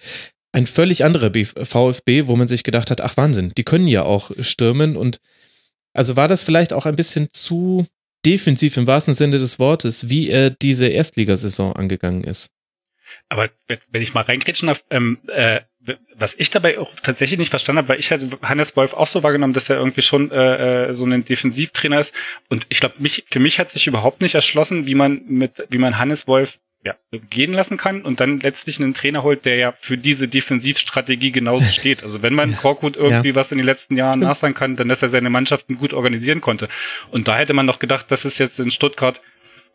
ein 0.53 0.67
völlig 0.67 1.05
anderer 1.05 1.31
VfB, 1.33 2.27
wo 2.27 2.37
man 2.37 2.49
sich 2.49 2.65
gedacht 2.65 2.91
hat, 2.91 3.01
ach 3.01 3.17
Wahnsinn, 3.17 3.53
die 3.57 3.65
können 3.65 3.87
ja 3.87 4.03
auch 4.03 4.31
stürmen 4.41 4.97
und 4.97 5.21
also 5.93 6.17
war 6.17 6.29
das 6.29 6.43
vielleicht 6.43 6.73
auch 6.73 6.87
ein 6.87 6.97
bisschen 6.97 7.29
zu 7.31 7.87
defensiv 8.25 8.77
im 8.77 8.87
wahrsten 8.87 9.15
Sinne 9.15 9.39
des 9.39 9.59
Wortes, 9.59 10.09
wie 10.09 10.29
er 10.29 10.51
diese 10.51 10.89
Erstligasaison 10.89 11.75
angegangen 11.75 12.25
ist. 12.25 12.51
Aber 13.29 13.49
wenn 13.91 14.03
ich 14.03 14.15
mal 14.15 14.23
reingrätschen 14.23 14.69
darf, 14.69 14.85
ähm, 14.91 15.19
äh, 15.29 15.61
was 16.15 16.35
ich 16.35 16.51
dabei 16.51 16.79
auch 16.79 16.95
tatsächlich 17.03 17.39
nicht 17.39 17.51
verstanden 17.51 17.79
habe, 17.79 17.89
weil 17.89 18.01
ich 18.01 18.11
hatte 18.11 18.29
Hannes 18.43 18.77
Wolf 18.77 18.93
auch 18.93 19.07
so 19.07 19.23
wahrgenommen, 19.23 19.55
dass 19.55 19.71
er 19.71 19.77
irgendwie 19.77 20.03
schon 20.03 20.31
äh, 20.31 20.91
äh 20.91 20.95
so 20.95 21.05
ein 21.05 21.25
Defensivtrainer 21.25 22.01
ist. 22.01 22.13
Und 22.49 22.67
ich 22.69 22.81
glaube, 22.81 22.97
mich, 22.99 23.25
für 23.31 23.41
mich 23.41 23.59
hat 23.59 23.71
sich 23.71 23.87
überhaupt 23.87 24.21
nicht 24.21 24.35
erschlossen, 24.35 24.87
wie 24.87 24.95
man 24.95 25.23
mit, 25.27 25.53
wie 25.71 25.79
man 25.79 25.99
Hannes 25.99 26.27
Wolf 26.27 26.59
ja, 26.83 26.95
gehen 27.29 27.53
lassen 27.53 27.77
kann 27.77 28.03
und 28.03 28.21
dann 28.21 28.41
letztlich 28.41 28.81
einen 28.81 28.95
Trainer 28.95 29.23
holt, 29.23 29.45
der 29.45 29.57
ja 29.57 29.75
für 29.81 29.99
diese 29.99 30.29
Defensivstrategie 30.29 31.31
genauso 31.31 31.71
steht. 31.73 32.03
Also 32.03 32.23
wenn 32.23 32.35
man 32.35 32.57
Korkut 32.57 32.97
irgendwie 32.97 33.31
ja. 33.31 33.35
was 33.35 33.53
in 33.53 33.59
den 33.59 33.67
letzten 33.67 33.97
Jahren 33.97 34.21
nachsagen 34.21 34.55
kann, 34.55 34.77
dann 34.77 34.89
dass 34.89 35.03
er 35.03 35.11
seine 35.11 35.29
Mannschaften 35.29 35.77
gut 35.77 35.93
organisieren 35.93 36.41
konnte. 36.41 36.69
Und 37.11 37.29
da 37.29 37.37
hätte 37.37 37.53
man 37.53 37.67
noch 37.67 37.81
gedacht, 37.81 38.07
das 38.09 38.25
ist 38.25 38.39
jetzt 38.39 38.59
in 38.59 38.71
Stuttgart 38.71 39.21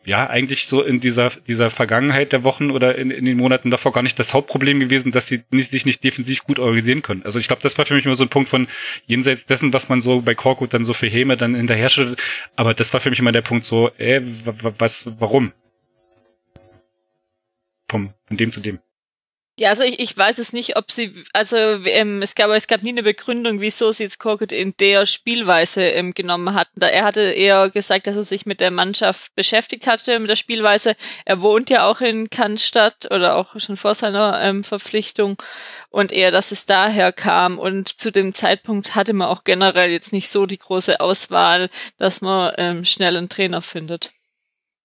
ja 0.04 0.28
eigentlich 0.28 0.66
so 0.68 0.82
in 0.82 1.00
dieser 1.00 1.30
dieser 1.48 1.70
Vergangenheit 1.70 2.32
der 2.32 2.44
Wochen 2.44 2.70
oder 2.70 2.96
in, 2.96 3.10
in 3.10 3.24
den 3.24 3.36
Monaten 3.36 3.70
davor 3.70 3.92
gar 3.92 4.02
nicht 4.02 4.18
das 4.18 4.34
Hauptproblem 4.34 4.80
gewesen, 4.80 5.12
dass 5.12 5.26
sie 5.26 5.42
nicht, 5.50 5.70
sich 5.70 5.84
nicht 5.84 6.02
defensiv 6.02 6.44
gut 6.44 6.58
organisieren 6.58 7.02
können. 7.02 7.22
Also 7.24 7.38
ich 7.38 7.46
glaube, 7.48 7.62
das 7.62 7.76
war 7.78 7.86
für 7.86 7.94
mich 7.94 8.04
immer 8.04 8.16
so 8.16 8.24
ein 8.24 8.28
Punkt 8.28 8.48
von 8.48 8.68
jenseits 9.06 9.46
dessen, 9.46 9.72
was 9.72 9.88
man 9.88 10.00
so 10.00 10.22
bei 10.22 10.34
Korkut 10.34 10.74
dann 10.74 10.84
so 10.84 10.92
für 10.92 11.08
Häme 11.08 11.36
dann 11.36 11.54
hinterher 11.54 11.88
schüttet. 11.88 12.20
Aber 12.56 12.74
das 12.74 12.92
war 12.92 13.00
für 13.00 13.10
mich 13.10 13.18
immer 13.18 13.32
der 13.32 13.42
Punkt 13.42 13.64
so, 13.64 13.90
äh, 13.98 14.22
was, 14.78 15.06
warum? 15.18 15.52
Vom, 17.88 18.12
von 18.26 18.36
dem 18.36 18.52
zu 18.52 18.60
dem. 18.60 18.80
Ja, 19.58 19.70
also 19.70 19.84
ich, 19.84 19.98
ich 20.00 20.16
weiß 20.16 20.36
es 20.36 20.52
nicht, 20.52 20.76
ob 20.76 20.90
sie, 20.90 21.14
also 21.32 21.56
ähm, 21.56 22.20
es 22.20 22.34
gab 22.34 22.50
es 22.50 22.66
gab 22.66 22.82
nie 22.82 22.90
eine 22.90 23.02
Begründung, 23.02 23.62
wieso 23.62 23.90
sie 23.90 24.02
jetzt 24.02 24.18
Korkut 24.18 24.52
in 24.52 24.74
der 24.78 25.06
Spielweise 25.06 25.82
ähm, 25.82 26.12
genommen 26.12 26.52
hatten. 26.52 26.78
Da 26.78 26.88
er 26.88 27.04
hatte 27.04 27.22
eher 27.22 27.70
gesagt, 27.70 28.06
dass 28.06 28.16
er 28.16 28.22
sich 28.22 28.44
mit 28.44 28.60
der 28.60 28.70
Mannschaft 28.70 29.34
beschäftigt 29.34 29.86
hatte, 29.86 30.18
mit 30.20 30.28
der 30.28 30.36
Spielweise. 30.36 30.94
Er 31.24 31.40
wohnt 31.40 31.70
ja 31.70 31.88
auch 31.88 32.02
in 32.02 32.28
Cannstatt 32.28 33.10
oder 33.10 33.36
auch 33.36 33.58
schon 33.58 33.78
vor 33.78 33.94
seiner 33.94 34.38
ähm, 34.42 34.62
Verpflichtung 34.62 35.38
und 35.88 36.12
eher, 36.12 36.30
dass 36.30 36.52
es 36.52 36.66
daher 36.66 37.10
kam. 37.12 37.58
Und 37.58 37.88
zu 37.88 38.12
dem 38.12 38.34
Zeitpunkt 38.34 38.94
hatte 38.94 39.14
man 39.14 39.28
auch 39.28 39.42
generell 39.42 39.90
jetzt 39.90 40.12
nicht 40.12 40.28
so 40.28 40.44
die 40.44 40.58
große 40.58 41.00
Auswahl, 41.00 41.70
dass 41.96 42.20
man 42.20 42.52
ähm, 42.58 42.84
schnell 42.84 43.16
einen 43.16 43.30
Trainer 43.30 43.62
findet. 43.62 44.12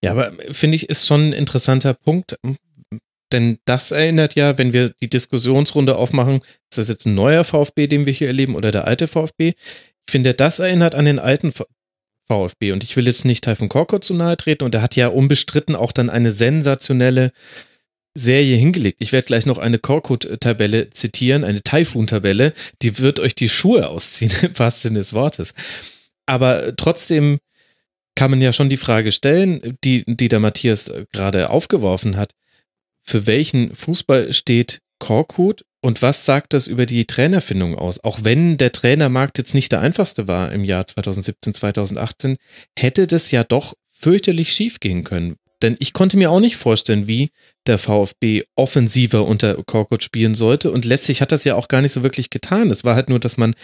Ja, 0.01 0.11
aber 0.11 0.31
finde 0.51 0.77
ich, 0.77 0.89
ist 0.89 1.05
schon 1.05 1.29
ein 1.29 1.33
interessanter 1.33 1.93
Punkt, 1.93 2.37
denn 3.31 3.59
das 3.65 3.91
erinnert 3.91 4.35
ja, 4.35 4.57
wenn 4.57 4.73
wir 4.73 4.89
die 5.01 5.09
Diskussionsrunde 5.09 5.95
aufmachen, 5.95 6.41
ist 6.69 6.77
das 6.77 6.89
jetzt 6.89 7.05
ein 7.05 7.15
neuer 7.15 7.43
VfB, 7.43 7.87
den 7.87 8.05
wir 8.05 8.13
hier 8.13 8.27
erleben, 8.27 8.55
oder 8.55 8.71
der 8.71 8.85
alte 8.85 9.07
VfB? 9.07 9.53
Ich 10.07 10.11
finde, 10.11 10.33
das 10.33 10.59
erinnert 10.59 10.95
an 10.95 11.05
den 11.05 11.19
alten 11.19 11.53
VfB. 12.27 12.71
Und 12.71 12.83
ich 12.83 12.95
will 12.95 13.05
jetzt 13.05 13.25
nicht 13.25 13.43
Taifun 13.43 13.69
Korkut 13.69 14.03
zu 14.03 14.13
nahe 14.13 14.37
treten. 14.37 14.63
Und 14.63 14.75
er 14.75 14.81
hat 14.81 14.95
ja 14.95 15.07
unbestritten 15.07 15.75
auch 15.75 15.91
dann 15.91 16.09
eine 16.09 16.31
sensationelle 16.31 17.31
Serie 18.13 18.57
hingelegt. 18.57 18.97
Ich 18.99 19.13
werde 19.13 19.27
gleich 19.27 19.45
noch 19.45 19.57
eine 19.57 19.79
Korkut-Tabelle 19.79 20.89
zitieren, 20.89 21.43
eine 21.43 21.63
Taifun-Tabelle. 21.63 22.53
Die 22.81 22.99
wird 22.99 23.19
euch 23.19 23.35
die 23.35 23.49
Schuhe 23.49 23.87
ausziehen, 23.89 24.31
im 24.41 24.57
wahrsten 24.57 24.89
Sinne 24.89 24.99
des 24.99 25.13
Wortes. 25.13 25.53
Aber 26.25 26.75
trotzdem 26.75 27.39
kann 28.15 28.31
man 28.31 28.41
ja 28.41 28.51
schon 28.51 28.69
die 28.69 28.77
Frage 28.77 29.11
stellen, 29.11 29.77
die, 29.83 30.03
die 30.05 30.27
der 30.27 30.41
Matthias 30.41 30.91
gerade 31.11 31.49
aufgeworfen 31.49 32.17
hat 32.17 32.31
für 33.01 33.27
welchen 33.27 33.73
Fußball 33.73 34.33
steht 34.33 34.79
Korkut 34.99 35.63
und 35.81 36.01
was 36.01 36.25
sagt 36.25 36.53
das 36.53 36.67
über 36.67 36.85
die 36.85 37.05
Trainerfindung 37.05 37.75
aus? 37.75 38.03
Auch 38.03 38.19
wenn 38.23 38.57
der 38.57 38.71
Trainermarkt 38.71 39.39
jetzt 39.39 39.55
nicht 39.55 39.71
der 39.71 39.81
einfachste 39.81 40.27
war 40.27 40.51
im 40.51 40.63
Jahr 40.63 40.85
2017, 40.85 41.55
2018, 41.55 42.37
hätte 42.77 43.07
das 43.07 43.31
ja 43.31 43.43
doch 43.43 43.73
fürchterlich 43.89 44.53
schief 44.53 44.79
gehen 44.79 45.03
können. 45.03 45.37
Denn 45.61 45.75
ich 45.79 45.93
konnte 45.93 46.17
mir 46.17 46.31
auch 46.31 46.39
nicht 46.39 46.57
vorstellen, 46.57 47.07
wie 47.07 47.29
der 47.67 47.77
VfB 47.77 48.43
offensiver 48.55 49.25
unter 49.25 49.55
Korkut 49.63 50.03
spielen 50.03 50.35
sollte. 50.35 50.71
Und 50.71 50.85
letztlich 50.85 51.21
hat 51.21 51.31
das 51.31 51.43
ja 51.43 51.55
auch 51.55 51.67
gar 51.67 51.81
nicht 51.81 51.91
so 51.91 52.03
wirklich 52.03 52.29
getan. 52.29 52.71
Es 52.71 52.83
war 52.83 52.95
halt 52.95 53.09
nur, 53.09 53.19
dass 53.19 53.37
man 53.37 53.55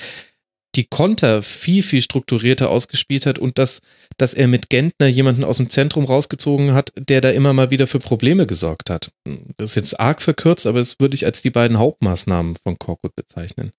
die 0.77 0.85
Konter 0.85 1.41
viel, 1.41 1.83
viel 1.83 2.01
strukturierter 2.01 2.69
ausgespielt 2.69 3.25
hat 3.25 3.39
und 3.39 3.57
dass, 3.57 3.81
dass 4.17 4.33
er 4.33 4.47
mit 4.47 4.69
Gentner 4.69 5.07
jemanden 5.07 5.43
aus 5.43 5.57
dem 5.57 5.69
Zentrum 5.69 6.05
rausgezogen 6.05 6.73
hat, 6.73 6.93
der 6.95 7.19
da 7.21 7.31
immer 7.31 7.53
mal 7.53 7.71
wieder 7.71 7.87
für 7.87 7.99
Probleme 7.99 8.47
gesorgt 8.47 8.89
hat. 8.89 9.11
Das 9.57 9.71
ist 9.71 9.75
jetzt 9.75 9.99
arg 9.99 10.21
verkürzt, 10.21 10.67
aber 10.67 10.79
das 10.79 10.99
würde 10.99 11.15
ich 11.15 11.25
als 11.25 11.41
die 11.41 11.49
beiden 11.49 11.79
Hauptmaßnahmen 11.79 12.55
von 12.55 12.77
Korkut 12.77 13.15
bezeichnen. 13.15 13.73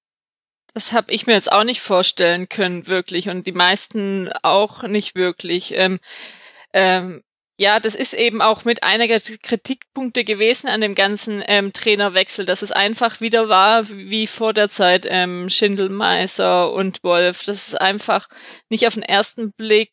Das 0.75 0.93
habe 0.93 1.13
ich 1.13 1.27
mir 1.27 1.33
jetzt 1.33 1.51
auch 1.51 1.65
nicht 1.65 1.81
vorstellen 1.81 2.49
können, 2.49 2.87
wirklich. 2.87 3.29
Und 3.29 3.47
die 3.47 3.53
meisten 3.53 4.29
auch 4.43 4.83
nicht 4.83 5.15
wirklich. 5.15 5.73
Ähm, 5.75 5.99
ähm, 6.73 7.23
ja, 7.61 7.81
das 7.81 7.97
ist 7.97 8.15
eben 8.15 8.41
auch 8.41 8.65
mit 8.65 8.85
einiger 8.85 9.19
Kritikpunkte 9.19 10.25
gewesen 10.25 10.69
an 10.69 10.81
dem 10.81 10.95
ganzen 10.95 11.43
ähm, 11.47 11.73
Trainerwechsel, 11.73 12.47
dass 12.47 12.63
es 12.63 12.71
einfach 12.71 13.21
wieder 13.21 13.49
war 13.49 13.89
wie 13.89 14.29
vor 14.29 14.55
der 14.55 14.69
Zeit 14.69 15.05
ähm, 15.09 15.51
Schindelmeiser 15.51 16.73
und 16.73 17.03
Wolf, 17.03 17.43
dass 17.43 17.69
es 17.69 17.75
einfach 17.75 18.29
nicht 18.71 18.87
auf 18.87 18.95
den 18.95 19.03
ersten 19.03 19.53
Blick 19.53 19.93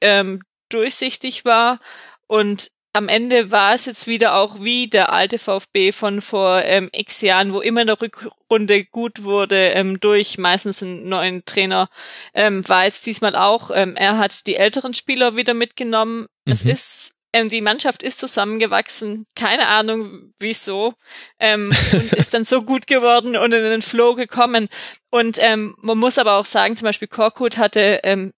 ähm, 0.00 0.42
durchsichtig 0.68 1.44
war. 1.44 1.78
Und 2.26 2.72
am 2.96 3.08
Ende 3.08 3.50
war 3.50 3.74
es 3.74 3.84
jetzt 3.84 4.06
wieder 4.06 4.34
auch 4.34 4.60
wie 4.60 4.88
der 4.88 5.12
alte 5.12 5.38
VfB 5.38 5.92
von 5.92 6.22
vor 6.22 6.62
ähm, 6.64 6.88
x 6.92 7.20
Jahren, 7.20 7.52
wo 7.52 7.60
immer 7.60 7.82
in 7.82 7.88
der 7.88 8.00
Rückrunde 8.00 8.84
gut 8.84 9.22
wurde 9.22 9.68
ähm, 9.68 10.00
durch 10.00 10.38
meistens 10.38 10.82
einen 10.82 11.08
neuen 11.08 11.44
Trainer, 11.44 11.88
ähm, 12.32 12.66
war 12.68 12.84
jetzt 12.84 13.04
diesmal 13.04 13.36
auch. 13.36 13.70
Ähm, 13.72 13.96
er 13.96 14.16
hat 14.16 14.46
die 14.46 14.56
älteren 14.56 14.94
Spieler 14.94 15.36
wieder 15.36 15.52
mitgenommen. 15.52 16.26
Mhm. 16.46 16.52
Es 16.52 16.62
ist 16.64 17.12
ähm, 17.36 17.50
die 17.50 17.60
Mannschaft 17.60 18.02
ist 18.02 18.18
zusammengewachsen, 18.18 19.26
keine 19.34 19.66
Ahnung 19.68 20.32
wieso, 20.38 20.94
ähm, 21.38 21.70
und 21.92 22.12
ist 22.14 22.32
dann 22.32 22.46
so 22.46 22.62
gut 22.62 22.86
geworden 22.86 23.36
und 23.36 23.52
in 23.52 23.62
den 23.62 23.82
Flow 23.82 24.14
gekommen. 24.14 24.68
Und 25.10 25.38
ähm, 25.40 25.76
man 25.82 25.98
muss 25.98 26.16
aber 26.16 26.36
auch 26.36 26.46
sagen, 26.46 26.76
zum 26.76 26.86
Beispiel 26.86 27.08
Korkut 27.08 27.58
hatte 27.58 28.00
ähm, 28.04 28.32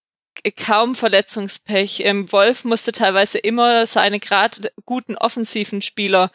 kaum 0.57 0.95
Verletzungspech. 0.95 2.03
Ähm, 2.05 2.31
Wolf 2.33 2.65
musste 2.65 2.93
teilweise 2.93 3.39
immer 3.39 3.87
seine 3.87 4.21
gerade 4.21 4.71
guten 4.85 5.17
offensiven 5.17 5.83
Spieler 5.83 6.31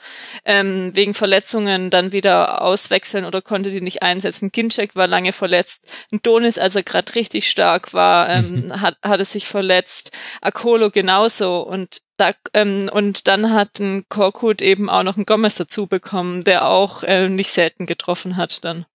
ähm, 0.45 0.91
wegen 0.93 1.13
Verletzungen 1.13 1.89
dann 1.89 2.11
wieder 2.11 2.61
auswechseln 2.61 3.25
oder 3.25 3.41
konnte 3.41 3.69
die 3.69 3.81
nicht 3.81 4.03
einsetzen. 4.03 4.51
Ginczek 4.51 4.95
war 4.95 5.07
lange 5.07 5.33
verletzt. 5.33 5.87
Donis, 6.23 6.57
als 6.57 6.75
er 6.75 6.83
gerade 6.83 7.15
richtig 7.15 7.49
stark 7.49 7.93
war, 7.93 8.29
ähm, 8.29 8.65
mhm. 8.67 8.81
hat, 8.81 8.97
hatte 9.03 9.25
sich 9.25 9.47
verletzt. 9.47 10.11
Akolo 10.41 10.89
genauso. 10.89 11.61
Und 11.61 12.01
da, 12.17 12.31
ähm, 12.53 12.89
und 12.91 13.27
dann 13.27 13.51
hat 13.51 13.79
ein 13.79 14.05
Korkut 14.09 14.61
eben 14.61 14.89
auch 14.89 15.03
noch 15.03 15.17
einen 15.17 15.25
Gomez 15.25 15.55
dazu 15.55 15.87
bekommen, 15.87 16.43
der 16.43 16.67
auch 16.67 17.03
äh, 17.03 17.27
nicht 17.27 17.51
selten 17.51 17.85
getroffen 17.85 18.37
hat 18.37 18.63
dann. 18.63 18.85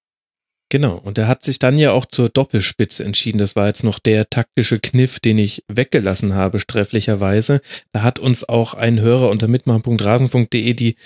Genau, 0.71 0.97
und 0.97 1.17
er 1.17 1.29
hat 1.29 1.43
sich 1.43 1.59
dann 1.59 1.79
ja 1.79 1.93
auch 1.93 2.05
zur 2.05 2.29
Doppelspitze 2.29 3.03
entschieden. 3.03 3.39
Das 3.39 3.57
war 3.57 3.67
jetzt 3.67 3.85
noch 3.85 3.99
der 3.99 4.29
taktische 4.29 4.79
Kniff, 4.79 5.19
den 5.19 5.39
ich 5.39 5.65
weggelassen 5.69 6.35
habe, 6.35 6.61
strefflicherweise. 6.61 7.63
Da 7.93 8.03
hat 8.03 8.19
uns 8.19 8.47
auch 8.47 8.75
ein 8.75 9.01
Hörer 9.01 9.31
unter 9.31 9.49
mitmachen.rasen.de 9.49 10.75
die 10.75 10.97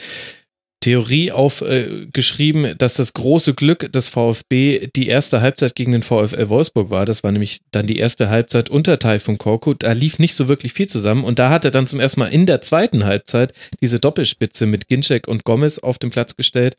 Theorie 0.82 1.30
aufgeschrieben, 1.30 2.64
äh, 2.64 2.76
dass 2.76 2.94
das 2.94 3.14
große 3.14 3.54
Glück 3.54 3.90
des 3.92 4.08
VfB 4.08 4.88
die 4.96 5.06
erste 5.06 5.40
Halbzeit 5.40 5.76
gegen 5.76 5.92
den 5.92 6.02
VfL 6.02 6.48
Wolfsburg 6.48 6.90
war. 6.90 7.06
Das 7.06 7.22
war 7.22 7.30
nämlich 7.30 7.60
dann 7.70 7.86
die 7.86 7.98
erste 7.98 8.28
Halbzeit 8.28 8.68
unter 8.68 8.98
Taifun 8.98 9.38
Korkut. 9.38 9.84
Da 9.84 9.92
lief 9.92 10.18
nicht 10.18 10.34
so 10.34 10.48
wirklich 10.48 10.72
viel 10.72 10.88
zusammen 10.88 11.24
und 11.24 11.38
da 11.38 11.50
hat 11.50 11.64
er 11.64 11.70
dann 11.70 11.86
zum 11.86 12.00
ersten 12.00 12.20
Mal 12.20 12.32
in 12.32 12.46
der 12.46 12.60
zweiten 12.60 13.04
Halbzeit 13.04 13.54
diese 13.80 14.00
Doppelspitze 14.00 14.66
mit 14.66 14.88
Ginczek 14.88 15.28
und 15.28 15.44
Gomez 15.44 15.78
auf 15.78 15.98
den 15.98 16.10
Platz 16.10 16.36
gestellt 16.36 16.76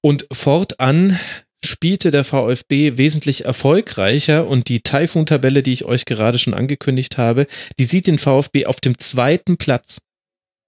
und 0.00 0.26
fortan 0.32 1.18
spielte 1.64 2.10
der 2.10 2.24
VfB 2.24 2.96
wesentlich 2.96 3.44
erfolgreicher 3.44 4.46
und 4.46 4.68
die 4.68 4.80
Taifun-Tabelle, 4.80 5.62
die 5.62 5.72
ich 5.72 5.84
euch 5.84 6.04
gerade 6.04 6.38
schon 6.38 6.54
angekündigt 6.54 7.18
habe, 7.18 7.46
die 7.78 7.84
sieht 7.84 8.06
den 8.06 8.18
VfB 8.18 8.66
auf 8.66 8.80
dem 8.80 8.98
zweiten 8.98 9.56
Platz. 9.56 9.98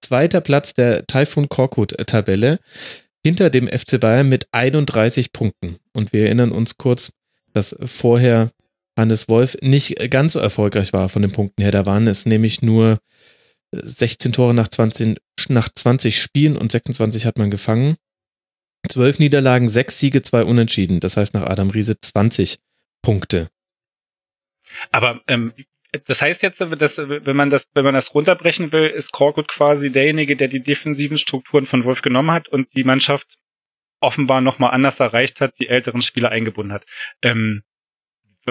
Zweiter 0.01 0.41
Platz 0.41 0.73
der 0.73 1.05
Taifun 1.07 1.49
Korkut-Tabelle 1.49 2.59
hinter 3.23 3.49
dem 3.49 3.67
FC 3.67 3.99
Bayern 3.99 4.29
mit 4.29 4.47
31 4.51 5.33
Punkten. 5.33 5.77
Und 5.93 6.13
wir 6.13 6.25
erinnern 6.25 6.51
uns 6.51 6.77
kurz, 6.77 7.11
dass 7.53 7.75
vorher 7.83 8.51
Hannes 8.97 9.27
Wolf 9.27 9.57
nicht 9.61 9.95
ganz 10.11 10.33
so 10.33 10.39
erfolgreich 10.39 10.93
war 10.93 11.09
von 11.09 11.21
den 11.21 11.31
Punkten 11.31 11.61
her. 11.61 11.71
Da 11.71 11.85
waren 11.85 12.07
es 12.07 12.25
nämlich 12.25 12.61
nur 12.61 12.99
16 13.71 14.33
Tore 14.33 14.53
nach 14.53 14.67
20, 14.67 15.17
nach 15.49 15.69
20 15.73 16.21
Spielen 16.21 16.55
und 16.55 16.71
26 16.71 17.25
hat 17.25 17.37
man 17.37 17.51
gefangen. 17.51 17.95
Zwölf 18.89 19.19
Niederlagen, 19.19 19.67
sechs 19.67 19.99
Siege, 19.99 20.21
zwei 20.21 20.43
Unentschieden. 20.43 20.99
Das 20.99 21.17
heißt 21.17 21.33
nach 21.33 21.43
Adam 21.43 21.69
Riese 21.69 21.99
20 21.99 22.59
Punkte. 23.01 23.47
Aber 24.91 25.21
ähm, 25.27 25.53
das 26.07 26.21
heißt 26.21 26.41
jetzt, 26.41 26.59
dass, 26.59 26.97
wenn 26.97 27.35
man 27.35 27.49
das, 27.49 27.67
wenn 27.73 27.85
man 27.85 27.93
das 27.93 28.13
runterbrechen 28.13 28.71
will, 28.71 28.87
ist 28.87 29.11
Korkut 29.11 29.47
quasi 29.47 29.91
derjenige, 29.91 30.35
der 30.35 30.47
die 30.47 30.61
defensiven 30.61 31.17
Strukturen 31.17 31.65
von 31.65 31.83
Wolf 31.85 32.01
genommen 32.01 32.31
hat 32.31 32.47
und 32.47 32.67
die 32.75 32.83
Mannschaft 32.83 33.37
offenbar 34.01 34.41
nochmal 34.41 34.71
anders 34.71 34.99
erreicht 34.99 35.39
hat, 35.39 35.57
die 35.59 35.67
älteren 35.67 36.01
Spieler 36.01 36.29
eingebunden 36.29 36.73
hat. 36.73 36.85
Ähm, 37.21 37.63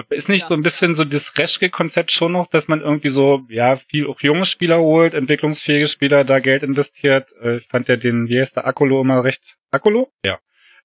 ist 0.09 0.29
nicht 0.29 0.43
ja. 0.43 0.47
so 0.49 0.53
ein 0.53 0.61
bisschen 0.61 0.93
so 0.93 1.05
das 1.05 1.37
Reschke-Konzept 1.37 2.11
schon 2.11 2.33
noch, 2.33 2.47
dass 2.47 2.67
man 2.67 2.81
irgendwie 2.81 3.09
so, 3.09 3.45
ja, 3.49 3.75
viel 3.75 4.07
auch 4.07 4.19
junge 4.21 4.45
Spieler 4.45 4.79
holt, 4.79 5.13
entwicklungsfähige 5.13 5.87
Spieler, 5.87 6.23
da 6.23 6.39
Geld 6.39 6.63
investiert. 6.63 7.29
Äh, 7.41 7.57
ich 7.57 7.67
fand 7.67 7.87
ja 7.87 7.95
den, 7.95 8.27
wie 8.27 8.39
heißt 8.39 8.57
der, 8.57 8.67
Akolo 8.67 9.01
immer 9.01 9.23
recht, 9.23 9.55
Akolo? 9.71 10.11
Ja. 10.25 10.39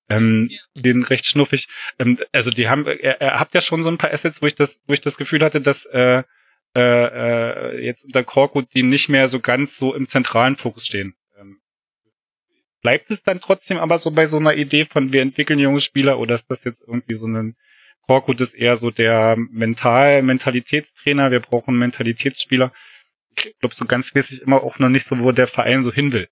Ähm, 0.09 0.49
ja. 0.51 0.83
den 0.83 1.03
recht 1.03 1.27
schnuffig. 1.27 1.69
Ähm, 1.99 2.19
also 2.33 2.51
die 2.51 2.69
haben, 2.69 2.87
er, 2.87 3.21
er 3.21 3.41
habt 3.41 3.55
ja 3.55 3.61
schon 3.61 3.83
so 3.83 3.89
ein 3.89 3.99
paar 3.99 4.13
Assets, 4.13 4.43
wo 4.43 4.47
ich 4.47 4.55
das, 4.55 4.81
wo 4.87 4.93
ich 4.93 5.01
das 5.01 5.17
Gefühl 5.17 5.45
hatte, 5.45 5.61
dass 5.61 5.85
äh, 5.87 6.23
äh, 6.77 6.81
äh, 6.81 7.85
jetzt 7.85 8.05
unter 8.05 8.23
Korkut 8.23 8.69
die 8.75 8.85
nicht 8.85 9.09
mehr 9.09 9.29
so 9.29 9.41
ganz 9.41 9.77
so 9.77 9.93
im 9.95 10.07
zentralen 10.07 10.57
Fokus 10.57 10.87
stehen. 10.87 11.15
Ähm, 11.37 11.61
bleibt 12.81 13.11
es 13.11 13.25
dann 13.25 13.41
trotzdem 13.41 13.79
aber 13.79 13.99
so 13.99 14.13
bei 14.13 14.27
so 14.27 14.37
einer 14.37 14.55
Idee 14.55 14.85
von 14.85 15.13
wir 15.13 15.23
entwickeln 15.23 15.59
junge 15.59 15.81
Spieler 15.81 16.21
oder 16.21 16.37
ist 16.37 16.49
das 16.49 16.63
jetzt 16.63 16.83
irgendwie 16.87 17.17
so 17.17 17.27
ein 17.27 17.57
Korkut 18.07 18.41
ist 18.41 18.55
eher 18.55 18.77
so 18.77 18.91
der 18.91 19.37
Mental 19.37 20.23
Mentalitätstrainer, 20.23 21.31
wir 21.31 21.41
brauchen 21.41 21.79
Mentalitätsspieler. 21.79 22.73
Ich 23.37 23.59
glaube, 23.61 23.75
so 23.75 23.85
ganz 23.85 24.15
weiß 24.15 24.33
ich 24.33 24.43
immer 24.43 24.63
auch 24.63 24.79
noch 24.79 24.89
nicht 24.89 25.07
so, 25.07 25.19
wo 25.21 25.33
der 25.33 25.47
Verein 25.47 25.83
so 25.83 25.93
hin 25.93 26.13
will. 26.13 26.29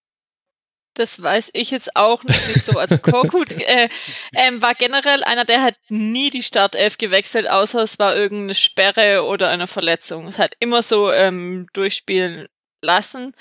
Das 0.94 1.22
weiß 1.22 1.50
ich 1.52 1.70
jetzt 1.70 1.94
auch 1.94 2.24
nicht 2.24 2.62
so. 2.62 2.78
Also 2.78 2.98
Korkut 2.98 3.52
äh, 3.68 3.88
ähm, 4.34 4.60
war 4.60 4.74
generell 4.74 5.22
einer, 5.22 5.44
der 5.44 5.62
hat 5.62 5.76
nie 5.88 6.30
die 6.30 6.42
Startelf 6.42 6.98
gewechselt, 6.98 7.48
außer 7.48 7.82
es 7.82 8.00
war 8.00 8.16
irgendeine 8.16 8.54
Sperre 8.54 9.24
oder 9.24 9.48
eine 9.48 9.68
Verletzung. 9.68 10.26
Es 10.26 10.40
hat 10.40 10.54
immer 10.58 10.82
so 10.82 11.12
ähm, 11.12 11.68
durchspielen 11.72 12.48
lassen 12.82 13.32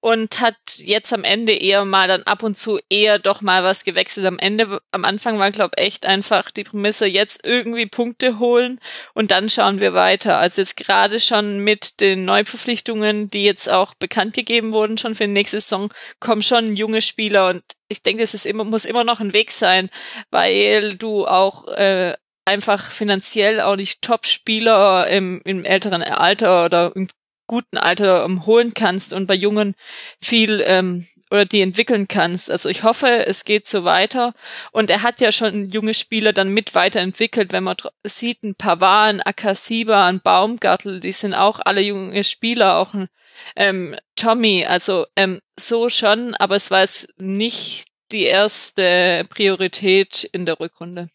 und 0.00 0.40
hat 0.40 0.56
jetzt 0.76 1.12
am 1.12 1.24
Ende 1.24 1.52
eher 1.52 1.84
mal 1.84 2.08
dann 2.08 2.22
ab 2.22 2.42
und 2.42 2.56
zu 2.58 2.78
eher 2.88 3.18
doch 3.18 3.40
mal 3.40 3.64
was 3.64 3.84
gewechselt. 3.84 4.26
Am 4.26 4.38
Ende, 4.38 4.80
am 4.90 5.04
Anfang 5.04 5.38
war, 5.38 5.50
glaube 5.50 5.76
echt 5.76 6.06
einfach 6.06 6.50
die 6.50 6.64
Prämisse, 6.64 7.06
jetzt 7.06 7.40
irgendwie 7.44 7.86
Punkte 7.86 8.38
holen 8.38 8.80
und 9.14 9.30
dann 9.30 9.50
schauen 9.50 9.80
wir 9.80 9.94
weiter. 9.94 10.38
Also 10.38 10.62
jetzt 10.62 10.76
gerade 10.76 11.20
schon 11.20 11.58
mit 11.58 12.00
den 12.00 12.24
Neuverpflichtungen, 12.24 13.28
die 13.28 13.44
jetzt 13.44 13.68
auch 13.68 13.94
bekannt 13.94 14.34
gegeben 14.34 14.72
wurden, 14.72 14.98
schon 14.98 15.14
für 15.14 15.26
die 15.26 15.32
nächste 15.32 15.60
Saison, 15.60 15.92
kommen 16.20 16.42
schon 16.42 16.76
junge 16.76 17.02
Spieler 17.02 17.48
und 17.48 17.62
ich 17.88 18.02
denke, 18.02 18.22
es 18.22 18.34
ist 18.34 18.46
immer, 18.46 18.64
muss 18.64 18.84
immer 18.84 19.04
noch 19.04 19.20
ein 19.20 19.32
Weg 19.32 19.52
sein, 19.52 19.90
weil 20.30 20.94
du 20.94 21.26
auch 21.26 21.68
äh, 21.68 22.14
einfach 22.44 22.90
finanziell 22.90 23.60
auch 23.60 23.76
nicht 23.76 24.02
Top-Spieler 24.02 25.08
im, 25.08 25.40
im 25.44 25.64
älteren 25.64 26.02
Alter 26.02 26.64
oder 26.64 26.92
im 26.94 27.08
guten 27.46 27.78
Alter 27.78 28.24
ähm, 28.24 28.46
holen 28.46 28.74
kannst 28.74 29.12
und 29.12 29.26
bei 29.26 29.34
Jungen 29.34 29.74
viel 30.20 30.62
ähm, 30.66 31.06
oder 31.30 31.44
die 31.44 31.60
entwickeln 31.60 32.08
kannst. 32.08 32.50
Also 32.50 32.68
ich 32.68 32.82
hoffe, 32.82 33.26
es 33.26 33.44
geht 33.44 33.66
so 33.66 33.84
weiter. 33.84 34.32
Und 34.72 34.90
er 34.90 35.02
hat 35.02 35.20
ja 35.20 35.32
schon 35.32 35.68
junge 35.70 35.94
Spieler 35.94 36.32
dann 36.32 36.48
mit 36.48 36.74
weiterentwickelt, 36.74 37.52
wenn 37.52 37.64
man 37.64 37.76
sieht, 38.04 38.42
ein 38.42 38.54
Pavard, 38.54 39.14
ein 39.14 39.22
Akasiba, 39.22 40.06
ein 40.06 40.20
Baumgartel, 40.20 41.00
die 41.00 41.12
sind 41.12 41.34
auch 41.34 41.60
alle 41.64 41.80
junge 41.80 42.24
Spieler, 42.24 42.76
auch 42.76 42.94
ein 42.94 43.08
ähm, 43.54 43.96
Tommy, 44.14 44.64
also 44.64 45.06
ähm, 45.16 45.40
so 45.58 45.90
schon, 45.90 46.34
aber 46.36 46.56
es 46.56 46.70
war 46.70 46.82
es 46.82 47.08
nicht 47.18 47.86
die 48.12 48.24
erste 48.24 49.26
Priorität 49.28 50.24
in 50.24 50.46
der 50.46 50.60
Rückrunde. 50.60 51.10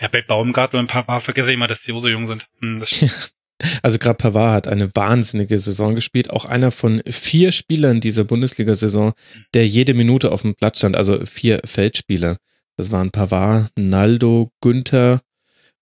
Ja, 0.00 0.08
bei 0.08 0.22
Baumgartel 0.22 0.78
und 0.78 0.86
Pavard 0.86 1.24
vergesse 1.24 1.50
ich 1.50 1.54
immer, 1.54 1.66
dass 1.66 1.82
die 1.82 1.98
so 1.98 2.08
jung 2.08 2.26
sind. 2.26 2.46
Hm, 2.60 2.84
Also 3.82 3.98
gerade 3.98 4.16
Pavard 4.16 4.54
hat 4.54 4.68
eine 4.68 4.90
wahnsinnige 4.94 5.58
Saison 5.58 5.94
gespielt. 5.94 6.30
Auch 6.30 6.44
einer 6.44 6.70
von 6.70 7.02
vier 7.08 7.52
Spielern 7.52 8.00
dieser 8.00 8.24
Bundesliga-Saison, 8.24 9.12
der 9.54 9.66
jede 9.66 9.94
Minute 9.94 10.30
auf 10.32 10.42
dem 10.42 10.54
Platz 10.54 10.78
stand. 10.78 10.96
Also 10.96 11.24
vier 11.26 11.60
Feldspieler. 11.64 12.36
Das 12.76 12.90
waren 12.90 13.10
Pavard, 13.10 13.70
Naldo, 13.76 14.52
Günther 14.60 15.20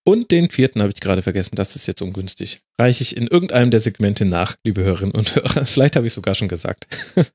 und 0.07 0.31
den 0.31 0.51
vierten 0.51 0.81
habe 0.81 0.93
ich 0.94 1.01
gerade 1.01 1.20
vergessen. 1.20 1.57
Das 1.57 1.74
ist 1.74 1.89
jetzt 1.89 2.01
ungünstig. 2.01 2.61
Reiche 2.78 3.03
ich 3.03 3.16
in 3.16 3.27
irgendeinem 3.27 3.73
der 3.73 3.81
Segmente 3.81 4.24
nach, 4.24 4.55
liebe 4.65 4.85
Hörerinnen 4.85 5.15
und 5.15 5.35
Hörer. 5.35 5.66
Vielleicht 5.66 5.97
habe 5.97 6.07
ich 6.07 6.12
sogar 6.12 6.36
schon 6.36 6.47
gesagt. 6.47 6.86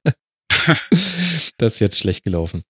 das 1.58 1.74
ist 1.74 1.80
jetzt 1.82 2.00
schlecht 2.00 2.24
gelaufen. 2.24 2.64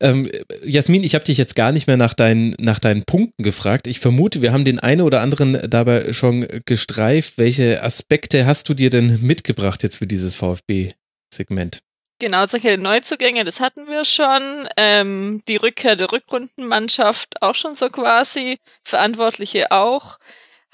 Ähm, 0.00 0.28
Jasmin, 0.64 1.02
ich 1.02 1.14
habe 1.14 1.24
dich 1.24 1.38
jetzt 1.38 1.56
gar 1.56 1.72
nicht 1.72 1.86
mehr 1.86 1.96
nach 1.96 2.14
deinen, 2.14 2.54
nach 2.58 2.78
deinen 2.78 3.04
Punkten 3.04 3.42
gefragt. 3.42 3.86
Ich 3.86 4.00
vermute, 4.00 4.42
wir 4.42 4.52
haben 4.52 4.64
den 4.64 4.80
einen 4.80 5.02
oder 5.02 5.20
anderen 5.20 5.58
dabei 5.68 6.12
schon 6.12 6.46
gestreift. 6.64 7.38
Welche 7.38 7.82
Aspekte 7.82 8.46
hast 8.46 8.68
du 8.68 8.74
dir 8.74 8.90
denn 8.90 9.20
mitgebracht 9.22 9.82
jetzt 9.82 9.96
für 9.96 10.06
dieses 10.06 10.36
VfB-Segment? 10.36 11.80
Genau, 12.22 12.46
solche 12.46 12.78
Neuzugänge, 12.78 13.44
das 13.44 13.58
hatten 13.58 13.88
wir 13.88 14.04
schon. 14.04 14.68
Ähm, 14.76 15.42
die 15.48 15.56
Rückkehr 15.56 15.96
der 15.96 16.12
Rückrundenmannschaft 16.12 17.42
auch 17.42 17.56
schon 17.56 17.74
so 17.74 17.88
quasi. 17.88 18.58
Verantwortliche 18.84 19.72
auch. 19.72 20.18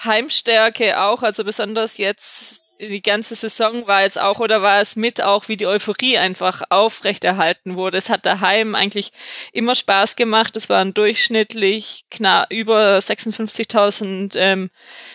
Heimstärke 0.03 1.01
auch, 1.01 1.23
also 1.23 1.43
besonders 1.43 1.97
jetzt 1.97 2.79
die 2.79 3.01
ganze 3.01 3.35
Saison 3.35 3.85
war 3.87 4.03
jetzt 4.03 4.19
auch 4.19 4.39
oder 4.39 4.61
war 4.61 4.79
es 4.79 4.95
mit 4.95 5.21
auch, 5.21 5.49
wie 5.49 5.57
die 5.57 5.67
Euphorie 5.67 6.17
einfach 6.17 6.63
aufrechterhalten 6.69 7.75
wurde. 7.75 7.97
Es 7.97 8.09
hat 8.09 8.25
daheim 8.25 8.75
eigentlich 8.75 9.11
immer 9.51 9.75
Spaß 9.75 10.15
gemacht. 10.15 10.55
Es 10.55 10.69
waren 10.69 10.93
durchschnittlich 10.93 12.05
knapp 12.09 12.51
über 12.51 12.97
56.000 12.97 14.37
ähm, 14.37 14.69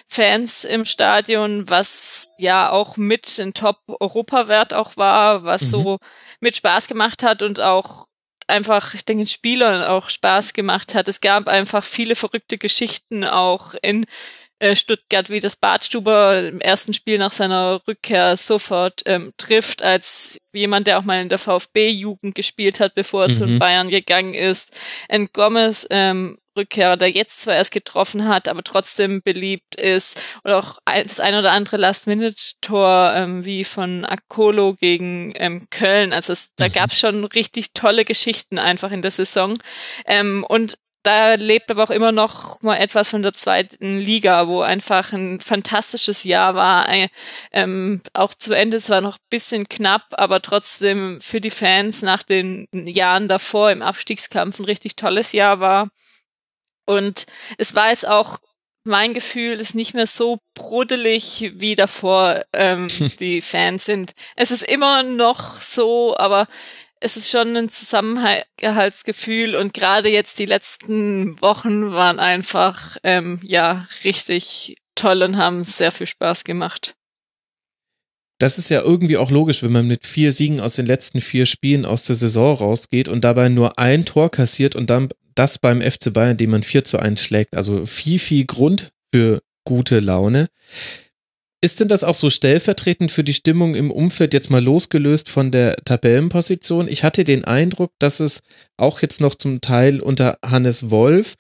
Fans 0.06 0.64
im 0.64 0.84
Stadion, 0.84 1.70
was 1.70 2.36
ja 2.38 2.70
auch 2.70 2.98
mit 2.98 3.38
ein 3.38 3.54
Top-Europawert 3.54 4.74
auch 4.74 4.96
war, 4.98 5.44
was 5.44 5.62
mhm. 5.62 5.66
so 5.66 5.98
mit 6.40 6.56
Spaß 6.56 6.88
gemacht 6.88 7.22
hat 7.22 7.42
und 7.42 7.60
auch 7.60 8.06
einfach, 8.46 8.92
ich 8.92 9.06
denke, 9.06 9.24
den 9.24 9.28
Spielern 9.28 9.82
auch 9.82 10.10
Spaß 10.10 10.52
gemacht 10.52 10.94
hat. 10.94 11.08
Es 11.08 11.20
gab 11.20 11.48
einfach 11.48 11.82
viele 11.82 12.14
verrückte 12.14 12.58
Geschichten 12.58 13.24
auch 13.24 13.74
in 13.80 14.04
Stuttgart, 14.74 15.30
wie 15.30 15.40
das 15.40 15.56
Bartstuber 15.56 16.46
im 16.46 16.60
ersten 16.60 16.94
Spiel 16.94 17.18
nach 17.18 17.32
seiner 17.32 17.82
Rückkehr 17.86 18.36
sofort 18.36 19.02
ähm, 19.06 19.32
trifft, 19.36 19.82
als 19.82 20.38
jemand, 20.52 20.86
der 20.86 20.98
auch 20.98 21.04
mal 21.04 21.20
in 21.20 21.28
der 21.28 21.38
VfB-Jugend 21.38 22.34
gespielt 22.34 22.80
hat, 22.80 22.94
bevor 22.94 23.24
er 23.24 23.28
mhm. 23.28 23.34
zu 23.34 23.58
Bayern 23.58 23.90
gegangen 23.90 24.34
ist. 24.34 24.72
Ein 25.08 25.28
Gomez 25.32 25.86
ähm, 25.90 26.38
Rückkehrer, 26.56 26.96
der 26.96 27.10
jetzt 27.10 27.42
zwar 27.42 27.56
erst 27.56 27.72
getroffen 27.72 28.28
hat, 28.28 28.48
aber 28.48 28.62
trotzdem 28.62 29.20
beliebt 29.22 29.74
ist. 29.74 30.20
Oder 30.44 30.58
auch 30.58 30.78
das 30.84 31.20
ein 31.20 31.34
oder 31.34 31.52
andere 31.52 31.76
Last-Minute-Tor 31.76 33.12
ähm, 33.16 33.44
wie 33.44 33.64
von 33.64 34.04
Akolo 34.04 34.74
gegen 34.74 35.32
ähm, 35.36 35.66
Köln. 35.70 36.12
Also 36.12 36.32
es, 36.32 36.54
da 36.56 36.68
mhm. 36.68 36.72
gab 36.72 36.90
es 36.90 36.98
schon 36.98 37.24
richtig 37.24 37.72
tolle 37.74 38.04
Geschichten 38.04 38.58
einfach 38.58 38.92
in 38.92 39.02
der 39.02 39.10
Saison. 39.10 39.58
Ähm, 40.06 40.44
und 40.48 40.78
da 41.04 41.34
lebt 41.34 41.70
aber 41.70 41.84
auch 41.84 41.90
immer 41.90 42.12
noch 42.12 42.60
mal 42.62 42.76
etwas 42.76 43.10
von 43.10 43.22
der 43.22 43.34
zweiten 43.34 43.98
Liga, 43.98 44.48
wo 44.48 44.62
einfach 44.62 45.12
ein 45.12 45.38
fantastisches 45.38 46.24
Jahr 46.24 46.54
war. 46.54 46.86
Ähm, 47.52 48.00
auch 48.14 48.34
zu 48.34 48.54
Ende 48.54 48.80
zwar 48.80 49.00
noch 49.00 49.18
bisschen 49.30 49.68
knapp, 49.68 50.06
aber 50.12 50.42
trotzdem 50.42 51.20
für 51.20 51.40
die 51.40 51.50
Fans 51.50 52.02
nach 52.02 52.22
den 52.22 52.66
Jahren 52.72 53.28
davor 53.28 53.70
im 53.70 53.82
Abstiegskampf 53.82 54.58
ein 54.58 54.64
richtig 54.64 54.96
tolles 54.96 55.32
Jahr 55.32 55.60
war. 55.60 55.88
Und 56.86 57.26
es 57.58 57.74
war 57.74 57.90
jetzt 57.90 58.08
auch 58.08 58.38
mein 58.84 59.14
Gefühl 59.14 59.60
ist 59.60 59.74
nicht 59.74 59.94
mehr 59.94 60.06
so 60.06 60.38
brodelig 60.54 61.52
wie 61.56 61.74
davor 61.74 62.44
ähm, 62.52 62.88
die 63.20 63.40
Fans 63.40 63.86
sind. 63.86 64.12
Es 64.36 64.50
ist 64.50 64.62
immer 64.62 65.02
noch 65.02 65.60
so, 65.60 66.16
aber 66.16 66.46
es 67.04 67.18
ist 67.18 67.30
schon 67.30 67.54
ein 67.54 67.68
Zusammenhaltsgefühl 67.68 69.56
und 69.56 69.74
gerade 69.74 70.08
jetzt 70.08 70.38
die 70.38 70.46
letzten 70.46 71.38
Wochen 71.42 71.92
waren 71.92 72.18
einfach 72.18 72.96
ähm, 73.02 73.40
ja 73.42 73.86
richtig 74.04 74.76
toll 74.94 75.22
und 75.22 75.36
haben 75.36 75.64
sehr 75.64 75.92
viel 75.92 76.06
Spaß 76.06 76.44
gemacht. 76.44 76.94
Das 78.38 78.56
ist 78.56 78.70
ja 78.70 78.80
irgendwie 78.80 79.18
auch 79.18 79.30
logisch, 79.30 79.62
wenn 79.62 79.72
man 79.72 79.86
mit 79.86 80.06
vier 80.06 80.32
Siegen 80.32 80.60
aus 80.60 80.76
den 80.76 80.86
letzten 80.86 81.20
vier 81.20 81.44
Spielen 81.44 81.84
aus 81.84 82.04
der 82.04 82.16
Saison 82.16 82.56
rausgeht 82.56 83.08
und 83.08 83.22
dabei 83.22 83.50
nur 83.50 83.78
ein 83.78 84.06
Tor 84.06 84.30
kassiert 84.30 84.74
und 84.74 84.88
dann 84.88 85.10
das 85.34 85.58
beim 85.58 85.82
FC 85.82 86.10
Bayern, 86.10 86.38
den 86.38 86.48
man 86.48 86.62
4 86.62 86.84
zu 86.84 86.98
1 86.98 87.22
schlägt. 87.22 87.54
Also 87.54 87.84
viel, 87.84 88.18
viel 88.18 88.46
Grund 88.46 88.92
für 89.12 89.42
gute 89.64 90.00
Laune. 90.00 90.48
Ist 91.64 91.80
denn 91.80 91.88
das 91.88 92.04
auch 92.04 92.12
so 92.12 92.28
stellvertretend 92.28 93.10
für 93.10 93.24
die 93.24 93.32
Stimmung 93.32 93.74
im 93.74 93.90
Umfeld 93.90 94.34
jetzt 94.34 94.50
mal 94.50 94.62
losgelöst 94.62 95.30
von 95.30 95.50
der 95.50 95.76
Tabellenposition? 95.84 96.88
Ich 96.88 97.04
hatte 97.04 97.24
den 97.24 97.46
Eindruck, 97.46 97.92
dass 97.98 98.20
es 98.20 98.42
auch 98.76 99.00
jetzt 99.00 99.22
noch 99.22 99.34
zum 99.34 99.62
Teil 99.62 100.00
unter 100.00 100.36
Hannes 100.44 100.90
Wolf 100.90 101.36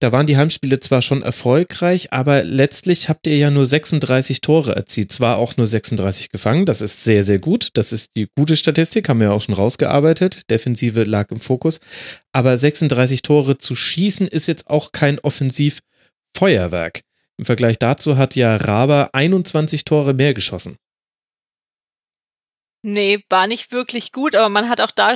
da 0.00 0.12
waren 0.12 0.26
die 0.26 0.38
Heimspiele 0.38 0.80
zwar 0.80 1.02
schon 1.02 1.20
erfolgreich, 1.20 2.10
aber 2.10 2.42
letztlich 2.42 3.10
habt 3.10 3.26
ihr 3.26 3.36
ja 3.36 3.50
nur 3.50 3.66
36 3.66 4.40
Tore 4.40 4.74
erzielt. 4.74 5.12
Zwar 5.12 5.36
auch 5.36 5.58
nur 5.58 5.66
36 5.66 6.30
gefangen, 6.30 6.64
das 6.64 6.80
ist 6.80 7.04
sehr, 7.04 7.22
sehr 7.22 7.38
gut. 7.38 7.68
Das 7.74 7.92
ist 7.92 8.16
die 8.16 8.26
gute 8.34 8.56
Statistik, 8.56 9.10
haben 9.10 9.20
wir 9.20 9.26
ja 9.26 9.32
auch 9.34 9.42
schon 9.42 9.54
rausgearbeitet. 9.54 10.50
Defensive 10.50 11.04
lag 11.04 11.30
im 11.30 11.38
Fokus. 11.38 11.80
Aber 12.32 12.56
36 12.56 13.20
Tore 13.20 13.58
zu 13.58 13.76
schießen 13.76 14.26
ist 14.26 14.48
jetzt 14.48 14.70
auch 14.70 14.92
kein 14.92 15.18
Offensivfeuerwerk. 15.18 17.02
Im 17.40 17.46
Vergleich 17.46 17.78
dazu 17.78 18.18
hat 18.18 18.36
ja 18.36 18.54
Raber 18.54 19.08
21 19.14 19.86
Tore 19.86 20.12
mehr 20.12 20.34
geschossen. 20.34 20.76
Nee, 22.82 23.24
war 23.30 23.46
nicht 23.46 23.72
wirklich 23.72 24.12
gut, 24.12 24.34
aber 24.34 24.50
man 24.50 24.68
hat 24.68 24.82
auch 24.82 24.90
da 24.90 25.14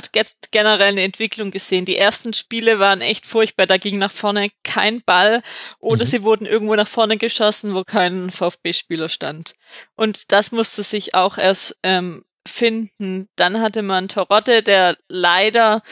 generell 0.49 0.87
eine 0.87 1.03
Entwicklung 1.03 1.51
gesehen. 1.51 1.85
Die 1.85 1.97
ersten 1.97 2.33
Spiele 2.33 2.79
waren 2.79 3.01
echt 3.01 3.27
furchtbar. 3.27 3.67
Da 3.67 3.77
ging 3.77 3.99
nach 3.99 4.11
vorne 4.11 4.49
kein 4.63 5.03
Ball 5.03 5.43
oder 5.77 6.03
mhm. 6.03 6.09
sie 6.09 6.23
wurden 6.23 6.47
irgendwo 6.47 6.73
nach 6.73 6.87
vorne 6.87 7.17
geschossen, 7.17 7.75
wo 7.75 7.83
kein 7.83 8.31
VfB-Spieler 8.31 9.07
stand. 9.07 9.53
Und 9.95 10.31
das 10.31 10.51
musste 10.51 10.81
sich 10.81 11.13
auch 11.13 11.37
erst 11.37 11.77
ähm, 11.83 12.25
finden. 12.47 13.27
Dann 13.35 13.61
hatte 13.61 13.83
man 13.83 14.07
Torotte, 14.07 14.63
der 14.63 14.97
leider 15.09 15.83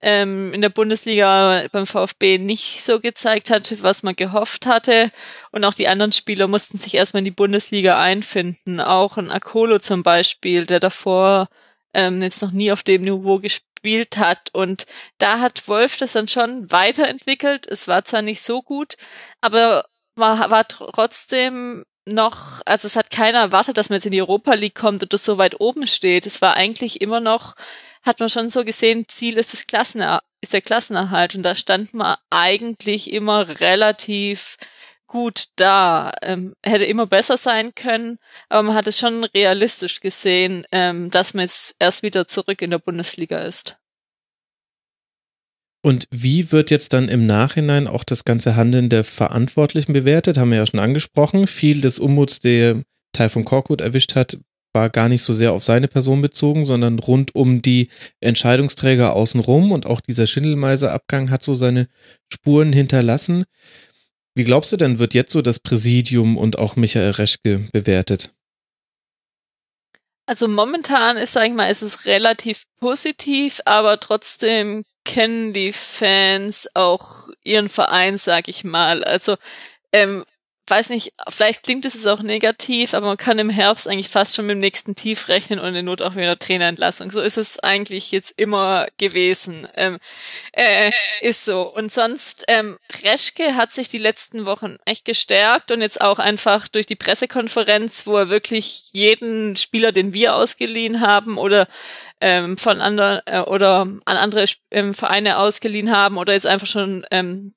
ähm, 0.00 0.52
in 0.52 0.60
der 0.60 0.68
Bundesliga 0.68 1.64
beim 1.72 1.86
VfB 1.86 2.38
nicht 2.38 2.84
so 2.84 3.00
gezeigt 3.00 3.50
hat, 3.50 3.82
was 3.82 4.02
man 4.02 4.14
gehofft 4.16 4.66
hatte. 4.66 5.10
Und 5.50 5.64
auch 5.64 5.74
die 5.74 5.88
anderen 5.88 6.12
Spieler 6.12 6.46
mussten 6.46 6.78
sich 6.78 6.94
erstmal 6.94 7.20
in 7.20 7.24
die 7.26 7.30
Bundesliga 7.30 8.00
einfinden. 8.00 8.80
Auch 8.80 9.16
ein 9.16 9.30
Akolo 9.30 9.78
zum 9.78 10.02
Beispiel, 10.02 10.66
der 10.66 10.80
davor 10.80 11.48
ähm, 11.94 12.22
jetzt 12.22 12.42
noch 12.42 12.52
nie 12.52 12.70
auf 12.72 12.82
dem 12.82 13.02
Niveau 13.02 13.38
gespielt 13.40 14.16
hat. 14.18 14.50
Und 14.52 14.86
da 15.18 15.40
hat 15.40 15.66
Wolf 15.68 15.96
das 15.96 16.12
dann 16.12 16.28
schon 16.28 16.70
weiterentwickelt. 16.70 17.66
Es 17.66 17.88
war 17.88 18.04
zwar 18.04 18.22
nicht 18.22 18.42
so 18.42 18.62
gut, 18.62 18.96
aber 19.40 19.84
war, 20.14 20.50
war 20.50 20.66
trotzdem 20.68 21.84
noch, 22.06 22.62
also 22.64 22.86
es 22.86 22.96
hat 22.96 23.10
keiner 23.10 23.40
erwartet, 23.40 23.76
dass 23.76 23.90
man 23.90 23.96
jetzt 23.96 24.06
in 24.06 24.12
die 24.12 24.22
Europa 24.22 24.54
League 24.54 24.74
kommt 24.74 25.02
oder 25.02 25.18
so 25.18 25.38
weit 25.38 25.60
oben 25.60 25.86
steht. 25.86 26.26
Es 26.26 26.40
war 26.42 26.54
eigentlich 26.54 27.00
immer 27.00 27.20
noch 27.20 27.54
hat 28.02 28.20
man 28.20 28.28
schon 28.28 28.50
so 28.50 28.64
gesehen, 28.64 29.04
Ziel 29.08 29.38
ist 29.38 29.52
das 29.52 29.66
Klassener 29.66 30.20
ist 30.40 30.52
der 30.52 30.60
Klassenerhalt 30.60 31.34
und 31.34 31.42
da 31.42 31.54
stand 31.54 31.94
man 31.94 32.16
eigentlich 32.30 33.12
immer 33.12 33.60
relativ 33.60 34.56
gut 35.06 35.46
da. 35.56 36.12
Ähm, 36.22 36.54
hätte 36.64 36.84
immer 36.84 37.06
besser 37.06 37.36
sein 37.36 37.72
können, 37.74 38.18
aber 38.48 38.62
man 38.62 38.76
hat 38.76 38.86
es 38.86 38.98
schon 38.98 39.24
realistisch 39.24 40.00
gesehen, 40.00 40.64
ähm, 40.70 41.10
dass 41.10 41.34
man 41.34 41.42
jetzt 41.42 41.74
erst 41.78 42.02
wieder 42.02 42.26
zurück 42.26 42.62
in 42.62 42.70
der 42.70 42.78
Bundesliga 42.78 43.38
ist. 43.38 43.76
Und 45.80 46.06
wie 46.10 46.52
wird 46.52 46.70
jetzt 46.70 46.92
dann 46.92 47.08
im 47.08 47.24
Nachhinein 47.24 47.86
auch 47.86 48.04
das 48.04 48.24
ganze 48.24 48.56
Handeln 48.56 48.88
der 48.88 49.04
Verantwortlichen 49.04 49.92
bewertet? 49.92 50.36
Haben 50.36 50.50
wir 50.50 50.58
ja 50.58 50.66
schon 50.66 50.80
angesprochen. 50.80 51.46
Viel 51.46 51.80
des 51.80 51.98
Ummuts, 51.98 52.40
der 52.40 52.82
Teil 53.12 53.30
von 53.30 53.44
Korkut 53.44 53.80
erwischt 53.80 54.14
hat, 54.16 54.38
war 54.78 54.90
gar 54.90 55.08
nicht 55.08 55.24
so 55.24 55.34
sehr 55.34 55.52
auf 55.52 55.64
seine 55.64 55.88
Person 55.88 56.20
bezogen, 56.20 56.62
sondern 56.62 57.00
rund 57.00 57.34
um 57.34 57.62
die 57.62 57.88
Entscheidungsträger 58.20 59.12
außenrum 59.12 59.72
und 59.72 59.86
auch 59.86 60.00
dieser 60.00 60.28
Schindelmeiser-Abgang 60.28 61.30
hat 61.30 61.42
so 61.42 61.54
seine 61.54 61.88
Spuren 62.32 62.72
hinterlassen. 62.72 63.44
Wie 64.36 64.44
glaubst 64.44 64.70
du 64.70 64.76
denn, 64.76 65.00
wird 65.00 65.14
jetzt 65.14 65.32
so 65.32 65.42
das 65.42 65.58
Präsidium 65.58 66.36
und 66.36 66.58
auch 66.60 66.76
Michael 66.76 67.10
Reschke 67.10 67.68
bewertet? 67.72 68.34
Also 70.26 70.46
momentan 70.46 71.16
ist, 71.16 71.32
sag 71.32 71.48
ich 71.48 71.54
mal, 71.54 71.70
ist 71.70 71.82
es 71.82 72.04
relativ 72.04 72.64
positiv, 72.78 73.60
aber 73.64 73.98
trotzdem 73.98 74.84
kennen 75.04 75.52
die 75.54 75.72
Fans 75.72 76.68
auch 76.74 77.30
ihren 77.42 77.68
Verein, 77.68 78.16
sag 78.16 78.46
ich 78.46 78.62
mal. 78.62 79.02
Also 79.02 79.36
ähm, 79.92 80.24
weiß 80.68 80.90
nicht, 80.90 81.12
vielleicht 81.28 81.62
klingt 81.62 81.84
es 81.84 82.06
auch 82.06 82.22
negativ, 82.22 82.94
aber 82.94 83.06
man 83.06 83.16
kann 83.16 83.38
im 83.38 83.50
Herbst 83.50 83.86
eigentlich 83.86 84.08
fast 84.08 84.34
schon 84.34 84.46
mit 84.46 84.54
dem 84.54 84.60
nächsten 84.60 84.94
Tief 84.94 85.28
rechnen 85.28 85.60
und 85.60 85.74
in 85.74 85.84
Not 85.84 86.02
auch 86.02 86.16
wieder 86.16 86.38
Trainerentlassung. 86.38 87.10
So 87.10 87.20
ist 87.20 87.38
es 87.38 87.58
eigentlich 87.58 88.10
jetzt 88.12 88.34
immer 88.36 88.86
gewesen. 88.98 89.66
Ähm, 89.76 89.98
äh, 90.52 90.90
ist 91.20 91.44
so. 91.44 91.64
Und 91.76 91.92
sonst, 91.92 92.44
ähm, 92.48 92.78
Reschke 93.04 93.56
hat 93.56 93.70
sich 93.70 93.88
die 93.88 93.98
letzten 93.98 94.46
Wochen 94.46 94.76
echt 94.84 95.04
gestärkt 95.04 95.70
und 95.70 95.80
jetzt 95.80 96.00
auch 96.00 96.18
einfach 96.18 96.68
durch 96.68 96.86
die 96.86 96.96
Pressekonferenz, 96.96 98.06
wo 98.06 98.16
er 98.16 98.30
wirklich 98.30 98.90
jeden 98.92 99.56
Spieler, 99.56 99.92
den 99.92 100.12
wir 100.12 100.34
ausgeliehen 100.34 101.00
haben 101.00 101.38
oder 101.38 101.68
ähm, 102.20 102.58
von 102.58 102.80
anderen 102.80 103.20
äh, 103.26 103.40
oder 103.40 103.80
an 103.80 104.16
andere 104.16 104.44
ähm, 104.70 104.94
Vereine 104.94 105.38
ausgeliehen 105.38 105.90
haben 105.90 106.18
oder 106.18 106.32
jetzt 106.32 106.46
einfach 106.46 106.66
schon 106.66 107.06
ähm, 107.10 107.52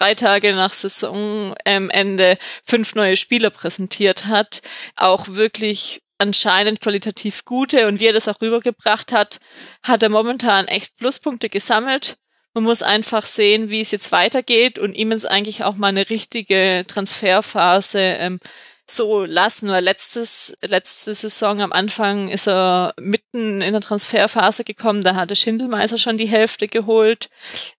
drei 0.00 0.14
Tage 0.14 0.54
nach 0.54 0.72
Saisonende 0.72 2.38
fünf 2.64 2.94
neue 2.94 3.16
Spieler 3.16 3.50
präsentiert 3.50 4.26
hat, 4.26 4.62
auch 4.96 5.28
wirklich 5.28 6.00
anscheinend 6.18 6.80
qualitativ 6.80 7.44
gute 7.44 7.86
und 7.86 8.00
wie 8.00 8.06
er 8.06 8.12
das 8.12 8.28
auch 8.28 8.40
rübergebracht 8.40 9.12
hat, 9.12 9.40
hat 9.82 10.02
er 10.02 10.08
momentan 10.08 10.68
echt 10.68 10.96
Pluspunkte 10.96 11.48
gesammelt. 11.48 12.16
Man 12.54 12.64
muss 12.64 12.82
einfach 12.82 13.24
sehen, 13.26 13.70
wie 13.70 13.80
es 13.80 13.90
jetzt 13.90 14.10
weitergeht 14.10 14.78
und 14.78 14.94
ihm 14.94 15.12
ist 15.12 15.24
eigentlich 15.24 15.64
auch 15.64 15.76
mal 15.76 15.88
eine 15.88 16.10
richtige 16.10 16.84
Transferphase 16.86 17.98
ähm, 18.00 18.40
so 18.86 19.24
lassen, 19.24 19.68
weil 19.68 19.84
letztes, 19.84 20.54
letzte 20.62 21.14
Saison 21.14 21.60
am 21.60 21.72
Anfang 21.72 22.28
ist 22.28 22.48
er 22.48 22.94
mitten 22.98 23.19
in 23.32 23.60
der 23.60 23.80
Transferphase 23.80 24.64
gekommen, 24.64 25.02
da 25.02 25.14
hatte 25.14 25.36
Schindelmeiser 25.36 25.98
schon 25.98 26.18
die 26.18 26.26
Hälfte 26.26 26.68
geholt. 26.68 27.30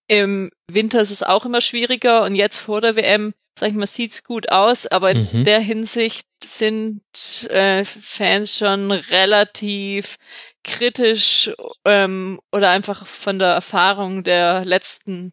Im 0.08 0.50
Winter 0.70 1.00
ist 1.00 1.10
es 1.10 1.22
auch 1.22 1.44
immer 1.44 1.60
schwieriger 1.60 2.24
und 2.24 2.34
jetzt 2.34 2.58
vor 2.58 2.80
der 2.80 2.96
WM, 2.96 3.34
sag 3.58 3.68
ich 3.68 3.74
mal, 3.74 3.86
sieht's 3.86 4.24
gut 4.24 4.50
aus, 4.50 4.86
aber 4.86 5.14
mhm. 5.14 5.28
in 5.32 5.44
der 5.44 5.60
Hinsicht 5.60 6.26
sind 6.42 7.02
äh, 7.50 7.84
Fans 7.84 8.58
schon 8.58 8.90
relativ 8.90 10.16
kritisch 10.64 11.50
ähm, 11.84 12.40
oder 12.52 12.70
einfach 12.70 13.06
von 13.06 13.38
der 13.38 13.48
Erfahrung 13.48 14.24
der 14.24 14.64
letzten 14.64 15.32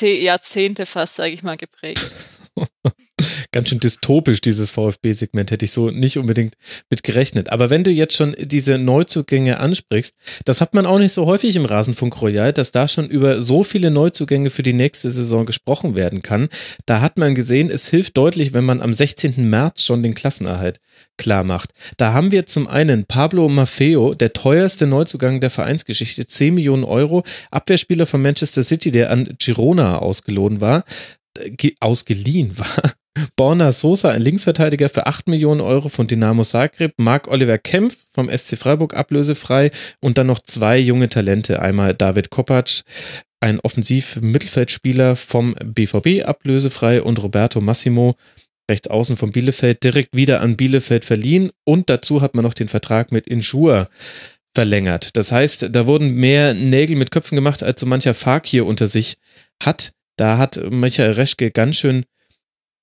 Jahrzehnte 0.00 0.84
fast, 0.84 1.14
sage 1.14 1.32
ich 1.32 1.42
mal, 1.42 1.56
geprägt. 1.56 2.14
Ganz 3.56 3.70
schön 3.70 3.80
dystopisch, 3.80 4.42
dieses 4.42 4.68
VfB-Segment, 4.68 5.50
hätte 5.50 5.64
ich 5.64 5.70
so 5.70 5.90
nicht 5.90 6.18
unbedingt 6.18 6.56
mit 6.90 7.02
gerechnet. 7.02 7.48
Aber 7.48 7.70
wenn 7.70 7.84
du 7.84 7.90
jetzt 7.90 8.14
schon 8.14 8.36
diese 8.38 8.76
Neuzugänge 8.76 9.60
ansprichst, 9.60 10.14
das 10.44 10.60
hat 10.60 10.74
man 10.74 10.84
auch 10.84 10.98
nicht 10.98 11.14
so 11.14 11.24
häufig 11.24 11.56
im 11.56 11.64
Rasenfunk 11.64 12.20
Royal, 12.20 12.52
dass 12.52 12.70
da 12.70 12.86
schon 12.86 13.08
über 13.08 13.40
so 13.40 13.62
viele 13.62 13.90
Neuzugänge 13.90 14.50
für 14.50 14.62
die 14.62 14.74
nächste 14.74 15.10
Saison 15.10 15.46
gesprochen 15.46 15.94
werden 15.94 16.20
kann. 16.20 16.50
Da 16.84 17.00
hat 17.00 17.16
man 17.16 17.34
gesehen, 17.34 17.70
es 17.70 17.88
hilft 17.88 18.18
deutlich, 18.18 18.52
wenn 18.52 18.66
man 18.66 18.82
am 18.82 18.92
16. 18.92 19.48
März 19.48 19.84
schon 19.84 20.02
den 20.02 20.12
Klassenerhalt 20.12 20.78
klar 21.16 21.42
macht. 21.42 21.70
Da 21.96 22.12
haben 22.12 22.32
wir 22.32 22.44
zum 22.44 22.68
einen 22.68 23.06
Pablo 23.06 23.48
Maffeo, 23.48 24.12
der 24.12 24.34
teuerste 24.34 24.86
Neuzugang 24.86 25.40
der 25.40 25.48
Vereinsgeschichte, 25.48 26.26
10 26.26 26.56
Millionen 26.56 26.84
Euro, 26.84 27.24
Abwehrspieler 27.50 28.04
von 28.04 28.20
Manchester 28.20 28.62
City, 28.62 28.90
der 28.90 29.10
an 29.10 29.34
Girona 29.38 29.96
ausgelohnt 29.96 30.60
war 30.60 30.84
ausgeliehen 31.80 32.58
war. 32.58 32.92
Borna 33.36 33.72
Sosa, 33.72 34.10
ein 34.10 34.22
Linksverteidiger 34.22 34.88
für 34.88 35.06
8 35.06 35.28
Millionen 35.28 35.60
Euro 35.60 35.88
von 35.88 36.06
Dynamo 36.06 36.42
Zagreb, 36.42 36.92
Marc 36.98 37.28
Oliver 37.28 37.58
Kempf 37.58 37.96
vom 38.10 38.28
SC 38.28 38.56
Freiburg 38.58 38.94
ablösefrei 38.94 39.70
und 40.00 40.18
dann 40.18 40.26
noch 40.26 40.40
zwei 40.40 40.78
junge 40.78 41.08
Talente. 41.08 41.60
Einmal 41.60 41.94
David 41.94 42.30
Kopacz, 42.30 42.84
ein 43.40 43.60
Offensiv-Mittelfeldspieler 43.60 45.16
vom 45.16 45.54
BVB 45.54 46.24
ablösefrei 46.24 47.02
und 47.02 47.22
Roberto 47.22 47.60
Massimo, 47.60 48.16
rechts 48.70 48.88
außen 48.88 49.16
von 49.16 49.32
Bielefeld, 49.32 49.82
direkt 49.84 50.16
wieder 50.16 50.40
an 50.40 50.56
Bielefeld 50.56 51.04
verliehen 51.04 51.50
und 51.64 51.88
dazu 51.88 52.22
hat 52.22 52.34
man 52.34 52.44
noch 52.44 52.54
den 52.54 52.68
Vertrag 52.68 53.12
mit 53.12 53.26
Insure 53.26 53.88
verlängert. 54.54 55.16
Das 55.16 55.32
heißt, 55.32 55.68
da 55.70 55.86
wurden 55.86 56.14
mehr 56.14 56.54
Nägel 56.54 56.96
mit 56.96 57.10
Köpfen 57.10 57.36
gemacht, 57.36 57.62
als 57.62 57.80
so 57.80 57.86
mancher 57.86 58.14
Fakir 58.14 58.66
unter 58.66 58.88
sich 58.88 59.18
hat. 59.62 59.92
Da 60.16 60.38
hat 60.38 60.58
Michael 60.70 61.12
Reschke 61.12 61.50
ganz 61.50 61.76
schön 61.76 62.04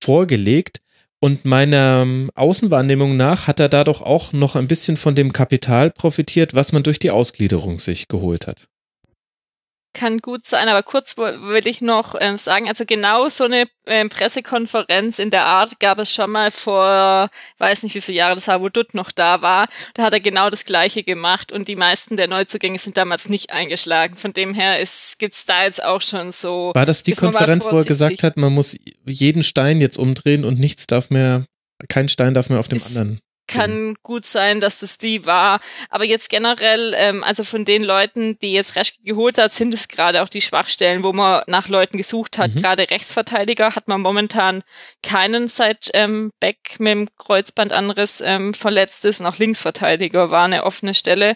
vorgelegt. 0.03 0.81
Und 1.19 1.45
meiner 1.45 2.01
ähm, 2.01 2.29
Außenwahrnehmung 2.35 3.15
nach 3.15 3.47
hat 3.47 3.61
er 3.61 3.69
da 3.69 3.85
doch 3.85 4.01
auch 4.01 4.33
noch 4.33 4.57
ein 4.57 4.67
bisschen 4.67 4.97
von 4.97 5.15
dem 5.15 5.31
Kapital 5.31 5.89
profitiert, 5.89 6.53
was 6.53 6.73
man 6.73 6.83
durch 6.83 6.99
die 6.99 7.11
Ausgliederung 7.11 7.79
sich 7.79 8.09
geholt 8.09 8.45
hat 8.45 8.67
kann 9.93 10.19
gut 10.19 10.45
sein, 10.45 10.67
aber 10.67 10.83
kurz 10.83 11.17
will 11.17 11.67
ich 11.67 11.81
noch 11.81 12.15
ähm, 12.19 12.37
sagen, 12.37 12.67
also 12.67 12.85
genau 12.85 13.29
so 13.29 13.45
eine 13.45 13.65
ähm, 13.85 14.09
Pressekonferenz 14.09 15.19
in 15.19 15.29
der 15.29 15.45
Art 15.45 15.79
gab 15.79 15.99
es 15.99 16.13
schon 16.13 16.31
mal 16.31 16.51
vor, 16.51 17.29
weiß 17.57 17.83
nicht 17.83 17.95
wie 17.95 18.01
viele 18.01 18.17
Jahre 18.17 18.35
das 18.35 18.47
war, 18.47 18.61
wo 18.61 18.69
Dutt 18.69 18.93
noch 18.93 19.11
da 19.11 19.41
war. 19.41 19.67
Da 19.93 20.03
hat 20.03 20.13
er 20.13 20.19
genau 20.19 20.49
das 20.49 20.65
Gleiche 20.65 21.03
gemacht 21.03 21.51
und 21.51 21.67
die 21.67 21.75
meisten 21.75 22.17
der 22.17 22.27
Neuzugänge 22.27 22.79
sind 22.79 22.97
damals 22.97 23.29
nicht 23.29 23.51
eingeschlagen. 23.51 24.15
Von 24.15 24.33
dem 24.33 24.53
her 24.53 24.79
ist, 24.79 25.19
gibt's 25.19 25.45
da 25.45 25.63
jetzt 25.63 25.83
auch 25.83 26.01
schon 26.01 26.31
so. 26.31 26.71
War 26.73 26.85
das 26.85 27.03
die 27.03 27.13
Konferenz, 27.13 27.65
wo 27.69 27.77
er 27.77 27.85
gesagt 27.85 28.23
hat, 28.23 28.37
man 28.37 28.53
muss 28.53 28.77
jeden 29.05 29.43
Stein 29.43 29.81
jetzt 29.81 29.97
umdrehen 29.97 30.45
und 30.45 30.59
nichts 30.59 30.87
darf 30.87 31.09
mehr, 31.09 31.45
kein 31.87 32.09
Stein 32.09 32.33
darf 32.33 32.49
mehr 32.49 32.59
auf 32.59 32.67
dem 32.67 32.81
anderen? 32.81 33.19
Kann 33.53 33.95
gut 34.03 34.25
sein, 34.25 34.59
dass 34.59 34.79
das 34.79 34.97
die 34.97 35.25
war. 35.25 35.59
Aber 35.89 36.05
jetzt 36.05 36.29
generell, 36.29 36.93
ähm, 36.97 37.23
also 37.23 37.43
von 37.43 37.65
den 37.65 37.83
Leuten, 37.83 38.37
die 38.39 38.53
jetzt 38.53 38.75
Reschke 38.75 39.01
geholt 39.03 39.37
hat, 39.37 39.51
sind 39.51 39.73
es 39.73 39.87
gerade 39.87 40.23
auch 40.23 40.29
die 40.29 40.41
Schwachstellen, 40.41 41.03
wo 41.03 41.13
man 41.13 41.43
nach 41.47 41.67
Leuten 41.67 41.97
gesucht 41.97 42.37
hat. 42.37 42.53
Mhm. 42.55 42.61
Gerade 42.61 42.89
Rechtsverteidiger 42.89 43.75
hat 43.75 43.87
man 43.87 44.01
momentan 44.01 44.63
keinen 45.01 45.47
seit 45.47 45.89
ähm, 45.93 46.31
Beck 46.39 46.79
mit 46.79 46.91
dem 46.91 47.09
Kreuzbandanriss 47.17 48.21
ähm, 48.21 48.53
verletzt 48.53 49.05
ist 49.05 49.19
und 49.19 49.27
auch 49.27 49.37
Linksverteidiger 49.37 50.31
war 50.31 50.45
eine 50.45 50.63
offene 50.63 50.93
Stelle. 50.93 51.35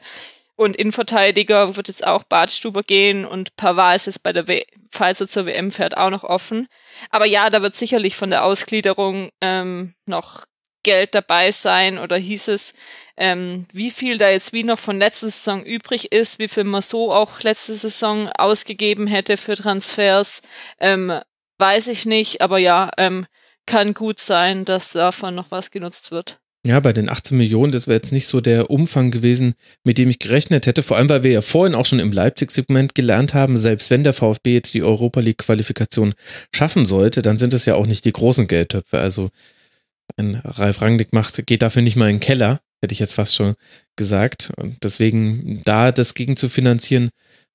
Und 0.56 0.76
Innenverteidiger 0.76 1.76
wird 1.76 1.88
jetzt 1.88 2.06
auch 2.06 2.24
Badstuber 2.24 2.82
gehen 2.82 3.26
und 3.26 3.56
Pavard 3.58 3.96
ist 3.96 4.08
es 4.08 4.20
bei 4.20 4.34
der 4.34 4.48
w 4.48 4.64
falls 4.92 5.22
er 5.22 5.28
zur 5.28 5.46
WM 5.46 5.70
fährt, 5.70 5.98
auch 5.98 6.10
noch 6.10 6.24
offen. 6.24 6.68
Aber 7.12 7.26
ja, 7.26 7.50
da 7.50 7.62
wird 7.62 7.76
sicherlich 7.76 8.16
von 8.16 8.32
der 8.32 8.44
Ausgliederung 8.44 9.30
ähm, 9.42 9.94
noch 10.06 10.46
Geld 10.88 11.14
dabei 11.16 11.52
sein 11.52 11.98
oder 11.98 12.16
hieß 12.16 12.48
es, 12.48 12.74
ähm, 13.18 13.66
wie 13.74 13.92
viel 13.92 14.18
da 14.18 14.30
jetzt 14.30 14.54
wie 14.54 14.64
noch 14.64 14.80
von 14.80 14.98
letzter 14.98 15.28
Saison 15.28 15.62
übrig 15.66 16.14
ist, 16.14 16.40
wie 16.40 16.48
viel 16.48 16.64
man 16.64 16.82
so 16.82 17.12
auch 17.12 17.42
letzte 17.42 17.74
Saison 17.74 18.30
ausgegeben 18.30 19.06
hätte 19.06 19.36
für 19.36 19.56
Transfers, 19.56 20.42
ähm, 20.80 21.12
weiß 21.58 21.88
ich 21.88 22.06
nicht, 22.06 22.40
aber 22.40 22.58
ja, 22.58 22.90
ähm, 22.98 23.26
kann 23.66 23.94
gut 23.94 24.22
sein, 24.22 24.64
dass 24.64 24.94
davon 24.94 25.36
noch 25.36 25.52
was 25.52 25.72
genutzt 25.72 26.12
wird. 26.12 26.40
Ja, 26.66 26.80
bei 26.80 26.94
den 26.94 27.10
18 27.10 27.38
Millionen, 27.38 27.74
das 27.74 27.88
wäre 27.88 27.98
jetzt 27.98 28.14
nicht 28.14 28.28
so 28.28 28.40
der 28.40 28.70
Umfang 28.70 29.12
gewesen, 29.12 29.56
mit 29.84 29.98
dem 29.98 30.10
ich 30.10 30.20
gerechnet 30.20 30.68
hätte. 30.68 30.84
Vor 30.84 30.96
allem, 30.96 31.10
weil 31.10 31.24
wir 31.24 31.32
ja 31.32 31.42
vorhin 31.42 31.76
auch 31.76 31.86
schon 31.86 32.00
im 32.00 32.14
Leipzig-Segment 32.14 32.96
gelernt 32.96 33.34
haben, 33.34 33.58
selbst 33.58 33.90
wenn 33.90 34.06
der 34.06 34.14
VfB 34.14 34.54
jetzt 34.54 34.74
die 34.74 34.84
Europa 34.84 35.20
League-Qualifikation 35.20 36.14
schaffen 36.56 36.86
sollte, 36.86 37.22
dann 37.22 37.38
sind 37.38 37.54
es 37.54 37.66
ja 37.66 37.76
auch 37.76 37.88
nicht 37.88 38.06
die 38.06 38.14
großen 38.14 38.48
Geldtöpfe. 38.48 39.00
Also 39.00 39.30
ein 40.16 40.36
Ralf 40.44 40.82
Rangnick 40.82 41.14
macht, 41.14 41.46
geht 41.46 41.62
dafür 41.62 41.82
nicht 41.82 41.96
mal 41.96 42.10
in 42.10 42.16
den 42.16 42.22
Keller, 42.22 42.62
hätte 42.82 42.94
ich 42.94 43.00
jetzt 43.00 43.14
fast 43.14 43.36
schon 43.36 43.56
gesagt. 43.96 44.52
Und 44.58 44.84
deswegen 44.84 45.62
da 45.66 45.92
das 45.92 46.14
gegen 46.14 46.38
zu 46.38 46.50
finanzieren, 46.50 47.10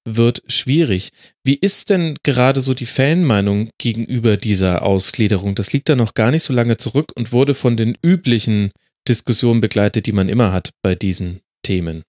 wird 0.05 0.43
schwierig. 0.49 1.11
Wie 1.45 1.55
ist 1.55 1.91
denn 1.91 2.17
gerade 2.23 2.61
so 2.61 2.75
die 2.75 2.87
Fanmeinung 2.87 3.71
gegenüber 3.79 4.37
dieser 4.37 4.83
Ausgliederung? 4.83 5.55
Das 5.55 5.73
liegt 5.73 5.89
da 5.89 5.97
noch 5.97 6.15
gar 6.15 6.31
nicht 6.31 6.43
so 6.43 6.53
lange 6.53 6.77
zurück 6.77 7.13
und 7.15 7.33
wurde 7.33 7.55
von 7.55 7.77
den 7.77 7.97
üblichen 8.03 8.73
Diskussion 9.09 9.61
begleitet, 9.61 10.07
die 10.07 10.13
man 10.13 10.29
immer 10.29 10.53
hat 10.53 10.71
bei 10.83 10.95
diesen 10.95 11.41
Themen? 11.63 12.03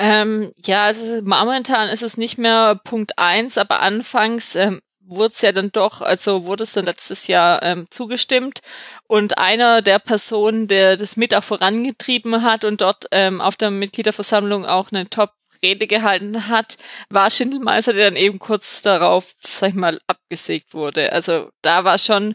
Ähm, 0.00 0.52
ja, 0.56 0.86
also 0.86 1.22
momentan 1.22 1.88
ist 1.88 2.02
es 2.02 2.16
nicht 2.16 2.36
mehr 2.36 2.80
Punkt 2.84 3.16
eins, 3.18 3.56
aber 3.58 3.80
anfangs 3.80 4.56
ähm, 4.56 4.80
wurde 5.06 5.34
es 5.34 5.42
ja 5.42 5.52
dann 5.52 5.70
doch, 5.72 6.00
also 6.00 6.46
wurde 6.46 6.64
es 6.64 6.72
dann 6.72 6.86
letztes 6.86 7.26
Jahr 7.26 7.62
ähm, 7.62 7.86
zugestimmt 7.90 8.60
und 9.06 9.38
einer 9.38 9.82
der 9.82 9.98
Personen, 9.98 10.68
der 10.68 10.96
das 10.96 11.16
mit 11.16 11.34
auch 11.34 11.44
vorangetrieben 11.44 12.42
hat 12.42 12.64
und 12.64 12.80
dort 12.80 13.06
ähm, 13.10 13.40
auf 13.40 13.56
der 13.56 13.70
Mitgliederversammlung 13.70 14.64
auch 14.64 14.90
eine 14.92 15.08
Top 15.08 15.32
Rede 15.62 15.86
gehalten 15.86 16.48
hat, 16.48 16.78
war 17.08 17.30
Schindelmeister, 17.30 17.92
der 17.92 18.10
dann 18.10 18.16
eben 18.16 18.38
kurz 18.38 18.82
darauf, 18.82 19.34
sag 19.40 19.70
ich 19.70 19.74
mal, 19.74 19.98
abgesägt 20.06 20.74
wurde. 20.74 21.12
Also 21.12 21.50
da 21.62 21.84
war 21.84 21.98
schon 21.98 22.34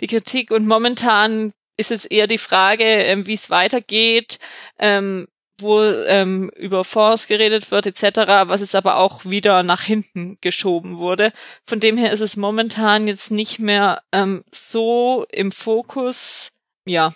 die 0.00 0.06
Kritik 0.06 0.50
und 0.50 0.66
momentan 0.66 1.52
ist 1.78 1.90
es 1.90 2.04
eher 2.04 2.26
die 2.26 2.38
Frage, 2.38 2.84
ähm, 2.84 3.26
wie 3.26 3.34
es 3.34 3.50
weitergeht, 3.50 4.38
ähm, 4.78 5.26
wo 5.58 5.82
ähm, 5.82 6.50
über 6.56 6.84
Fonds 6.84 7.26
geredet 7.26 7.70
wird 7.70 7.86
etc., 7.86 8.18
was 8.46 8.60
jetzt 8.60 8.74
aber 8.74 8.98
auch 8.98 9.24
wieder 9.24 9.62
nach 9.62 9.82
hinten 9.82 10.38
geschoben 10.40 10.98
wurde. 10.98 11.32
Von 11.64 11.80
dem 11.80 11.96
her 11.96 12.12
ist 12.12 12.20
es 12.20 12.36
momentan 12.36 13.06
jetzt 13.06 13.30
nicht 13.30 13.58
mehr 13.58 14.02
ähm, 14.12 14.44
so 14.50 15.26
im 15.32 15.52
Fokus. 15.52 16.52
Ja. 16.84 17.12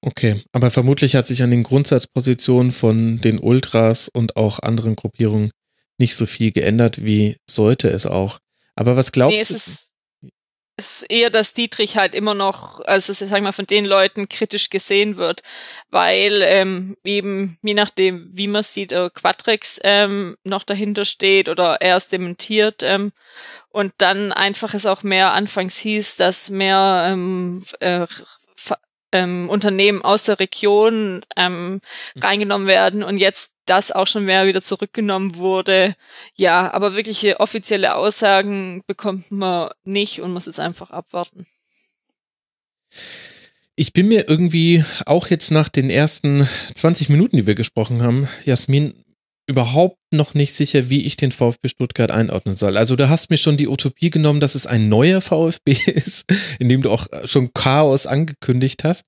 Okay, 0.00 0.40
aber 0.52 0.70
vermutlich 0.70 1.16
hat 1.16 1.26
sich 1.26 1.42
an 1.42 1.50
den 1.50 1.64
Grundsatzpositionen 1.64 2.72
von 2.72 3.20
den 3.20 3.38
Ultras 3.38 4.08
und 4.08 4.36
auch 4.36 4.60
anderen 4.60 4.96
Gruppierungen 4.96 5.50
nicht 5.98 6.14
so 6.14 6.26
viel 6.26 6.52
geändert, 6.52 7.04
wie 7.04 7.36
sollte 7.48 7.88
es 7.88 8.06
auch. 8.06 8.38
Aber 8.76 8.96
was 8.96 9.10
glaubst 9.10 9.50
nee, 9.50 9.56
du? 9.56 9.87
Ist 10.78 11.04
eher, 11.10 11.28
dass 11.28 11.52
Dietrich 11.52 11.96
halt 11.96 12.14
immer 12.14 12.34
noch, 12.34 12.80
also 12.80 13.12
sag 13.12 13.36
ich 13.36 13.42
mal, 13.42 13.52
von 13.52 13.66
den 13.66 13.84
Leuten 13.84 14.28
kritisch 14.28 14.70
gesehen 14.70 15.16
wird, 15.16 15.42
weil 15.90 16.40
ähm, 16.42 16.96
eben, 17.04 17.58
je 17.62 17.74
nachdem, 17.74 18.30
wie 18.32 18.46
man 18.46 18.62
sieht, 18.62 18.92
äh, 18.92 19.10
Quatrix 19.12 19.80
ähm, 19.82 20.36
noch 20.44 20.62
dahinter 20.62 21.04
steht 21.04 21.48
oder 21.48 21.80
er 21.80 21.96
ist 21.96 22.12
dementiert 22.12 22.82
ähm, 22.84 23.12
und 23.70 23.92
dann 23.98 24.32
einfach 24.32 24.72
es 24.72 24.86
auch 24.86 25.02
mehr 25.02 25.32
anfangs 25.32 25.78
hieß, 25.78 26.16
dass 26.16 26.48
mehr 26.48 27.08
ähm, 27.10 27.60
äh, 27.80 28.06
ähm, 29.10 29.48
Unternehmen 29.48 30.02
aus 30.02 30.24
der 30.24 30.38
Region 30.38 31.22
ähm, 31.36 31.72
mhm. 31.72 31.80
reingenommen 32.22 32.68
werden 32.68 33.02
und 33.02 33.18
jetzt 33.18 33.52
das 33.68 33.92
auch 33.92 34.06
schon 34.06 34.24
mehr 34.24 34.46
wieder 34.46 34.62
zurückgenommen 34.62 35.36
wurde. 35.36 35.94
Ja, 36.34 36.72
aber 36.72 36.96
wirkliche 36.96 37.40
offizielle 37.40 37.94
Aussagen 37.94 38.82
bekommt 38.86 39.30
man 39.30 39.70
nicht 39.84 40.20
und 40.20 40.32
muss 40.32 40.46
jetzt 40.46 40.60
einfach 40.60 40.90
abwarten. 40.90 41.46
Ich 43.76 43.92
bin 43.92 44.08
mir 44.08 44.28
irgendwie 44.28 44.84
auch 45.06 45.28
jetzt 45.28 45.50
nach 45.50 45.68
den 45.68 45.90
ersten 45.90 46.48
20 46.74 47.10
Minuten, 47.10 47.36
die 47.36 47.46
wir 47.46 47.54
gesprochen 47.54 48.02
haben, 48.02 48.28
Jasmin, 48.44 49.04
überhaupt 49.48 49.98
noch 50.10 50.34
nicht 50.34 50.52
sicher, 50.52 50.90
wie 50.90 51.06
ich 51.06 51.16
den 51.16 51.32
VfB 51.32 51.68
Stuttgart 51.68 52.10
einordnen 52.10 52.54
soll. 52.54 52.76
Also 52.76 52.96
du 52.96 53.08
hast 53.08 53.30
mir 53.30 53.38
schon 53.38 53.56
die 53.56 53.66
Utopie 53.66 54.10
genommen, 54.10 54.40
dass 54.40 54.54
es 54.54 54.66
ein 54.66 54.88
neuer 54.88 55.20
VfB 55.20 55.72
ist, 55.86 56.30
in 56.58 56.68
dem 56.68 56.82
du 56.82 56.90
auch 56.90 57.06
schon 57.24 57.52
Chaos 57.54 58.06
angekündigt 58.06 58.84
hast. 58.84 59.06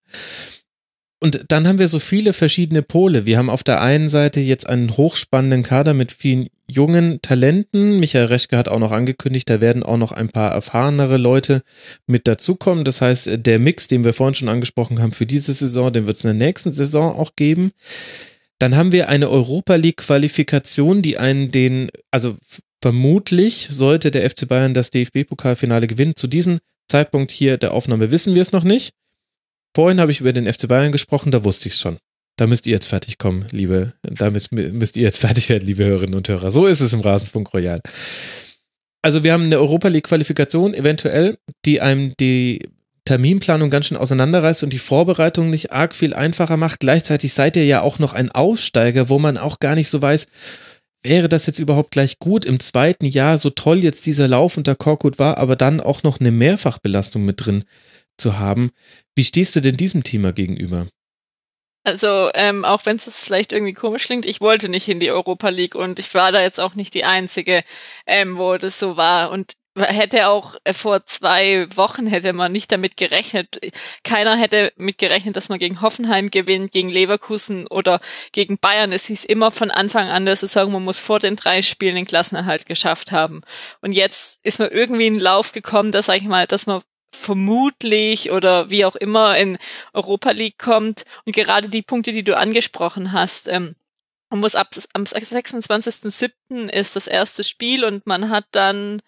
Und 1.23 1.45
dann 1.49 1.69
haben 1.69 1.79
wir 1.79 1.87
so 1.87 1.99
viele 1.99 2.33
verschiedene 2.33 2.81
Pole. 2.81 3.27
Wir 3.27 3.37
haben 3.37 3.51
auf 3.51 3.63
der 3.63 3.83
einen 3.83 4.09
Seite 4.09 4.41
jetzt 4.41 4.67
einen 4.67 4.97
hochspannenden 4.97 5.63
Kader 5.63 5.93
mit 5.93 6.13
vielen 6.13 6.49
jungen 6.67 7.21
Talenten. 7.21 8.01
Michael 8.01 8.27
Reschke 8.27 8.57
hat 8.57 8.69
auch 8.69 8.79
noch 8.79 8.91
angekündigt, 8.91 9.51
da 9.51 9.61
werden 9.61 9.83
auch 9.83 9.99
noch 9.99 10.13
ein 10.13 10.31
paar 10.31 10.53
erfahrenere 10.53 11.19
Leute 11.19 11.63
mit 12.07 12.27
dazukommen. 12.27 12.85
Das 12.85 13.03
heißt, 13.03 13.31
der 13.35 13.59
Mix, 13.59 13.87
den 13.87 14.03
wir 14.03 14.15
vorhin 14.15 14.35
schon 14.35 14.49
angesprochen 14.49 15.03
haben 15.03 15.13
für 15.13 15.27
diese 15.27 15.53
Saison, 15.53 15.93
den 15.93 16.07
wird 16.07 16.17
es 16.17 16.25
in 16.25 16.39
der 16.39 16.47
nächsten 16.47 16.73
Saison 16.73 17.15
auch 17.15 17.37
geben. 17.37 17.73
Dann 18.59 18.75
haben 18.75 18.93
wir 18.93 19.11
eine 19.11 19.29
Europa 19.29 19.75
League 19.75 19.99
Qualifikation, 19.99 21.03
die 21.03 21.19
einen 21.19 21.51
den, 21.51 21.91
also 22.11 22.37
vermutlich 22.83 23.69
sollte 23.71 24.11
der 24.11 24.29
FC 24.29 24.49
Bayern 24.49 24.73
das 24.73 24.91
DFB-Pokalfinale 24.91 25.87
gewinnen. 25.87 26.17
Zu 26.17 26.29
diesem 26.29 26.61
Zeitpunkt 26.89 27.31
hier 27.31 27.59
der 27.59 27.73
Aufnahme 27.73 28.11
wissen 28.11 28.35
wir 28.35 28.43
es 28.43 28.53
noch 28.53 28.65
nicht. 28.65 28.95
Vorhin 29.75 30.01
habe 30.01 30.11
ich 30.11 30.21
über 30.21 30.33
den 30.33 30.53
FC 30.53 30.69
Bayern 30.69 30.93
gesprochen, 30.93 31.31
da 31.31 31.45
wusste 31.45 31.69
ich 31.69 31.75
es 31.75 31.81
schon. 31.81 31.99
Da 32.37 32.47
müsst 32.47 32.67
ihr 32.67 32.73
jetzt 32.73 32.87
fertig 32.87 33.19
kommen, 33.19 33.47
liebe, 33.51 33.93
damit 34.03 34.51
müsst 34.53 34.97
ihr 34.97 35.03
jetzt 35.03 35.19
fertig 35.21 35.49
werden, 35.49 35.67
liebe 35.67 35.85
Hörerinnen 35.85 36.15
und 36.15 36.29
Hörer. 36.29 36.51
So 36.51 36.67
ist 36.67 36.81
es 36.81 36.93
im 36.93 37.01
Rasenfunk 37.01 37.53
Royal. 37.53 37.81
Also 39.03 39.25
wir 39.25 39.33
haben 39.33 39.45
eine 39.45 39.59
Europa 39.59 39.89
League 39.89 40.05
Qualifikation 40.09 40.75
eventuell, 40.75 41.39
die 41.65 41.81
einem 41.81 42.15
die 42.19 42.69
Terminplanung 43.05 43.71
ganz 43.71 43.87
schön 43.87 43.97
auseinanderreißt 43.97 44.63
und 44.63 44.73
die 44.73 44.79
Vorbereitung 44.79 45.51
nicht 45.51 45.73
arg 45.73 45.95
viel 45.95 46.15
einfacher 46.15 46.57
macht. 46.57 46.81
Gleichzeitig 46.81 47.33
seid 47.33 47.57
ihr 47.57 47.65
ja 47.65 47.81
auch 47.81 47.99
noch 47.99 48.13
ein 48.13 48.31
Aussteiger, 48.31 49.09
wo 49.09 49.19
man 49.19 49.39
auch 49.39 49.59
gar 49.59 49.75
nicht 49.75 49.89
so 49.91 50.03
weiß, 50.03 50.27
wäre 51.03 51.29
das 51.29 51.47
jetzt 51.47 51.59
überhaupt 51.59 51.93
gleich 51.93 52.19
gut 52.19 52.45
im 52.45 52.61
zweiten 52.61 53.07
Jahr, 53.07 53.39
so 53.39 53.51
toll 53.51 53.83
jetzt 53.83 54.07
dieser 54.07 54.29
Lauf 54.29 54.57
unter 54.57 54.75
Korkut 54.75 55.19
war, 55.19 55.39
aber 55.39 55.57
dann 55.57 55.81
auch 55.81 56.03
noch 56.03 56.21
eine 56.21 56.31
Mehrfachbelastung 56.31 57.25
mit 57.25 57.45
drin 57.45 57.65
zu 58.19 58.39
haben. 58.39 58.71
Wie 59.21 59.25
stehst 59.25 59.55
du 59.55 59.61
denn 59.61 59.77
diesem 59.77 60.03
Thema 60.03 60.33
gegenüber? 60.33 60.87
Also, 61.85 62.31
ähm, 62.33 62.65
auch 62.65 62.87
wenn 62.87 62.97
es 62.97 63.23
vielleicht 63.23 63.53
irgendwie 63.53 63.75
komisch 63.75 64.07
klingt, 64.07 64.25
ich 64.25 64.41
wollte 64.41 64.71
nicht 64.71 64.89
in 64.89 64.99
die 64.99 65.11
Europa 65.11 65.51
League 65.51 65.75
und 65.75 65.99
ich 65.99 66.15
war 66.15 66.33
da 66.33 66.41
jetzt 66.41 66.59
auch 66.59 66.75
nicht 66.75 66.95
die 66.95 67.05
Einzige, 67.05 67.63
ähm, 68.07 68.39
wo 68.39 68.57
das 68.57 68.79
so 68.79 68.97
war. 68.97 69.31
Und 69.31 69.53
hätte 69.77 70.29
auch 70.29 70.57
äh, 70.65 70.73
vor 70.73 71.05
zwei 71.05 71.67
Wochen 71.77 72.07
hätte 72.07 72.33
man 72.33 72.51
nicht 72.51 72.73
damit 72.73 72.97
gerechnet. 72.97 73.61
Keiner 74.05 74.39
hätte 74.39 74.73
mit 74.77 74.97
gerechnet, 74.97 75.37
dass 75.37 75.51
man 75.51 75.59
gegen 75.59 75.83
Hoffenheim 75.83 76.31
gewinnt, 76.31 76.73
gegen 76.73 76.89
Leverkusen 76.89 77.67
oder 77.67 78.01
gegen 78.33 78.57
Bayern. 78.57 78.91
Es 78.91 79.05
hieß 79.05 79.27
immer 79.27 79.51
von 79.51 79.71
Anfang 79.71 80.09
an 80.09 80.25
der 80.25 80.37
Saison, 80.37 80.73
man 80.73 80.85
muss 80.85 80.99
vor 80.99 81.19
den 81.19 81.37
drei 81.37 81.61
Spielen 81.61 81.97
den 81.97 82.07
Klassenerhalt 82.07 82.65
geschafft 82.65 83.13
haben. 83.13 83.43
Und 83.83 83.93
jetzt 83.93 84.41
ist 84.45 84.61
man 84.61 84.71
irgendwie 84.71 85.09
in 85.09 85.15
den 85.17 85.23
Lauf 85.23 85.53
gekommen, 85.53 85.93
dass, 85.93 86.07
sag 86.07 86.17
ich 86.17 86.25
mal, 86.25 86.47
dass 86.47 86.67
man 86.67 86.81
vermutlich 87.13 88.31
oder 88.31 88.71
wie 88.71 88.85
auch 88.85 88.97
immer 88.97 89.37
in 89.37 89.59
Europa 89.93 90.31
League 90.31 90.59
kommt. 90.59 91.05
Und 91.25 91.35
gerade 91.35 91.69
die 91.69 91.83
Punkte, 91.83 92.13
die 92.13 92.23
du 92.23 92.37
angesprochen 92.37 93.13
hast, 93.13 93.49
ähm, 93.49 93.75
man 94.31 94.41
muss 94.41 94.55
ab 94.55 94.69
am 94.93 95.03
26.07. 95.03 96.69
ist 96.69 96.97
das 96.97 97.09
erste 97.09 97.43
Spiel 97.43 97.85
und 97.85 98.07
man 98.07 98.31
hat 98.31 98.47
dann 98.53 99.03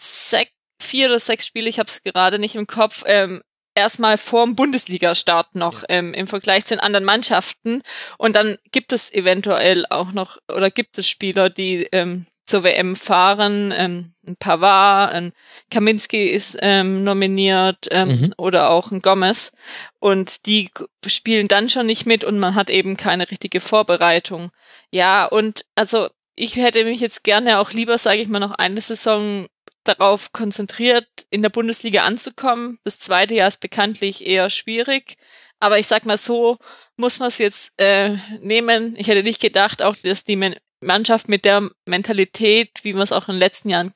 sech, 0.00 0.52
vier 0.80 1.08
oder 1.08 1.18
sechs 1.18 1.46
Spiele, 1.46 1.68
ich 1.68 1.78
habe 1.78 1.88
es 1.88 2.02
gerade 2.02 2.38
nicht 2.38 2.54
im 2.54 2.66
Kopf, 2.66 3.02
ähm, 3.06 3.42
erstmal 3.74 4.18
vorm 4.18 4.54
Bundesliga-Start 4.54 5.54
noch 5.54 5.84
ähm, 5.88 6.14
im 6.14 6.26
Vergleich 6.26 6.64
zu 6.64 6.74
den 6.74 6.80
anderen 6.80 7.04
Mannschaften. 7.04 7.82
Und 8.18 8.36
dann 8.36 8.56
gibt 8.70 8.92
es 8.92 9.12
eventuell 9.12 9.86
auch 9.88 10.12
noch 10.12 10.38
oder 10.48 10.70
gibt 10.70 10.98
es 10.98 11.08
Spieler, 11.08 11.50
die 11.50 11.88
ähm, 11.92 12.26
zur 12.44 12.64
WM 12.64 12.96
fahren. 12.96 13.72
Ähm, 13.76 14.12
ein 14.26 14.36
Pavard, 14.36 15.12
ein 15.12 15.32
Kaminski 15.70 16.28
ist 16.28 16.56
ähm, 16.60 17.04
nominiert 17.04 17.88
ähm, 17.90 18.08
mhm. 18.08 18.34
oder 18.36 18.70
auch 18.70 18.90
ein 18.90 19.00
Gomez. 19.00 19.52
Und 19.98 20.46
die 20.46 20.70
spielen 21.06 21.48
dann 21.48 21.68
schon 21.68 21.86
nicht 21.86 22.06
mit 22.06 22.24
und 22.24 22.38
man 22.38 22.54
hat 22.54 22.70
eben 22.70 22.96
keine 22.96 23.30
richtige 23.30 23.60
Vorbereitung. 23.60 24.50
Ja, 24.90 25.24
und 25.24 25.64
also 25.74 26.08
ich 26.34 26.56
hätte 26.56 26.84
mich 26.84 27.00
jetzt 27.00 27.24
gerne 27.24 27.58
auch 27.58 27.72
lieber, 27.72 27.98
sage 27.98 28.20
ich 28.20 28.28
mal, 28.28 28.38
noch 28.38 28.52
eine 28.52 28.80
Saison 28.80 29.46
darauf 29.84 30.32
konzentriert, 30.32 31.06
in 31.30 31.42
der 31.42 31.50
Bundesliga 31.50 32.04
anzukommen. 32.04 32.78
Das 32.84 32.98
zweite 32.98 33.34
Jahr 33.34 33.48
ist 33.48 33.60
bekanntlich 33.60 34.24
eher 34.24 34.48
schwierig. 34.48 35.16
Aber 35.58 35.78
ich 35.78 35.86
sag 35.86 36.06
mal 36.06 36.18
so, 36.18 36.58
muss 36.96 37.18
man 37.18 37.28
es 37.28 37.38
jetzt 37.38 37.72
äh, 37.78 38.16
nehmen. 38.40 38.94
Ich 38.96 39.08
hätte 39.08 39.22
nicht 39.22 39.40
gedacht, 39.40 39.82
auch 39.82 39.96
dass 39.96 40.24
die 40.24 40.36
Mannschaft 40.82 41.28
mit 41.28 41.44
der 41.44 41.70
Mentalität, 41.86 42.70
wie 42.82 42.92
man 42.92 43.02
es 43.02 43.12
auch 43.12 43.28
in 43.28 43.34
den 43.34 43.40
letzten 43.40 43.70
Jahren 43.70 43.92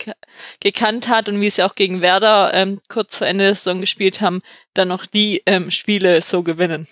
gekannt 0.60 1.08
hat 1.08 1.28
und 1.28 1.40
wie 1.40 1.50
sie 1.50 1.62
auch 1.62 1.74
gegen 1.74 2.02
Werder 2.02 2.52
ähm, 2.54 2.78
kurz 2.88 3.16
vor 3.16 3.26
Ende 3.26 3.44
der 3.44 3.54
Saison 3.54 3.80
gespielt 3.80 4.20
haben, 4.20 4.40
dann 4.74 4.88
noch 4.88 5.06
die 5.06 5.42
ähm, 5.46 5.70
Spiele 5.70 6.20
so 6.22 6.42
gewinnen. 6.42 6.86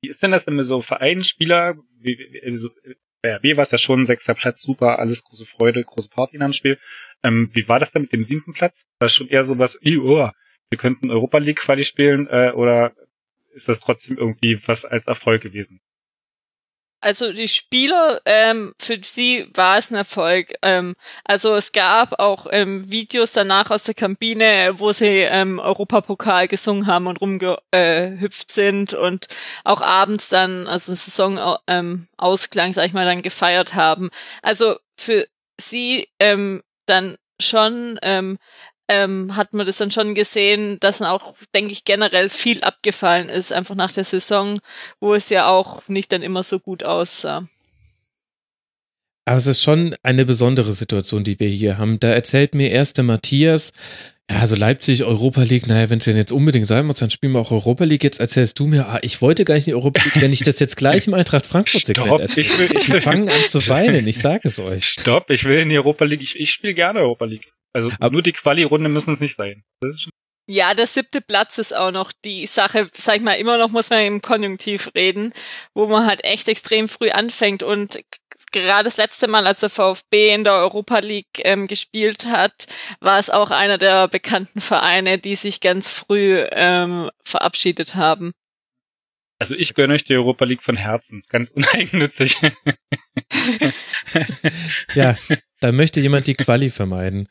Wie 0.00 0.08
ist 0.08 0.22
denn 0.22 0.30
das 0.30 0.44
denn 0.44 0.54
mit 0.54 0.66
so 0.66 0.82
Vereinsspieler? 0.82 1.76
Also, 2.44 2.70
bei 3.22 3.34
RB 3.36 3.56
war 3.56 3.64
es 3.64 3.70
ja 3.70 3.78
schon 3.78 4.06
sechster 4.06 4.34
Platz, 4.34 4.62
super, 4.62 4.98
alles 4.98 5.24
große 5.24 5.46
Freude, 5.46 5.82
große 5.82 6.08
Party 6.08 6.38
am 6.38 6.52
Spiel. 6.52 6.78
Ähm, 7.24 7.50
wie 7.54 7.68
war 7.68 7.80
das 7.80 7.92
denn 7.92 8.02
mit 8.02 8.12
dem 8.12 8.22
siebten 8.22 8.52
Platz? 8.52 8.76
War 9.00 9.08
schon 9.08 9.28
eher 9.28 9.44
sowas, 9.44 9.78
oh, 9.84 10.30
wir 10.70 10.78
könnten 10.78 11.10
Europa 11.10 11.38
League 11.38 11.58
Quali 11.58 11.84
spielen 11.84 12.28
äh, 12.28 12.52
oder 12.52 12.94
ist 13.54 13.68
das 13.68 13.80
trotzdem 13.80 14.18
irgendwie 14.18 14.60
was 14.66 14.84
als 14.84 15.06
Erfolg 15.06 15.42
gewesen? 15.42 15.80
Also 17.06 17.32
die 17.32 17.46
Spieler, 17.46 18.20
ähm, 18.24 18.74
für 18.80 18.98
sie 19.00 19.48
war 19.54 19.78
es 19.78 19.92
ein 19.92 19.94
Erfolg. 19.94 20.54
Ähm, 20.62 20.96
also 21.22 21.54
es 21.54 21.70
gab 21.70 22.18
auch 22.18 22.48
ähm, 22.50 22.90
Videos 22.90 23.30
danach 23.30 23.70
aus 23.70 23.84
der 23.84 23.94
Kabine, 23.94 24.72
wo 24.78 24.92
sie 24.92 25.20
ähm, 25.20 25.60
Europapokal 25.60 26.48
gesungen 26.48 26.88
haben 26.88 27.06
und 27.06 27.20
rumgehüpft 27.20 28.50
sind 28.50 28.92
und 28.92 29.28
auch 29.62 29.82
abends 29.82 30.30
dann, 30.30 30.66
also 30.66 30.92
Saison 30.96 31.56
ähm, 31.68 32.08
Ausklang, 32.16 32.72
sag 32.72 32.86
ich 32.86 32.92
mal, 32.92 33.06
dann 33.06 33.22
gefeiert 33.22 33.74
haben. 33.74 34.10
Also 34.42 34.74
für 34.96 35.28
sie 35.60 36.08
ähm, 36.18 36.64
dann 36.86 37.18
schon 37.40 38.00
ähm, 38.02 38.36
ähm, 38.88 39.36
hat 39.36 39.52
man 39.52 39.66
das 39.66 39.78
dann 39.78 39.90
schon 39.90 40.14
gesehen, 40.14 40.78
dass 40.80 40.98
dann 40.98 41.08
auch, 41.08 41.34
denke 41.54 41.72
ich, 41.72 41.84
generell 41.84 42.28
viel 42.28 42.62
abgefallen 42.62 43.28
ist, 43.28 43.52
einfach 43.52 43.74
nach 43.74 43.92
der 43.92 44.04
Saison, 44.04 44.58
wo 45.00 45.14
es 45.14 45.28
ja 45.28 45.48
auch 45.48 45.86
nicht 45.88 46.12
dann 46.12 46.22
immer 46.22 46.42
so 46.42 46.60
gut 46.60 46.84
aussah. 46.84 47.46
Aber 49.24 49.36
es 49.36 49.46
ist 49.48 49.62
schon 49.62 49.96
eine 50.04 50.24
besondere 50.24 50.72
Situation, 50.72 51.24
die 51.24 51.40
wir 51.40 51.48
hier 51.48 51.78
haben. 51.78 51.98
Da 51.98 52.08
erzählt 52.08 52.54
mir 52.54 52.70
erst 52.70 52.96
der 52.96 53.04
Matthias, 53.04 53.72
ja, 54.30 54.38
also 54.38 54.56
Leipzig, 54.56 55.04
Europa 55.04 55.42
League, 55.42 55.68
naja, 55.68 55.88
wenn 55.88 55.98
es 55.98 56.04
denn 56.04 56.16
jetzt 56.16 56.32
unbedingt 56.32 56.66
sein 56.66 56.86
muss, 56.86 56.96
dann 56.96 57.10
spielen 57.10 57.32
wir 57.32 57.40
auch 57.40 57.52
Europa 57.52 57.84
League. 57.84 58.02
Jetzt 58.02 58.18
erzählst 58.18 58.58
du 58.58 58.66
mir, 58.66 58.88
ah, 58.88 58.98
ich 59.02 59.22
wollte 59.22 59.44
gar 59.44 59.54
nicht 59.54 59.68
in 59.68 59.72
die 59.72 59.76
Europa 59.76 60.02
League, 60.02 60.20
wenn 60.20 60.32
ich 60.32 60.40
das 60.40 60.58
jetzt 60.58 60.76
gleich 60.76 61.06
im 61.06 61.14
Eintracht 61.14 61.46
Frankfurt-Segment 61.46 62.20
erzähle. 62.20 62.46
Ich, 62.46 62.58
will, 62.58 62.68
ich 62.80 62.90
will. 62.90 63.00
fangen 63.00 63.28
an 63.28 63.40
zu 63.46 63.68
weinen, 63.68 64.06
ich 64.06 64.18
sage 64.18 64.42
es 64.44 64.58
euch. 64.58 64.84
Stopp, 64.84 65.30
ich 65.30 65.44
will 65.44 65.58
in 65.58 65.68
die 65.68 65.76
Europa 65.76 66.04
League, 66.04 66.22
ich, 66.22 66.34
ich 66.38 66.50
spiele 66.50 66.74
gerne 66.74 67.00
Europa 67.00 67.24
League. 67.24 67.52
Also 67.76 67.90
Aber 68.00 68.10
nur 68.10 68.22
die 68.22 68.32
Quali-Runde 68.32 68.88
müssen 68.88 69.14
es 69.14 69.20
nicht 69.20 69.36
sein. 69.36 69.62
Ja, 70.48 70.72
der 70.72 70.86
siebte 70.86 71.20
Platz 71.20 71.58
ist 71.58 71.76
auch 71.76 71.90
noch 71.90 72.10
die 72.24 72.46
Sache, 72.46 72.86
sag 72.94 73.16
ich 73.16 73.22
mal, 73.22 73.34
immer 73.34 73.58
noch 73.58 73.68
muss 73.68 73.90
man 73.90 74.00
im 74.00 74.22
Konjunktiv 74.22 74.90
reden, 74.94 75.34
wo 75.74 75.86
man 75.86 76.06
halt 76.06 76.24
echt 76.24 76.48
extrem 76.48 76.88
früh 76.88 77.10
anfängt 77.10 77.62
und 77.62 78.00
gerade 78.52 78.84
das 78.84 78.96
letzte 78.96 79.28
Mal, 79.28 79.46
als 79.46 79.60
der 79.60 79.68
VfB 79.68 80.32
in 80.32 80.44
der 80.44 80.54
Europa 80.54 81.00
League 81.00 81.42
ähm, 81.44 81.66
gespielt 81.66 82.26
hat, 82.26 82.66
war 83.00 83.18
es 83.18 83.28
auch 83.28 83.50
einer 83.50 83.76
der 83.76 84.08
bekannten 84.08 84.62
Vereine, 84.62 85.18
die 85.18 85.36
sich 85.36 85.60
ganz 85.60 85.90
früh 85.90 86.42
ähm, 86.52 87.10
verabschiedet 87.24 87.94
haben. 87.94 88.32
Also 89.38 89.54
ich 89.54 89.74
gönne 89.74 89.94
euch 89.94 90.04
die 90.04 90.14
Europa 90.14 90.44
League 90.44 90.62
von 90.62 90.76
Herzen, 90.76 91.22
ganz 91.28 91.50
uneigennützig. 91.54 92.36
ja, 94.94 95.16
da 95.60 95.72
möchte 95.72 96.00
jemand 96.00 96.26
die 96.26 96.34
Quali 96.34 96.70
vermeiden. 96.70 97.28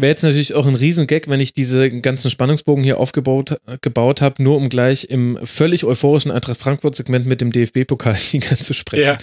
Wäre 0.00 0.12
jetzt 0.12 0.22
natürlich 0.22 0.54
auch 0.54 0.66
ein 0.66 0.76
Riesengag, 0.76 1.28
wenn 1.28 1.40
ich 1.40 1.52
diese 1.52 1.90
ganzen 2.00 2.30
Spannungsbogen 2.30 2.82
hier 2.82 2.98
aufgebaut 2.98 3.60
gebaut 3.82 4.22
habe, 4.22 4.42
nur 4.42 4.56
um 4.56 4.70
gleich 4.70 5.04
im 5.04 5.38
völlig 5.44 5.84
euphorischen 5.84 6.30
Eintracht 6.30 6.58
Frankfurt-Segment 6.58 7.26
mit 7.26 7.42
dem 7.42 7.52
DFB-Pokalsieger 7.52 8.56
zu 8.56 8.72
sprechen. 8.72 9.18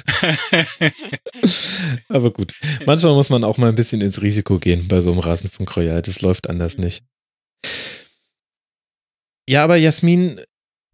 Ja. 0.51 0.65
Aber 2.09 2.31
gut, 2.31 2.53
manchmal 2.85 3.15
muss 3.15 3.31
man 3.31 3.43
auch 3.43 3.57
mal 3.57 3.69
ein 3.69 3.75
bisschen 3.75 4.01
ins 4.01 4.21
Risiko 4.21 4.59
gehen 4.59 4.87
bei 4.87 5.01
so 5.01 5.11
einem 5.11 5.19
Rasenfunk 5.19 5.75
Royal. 5.75 6.03
Das 6.03 6.21
läuft 6.21 6.47
anders 6.47 6.77
nicht. 6.77 7.03
Ja, 9.49 9.63
aber 9.63 9.77
Jasmin, 9.77 10.41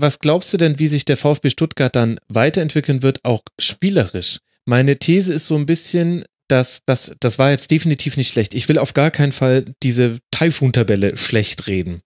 was 0.04 0.20
glaubst 0.20 0.54
du 0.54 0.58
denn, 0.58 0.78
wie 0.78 0.88
sich 0.88 1.06
der 1.06 1.18
VfB 1.18 1.50
Stuttgart 1.50 1.96
dann 1.96 2.20
weiterentwickeln 2.28 3.02
wird, 3.02 3.24
auch 3.24 3.42
spielerisch? 3.58 4.40
Meine 4.66 5.00
These 5.00 5.34
ist 5.34 5.48
so 5.48 5.56
ein 5.56 5.66
bisschen, 5.66 6.26
dass 6.48 6.84
das, 6.86 7.16
das 7.20 7.40
war 7.40 7.52
jetzt 7.52 7.72
definitiv 7.72 8.18
nicht 8.18 8.32
schlecht. 8.32 8.54
Ich 8.54 8.70
will 8.70 8.78
auf 8.78 8.94
gar 8.94 9.12
keinen 9.12 9.32
Fall 9.32 9.66
diese 9.82 10.20
Taifun-Tabelle 10.32 11.18
schlecht 11.18 11.68
reden. 11.68 12.02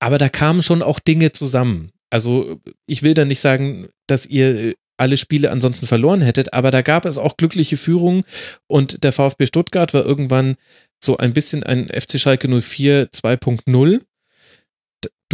Aber 0.00 0.18
da 0.18 0.28
kamen 0.28 0.62
schon 0.62 0.82
auch 0.82 0.98
Dinge 0.98 1.32
zusammen. 1.32 1.92
Also 2.10 2.60
ich 2.86 3.02
will 3.02 3.14
da 3.14 3.24
nicht 3.24 3.40
sagen, 3.40 3.88
dass 4.06 4.26
ihr 4.26 4.74
alle 4.96 5.16
Spiele 5.16 5.50
ansonsten 5.50 5.86
verloren 5.86 6.22
hättet, 6.22 6.52
aber 6.52 6.70
da 6.70 6.80
gab 6.80 7.04
es 7.04 7.18
auch 7.18 7.36
glückliche 7.36 7.76
Führungen 7.76 8.24
und 8.68 9.04
der 9.04 9.12
VfB 9.12 9.46
Stuttgart 9.46 9.92
war 9.92 10.04
irgendwann 10.04 10.56
so 11.02 11.16
ein 11.16 11.32
bisschen 11.32 11.62
ein 11.62 11.88
FC 11.88 12.18
Schalke 12.18 12.48
04 12.48 13.10
2.0. 13.10 14.00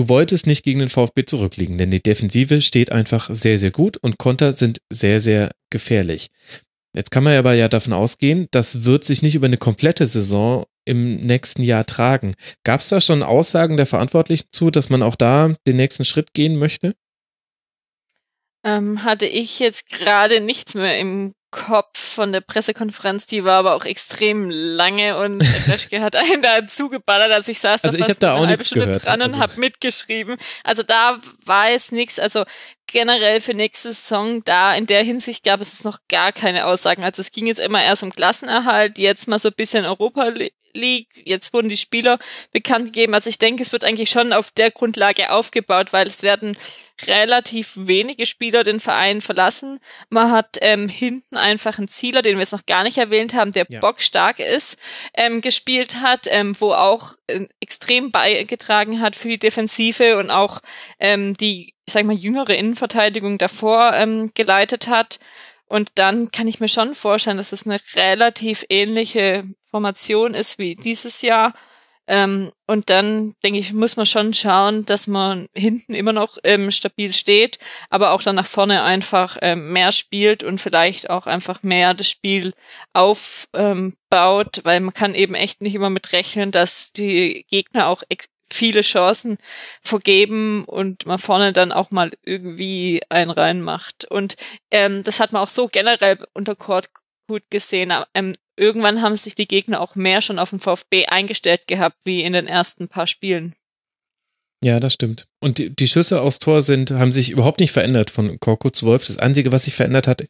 Du 0.01 0.09
wolltest 0.09 0.47
nicht 0.47 0.65
gegen 0.65 0.79
den 0.79 0.89
VfB 0.89 1.27
zurückliegen, 1.27 1.77
denn 1.77 1.91
die 1.91 2.03
Defensive 2.03 2.63
steht 2.63 2.91
einfach 2.91 3.29
sehr, 3.31 3.59
sehr 3.59 3.71
gut 3.71 3.99
und 3.99 4.17
Konter 4.17 4.51
sind 4.53 4.81
sehr, 4.89 5.21
sehr 5.21 5.51
gefährlich. 5.69 6.29
Jetzt 6.97 7.11
kann 7.11 7.23
man 7.23 7.37
aber 7.37 7.53
ja 7.53 7.69
davon 7.69 7.93
ausgehen, 7.93 8.49
das 8.51 8.85
wird 8.85 9.05
sich 9.05 9.21
nicht 9.21 9.35
über 9.35 9.45
eine 9.45 9.59
komplette 9.59 10.07
Saison 10.07 10.65
im 10.87 11.17
nächsten 11.17 11.63
Jahr 11.63 11.85
tragen. 11.85 12.33
Gab 12.65 12.81
es 12.81 12.89
da 12.89 13.03
schon 13.03 13.23
Aussagen 13.23 13.77
der 13.77 13.85
Verantwortlichen 13.85 14.47
zu, 14.53 14.71
dass 14.71 14.89
man 14.89 15.03
auch 15.03 15.17
da 15.17 15.55
den 15.67 15.77
nächsten 15.77 16.07
Schritt 16.07 16.33
gehen 16.33 16.57
möchte? 16.57 16.95
Ähm, 18.65 19.05
hatte 19.05 19.27
ich 19.27 19.59
jetzt 19.59 19.91
gerade 19.91 20.41
nichts 20.41 20.75
mehr 20.77 20.99
im 20.99 21.35
Kopf 21.51 21.99
von 21.99 22.33
der 22.33 22.41
Pressekonferenz, 22.41 23.27
die 23.27 23.45
war 23.45 23.59
aber 23.59 23.75
auch 23.75 23.85
extrem 23.85 24.51
lange 24.51 25.17
und 25.19 25.41
Reschke 25.69 26.01
hat 26.01 26.15
einen 26.15 26.43
da 26.43 26.67
zugeballert, 26.67 27.33
als 27.33 27.49
ich 27.49 27.59
saß 27.59 27.83
also 27.83 27.97
da 27.97 28.05
ich 28.05 28.09
habe 28.09 28.21
da 28.21 28.35
auch 28.35 28.47
nichts 28.47 28.71
gehört 28.71 29.05
dran 29.05 29.21
und 29.21 29.31
also. 29.31 29.41
habe 29.41 29.59
mitgeschrieben. 29.59 30.37
Also 30.63 30.83
da 30.83 31.19
war 31.45 31.71
es 31.71 31.91
nichts, 31.93 32.19
also 32.19 32.45
generell 32.93 33.41
für 33.41 33.55
nächste 33.55 33.93
Saison 33.93 34.43
da 34.45 34.75
in 34.75 34.87
der 34.87 35.03
Hinsicht 35.03 35.45
gab 35.45 35.61
es 35.61 35.85
noch 35.85 35.99
gar 36.09 36.33
keine 36.33 36.67
Aussagen. 36.67 37.05
Also 37.05 37.21
es 37.21 37.33
ging 37.33 37.47
jetzt 37.47 37.61
immer 37.61 37.83
erst 37.83 38.03
um 38.03 38.13
Klassenerhalt, 38.13 38.99
jetzt 38.99 39.29
mal 39.29 39.39
so 39.39 39.49
ein 39.49 39.55
bisschen 39.55 39.85
Europa 39.85 40.33
League. 40.75 41.09
Jetzt 41.25 41.53
wurden 41.53 41.69
die 41.69 41.77
Spieler 41.77 42.19
bekannt 42.53 42.87
gegeben. 42.87 43.15
Also 43.15 43.31
ich 43.31 43.39
denke, 43.39 43.63
es 43.63 43.73
wird 43.73 43.85
eigentlich 43.85 44.11
schon 44.11 44.33
auf 44.33 44.51
der 44.51 44.71
Grundlage 44.71 45.31
aufgebaut, 45.33 45.93
weil 45.93 46.07
es 46.07 46.23
werden 46.23 46.57
relativ 47.07 47.73
wenige 47.77 48.27
Spieler 48.27 48.63
den 48.63 48.81
Verein 48.81 49.21
verlassen. 49.21 49.79
Man 50.11 50.31
hat 50.31 50.59
ähm, 50.61 50.89
hinten 50.89 51.37
einfach 51.37 51.79
einen 51.79 51.89
Zieler, 51.89 52.23
den 52.23 52.37
wir 52.37 52.43
jetzt 52.43 52.53
noch 52.53 52.67
gar 52.67 52.83
nicht 52.83 52.99
erwähnt 52.99 53.35
haben, 53.35 53.53
der 53.53 53.67
ja. 53.69 53.81
bockstark 53.81 54.39
ist, 54.39 54.79
ähm, 55.15 55.41
gespielt 55.41 55.97
hat, 56.03 56.27
ähm, 56.29 56.55
wo 56.59 56.73
auch 56.73 57.15
äh, 57.27 57.47
extrem 57.61 58.11
beigetragen 58.11 59.01
hat 59.01 59.17
für 59.17 59.29
die 59.29 59.39
Defensive 59.39 60.19
und 60.19 60.31
auch 60.31 60.61
ähm, 60.99 61.35
die, 61.35 61.75
ich 61.91 61.95
sag 61.95 62.05
mal, 62.05 62.15
jüngere 62.15 62.51
Innenverteidigung 62.51 63.37
davor 63.37 63.95
ähm, 63.95 64.31
geleitet 64.35 64.87
hat. 64.87 65.19
Und 65.67 65.91
dann 65.97 66.31
kann 66.31 66.47
ich 66.47 66.61
mir 66.61 66.69
schon 66.69 66.95
vorstellen, 66.95 67.37
dass 67.37 67.51
es 67.51 67.67
eine 67.67 67.81
relativ 67.97 68.65
ähnliche 68.69 69.43
Formation 69.73 70.35
ist 70.35 70.57
wie 70.59 70.77
dieses 70.77 71.21
Jahr. 71.21 71.53
Ähm, 72.07 72.53
und 72.69 72.91
dann, 72.91 73.35
denke 73.43 73.59
ich, 73.59 73.73
muss 73.73 73.97
man 73.97 74.07
schon 74.07 74.35
schauen, 74.35 74.87
dass 74.87 75.09
man 75.09 75.47
hinten 75.53 75.95
immer 75.95 76.13
noch 76.13 76.39
ähm, 76.45 76.71
stabil 76.71 77.13
steht, 77.13 77.59
aber 77.89 78.13
auch 78.13 78.23
dann 78.23 78.37
nach 78.37 78.47
vorne 78.47 78.85
einfach 78.85 79.37
ähm, 79.43 79.73
mehr 79.73 79.91
spielt 79.91 80.45
und 80.45 80.61
vielleicht 80.61 81.11
auch 81.11 81.27
einfach 81.27 81.65
mehr 81.65 81.95
das 81.95 82.09
Spiel 82.09 82.53
aufbaut, 82.93 83.49
ähm, 83.55 83.95
weil 84.63 84.81
man 84.81 84.95
kann 84.95 85.17
eben 85.17 85.35
echt 85.35 85.61
nicht 85.61 85.75
immer 85.75 85.91
mit 85.91 86.13
rechnen, 86.13 86.53
dass 86.53 86.93
die 86.93 87.47
Gegner 87.49 87.89
auch 87.89 88.05
viele 88.55 88.83
Chancen 88.83 89.39
vergeben 89.83 90.65
und 90.65 91.07
man 91.07 91.19
vorne 91.19 91.53
dann 91.53 91.73
auch 91.73 91.91
mal 91.91 92.11
irgendwie 92.25 93.03
einen 93.09 93.31
reinmacht. 93.31 94.05
Und 94.05 94.37
ähm, 94.71 95.03
das 95.03 95.21
hat 95.21 95.33
man 95.33 95.43
auch 95.43 95.49
so 95.49 95.69
generell 95.69 96.19
unter 96.33 96.57
Kurt 96.57 96.91
gut 97.27 97.43
gesehen. 97.51 97.93
Ähm, 98.15 98.35
irgendwann 98.57 99.03
haben 99.03 99.17
sich 99.17 99.35
die 99.35 99.49
Gegner 99.49 99.81
auch 99.81 99.95
mehr 99.95 100.21
schon 100.21 100.39
auf 100.39 100.51
den 100.51 100.59
VfB 100.61 101.07
eingestellt 101.07 101.67
gehabt, 101.67 101.99
wie 102.05 102.23
in 102.23 102.33
den 102.33 102.47
ersten 102.47 102.89
paar 102.89 103.07
Spielen. 103.07 103.55
Ja, 104.63 104.79
das 104.79 104.93
stimmt. 104.93 105.27
Und 105.43 105.57
die, 105.57 105.75
die, 105.75 105.89
Schüsse 105.89 106.21
aufs 106.21 106.39
Tor 106.39 106.61
sind, 106.61 106.91
haben 106.91 107.13
sich 107.13 107.31
überhaupt 107.31 107.61
nicht 107.61 107.73
verändert 107.73 108.11
von 108.11 108.39
Korkut 108.41 108.77
zu 108.77 108.85
Wolf. 108.85 109.07
Das 109.07 109.17
Einzige, 109.17 109.53
was 109.53 109.65
sich 109.65 109.75
verändert 109.75 110.07
hat, 110.07 110.25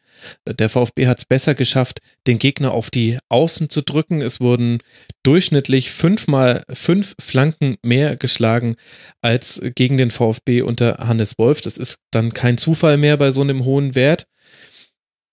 der 0.46 0.68
VfB 0.68 1.08
hat 1.08 1.18
es 1.18 1.24
besser 1.24 1.56
geschafft, 1.56 1.98
den 2.28 2.38
Gegner 2.38 2.70
auf 2.70 2.90
die 2.90 3.18
Außen 3.28 3.70
zu 3.70 3.82
drücken. 3.82 4.22
Es 4.22 4.40
wurden 4.40 4.78
durchschnittlich 5.24 5.90
fünfmal 5.90 6.62
fünf 6.72 7.16
Flanken 7.20 7.76
mehr 7.82 8.14
geschlagen 8.14 8.76
als 9.20 9.60
gegen 9.74 9.96
den 9.96 10.12
VfB 10.12 10.62
unter 10.62 10.98
Hannes 10.98 11.36
Wolf. 11.36 11.60
Das 11.60 11.76
ist 11.76 11.98
dann 12.12 12.32
kein 12.32 12.56
Zufall 12.56 12.98
mehr 12.98 13.16
bei 13.16 13.32
so 13.32 13.40
einem 13.40 13.64
hohen 13.64 13.96
Wert. 13.96 14.26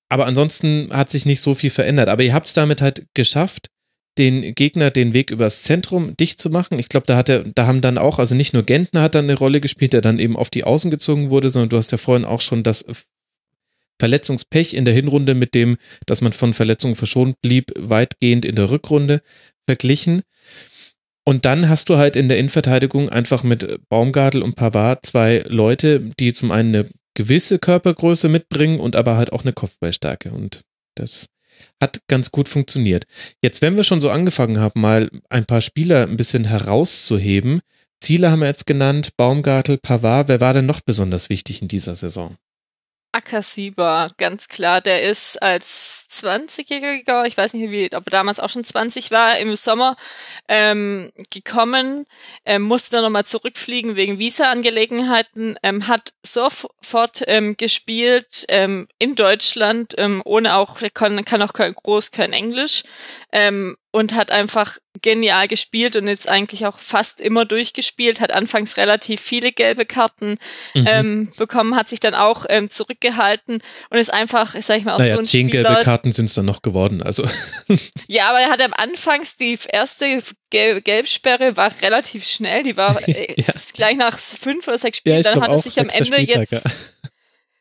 Aber 0.10 0.26
ansonsten 0.26 0.90
hat 0.92 1.12
sich 1.12 1.28
nicht 1.28 1.42
so 1.42 1.54
viel 1.54 1.70
verändert. 1.70 2.10
Aber 2.10 2.24
ihr 2.24 2.34
habt 2.34 2.48
es 2.48 2.54
damit 2.54 2.82
halt 2.82 3.06
geschafft, 3.14 3.68
den 4.18 4.56
Gegner 4.56 4.92
den 4.92 5.14
Weg 5.14 5.32
übers 5.32 5.64
Zentrum 5.64 6.16
dicht 6.18 6.40
zu 6.40 6.50
machen. 6.50 6.80
Ich 6.80 6.90
glaube, 6.90 7.06
da 7.06 7.16
hat 7.16 7.30
er, 7.30 7.44
da 7.44 7.68
haben 7.68 7.82
dann 7.82 7.98
auch, 7.98 8.20
also 8.20 8.36
nicht 8.36 8.54
nur 8.54 8.64
Gentner 8.64 9.02
hat 9.02 9.16
dann 9.16 9.26
eine 9.26 9.38
Rolle 9.38 9.62
gespielt, 9.62 9.94
der 9.94 10.02
dann 10.02 10.20
eben 10.20 10.36
auf 10.36 10.50
die 10.50 10.64
Außen 10.64 10.92
gezogen 10.92 11.30
wurde, 11.30 11.50
sondern 11.50 11.70
du 11.70 11.78
hast 11.78 11.92
ja 11.92 11.98
vorhin 11.98 12.26
auch 12.26 12.42
schon 12.42 12.64
das 12.64 12.86
Verletzungspech 14.00 14.74
in 14.74 14.86
der 14.86 14.94
Hinrunde 14.94 15.34
mit 15.34 15.54
dem, 15.54 15.78
dass 16.06 16.22
man 16.22 16.34
von 16.34 16.54
Verletzungen 16.54 16.96
verschont 16.96 17.42
blieb, 17.42 17.72
weitgehend 17.76 18.46
in 18.46 18.56
der 18.56 18.70
Rückrunde 18.70 19.22
verglichen. 19.68 20.22
Und 21.26 21.46
dann 21.46 21.68
hast 21.68 21.90
du 21.90 21.98
halt 21.98 22.16
in 22.16 22.30
der 22.30 22.38
Innenverteidigung 22.38 23.10
einfach 23.10 23.44
mit 23.44 23.80
Baumgartel 23.90 24.42
und 24.42 24.56
Pavard 24.56 25.06
zwei 25.06 25.44
Leute, 25.48 26.12
die 26.20 26.32
zum 26.32 26.52
einen 26.52 26.76
eine 26.76 26.90
gewisse 27.16 27.60
Körpergröße 27.60 28.30
mitbringen 28.30 28.80
und 28.80 28.96
aber 28.96 29.18
halt 29.18 29.34
auch 29.34 29.44
eine 29.44 29.52
Kopfballstärke. 29.52 30.32
Und 30.32 30.62
das 30.96 31.28
hat 31.82 32.02
ganz 32.08 32.32
gut 32.32 32.50
funktioniert. 32.50 33.06
Jetzt, 33.42 33.62
wenn 33.62 33.76
wir 33.76 33.84
schon 33.84 34.02
so 34.02 34.10
angefangen 34.10 34.60
haben, 34.60 34.82
mal 34.82 35.10
ein 35.30 35.46
paar 35.46 35.62
Spieler 35.62 36.08
ein 36.08 36.18
bisschen 36.18 36.46
herauszuheben, 36.46 37.62
Ziele 38.00 38.32
haben 38.32 38.42
wir 38.42 38.48
jetzt 38.48 38.68
genannt, 38.68 39.12
Baumgartel, 39.18 39.78
Pavard, 39.78 40.28
wer 40.28 40.42
war 40.42 40.54
denn 40.54 40.66
noch 40.66 40.82
besonders 40.82 41.30
wichtig 41.30 41.62
in 41.62 41.68
dieser 41.68 41.96
Saison? 41.96 42.38
Akasiba, 43.18 44.10
ganz 44.18 44.48
klar. 44.48 44.80
Der 44.80 45.02
ist 45.02 45.42
als 45.42 46.06
20-Jähriger, 46.12 47.26
ich 47.26 47.36
weiß 47.36 47.56
nicht, 47.56 47.72
wie, 47.72 47.86
ob 47.96 48.06
er 48.06 48.12
damals 48.12 48.40
auch 48.40 48.50
schon 48.50 48.64
20 48.64 49.10
war, 49.10 49.40
im 49.40 49.56
Sommer 49.56 49.96
ähm, 50.48 51.12
gekommen, 51.32 52.06
ähm, 52.46 52.62
musste 52.62 52.92
dann 52.92 53.04
nochmal 53.04 53.26
zurückfliegen 53.26 53.96
wegen 53.96 54.20
Visa-Angelegenheiten, 54.20 55.58
ähm, 55.64 55.88
hat 55.88 56.14
sofort 56.24 57.24
ähm, 57.26 57.58
gespielt 57.58 58.46
ähm, 58.50 58.88
in 59.00 59.16
Deutschland, 59.16 59.96
ähm, 59.98 60.22
ohne 60.24 60.56
auch, 60.56 60.80
kann, 60.94 61.26
kann 61.26 61.42
auch 61.42 61.54
kein, 61.54 61.74
groß 61.74 62.12
kein 62.12 62.34
Englisch. 62.34 62.84
Ähm, 63.32 63.78
und 63.92 64.14
hat 64.14 64.30
einfach 64.30 64.78
genial 65.02 65.48
gespielt 65.48 65.96
und 65.96 66.08
jetzt 66.08 66.30
eigentlich 66.30 66.66
auch 66.66 66.78
fast 66.80 67.20
immer 67.20 67.46
durchgespielt, 67.46 68.22
hat 68.22 68.32
anfangs 68.32 68.78
relativ 68.78 69.22
viele 69.22 69.52
gelbe 69.52 69.86
Karten 69.86 70.38
mhm. 70.74 70.88
ähm, 70.88 71.32
bekommen, 71.38 71.76
hat 71.76 71.90
sich 71.90 72.00
dann 72.00 72.16
auch 72.16 72.46
ähm, 72.50 72.70
zurückgehalten 72.70 73.60
und 73.90 73.98
ist 73.98 74.14
einfach, 74.14 74.56
sag 74.60 74.78
ich 74.78 74.86
mal, 74.86 74.94
auch 74.96 75.00
naja, 75.00 75.14
so 75.14 75.20
ein 75.20 75.26
zehn 75.26 75.48
Spieler, 75.48 75.70
gelbe 75.70 75.84
Karten 75.84 76.12
sind 76.12 76.26
es 76.26 76.34
dann 76.34 76.46
noch 76.46 76.62
geworden, 76.62 77.02
also. 77.02 77.28
ja, 78.08 78.30
aber 78.30 78.40
er 78.40 78.50
hat 78.50 78.62
am 78.62 78.74
Anfangs 78.74 79.38
die 79.38 79.58
erste 79.70 80.22
Gel 80.50 80.82
Gelbsperre 80.82 81.58
war 81.58 81.72
relativ 81.82 82.26
schnell, 82.26 82.64
die 82.64 82.78
war 82.78 82.98
äh, 83.08 83.34
ja. 83.36 83.54
gleich 83.74 83.98
nach 83.98 84.18
fünf 84.18 84.68
oder 84.68 84.78
sechs 84.78 85.00
Spielen, 85.00 85.18
ja, 85.18 85.32
dann 85.32 85.42
hat 85.42 85.52
er 85.52 85.60
sich 85.60 85.80
am 85.80 85.90
Ende 85.90 86.06
Spieltag, 86.06 86.52
jetzt 86.52 86.52
ja. 86.52 86.62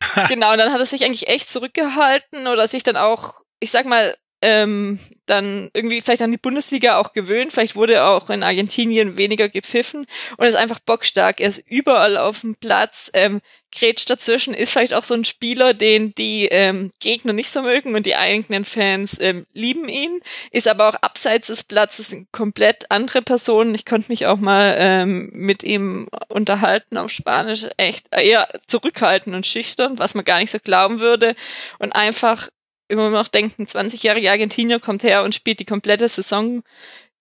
genau, 0.28 0.56
dann 0.56 0.72
hat 0.72 0.80
er 0.80 0.86
sich 0.86 1.04
eigentlich 1.04 1.28
echt 1.28 1.50
zurückgehalten 1.50 2.46
oder 2.46 2.68
sich 2.68 2.82
dann 2.82 2.96
auch, 2.96 3.34
ich 3.60 3.70
sag 3.70 3.86
mal, 3.86 4.16
ähm, 4.46 5.00
dann 5.26 5.70
irgendwie 5.74 6.00
vielleicht 6.00 6.22
an 6.22 6.30
die 6.30 6.38
Bundesliga 6.38 6.98
auch 6.98 7.12
gewöhnt. 7.12 7.52
Vielleicht 7.52 7.74
wurde 7.74 8.04
auch 8.04 8.30
in 8.30 8.44
Argentinien 8.44 9.18
weniger 9.18 9.48
gepfiffen 9.48 10.06
und 10.36 10.46
ist 10.46 10.54
einfach 10.54 10.78
bockstark. 10.78 11.40
Er 11.40 11.48
ist 11.48 11.64
überall 11.66 12.16
auf 12.16 12.42
dem 12.42 12.54
Platz, 12.54 13.10
ähm, 13.12 13.40
grätscht 13.76 14.08
dazwischen, 14.08 14.54
ist 14.54 14.72
vielleicht 14.72 14.94
auch 14.94 15.02
so 15.02 15.14
ein 15.14 15.24
Spieler, 15.24 15.74
den 15.74 16.14
die 16.14 16.46
ähm, 16.46 16.92
Gegner 17.00 17.32
nicht 17.32 17.50
so 17.50 17.62
mögen 17.62 17.96
und 17.96 18.06
die 18.06 18.14
eigenen 18.14 18.64
Fans 18.64 19.16
ähm, 19.20 19.46
lieben 19.52 19.88
ihn, 19.88 20.20
ist 20.52 20.68
aber 20.68 20.88
auch 20.90 20.94
abseits 20.94 21.48
des 21.48 21.64
Platzes 21.64 22.12
eine 22.12 22.26
komplett 22.30 22.88
andere 22.92 23.22
Person. 23.22 23.74
Ich 23.74 23.84
konnte 23.84 24.12
mich 24.12 24.26
auch 24.26 24.38
mal 24.38 24.76
ähm, 24.78 25.28
mit 25.32 25.64
ihm 25.64 26.08
unterhalten 26.28 26.98
auf 26.98 27.10
Spanisch, 27.10 27.66
echt 27.78 28.06
eher 28.16 28.48
zurückhaltend 28.68 29.34
und 29.34 29.44
schüchtern, 29.44 29.98
was 29.98 30.14
man 30.14 30.24
gar 30.24 30.38
nicht 30.38 30.52
so 30.52 30.58
glauben 30.62 31.00
würde 31.00 31.34
und 31.80 31.90
einfach 31.90 32.48
immer 32.88 33.10
noch 33.10 33.28
denken, 33.28 33.64
20-jährige 33.64 34.30
Argentinier 34.30 34.80
kommt 34.80 35.02
her 35.02 35.22
und 35.24 35.34
spielt 35.34 35.60
die 35.60 35.64
komplette 35.64 36.08
Saison 36.08 36.62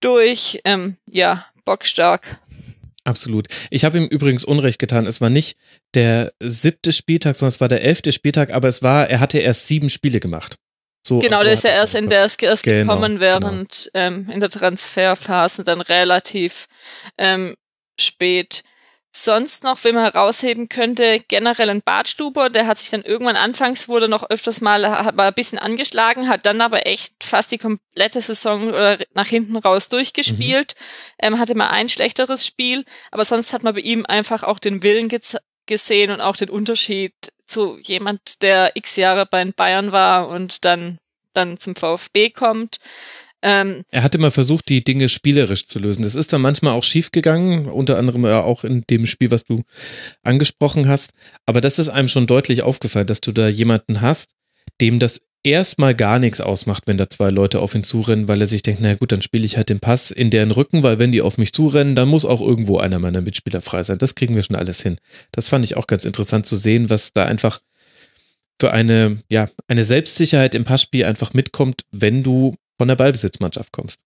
durch. 0.00 0.60
Ähm, 0.64 0.96
ja, 1.10 1.46
bockstark. 1.64 2.38
Absolut. 3.04 3.46
Ich 3.70 3.84
habe 3.84 3.98
ihm 3.98 4.06
übrigens 4.06 4.44
Unrecht 4.44 4.80
getan. 4.80 5.06
Es 5.06 5.20
war 5.20 5.30
nicht 5.30 5.56
der 5.94 6.32
siebte 6.40 6.92
Spieltag, 6.92 7.36
sondern 7.36 7.54
es 7.54 7.60
war 7.60 7.68
der 7.68 7.82
elfte 7.82 8.10
Spieltag, 8.12 8.52
aber 8.52 8.66
es 8.66 8.82
war, 8.82 9.08
er 9.08 9.20
hatte 9.20 9.38
erst 9.38 9.68
sieben 9.68 9.88
Spiele 9.88 10.18
gemacht. 10.18 10.56
So, 11.06 11.20
genau, 11.20 11.40
der 11.44 11.52
ist 11.52 11.62
ja 11.62 11.70
erst 11.70 11.94
in 11.94 12.08
der 12.08 12.22
erst 12.22 12.64
genau, 12.64 12.94
gekommen, 12.94 13.20
während 13.20 13.90
genau. 13.92 14.06
ähm, 14.06 14.28
in 14.28 14.40
der 14.40 14.50
Transferphase 14.50 15.62
dann 15.62 15.80
relativ 15.80 16.66
ähm, 17.16 17.54
spät 17.98 18.64
sonst 19.16 19.64
noch, 19.64 19.82
wenn 19.84 19.94
man 19.94 20.04
herausheben 20.04 20.68
könnte, 20.68 21.20
generell 21.26 21.70
ein 21.70 21.82
Bartstuber, 21.82 22.50
der 22.50 22.66
hat 22.66 22.78
sich 22.78 22.90
dann 22.90 23.02
irgendwann 23.02 23.36
anfangs 23.36 23.88
wurde 23.88 24.08
noch 24.08 24.28
öfters 24.28 24.60
mal, 24.60 24.82
war 24.82 25.26
ein 25.26 25.34
bisschen 25.34 25.58
angeschlagen, 25.58 26.28
hat 26.28 26.44
dann 26.44 26.60
aber 26.60 26.86
echt 26.86 27.24
fast 27.24 27.50
die 27.50 27.58
komplette 27.58 28.20
Saison 28.20 28.68
oder 28.68 28.98
nach 29.14 29.26
hinten 29.26 29.56
raus 29.56 29.88
durchgespielt, 29.88 30.74
mhm. 30.78 31.34
ähm, 31.34 31.38
hatte 31.38 31.54
mal 31.54 31.68
ein 31.70 31.88
schlechteres 31.88 32.46
Spiel, 32.46 32.84
aber 33.10 33.24
sonst 33.24 33.52
hat 33.52 33.62
man 33.62 33.74
bei 33.74 33.80
ihm 33.80 34.04
einfach 34.04 34.42
auch 34.42 34.58
den 34.58 34.82
Willen 34.82 35.10
gesehen 35.66 36.10
und 36.10 36.20
auch 36.20 36.36
den 36.36 36.50
Unterschied 36.50 37.14
zu 37.46 37.78
jemand, 37.78 38.42
der 38.42 38.72
x 38.74 38.96
Jahre 38.96 39.24
bei 39.24 39.44
Bayern 39.44 39.92
war 39.92 40.28
und 40.28 40.64
dann, 40.64 40.98
dann 41.32 41.56
zum 41.56 41.74
VfB 41.74 42.30
kommt. 42.30 42.80
Ähm, 43.42 43.82
er 43.90 44.02
hat 44.02 44.14
immer 44.14 44.30
versucht, 44.30 44.68
die 44.68 44.82
Dinge 44.82 45.08
spielerisch 45.08 45.66
zu 45.66 45.78
lösen. 45.78 46.02
Das 46.02 46.14
ist 46.14 46.32
dann 46.32 46.40
manchmal 46.40 46.72
auch 46.72 46.84
schief 46.84 47.12
gegangen, 47.12 47.66
unter 47.68 47.98
anderem 47.98 48.24
auch 48.24 48.64
in 48.64 48.84
dem 48.88 49.06
Spiel, 49.06 49.30
was 49.30 49.44
du 49.44 49.62
angesprochen 50.22 50.88
hast. 50.88 51.12
Aber 51.44 51.60
das 51.60 51.78
ist 51.78 51.88
einem 51.88 52.08
schon 52.08 52.26
deutlich 52.26 52.62
aufgefallen, 52.62 53.06
dass 53.06 53.20
du 53.20 53.32
da 53.32 53.48
jemanden 53.48 54.00
hast, 54.00 54.30
dem 54.80 54.98
das 54.98 55.20
erstmal 55.46 55.94
gar 55.94 56.18
nichts 56.18 56.40
ausmacht, 56.40 56.84
wenn 56.86 56.98
da 56.98 57.08
zwei 57.08 57.30
Leute 57.30 57.60
auf 57.60 57.74
ihn 57.74 57.84
zurennen, 57.84 58.26
weil 58.26 58.40
er 58.40 58.46
sich 58.46 58.62
denkt, 58.62 58.80
na 58.82 58.94
gut, 58.94 59.12
dann 59.12 59.22
spiele 59.22 59.46
ich 59.46 59.56
halt 59.56 59.68
den 59.68 59.80
Pass 59.80 60.10
in 60.10 60.30
deren 60.30 60.50
Rücken, 60.50 60.82
weil 60.82 60.98
wenn 60.98 61.12
die 61.12 61.22
auf 61.22 61.38
mich 61.38 61.52
zurennen, 61.52 61.94
dann 61.94 62.08
muss 62.08 62.24
auch 62.24 62.40
irgendwo 62.40 62.78
einer 62.78 62.98
meiner 62.98 63.20
Mitspieler 63.20 63.60
frei 63.60 63.82
sein. 63.84 63.98
Das 63.98 64.16
kriegen 64.16 64.34
wir 64.34 64.42
schon 64.42 64.56
alles 64.56 64.82
hin. 64.82 64.98
Das 65.30 65.48
fand 65.48 65.64
ich 65.64 65.76
auch 65.76 65.86
ganz 65.86 66.04
interessant 66.04 66.46
zu 66.46 66.56
sehen, 66.56 66.90
was 66.90 67.12
da 67.12 67.24
einfach 67.24 67.60
für 68.60 68.72
eine, 68.72 69.22
ja, 69.30 69.48
eine 69.68 69.84
Selbstsicherheit 69.84 70.54
im 70.54 70.64
Passspiel 70.64 71.04
einfach 71.04 71.32
mitkommt, 71.32 71.82
wenn 71.92 72.22
du 72.22 72.54
von 72.78 72.88
der 72.88 72.96
Ballbesitzmannschaft 72.96 73.72
kommst. 73.72 74.00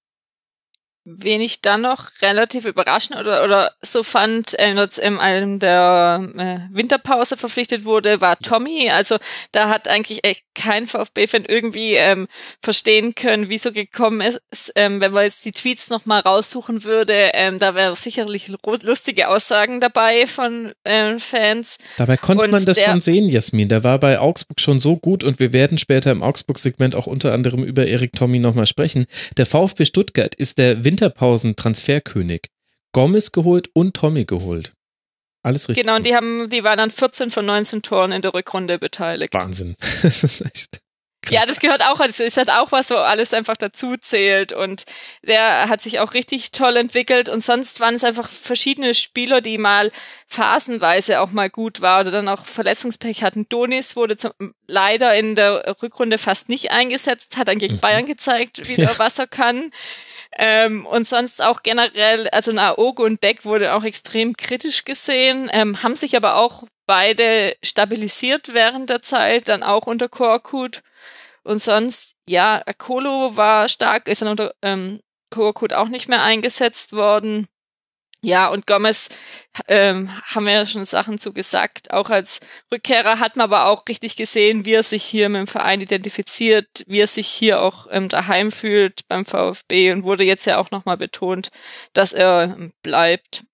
Wen 1.18 1.40
ich 1.40 1.60
dann 1.60 1.82
noch 1.82 2.10
relativ 2.22 2.64
überraschend 2.64 3.18
oder, 3.18 3.44
oder 3.44 3.72
so 3.82 4.02
fand, 4.02 4.58
äh, 4.58 4.74
als 4.76 4.98
in 4.98 5.18
einem 5.18 5.58
der 5.58 6.28
äh, 6.36 6.74
Winterpause 6.74 7.36
verpflichtet 7.36 7.84
wurde, 7.84 8.20
war 8.20 8.38
Tommy. 8.38 8.90
Also 8.90 9.16
da 9.52 9.68
hat 9.68 9.88
eigentlich 9.88 10.24
echt 10.24 10.44
kein 10.54 10.86
VfB-Fan 10.86 11.44
irgendwie 11.46 11.94
ähm, 11.94 12.28
verstehen 12.62 13.14
können, 13.14 13.48
wieso 13.48 13.72
gekommen 13.72 14.20
ist. 14.20 14.72
Ähm, 14.74 15.00
wenn 15.00 15.12
man 15.12 15.24
jetzt 15.24 15.44
die 15.44 15.52
Tweets 15.52 15.90
nochmal 15.90 16.20
raussuchen 16.20 16.84
würde, 16.84 17.30
ähm, 17.34 17.58
da 17.58 17.74
wären 17.74 17.94
sicherlich 17.94 18.48
lustige 18.48 19.28
Aussagen 19.28 19.80
dabei 19.80 20.26
von 20.26 20.72
ähm, 20.84 21.20
Fans. 21.20 21.78
Dabei 21.96 22.16
konnte 22.16 22.44
und 22.44 22.50
man 22.50 22.64
das 22.64 22.80
schon 22.80 23.00
sehen, 23.00 23.28
Jasmin. 23.28 23.68
Der 23.68 23.84
war 23.84 23.98
bei 23.98 24.18
Augsburg 24.18 24.60
schon 24.60 24.80
so 24.80 24.96
gut 24.96 25.24
und 25.24 25.40
wir 25.40 25.52
werden 25.52 25.78
später 25.78 26.10
im 26.10 26.22
Augsburg-Segment 26.22 26.94
auch 26.94 27.06
unter 27.06 27.32
anderem 27.32 27.64
über 27.64 27.86
Erik 27.86 28.12
Tommy 28.14 28.38
nochmal 28.38 28.66
sprechen. 28.66 29.06
Der 29.36 29.46
VfB 29.46 29.84
Stuttgart 29.84 30.34
ist 30.34 30.58
der 30.58 30.84
Winterpausen-Transferkönig. 31.00 32.48
Gomez 32.92 33.32
geholt 33.32 33.70
und 33.72 33.94
Tommy 33.94 34.24
geholt. 34.24 34.74
Alles 35.42 35.68
richtig. 35.68 35.84
Genau, 35.84 35.96
und 35.96 36.06
die 36.06 36.14
haben, 36.14 36.50
die 36.50 36.64
waren 36.64 36.76
dann 36.76 36.90
14 36.90 37.30
von 37.30 37.46
19 37.46 37.82
Toren 37.82 38.12
in 38.12 38.20
der 38.20 38.34
Rückrunde 38.34 38.78
beteiligt. 38.78 39.32
Wahnsinn. 39.32 39.76
das 40.02 40.22
ist 40.24 40.42
echt. 40.42 40.80
Ja, 41.28 41.44
das 41.44 41.60
gehört 41.60 41.82
auch, 41.82 41.98
das 41.98 42.18
ist 42.18 42.38
halt 42.38 42.50
auch 42.50 42.72
was, 42.72 42.90
wo 42.90 42.94
alles 42.94 43.34
einfach 43.34 43.56
dazu 43.56 43.96
zählt 43.96 44.52
und 44.52 44.84
der 45.22 45.68
hat 45.68 45.80
sich 45.82 46.00
auch 46.00 46.14
richtig 46.14 46.50
toll 46.50 46.76
entwickelt 46.76 47.28
und 47.28 47.40
sonst 47.40 47.78
waren 47.80 47.94
es 47.94 48.04
einfach 48.04 48.28
verschiedene 48.28 48.94
Spieler, 48.94 49.40
die 49.40 49.58
mal 49.58 49.92
phasenweise 50.26 51.20
auch 51.20 51.30
mal 51.30 51.50
gut 51.50 51.82
war 51.82 52.00
oder 52.00 52.10
dann 52.10 52.28
auch 52.28 52.46
Verletzungspech 52.46 53.22
hatten. 53.22 53.48
Donis 53.48 53.96
wurde 53.96 54.16
zum, 54.16 54.32
leider 54.66 55.14
in 55.14 55.34
der 55.36 55.76
Rückrunde 55.82 56.16
fast 56.16 56.48
nicht 56.48 56.70
eingesetzt, 56.70 57.36
hat 57.36 57.48
dann 57.48 57.58
gegen 57.58 57.74
mhm. 57.74 57.80
Bayern 57.80 58.06
gezeigt, 58.06 58.66
wie 58.68 58.80
ja. 58.80 58.98
was 58.98 59.18
er 59.18 59.26
kann. 59.26 59.70
Ähm, 60.38 60.86
und 60.86 61.06
sonst 61.06 61.42
auch 61.42 61.62
generell, 61.62 62.28
also 62.28 62.52
Naogo 62.52 63.04
und 63.04 63.20
Beck 63.20 63.44
wurde 63.44 63.74
auch 63.74 63.84
extrem 63.84 64.36
kritisch 64.36 64.84
gesehen, 64.84 65.50
ähm, 65.52 65.82
haben 65.82 65.96
sich 65.96 66.16
aber 66.16 66.36
auch 66.36 66.64
beide 66.90 67.56
stabilisiert 67.62 68.52
während 68.52 68.90
der 68.90 69.00
Zeit, 69.00 69.46
dann 69.46 69.62
auch 69.62 69.86
unter 69.86 70.08
Korkut. 70.08 70.82
Und 71.44 71.62
sonst, 71.62 72.16
ja, 72.28 72.60
Akolo 72.66 73.36
war 73.36 73.68
stark, 73.68 74.08
ist 74.08 74.22
dann 74.22 74.30
unter 74.30 74.52
ähm, 74.60 74.98
Korkut 75.30 75.72
auch 75.72 75.86
nicht 75.86 76.08
mehr 76.08 76.24
eingesetzt 76.24 76.92
worden. 76.92 77.46
Ja, 78.22 78.48
und 78.48 78.66
Gomez 78.66 79.08
ähm, 79.68 80.10
haben 80.24 80.46
wir 80.46 80.52
ja 80.52 80.66
schon 80.66 80.84
Sachen 80.84 81.18
zu 81.18 81.32
gesagt. 81.32 81.92
Auch 81.92 82.10
als 82.10 82.40
Rückkehrer 82.72 83.20
hat 83.20 83.36
man 83.36 83.44
aber 83.44 83.66
auch 83.66 83.84
richtig 83.88 84.16
gesehen, 84.16 84.64
wie 84.64 84.74
er 84.74 84.82
sich 84.82 85.04
hier 85.04 85.28
mit 85.28 85.38
dem 85.38 85.46
Verein 85.46 85.80
identifiziert, 85.80 86.82
wie 86.88 86.98
er 87.00 87.06
sich 87.06 87.28
hier 87.28 87.62
auch 87.62 87.86
ähm, 87.92 88.08
daheim 88.08 88.50
fühlt 88.50 89.06
beim 89.06 89.24
VfB 89.24 89.92
und 89.92 90.02
wurde 90.02 90.24
jetzt 90.24 90.44
ja 90.44 90.58
auch 90.58 90.72
nochmal 90.72 90.96
betont, 90.96 91.50
dass 91.92 92.12
er 92.12 92.56
ähm, 92.58 92.72
bleibt. 92.82 93.44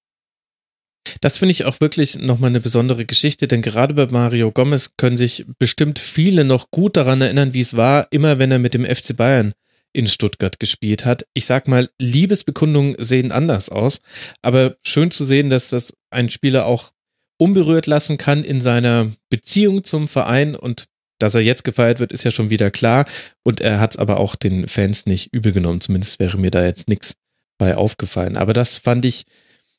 Das 1.21 1.39
finde 1.39 1.53
ich 1.53 1.65
auch 1.65 1.81
wirklich 1.81 2.19
nochmal 2.19 2.51
eine 2.51 2.61
besondere 2.61 3.07
Geschichte, 3.07 3.49
denn 3.49 3.63
gerade 3.63 3.95
bei 3.95 4.07
Mario 4.07 4.53
Gomez 4.53 4.93
können 4.97 5.17
sich 5.17 5.47
bestimmt 5.59 5.99
viele 5.99 6.45
noch 6.45 6.71
gut 6.71 6.97
daran 6.97 7.21
erinnern, 7.21 7.55
wie 7.55 7.61
es 7.61 7.77
war, 7.77 8.09
immer 8.11 8.39
wenn 8.39 8.53
er 8.53 8.59
mit 8.59 8.75
dem 8.75 8.85
FC 8.85 9.17
Bayern 9.17 9.53
in 9.93 10.07
Stuttgart 10.07 10.61
gespielt 10.61 11.05
hat. 11.05 11.27
Ich 11.33 11.47
sag 11.47 11.69
mal, 11.69 11.89
Liebesbekundungen 11.99 12.97
sehen 12.99 13.33
anders 13.33 13.71
aus, 13.71 14.01
aber 14.43 14.77
schön 14.87 15.11
zu 15.11 15.25
sehen, 15.25 15.49
dass 15.49 15.71
das 15.71 15.95
ein 16.11 16.29
Spieler 16.29 16.67
auch 16.67 16.93
unberührt 17.39 17.87
lassen 17.87 18.19
kann 18.19 18.45
in 18.45 18.61
seiner 18.61 19.11
Beziehung 19.31 19.85
zum 19.85 20.09
Verein 20.09 20.55
und 20.55 20.89
dass 21.19 21.35
er 21.35 21.41
jetzt 21.41 21.65
gefeiert 21.65 21.99
wird, 21.99 22.13
ist 22.13 22.25
ja 22.25 22.31
schon 22.31 22.51
wieder 22.51 22.71
klar 22.71 23.07
und 23.43 23.61
er 23.61 23.81
hat 23.81 23.93
es 23.93 23.97
aber 23.99 24.19
auch 24.21 24.37
den 24.37 24.69
Fans 24.69 25.07
nicht 25.07 25.33
übel 25.33 25.53
genommen, 25.53 25.81
zumindest 25.81 26.21
wäre 26.21 26.37
mir 26.37 26.51
da 26.51 26.65
jetzt 26.65 26.89
nichts 26.89 27.17
bei 27.59 27.75
aufgefallen. 27.75 28.37
Aber 28.37 28.53
das 28.53 28.77
fand 28.77 29.07
ich, 29.07 29.25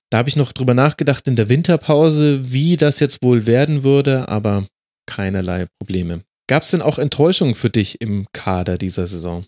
da 0.10 0.20
habe 0.20 0.30
ich 0.30 0.36
noch 0.36 0.52
drüber 0.54 0.74
nachgedacht 0.74 1.28
in 1.28 1.36
der 1.36 1.50
Winterpause, 1.50 2.52
wie 2.52 2.78
das 2.78 3.00
jetzt 3.00 3.22
wohl 3.22 3.46
werden 3.46 3.84
würde, 3.84 4.30
aber 4.30 4.66
keinerlei 5.06 5.68
Probleme. 5.80 6.24
Gab 6.48 6.64
es 6.64 6.72
denn 6.72 6.82
auch 6.82 6.98
Enttäuschungen 6.98 7.56
für 7.56 7.70
dich 7.70 8.00
im 8.00 8.28
Kader 8.32 8.78
dieser 8.78 9.06
Saison? 9.06 9.46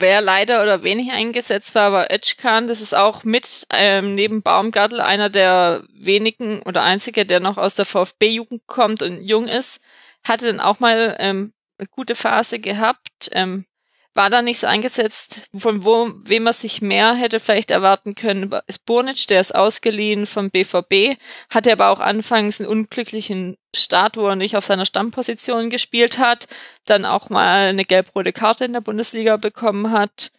Wer 0.00 0.20
leider 0.20 0.62
oder 0.62 0.84
wenig 0.84 1.12
eingesetzt 1.12 1.74
war, 1.74 1.92
war 1.92 2.12
Özcan. 2.12 2.68
Das 2.68 2.80
ist 2.80 2.94
auch 2.94 3.24
mit 3.24 3.66
ähm, 3.72 4.14
neben 4.14 4.42
Baumgartel 4.42 5.00
einer 5.00 5.28
der 5.28 5.84
wenigen 5.92 6.62
oder 6.62 6.82
einzige, 6.82 7.26
der 7.26 7.40
noch 7.40 7.58
aus 7.58 7.74
der 7.74 7.84
VfB-Jugend 7.84 8.62
kommt 8.66 9.02
und 9.02 9.22
jung 9.22 9.48
ist. 9.48 9.80
Hatte 10.26 10.46
dann 10.46 10.60
auch 10.60 10.78
mal 10.78 11.16
ähm, 11.18 11.52
eine 11.78 11.88
gute 11.88 12.14
Phase 12.14 12.60
gehabt. 12.60 13.30
Ähm, 13.32 13.64
war 14.14 14.30
da 14.30 14.42
nicht 14.42 14.58
so 14.58 14.66
eingesetzt, 14.66 15.42
von 15.54 15.84
wo, 15.84 16.10
wem 16.24 16.44
man 16.44 16.52
sich 16.52 16.82
mehr 16.82 17.14
hätte 17.14 17.38
vielleicht 17.38 17.70
erwarten 17.70 18.14
können, 18.14 18.52
ist 18.66 18.84
Burnic, 18.84 19.26
der 19.28 19.40
ist 19.40 19.54
ausgeliehen 19.54 20.26
vom 20.26 20.50
BVB, 20.50 21.18
hatte 21.50 21.72
aber 21.72 21.90
auch 21.90 22.00
anfangs 22.00 22.60
einen 22.60 22.68
unglücklichen 22.68 23.56
Start, 23.74 24.16
wo 24.16 24.26
er 24.26 24.36
nicht 24.36 24.56
auf 24.56 24.64
seiner 24.64 24.86
Stammposition 24.86 25.70
gespielt 25.70 26.18
hat, 26.18 26.48
dann 26.84 27.04
auch 27.04 27.30
mal 27.30 27.68
eine 27.68 27.84
gelb-rote 27.84 28.32
Karte 28.32 28.64
in 28.64 28.72
der 28.72 28.80
Bundesliga 28.80 29.36
bekommen 29.36 29.92
hat. 29.92 30.32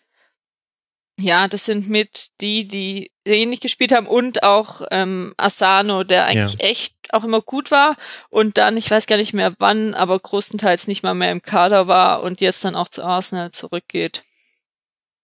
Ja, 1.20 1.48
das 1.48 1.66
sind 1.66 1.90
mit 1.90 2.30
die, 2.42 2.68
die 2.68 3.12
ähnlich 3.36 3.60
gespielt 3.60 3.94
haben 3.94 4.08
und 4.08 4.44
auch 4.44 4.82
ähm, 4.92 5.34
Asano, 5.38 6.04
der 6.04 6.26
eigentlich 6.26 6.60
ja. 6.60 6.68
echt 6.68 6.96
auch 7.12 7.24
immer 7.24 7.42
gut 7.42 7.72
war 7.72 7.96
und 8.30 8.58
dann, 8.58 8.78
ich 8.78 8.90
weiß 8.90 9.08
gar 9.08 9.18
nicht 9.18 9.34
mehr 9.34 9.54
wann, 9.60 9.94
aber 9.94 10.20
größtenteils 10.20 10.88
nicht 10.88 11.04
mal 11.04 11.16
mehr 11.16 11.32
im 11.32 11.42
Kader 11.42 11.88
war 11.88 12.24
und 12.24 12.42
jetzt 12.42 12.64
dann 12.66 12.76
auch 12.76 12.90
zu 12.90 13.04
Arsenal 13.04 13.52
zurückgeht. 13.52 14.24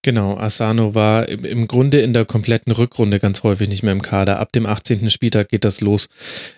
Genau, 0.06 0.38
Asano 0.38 0.93
war 0.93 1.27
im 1.27 1.67
Grunde 1.67 2.00
in 2.00 2.14
der 2.14 2.25
kompletten 2.25 2.72
Rückrunde 2.72 3.19
ganz 3.19 3.42
häufig 3.42 3.69
nicht 3.69 3.82
mehr 3.82 3.92
im 3.92 4.03
Kader. 4.03 4.40
Ab 4.40 4.51
dem 4.51 4.67
18. 4.67 5.09
Spieltag 5.09 5.50
geht 5.50 5.66
das 5.66 5.82
los, 5.82 6.09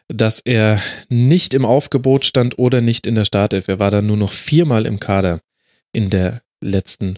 dass 0.10 0.42
er 0.42 0.82
nicht 1.08 1.54
im 1.54 1.64
Aufgebot 1.64 2.26
stand 2.26 2.60
oder 2.60 2.82
nicht 2.82 3.08
in 3.08 3.16
der 3.16 3.24
Startelf. 3.24 3.70
Er 3.70 3.80
war 3.80 3.90
dann 3.90 4.06
nur 4.06 4.18
noch 4.18 4.34
viermal 4.34 4.86
im 4.86 5.00
Kader 5.00 5.40
in 5.94 6.10
der 6.10 6.42
letzten 6.60 7.16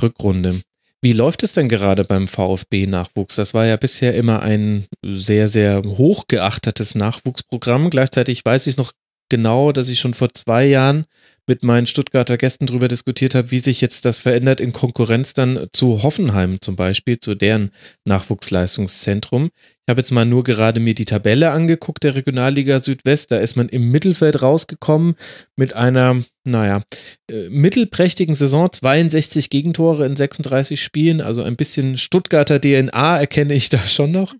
Rückrunde. 0.00 0.60
Wie 1.06 1.12
läuft 1.12 1.44
es 1.44 1.52
denn 1.52 1.68
gerade 1.68 2.02
beim 2.02 2.26
VfB-Nachwuchs? 2.26 3.36
Das 3.36 3.54
war 3.54 3.64
ja 3.64 3.76
bisher 3.76 4.16
immer 4.16 4.42
ein 4.42 4.86
sehr, 5.04 5.46
sehr 5.46 5.80
hochgeachtetes 5.84 6.96
Nachwuchsprogramm. 6.96 7.90
Gleichzeitig 7.90 8.44
weiß 8.44 8.66
ich 8.66 8.76
noch 8.76 8.90
genau, 9.28 9.70
dass 9.70 9.88
ich 9.88 10.00
schon 10.00 10.14
vor 10.14 10.30
zwei 10.34 10.66
Jahren 10.66 11.06
mit 11.46 11.62
meinen 11.62 11.86
Stuttgarter 11.86 12.36
Gästen 12.36 12.66
darüber 12.66 12.88
diskutiert 12.88 13.34
habe, 13.34 13.50
wie 13.50 13.58
sich 13.58 13.80
jetzt 13.80 14.04
das 14.04 14.18
verändert 14.18 14.60
in 14.60 14.72
Konkurrenz 14.72 15.34
dann 15.34 15.66
zu 15.72 16.02
Hoffenheim 16.02 16.60
zum 16.60 16.76
Beispiel, 16.76 17.18
zu 17.18 17.34
deren 17.34 17.70
Nachwuchsleistungszentrum. 18.04 19.50
Ich 19.86 19.90
habe 19.90 20.00
jetzt 20.00 20.10
mal 20.10 20.24
nur 20.24 20.42
gerade 20.42 20.80
mir 20.80 20.94
die 20.94 21.04
Tabelle 21.04 21.52
angeguckt 21.52 22.02
der 22.02 22.16
Regionalliga 22.16 22.80
Südwest. 22.80 23.30
Da 23.30 23.38
ist 23.38 23.56
man 23.56 23.68
im 23.68 23.90
Mittelfeld 23.90 24.42
rausgekommen 24.42 25.14
mit 25.54 25.74
einer, 25.74 26.20
naja, 26.42 26.82
äh, 27.30 27.48
mittelprächtigen 27.50 28.34
Saison. 28.34 28.72
62 28.72 29.48
Gegentore 29.48 30.04
in 30.04 30.16
36 30.16 30.82
Spielen. 30.82 31.20
Also 31.20 31.44
ein 31.44 31.54
bisschen 31.54 31.98
Stuttgarter 31.98 32.60
DNA 32.60 33.20
erkenne 33.20 33.54
ich 33.54 33.68
da 33.68 33.78
schon 33.78 34.10
noch. 34.10 34.34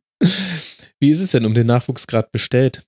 Wie 0.98 1.10
ist 1.10 1.20
es 1.20 1.30
denn 1.30 1.46
um 1.46 1.54
den 1.54 1.68
Nachwuchs 1.68 2.08
gerade 2.08 2.28
bestellt? 2.32 2.82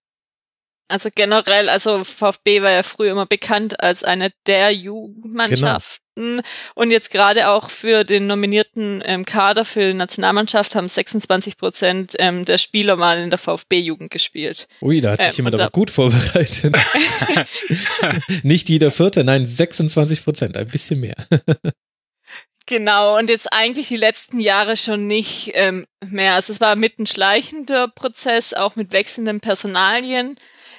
Also 0.89 1.11
generell, 1.15 1.69
also 1.69 2.03
VfB 2.03 2.63
war 2.63 2.71
ja 2.71 2.83
früher 2.83 3.13
immer 3.13 3.27
bekannt 3.27 3.81
als 3.81 4.05
eine 4.05 4.33
der 4.47 4.73
Jugendmannschaften. 4.73 6.03
Genau. 6.17 6.43
Und 6.75 6.91
jetzt 6.91 7.11
gerade 7.11 7.49
auch 7.49 7.71
für 7.71 8.05
den 8.05 8.27
nominierten 8.27 9.03
ähm, 9.05 9.25
Kader 9.25 9.65
für 9.65 9.87
die 9.87 9.95
Nationalmannschaft 9.95 10.75
haben 10.75 10.89
26 10.89 11.59
Prozent 11.59 12.17
ähm, 12.19 12.45
der 12.45 12.59
Spieler 12.59 12.97
mal 12.97 13.19
in 13.19 13.31
der 13.31 13.39
VfB-Jugend 13.39 14.11
gespielt. 14.11 14.67
Ui, 14.81 15.01
da 15.01 15.13
hat 15.13 15.21
sich 15.21 15.31
ähm, 15.31 15.37
jemand 15.45 15.61
aber 15.61 15.71
gut 15.71 15.91
vorbereitet. 15.91 16.75
Nicht 18.43 18.69
jeder 18.69 18.91
Vierte, 18.91 19.23
nein, 19.23 19.45
26 19.45 20.25
Prozent, 20.25 20.57
ein 20.57 20.69
bisschen 20.69 21.01
mehr. 21.01 21.17
Genau, 22.67 23.17
und 23.17 23.31
jetzt 23.31 23.51
eigentlich 23.51 23.89
die 23.89 23.97
letzten 23.97 24.41
Jahre 24.41 24.77
schon 24.77 25.07
nicht 25.07 25.53
ähm, 25.55 25.87
mehr. 26.05 26.35
Also 26.35 26.53
es 26.53 26.61
war 26.61 26.77
mit 26.77 26.99
ein 26.99 27.07
schleichender 27.07 27.89
Prozess, 27.89 28.53
auch 28.53 28.77
mit 28.77 28.93
wechselnden 28.93 29.41
Personalien 29.41 30.37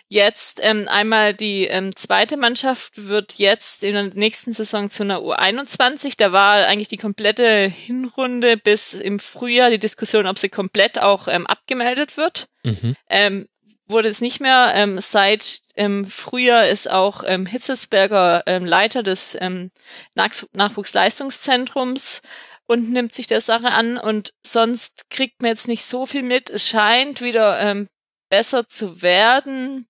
jetzt 0.09 0.59
ähm, 0.61 0.87
einmal 0.89 1.33
die 1.33 1.65
ähm, 1.67 1.95
zweite 1.95 2.35
Mannschaft 2.35 3.07
wird 3.07 3.35
jetzt 3.35 3.83
in 3.83 3.93
der 3.93 4.03
nächsten 4.15 4.53
Saison 4.53 4.89
zu 4.89 5.03
einer 5.03 5.19
U21. 5.19 6.15
Da 6.17 6.31
war 6.31 6.65
eigentlich 6.65 6.87
die 6.87 6.97
komplette 6.97 7.67
Hinrunde 7.67 8.57
bis 8.57 8.93
im 8.93 9.19
Frühjahr 9.19 9.69
die 9.69 9.79
Diskussion, 9.79 10.27
ob 10.27 10.39
sie 10.39 10.49
komplett 10.49 10.99
auch 10.99 11.27
ähm, 11.27 11.45
abgemeldet 11.47 12.17
wird. 12.17 12.49
Mhm. 12.65 12.95
Ähm, 13.09 13.47
wurde 13.87 14.09
es 14.09 14.21
nicht 14.21 14.39
mehr. 14.39 14.71
Ähm, 14.75 14.99
seit 14.99 15.61
ähm, 15.75 16.05
Frühjahr 16.05 16.67
ist 16.67 16.89
auch 16.89 17.23
ähm, 17.25 17.45
Hitzelsberger 17.45 18.43
ähm, 18.45 18.65
Leiter 18.65 19.03
des 19.03 19.37
ähm, 19.39 19.71
Nach 20.15 20.31
Nachwuchsleistungszentrums 20.53 22.21
und 22.67 22.91
nimmt 22.91 23.13
sich 23.13 23.27
der 23.27 23.41
Sache 23.41 23.71
an 23.71 23.97
und 23.97 24.33
sonst 24.45 25.09
kriegt 25.09 25.41
man 25.41 25.49
jetzt 25.49 25.67
nicht 25.67 25.83
so 25.83 26.05
viel 26.05 26.23
mit. 26.23 26.49
Es 26.49 26.67
scheint 26.67 27.21
wieder 27.21 27.59
ähm, 27.59 27.89
besser 28.29 28.67
zu 28.67 29.01
werden. 29.01 29.88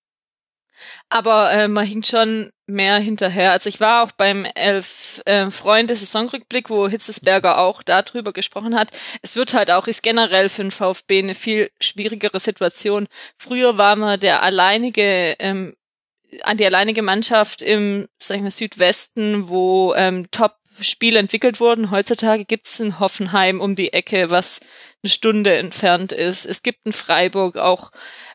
Aber 1.10 1.52
äh, 1.52 1.68
man 1.68 1.86
hinkt 1.86 2.08
schon 2.08 2.52
mehr 2.68 3.00
hinterher. 3.00 3.52
Also 3.52 3.68
ich 3.70 3.80
war 3.80 4.04
auch 4.04 4.12
beim 4.12 4.46
Elf 4.56 5.22
äh, 5.26 5.50
Freunde 5.50 5.96
Saisonrückblick, 5.96 6.70
wo 6.70 6.88
Hitzesberger 6.88 7.58
auch 7.58 7.84
darüber 7.84 8.32
gesprochen 8.32 8.76
hat. 8.76 8.90
Es 9.22 9.36
wird 9.36 9.54
halt 9.54 9.72
auch, 9.72 9.88
ist 9.88 10.04
generell 10.04 10.50
für 10.50 10.62
den 10.62 10.72
VfB 10.72 11.20
eine 11.20 11.36
viel 11.36 11.72
schwierigere 11.82 12.40
Situation. 12.40 13.08
Früher 13.36 13.78
war 13.78 13.96
man 13.96 14.20
der 14.20 14.44
alleinige 14.44 15.36
ähm, 15.40 15.74
an 16.44 16.58
die 16.58 16.66
alleinige 16.66 17.02
Mannschaft 17.02 17.62
im 17.62 18.08
sag 18.18 18.38
ich 18.38 18.44
mal, 18.44 18.52
Südwesten, 18.52 19.50
wo 19.50 19.94
ähm, 19.96 20.30
Top-Spiele 20.32 21.20
entwickelt 21.20 21.60
wurden. 21.60 21.92
Heutzutage 21.92 22.46
gibt's 22.46 22.80
in 22.80 23.00
Hoffenheim 23.00 23.60
um 23.60 23.76
die 23.76 23.94
Ecke, 23.94 24.30
was 24.30 24.60
eine 25.04 25.10
Stunde 25.10 25.56
entfernt 25.56 26.12
ist. 26.12 26.46
Es 26.46 26.64
gibt 26.64 26.86
in 26.86 26.94
Freiburg 26.94 27.58
auch 27.58 27.92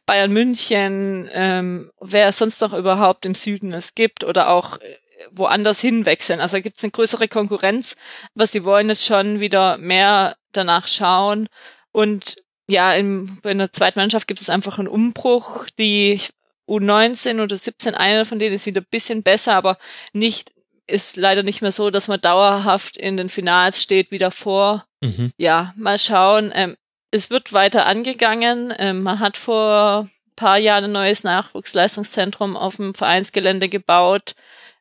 Bayern 0.07 0.33
München, 0.33 1.29
ähm, 1.33 1.91
wer 2.01 2.29
es 2.29 2.39
sonst 2.39 2.61
noch 2.61 2.73
überhaupt 2.73 3.27
im 3.27 3.35
Süden 3.35 3.73
es 3.73 3.95
gibt 3.95 4.25
oder 4.25 4.49
auch 4.49 4.79
äh, 4.79 4.97
woanders 5.31 5.81
hinwechseln. 5.81 6.41
Also 6.41 6.61
gibt 6.61 6.79
es 6.79 6.85
eine 6.85 6.91
größere 6.91 7.29
Konkurrenz, 7.29 7.97
aber 8.35 8.47
sie 8.47 8.65
wollen 8.65 8.89
jetzt 8.89 9.05
schon 9.05 9.41
wieder 9.41 9.79
mehr 9.79 10.37
danach 10.53 10.87
schauen. 10.87 11.49
Und 11.93 12.37
ja, 12.67 12.95
in, 12.95 13.39
in 13.45 13.59
der 13.59 13.73
zweiten 13.73 13.99
Mannschaft 13.99 14.27
gibt 14.27 14.41
es 14.41 14.51
einfach 14.51 14.79
einen 14.79 14.89
Umbruch. 14.89 15.67
Die 15.79 16.21
U19 16.67 17.43
oder 17.43 17.57
17, 17.57 17.95
einer 17.95 18.25
von 18.25 18.39
denen 18.39 18.55
ist 18.55 18.67
wieder 18.67 18.81
ein 18.81 18.87
bisschen 18.91 19.23
besser, 19.23 19.55
aber 19.55 19.77
nicht 20.13 20.53
ist 20.87 21.17
leider 21.17 21.43
nicht 21.43 21.63
mehr 21.63 21.73
so, 21.73 21.91
dass 21.91 22.09
man 22.09 22.21
dauerhaft 22.21 22.97
in 22.97 23.17
den 23.17 23.29
Finals 23.29 23.83
steht 23.83 24.11
wie 24.11 24.19
davor. 24.19 24.85
Mhm. 25.03 25.33
Ja, 25.39 25.73
mal 25.77 25.99
schauen. 25.99 26.53
Ähm, 26.55 26.77
es 27.11 27.31
wird 27.31 27.53
weiter 27.53 27.87
angegangen. 27.87 28.73
Ähm, 28.79 29.03
man 29.03 29.21
hat 29.21 29.37
vor 29.37 30.09
paar 30.37 30.59
Jahren 30.59 30.85
ein 30.85 30.93
neues 30.93 31.25
Nachwuchsleistungszentrum 31.25 32.57
auf 32.57 32.77
dem 32.77 32.95
Vereinsgelände 32.95 33.69
gebaut. 33.69 34.35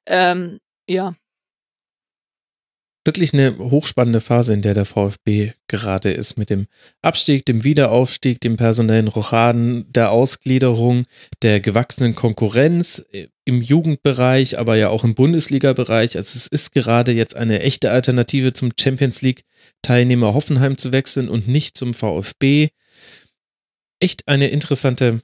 Ähm, 0.06 0.60
ja. 0.88 1.14
Wirklich 3.06 3.34
eine 3.34 3.58
hochspannende 3.58 4.22
Phase, 4.22 4.54
in 4.54 4.62
der 4.62 4.74
der 4.74 4.86
VfB 4.86 5.52
gerade 5.68 6.12
ist 6.12 6.38
mit 6.38 6.50
dem 6.50 6.68
Abstieg, 7.02 7.46
dem 7.46 7.64
Wiederaufstieg, 7.64 8.40
dem 8.40 8.56
personellen 8.56 9.08
Rochaden, 9.08 9.92
der 9.92 10.12
Ausgliederung, 10.12 11.04
der 11.42 11.60
gewachsenen 11.60 12.16
Konkurrenz 12.16 13.06
äh, 13.12 13.28
im 13.46 13.62
Jugendbereich, 13.62 14.58
aber 14.58 14.78
ja 14.78 14.90
auch 14.90 15.04
im 15.04 15.16
Bundesliga-Bereich. 15.16 16.16
Also 16.16 16.38
es 16.38 16.48
ist 16.48 16.74
gerade 16.74 17.12
jetzt 17.12 17.36
eine 17.36 17.62
echte 17.62 17.92
Alternative 17.92 18.54
zum 18.54 18.72
Champions 18.80 19.22
League-Teilnehmer 19.22 20.34
Hoffenheim 20.34 20.78
zu 20.78 20.92
wechseln 20.92 21.28
und 21.28 21.48
nicht 21.48 21.76
zum 21.76 21.94
VfB. 21.94 22.70
Echt 24.00 24.28
eine 24.28 24.48
interessante 24.48 25.22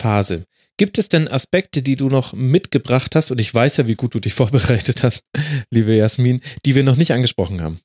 Phase. 0.00 0.44
Gibt 0.78 0.98
es 0.98 1.08
denn 1.08 1.28
Aspekte, 1.28 1.80
die 1.80 1.96
du 1.96 2.08
noch 2.08 2.32
mitgebracht 2.34 3.14
hast, 3.14 3.30
und 3.30 3.40
ich 3.40 3.52
weiß 3.52 3.78
ja, 3.78 3.86
wie 3.86 3.94
gut 3.94 4.14
du 4.14 4.20
dich 4.20 4.34
vorbereitet 4.34 5.02
hast, 5.02 5.24
liebe 5.70 5.94
Jasmin, 5.94 6.40
die 6.64 6.74
wir 6.74 6.82
noch 6.82 6.96
nicht 6.96 7.12
angesprochen 7.12 7.62
haben? 7.62 7.80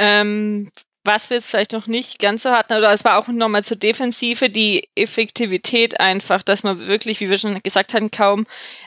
Ähm, 0.00 0.70
was 1.04 1.28
wir 1.28 1.36
jetzt 1.36 1.50
vielleicht 1.50 1.72
noch 1.72 1.86
nicht 1.86 2.18
ganz 2.18 2.42
so 2.42 2.50
hatten, 2.50 2.72
oder 2.72 2.92
es 2.92 3.04
war 3.04 3.18
auch 3.18 3.28
nochmal 3.28 3.62
zur 3.62 3.76
Defensive, 3.76 4.48
die 4.48 4.88
Effektivität 4.96 6.00
einfach, 6.00 6.42
dass 6.42 6.62
man 6.62 6.86
wirklich, 6.88 7.20
wie 7.20 7.28
wir 7.28 7.38
schon 7.38 7.62
gesagt 7.62 7.94
haben, 7.94 8.10
kaum, 8.10 8.46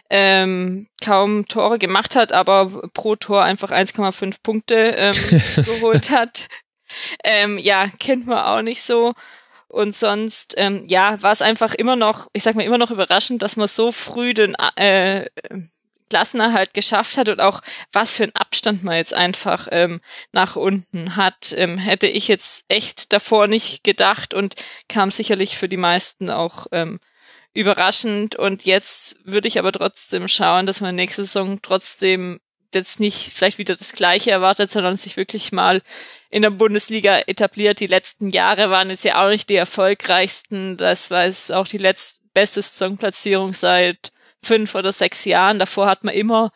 ähm, 0.09 0.87
kaum 1.03 1.47
Tore 1.47 1.77
gemacht 1.77 2.15
hat, 2.15 2.33
aber 2.33 2.89
pro 2.93 3.15
Tor 3.15 3.43
einfach 3.43 3.71
1,5 3.71 4.37
Punkte 4.43 4.75
ähm, 4.75 5.15
geholt 5.63 6.09
hat. 6.09 6.47
Ähm, 7.23 7.57
ja, 7.57 7.87
kennt 7.99 8.25
man 8.25 8.39
auch 8.39 8.61
nicht 8.61 8.81
so. 8.81 9.13
Und 9.67 9.95
sonst, 9.95 10.53
ähm, 10.57 10.83
ja, 10.87 11.21
war 11.21 11.31
es 11.31 11.41
einfach 11.41 11.73
immer 11.73 11.95
noch, 11.95 12.27
ich 12.33 12.43
sag 12.43 12.55
mal, 12.55 12.63
immer 12.63 12.77
noch 12.77 12.91
überraschend, 12.91 13.41
dass 13.41 13.57
man 13.57 13.67
so 13.67 13.91
früh 13.91 14.33
den 14.33 14.55
äh, 14.75 15.25
Klassenerhalt 16.09 16.73
geschafft 16.73 17.17
hat 17.17 17.27
und 17.29 17.41
auch 17.41 17.61
was 17.91 18.13
für 18.13 18.23
einen 18.23 18.35
Abstand 18.35 18.83
man 18.83 18.95
jetzt 18.95 19.13
einfach 19.13 19.67
ähm, 19.71 19.99
nach 20.31 20.55
unten 20.55 21.15
hat, 21.17 21.53
ähm, 21.57 21.77
hätte 21.77 22.07
ich 22.07 22.27
jetzt 22.27 22.65
echt 22.69 23.11
davor 23.11 23.47
nicht 23.47 23.83
gedacht 23.83 24.33
und 24.33 24.55
kam 24.87 25.11
sicherlich 25.11 25.57
für 25.57 25.67
die 25.67 25.77
meisten 25.77 26.29
auch 26.29 26.67
ähm, 26.71 26.99
überraschend. 27.53 28.35
Und 28.37 28.63
jetzt 28.63 29.17
würde 29.25 29.47
ich 29.49 29.59
aber 29.59 29.71
trotzdem 29.73 30.27
schauen, 30.27 30.65
dass 30.65 30.79
man 30.79 30.95
nächste 30.95 31.25
Saison 31.25 31.59
trotzdem 31.61 32.39
jetzt 32.73 32.99
nicht 32.99 33.31
vielleicht 33.33 33.57
wieder 33.57 33.75
das 33.75 33.93
Gleiche 33.93 34.31
erwartet, 34.31 34.71
sondern 34.71 34.97
sich 34.97 35.17
wirklich 35.17 35.51
mal 35.51 35.81
in 36.29 36.41
der 36.41 36.49
Bundesliga 36.49 37.19
etabliert. 37.19 37.79
Die 37.79 37.87
letzten 37.87 38.29
Jahre 38.29 38.69
waren 38.69 38.89
jetzt 38.89 39.05
ja 39.05 39.23
auch 39.23 39.29
nicht 39.29 39.49
die 39.49 39.55
erfolgreichsten. 39.55 40.77
Das 40.77 41.11
war 41.11 41.25
es 41.25 41.51
auch 41.51 41.67
die 41.67 41.77
letzte 41.77 42.21
beste 42.33 42.61
Saisonplatzierung 42.61 43.53
seit 43.53 44.11
fünf 44.43 44.75
oder 44.75 44.93
sechs 44.93 45.25
Jahren. 45.25 45.59
Davor 45.59 45.87
hat 45.87 46.03
man 46.03 46.13
immer 46.13 46.51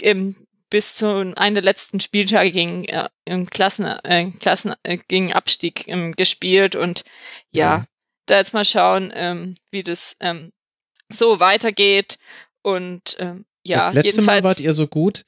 ähm, 0.00 0.34
bis 0.70 0.94
zu 0.96 1.34
einem 1.36 1.54
der 1.54 1.62
letzten 1.62 2.00
Spieltage 2.00 2.50
gegen 2.50 2.84
äh, 2.86 3.08
im 3.24 3.48
Klassen, 3.48 3.84
äh, 4.04 4.30
Klassen 4.40 4.74
äh, 4.82 4.98
gegen 5.08 5.32
Abstieg 5.32 5.86
ähm, 5.88 6.12
gespielt 6.12 6.74
und 6.74 7.04
ja, 7.50 7.76
ja, 7.76 7.84
da 8.26 8.38
jetzt 8.38 8.54
mal 8.54 8.64
schauen, 8.64 9.12
ähm, 9.14 9.54
wie 9.70 9.82
das 9.82 10.16
ähm, 10.20 10.52
so 11.08 11.40
weitergeht 11.40 12.18
und 12.62 13.16
ähm, 13.20 13.45
ja, 13.68 13.86
das 13.86 13.94
letzte 13.94 14.22
Mal 14.22 14.42
wart 14.44 14.60
ihr 14.60 14.72
so 14.72 14.86
gut 14.86 15.24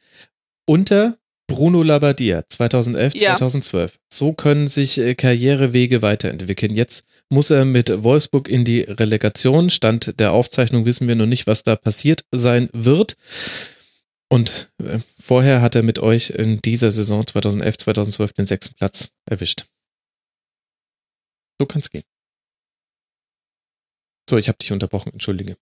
unter 0.66 1.18
Bruno 1.48 1.82
Labbadia 1.82 2.44
2011, 2.46 3.14
ja. 3.14 3.36
2012. 3.36 3.98
So 4.12 4.34
können 4.34 4.68
sich 4.68 4.98
äh, 4.98 5.14
Karrierewege 5.14 6.02
weiterentwickeln. 6.02 6.76
Jetzt 6.76 7.04
muss 7.30 7.50
er 7.50 7.64
mit 7.64 8.04
Wolfsburg 8.04 8.48
in 8.48 8.64
die 8.64 8.82
Relegation. 8.82 9.70
Stand 9.70 10.20
der 10.20 10.34
Aufzeichnung 10.34 10.84
wissen 10.84 11.08
wir 11.08 11.16
noch 11.16 11.26
nicht, 11.26 11.46
was 11.46 11.62
da 11.62 11.74
passiert 11.74 12.24
sein 12.30 12.68
wird. 12.74 13.16
Und 14.30 14.72
äh, 14.82 14.98
vorher 15.18 15.62
hat 15.62 15.74
er 15.74 15.82
mit 15.82 15.98
euch 15.98 16.30
in 16.30 16.60
dieser 16.60 16.90
Saison 16.90 17.26
2011, 17.26 17.78
2012 17.78 18.32
den 18.34 18.46
sechsten 18.46 18.74
Platz 18.74 19.08
erwischt. 19.24 19.64
So 21.58 21.66
kann 21.66 21.80
es 21.80 21.90
gehen. 21.90 22.04
So, 24.28 24.36
ich 24.36 24.48
habe 24.48 24.58
dich 24.58 24.70
unterbrochen, 24.70 25.12
entschuldige. 25.14 25.56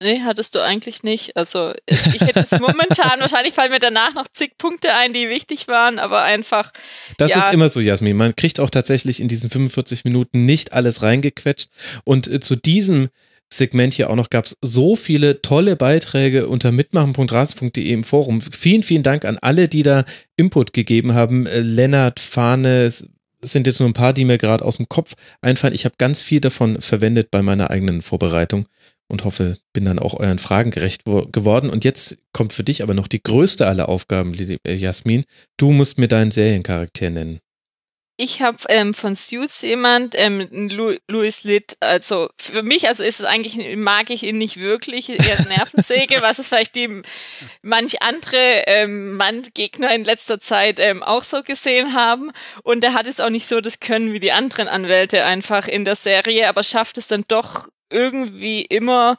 Nee, 0.00 0.20
hattest 0.24 0.54
du 0.54 0.60
eigentlich 0.60 1.02
nicht. 1.02 1.36
Also 1.36 1.72
ich 1.86 2.20
hätte 2.20 2.40
es 2.40 2.50
momentan, 2.60 3.18
wahrscheinlich 3.18 3.54
fallen 3.54 3.72
mir 3.72 3.80
danach 3.80 4.14
noch 4.14 4.28
zig 4.32 4.56
Punkte 4.56 4.94
ein, 4.94 5.12
die 5.12 5.28
wichtig 5.28 5.66
waren, 5.66 5.98
aber 5.98 6.22
einfach. 6.22 6.72
Das 7.16 7.30
ja. 7.30 7.46
ist 7.46 7.52
immer 7.52 7.68
so, 7.68 7.80
Jasmin. 7.80 8.16
Man 8.16 8.36
kriegt 8.36 8.60
auch 8.60 8.70
tatsächlich 8.70 9.20
in 9.20 9.26
diesen 9.26 9.50
45 9.50 10.04
Minuten 10.04 10.44
nicht 10.44 10.72
alles 10.72 11.02
reingequetscht. 11.02 11.70
Und 12.04 12.28
äh, 12.28 12.38
zu 12.38 12.54
diesem 12.54 13.08
Segment 13.52 13.94
hier 13.94 14.10
auch 14.10 14.14
noch 14.14 14.30
gab 14.30 14.44
es 14.44 14.56
so 14.60 14.94
viele 14.94 15.42
tolle 15.42 15.74
Beiträge 15.74 16.48
unter 16.48 16.70
mitmachen.rasen.de 16.70 17.90
im 17.90 18.04
Forum. 18.04 18.40
Vielen, 18.40 18.82
vielen 18.82 19.02
Dank 19.02 19.24
an 19.24 19.38
alle, 19.38 19.68
die 19.68 19.82
da 19.82 20.04
Input 20.36 20.72
gegeben 20.72 21.14
haben. 21.14 21.46
Äh, 21.46 21.60
Lennart, 21.60 22.20
Fahne, 22.20 22.92
sind 23.40 23.66
jetzt 23.66 23.80
nur 23.80 23.88
ein 23.88 23.94
paar, 23.94 24.12
die 24.12 24.24
mir 24.24 24.38
gerade 24.38 24.64
aus 24.64 24.76
dem 24.76 24.88
Kopf 24.88 25.14
einfallen. 25.40 25.74
Ich 25.74 25.84
habe 25.84 25.94
ganz 25.98 26.20
viel 26.20 26.40
davon 26.40 26.80
verwendet 26.80 27.30
bei 27.30 27.42
meiner 27.42 27.70
eigenen 27.70 28.02
Vorbereitung 28.02 28.66
und 29.08 29.24
hoffe, 29.24 29.58
bin 29.72 29.86
dann 29.86 29.98
auch 29.98 30.14
euren 30.14 30.38
Fragen 30.38 30.70
gerecht 30.70 31.04
geworden. 31.04 31.70
Und 31.70 31.84
jetzt 31.84 32.18
kommt 32.32 32.52
für 32.52 32.64
dich 32.64 32.82
aber 32.82 32.94
noch 32.94 33.08
die 33.08 33.22
größte 33.22 33.66
aller 33.66 33.88
Aufgaben, 33.88 34.34
äh, 34.34 34.74
Jasmin. 34.74 35.24
Du 35.56 35.72
musst 35.72 35.98
mir 35.98 36.08
deinen 36.08 36.30
Seriencharakter 36.30 37.10
nennen. 37.10 37.40
Ich 38.20 38.42
habe 38.42 38.58
ähm, 38.68 38.94
von 38.94 39.14
Suits 39.14 39.62
jemand, 39.62 40.16
ähm, 40.16 40.48
Louis 41.06 41.44
Litt, 41.44 41.76
also 41.78 42.28
für 42.36 42.64
mich, 42.64 42.88
also 42.88 43.04
ist 43.04 43.20
es 43.20 43.26
eigentlich, 43.26 43.76
mag 43.76 44.10
ich 44.10 44.24
ihn 44.24 44.38
nicht 44.38 44.56
wirklich, 44.56 45.08
eher 45.08 45.40
Nervensäge, 45.46 46.16
was 46.20 46.40
es 46.40 46.48
vielleicht 46.48 46.74
die 46.74 47.02
manch 47.62 48.02
andere 48.02 48.64
ähm, 48.66 49.14
Mann-Gegner 49.14 49.94
in 49.94 50.02
letzter 50.02 50.40
Zeit 50.40 50.80
ähm, 50.80 51.04
auch 51.04 51.22
so 51.22 51.44
gesehen 51.44 51.94
haben. 51.94 52.32
Und 52.64 52.82
er 52.82 52.94
hat 52.94 53.06
es 53.06 53.20
auch 53.20 53.30
nicht 53.30 53.46
so 53.46 53.60
das 53.60 53.78
Können 53.78 54.12
wie 54.12 54.18
die 54.18 54.32
anderen 54.32 54.66
Anwälte 54.66 55.24
einfach 55.24 55.68
in 55.68 55.84
der 55.84 55.94
Serie, 55.94 56.48
aber 56.48 56.64
schafft 56.64 56.98
es 56.98 57.06
dann 57.06 57.24
doch 57.28 57.68
irgendwie 57.90 58.62
immer 58.62 59.16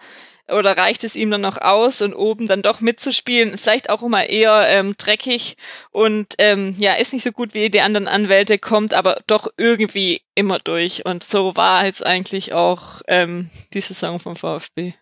oder 0.52 0.78
reicht 0.78 1.04
es 1.04 1.16
ihm 1.16 1.32
dann 1.32 1.42
noch 1.42 1.58
aus 1.58 2.02
und 2.02 2.14
oben 2.14 2.48
dann 2.48 2.62
doch 2.62 2.82
mitzuspielen, 2.82 3.58
vielleicht 3.58 3.90
auch 3.90 4.02
immer 4.04 4.30
eher 4.30 4.66
ähm, 4.68 4.96
dreckig 4.98 5.58
und 5.92 6.34
ähm, 6.38 6.76
ja, 6.80 6.94
ist 6.94 7.14
nicht 7.14 7.24
so 7.24 7.32
gut 7.32 7.54
wie 7.54 7.70
die 7.70 7.82
anderen 7.82 8.08
Anwälte, 8.08 8.58
kommt 8.58 8.94
aber 8.94 9.22
doch 9.28 9.48
irgendwie 9.58 10.22
immer 10.36 10.60
durch 10.60 11.06
und 11.06 11.24
so 11.24 11.56
war 11.56 11.86
jetzt 11.86 12.06
eigentlich 12.06 12.54
auch 12.54 13.02
ähm, 13.08 13.50
die 13.74 13.82
Saison 13.82 14.20
vom 14.20 14.36
VfB. 14.36 14.94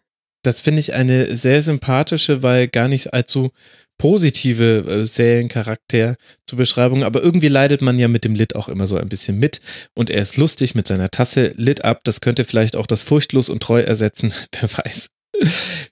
Das 0.43 0.61
finde 0.61 0.79
ich 0.79 0.93
eine 0.93 1.35
sehr 1.35 1.61
sympathische, 1.61 2.43
weil 2.43 2.67
gar 2.67 2.87
nicht 2.87 3.13
allzu 3.13 3.51
positive 3.97 4.85
äh, 4.87 5.05
Seriencharakter 5.05 6.15
zur 6.45 6.57
Beschreibung, 6.57 7.03
aber 7.03 7.21
irgendwie 7.21 7.47
leidet 7.47 7.81
man 7.81 7.99
ja 7.99 8.07
mit 8.07 8.23
dem 8.23 8.35
Lit 8.35 8.55
auch 8.55 8.69
immer 8.69 8.87
so 8.87 8.97
ein 8.97 9.09
bisschen 9.09 9.39
mit. 9.39 9.61
Und 9.93 10.09
er 10.09 10.21
ist 10.21 10.37
lustig 10.37 10.75
mit 10.75 10.87
seiner 10.87 11.09
Tasse. 11.09 11.53
Lit 11.57 11.83
ab, 11.83 12.01
das 12.03 12.21
könnte 12.21 12.43
vielleicht 12.43 12.75
auch 12.75 12.87
das 12.87 13.03
Furchtlos 13.03 13.49
und 13.49 13.61
Treu 13.61 13.81
ersetzen, 13.81 14.33
wer 14.59 14.69
weiß. 14.71 15.09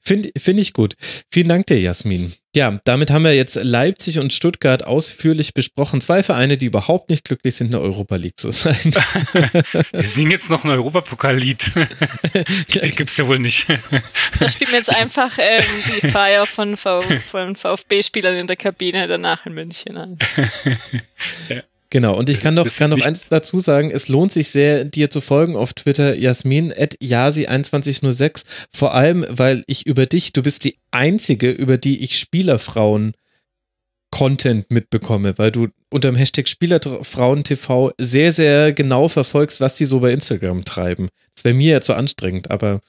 Finde 0.01 0.32
find 0.38 0.59
ich 0.59 0.74
gut. 0.74 0.95
Vielen 1.32 1.49
Dank 1.49 1.67
dir, 1.67 1.80
Jasmin. 1.80 2.33
Ja, 2.56 2.80
damit 2.85 3.11
haben 3.11 3.25
wir 3.25 3.35
jetzt 3.35 3.56
Leipzig 3.61 4.19
und 4.19 4.32
Stuttgart 4.32 4.85
ausführlich 4.85 5.53
besprochen. 5.53 5.99
Zwei 5.99 6.24
Vereine, 6.24 6.57
die 6.57 6.67
überhaupt 6.67 7.09
nicht 7.09 7.25
glücklich 7.25 7.56
sind, 7.56 7.67
in 7.67 7.72
der 7.72 7.82
Europa 7.82 8.15
League 8.15 8.40
zu 8.40 8.51
sein. 8.51 8.75
wir 9.91 10.07
singen 10.07 10.32
jetzt 10.32 10.49
noch 10.49 10.64
ein 10.64 10.69
Europapokallied. 10.69 11.59
Gibt 12.67 13.09
es 13.09 13.17
ja 13.17 13.27
wohl 13.27 13.40
nicht. 13.40 13.67
Da 14.40 14.49
spielen 14.49 14.72
wir 14.72 14.77
jetzt 14.77 14.91
einfach 14.91 15.38
ähm, 15.38 15.65
die 16.01 16.07
Feier 16.11 16.45
von, 16.45 16.77
von 16.77 17.56
VfB-Spielern 17.56 18.38
in 18.38 18.48
der 18.48 18.56
Kabine 18.56 19.07
danach 19.07 19.45
in 19.45 19.53
München 19.53 19.98
an. 19.98 20.17
Ja. 21.49 21.61
Genau, 21.95 22.17
und 22.17 22.30
ich 22.30 22.41
kann 22.41 22.56
noch, 22.56 22.67
kann 22.75 22.90
noch 22.90 22.99
eins 22.99 23.27
dazu 23.30 23.61
sagen, 23.61 23.90
es 23.90 24.09
lohnt 24.09 24.30
sich 24.30 24.49
sehr, 24.49 24.83
dir 24.83 25.09
zu 25.09 25.22
folgen 25.22 25.56
auf 25.56 25.72
Twitter, 25.72 26.14
Jasmin, 26.14 26.74
at 26.77 26.95
Yasi2106, 26.95 28.43
vor 28.69 28.93
allem, 28.93 29.25
weil 29.30 29.64
ich 29.65 29.88
über 29.88 30.06
dich, 30.06 30.33
du 30.33 30.41
bist 30.41 30.65
die 30.65 30.77
einzige, 30.91 31.49
über 31.51 31.77
die 31.77 32.03
ich 32.03 32.19
Spielerfrauen 32.19 33.14
Content 34.11 34.69
mitbekomme, 34.72 35.38
weil 35.38 35.53
du 35.53 35.69
unter 35.90 36.11
dem 36.11 36.17
Hashtag 36.17 36.49
SpielerfrauenTV 36.49 37.91
sehr, 37.98 38.33
sehr 38.33 38.74
genau 38.74 39.07
verfolgst, 39.07 39.61
was 39.61 39.75
die 39.75 39.85
so 39.85 40.01
bei 40.01 40.11
Instagram 40.11 40.65
treiben. 40.65 41.07
Das 41.33 41.45
wäre 41.45 41.56
mir 41.56 41.75
ja 41.75 41.80
zu 41.80 41.93
anstrengend, 41.93 42.51
aber 42.51 42.82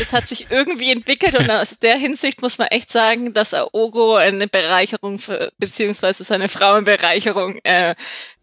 es 0.00 0.12
hat 0.12 0.28
sich 0.28 0.46
irgendwie 0.50 0.90
entwickelt 0.90 1.36
und 1.36 1.50
aus 1.50 1.78
der 1.78 1.96
Hinsicht 1.96 2.42
muss 2.42 2.58
man 2.58 2.68
echt 2.68 2.90
sagen, 2.90 3.32
dass 3.32 3.54
Aogo 3.54 4.16
eine 4.16 4.48
Bereicherung 4.48 5.18
für, 5.18 5.52
beziehungsweise 5.58 6.24
seine 6.24 6.48
Frauenbereicherung 6.48 7.58
äh, 7.64 7.94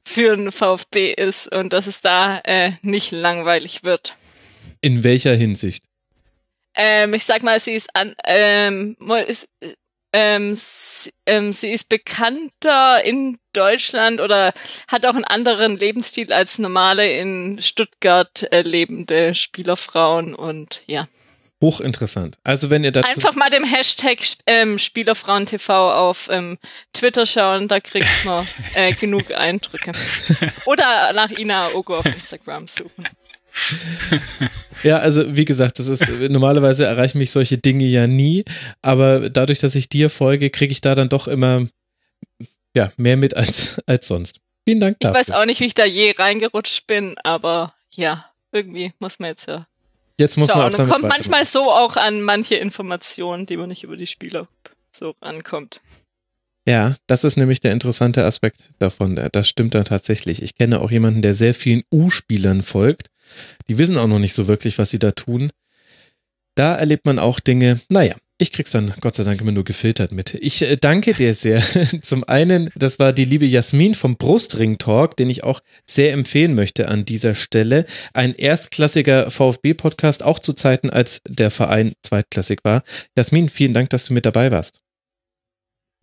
für 0.06 0.36
den 0.36 0.52
VfB 0.52 1.14
ist 1.14 1.54
und 1.54 1.74
dass 1.74 1.88
es 1.88 2.02
da 2.02 2.40
äh, 2.44 2.72
nicht 2.82 3.12
langweilig 3.12 3.84
wird. 3.84 4.16
In 4.82 5.04
welcher 5.04 5.36
Hinsicht? 5.36 5.86
Ähm, 6.76 7.14
ich 7.14 7.26
sag 7.26 7.44
mal, 7.44 7.60
sie 7.60 7.74
ist 7.74 7.90
an, 7.94 8.16
ähm, 8.26 8.96
ist, 9.28 9.50
ähm, 10.14 10.56
sie, 10.56 11.12
ähm, 11.26 11.52
sie 11.52 11.72
ist 11.72 11.90
bekannter 11.90 13.04
in 13.04 13.38
Deutschland 13.54 14.22
oder 14.22 14.54
hat 14.88 15.06
auch 15.06 15.16
einen 15.16 15.26
anderen 15.26 15.78
Lebensstil 15.78 16.32
als 16.32 16.60
normale 16.60 17.18
in 17.18 17.62
Stuttgart 17.62 18.48
äh, 18.52 18.62
lebende 18.62 19.36
Spielerfrauen 19.36 20.34
und 20.36 20.82
ja. 20.88 21.08
Hochinteressant. 21.62 22.38
Also 22.44 22.70
wenn 22.70 22.84
ihr 22.84 22.92
dazu 22.92 23.10
einfach 23.10 23.36
mal 23.36 23.50
dem 23.50 23.66
Hashtag 23.66 24.20
ähm, 24.48 24.80
Spielerfrauentv 24.80 25.70
auf 25.70 26.30
ähm, 26.32 26.58
Twitter 26.94 27.26
schauen, 27.26 27.68
da 27.68 27.80
kriegt 27.80 28.08
man 28.24 28.48
äh, 28.76 28.94
genug 29.00 29.32
Eindrücke. 29.32 29.92
Oder 30.66 31.12
nach 31.14 31.32
Ina 31.32 31.74
Ogo 31.74 31.98
auf 31.98 32.06
Instagram 32.06 32.68
suchen. 32.68 33.08
Ja, 34.84 35.00
also 35.00 35.36
wie 35.36 35.44
gesagt, 35.44 35.80
das 35.80 35.90
ist 35.90 36.08
normalerweise 36.08 36.86
erreichen 36.86 37.18
mich 37.18 37.32
solche 37.32 37.58
Dinge 37.58 37.84
ja 37.84 38.08
nie, 38.08 38.46
aber 38.82 39.30
dadurch, 39.30 39.60
dass 39.60 39.76
ich 39.76 39.90
dir 39.90 40.10
folge, 40.10 40.50
kriege 40.50 40.72
ich 40.72 40.80
da 40.80 40.96
dann 40.96 41.10
doch 41.10 41.28
immer 41.28 41.66
ja 42.74 42.90
mehr 42.96 43.18
mit 43.18 43.36
als 43.36 43.82
als 43.88 44.08
sonst. 44.08 44.40
Vielen 44.66 44.80
Dank 44.80 44.98
dafür. 45.00 45.20
Ich 45.20 45.28
weiß 45.28 45.36
auch 45.36 45.46
nicht, 45.46 45.60
wie 45.60 45.66
ich 45.66 45.74
da 45.74 45.84
je 45.84 46.14
reingerutscht 46.18 46.88
bin, 46.88 47.16
aber 47.24 47.74
ja, 47.96 48.32
irgendwie 48.54 48.94
muss 49.00 49.20
man 49.20 49.32
jetzt 49.32 49.48
ja 49.48 49.68
Jetzt 50.20 50.36
muss 50.36 50.50
man 50.50 50.64
auch 50.64 50.70
damit 50.70 50.92
kommt 50.92 51.08
manchmal 51.08 51.46
so 51.46 51.72
auch 51.72 51.96
an 51.96 52.22
manche 52.22 52.56
Informationen, 52.56 53.46
die 53.46 53.56
man 53.56 53.70
nicht 53.70 53.86
über 53.86 53.96
die 53.96 54.06
Spieler 54.06 54.50
so 54.94 55.16
rankommt. 55.22 55.80
Ja, 56.68 56.98
das 57.08 57.24
ist 57.24 57.38
nämlich 57.38 57.62
der 57.62 57.72
interessante 57.72 58.26
Aspekt 58.26 58.66
davon. 58.80 59.16
Das 59.32 59.48
stimmt 59.48 59.76
dann 59.76 59.86
tatsächlich. 59.86 60.44
Ich 60.44 60.56
kenne 60.56 60.82
auch 60.82 60.92
jemanden, 60.92 61.22
der 61.22 61.34
sehr 61.34 61.54
vielen 61.54 61.84
U-Spielern 61.90 62.64
folgt. 62.64 63.08
Die 63.70 63.78
wissen 63.78 63.98
auch 63.98 64.08
noch 64.08 64.20
nicht 64.20 64.34
so 64.34 64.48
wirklich, 64.48 64.78
was 64.78 64.90
sie 64.90 65.00
da 65.00 65.12
tun. 65.12 65.52
Da 66.54 66.76
erlebt 66.76 67.06
man 67.06 67.18
auch 67.18 67.40
Dinge, 67.40 67.80
naja, 67.88 68.16
ich 68.40 68.52
krieg's 68.54 68.72
dann 68.72 68.94
Gott 69.02 69.16
sei 69.16 69.24
Dank 69.24 69.42
immer 69.42 69.52
nur 69.52 69.66
gefiltert 69.66 70.12
mit. 70.12 70.34
Ich 70.36 70.62
äh, 70.62 70.78
danke 70.78 71.14
dir 71.14 71.36
sehr. 71.36 71.62
Zum 72.02 72.24
einen, 72.24 72.70
das 72.76 72.98
war 72.98 73.14
die 73.14 73.26
liebe 73.26 73.46
Jasmin 73.46 73.94
vom 73.96 74.16
Brustring 74.16 74.78
Talk, 74.78 75.18
den 75.18 75.30
ich 75.30 75.44
auch 75.44 75.60
sehr 75.88 76.14
empfehlen 76.14 76.56
möchte 76.56 76.88
an 76.88 77.06
dieser 77.06 77.36
Stelle. 77.36 77.86
Ein 78.14 78.34
erstklassiger 78.34 79.30
VfB-Podcast, 79.30 80.24
auch 80.24 80.40
zu 80.40 80.54
Zeiten, 80.54 80.90
als 80.90 81.22
der 81.28 81.52
Verein 81.52 81.94
zweitklassig 82.02 82.60
war. 82.64 82.84
Jasmin, 83.18 83.50
vielen 83.50 83.74
Dank, 83.74 83.90
dass 83.90 84.06
du 84.06 84.14
mit 84.14 84.26
dabei 84.26 84.52
warst. 84.52 84.80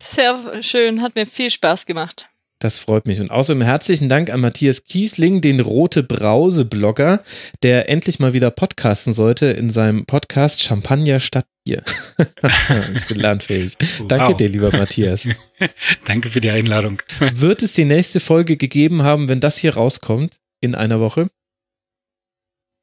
Sehr 0.01 0.61
schön, 0.61 1.01
hat 1.01 1.15
mir 1.15 1.25
viel 1.25 1.49
Spaß 1.49 1.87
gemacht. 1.87 2.29
Das 2.59 2.79
freut 2.79 3.05
mich. 3.05 3.19
Und 3.19 3.29
außerdem 3.29 3.61
herzlichen 3.61 4.09
Dank 4.09 4.31
an 4.31 4.41
Matthias 4.41 4.83
Kiesling, 4.83 5.41
den 5.41 5.59
Rote 5.59 6.01
Brause-Blogger, 6.01 7.21
der 7.61 7.87
endlich 7.87 8.19
mal 8.19 8.33
wieder 8.33 8.49
podcasten 8.49 9.13
sollte 9.13 9.45
in 9.45 9.69
seinem 9.69 10.05
Podcast 10.07 10.63
Champagner 10.63 11.19
statt 11.19 11.45
Bier. 11.63 11.83
ich 12.95 13.05
bin 13.05 13.17
lernfähig. 13.17 13.73
Wow. 13.99 14.07
Danke 14.07 14.35
dir, 14.35 14.49
lieber 14.49 14.71
Matthias. 14.71 15.29
Danke 16.05 16.31
für 16.31 16.41
die 16.41 16.49
Einladung. 16.49 17.01
Wird 17.19 17.61
es 17.61 17.73
die 17.73 17.85
nächste 17.85 18.19
Folge 18.19 18.57
gegeben 18.57 19.03
haben, 19.03 19.29
wenn 19.29 19.39
das 19.39 19.57
hier 19.57 19.75
rauskommt 19.75 20.37
in 20.59 20.73
einer 20.73 20.99
Woche? 20.99 21.29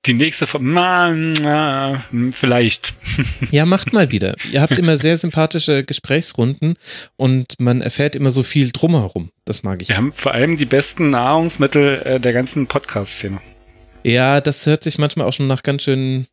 Die 0.07 0.13
nächste 0.13 0.47
Folge, 0.47 2.03
vielleicht. 2.39 2.93
Ja, 3.51 3.65
macht 3.65 3.93
mal 3.93 4.11
wieder. 4.11 4.35
Ihr 4.51 4.61
habt 4.61 4.77
immer 4.77 4.97
sehr 4.97 5.17
sympathische 5.17 5.85
Gesprächsrunden 5.85 6.77
und 7.17 7.61
man 7.61 7.81
erfährt 7.81 8.17
immer 8.17 8.31
so 8.31 8.43
viel 8.43 8.71
drumherum. 8.73 9.31
Das 9.45 9.63
mag 9.63 9.81
ich. 9.81 9.89
Wir 9.89 9.97
haben 9.97 10.13
vor 10.17 10.33
allem 10.33 10.57
die 10.59 10.65
besten 10.65 11.11
Nahrungsmittel 11.11 12.03
äh, 12.05 12.21
der 12.21 12.33
ganzen 12.33 12.67
Podcast-Szene. 12.67 13.41
Ja, 14.03 14.41
das 14.41 14.67
hört 14.67 14.83
sich 14.83 14.99
manchmal 14.99 15.27
auch 15.27 15.33
schon 15.33 15.47
nach 15.47 15.63
ganz 15.63 15.85
schön 15.85 16.27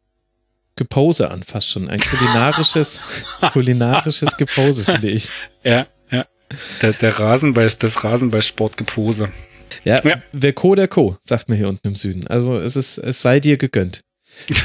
Gepose 0.75 1.31
an, 1.31 1.43
fast 1.43 1.69
schon. 1.69 1.89
Ein 1.89 1.99
kulinarisches, 1.99 3.25
kulinarisches 3.53 4.35
Gepose, 4.37 4.83
finde 4.83 5.09
ich. 5.09 5.31
Ja, 5.63 5.87
ja. 6.09 6.25
Der, 6.81 6.93
der 6.93 7.19
Rasenball, 7.19 7.71
das 7.79 8.03
Rasenballsportgepose. 8.03 9.31
Ja, 9.83 10.05
ja, 10.05 10.21
wer 10.31 10.53
Co, 10.53 10.75
der 10.75 10.87
Co, 10.87 11.17
sagt 11.21 11.49
man 11.49 11.57
hier 11.57 11.69
unten 11.69 11.87
im 11.87 11.95
Süden. 11.95 12.27
Also 12.27 12.57
es 12.57 12.75
ist, 12.75 12.97
es 12.97 13.21
sei 13.21 13.39
dir 13.39 13.57
gegönnt. 13.57 14.01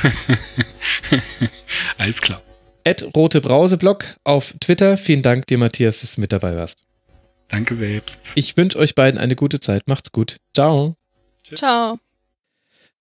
Alles 1.99 2.21
klar. 2.21 2.43
Ed 2.85 3.05
Rote 3.17 3.41
Brauseblog 3.41 4.05
auf 4.25 4.55
Twitter. 4.61 4.97
Vielen 4.97 5.23
Dank 5.23 5.47
dir, 5.47 5.59
Matthias, 5.59 6.01
dass 6.01 6.15
du 6.15 6.21
mit 6.21 6.33
dabei 6.33 6.57
warst. 6.57 6.85
Danke 7.49 7.77
selbst. 7.77 8.19
Ich 8.35 8.57
wünsche 8.57 8.79
euch 8.79 8.95
beiden 8.95 9.19
eine 9.19 9.37
gute 9.37 9.61
Zeit. 9.61 9.83
Macht's 9.87 10.13
gut. 10.13 10.37
Ciao. 10.55 10.97
Ciao. 11.55 11.99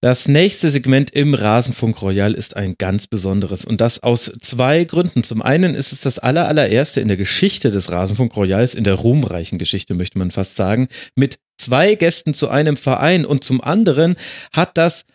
Das 0.01 0.27
nächste 0.27 0.69
Segment 0.69 1.11
im 1.11 1.33
Rasenfunk 1.33 1.99
Royal 2.01 2.33
ist 2.33 2.55
ein 2.55 2.75
ganz 2.77 3.07
besonderes 3.07 3.65
und 3.65 3.81
das 3.81 4.03
aus 4.03 4.31
zwei 4.39 4.83
Gründen. 4.83 5.23
Zum 5.23 5.41
einen 5.41 5.73
ist 5.73 5.93
es 5.93 6.01
das 6.01 6.19
allerallererste 6.19 7.01
in 7.01 7.07
der 7.07 7.17
Geschichte 7.17 7.71
des 7.71 7.91
Rasenfunk 7.91 8.35
Royals, 8.35 8.75
in 8.75 8.83
der 8.83 8.95
ruhmreichen 8.95 9.57
Geschichte 9.57 9.95
möchte 9.95 10.19
man 10.19 10.29
fast 10.29 10.57
sagen, 10.57 10.89
mit 11.15 11.39
zwei 11.57 11.95
Gästen 11.95 12.33
zu 12.33 12.49
einem 12.49 12.77
Verein 12.77 13.25
und 13.25 13.43
zum 13.43 13.61
anderen 13.61 14.15
hat 14.51 14.77
das 14.77 15.05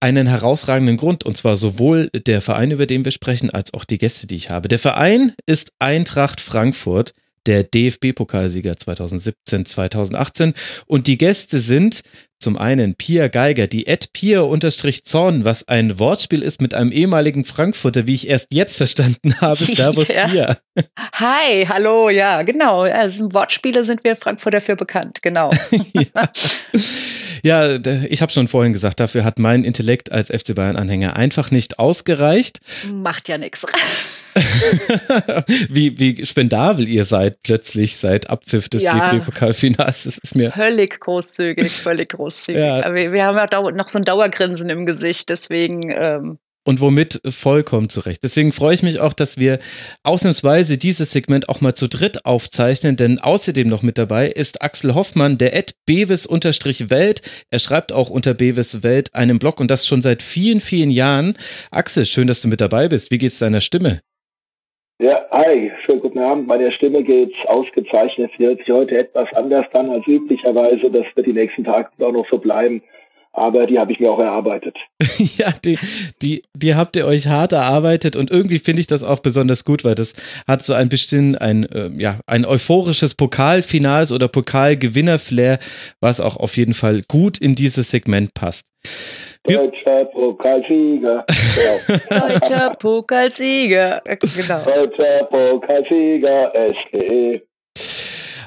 einen 0.00 0.26
herausragenden 0.26 0.96
Grund, 0.96 1.24
und 1.24 1.36
zwar 1.36 1.56
sowohl 1.56 2.08
der 2.14 2.40
Verein, 2.40 2.70
über 2.70 2.86
den 2.86 3.04
wir 3.04 3.12
sprechen, 3.12 3.50
als 3.50 3.74
auch 3.74 3.84
die 3.84 3.98
Gäste, 3.98 4.26
die 4.26 4.36
ich 4.36 4.50
habe. 4.50 4.68
Der 4.68 4.78
Verein 4.78 5.34
ist 5.46 5.72
Eintracht 5.78 6.40
Frankfurt, 6.40 7.12
der 7.46 7.64
DFB-Pokalsieger 7.64 8.76
2017, 8.76 9.66
2018. 9.66 10.54
Und 10.86 11.06
die 11.06 11.18
Gäste 11.18 11.58
sind 11.58 12.02
zum 12.40 12.56
einen 12.56 12.94
Pia 12.94 13.28
Geiger, 13.28 13.66
die 13.66 13.86
Ed 13.86 14.14
Pia 14.14 14.40
unterstrich 14.40 15.04
Zorn, 15.04 15.44
was 15.44 15.68
ein 15.68 15.98
Wortspiel 15.98 16.42
ist 16.42 16.62
mit 16.62 16.72
einem 16.72 16.90
ehemaligen 16.90 17.44
Frankfurter, 17.44 18.06
wie 18.06 18.14
ich 18.14 18.28
erst 18.28 18.54
jetzt 18.54 18.76
verstanden 18.76 19.34
habe. 19.42 19.62
Servus 19.64 20.08
ja. 20.08 20.26
Pia. 20.26 20.56
Hi, 21.12 21.66
hallo, 21.68 22.08
ja, 22.08 22.42
genau. 22.42 22.82
Also 22.82 23.30
Wortspiele 23.32 23.84
sind 23.84 24.02
wir 24.04 24.16
Frankfurter 24.16 24.62
für 24.62 24.74
bekannt, 24.74 25.20
genau. 25.20 25.50
ja. 25.92 26.30
ja, 27.42 28.04
ich 28.06 28.22
habe 28.22 28.32
schon 28.32 28.48
vorhin 28.48 28.72
gesagt, 28.72 29.00
dafür 29.00 29.24
hat 29.24 29.38
mein 29.38 29.62
Intellekt 29.62 30.10
als 30.10 30.28
FC 30.28 30.54
Bayern-Anhänger 30.54 31.16
einfach 31.16 31.50
nicht 31.50 31.78
ausgereicht. 31.78 32.60
Macht 32.90 33.28
ja 33.28 33.36
nichts. 33.36 33.66
wie, 35.68 35.98
wie 35.98 36.24
spendabel 36.26 36.88
ihr 36.88 37.04
seid 37.04 37.42
plötzlich 37.42 37.96
seit 37.96 38.30
Abpfiff 38.30 38.68
des 38.68 38.82
ja, 38.82 39.10
DFB-Pokalfinals. 39.10 40.04
Das 40.04 40.18
ist 40.18 40.36
mir 40.36 40.52
völlig 40.52 41.00
großzügig, 41.00 41.70
völlig 41.70 42.08
großzügig. 42.12 42.60
Ja. 42.60 42.84
Aber 42.84 42.94
wir, 42.94 43.12
wir 43.12 43.24
haben 43.24 43.36
ja 43.36 43.70
noch 43.72 43.88
so 43.88 43.98
ein 43.98 44.04
Dauergrinsen 44.04 44.68
im 44.70 44.86
Gesicht, 44.86 45.28
deswegen 45.28 45.90
ähm, 45.90 46.38
und 46.64 46.80
womit 46.80 47.20
vollkommen 47.28 47.88
zurecht. 47.88 48.22
Deswegen 48.22 48.52
freue 48.52 48.74
ich 48.74 48.82
mich 48.82 49.00
auch, 49.00 49.12
dass 49.12 49.38
wir 49.38 49.58
ausnahmsweise 50.02 50.76
dieses 50.76 51.10
Segment 51.10 51.48
auch 51.48 51.60
mal 51.60 51.74
zu 51.74 51.88
dritt 51.88 52.26
aufzeichnen, 52.26 52.96
denn 52.96 53.18
außerdem 53.18 53.66
noch 53.66 53.82
mit 53.82 53.96
dabei 53.96 54.28
ist 54.28 54.62
Axel 54.62 54.94
Hoffmann, 54.94 55.38
der 55.38 55.56
Ed 55.56 55.74
Bevis-Welt. 55.86 57.22
Er 57.50 57.58
schreibt 57.58 57.92
auch 57.92 58.10
unter 58.10 58.34
Bevis 58.34 58.82
Welt 58.82 59.14
einen 59.14 59.38
Blog 59.38 59.58
und 59.58 59.70
das 59.70 59.86
schon 59.86 60.02
seit 60.02 60.22
vielen, 60.22 60.60
vielen 60.60 60.90
Jahren. 60.90 61.34
Axel, 61.70 62.04
schön, 62.04 62.26
dass 62.26 62.42
du 62.42 62.48
mit 62.48 62.60
dabei 62.60 62.88
bist. 62.88 63.10
Wie 63.10 63.18
geht's 63.18 63.38
deiner 63.38 63.60
Stimme? 63.60 64.00
Ja, 65.02 65.24
hi, 65.30 65.72
schönen 65.78 66.00
guten 66.00 66.18
Abend. 66.18 66.46
Bei 66.46 66.58
der 66.58 66.70
Stimme 66.70 67.02
geht's 67.02 67.46
ausgezeichnet. 67.46 68.32
Sie 68.36 68.44
hört 68.44 68.58
sich 68.58 68.70
heute 68.70 68.98
etwas 68.98 69.32
anders 69.32 69.64
an 69.72 69.88
als 69.88 70.06
üblicherweise. 70.06 70.90
Das 70.90 71.06
wird 71.16 71.26
die 71.26 71.32
nächsten 71.32 71.64
Tage 71.64 71.88
auch 72.00 72.12
noch 72.12 72.28
so 72.28 72.36
bleiben. 72.36 72.82
Aber 73.40 73.66
die 73.66 73.78
habe 73.78 73.90
ich 73.90 74.00
mir 74.00 74.10
auch 74.10 74.18
erarbeitet. 74.18 74.76
ja, 75.38 75.50
die, 75.64 75.78
die, 76.20 76.42
die 76.54 76.74
habt 76.74 76.94
ihr 76.94 77.06
euch 77.06 77.28
hart 77.28 77.52
erarbeitet 77.52 78.14
und 78.14 78.30
irgendwie 78.30 78.58
finde 78.58 78.80
ich 78.80 78.86
das 78.86 79.02
auch 79.02 79.20
besonders 79.20 79.64
gut, 79.64 79.82
weil 79.82 79.94
das 79.94 80.12
hat 80.46 80.62
so 80.62 80.74
ein 80.74 80.90
bisschen 80.90 81.38
ein, 81.38 81.64
äh, 81.72 81.90
ja, 81.96 82.20
ein 82.26 82.44
euphorisches 82.44 83.14
Pokalfinals 83.14 84.12
oder 84.12 84.28
Pokalgewinner-Flair, 84.28 85.58
was 86.00 86.20
auch 86.20 86.36
auf 86.36 86.58
jeden 86.58 86.74
Fall 86.74 87.00
gut 87.08 87.38
in 87.38 87.54
dieses 87.54 87.90
Segment 87.90 88.34
passt. 88.34 88.66
Deutscher 89.44 90.04
Pokalsieger. 90.04 91.24
Genau. 91.26 92.28
Deutscher 92.28 92.74
Pokalsieger. 92.78 94.02
Genau. 94.04 94.60
Deutscher 94.64 95.24
Pokalsieger, 95.24 96.52
SGE. 96.74 97.40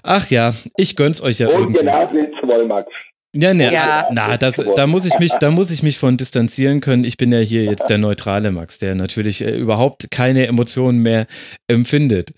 Ach 0.04 0.30
ja, 0.30 0.54
ich 0.78 0.96
gönn's 0.96 1.20
euch 1.22 1.40
ja 1.40 1.48
Und 1.48 1.76
irgendwie. 1.76 1.80
Und 1.80 2.48
Wollmax. 2.48 2.94
Ja, 3.36 3.54
ne, 3.54 3.74
ja. 3.74 4.08
na, 4.12 4.38
das, 4.38 4.62
da 4.76 4.86
muss 4.86 5.06
ich 5.06 5.18
mich, 5.18 5.32
da 5.40 5.50
muss 5.50 5.72
ich 5.72 5.82
mich 5.82 5.98
von 5.98 6.18
distanzieren 6.18 6.82
können. 6.82 7.04
Ich 7.04 7.18
bin 7.18 7.32
ja 7.32 7.40
hier 7.40 7.64
jetzt 7.64 7.90
der 7.90 7.98
neutrale 7.98 8.52
Max, 8.52 8.78
der 8.78 8.94
natürlich 8.94 9.42
äh, 9.42 9.58
überhaupt 9.58 10.12
keine 10.12 10.46
Emotionen 10.46 11.00
mehr 11.00 11.26
empfindet. 11.68 12.32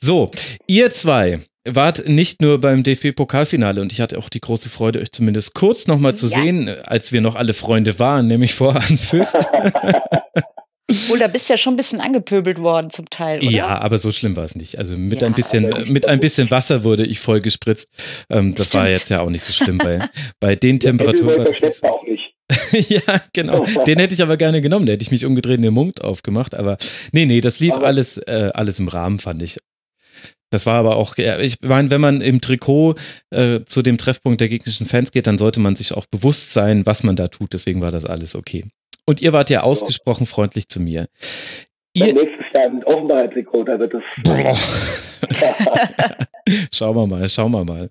So, 0.00 0.28
ihr 0.66 0.90
zwei, 0.90 1.38
wart 1.64 2.08
nicht 2.08 2.42
nur 2.42 2.60
beim 2.60 2.82
DFB-Pokalfinale 2.82 3.80
und 3.80 3.92
ich 3.92 4.00
hatte 4.00 4.18
auch 4.18 4.28
die 4.28 4.40
große 4.40 4.70
Freude, 4.70 4.98
euch 4.98 5.12
zumindest 5.12 5.54
kurz 5.54 5.86
nochmal 5.86 6.16
zu 6.16 6.26
ja. 6.26 6.42
sehen, 6.42 6.68
als 6.84 7.12
wir 7.12 7.20
noch 7.20 7.36
alle 7.36 7.54
Freunde 7.54 7.98
waren, 8.00 8.26
nämlich 8.26 8.54
vor 8.54 8.74
Anpfiff. 8.74 9.32
Obwohl, 10.88 11.18
da 11.18 11.28
bist 11.28 11.48
du 11.48 11.52
ja 11.52 11.56
schon 11.56 11.74
ein 11.74 11.76
bisschen 11.76 12.00
angepöbelt 12.00 12.58
worden 12.58 12.90
zum 12.90 13.08
Teil, 13.10 13.38
oder? 13.38 13.50
Ja, 13.50 13.78
aber 13.78 13.98
so 13.98 14.10
schlimm 14.10 14.34
war 14.34 14.44
es 14.44 14.56
nicht. 14.56 14.78
Also 14.78 14.96
mit 14.96 15.22
ja, 15.22 15.28
ein 15.28 15.34
bisschen, 15.34 15.92
mit 15.92 16.06
ein 16.06 16.18
bisschen 16.18 16.50
Wasser 16.50 16.82
wurde 16.82 17.06
ich 17.06 17.20
voll 17.20 17.40
gespritzt. 17.40 17.88
Ähm, 18.28 18.54
das 18.54 18.68
Stimmt. 18.68 18.82
war 18.82 18.90
jetzt 18.90 19.08
ja 19.08 19.20
auch 19.20 19.30
nicht 19.30 19.44
so 19.44 19.52
schlimm 19.52 19.78
bei, 19.78 20.08
bei 20.40 20.56
den 20.56 20.80
Temperaturen. 20.80 21.46
Das 21.60 21.82
auch 21.84 22.02
nicht. 22.04 22.34
ja, 22.72 23.20
genau. 23.32 23.64
Den 23.86 23.98
hätte 23.98 24.14
ich 24.14 24.22
aber 24.22 24.36
gerne 24.36 24.60
genommen. 24.60 24.86
Da 24.86 24.92
hätte 24.92 25.02
ich 25.02 25.10
mich 25.10 25.24
umgedreht 25.24 25.58
und 25.58 25.62
den 25.62 25.74
Mund 25.74 26.02
aufgemacht. 26.02 26.54
Aber 26.54 26.76
nee, 27.12 27.26
nee, 27.26 27.40
das 27.40 27.60
lief 27.60 27.74
aber 27.74 27.86
alles, 27.86 28.16
äh, 28.18 28.50
alles 28.54 28.78
im 28.80 28.88
Rahmen, 28.88 29.18
fand 29.20 29.42
ich. 29.42 29.58
Das 30.50 30.66
war 30.66 30.74
aber 30.74 30.96
auch, 30.96 31.16
ich 31.16 31.60
meine, 31.62 31.90
wenn 31.92 32.00
man 32.00 32.20
im 32.20 32.40
Trikot 32.40 32.96
äh, 33.30 33.60
zu 33.64 33.82
dem 33.82 33.98
Treffpunkt 33.98 34.40
der 34.40 34.48
gegnerischen 34.48 34.86
Fans 34.86 35.12
geht, 35.12 35.28
dann 35.28 35.38
sollte 35.38 35.60
man 35.60 35.76
sich 35.76 35.94
auch 35.94 36.06
bewusst 36.06 36.52
sein, 36.52 36.86
was 36.86 37.04
man 37.04 37.14
da 37.14 37.28
tut. 37.28 37.52
Deswegen 37.52 37.80
war 37.80 37.92
das 37.92 38.04
alles 38.04 38.34
okay. 38.34 38.64
Und 39.06 39.20
ihr 39.22 39.32
wart 39.32 39.50
ja 39.50 39.62
ausgesprochen 39.62 40.26
so. 40.26 40.34
freundlich 40.34 40.68
zu 40.68 40.80
mir. 40.80 41.06
Ihr 41.92 42.14
nächstes 42.14 42.52
Jahr 42.52 42.64
ein 42.64 42.84
Offenbarheitsrekord, 42.84 43.68
da 43.68 43.78
wird 43.78 43.94
das. 43.94 44.04
Boah. 44.22 44.56
schauen 46.72 46.96
wir 46.96 47.06
mal, 47.06 47.28
schauen 47.28 47.50
wir 47.52 47.64
mal. 47.64 47.90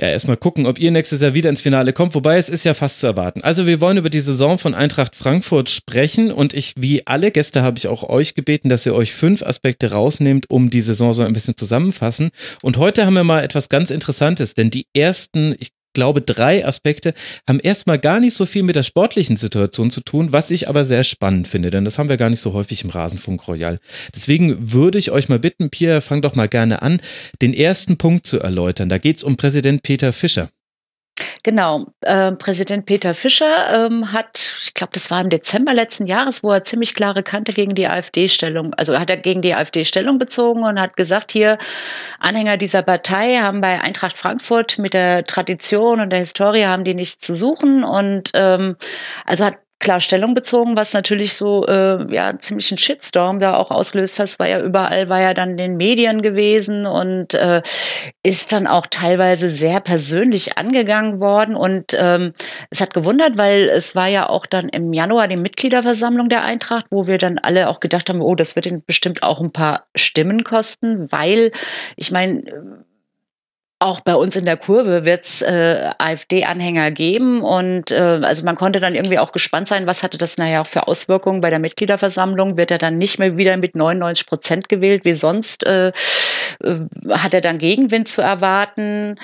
Ja, 0.00 0.08
erstmal 0.08 0.36
gucken, 0.36 0.66
ob 0.66 0.78
ihr 0.80 0.90
nächstes 0.90 1.20
Jahr 1.20 1.34
wieder 1.34 1.50
ins 1.50 1.60
Finale 1.60 1.92
kommt, 1.92 2.14
wobei 2.14 2.38
es 2.38 2.48
ist 2.48 2.64
ja 2.64 2.74
fast 2.74 3.00
zu 3.00 3.06
erwarten. 3.06 3.42
Also 3.42 3.66
wir 3.66 3.80
wollen 3.80 3.98
über 3.98 4.10
die 4.10 4.20
Saison 4.20 4.58
von 4.58 4.74
Eintracht 4.74 5.14
Frankfurt 5.14 5.68
sprechen 5.68 6.32
und 6.32 6.54
ich, 6.54 6.74
wie 6.76 7.06
alle 7.06 7.30
Gäste, 7.30 7.62
habe 7.62 7.78
ich 7.78 7.86
auch 7.88 8.02
euch 8.08 8.34
gebeten, 8.34 8.68
dass 8.68 8.86
ihr 8.86 8.94
euch 8.94 9.12
fünf 9.12 9.42
Aspekte 9.42 9.92
rausnehmt, 9.92 10.50
um 10.50 10.70
die 10.70 10.80
Saison 10.80 11.12
so 11.12 11.22
ein 11.22 11.34
bisschen 11.34 11.56
zusammenfassen. 11.56 12.30
Und 12.62 12.78
heute 12.78 13.04
haben 13.04 13.14
wir 13.14 13.24
mal 13.24 13.44
etwas 13.44 13.68
ganz 13.68 13.90
Interessantes, 13.90 14.54
denn 14.54 14.70
die 14.70 14.86
ersten, 14.94 15.54
ich 15.60 15.68
glaube, 15.92 16.22
drei 16.22 16.66
Aspekte 16.66 17.14
haben 17.48 17.60
erstmal 17.60 17.98
gar 17.98 18.20
nicht 18.20 18.34
so 18.34 18.44
viel 18.44 18.62
mit 18.62 18.76
der 18.76 18.82
sportlichen 18.82 19.36
Situation 19.36 19.90
zu 19.90 20.00
tun, 20.00 20.32
was 20.32 20.50
ich 20.50 20.68
aber 20.68 20.84
sehr 20.84 21.04
spannend 21.04 21.48
finde, 21.48 21.70
denn 21.70 21.84
das 21.84 21.98
haben 21.98 22.08
wir 22.08 22.16
gar 22.16 22.30
nicht 22.30 22.40
so 22.40 22.52
häufig 22.52 22.84
im 22.84 22.90
Rasenfunk 22.90 23.46
Royal. 23.48 23.78
Deswegen 24.14 24.72
würde 24.72 24.98
ich 24.98 25.10
euch 25.10 25.28
mal 25.28 25.38
bitten, 25.38 25.70
Pierre, 25.70 26.00
fang 26.00 26.22
doch 26.22 26.34
mal 26.34 26.48
gerne 26.48 26.82
an, 26.82 27.00
den 27.40 27.54
ersten 27.54 27.96
Punkt 27.96 28.26
zu 28.26 28.40
erläutern. 28.40 28.88
Da 28.88 28.98
geht 28.98 29.18
es 29.18 29.24
um 29.24 29.36
Präsident 29.36 29.82
Peter 29.82 30.12
Fischer. 30.12 30.50
Genau, 31.42 31.86
äh, 32.00 32.32
Präsident 32.32 32.86
Peter 32.86 33.14
Fischer 33.14 33.86
ähm, 33.86 34.12
hat, 34.12 34.38
ich 34.62 34.74
glaube, 34.74 34.92
das 34.94 35.10
war 35.10 35.20
im 35.20 35.28
Dezember 35.28 35.74
letzten 35.74 36.06
Jahres, 36.06 36.42
wo 36.42 36.50
er 36.50 36.64
ziemlich 36.64 36.94
klare 36.94 37.22
Kante 37.22 37.52
gegen 37.52 37.74
die 37.74 37.86
AfD-Stellung, 37.86 38.72
also 38.74 38.98
hat 38.98 39.10
er 39.10 39.18
gegen 39.18 39.40
die 39.40 39.54
AfD 39.54 39.84
Stellung 39.84 40.18
bezogen 40.18 40.64
und 40.64 40.80
hat 40.80 40.96
gesagt, 40.96 41.32
hier 41.32 41.58
Anhänger 42.18 42.56
dieser 42.56 42.82
Partei 42.82 43.36
haben 43.36 43.60
bei 43.60 43.80
Eintracht 43.80 44.16
Frankfurt 44.16 44.78
mit 44.78 44.94
der 44.94 45.24
Tradition 45.24 46.00
und 46.00 46.10
der 46.10 46.20
Historie 46.20 46.64
haben 46.64 46.84
die 46.84 46.94
nichts 46.94 47.18
zu 47.26 47.34
suchen 47.34 47.84
und 47.84 48.30
ähm, 48.34 48.76
also 49.26 49.44
hat 49.44 49.56
klar 49.82 50.00
Stellung 50.00 50.34
bezogen, 50.34 50.76
was 50.76 50.94
natürlich 50.94 51.34
so 51.34 51.66
äh, 51.66 52.14
ja 52.14 52.38
ziemlich 52.38 52.70
einen 52.70 52.78
Shitstorm 52.78 53.40
da 53.40 53.56
auch 53.56 53.70
ausgelöst 53.70 54.18
hat. 54.18 54.38
War 54.38 54.48
ja 54.48 54.60
überall, 54.62 55.10
war 55.10 55.20
ja 55.20 55.34
dann 55.34 55.50
in 55.50 55.56
den 55.58 55.76
Medien 55.76 56.22
gewesen 56.22 56.86
und 56.86 57.34
äh, 57.34 57.60
ist 58.22 58.52
dann 58.52 58.66
auch 58.66 58.86
teilweise 58.86 59.48
sehr 59.48 59.80
persönlich 59.80 60.56
angegangen 60.56 61.20
worden. 61.20 61.54
Und 61.54 61.94
ähm, 61.98 62.32
es 62.70 62.80
hat 62.80 62.94
gewundert, 62.94 63.36
weil 63.36 63.68
es 63.68 63.94
war 63.94 64.08
ja 64.08 64.28
auch 64.28 64.46
dann 64.46 64.68
im 64.68 64.92
Januar 64.92 65.28
die 65.28 65.36
Mitgliederversammlung 65.36 66.28
der 66.28 66.44
Eintracht, 66.44 66.86
wo 66.90 67.06
wir 67.06 67.18
dann 67.18 67.38
alle 67.38 67.68
auch 67.68 67.80
gedacht 67.80 68.08
haben, 68.08 68.22
oh, 68.22 68.34
das 68.34 68.56
wird 68.56 68.66
ihnen 68.66 68.84
bestimmt 68.86 69.22
auch 69.22 69.40
ein 69.40 69.52
paar 69.52 69.84
Stimmen 69.94 70.44
kosten, 70.44 71.10
weil 71.10 71.50
ich 71.96 72.12
meine, 72.12 72.44
auch 73.82 74.00
bei 74.00 74.14
uns 74.14 74.36
in 74.36 74.44
der 74.44 74.56
Kurve 74.56 75.04
wird 75.04 75.24
es 75.24 75.42
äh, 75.42 75.90
AfD-Anhänger 75.98 76.90
geben 76.90 77.42
und 77.42 77.90
äh, 77.90 78.20
also 78.22 78.44
man 78.44 78.56
konnte 78.56 78.80
dann 78.80 78.94
irgendwie 78.94 79.18
auch 79.18 79.32
gespannt 79.32 79.68
sein, 79.68 79.86
was 79.86 80.02
hatte 80.02 80.18
das 80.18 80.38
nachher 80.38 80.62
auch 80.62 80.66
für 80.66 80.86
Auswirkungen 80.86 81.40
bei 81.40 81.50
der 81.50 81.58
Mitgliederversammlung? 81.58 82.56
Wird 82.56 82.70
er 82.70 82.78
dann 82.78 82.98
nicht 82.98 83.18
mehr 83.18 83.36
wieder 83.36 83.56
mit 83.56 83.74
99 83.74 84.26
Prozent 84.26 84.68
gewählt 84.68 85.04
wie 85.04 85.12
sonst? 85.12 85.64
Äh, 85.64 85.88
äh, 86.62 86.80
hat 87.10 87.34
er 87.34 87.40
dann 87.40 87.58
Gegenwind 87.58 88.08
zu 88.08 88.22
erwarten? 88.22 89.18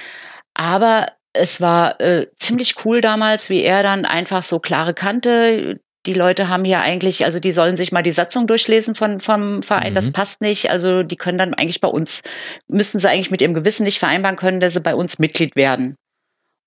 Aber 0.54 1.06
es 1.32 1.60
war 1.60 2.00
äh, 2.00 2.26
ziemlich 2.38 2.74
cool 2.84 3.00
damals, 3.00 3.50
wie 3.50 3.62
er 3.62 3.82
dann 3.82 4.04
einfach 4.04 4.42
so 4.42 4.58
klare 4.58 4.94
Kante 4.94 5.74
die 6.08 6.14
Leute 6.14 6.48
haben 6.48 6.64
hier 6.64 6.80
eigentlich, 6.80 7.26
also 7.26 7.38
die 7.38 7.52
sollen 7.52 7.76
sich 7.76 7.92
mal 7.92 8.02
die 8.02 8.12
Satzung 8.12 8.46
durchlesen 8.46 8.94
von, 8.94 9.20
vom 9.20 9.62
Verein, 9.62 9.90
mhm. 9.90 9.94
das 9.94 10.10
passt 10.10 10.40
nicht. 10.40 10.70
Also 10.70 11.02
die 11.02 11.16
können 11.16 11.36
dann 11.36 11.52
eigentlich 11.52 11.82
bei 11.82 11.88
uns, 11.88 12.22
müssten 12.66 12.98
sie 12.98 13.10
eigentlich 13.10 13.30
mit 13.30 13.42
ihrem 13.42 13.52
Gewissen 13.52 13.84
nicht 13.84 13.98
vereinbaren 13.98 14.38
können, 14.38 14.58
dass 14.58 14.72
sie 14.72 14.80
bei 14.80 14.94
uns 14.94 15.18
Mitglied 15.18 15.54
werden. 15.54 15.96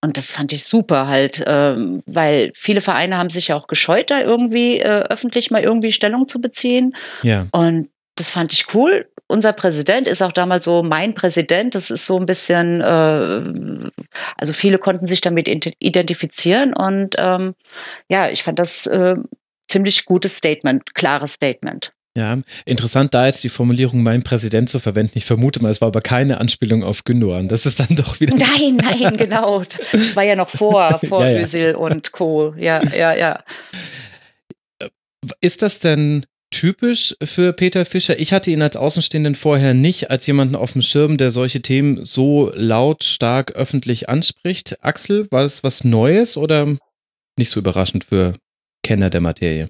Und 0.04 0.18
das 0.18 0.32
fand 0.32 0.54
ich 0.54 0.64
super 0.64 1.08
halt, 1.08 1.44
ähm, 1.48 2.04
weil 2.06 2.52
viele 2.54 2.82
Vereine 2.82 3.18
haben 3.18 3.30
sich 3.30 3.48
ja 3.48 3.56
auch 3.56 3.66
gescheut, 3.66 4.12
da 4.12 4.22
irgendwie 4.22 4.78
äh, 4.78 5.06
öffentlich 5.10 5.50
mal 5.50 5.64
irgendwie 5.64 5.92
Stellung 5.92 6.28
zu 6.28 6.40
beziehen. 6.40 6.96
Ja. 7.24 7.48
Und 7.52 7.90
das 8.16 8.30
fand 8.30 8.54
ich 8.54 8.76
cool. 8.76 9.10
Unser 9.32 9.54
Präsident 9.54 10.08
ist 10.08 10.22
auch 10.22 10.34
damals 10.34 10.66
so 10.66 10.84
mein 10.84 11.14
Präsident. 11.14 11.74
Das 11.74 11.90
ist 11.90 12.06
so 12.06 12.20
ein 12.20 12.26
bisschen, 12.26 12.82
äh, 12.82 13.90
also 14.38 14.52
viele 14.52 14.78
konnten 14.78 15.08
sich 15.08 15.22
damit 15.22 15.48
identifizieren 15.80 16.74
und 16.74 17.16
ähm, 17.18 17.56
ja, 18.10 18.30
ich 18.30 18.44
fand 18.44 18.60
das 18.60 18.88
äh, 18.88 19.16
ziemlich 19.70 20.04
gutes 20.04 20.36
Statement, 20.36 20.94
klares 20.96 21.32
Statement. 21.32 21.94
Ja, 22.18 22.40
interessant, 22.66 23.14
da 23.14 23.26
jetzt 23.26 23.42
die 23.46 23.50
Formulierung 23.50 24.04
mein 24.04 24.22
Präsident 24.22 24.70
zu 24.70 24.80
verwenden. 24.80 25.14
Ich 25.16 25.24
vermute 25.24 25.64
mal, 25.64 25.70
es 25.70 25.80
war 25.80 25.88
aber 25.88 26.02
keine 26.02 26.42
Anspielung 26.42 26.84
auf 26.84 27.06
Gündogan. 27.06 27.48
Das 27.48 27.66
ist 27.66 27.80
dann 27.80 27.96
doch 27.96 28.20
wieder. 28.20 28.36
Nein, 28.36 28.76
nein, 28.76 29.16
genau. 29.16 29.64
Das 29.94 30.14
war 30.18 30.24
ja 30.24 30.36
noch 30.36 30.50
vor, 30.50 31.00
vor 31.08 31.24
ja, 31.24 31.32
ja. 31.32 31.42
Özil 31.44 31.76
und 31.76 32.12
Co. 32.12 32.54
Ja, 32.58 32.82
ja, 32.94 33.16
ja. 33.16 33.46
Ist 35.40 35.62
das 35.62 35.80
denn 35.80 36.26
typisch 36.52 37.16
für 37.24 37.54
Peter 37.54 37.86
Fischer. 37.86 38.20
Ich 38.20 38.34
hatte 38.34 38.52
ihn 38.52 38.62
als 38.62 38.78
Außenstehenden 38.78 39.36
vorher 39.36 39.74
nicht 39.74 40.12
als 40.12 40.28
jemanden 40.28 40.56
auf 40.56 40.74
dem 40.74 40.82
Schirm, 40.82 41.18
der 41.18 41.32
solche 41.32 41.62
Themen 41.62 42.06
so 42.06 42.52
laut, 42.54 43.04
stark 43.04 43.54
öffentlich 43.54 44.10
anspricht. 44.10 44.78
Axel, 44.82 45.28
war 45.32 45.44
es 45.44 45.64
was 45.64 45.84
Neues 45.84 46.38
oder 46.38 46.68
nicht 47.38 47.50
so 47.50 47.60
überraschend 47.60 48.04
für 48.04 48.34
Kenner 48.84 49.10
der 49.10 49.22
Materie? 49.22 49.70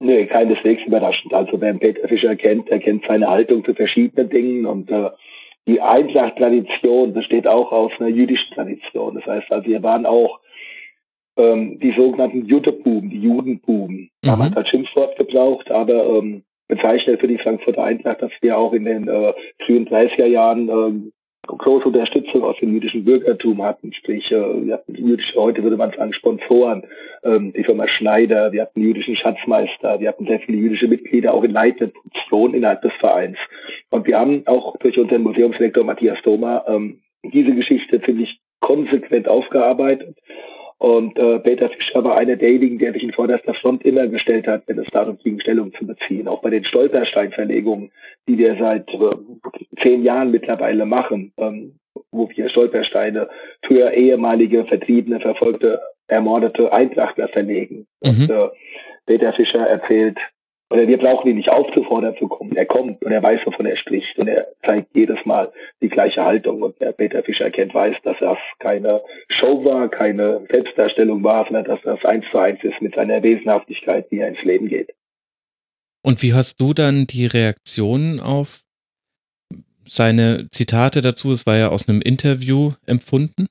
Nee, 0.00 0.26
keineswegs 0.26 0.84
überraschend. 0.84 1.32
Also 1.32 1.60
wer 1.60 1.74
Peter 1.74 2.08
Fischer 2.08 2.34
kennt, 2.36 2.68
der 2.70 2.80
kennt 2.80 3.04
seine 3.04 3.28
Haltung 3.28 3.64
zu 3.64 3.74
verschiedenen 3.74 4.30
Dingen 4.30 4.66
und 4.66 4.90
äh, 4.90 5.10
die 5.68 5.80
Eintracht-Tradition 5.80 7.12
besteht 7.12 7.46
auch 7.46 7.70
aus 7.70 7.92
einer 8.00 8.08
jüdischen 8.08 8.54
Tradition. 8.54 9.14
Das 9.14 9.26
heißt 9.26 9.52
also, 9.52 9.68
wir 9.68 9.82
waren 9.82 10.06
auch 10.06 10.40
ähm, 11.40 11.78
die 11.78 11.92
sogenannten 11.92 12.44
Juttebuben, 12.46 13.10
die 13.10 13.20
Judenbuben. 13.20 13.96
Mhm. 13.96 14.10
Damals 14.22 14.56
als 14.56 14.68
Schimpfwort 14.68 15.16
gebraucht, 15.16 15.70
aber 15.70 16.18
ähm, 16.18 16.42
bezeichnet 16.68 17.20
für 17.20 17.28
die 17.28 17.38
Frankfurter 17.38 17.84
Eintracht, 17.84 18.22
dass 18.22 18.32
wir 18.40 18.56
auch 18.56 18.72
in 18.72 18.84
den 18.84 19.08
äh, 19.08 19.32
frühen 19.58 19.88
30er 19.88 20.26
Jahren 20.26 20.68
ähm, 20.68 21.12
große 21.46 21.88
Unterstützung 21.88 22.42
aus 22.42 22.58
dem 22.58 22.72
jüdischen 22.72 23.04
Bürgertum 23.04 23.62
hatten. 23.62 23.92
Sprich, 23.92 24.30
äh, 24.32 24.66
wir 24.66 24.74
hatten 24.74 24.94
jüdische, 24.94 25.38
heute 25.40 25.62
würde 25.62 25.76
man 25.76 25.92
sagen, 25.92 26.12
Sponsoren, 26.12 26.84
ähm, 27.24 27.52
die 27.52 27.64
Firma 27.64 27.88
Schneider, 27.88 28.52
wir 28.52 28.62
hatten 28.62 28.80
jüdischen 28.80 29.16
Schatzmeister, 29.16 30.00
wir 30.00 30.08
hatten 30.08 30.26
sehr 30.26 30.40
viele 30.40 30.58
jüdische 30.58 30.88
Mitglieder, 30.88 31.34
auch 31.34 31.44
in 31.44 31.52
leitenden 31.52 31.92
Positionen 31.92 32.54
innerhalb 32.54 32.82
des 32.82 32.92
Vereins. 32.94 33.38
Und 33.90 34.06
wir 34.06 34.18
haben 34.18 34.42
auch 34.46 34.76
durch 34.78 34.98
unseren 34.98 35.22
Museumsdirektor 35.22 35.84
Matthias 35.84 36.22
Thoma 36.22 36.64
ähm, 36.68 37.00
diese 37.22 37.54
Geschichte 37.54 38.00
ziemlich 38.00 38.40
konsequent 38.60 39.28
aufgearbeitet 39.28 40.16
und 40.80 41.18
äh, 41.18 41.38
Peter 41.40 41.68
Fischer 41.68 42.02
war 42.02 42.16
einer 42.16 42.36
derjenigen, 42.36 42.78
der 42.78 42.94
sich 42.94 43.04
in 43.04 43.12
vorderster 43.12 43.52
Front 43.52 43.84
immer 43.84 44.06
gestellt 44.06 44.46
hat, 44.48 44.62
wenn 44.66 44.78
es 44.78 44.88
darum 44.90 45.18
ging, 45.18 45.38
Stellung 45.38 45.74
zu 45.74 45.86
beziehen. 45.86 46.26
Auch 46.26 46.40
bei 46.40 46.48
den 46.48 46.64
Stolperstein-Verlegungen, 46.64 47.92
die 48.26 48.38
wir 48.38 48.56
seit 48.56 48.88
äh, 48.94 48.98
zehn 49.76 50.02
Jahren 50.02 50.30
mittlerweile 50.30 50.86
machen, 50.86 51.34
ähm, 51.36 51.78
wo 52.10 52.30
wir 52.30 52.48
Stolpersteine 52.48 53.28
für 53.60 53.92
ehemalige, 53.92 54.64
vertriebene, 54.64 55.20
verfolgte, 55.20 55.82
ermordete 56.06 56.72
Eintrachtler 56.72 57.28
verlegen. 57.28 57.86
Mhm. 58.02 58.08
Und 58.08 58.30
äh, 58.30 58.48
Peter 59.04 59.34
Fischer 59.34 59.66
erzählt 59.66 60.18
oder 60.70 60.86
wir 60.86 60.98
brauchen 60.98 61.28
ihn 61.28 61.36
nicht 61.36 61.50
aufzufordern 61.50 62.16
zu 62.16 62.28
kommen. 62.28 62.54
Er 62.54 62.64
kommt 62.64 63.02
und 63.02 63.10
er 63.10 63.22
weiß, 63.22 63.44
wovon 63.44 63.66
er 63.66 63.74
spricht 63.74 64.16
und 64.18 64.28
er 64.28 64.46
zeigt 64.62 64.94
jedes 64.94 65.26
Mal 65.26 65.52
die 65.82 65.88
gleiche 65.88 66.24
Haltung. 66.24 66.62
Und 66.62 66.80
der 66.80 66.92
Peter 66.92 67.24
Fischer 67.24 67.50
kennt, 67.50 67.74
weiß, 67.74 67.96
dass 68.04 68.18
das 68.20 68.38
keine 68.60 69.02
Show 69.28 69.64
war, 69.64 69.88
keine 69.88 70.46
Selbstdarstellung 70.48 71.24
war, 71.24 71.44
sondern 71.44 71.64
dass 71.64 71.82
das 71.82 72.04
eins 72.04 72.26
zu 72.30 72.38
eins 72.38 72.62
ist 72.62 72.80
mit 72.80 72.94
seiner 72.94 73.20
Wesenhaftigkeit, 73.20 74.06
wie 74.10 74.20
er 74.20 74.28
ins 74.28 74.44
Leben 74.44 74.68
geht. 74.68 74.94
Und 76.02 76.22
wie 76.22 76.34
hast 76.34 76.60
du 76.60 76.72
dann 76.72 77.06
die 77.08 77.26
Reaktionen 77.26 78.20
auf 78.20 78.60
seine 79.84 80.48
Zitate 80.52 81.00
dazu? 81.00 81.32
Es 81.32 81.46
war 81.46 81.56
ja 81.56 81.70
aus 81.70 81.88
einem 81.88 82.00
Interview 82.00 82.74
empfunden. 82.86 83.48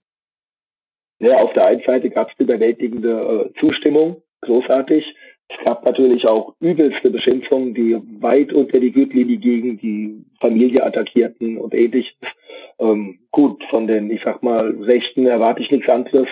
Ja, 1.20 1.36
auf 1.40 1.52
der 1.52 1.66
einen 1.66 1.82
Seite 1.82 2.10
gab 2.10 2.30
es 2.30 2.36
überwältigende 2.40 3.52
äh, 3.54 3.60
Zustimmung, 3.60 4.24
großartig. 4.40 5.16
Es 5.50 5.58
gab 5.66 5.84
natürlich 5.84 6.28
auch 6.28 6.54
übelste 6.60 7.10
Beschimpfungen, 7.10 7.74
die 7.74 8.00
weit 8.20 8.54
unter 8.54 8.80
die 8.80 8.92
Gürtellinie 8.92 9.38
gingen, 9.38 9.80
die 9.80 10.24
Familie 10.40 10.86
attackierten 10.86 11.58
und 11.58 11.74
ähnliches. 11.74 12.16
Ähm, 12.78 13.20
gut, 13.32 13.64
von 13.64 13.88
den, 13.88 14.12
ich 14.12 14.22
sag 14.22 14.44
mal, 14.44 14.70
Rechten 14.82 15.26
erwarte 15.26 15.62
ich 15.62 15.72
nichts 15.72 15.90
anderes. 15.90 16.30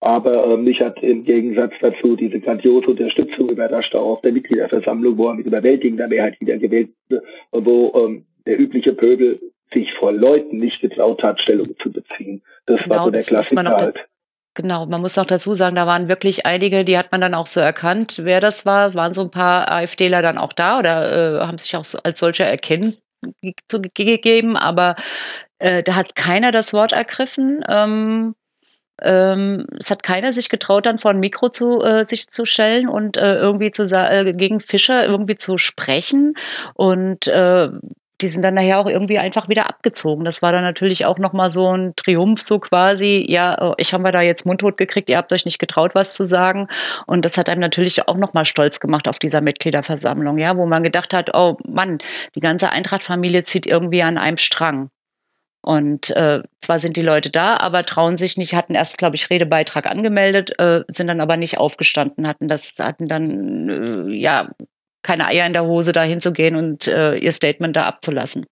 Aber 0.00 0.46
ähm, 0.46 0.64
mich 0.64 0.80
hat 0.80 1.02
im 1.02 1.24
Gegensatz 1.24 1.74
dazu 1.80 2.16
diese 2.16 2.40
grandiose 2.40 2.90
Unterstützung 2.90 3.50
überrascht, 3.50 3.94
auch 3.94 4.12
auf 4.12 4.20
der 4.22 4.32
Mitgliederversammlung, 4.32 5.16
wo 5.18 5.28
er 5.28 5.34
mit 5.34 5.46
überwältigender 5.46 6.08
Mehrheit 6.08 6.40
wieder 6.40 6.58
gewählt 6.58 6.90
wurde, 7.08 7.22
wo 7.52 7.92
ähm, 8.02 8.24
der 8.46 8.58
übliche 8.58 8.94
Pöbel 8.94 9.40
sich 9.72 9.92
vor 9.92 10.12
Leuten 10.12 10.58
nicht 10.58 10.80
getraut 10.80 11.22
hat, 11.22 11.40
Stellung 11.40 11.74
zu 11.78 11.92
beziehen. 11.92 12.42
Das 12.66 12.82
genau, 12.82 12.96
war 12.96 13.04
so 13.04 13.10
der 13.10 13.22
Klassiker 13.22 13.64
halt. 13.64 14.08
Genau, 14.54 14.86
man 14.86 15.00
muss 15.00 15.18
auch 15.18 15.24
dazu 15.26 15.54
sagen, 15.54 15.74
da 15.74 15.86
waren 15.86 16.08
wirklich 16.08 16.46
einige, 16.46 16.84
die 16.84 16.96
hat 16.96 17.10
man 17.10 17.20
dann 17.20 17.34
auch 17.34 17.48
so 17.48 17.58
erkannt, 17.58 18.20
wer 18.22 18.40
das 18.40 18.64
war. 18.64 18.86
Es 18.88 18.94
waren 18.94 19.12
so 19.12 19.22
ein 19.22 19.30
paar 19.30 19.68
AfDler 19.70 20.22
dann 20.22 20.38
auch 20.38 20.52
da 20.52 20.78
oder 20.78 21.40
äh, 21.40 21.46
haben 21.46 21.58
sich 21.58 21.74
auch 21.76 21.84
als 22.04 22.20
solche 22.20 22.44
erkennen 22.44 22.96
gegeben, 23.42 24.56
aber 24.56 24.96
äh, 25.58 25.82
da 25.82 25.94
hat 25.96 26.14
keiner 26.14 26.52
das 26.52 26.72
Wort 26.72 26.92
ergriffen. 26.92 27.62
Ähm, 27.68 28.34
Ähm, 29.02 29.66
es 29.80 29.90
hat 29.90 30.02
keiner 30.04 30.32
sich 30.32 30.48
getraut, 30.50 30.86
dann 30.86 30.98
vor 30.98 31.12
ein 31.12 31.20
Mikro 31.20 31.50
zu 31.50 31.82
äh, 31.82 32.04
sich 32.04 32.28
zu 32.28 32.46
stellen 32.46 32.88
und 32.88 33.16
äh, 33.18 33.34
irgendwie 33.34 33.70
zu 33.72 33.84
äh, 33.90 34.32
gegen 34.34 34.60
Fischer 34.60 35.04
irgendwie 35.06 35.36
zu 35.36 35.58
sprechen. 35.58 36.34
Und 36.74 37.26
äh, 37.28 37.70
die 38.20 38.28
sind 38.28 38.42
dann 38.42 38.54
nachher 38.54 38.78
auch 38.78 38.86
irgendwie 38.86 39.18
einfach 39.18 39.48
wieder 39.48 39.68
abgezogen. 39.68 40.24
Das 40.24 40.40
war 40.40 40.52
dann 40.52 40.62
natürlich 40.62 41.04
auch 41.04 41.18
nochmal 41.18 41.50
so 41.50 41.76
ein 41.76 41.94
Triumph, 41.96 42.40
so 42.40 42.60
quasi, 42.60 43.26
ja, 43.28 43.60
oh, 43.60 43.74
ich 43.76 43.92
habe 43.92 44.12
da 44.12 44.22
jetzt 44.22 44.46
mundtot 44.46 44.76
gekriegt, 44.76 45.08
ihr 45.08 45.16
habt 45.16 45.32
euch 45.32 45.44
nicht 45.44 45.58
getraut, 45.58 45.94
was 45.94 46.14
zu 46.14 46.24
sagen. 46.24 46.68
Und 47.06 47.24
das 47.24 47.36
hat 47.36 47.48
einem 47.48 47.60
natürlich 47.60 48.06
auch 48.06 48.16
nochmal 48.16 48.44
stolz 48.44 48.78
gemacht 48.78 49.08
auf 49.08 49.18
dieser 49.18 49.40
Mitgliederversammlung, 49.40 50.38
ja, 50.38 50.56
wo 50.56 50.66
man 50.66 50.84
gedacht 50.84 51.12
hat, 51.12 51.30
oh 51.34 51.56
Mann, 51.66 51.98
die 52.34 52.40
ganze 52.40 52.70
Eintracht-Familie 52.70 53.44
zieht 53.44 53.66
irgendwie 53.66 54.02
an 54.02 54.18
einem 54.18 54.38
Strang. 54.38 54.90
Und 55.60 56.10
äh, 56.10 56.42
zwar 56.60 56.78
sind 56.78 56.96
die 56.96 57.02
Leute 57.02 57.30
da, 57.30 57.56
aber 57.56 57.82
trauen 57.82 58.18
sich 58.18 58.36
nicht, 58.36 58.54
hatten 58.54 58.74
erst, 58.74 58.98
glaube 58.98 59.16
ich, 59.16 59.30
Redebeitrag 59.30 59.86
angemeldet, 59.86 60.58
äh, 60.58 60.82
sind 60.88 61.06
dann 61.06 61.22
aber 61.22 61.38
nicht 61.38 61.56
aufgestanden, 61.56 62.28
hatten 62.28 62.48
das, 62.48 62.74
hatten 62.78 63.08
dann 63.08 63.70
äh, 63.70 64.14
ja 64.14 64.50
keine 65.04 65.26
Eier 65.26 65.46
in 65.46 65.52
der 65.52 65.66
Hose, 65.66 65.92
da 65.92 66.02
hinzugehen 66.02 66.56
und 66.56 66.88
äh, 66.88 67.14
ihr 67.14 67.30
Statement 67.30 67.76
da 67.76 67.84
abzulassen. 67.84 68.46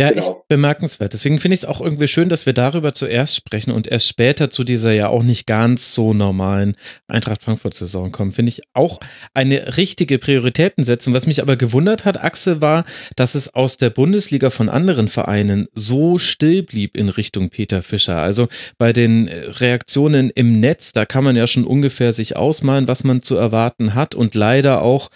Ja, 0.00 0.08
genau. 0.08 0.20
echt 0.20 0.48
bemerkenswert. 0.48 1.12
Deswegen 1.12 1.38
finde 1.38 1.54
ich 1.54 1.60
es 1.60 1.64
auch 1.66 1.82
irgendwie 1.82 2.08
schön, 2.08 2.30
dass 2.30 2.46
wir 2.46 2.54
darüber 2.54 2.94
zuerst 2.94 3.36
sprechen 3.36 3.70
und 3.70 3.86
erst 3.86 4.08
später 4.08 4.48
zu 4.48 4.64
dieser 4.64 4.92
ja 4.92 5.08
auch 5.08 5.22
nicht 5.22 5.46
ganz 5.46 5.92
so 5.92 6.14
normalen 6.14 6.74
Eintracht 7.06 7.42
Frankfurt-Saison 7.42 8.10
kommen. 8.10 8.32
Finde 8.32 8.48
ich 8.48 8.62
auch 8.72 8.98
eine 9.34 9.76
richtige 9.76 10.18
Prioritätensetzung. 10.18 11.12
Was 11.12 11.26
mich 11.26 11.42
aber 11.42 11.56
gewundert 11.56 12.06
hat, 12.06 12.24
Axel, 12.24 12.62
war, 12.62 12.86
dass 13.14 13.34
es 13.34 13.54
aus 13.54 13.76
der 13.76 13.90
Bundesliga 13.90 14.48
von 14.48 14.70
anderen 14.70 15.08
Vereinen 15.08 15.68
so 15.74 16.16
still 16.16 16.62
blieb 16.62 16.96
in 16.96 17.10
Richtung 17.10 17.50
Peter 17.50 17.82
Fischer. 17.82 18.22
Also 18.22 18.48
bei 18.78 18.94
den 18.94 19.28
Reaktionen 19.28 20.30
im 20.30 20.60
Netz, 20.60 20.92
da 20.92 21.04
kann 21.04 21.24
man 21.24 21.36
ja 21.36 21.46
schon 21.46 21.64
ungefähr 21.64 22.14
sich 22.14 22.36
ausmalen, 22.36 22.88
was 22.88 23.04
man 23.04 23.20
zu 23.20 23.36
erwarten 23.36 23.94
hat 23.94 24.14
und 24.14 24.34
leider 24.34 24.80
auch 24.80 25.10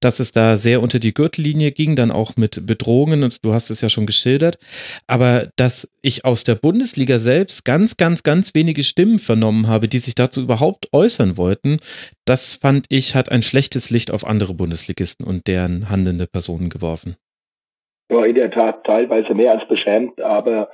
dass 0.00 0.20
es 0.20 0.32
da 0.32 0.56
sehr 0.56 0.80
unter 0.80 0.98
die 0.98 1.14
Gürtellinie 1.14 1.72
ging, 1.72 1.96
dann 1.96 2.10
auch 2.10 2.36
mit 2.36 2.66
Bedrohungen 2.66 3.22
und 3.22 3.44
du 3.44 3.52
hast 3.52 3.70
es 3.70 3.80
ja 3.80 3.88
schon 3.88 4.06
geschildert. 4.06 4.58
Aber 5.06 5.48
dass 5.56 5.90
ich 6.02 6.24
aus 6.24 6.44
der 6.44 6.54
Bundesliga 6.54 7.18
selbst 7.18 7.64
ganz, 7.64 7.96
ganz, 7.96 8.22
ganz 8.22 8.54
wenige 8.54 8.84
Stimmen 8.84 9.18
vernommen 9.18 9.68
habe, 9.68 9.88
die 9.88 9.98
sich 9.98 10.14
dazu 10.14 10.40
überhaupt 10.40 10.88
äußern 10.92 11.36
wollten, 11.36 11.80
das 12.24 12.54
fand 12.54 12.86
ich, 12.88 13.14
hat 13.14 13.30
ein 13.30 13.42
schlechtes 13.42 13.90
Licht 13.90 14.10
auf 14.10 14.26
andere 14.26 14.54
Bundesligisten 14.54 15.26
und 15.26 15.46
deren 15.46 15.90
handelnde 15.90 16.26
Personen 16.26 16.68
geworfen. 16.68 17.16
Ja, 18.10 18.24
in 18.24 18.34
der 18.34 18.50
Tat 18.50 18.84
teilweise 18.84 19.34
mehr 19.34 19.52
als 19.52 19.68
beschämt, 19.68 20.20
aber 20.20 20.70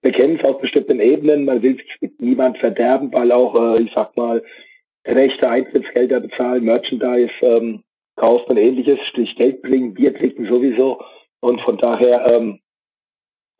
wir 0.00 0.12
kennen 0.12 0.36
es 0.36 0.44
auf 0.44 0.60
bestimmten 0.60 1.00
Ebenen. 1.00 1.44
Man 1.44 1.62
will 1.62 1.76
sich 1.76 1.98
mit 2.00 2.20
niemand 2.20 2.58
verderben, 2.58 3.12
weil 3.12 3.32
auch, 3.32 3.76
äh, 3.76 3.82
ich 3.82 3.92
sag 3.94 4.16
mal, 4.16 4.42
rechte 5.06 5.48
Eintrittsgelder 5.50 6.20
bezahlen, 6.20 6.64
Merchandise, 6.64 7.32
ähm, 7.42 7.82
kauft 8.18 8.48
und 8.48 8.58
ähnliches, 8.58 9.00
Strich 9.00 9.36
Geld 9.36 9.62
bringen, 9.62 9.94
Bier 9.94 10.14
trinken 10.14 10.44
sowieso. 10.44 11.00
Und 11.40 11.60
von 11.60 11.78
daher 11.78 12.26
ähm, 12.34 12.58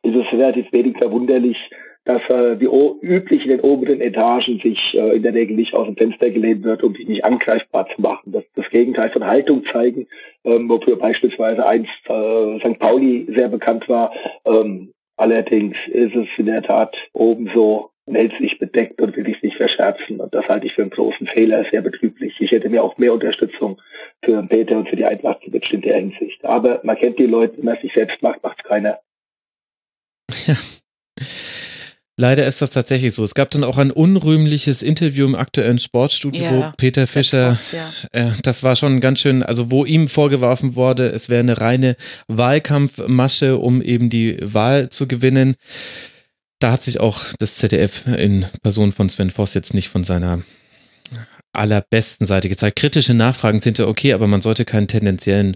ist 0.03 0.15
es 0.15 0.31
relativ 0.31 0.71
wenig 0.71 0.97
verwunderlich, 0.97 1.71
dass 2.05 2.29
äh, 2.29 2.57
die 2.57 2.67
üblich 2.67 3.45
in 3.45 3.51
den 3.51 3.59
oberen 3.61 4.01
Etagen 4.01 4.59
sich 4.59 4.97
äh, 4.97 5.15
in 5.15 5.23
der 5.23 5.33
Regel 5.33 5.55
nicht 5.55 5.73
aus 5.73 5.85
dem 5.85 5.97
Fenster 5.97 6.29
gelehnt 6.29 6.63
wird, 6.63 6.83
um 6.83 6.95
sich 6.95 7.07
nicht 7.07 7.25
angreifbar 7.25 7.87
zu 7.87 8.01
machen. 8.01 8.31
Das, 8.31 8.43
das 8.55 8.69
Gegenteil 8.69 9.09
von 9.09 9.25
Haltung 9.25 9.63
zeigen, 9.65 10.07
ähm, 10.43 10.69
wofür 10.69 10.97
beispielsweise 10.97 11.65
einst 11.65 11.99
äh, 12.07 12.59
St. 12.59 12.79
Pauli 12.79 13.27
sehr 13.29 13.49
bekannt 13.49 13.87
war. 13.89 14.11
Ähm, 14.45 14.93
allerdings 15.17 15.87
ist 15.87 16.15
es 16.15 16.29
in 16.37 16.47
der 16.47 16.63
Tat 16.63 17.09
oben 17.13 17.47
so, 17.47 17.91
hält 18.15 18.33
sich 18.37 18.59
bedeckt 18.59 19.01
und 19.01 19.15
will 19.15 19.25
sich 19.25 19.41
nicht 19.41 19.57
verscherzen. 19.57 20.19
Und 20.19 20.33
das 20.33 20.47
halte 20.47 20.65
ich 20.65 20.73
für 20.73 20.81
einen 20.81 20.91
großen 20.91 21.27
Fehler, 21.27 21.63
sehr 21.65 21.81
betrüblich. 21.81 22.39
Ich 22.39 22.51
hätte 22.51 22.69
mir 22.69 22.83
auch 22.83 22.97
mehr 22.97 23.13
Unterstützung 23.13 23.81
für 24.23 24.41
Peter 24.43 24.77
und 24.77 24.89
für 24.89 24.95
die 24.95 25.05
Eintracht 25.05 25.41
gewünscht 25.41 25.73
in 25.73 25.81
der 25.81 25.97
Hinsicht. 25.97 26.43
Aber 26.45 26.81
man 26.83 26.95
kennt 26.97 27.19
die 27.19 27.25
Leute, 27.25 27.57
wenn 27.57 27.65
man 27.65 27.75
es 27.75 27.81
sich 27.81 27.93
selbst 27.93 28.21
macht, 28.21 28.43
macht 28.43 28.59
es 28.59 28.69
keiner. 28.69 28.99
Ja. 30.47 30.55
Leider 32.19 32.45
ist 32.45 32.61
das 32.61 32.71
tatsächlich 32.71 33.13
so. 33.13 33.23
Es 33.23 33.33
gab 33.33 33.49
dann 33.51 33.63
auch 33.63 33.77
ein 33.77 33.91
unrühmliches 33.91 34.83
Interview 34.83 35.25
im 35.25 35.35
aktuellen 35.35 35.79
Sportstudio, 35.79 36.43
ja, 36.43 36.51
wo 36.51 36.71
Peter 36.75 37.07
Fischer, 37.07 37.51
krass, 37.51 37.71
ja. 37.71 37.93
äh, 38.11 38.31
das 38.43 38.61
war 38.61 38.75
schon 38.75 38.99
ganz 38.99 39.21
schön, 39.21 39.41
also 39.41 39.71
wo 39.71 39.85
ihm 39.85 40.09
vorgeworfen 40.09 40.75
wurde, 40.75 41.07
es 41.07 41.29
wäre 41.29 41.39
eine 41.39 41.61
reine 41.61 41.95
Wahlkampfmasche, 42.27 43.57
um 43.57 43.81
eben 43.81 44.09
die 44.09 44.37
Wahl 44.41 44.89
zu 44.89 45.07
gewinnen 45.07 45.55
da 46.59 46.71
hat 46.71 46.83
sich 46.83 46.99
auch 46.99 47.23
das 47.39 47.55
ZDF 47.55 48.05
in 48.07 48.45
Person 48.61 48.91
von 48.91 49.09
Sven 49.09 49.31
Voss 49.31 49.53
jetzt 49.53 49.73
nicht 49.73 49.89
von 49.89 50.03
seiner 50.03 50.41
allerbesten 51.53 52.27
Seite 52.27 52.49
gezeigt. 52.49 52.77
Kritische 52.77 53.13
Nachfragen 53.13 53.59
sind 53.59 53.79
ja 53.79 53.87
okay, 53.87 54.13
aber 54.13 54.27
man 54.27 54.41
sollte 54.41 54.65
keinen 54.65 54.87
tendenziellen 54.87 55.55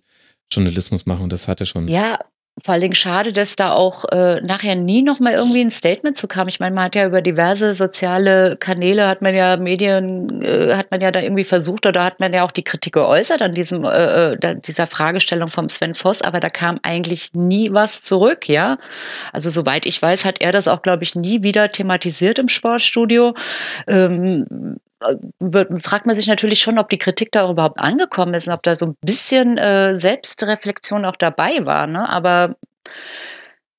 Journalismus 0.52 1.06
machen 1.06 1.24
und 1.24 1.32
das 1.32 1.48
hatte 1.48 1.66
schon. 1.66 1.88
Ja, 1.88 2.20
vor 2.62 2.74
allen 2.74 2.82
Dingen 2.82 2.96
schade, 2.96 3.34
dass 3.34 3.56
da 3.56 3.72
auch 3.72 4.06
äh, 4.12 4.40
nachher 4.42 4.76
nie 4.76 5.02
noch 5.02 5.20
mal 5.20 5.34
irgendwie 5.34 5.62
ein 5.62 5.72
Statement 5.72 6.18
zu 6.18 6.28
kam. 6.28 6.48
Ich 6.48 6.60
meine, 6.60 6.76
man 6.76 6.86
hat 6.86 6.96
ja 6.96 7.08
über 7.08 7.22
diverse 7.22 7.74
soziale 7.74 8.58
Kanäle, 8.58 9.08
hat 9.08 9.24
man 9.24 9.34
ja 9.34 9.58
Medien, 9.58 10.42
äh, 10.44 10.76
hat 10.76 10.92
man 10.92 11.02
ja 11.02 11.10
da 11.10 11.20
irgendwie 11.20 11.46
versucht 11.46 11.88
oder 11.88 12.04
hat 12.04 12.20
man 12.20 12.32
ja 12.32 12.44
auch 12.44 12.52
die 12.52 12.64
Kritik 12.64 12.94
geäußert 12.94 13.42
an 13.42 13.54
diesem 13.54 13.84
äh, 13.86 14.34
äh 14.34 14.56
dieser 14.62 14.86
Fragestellung 14.86 15.50
vom 15.50 15.68
Sven 15.68 15.96
Voss, 15.96 16.22
aber 16.22 16.40
da 16.40 16.50
kam 16.50 16.80
eigentlich 16.84 17.34
nie 17.34 17.74
was 17.74 18.04
zurück, 18.04 18.48
ja. 18.48 18.78
Also 19.32 19.50
soweit 19.50 19.88
ich 19.88 20.00
weiß, 20.00 20.24
hat 20.24 20.40
er 20.40 20.52
das 20.52 20.68
auch, 20.68 20.84
glaube 20.84 21.04
ich, 21.04 21.16
nie 21.16 21.42
wieder 21.42 21.70
thematisiert 21.70 22.38
im 22.38 22.50
Sportstudio. 22.50 23.34
Ähm, 23.88 24.78
fragt 25.84 26.06
man 26.06 26.16
sich 26.16 26.28
natürlich 26.28 26.60
schon, 26.60 26.80
ob 26.80 26.90
die 26.90 26.98
Kritik 26.98 27.32
da 27.32 27.50
überhaupt 27.50 27.80
angekommen 27.80 28.34
ist 28.34 28.48
und 28.48 28.54
ob 28.54 28.64
da 28.64 28.76
so 28.76 28.88
ein 28.88 28.96
bisschen 29.02 29.58
äh, 29.58 29.96
Selbstreflexion 29.96 31.06
auch 31.06 31.16
dabei 31.16 31.66
war. 31.66 31.88
Ne? 31.88 32.08
Aber 32.08 32.56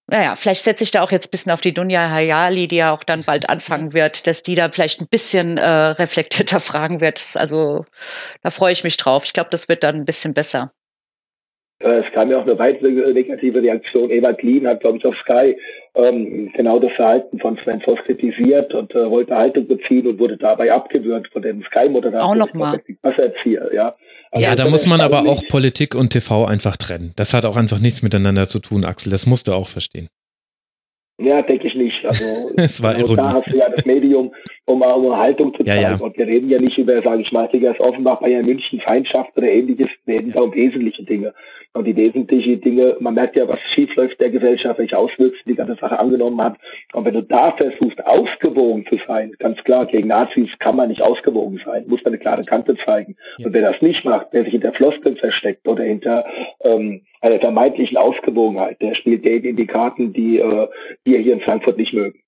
naja, 0.07 0.37
vielleicht 0.37 0.65
setze 0.65 0.85
ich 0.85 0.91
da 0.91 1.03
auch 1.03 1.11
jetzt 1.11 1.29
ein 1.29 1.31
bisschen 1.31 1.53
auf 1.53 1.63
die 1.63 1.73
Dunja 1.73 2.11
Hayali, 2.11 2.69
die 2.69 2.77
ja 2.77 2.93
auch 2.93 3.05
dann 3.05 3.23
bald 3.23 3.49
anfangen 3.49 3.93
wird, 3.95 4.27
dass 4.27 4.43
die 4.43 4.55
da 4.55 4.71
vielleicht 4.71 5.01
ein 5.01 5.09
bisschen 5.09 5.59
äh, 5.59 5.67
reflektierter 5.67 6.61
fragen 6.61 7.01
wird. 7.01 7.23
Also 7.35 7.87
da 8.43 8.51
freue 8.51 8.73
ich 8.73 8.85
mich 8.85 8.97
drauf. 8.97 9.25
Ich 9.25 9.33
glaube, 9.33 9.51
das 9.51 9.69
wird 9.69 9.83
dann 9.85 9.97
ein 9.97 10.05
bisschen 10.05 10.35
besser. 10.35 10.73
Äh, 11.85 12.01
es 12.01 12.11
kam 12.13 12.31
ja 12.31 12.39
auch 12.39 12.47
eine 12.47 12.59
weitere 12.59 13.13
negative 13.13 13.61
Reaktion. 13.61 14.11
Eva 14.11 14.33
Klein 14.33 14.67
hat, 14.67 14.81
glaube 14.81 14.97
ich, 14.99 15.07
auf 15.07 15.17
Sky 15.17 15.57
ähm, 15.95 16.51
genau 16.55 16.79
das 16.79 16.93
Verhalten 16.93 17.39
von 17.39 17.59
Sven 17.59 17.81
Voss 17.81 18.03
kritisiert 18.03 18.73
und 18.73 18.95
äh, 18.95 19.11
wollte 19.11 19.37
Haltung 19.37 19.67
beziehen 19.67 20.07
und 20.07 20.19
wurde 20.19 20.37
dabei 20.39 20.73
abgewürgt 20.73 21.33
von 21.33 21.43
dem 21.43 21.63
Sky-Moderator. 21.63 22.31
Auch 22.31 22.35
nochmal. 22.35 22.81
Ja, 23.73 23.95
also 24.31 24.45
ja 24.45 24.55
da 24.57 24.69
muss 24.69 24.87
man 24.87 25.01
aber 25.01 25.29
auch 25.29 25.47
Politik 25.49 25.95
und 25.95 26.11
TV 26.11 26.47
einfach 26.47 26.77
trennen. 26.77 27.13
Das 27.17 27.35
hat 27.35 27.45
auch 27.45 27.57
einfach 27.57 27.79
nichts 27.79 28.03
miteinander 28.03 28.49
zu 28.49 28.61
tun, 28.61 28.85
Axel. 28.85 29.11
Das 29.11 29.27
musst 29.27 29.49
du 29.49 29.53
auch 29.53 29.69
verstehen. 29.69 30.09
Ja, 31.17 31.43
denke 31.43 31.69
ich 31.69 31.77
nicht. 31.77 32.05
Also 32.05 32.25
es 32.57 32.83
war 32.83 32.95
genau, 32.95 33.15
da 33.15 33.33
hast 33.35 33.47
du 33.47 33.57
ja 33.57 33.69
das 33.69 33.85
Medium, 33.85 34.35
um 34.65 34.83
auch 34.83 34.99
eine 34.99 35.17
Haltung 35.17 35.55
zu 35.55 35.63
zeigen. 35.63 35.83
Ja, 35.83 35.91
ja. 35.93 35.97
Und 35.97 36.19
wir 36.19 36.27
reden 36.27 36.49
ja 36.49 36.61
nicht 36.61 36.77
über, 36.77 37.01
sage 37.03 37.23
ich 37.23 37.31
mal, 37.31 37.47
Digga, 37.47 37.73
Offenbach, 37.79 38.21
Bayern 38.21 38.45
München, 38.45 38.81
Feindschaft 38.81 39.31
oder 39.37 39.49
ähnliches. 39.49 39.91
Wir 40.07 40.17
reden 40.17 40.29
ja. 40.29 40.35
da 40.35 40.41
um 40.41 40.55
wesentliche 40.55 41.05
Dinge. 41.05 41.33
Und 41.73 41.87
die 41.87 41.97
wesentlichen 41.97 42.61
Dinge, 42.61 42.97
man 42.99 43.15
merkt 43.15 43.37
ja, 43.37 43.47
was 43.49 43.61
schief 43.61 43.95
läuft 43.95 44.21
der 44.21 44.31
Gesellschaft, 44.31 44.79
welche 44.79 44.99
Auswirkungen 44.99 45.43
die 45.47 45.55
ganze 45.55 45.77
Sache 45.77 45.99
angenommen 45.99 46.41
hat. 46.43 46.57
Und 46.93 47.05
wenn 47.05 47.15
du 47.15 47.23
da 47.23 47.53
versuchst, 47.53 48.05
ausgewogen 48.05 48.85
zu 48.87 48.97
sein, 48.97 49.33
ganz 49.39 49.63
klar, 49.63 49.87
gegen 49.87 50.09
Nazis 50.09 50.59
kann 50.59 50.77
man 50.77 50.89
nicht 50.89 51.03
ausgewogen 51.03 51.61
sein, 51.65 51.85
muss 51.87 52.03
man 52.05 52.13
eine 52.13 52.21
klare 52.21 52.45
Kante 52.45 52.77
zeigen. 52.77 53.17
Und 53.39 53.53
wer 53.55 53.63
das 53.63 53.83
nicht 53.83 54.05
macht, 54.05 54.29
wer 54.33 54.43
sich 54.43 54.53
hinter 54.53 54.73
Floskeln 54.73 55.17
versteckt 55.17 55.67
oder 55.69 55.85
hinter 55.85 56.25
ähm, 56.63 57.03
einer 57.25 57.41
vermeintlichen 57.41 57.97
Ausgewogenheit. 57.97 58.81
Der 58.83 58.95
spielt 58.95 59.25
denen 59.25 59.45
in 59.45 59.57
die 59.57 59.67
Karten, 59.67 60.13
die 60.13 60.39
äh, 60.39 60.69
wir 61.05 61.19
hier 61.19 61.33
in 61.33 61.41
Frankfurt 61.41 61.79
nicht 61.79 61.95
mögen. 61.95 62.21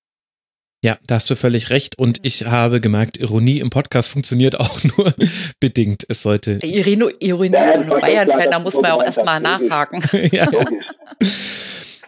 Ja, 0.83 0.97
da 1.07 1.15
hast 1.15 1.29
du 1.29 1.35
völlig 1.35 1.69
recht. 1.69 1.97
Und 1.97 2.19
ich 2.23 2.45
habe 2.45 2.81
gemerkt, 2.81 3.17
Ironie 3.17 3.59
im 3.59 3.69
Podcast 3.69 4.09
funktioniert 4.09 4.59
auch 4.59 4.79
nur 4.97 5.13
bedingt. 5.59 6.05
Es 6.09 6.23
sollte. 6.23 6.59
Ironie, 6.63 7.13
Ironie 7.19 7.53
ja, 7.53 7.77
Bayern-Fan, 7.77 8.51
da 8.51 8.59
muss 8.59 8.75
man 8.75 8.91
auch 8.91 9.03
erstmal 9.03 9.39
nachhaken. 9.39 10.03
ja. 10.31 10.45
Logisch. 10.45 10.87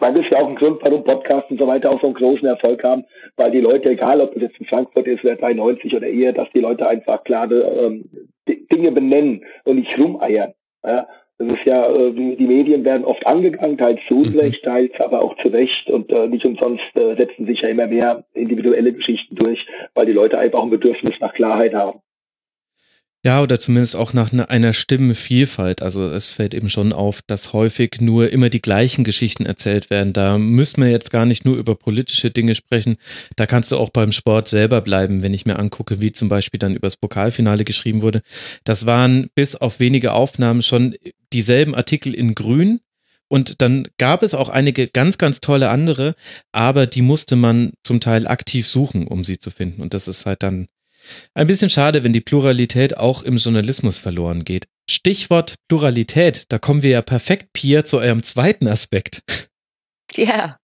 Weil 0.00 0.14
das 0.14 0.22
ist 0.24 0.30
ja 0.30 0.38
auch 0.38 0.48
ein 0.48 0.56
Grund, 0.56 0.78
warum 0.82 1.04
Podcasts 1.04 1.50
und 1.50 1.58
so 1.58 1.66
weiter 1.66 1.90
auch 1.90 2.00
so 2.00 2.06
einen 2.06 2.14
großen 2.14 2.48
Erfolg 2.48 2.82
haben, 2.82 3.04
weil 3.36 3.50
die 3.50 3.60
Leute, 3.60 3.90
egal 3.90 4.20
ob 4.20 4.32
das 4.32 4.44
jetzt 4.44 4.58
in 4.58 4.64
Frankfurt 4.64 5.06
ist 5.06 5.22
oder 5.24 5.36
93 5.36 5.94
oder 5.94 6.06
eher, 6.06 6.32
dass 6.32 6.48
die 6.50 6.60
Leute 6.60 6.88
einfach 6.88 7.22
klare 7.22 7.60
ähm, 7.84 8.08
Dinge 8.48 8.92
benennen 8.92 9.44
und 9.64 9.76
nicht 9.76 9.98
rumeiern. 9.98 10.54
Ja? 10.84 11.06
Das 11.40 11.48
ist 11.52 11.64
ja, 11.64 11.86
äh, 11.86 12.12
die 12.12 12.46
Medien 12.46 12.84
werden 12.84 13.02
oft 13.02 13.26
angegangen, 13.26 13.78
teils 13.78 14.00
zu 14.06 14.18
Unrecht, 14.18 14.62
mhm. 14.62 14.68
teils 14.68 15.00
aber 15.00 15.22
auch 15.22 15.36
zu 15.38 15.48
Recht 15.48 15.88
und 15.88 16.12
äh, 16.12 16.26
nicht 16.26 16.44
umsonst 16.44 16.94
äh, 16.94 17.16
setzen 17.16 17.46
sich 17.46 17.62
ja 17.62 17.70
immer 17.70 17.86
mehr 17.86 18.24
individuelle 18.34 18.92
Geschichten 18.92 19.36
durch, 19.36 19.66
weil 19.94 20.04
die 20.04 20.12
Leute 20.12 20.38
einfach 20.38 20.62
ein 20.62 20.68
Bedürfnis 20.68 21.18
nach 21.18 21.32
Klarheit 21.32 21.72
haben. 21.72 22.00
Ja, 23.24 23.42
oder 23.42 23.58
zumindest 23.58 23.96
auch 23.96 24.12
nach 24.12 24.32
ne, 24.32 24.50
einer 24.50 24.74
Stimmenvielfalt. 24.74 25.80
Also 25.80 26.10
es 26.10 26.28
fällt 26.28 26.52
eben 26.52 26.68
schon 26.68 26.92
auf, 26.92 27.22
dass 27.22 27.54
häufig 27.54 28.00
nur 28.00 28.30
immer 28.30 28.50
die 28.50 28.62
gleichen 28.62 29.04
Geschichten 29.04 29.46
erzählt 29.46 29.88
werden. 29.88 30.12
Da 30.12 30.36
müssen 30.36 30.82
wir 30.82 30.90
jetzt 30.90 31.10
gar 31.10 31.24
nicht 31.24 31.46
nur 31.46 31.56
über 31.56 31.74
politische 31.74 32.30
Dinge 32.30 32.54
sprechen. 32.54 32.96
Da 33.36 33.46
kannst 33.46 33.72
du 33.72 33.78
auch 33.78 33.90
beim 33.90 34.12
Sport 34.12 34.48
selber 34.48 34.82
bleiben, 34.82 35.22
wenn 35.22 35.34
ich 35.34 35.46
mir 35.46 35.58
angucke, 35.58 36.00
wie 36.00 36.12
zum 36.12 36.28
Beispiel 36.28 36.58
dann 36.58 36.76
übers 36.76 36.98
Pokalfinale 36.98 37.64
geschrieben 37.64 38.02
wurde. 38.02 38.20
Das 38.64 38.84
waren 38.84 39.30
bis 39.34 39.56
auf 39.56 39.80
wenige 39.80 40.12
Aufnahmen 40.12 40.62
schon 40.62 40.94
dieselben 41.32 41.74
Artikel 41.74 42.14
in 42.14 42.34
Grün. 42.34 42.80
Und 43.28 43.62
dann 43.62 43.86
gab 43.96 44.22
es 44.24 44.34
auch 44.34 44.48
einige 44.48 44.88
ganz, 44.88 45.16
ganz 45.16 45.40
tolle 45.40 45.70
andere, 45.70 46.16
aber 46.50 46.86
die 46.86 47.02
musste 47.02 47.36
man 47.36 47.72
zum 47.84 48.00
Teil 48.00 48.26
aktiv 48.26 48.66
suchen, 48.66 49.06
um 49.06 49.22
sie 49.22 49.38
zu 49.38 49.50
finden. 49.50 49.82
Und 49.82 49.94
das 49.94 50.08
ist 50.08 50.26
halt 50.26 50.42
dann 50.42 50.66
ein 51.34 51.46
bisschen 51.46 51.70
schade, 51.70 52.04
wenn 52.04 52.12
die 52.12 52.20
Pluralität 52.20 52.96
auch 52.96 53.22
im 53.22 53.36
Journalismus 53.36 53.96
verloren 53.96 54.44
geht. 54.44 54.66
Stichwort 54.88 55.54
Pluralität, 55.68 56.44
da 56.48 56.58
kommen 56.58 56.82
wir 56.82 56.90
ja 56.90 57.02
perfekt, 57.02 57.52
Pia, 57.52 57.84
zu 57.84 57.98
eurem 57.98 58.22
zweiten 58.22 58.66
Aspekt. 58.66 59.22
Ja. 60.14 60.58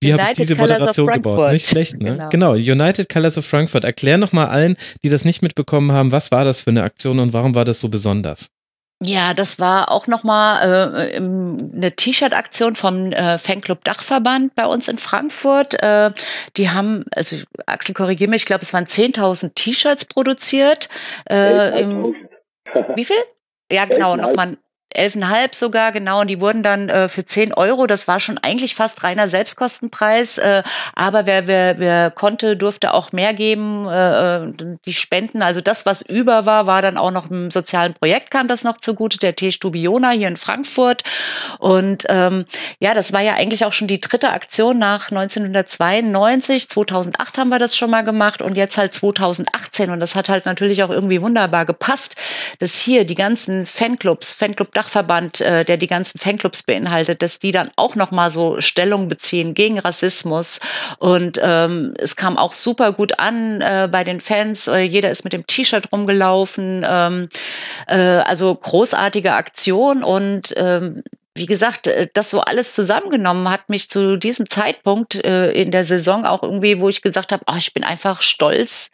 Wie 0.00 0.12
habe 0.12 0.22
ich 0.24 0.32
diese 0.32 0.56
Moderation 0.56 1.06
gebaut? 1.06 1.52
Nicht 1.52 1.66
schlecht, 1.66 2.00
ne? 2.00 2.28
Genau. 2.28 2.28
genau. 2.28 2.52
United 2.52 3.08
Colors 3.08 3.38
of 3.38 3.46
Frankfurt. 3.46 3.84
Erklär 3.84 4.18
noch 4.18 4.32
mal 4.32 4.46
allen, 4.46 4.76
die 5.02 5.08
das 5.08 5.24
nicht 5.24 5.42
mitbekommen 5.42 5.92
haben, 5.92 6.12
was 6.12 6.30
war 6.30 6.44
das 6.44 6.60
für 6.60 6.70
eine 6.70 6.82
Aktion 6.82 7.18
und 7.18 7.32
warum 7.32 7.54
war 7.54 7.64
das 7.64 7.80
so 7.80 7.88
besonders? 7.88 8.50
Ja, 9.00 9.32
das 9.32 9.60
war 9.60 9.92
auch 9.92 10.08
nochmal 10.08 11.00
äh, 11.12 11.16
eine 11.16 11.92
T-Shirt-Aktion 11.94 12.74
vom 12.74 13.12
äh, 13.12 13.38
Fanclub 13.38 13.84
Dachverband 13.84 14.56
bei 14.56 14.66
uns 14.66 14.88
in 14.88 14.98
Frankfurt. 14.98 15.80
Äh, 15.80 16.10
die 16.56 16.70
haben, 16.70 17.04
also 17.12 17.36
Axel, 17.66 17.94
korrigiere 17.94 18.28
mich, 18.28 18.42
ich 18.42 18.46
glaube, 18.46 18.62
es 18.62 18.72
waren 18.72 18.86
10.000 18.86 19.54
T-Shirts 19.54 20.06
produziert. 20.06 20.88
Äh, 21.30 21.80
im, 21.80 22.16
wie 22.96 23.04
viel? 23.04 23.16
Ja, 23.70 23.84
genau, 23.84 24.16
nochmal 24.16 24.56
11,5 24.96 25.54
sogar, 25.54 25.92
genau. 25.92 26.20
Und 26.22 26.28
die 26.28 26.40
wurden 26.40 26.62
dann 26.62 26.88
äh, 26.88 27.08
für 27.08 27.24
10 27.24 27.52
Euro, 27.52 27.86
das 27.86 28.08
war 28.08 28.20
schon 28.20 28.38
eigentlich 28.38 28.74
fast 28.74 29.02
reiner 29.04 29.28
Selbstkostenpreis, 29.28 30.38
äh, 30.38 30.62
aber 30.94 31.26
wer, 31.26 31.46
wer, 31.46 31.78
wer 31.78 32.10
konnte, 32.10 32.56
durfte 32.56 32.94
auch 32.94 33.12
mehr 33.12 33.34
geben, 33.34 33.86
äh, 33.86 34.36
äh, 34.36 34.52
die 34.86 34.94
Spenden. 34.94 35.42
Also 35.42 35.60
das, 35.60 35.84
was 35.84 36.00
über 36.02 36.46
war, 36.46 36.66
war 36.66 36.80
dann 36.80 36.96
auch 36.96 37.10
noch 37.10 37.30
im 37.30 37.50
sozialen 37.50 37.94
Projekt, 37.94 38.30
kam 38.30 38.48
das 38.48 38.64
noch 38.64 38.78
zugute, 38.78 39.18
der 39.18 39.36
T. 39.36 39.52
Stubiona 39.52 40.10
hier 40.10 40.28
in 40.28 40.36
Frankfurt. 40.36 41.02
Und 41.58 42.06
ähm, 42.08 42.46
ja, 42.78 42.94
das 42.94 43.12
war 43.12 43.20
ja 43.20 43.34
eigentlich 43.34 43.66
auch 43.66 43.72
schon 43.72 43.88
die 43.88 44.00
dritte 44.00 44.30
Aktion 44.30 44.78
nach 44.78 45.10
1992. 45.10 46.68
2008 46.70 47.36
haben 47.36 47.50
wir 47.50 47.58
das 47.58 47.76
schon 47.76 47.90
mal 47.90 48.04
gemacht 48.04 48.40
und 48.40 48.56
jetzt 48.56 48.78
halt 48.78 48.94
2018. 48.94 49.90
Und 49.90 50.00
das 50.00 50.14
hat 50.14 50.30
halt 50.30 50.46
natürlich 50.46 50.82
auch 50.82 50.90
irgendwie 50.90 51.20
wunderbar 51.20 51.66
gepasst, 51.66 52.16
dass 52.58 52.74
hier 52.74 53.04
die 53.04 53.14
ganzen 53.14 53.66
Fanclubs, 53.66 54.32
Fanclub 54.32 54.72
Dachverband, 54.78 55.40
äh, 55.40 55.64
der 55.64 55.76
die 55.76 55.88
ganzen 55.88 56.18
Fanclubs 56.20 56.62
beinhaltet, 56.62 57.20
dass 57.20 57.40
die 57.40 57.50
dann 57.50 57.70
auch 57.74 57.96
noch 57.96 58.12
mal 58.12 58.30
so 58.30 58.60
Stellung 58.60 59.08
beziehen 59.08 59.52
gegen 59.52 59.80
Rassismus. 59.80 60.60
Und 60.98 61.40
ähm, 61.42 61.94
es 61.98 62.14
kam 62.14 62.38
auch 62.38 62.52
super 62.52 62.92
gut 62.92 63.18
an 63.18 63.60
äh, 63.60 63.88
bei 63.90 64.04
den 64.04 64.20
Fans. 64.20 64.68
Äh, 64.68 64.82
jeder 64.82 65.10
ist 65.10 65.24
mit 65.24 65.32
dem 65.32 65.46
T-Shirt 65.48 65.90
rumgelaufen. 65.92 66.86
Ähm, 66.88 67.28
äh, 67.88 67.98
also 67.98 68.54
großartige 68.54 69.32
Aktion 69.32 70.04
und 70.04 70.54
ähm, 70.56 71.02
wie 71.34 71.46
gesagt, 71.46 71.86
äh, 71.86 72.08
das 72.12 72.30
so 72.30 72.40
alles 72.40 72.72
zusammengenommen 72.72 73.48
hat 73.50 73.68
mich 73.68 73.88
zu 73.88 74.16
diesem 74.16 74.48
Zeitpunkt 74.48 75.16
äh, 75.16 75.50
in 75.50 75.70
der 75.72 75.84
Saison 75.84 76.24
auch 76.24 76.42
irgendwie, 76.44 76.80
wo 76.80 76.88
ich 76.88 77.02
gesagt 77.02 77.32
habe, 77.32 77.44
oh, 77.46 77.56
ich 77.56 77.72
bin 77.74 77.84
einfach 77.84 78.22
stolz, 78.22 78.90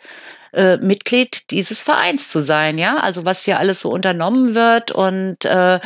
äh, 0.54 0.76
Mitglied 0.78 1.50
dieses 1.50 1.82
Vereins 1.82 2.28
zu 2.28 2.40
sein, 2.40 2.78
ja. 2.78 2.96
Also 2.96 3.24
was 3.24 3.44
hier 3.44 3.58
alles 3.58 3.80
so 3.80 3.90
unternommen 3.90 4.54
wird 4.54 4.90
und 4.90 5.44
äh, 5.44 5.80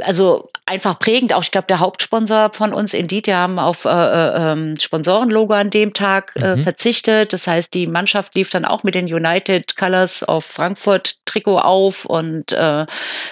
also 0.00 0.50
einfach 0.66 0.98
prägend. 0.98 1.32
Auch 1.32 1.42
ich 1.42 1.50
glaube, 1.50 1.66
der 1.66 1.80
Hauptsponsor 1.80 2.50
von 2.52 2.72
uns, 2.72 2.94
Indeed, 2.94 3.26
die 3.26 3.34
haben 3.34 3.58
auf 3.58 3.84
äh, 3.84 3.88
äh, 3.88 4.52
ähm, 4.52 4.78
Sponsorenlogo 4.78 5.54
an 5.54 5.70
dem 5.70 5.92
Tag 5.92 6.32
äh, 6.36 6.56
mhm. 6.56 6.62
verzichtet. 6.62 7.32
Das 7.32 7.46
heißt, 7.46 7.74
die 7.74 7.86
Mannschaft 7.86 8.34
lief 8.34 8.50
dann 8.50 8.64
auch 8.64 8.82
mit 8.82 8.94
den 8.94 9.06
United 9.06 9.76
Colors 9.76 10.22
auf 10.22 10.44
Frankfurt 10.44 11.16
Trikot 11.24 11.58
auf 11.58 12.04
und 12.04 12.52
äh, 12.52 12.86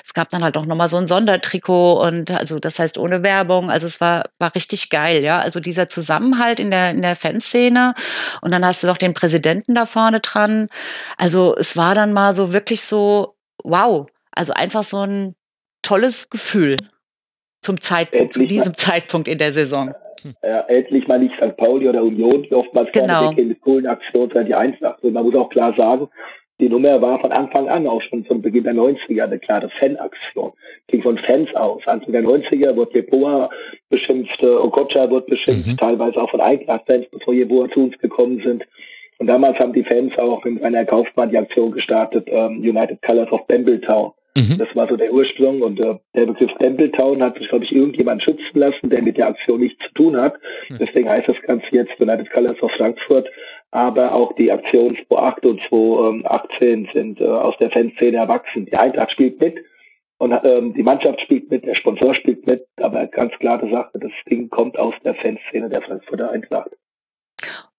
es 0.04 0.14
gab 0.14 0.30
dann 0.30 0.42
halt 0.42 0.56
auch 0.56 0.66
nochmal 0.66 0.88
so 0.88 0.96
ein 0.96 1.06
Sondertrikot 1.06 2.00
und 2.00 2.30
also 2.30 2.58
das 2.58 2.78
heißt 2.78 2.98
ohne 2.98 3.22
Werbung. 3.22 3.70
Also 3.70 3.86
es 3.86 4.00
war, 4.00 4.24
war 4.38 4.54
richtig 4.54 4.90
geil, 4.90 5.22
ja. 5.22 5.38
Also 5.38 5.60
dieser 5.60 5.88
Zusammenhalt 5.88 6.60
in 6.60 6.70
der, 6.70 6.90
in 6.90 7.02
der 7.02 7.16
Fanszene 7.16 7.94
und 8.40 8.50
dann 8.50 8.64
hast 8.64 8.82
du 8.82 8.86
noch 8.86 8.96
den 8.96 9.14
Präsidenten 9.14 9.74
da 9.74 9.86
vorne 9.86 10.20
dran. 10.20 10.68
Also 11.16 11.56
es 11.56 11.76
war 11.76 11.94
dann 11.94 12.12
mal 12.12 12.34
so 12.34 12.52
wirklich 12.52 12.82
so, 12.82 13.34
wow. 13.62 14.06
Also 14.32 14.52
einfach 14.52 14.84
so 14.84 15.04
ein 15.04 15.34
tolles 15.82 16.30
Gefühl 16.30 16.76
zum 17.60 17.80
Zeitpunkt, 17.80 18.34
zu 18.34 18.40
diesem 18.40 18.72
mal, 18.72 18.76
Zeitpunkt 18.76 19.28
in 19.28 19.38
der 19.38 19.52
Saison. 19.52 19.94
Ja, 20.42 20.60
endlich 20.68 21.08
mal 21.08 21.18
nicht 21.18 21.34
St. 21.36 21.56
Pauli 21.56 21.88
oder 21.88 22.02
Union, 22.02 22.42
die 22.42 22.54
oftmals 22.54 22.92
genau. 22.92 23.24
vorne 23.24 23.42
mit 23.42 23.60
coolen 23.60 23.86
Aktionen 23.86 24.46
die 24.46 24.54
Eintracht. 24.54 25.02
Und 25.02 25.12
man 25.12 25.24
muss 25.24 25.34
auch 25.34 25.48
klar 25.48 25.72
sagen, 25.74 26.08
die 26.60 26.68
Nummer 26.68 27.00
war 27.00 27.18
von 27.18 27.32
Anfang 27.32 27.68
an 27.68 27.86
auch 27.86 28.02
schon 28.02 28.22
von 28.24 28.42
Beginn 28.42 28.64
der 28.64 28.74
90er 28.74 29.24
eine 29.24 29.38
klare 29.38 29.70
Fanaktion. 29.70 30.52
Ging 30.88 31.02
von 31.02 31.16
Fans 31.16 31.54
aus. 31.54 31.86
Anfang 31.86 32.12
der 32.12 32.22
90er 32.22 32.76
wurde 32.76 32.96
Jeboa 32.96 33.48
beschimpft, 33.88 34.42
Okocha 34.44 35.08
wurde 35.08 35.26
beschimpft, 35.26 35.68
mhm. 35.68 35.76
teilweise 35.78 36.20
auch 36.20 36.30
von 36.30 36.42
Eintracht-Fans, 36.42 37.06
bevor 37.10 37.32
Jeboa 37.32 37.70
zu 37.70 37.84
uns 37.84 37.98
gekommen 37.98 38.40
sind. 38.40 38.66
Und 39.20 39.26
damals 39.26 39.60
haben 39.60 39.74
die 39.74 39.84
Fans 39.84 40.18
auch 40.18 40.42
mit 40.44 40.64
einer 40.64 40.86
Kaufmann 40.86 41.28
die 41.28 41.36
Aktion 41.36 41.72
gestartet, 41.72 42.26
ähm, 42.28 42.60
United 42.60 43.02
Colors 43.02 43.30
of 43.30 43.46
Bambletown. 43.46 44.12
Mhm. 44.34 44.56
Das 44.56 44.74
war 44.74 44.88
so 44.88 44.96
der 44.96 45.12
Ursprung 45.12 45.60
und 45.60 45.78
äh, 45.78 45.96
der 46.14 46.24
Begriff 46.24 46.54
Bambletown 46.54 47.22
hat 47.22 47.36
sich, 47.36 47.50
glaube 47.50 47.64
ich, 47.64 47.74
irgendjemand 47.74 48.22
schützen 48.22 48.58
lassen, 48.58 48.88
der 48.88 49.02
mit 49.02 49.18
der 49.18 49.26
Aktion 49.26 49.60
nichts 49.60 49.84
zu 49.84 49.92
tun 49.92 50.16
hat. 50.16 50.36
Mhm. 50.70 50.78
Deswegen 50.80 51.10
heißt 51.10 51.28
das 51.28 51.42
Ganze 51.42 51.66
jetzt 51.72 52.00
United 52.00 52.30
Colors 52.30 52.62
of 52.62 52.72
Frankfurt. 52.72 53.30
Aber 53.70 54.14
auch 54.14 54.32
die 54.32 54.50
Aktionen 54.50 54.96
2008 54.96 55.44
und 55.44 55.60
2018 55.60 56.88
sind 56.90 57.20
äh, 57.20 57.24
aus 57.24 57.58
der 57.58 57.70
Fanszene 57.70 58.16
erwachsen. 58.16 58.64
Die 58.64 58.76
Eintracht 58.76 59.10
spielt 59.10 59.38
mit 59.38 59.62
und 60.16 60.32
ähm, 60.44 60.72
die 60.72 60.82
Mannschaft 60.82 61.20
spielt 61.20 61.50
mit, 61.50 61.66
der 61.66 61.74
Sponsor 61.74 62.14
spielt 62.14 62.46
mit, 62.46 62.66
aber 62.76 63.06
ganz 63.06 63.38
klare 63.38 63.68
Sache, 63.68 63.98
das 63.98 64.12
Ding 64.30 64.48
kommt 64.48 64.78
aus 64.78 64.94
der 65.04 65.14
Fanszene 65.14 65.68
der 65.68 65.82
Frankfurter 65.82 66.30
Eintracht. 66.30 66.70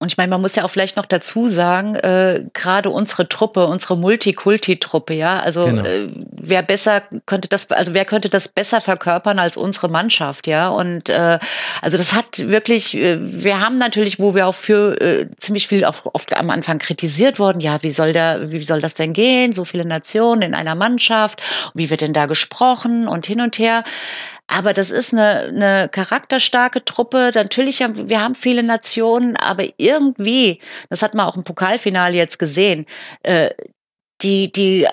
Und 0.02 0.12
ich 0.12 0.18
meine, 0.18 0.32
man 0.32 0.42
muss 0.42 0.56
ja 0.56 0.64
auch 0.64 0.72
vielleicht 0.72 0.98
noch 0.98 1.06
dazu 1.06 1.48
sagen, 1.48 1.94
äh, 1.94 2.44
gerade 2.54 2.90
unsere 2.90 3.30
Truppe, 3.30 3.68
unsere 3.68 3.96
Multikulti-Truppe, 3.98 5.14
ja, 5.14 5.40
also 5.40 5.66
genau. 5.66 5.84
äh, 5.86 6.10
wer 6.32 6.64
besser 6.64 7.04
könnte 7.28 7.48
das, 7.48 7.70
also 7.70 7.94
wer 7.94 8.06
könnte 8.06 8.28
das 8.28 8.48
besser 8.48 8.82
verkörpern 8.82 9.38
als 9.38 9.58
unsere 9.58 9.90
Mannschaft, 9.90 10.48
ja? 10.48 10.70
Und 10.70 11.10
äh, 11.10 11.38
also 11.84 11.98
das 11.98 12.14
hat 12.14 12.40
wirklich, 12.40 12.98
äh, 12.98 13.20
wir 13.22 13.60
haben 13.60 13.78
natürlich, 13.78 14.18
wo 14.18 14.34
wir 14.34 14.48
auch 14.48 14.56
für 14.56 15.00
äh, 15.00 15.30
ziemlich 15.38 15.68
viel 15.68 15.86
auch 15.86 16.02
oft 16.14 16.36
am 16.36 16.50
Anfang 16.50 16.80
kritisiert 16.80 17.38
worden, 17.38 17.60
ja, 17.60 17.84
wie 17.84 17.92
soll 17.92 18.12
der, 18.12 18.52
wie 18.52 18.64
soll 18.64 18.82
das 18.82 18.96
denn 18.96 19.14
gehen? 19.14 19.54
So 19.54 19.66
viele 19.66 19.86
Nationen 19.86 20.42
in 20.42 20.56
einer 20.56 20.74
Mannschaft, 20.74 21.44
wie 21.76 21.92
wird 21.92 22.02
denn 22.02 22.14
da 22.14 22.26
gesprochen 22.26 23.08
und 23.08 23.28
hin 23.28 23.40
und 23.40 23.60
her? 23.60 23.84
Aber 24.52 24.74
das 24.74 24.92
ist 24.92 25.14
eine, 25.14 25.44
eine 25.44 25.90
charakterstarke 25.90 26.84
Truppe. 26.84 27.32
Natürlich 27.34 27.82
haben 27.82 28.10
wir 28.10 28.20
haben 28.20 28.36
viele 28.36 28.64
Nationen, 28.64 29.38
aber 29.38 29.64
irgendwie, 29.78 30.60
das 30.90 31.02
hat 31.02 31.14
man 31.16 31.26
auch 31.26 31.38
im 31.38 31.46
Pokalfinale 31.46 32.18
jetzt 32.18 32.38
gesehen, 32.38 32.86
äh, 33.24 33.52
die, 34.22 34.52
die, 34.52 34.90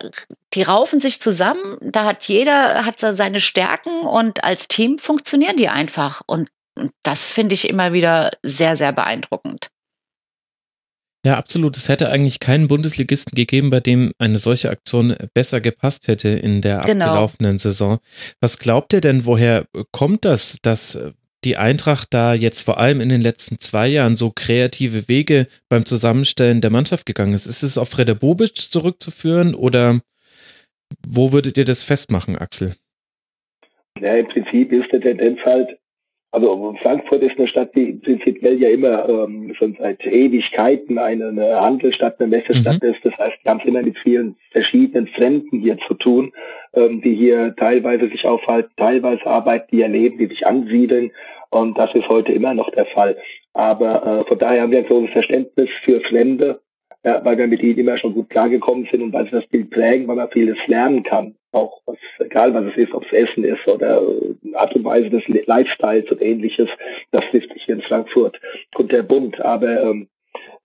die 0.54 0.62
raufen 0.62 1.00
sich 1.00 1.20
zusammen, 1.20 1.76
da 1.80 2.04
hat 2.04 2.28
jeder 2.28 2.84
hat 2.84 3.00
seine 3.00 3.40
Stärken 3.40 4.02
und 4.02 4.44
als 4.44 4.68
Team 4.68 5.00
funktionieren 5.00 5.56
die 5.56 5.68
einfach. 5.68 6.22
Und, 6.28 6.50
und 6.76 6.92
das 7.02 7.32
finde 7.32 7.54
ich 7.54 7.68
immer 7.68 7.92
wieder 7.92 8.30
sehr, 8.44 8.76
sehr 8.76 8.92
beeindruckend. 8.92 9.70
Ja, 11.24 11.36
absolut. 11.36 11.76
Es 11.76 11.88
hätte 11.88 12.10
eigentlich 12.10 12.38
keinen 12.38 12.68
Bundesligisten 12.68 13.34
gegeben, 13.34 13.70
bei 13.70 13.80
dem 13.80 14.12
eine 14.18 14.38
solche 14.38 14.70
Aktion 14.70 15.16
besser 15.34 15.60
gepasst 15.60 16.06
hätte 16.08 16.28
in 16.28 16.62
der 16.62 16.80
genau. 16.82 17.06
abgelaufenen 17.06 17.58
Saison. 17.58 17.98
Was 18.40 18.58
glaubt 18.58 18.92
ihr 18.92 19.00
denn, 19.00 19.26
woher 19.26 19.66
kommt 19.90 20.24
das, 20.24 20.58
dass 20.62 20.98
die 21.44 21.56
Eintracht 21.56 22.08
da 22.10 22.34
jetzt 22.34 22.60
vor 22.60 22.78
allem 22.78 23.00
in 23.00 23.08
den 23.08 23.20
letzten 23.20 23.58
zwei 23.58 23.88
Jahren 23.88 24.16
so 24.16 24.30
kreative 24.30 25.08
Wege 25.08 25.46
beim 25.68 25.84
Zusammenstellen 25.84 26.60
der 26.60 26.70
Mannschaft 26.70 27.04
gegangen 27.04 27.34
ist? 27.34 27.46
Ist 27.46 27.62
es 27.62 27.78
auf 27.78 27.88
Freda 27.88 28.14
Bobic 28.14 28.56
zurückzuführen 28.56 29.54
oder 29.54 30.00
wo 31.06 31.32
würdet 31.32 31.58
ihr 31.58 31.64
das 31.64 31.82
festmachen, 31.82 32.38
Axel? 32.38 32.74
Ja, 34.00 34.14
im 34.14 34.28
Prinzip 34.28 34.72
ist 34.72 34.92
der 34.92 35.00
Tendenz 35.00 35.40
halt, 35.44 35.78
also 36.30 36.74
Frankfurt 36.82 37.22
ist 37.22 37.38
eine 37.38 37.46
Stadt, 37.46 37.74
die 37.74 37.94
prinzipiell 37.94 38.60
ja 38.60 38.68
immer 38.68 39.08
ähm, 39.08 39.54
schon 39.54 39.76
seit 39.78 40.04
Ewigkeiten 40.04 40.98
eine, 40.98 41.28
eine 41.28 41.60
Handelsstadt, 41.60 42.20
eine 42.20 42.28
Messestadt 42.28 42.82
mhm. 42.82 42.90
ist. 42.90 43.04
Das 43.04 43.16
heißt, 43.16 43.38
wir 43.42 43.50
haben 43.50 43.60
es 43.60 43.66
immer 43.66 43.82
mit 43.82 43.98
vielen 43.98 44.36
verschiedenen 44.50 45.06
Fremden 45.06 45.60
hier 45.60 45.78
zu 45.78 45.94
tun, 45.94 46.32
ähm, 46.74 47.00
die 47.00 47.14
hier 47.14 47.56
teilweise 47.56 48.08
sich 48.08 48.26
aufhalten, 48.26 48.70
teilweise 48.76 49.26
arbeiten, 49.26 49.68
die 49.72 49.80
erleben, 49.80 50.18
die 50.18 50.26
sich 50.26 50.46
ansiedeln. 50.46 51.12
Und 51.48 51.78
das 51.78 51.94
ist 51.94 52.10
heute 52.10 52.32
immer 52.32 52.52
noch 52.52 52.70
der 52.72 52.84
Fall. 52.84 53.16
Aber 53.54 54.06
äh, 54.06 54.28
von 54.28 54.38
daher 54.38 54.62
haben 54.62 54.72
wir 54.72 54.80
ein 54.80 54.86
großes 54.86 55.10
Verständnis 55.10 55.70
für 55.70 56.02
Fremde. 56.02 56.60
ja, 57.04 57.24
weil 57.24 57.38
wir 57.38 57.46
mit 57.46 57.62
ihnen 57.62 57.78
immer 57.78 57.96
schon 57.96 58.12
gut 58.12 58.28
klargekommen 58.28 58.84
sind 58.84 59.00
und 59.02 59.14
weil 59.14 59.24
sie 59.24 59.30
das 59.30 59.46
Bild 59.46 59.70
prägen, 59.70 60.06
weil 60.06 60.16
man 60.16 60.30
vieles 60.30 60.66
lernen 60.66 61.02
kann. 61.02 61.37
Auch 61.52 61.80
was, 61.86 61.96
egal 62.18 62.52
was 62.54 62.64
es 62.64 62.76
ist, 62.76 62.92
ob 62.92 63.04
es 63.06 63.12
Essen 63.12 63.44
ist 63.44 63.66
oder 63.66 64.02
Art 64.54 64.74
und 64.74 64.84
Weise 64.84 65.10
des 65.10 65.26
Lifestyles 65.28 66.10
und 66.10 66.22
ähnliches, 66.22 66.70
das 67.10 67.24
trifft 67.30 67.52
sich 67.52 67.64
hier 67.64 67.76
in 67.76 67.82
Frankfurt 67.82 68.40
und 68.76 68.92
der 68.92 69.02
Bund. 69.02 69.40
Aber 69.40 69.82
ähm, 69.82 70.08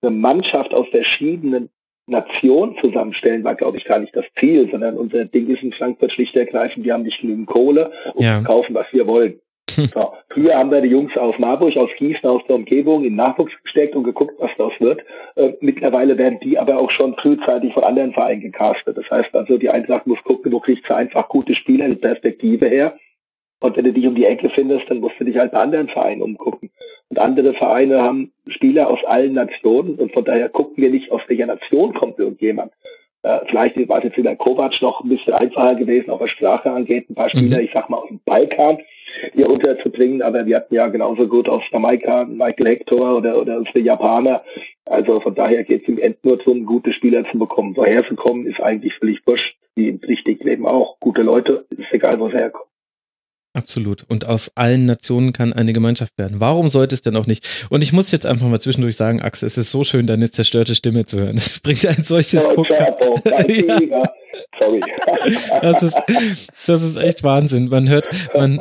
eine 0.01 0.11
Mannschaft 0.11 0.73
aus 0.73 0.89
verschiedenen 0.89 1.69
Nationen 2.05 2.75
zusammenstellen, 2.77 3.43
war, 3.43 3.55
glaube 3.55 3.77
ich, 3.77 3.85
gar 3.85 3.99
nicht 3.99 4.15
das 4.15 4.25
Ziel, 4.35 4.69
sondern 4.69 4.97
unser 4.97 5.25
Ding 5.25 5.47
ist 5.47 5.63
in 5.63 5.71
Frankfurt 5.71 6.11
schlicht 6.11 6.35
ergreifend, 6.35 6.85
wir 6.85 6.93
haben 6.93 7.03
nicht 7.03 7.21
genügend 7.21 7.47
Kohle 7.47 7.91
und 8.13 8.23
ja. 8.23 8.41
kaufen, 8.41 8.75
was 8.75 8.91
wir 8.91 9.07
wollen. 9.07 9.39
So. 9.75 10.13
Früher 10.29 10.55
haben 10.55 10.71
wir 10.71 10.81
die 10.81 10.89
Jungs 10.89 11.17
aus 11.17 11.39
Marburg, 11.39 11.75
aus 11.77 11.89
Gießen, 11.97 12.29
aus 12.29 12.41
der 12.47 12.55
Umgebung 12.55 13.03
in 13.03 13.15
Nachwuchs 13.15 13.61
gesteckt 13.61 13.95
und 13.95 14.03
geguckt, 14.03 14.35
was 14.39 14.51
daraus 14.57 14.79
wird. 14.79 15.03
Äh, 15.35 15.53
mittlerweile 15.61 16.17
werden 16.17 16.39
die 16.41 16.57
aber 16.57 16.79
auch 16.79 16.89
schon 16.89 17.15
frühzeitig 17.15 17.73
von 17.73 17.83
anderen 17.83 18.13
Vereinen 18.13 18.41
gecastet. 18.41 18.97
Das 18.97 19.09
heißt 19.09 19.35
also, 19.35 19.57
die 19.57 19.69
Eintracht 19.69 20.07
muss 20.07 20.23
gucken, 20.23 20.51
wo 20.51 20.59
kriegt 20.59 20.87
sie 20.87 20.95
einfach 20.95 21.27
gute 21.29 21.55
Spieler, 21.55 21.89
die 21.89 21.95
Perspektive 21.95 22.67
her. 22.67 22.97
Und 23.59 23.77
wenn 23.77 23.85
du 23.85 23.93
dich 23.93 24.05
um 24.07 24.15
die 24.15 24.25
Ecke 24.25 24.49
findest, 24.49 24.89
dann 24.89 24.99
musst 24.99 25.19
du 25.19 25.23
dich 25.23 25.37
halt 25.37 25.53
bei 25.53 25.59
anderen 25.59 25.87
Vereinen 25.87 26.21
umgucken. 26.21 26.69
Und 27.07 27.19
andere 27.19 27.53
Vereine 27.53 28.01
haben 28.01 28.33
Spieler 28.47 28.89
aus 28.89 29.05
allen 29.05 29.33
Nationen 29.33 29.95
und 29.95 30.11
von 30.11 30.25
daher 30.25 30.49
gucken 30.49 30.83
wir 30.83 30.89
nicht, 30.89 31.11
aus 31.11 31.21
welcher 31.27 31.45
Nation 31.45 31.93
kommt 31.93 32.19
irgendjemand. 32.19 32.73
Äh, 33.23 33.39
vielleicht 33.45 33.87
war 33.87 33.99
es 33.99 34.03
jetzt 34.03 34.17
wieder 34.17 34.35
Kovac 34.35 34.81
noch 34.81 35.01
ein 35.01 35.09
bisschen 35.09 35.33
einfacher 35.33 35.75
gewesen, 35.75 36.09
auch 36.09 36.19
was 36.19 36.29
Sprache 36.29 36.69
angeht, 36.71 37.09
ein 37.09 37.15
paar 37.15 37.29
Spieler, 37.29 37.57
mhm. 37.57 37.63
ich 37.63 37.71
sag 37.71 37.89
mal, 37.89 37.97
aus 37.97 38.09
dem 38.09 38.19
Balkan 38.25 38.79
hier 39.33 39.49
unterzubringen, 39.49 40.21
aber 40.21 40.45
wir 40.45 40.57
hatten 40.57 40.75
ja 40.75 40.87
genauso 40.87 41.27
gut 41.27 41.47
aus 41.47 41.63
Jamaika 41.71 42.25
Michael 42.25 42.67
Hector 42.67 43.17
oder, 43.17 43.39
oder 43.39 43.59
unsere 43.59 43.79
Japaner. 43.79 44.43
Also 44.85 45.19
von 45.21 45.33
daher 45.35 45.63
geht 45.63 45.83
es 45.83 45.87
im 45.87 45.99
End 45.99 46.17
nur 46.23 46.37
darum, 46.37 46.65
gute 46.65 46.91
Spieler 46.91 47.23
zu 47.23 47.39
bekommen. 47.39 47.73
Woher 47.77 48.03
sie 48.03 48.15
kommen, 48.15 48.45
ist 48.45 48.61
eigentlich 48.61 48.95
völlig 48.95 49.25
wurscht, 49.25 49.57
wie 49.75 49.89
im 49.89 49.99
richtigen 50.05 50.43
Leben 50.45 50.65
auch. 50.65 50.99
Gute 50.99 51.21
Leute, 51.21 51.65
ist 51.77 51.93
egal, 51.93 52.19
wo 52.19 52.29
sie 52.29 52.37
herkommen. 52.37 52.72
Absolut. 53.53 54.03
Und 54.09 54.25
aus 54.25 54.51
allen 54.55 54.85
Nationen 54.87 55.31
kann 55.31 55.53
eine 55.53 55.73
Gemeinschaft 55.73 56.17
werden. 56.17 56.39
Warum 56.39 56.69
sollte 56.69 56.95
es 56.95 57.03
denn 57.03 57.15
auch 57.15 57.27
nicht? 57.27 57.47
Und 57.69 57.83
ich 57.83 57.93
muss 57.93 58.09
jetzt 58.11 58.25
einfach 58.25 58.47
mal 58.47 58.59
zwischendurch 58.59 58.95
sagen, 58.95 59.21
Axel, 59.21 59.45
es 59.45 59.59
ist 59.59 59.69
so 59.69 59.83
schön, 59.83 60.07
deine 60.07 60.31
zerstörte 60.31 60.73
Stimme 60.73 61.05
zu 61.05 61.19
hören. 61.19 61.35
Das 61.35 61.59
bringt 61.59 61.85
ein 61.85 62.03
solches 62.03 62.43
Podcast. 62.43 62.93
ja. 63.23 64.03
Sorry. 64.59 64.81
Das 65.61 65.83
ist, 65.83 65.95
das 66.65 66.81
ist 66.81 66.97
echt 66.97 67.23
Wahnsinn. 67.23 67.67
Man 67.67 67.87
hört, 67.87 68.07
man, 68.35 68.59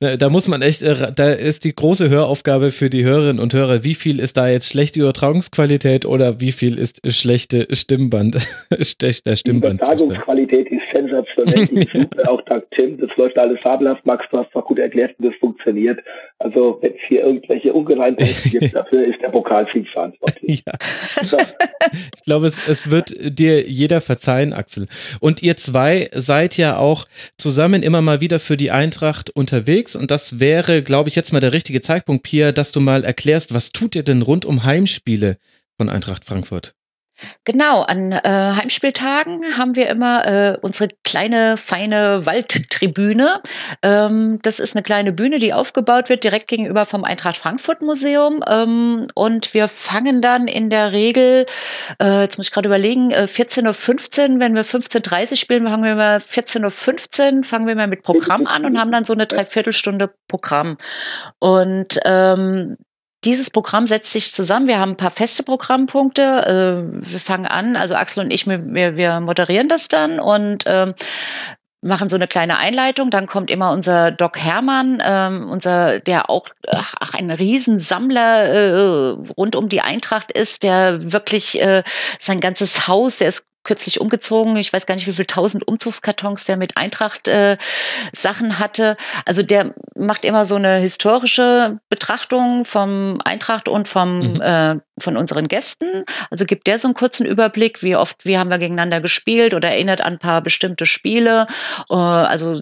da 0.00 0.28
muss 0.28 0.48
man 0.48 0.62
echt, 0.62 0.82
äh, 0.82 1.12
da 1.14 1.30
ist 1.30 1.64
die 1.64 1.74
große 1.74 2.08
Höraufgabe 2.08 2.70
für 2.70 2.90
die 2.90 3.04
Hörerinnen 3.04 3.40
und 3.40 3.52
Hörer, 3.52 3.84
wie 3.84 3.94
viel 3.94 4.20
ist 4.20 4.36
da 4.36 4.48
jetzt 4.48 4.68
schlechte 4.68 5.00
Übertragungsqualität 5.00 6.06
oder 6.06 6.40
wie 6.40 6.52
viel 6.52 6.78
ist 6.78 7.00
schlechte 7.12 7.66
Stimmband, 7.72 8.36
schlechter 8.80 9.36
Stimmband. 9.36 9.80
Die 9.80 9.84
Übertragungsqualität 9.84 10.68
ist 10.68 10.90
sensationell, 10.90 11.86
ja. 11.92 12.24
auch 12.28 12.42
Tag 12.42 12.70
Tim, 12.70 12.98
das 12.98 13.16
läuft 13.16 13.38
alles 13.38 13.60
fabelhaft, 13.60 14.04
Max, 14.06 14.26
du 14.30 14.38
hast 14.38 14.50
zwar 14.52 14.62
gut 14.62 14.78
erklärt, 14.78 15.14
wie 15.18 15.28
das 15.28 15.36
funktioniert. 15.36 16.00
Also 16.38 16.78
wenn 16.82 16.94
es 16.94 17.02
hier 17.02 17.24
irgendwelche 17.24 17.72
Ungereimtheiten 17.72 18.50
gibt, 18.50 18.74
dafür 18.74 19.04
ist 19.04 19.20
der 19.22 19.28
Pokalsieg 19.28 19.88
verantwortlich. 19.88 20.62
Ja. 20.66 20.72
ich 22.14 22.22
glaube, 22.24 22.46
es, 22.46 22.66
es 22.68 22.90
wird 22.90 23.14
dir 23.20 23.68
jeder 23.68 24.00
verzeihen, 24.00 24.52
Axel. 24.52 24.88
Und 25.20 25.42
ihr 25.42 25.56
zwei 25.56 26.10
seid 26.12 26.56
ja 26.56 26.78
auch 26.78 27.06
zusammen 27.38 27.82
immer 27.82 28.02
mal 28.02 28.20
wieder 28.20 28.40
für 28.40 28.56
die 28.56 28.70
Eintracht 28.70 29.30
unter 29.30 29.66
unterwegs 29.84 29.96
und 29.96 30.10
das 30.10 30.40
wäre, 30.40 30.82
glaube 30.82 31.08
ich, 31.08 31.14
jetzt 31.14 31.32
mal 31.32 31.40
der 31.40 31.52
richtige 31.52 31.80
Zeitpunkt, 31.80 32.24
Pia, 32.24 32.52
dass 32.52 32.72
du 32.72 32.80
mal 32.80 33.04
erklärst, 33.04 33.54
was 33.54 33.70
tut 33.70 33.94
ihr 33.94 34.02
denn 34.02 34.22
rund 34.22 34.44
um 34.44 34.64
Heimspiele 34.64 35.36
von 35.76 35.88
Eintracht 35.88 36.24
Frankfurt? 36.24 36.74
Genau, 37.44 37.82
an 37.82 38.12
äh, 38.12 38.20
Heimspieltagen 38.22 39.58
haben 39.58 39.74
wir 39.76 39.88
immer 39.88 40.26
äh, 40.26 40.58
unsere 40.60 40.88
kleine, 41.04 41.56
feine 41.56 42.24
Waldtribüne. 42.24 43.42
Ähm, 43.82 44.38
das 44.42 44.58
ist 44.60 44.74
eine 44.74 44.82
kleine 44.82 45.12
Bühne, 45.12 45.38
die 45.38 45.52
aufgebaut 45.52 46.08
wird 46.08 46.24
direkt 46.24 46.48
gegenüber 46.48 46.86
vom 46.86 47.04
Eintracht 47.04 47.38
Frankfurt 47.38 47.82
Museum. 47.82 48.42
Ähm, 48.48 49.08
und 49.14 49.52
wir 49.52 49.68
fangen 49.68 50.22
dann 50.22 50.48
in 50.48 50.70
der 50.70 50.92
Regel, 50.92 51.46
äh, 52.00 52.22
jetzt 52.22 52.38
muss 52.38 52.48
ich 52.48 52.52
gerade 52.52 52.68
überlegen, 52.68 53.10
äh, 53.10 53.28
14.15 53.30 54.34
Uhr, 54.34 54.40
wenn 54.40 54.54
wir 54.54 54.64
15.30 54.64 55.30
Uhr 55.30 55.36
spielen, 55.36 55.64
fangen 55.64 55.84
wir 55.84 55.96
mal 55.96 56.18
14.15 56.18 57.38
Uhr, 57.38 57.44
fangen 57.44 57.66
wir 57.66 57.74
mal 57.74 57.86
mit 57.86 58.02
Programm 58.02 58.46
an 58.46 58.64
und 58.64 58.78
haben 58.78 58.92
dann 58.92 59.04
so 59.04 59.12
eine 59.12 59.26
Dreiviertelstunde 59.34 60.14
Programm. 60.28 60.78
Und 61.38 61.98
ähm, 62.04 62.76
dieses 63.24 63.50
Programm 63.50 63.86
setzt 63.86 64.12
sich 64.12 64.32
zusammen. 64.32 64.68
Wir 64.68 64.78
haben 64.78 64.92
ein 64.92 64.96
paar 64.96 65.10
feste 65.10 65.42
Programmpunkte. 65.42 66.22
Äh, 66.22 67.10
wir 67.10 67.20
fangen 67.20 67.46
an, 67.46 67.76
also 67.76 67.94
Axel 67.94 68.24
und 68.24 68.30
ich, 68.30 68.46
wir, 68.46 68.96
wir 68.96 69.20
moderieren 69.20 69.68
das 69.68 69.88
dann 69.88 70.20
und 70.20 70.64
ähm, 70.66 70.94
machen 71.84 72.08
so 72.08 72.16
eine 72.16 72.26
kleine 72.26 72.58
Einleitung. 72.58 73.10
Dann 73.10 73.26
kommt 73.26 73.50
immer 73.50 73.70
unser 73.70 74.10
Doc 74.10 74.38
Hermann, 74.38 75.02
ähm, 75.04 75.48
unser, 75.48 76.00
der 76.00 76.30
auch 76.30 76.48
ach, 76.66 77.14
ein 77.14 77.30
Riesensammler 77.30 78.44
äh, 78.44 79.10
rund 79.36 79.54
um 79.54 79.68
die 79.68 79.82
Eintracht 79.82 80.32
ist, 80.32 80.62
der 80.62 81.12
wirklich 81.12 81.60
äh, 81.60 81.82
sein 82.18 82.40
ganzes 82.40 82.88
Haus, 82.88 83.18
der 83.18 83.28
ist 83.28 83.46
kürzlich 83.64 84.00
umgezogen. 84.00 84.56
Ich 84.56 84.72
weiß 84.72 84.86
gar 84.86 84.94
nicht, 84.94 85.06
wie 85.06 85.12
viel 85.12 85.26
tausend 85.26 85.66
Umzugskartons 85.66 86.44
der 86.44 86.56
mit 86.56 86.76
Eintracht 86.76 87.28
äh, 87.28 87.56
Sachen 88.12 88.58
hatte. 88.58 88.96
Also 89.24 89.42
der 89.42 89.74
macht 89.96 90.24
immer 90.24 90.44
so 90.44 90.56
eine 90.56 90.76
historische 90.76 91.78
Betrachtung 91.88 92.64
vom 92.64 93.18
Eintracht 93.24 93.68
und 93.68 93.88
vom 93.88 94.18
mhm. 94.18 94.40
äh, 94.40 94.76
von 94.98 95.16
unseren 95.16 95.48
Gästen. 95.48 96.04
Also 96.30 96.44
gibt 96.44 96.66
der 96.66 96.78
so 96.78 96.86
einen 96.86 96.94
kurzen 96.94 97.26
Überblick, 97.26 97.82
wie 97.82 97.96
oft, 97.96 98.24
wie 98.24 98.38
haben 98.38 98.50
wir 98.50 98.58
gegeneinander 98.58 99.00
gespielt 99.00 99.54
oder 99.54 99.70
erinnert 99.70 100.00
an 100.00 100.14
ein 100.14 100.18
paar 100.18 100.40
bestimmte 100.40 100.86
Spiele. 100.86 101.48
Äh, 101.90 101.94
also 101.94 102.60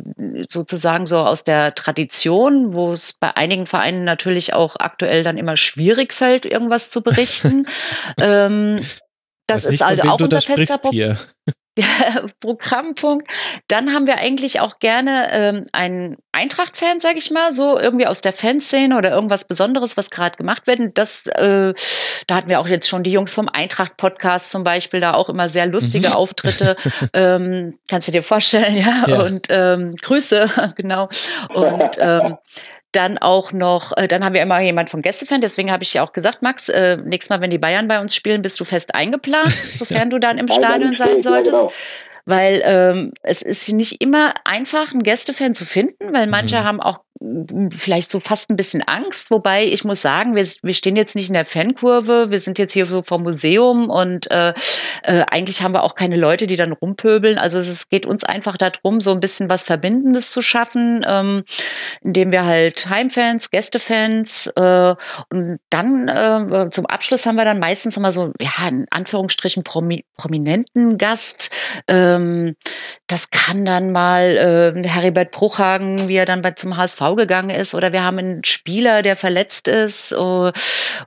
sozusagen 0.48 1.06
so 1.06 1.18
aus 1.18 1.44
der 1.44 1.74
Tradition, 1.74 2.72
wo 2.72 2.92
es 2.92 3.12
bei 3.12 3.36
einigen 3.36 3.66
Vereinen 3.66 4.04
natürlich 4.04 4.54
auch 4.54 4.76
aktuell 4.78 5.22
dann 5.22 5.36
immer 5.36 5.56
schwierig 5.56 6.12
fällt, 6.12 6.46
irgendwas 6.46 6.88
zu 6.90 7.02
berichten. 7.02 7.66
ähm, 8.20 8.76
das 9.54 9.66
ist 9.66 9.82
also 9.82 10.02
auch 10.02 10.20
unser 10.20 10.40
fester 10.40 10.78
Programm. 10.78 11.16
Programmpunkt. 12.40 13.32
Dann 13.68 13.92
haben 13.92 14.06
wir 14.06 14.18
eigentlich 14.18 14.60
auch 14.60 14.78
gerne 14.78 15.28
ähm, 15.32 15.64
einen 15.72 16.18
Eintracht-Fan, 16.32 17.00
sage 17.00 17.18
ich 17.18 17.30
mal, 17.30 17.54
so 17.54 17.78
irgendwie 17.78 18.06
aus 18.06 18.20
der 18.20 18.32
Fanszene 18.32 18.96
oder 18.96 19.10
irgendwas 19.10 19.46
Besonderes, 19.46 19.96
was 19.96 20.10
gerade 20.10 20.36
gemacht 20.36 20.66
wird. 20.66 20.98
Das, 20.98 21.26
äh, 21.26 21.72
da 22.26 22.34
hatten 22.34 22.50
wir 22.50 22.60
auch 22.60 22.68
jetzt 22.68 22.88
schon 22.88 23.02
die 23.02 23.12
Jungs 23.12 23.32
vom 23.32 23.48
Eintracht-Podcast 23.48 24.50
zum 24.50 24.64
Beispiel, 24.64 25.00
da 25.00 25.14
auch 25.14 25.30
immer 25.30 25.48
sehr 25.48 25.66
lustige 25.66 26.08
mhm. 26.08 26.14
Auftritte. 26.14 26.76
ähm, 27.14 27.78
kannst 27.88 28.08
du 28.08 28.12
dir 28.12 28.22
vorstellen, 28.22 28.76
ja? 28.76 29.04
ja. 29.06 29.22
Und 29.22 29.46
ähm, 29.48 29.96
Grüße, 29.96 30.50
genau. 30.76 31.08
Und 31.54 31.90
ähm, 31.98 32.36
dann 32.92 33.18
auch 33.18 33.52
noch, 33.52 33.96
äh, 33.96 34.06
dann 34.06 34.24
haben 34.24 34.34
wir 34.34 34.42
immer 34.42 34.60
jemand 34.60 34.90
von 34.90 35.02
Gästefan, 35.02 35.40
deswegen 35.40 35.72
habe 35.72 35.82
ich 35.82 35.94
ja 35.94 36.02
auch 36.02 36.12
gesagt, 36.12 36.42
Max, 36.42 36.68
äh, 36.68 36.96
nächstes 36.96 37.30
Mal, 37.30 37.40
wenn 37.40 37.50
die 37.50 37.58
Bayern 37.58 37.88
bei 37.88 38.00
uns 38.00 38.14
spielen, 38.14 38.42
bist 38.42 38.60
du 38.60 38.64
fest 38.64 38.94
eingeplant, 38.94 39.50
sofern 39.52 40.10
du 40.10 40.18
dann 40.18 40.38
im 40.38 40.48
Stadion 40.48 40.92
sein 40.92 41.22
solltest. 41.22 41.52
Ja, 41.52 41.58
genau 41.58 41.72
weil 42.24 42.62
ähm, 42.64 43.12
es 43.22 43.42
ist 43.42 43.68
nicht 43.72 44.00
immer 44.00 44.34
einfach, 44.44 44.92
einen 44.92 45.02
Gästefan 45.02 45.54
zu 45.54 45.66
finden, 45.66 46.12
weil 46.12 46.26
manche 46.26 46.56
mhm. 46.56 46.64
haben 46.64 46.80
auch 46.80 47.00
vielleicht 47.70 48.10
so 48.10 48.20
fast 48.20 48.50
ein 48.50 48.56
bisschen 48.56 48.82
Angst, 48.82 49.30
wobei 49.30 49.66
ich 49.66 49.84
muss 49.84 50.02
sagen, 50.02 50.34
wir, 50.34 50.46
wir 50.62 50.74
stehen 50.74 50.96
jetzt 50.96 51.14
nicht 51.14 51.28
in 51.28 51.34
der 51.34 51.46
Fankurve, 51.46 52.30
wir 52.30 52.40
sind 52.40 52.58
jetzt 52.58 52.72
hier 52.72 52.86
so 52.86 53.02
vom 53.02 53.22
Museum 53.22 53.90
und 53.90 54.30
äh, 54.30 54.54
äh, 55.02 55.24
eigentlich 55.28 55.62
haben 55.62 55.72
wir 55.72 55.84
auch 55.84 55.94
keine 55.94 56.16
Leute, 56.16 56.46
die 56.46 56.56
dann 56.56 56.72
rumpöbeln. 56.72 57.38
Also 57.38 57.58
es 57.58 57.88
geht 57.88 58.06
uns 58.06 58.24
einfach 58.24 58.56
darum, 58.56 59.00
so 59.00 59.12
ein 59.12 59.20
bisschen 59.20 59.48
was 59.48 59.62
Verbindendes 59.62 60.30
zu 60.30 60.42
schaffen, 60.42 61.04
ähm, 61.08 61.42
indem 62.02 62.32
wir 62.32 62.44
halt 62.44 62.88
Heimfans, 62.88 63.50
Gästefans 63.50 64.48
äh, 64.56 64.94
und 65.30 65.60
dann 65.70 66.08
äh, 66.08 66.68
zum 66.70 66.86
Abschluss 66.86 67.26
haben 67.26 67.36
wir 67.36 67.44
dann 67.44 67.60
meistens 67.60 67.96
immer 67.96 68.12
so, 68.12 68.32
ja, 68.40 68.68
in 68.68 68.86
Anführungsstrichen 68.90 69.62
promi 69.62 70.04
prominenten 70.16 70.98
Gast. 70.98 71.50
Ähm, 71.88 72.56
das 73.06 73.30
kann 73.30 73.64
dann 73.64 73.92
mal 73.92 74.74
äh, 74.76 74.88
Heribert 74.88 75.30
Bruchhagen, 75.30 76.08
wie 76.08 76.16
er 76.16 76.24
dann 76.24 76.42
bei, 76.42 76.52
zum 76.52 76.76
HSV 76.76 77.11
gegangen 77.16 77.50
ist, 77.50 77.74
oder 77.74 77.92
wir 77.92 78.02
haben 78.02 78.18
einen 78.18 78.44
Spieler, 78.44 79.02
der 79.02 79.16
verletzt 79.16 79.68
ist, 79.68 80.12
äh, 80.12 80.52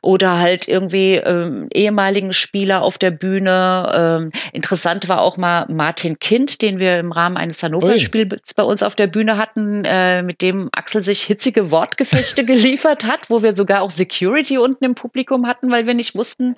oder 0.02 0.40
halt 0.40 0.68
irgendwie 0.68 1.16
ähm, 1.16 1.68
ehemaligen 1.74 2.34
Spieler 2.34 2.82
auf 2.82 2.98
der 2.98 3.12
Bühne. 3.12 3.92
Ähm, 3.96 4.32
interessant 4.54 5.08
war 5.08 5.22
auch 5.22 5.38
mal 5.38 5.66
Martin 5.70 6.20
Kind, 6.20 6.62
den 6.62 6.80
wir 6.80 7.00
im 7.00 7.12
Rahmen 7.12 7.38
eines 7.38 7.62
Hannover-Spiels 7.62 8.54
bei 8.54 8.64
uns 8.64 8.84
auf 8.84 8.96
der 8.96 9.08
Bühne 9.08 9.38
hatten, 9.38 9.84
äh, 9.86 10.22
mit 10.22 10.42
dem 10.42 10.70
Axel 10.72 11.04
sich 11.04 11.24
hitzige 11.24 11.72
Wortgefechte 11.72 12.46
geliefert 12.46 13.06
hat, 13.06 13.30
wo 13.30 13.42
wir 13.42 13.56
sogar 13.56 13.82
auch 13.82 13.92
Security 13.92 14.58
unten 14.58 14.84
im 14.84 14.96
Publikum 14.96 15.48
hatten, 15.48 15.72
weil 15.72 15.88
wir 15.88 15.94
nicht 15.94 16.16
wussten, 16.16 16.56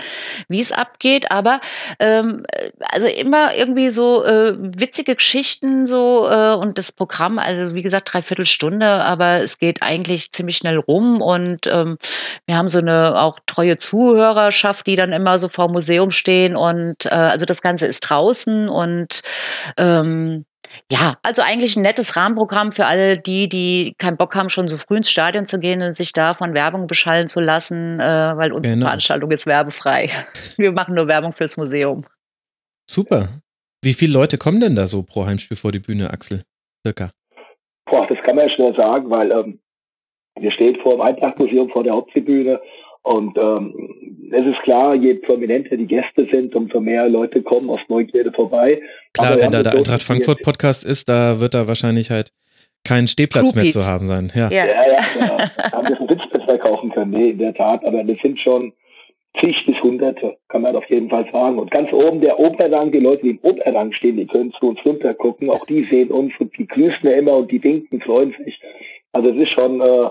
wie 0.47 0.61
es 0.61 0.71
abgeht. 0.71 1.31
Aber 1.31 1.61
ähm, 1.99 2.45
also 2.91 3.07
immer 3.07 3.55
irgendwie 3.55 3.89
so 3.89 4.23
äh, 4.23 4.55
witzige 4.57 5.15
Geschichten 5.15 5.87
so 5.87 6.27
äh, 6.29 6.53
und 6.53 6.77
das 6.77 6.91
Programm, 6.91 7.39
also 7.39 7.73
wie 7.73 7.81
gesagt, 7.81 8.13
dreiviertel 8.13 8.45
Stunde, 8.45 8.87
aber 8.87 9.26
aber 9.27 9.43
es 9.43 9.57
geht 9.57 9.81
eigentlich 9.81 10.31
ziemlich 10.31 10.57
schnell 10.57 10.77
rum 10.77 11.21
und 11.21 11.67
ähm, 11.67 11.97
wir 12.45 12.55
haben 12.55 12.67
so 12.67 12.79
eine 12.79 13.19
auch 13.19 13.39
treue 13.45 13.77
Zuhörerschaft, 13.77 14.87
die 14.87 14.95
dann 14.95 15.13
immer 15.13 15.37
so 15.37 15.49
vor 15.49 15.67
dem 15.67 15.73
Museum 15.73 16.11
stehen 16.11 16.55
und 16.55 17.05
äh, 17.05 17.09
also 17.09 17.45
das 17.45 17.61
Ganze 17.61 17.85
ist 17.87 18.01
draußen 18.01 18.69
und 18.69 19.21
ähm, 19.77 20.45
ja, 20.91 21.17
also 21.23 21.41
eigentlich 21.41 21.77
ein 21.77 21.81
nettes 21.81 22.15
Rahmenprogramm 22.15 22.71
für 22.71 22.85
alle 22.85 23.17
die, 23.17 23.47
die 23.47 23.95
keinen 23.97 24.17
Bock 24.17 24.35
haben, 24.35 24.49
schon 24.49 24.67
so 24.67 24.77
früh 24.77 24.97
ins 24.97 25.09
Stadion 25.09 25.47
zu 25.47 25.59
gehen 25.59 25.81
und 25.81 25.95
sich 25.95 26.11
da 26.11 26.33
von 26.33 26.53
Werbung 26.53 26.87
beschallen 26.87 27.29
zu 27.29 27.39
lassen, 27.39 27.99
äh, 27.99 28.03
weil 28.35 28.51
unsere 28.51 28.75
genau. 28.75 28.87
Veranstaltung 28.87 29.31
ist 29.31 29.45
werbefrei. 29.45 30.11
Wir 30.57 30.71
machen 30.71 30.95
nur 30.95 31.07
Werbung 31.07 31.33
fürs 31.33 31.57
Museum. 31.57 32.05
Super. 32.89 33.29
Wie 33.81 33.93
viele 33.93 34.13
Leute 34.13 34.37
kommen 34.37 34.59
denn 34.59 34.75
da 34.75 34.87
so 34.87 35.03
pro 35.03 35.25
Heimspiel 35.25 35.55
vor 35.55 35.71
die 35.71 35.79
Bühne, 35.79 36.11
Axel? 36.11 36.43
Circa. 36.85 37.11
Boah, 37.89 38.05
das 38.07 38.21
kann 38.21 38.35
man 38.35 38.45
ja 38.45 38.49
schnell 38.49 38.75
sagen, 38.75 39.09
weil 39.09 39.31
ähm, 39.31 39.59
wir 40.39 40.51
stehen 40.51 40.75
vor 40.75 40.93
dem 40.93 41.01
Eintrachtmuseum 41.01 41.69
vor 41.69 41.83
der 41.83 41.93
Haupttribüne 41.93 42.59
und 43.01 43.37
ähm, 43.37 44.29
es 44.31 44.45
ist 44.45 44.61
klar, 44.61 44.93
je 44.93 45.15
prominenter 45.15 45.77
die 45.77 45.87
Gäste 45.87 46.25
sind, 46.25 46.53
umso 46.55 46.81
mehr 46.81 47.07
Leute 47.07 47.41
kommen 47.41 47.69
aus 47.69 47.79
Neugierde 47.87 48.31
vorbei. 48.33 48.81
Klar, 49.13 49.31
Aber 49.31 49.41
wenn 49.41 49.51
da 49.51 49.63
der 49.63 49.73
Eintracht 49.73 50.03
Frankfurt 50.03 50.41
Podcast 50.41 50.83
ist, 50.83 51.07
da 51.07 51.39
wird 51.39 51.53
da 51.53 51.67
wahrscheinlich 51.67 52.11
halt 52.11 52.33
kein 52.83 53.07
Stehplatz 53.07 53.55
mehr 53.55 53.69
zu 53.69 53.85
haben 53.85 54.07
sein. 54.07 54.31
Ja, 54.35 54.49
ja, 54.49 54.65
ja. 54.65 54.73
ja, 55.19 55.37
ja. 55.37 55.71
haben 55.71 55.87
wir 55.87 55.99
einen 55.99 56.09
Sitzplatz 56.09 56.43
verkaufen 56.43 56.91
können, 56.91 57.11
nee, 57.11 57.29
in 57.29 57.37
der 57.37 57.53
Tat. 57.53 57.85
Aber 57.85 58.03
das 58.03 58.19
sind 58.19 58.39
schon 58.39 58.73
zig 59.35 59.65
bis 59.65 59.81
hunderte, 59.83 60.37
kann 60.47 60.61
man 60.61 60.75
auf 60.75 60.89
jeden 60.89 61.09
Fall 61.09 61.27
sagen. 61.31 61.59
Und 61.59 61.71
ganz 61.71 61.93
oben 61.93 62.21
der 62.21 62.39
Oberrang, 62.39 62.91
die 62.91 62.99
Leute, 62.99 63.23
die 63.23 63.31
im 63.31 63.39
Oberrang 63.41 63.91
stehen, 63.91 64.17
die 64.17 64.25
können 64.25 64.51
zu 64.51 64.69
uns 64.69 64.83
runter 64.85 65.13
gucken. 65.13 65.49
Auch 65.49 65.65
die 65.65 65.83
sehen 65.83 66.09
uns 66.09 66.39
und 66.39 66.57
die 66.57 66.67
grüßen 66.67 67.09
ja 67.09 67.17
immer 67.17 67.37
und 67.37 67.51
die 67.51 67.63
winken, 67.63 68.01
freuen 68.01 68.33
sich. 68.33 68.61
Also 69.11 69.29
es 69.29 69.37
ist 69.37 69.49
schon 69.49 69.81
äh, 69.81 70.09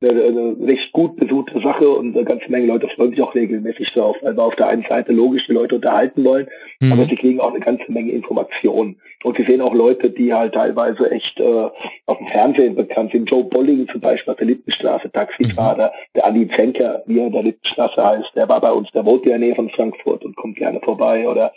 eine, 0.00 0.10
eine 0.10 0.56
recht 0.66 0.92
gut 0.92 1.16
besuchte 1.16 1.60
Sache 1.60 1.88
und 1.88 2.14
eine 2.14 2.24
ganze 2.24 2.50
Menge 2.50 2.66
Leute 2.66 2.88
freuen 2.88 3.10
sich 3.10 3.22
auch 3.22 3.34
regelmäßig 3.34 3.92
drauf, 3.92 4.16
weil 4.20 4.36
wir 4.36 4.42
auf 4.42 4.56
der 4.56 4.68
einen 4.68 4.82
Seite 4.82 5.12
logisch 5.12 5.46
die 5.46 5.52
Leute 5.52 5.76
unterhalten 5.76 6.24
wollen, 6.24 6.48
mhm. 6.80 6.92
aber 6.92 7.06
sie 7.06 7.16
kriegen 7.16 7.40
auch 7.40 7.50
eine 7.50 7.60
ganze 7.60 7.90
Menge 7.90 8.12
Informationen. 8.12 9.00
Und 9.24 9.36
sie 9.36 9.44
sehen 9.44 9.62
auch 9.62 9.74
Leute, 9.74 10.10
die 10.10 10.34
halt 10.34 10.54
teilweise 10.54 11.10
echt 11.10 11.40
äh, 11.40 11.70
auf 12.06 12.18
dem 12.18 12.26
Fernsehen 12.26 12.74
bekannt 12.74 13.12
sind. 13.12 13.30
Joe 13.30 13.44
Bolling 13.44 13.88
zum 13.88 14.00
Beispiel 14.00 14.32
auf 14.32 14.38
der 14.38 14.46
Littenstraße, 14.46 15.10
Taxifahrer, 15.10 15.86
mhm. 15.86 16.12
der 16.14 16.26
Andi 16.26 16.48
Zenker, 16.48 17.02
wie 17.06 17.20
er 17.20 17.26
in 17.28 17.32
der 17.32 17.42
Littenstraße 17.42 18.04
heißt, 18.04 18.32
der 18.36 18.48
war 18.48 18.60
bei 18.60 18.70
uns, 18.70 18.92
der 18.92 19.06
wohnt 19.06 19.24
in 19.24 19.30
der 19.30 19.38
Nähe 19.38 19.54
von 19.54 19.70
Frankfurt 19.70 20.24
und 20.24 20.36
kommt 20.36 20.56
gerne 20.56 20.80
vorbei 20.80 21.26
oder 21.26 21.52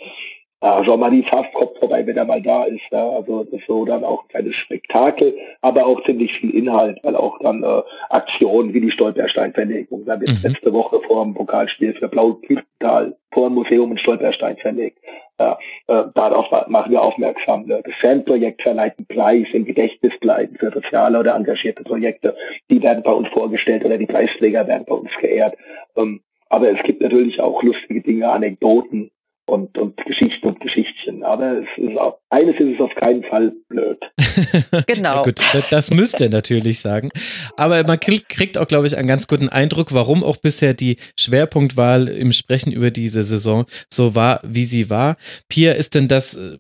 äh, 0.61 0.81
Jean-Marie 0.83 1.23
Pfaff 1.23 1.51
kommt 1.53 1.77
vorbei, 1.77 2.05
wenn 2.05 2.17
er 2.17 2.25
mal 2.25 2.41
da 2.41 2.63
ist. 2.65 2.85
Ja. 2.91 3.09
Also 3.09 3.43
das 3.43 3.59
ist 3.59 3.67
so 3.67 3.85
dann 3.85 4.03
auch 4.03 4.23
ein 4.23 4.27
kleines 4.27 4.55
Spektakel, 4.55 5.35
aber 5.61 5.85
auch 5.85 6.03
ziemlich 6.03 6.33
viel 6.33 6.51
Inhalt, 6.51 6.99
weil 7.03 7.15
auch 7.15 7.39
dann 7.39 7.63
äh, 7.63 7.81
Aktionen 8.09 8.73
wie 8.73 8.81
die 8.81 8.91
Stolperstein-Verlegung. 8.91 10.05
Da 10.05 10.19
wird 10.19 10.31
mhm. 10.31 10.39
letzte 10.43 10.73
Woche 10.73 10.99
vor 11.01 11.23
dem 11.23 11.33
Pokalspiel 11.33 11.93
für 11.93 12.09
Blau-Kühltal 12.09 13.15
vor 13.31 13.49
dem 13.49 13.55
Museum 13.55 13.91
in 13.91 13.97
Stolperstein 13.97 14.57
verlegt. 14.57 14.99
Ja, 15.39 15.57
äh, 15.87 16.03
darauf 16.13 16.51
machen 16.67 16.91
wir 16.91 17.01
aufmerksam. 17.01 17.65
Ne? 17.65 17.81
Das 17.85 17.95
Fanprojekt 17.95 18.61
verleiht 18.61 18.95
einen 18.97 19.07
Preis 19.07 19.47
im 19.53 19.63
Gedächtnis 19.63 20.17
bleiben 20.19 20.57
für 20.57 20.71
soziale 20.71 21.19
oder 21.19 21.35
engagierte 21.35 21.83
Projekte. 21.83 22.35
Die 22.69 22.83
werden 22.83 23.03
bei 23.03 23.13
uns 23.13 23.29
vorgestellt 23.29 23.85
oder 23.85 23.97
die 23.97 24.07
Preisträger 24.07 24.67
werden 24.67 24.85
bei 24.85 24.95
uns 24.95 25.15
geehrt. 25.17 25.55
Ähm, 25.95 26.21
aber 26.49 26.71
es 26.71 26.83
gibt 26.83 27.01
natürlich 27.01 27.39
auch 27.39 27.63
lustige 27.63 28.01
Dinge, 28.01 28.29
Anekdoten, 28.29 29.11
und, 29.49 29.77
und 29.77 29.97
Geschichten 30.05 30.47
und 30.47 30.59
Geschichtchen. 30.59 31.23
Aber 31.23 31.57
es 31.57 31.77
ist 31.77 31.97
auch, 31.97 32.19
eines 32.29 32.59
ist 32.59 32.75
es 32.75 32.81
auf 32.81 32.95
keinen 32.95 33.23
Fall 33.23 33.53
blöd. 33.67 33.99
genau. 34.87 35.17
Ja, 35.17 35.23
gut, 35.23 35.39
das 35.71 35.91
müsste 35.91 36.25
er 36.25 36.29
natürlich 36.29 36.79
sagen. 36.79 37.09
Aber 37.57 37.83
man 37.83 37.99
kriegt 37.99 38.57
auch, 38.57 38.67
glaube 38.67 38.87
ich, 38.87 38.97
einen 38.97 39.07
ganz 39.07 39.27
guten 39.27 39.49
Eindruck, 39.49 39.93
warum 39.93 40.23
auch 40.23 40.37
bisher 40.37 40.73
die 40.73 40.97
Schwerpunktwahl 41.17 42.07
im 42.07 42.31
Sprechen 42.31 42.71
über 42.71 42.91
diese 42.91 43.23
Saison 43.23 43.65
so 43.91 44.15
war, 44.15 44.39
wie 44.43 44.65
sie 44.65 44.89
war. 44.89 45.17
Pia, 45.49 45.73
ist 45.73 45.95
denn 45.95 46.07
das 46.07 46.35
äh, 46.35 46.57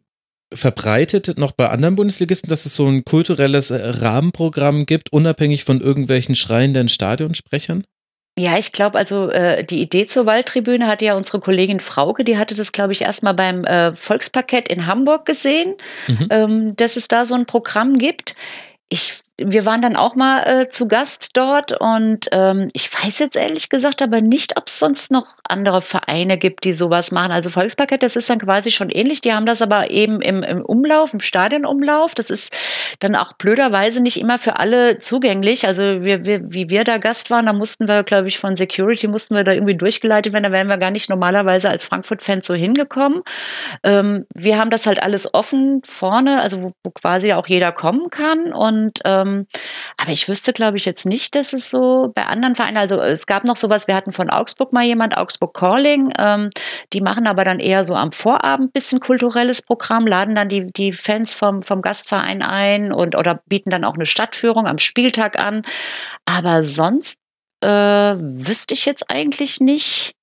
verbreitet 0.53 1.37
noch 1.37 1.51
bei 1.51 1.69
anderen 1.69 1.95
Bundesligisten, 1.95 2.49
dass 2.49 2.65
es 2.65 2.75
so 2.75 2.87
ein 2.87 3.03
kulturelles 3.05 3.71
äh, 3.71 3.81
Rahmenprogramm 3.81 4.85
gibt, 4.85 5.13
unabhängig 5.13 5.63
von 5.63 5.81
irgendwelchen 5.81 6.35
schreienden 6.35 6.89
Stadionsprechern? 6.89 7.83
Ja, 8.39 8.57
ich 8.57 8.71
glaube, 8.71 8.97
also 8.97 9.29
äh, 9.29 9.65
die 9.65 9.81
Idee 9.81 10.07
zur 10.07 10.25
Waldtribüne 10.25 10.87
hatte 10.87 11.03
ja 11.03 11.15
unsere 11.15 11.41
Kollegin 11.41 11.81
Frauke, 11.81 12.23
die 12.23 12.37
hatte 12.37 12.55
das, 12.55 12.71
glaube 12.71 12.93
ich, 12.93 13.01
erstmal 13.01 13.33
beim 13.33 13.65
äh, 13.65 13.93
Volksparkett 13.97 14.69
in 14.69 14.85
Hamburg 14.85 15.25
gesehen, 15.25 15.75
mhm. 16.07 16.27
ähm, 16.29 16.75
dass 16.77 16.95
es 16.95 17.09
da 17.09 17.25
so 17.25 17.35
ein 17.35 17.45
Programm 17.45 17.97
gibt. 17.97 18.35
Ich 18.87 19.19
wir 19.45 19.65
waren 19.65 19.81
dann 19.81 19.95
auch 19.95 20.15
mal 20.15 20.43
äh, 20.43 20.69
zu 20.69 20.87
Gast 20.87 21.31
dort 21.33 21.79
und 21.79 22.27
ähm, 22.31 22.69
ich 22.73 22.89
weiß 22.93 23.19
jetzt 23.19 23.37
ehrlich 23.37 23.69
gesagt 23.69 24.01
aber 24.01 24.21
nicht, 24.21 24.57
ob 24.57 24.67
es 24.67 24.79
sonst 24.79 25.11
noch 25.11 25.27
andere 25.43 25.81
Vereine 25.81 26.37
gibt, 26.37 26.65
die 26.65 26.73
sowas 26.73 27.11
machen. 27.11 27.31
Also 27.31 27.49
Volksparkett, 27.49 28.03
das 28.03 28.15
ist 28.15 28.29
dann 28.29 28.39
quasi 28.39 28.71
schon 28.71 28.89
ähnlich. 28.89 29.21
Die 29.21 29.33
haben 29.33 29.45
das 29.45 29.61
aber 29.61 29.91
eben 29.91 30.21
im, 30.21 30.43
im 30.43 30.61
Umlauf, 30.63 31.13
im 31.13 31.21
Stadionumlauf. 31.21 32.15
Das 32.15 32.29
ist 32.29 32.55
dann 32.99 33.15
auch 33.15 33.33
blöderweise 33.33 34.01
nicht 34.01 34.19
immer 34.19 34.39
für 34.39 34.57
alle 34.57 34.99
zugänglich. 34.99 35.65
Also 35.65 35.83
wir, 36.03 36.25
wir, 36.25 36.51
wie 36.51 36.69
wir 36.69 36.83
da 36.83 36.97
Gast 36.97 37.29
waren, 37.29 37.45
da 37.45 37.53
mussten 37.53 37.87
wir, 37.87 38.03
glaube 38.03 38.27
ich, 38.27 38.39
von 38.39 38.57
Security 38.57 39.07
mussten 39.07 39.35
wir 39.35 39.43
da 39.43 39.53
irgendwie 39.53 39.77
durchgeleitet 39.77 40.33
werden. 40.33 40.43
Da 40.43 40.51
wären 40.51 40.67
wir 40.67 40.77
gar 40.77 40.91
nicht 40.91 41.09
normalerweise 41.09 41.69
als 41.69 41.85
Frankfurt-Fans 41.85 42.45
so 42.45 42.55
hingekommen. 42.55 43.21
Ähm, 43.83 44.25
wir 44.33 44.57
haben 44.57 44.69
das 44.69 44.85
halt 44.85 45.01
alles 45.01 45.33
offen 45.33 45.81
vorne, 45.85 46.41
also 46.41 46.61
wo, 46.61 46.73
wo 46.83 46.91
quasi 46.91 47.31
auch 47.33 47.47
jeder 47.47 47.71
kommen 47.71 48.09
kann 48.09 48.51
und 48.51 48.99
ähm, 49.05 49.28
ähm, 49.29 49.47
aber 49.97 50.11
ich 50.11 50.27
wüsste, 50.27 50.53
glaube 50.53 50.77
ich, 50.77 50.85
jetzt 50.85 51.05
nicht, 51.05 51.35
dass 51.35 51.53
es 51.53 51.69
so 51.69 52.11
bei 52.13 52.25
anderen 52.25 52.55
Vereinen, 52.55 52.77
also 52.77 52.99
es 52.99 53.25
gab 53.25 53.43
noch 53.43 53.55
sowas, 53.55 53.87
wir 53.87 53.95
hatten 53.95 54.13
von 54.13 54.29
Augsburg 54.29 54.73
mal 54.73 54.83
jemand, 54.83 55.17
Augsburg 55.17 55.53
Calling, 55.53 56.11
ähm, 56.17 56.49
die 56.93 57.01
machen 57.01 57.27
aber 57.27 57.43
dann 57.43 57.59
eher 57.59 57.83
so 57.83 57.95
am 57.95 58.11
Vorabend 58.11 58.73
bisschen 58.73 58.99
kulturelles 58.99 59.61
Programm, 59.61 60.07
laden 60.07 60.35
dann 60.35 60.49
die, 60.49 60.71
die 60.71 60.93
Fans 60.93 61.33
vom, 61.33 61.63
vom 61.63 61.81
Gastverein 61.81 62.41
ein 62.41 62.91
und 62.91 63.15
oder 63.15 63.41
bieten 63.47 63.69
dann 63.69 63.83
auch 63.83 63.95
eine 63.95 64.05
Stadtführung 64.05 64.67
am 64.67 64.77
Spieltag 64.77 65.37
an. 65.37 65.63
Aber 66.25 66.63
sonst 66.63 67.17
äh, 67.61 67.67
wüsste 67.67 68.73
ich 68.73 68.85
jetzt 68.85 69.09
eigentlich 69.09 69.59
nicht. 69.59 70.13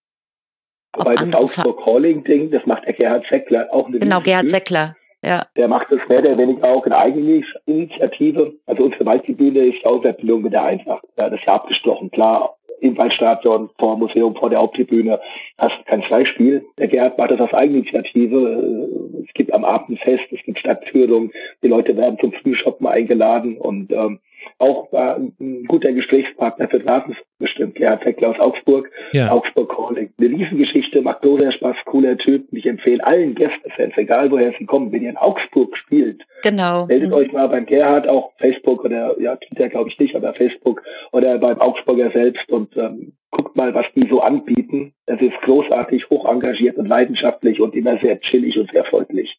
Wobei 0.96 1.16
das 1.16 1.34
Augsburg 1.34 1.84
Calling-Ding, 1.84 2.50
das 2.50 2.64
macht 2.64 2.86
der 2.86 2.94
Gerhard 2.94 3.26
Seckler 3.26 3.68
auch 3.70 3.86
eine 3.86 3.98
Genau, 3.98 4.20
Gerhard 4.20 4.48
Seckler. 4.48 4.96
Ja. 5.26 5.44
Der 5.56 5.66
macht 5.66 5.90
das 5.90 6.06
mehr 6.08 6.20
oder 6.20 6.38
weniger 6.38 6.68
auch 6.68 6.86
in 6.86 6.92
Eigeninitiative. 6.92 8.54
Also 8.64 8.84
unsere 8.84 9.06
Waldtribüne 9.06 9.58
ist 9.58 9.84
auch 9.84 10.00
Verbindung 10.00 10.42
mit 10.42 10.52
der 10.52 10.62
Eintracht. 10.62 11.02
Ja, 11.18 11.28
das 11.28 11.40
ist 11.40 11.46
ja 11.46 11.54
abgesprochen, 11.54 12.12
klar. 12.12 12.56
Im 12.78 12.96
Waldstadion, 12.96 13.70
vor 13.76 13.96
dem 13.96 14.00
Museum, 14.00 14.36
vor 14.36 14.50
der 14.50 14.60
Haupttribüne 14.60 15.18
hast 15.58 15.84
kein 15.86 16.02
Freispiel. 16.02 16.64
Der 16.78 16.86
Gerhard 16.86 17.18
macht 17.18 17.32
das 17.32 17.40
auf 17.40 17.54
Eigeninitiative. 17.54 18.88
Es 19.26 19.34
gibt 19.34 19.52
am 19.52 19.64
Abend 19.64 19.98
Fest, 19.98 20.28
es 20.30 20.44
gibt 20.44 20.60
Stadtführung, 20.60 21.32
die 21.60 21.68
Leute 21.68 21.96
werden 21.96 22.20
zum 22.20 22.32
Frühshoppen 22.32 22.86
eingeladen 22.86 23.58
und 23.58 23.90
ähm, 23.90 24.20
auch 24.58 24.92
war 24.92 25.16
ein 25.16 25.64
guter 25.66 25.92
Gesprächspartner 25.92 26.68
für 26.68 26.80
Daten 26.80 27.16
bestimmt. 27.38 27.74
Gerhard 27.74 28.04
Heckler 28.04 28.30
aus 28.30 28.40
Augsburg, 28.40 28.90
ja. 29.12 29.30
Augsburg 29.30 29.74
Calling. 29.74 30.12
Eine 30.18 30.28
Riesengeschichte, 30.30 31.02
macht 31.02 31.22
großer 31.22 31.52
Spaß, 31.52 31.84
cooler 31.84 32.16
Typ. 32.16 32.46
Ich 32.52 32.66
empfehle 32.66 33.04
allen 33.04 33.34
Gästefans, 33.34 33.96
egal 33.96 34.30
woher 34.30 34.52
sie 34.52 34.66
kommen, 34.66 34.92
wenn 34.92 35.02
ihr 35.02 35.10
in 35.10 35.16
Augsburg 35.16 35.76
spielt, 35.76 36.26
genau. 36.42 36.86
meldet 36.86 37.10
mhm. 37.10 37.14
euch 37.14 37.32
mal 37.32 37.48
beim 37.48 37.66
Gerhard, 37.66 38.08
auch 38.08 38.32
Facebook 38.38 38.84
oder, 38.84 39.20
ja, 39.20 39.36
Twitter 39.36 39.68
glaube 39.68 39.88
ich 39.88 39.98
nicht, 39.98 40.16
aber 40.16 40.34
Facebook 40.34 40.82
oder 41.12 41.38
beim 41.38 41.58
Augsburger 41.60 42.10
selbst 42.10 42.50
und 42.50 42.76
ähm, 42.76 43.12
guckt 43.30 43.56
mal, 43.56 43.74
was 43.74 43.92
die 43.94 44.08
so 44.08 44.20
anbieten. 44.20 44.94
Es 45.06 45.20
ist 45.20 45.40
großartig, 45.42 46.08
hoch 46.10 46.26
engagiert 46.26 46.76
und 46.78 46.86
leidenschaftlich 46.86 47.60
und 47.60 47.74
immer 47.74 47.98
sehr 47.98 48.20
chillig 48.20 48.58
und 48.58 48.70
sehr 48.70 48.84
freundlich. 48.84 49.38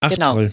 Ach 0.00 0.10
genau. 0.10 0.34
toll. 0.34 0.52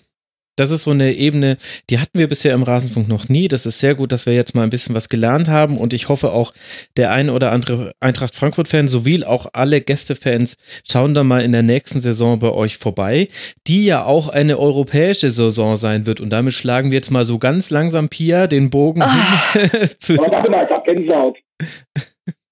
Das 0.56 0.72
ist 0.72 0.84
so 0.84 0.92
eine 0.92 1.14
Ebene, 1.14 1.58
die 1.90 2.00
hatten 2.00 2.18
wir 2.18 2.28
bisher 2.28 2.54
im 2.54 2.64
Rasenfunk 2.64 3.08
noch 3.08 3.30
nie. 3.30 3.48
Das 3.48 3.66
ist 3.66 3.80
sehr 3.80 3.96
gut, 3.96 4.12
dass 4.12 4.26
wir 4.26 4.34
jetzt 4.34 4.56
mal 4.56 4.64
ein 4.64 4.70
bisschen 4.70 4.96
was 4.96 5.10
gelernt 5.10 5.48
haben 5.48 5.78
und 5.78 5.94
ich 5.94 6.10
hoffe 6.10 6.32
auch 6.32 6.54
der 6.98 7.12
ein 7.12 7.30
oder 7.30 7.52
andere 7.52 7.94
Eintracht 8.00 8.36
Frankfurt-Fan 8.36 8.88
sowie 8.88 9.16
auch 9.24 9.48
alle 9.54 9.82
Gästefans 9.82 10.58
schauen 10.90 11.14
da 11.14 11.24
mal 11.24 11.44
in 11.44 11.52
der 11.52 11.64
nächsten 11.64 12.02
Saison 12.02 12.40
bei 12.40 12.52
euch 12.52 12.78
vorbei, 12.78 13.30
die 13.68 13.86
ja 13.86 14.04
auch 14.04 14.30
eine 14.30 14.60
europäische 14.60 15.30
Saison 15.30 15.78
sein 15.78 16.06
wird 16.06 16.20
und 16.20 16.32
damit 16.32 16.54
schlagen 16.54 16.92
wir 16.92 16.98
jetzt 16.98 17.12
mal 17.12 17.26
so 17.26 17.40
ganz 17.40 17.70
langsam 17.70 18.10
Pia 18.10 18.48
den 18.48 18.70
Bogen 18.70 19.02
ah. 19.02 19.54
hin. 19.54 19.70
zu 20.00 20.14
Aber 20.16 20.32
warte 20.32 20.52
mal, 20.52 20.66
ich 20.66 20.72
hab 20.72 20.86
Gänsehaut. 20.86 21.38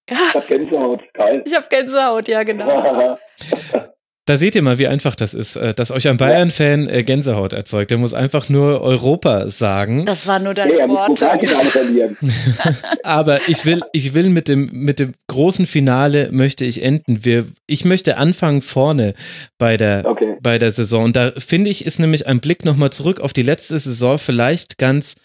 Ich 0.05 0.17
hab 0.35 0.47
Gänsehaut, 0.47 1.01
geil. 1.13 1.43
Ich 1.45 1.53
hab 1.55 1.69
Gänsehaut, 1.69 2.27
ja 2.27 2.43
genau. 2.43 3.17
Da 4.25 4.37
seht 4.37 4.55
ihr 4.55 4.61
mal, 4.61 4.79
wie 4.79 4.87
einfach 4.87 5.15
das 5.15 5.33
ist, 5.33 5.57
äh, 5.57 5.73
dass 5.73 5.91
euch 5.91 6.07
ein 6.07 6.15
Bayern-Fan 6.15 6.87
äh, 6.87 7.03
Gänsehaut 7.03 7.51
erzeugt. 7.51 7.91
Der 7.91 7.97
muss 7.97 8.13
einfach 8.13 8.47
nur 8.47 8.79
Europa 8.81 9.49
sagen. 9.49 10.05
Das 10.05 10.25
war 10.25 10.39
nur 10.39 10.53
dein 10.53 10.69
ja, 10.69 10.87
Wort. 10.87 11.21
Aber 13.03 13.49
ich 13.49 13.65
will, 13.65 13.81
ich 13.91 14.13
will 14.13 14.29
mit 14.29 14.47
dem, 14.47 14.69
mit 14.71 14.99
dem 14.99 15.13
großen 15.27 15.65
Finale 15.65 16.29
möchte 16.31 16.63
ich 16.63 16.81
enden. 16.83 17.25
Wir, 17.25 17.45
ich 17.67 17.83
möchte 17.83 18.15
anfangen 18.15 18.61
vorne 18.61 19.13
bei 19.57 19.75
der, 19.75 20.03
okay. 20.05 20.37
bei 20.41 20.57
der 20.57 20.71
Saison. 20.71 21.03
Und 21.03 21.17
da 21.17 21.33
finde 21.37 21.69
ich, 21.69 21.85
ist 21.85 21.99
nämlich 21.99 22.25
ein 22.25 22.39
Blick 22.39 22.63
nochmal 22.63 22.91
zurück 22.91 23.19
auf 23.19 23.33
die 23.33 23.41
letzte 23.41 23.77
Saison 23.77 24.17
vielleicht 24.17 24.77
ganz 24.77 25.17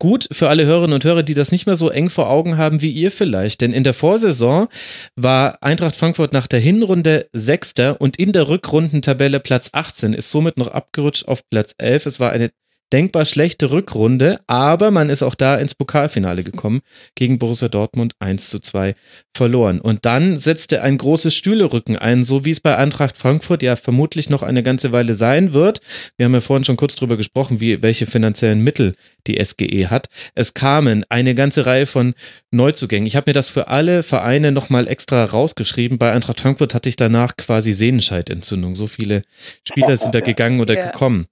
gut 0.00 0.26
für 0.32 0.48
alle 0.48 0.66
Hörerinnen 0.66 0.94
und 0.94 1.04
Hörer, 1.04 1.22
die 1.22 1.34
das 1.34 1.52
nicht 1.52 1.66
mehr 1.66 1.76
so 1.76 1.90
eng 1.90 2.10
vor 2.10 2.28
Augen 2.28 2.56
haben 2.56 2.82
wie 2.82 2.90
ihr 2.90 3.12
vielleicht. 3.12 3.60
Denn 3.60 3.72
in 3.72 3.84
der 3.84 3.92
Vorsaison 3.92 4.66
war 5.14 5.62
Eintracht 5.62 5.94
Frankfurt 5.94 6.32
nach 6.32 6.48
der 6.48 6.58
Hinrunde 6.58 7.28
Sechster 7.32 8.00
und 8.00 8.16
in 8.16 8.32
der 8.32 8.48
Rückrundentabelle 8.48 9.38
Platz 9.38 9.70
18, 9.72 10.14
ist 10.14 10.32
somit 10.32 10.58
noch 10.58 10.68
abgerutscht 10.68 11.28
auf 11.28 11.48
Platz 11.48 11.76
11. 11.78 12.06
Es 12.06 12.18
war 12.18 12.32
eine 12.32 12.50
denkbar 12.92 13.24
schlechte 13.24 13.70
Rückrunde, 13.70 14.38
aber 14.46 14.90
man 14.90 15.10
ist 15.10 15.22
auch 15.22 15.34
da 15.34 15.56
ins 15.56 15.74
Pokalfinale 15.74 16.42
gekommen, 16.42 16.80
gegen 17.14 17.38
Borussia 17.38 17.68
Dortmund 17.68 18.14
1 18.18 18.50
zu 18.50 18.60
2 18.60 18.94
verloren. 19.34 19.80
Und 19.80 20.04
dann 20.04 20.36
setzte 20.36 20.82
ein 20.82 20.98
großes 20.98 21.34
Stühlerücken 21.34 21.96
ein, 21.96 22.24
so 22.24 22.44
wie 22.44 22.50
es 22.50 22.60
bei 22.60 22.76
Eintracht 22.76 23.16
Frankfurt 23.16 23.62
ja 23.62 23.76
vermutlich 23.76 24.28
noch 24.28 24.42
eine 24.42 24.62
ganze 24.62 24.92
Weile 24.92 25.14
sein 25.14 25.52
wird. 25.52 25.80
Wir 26.16 26.26
haben 26.26 26.34
ja 26.34 26.40
vorhin 26.40 26.64
schon 26.64 26.76
kurz 26.76 26.94
drüber 26.96 27.16
gesprochen, 27.16 27.60
wie, 27.60 27.82
welche 27.82 28.06
finanziellen 28.06 28.62
Mittel 28.62 28.94
die 29.26 29.42
SGE 29.42 29.88
hat. 29.88 30.08
Es 30.34 30.54
kamen 30.54 31.04
eine 31.08 31.34
ganze 31.34 31.66
Reihe 31.66 31.86
von 31.86 32.14
Neuzugängen. 32.50 33.06
Ich 33.06 33.16
habe 33.16 33.30
mir 33.30 33.34
das 33.34 33.48
für 33.48 33.68
alle 33.68 34.02
Vereine 34.02 34.52
nochmal 34.52 34.88
extra 34.88 35.24
rausgeschrieben. 35.24 35.98
Bei 35.98 36.12
Eintracht 36.12 36.40
Frankfurt 36.40 36.74
hatte 36.74 36.88
ich 36.88 36.96
danach 36.96 37.36
quasi 37.36 37.72
Sehnenscheidentzündung. 37.72 38.74
So 38.74 38.86
viele 38.86 39.22
Spieler 39.66 39.96
sind 39.96 40.14
da 40.14 40.20
gegangen 40.20 40.60
oder 40.60 40.74
ja. 40.74 40.86
gekommen. 40.90 41.26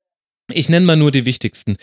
Ich 0.50 0.70
nenne 0.70 0.86
mal 0.86 0.96
nur 0.96 1.10
die 1.10 1.26
wichtigsten. 1.26 1.76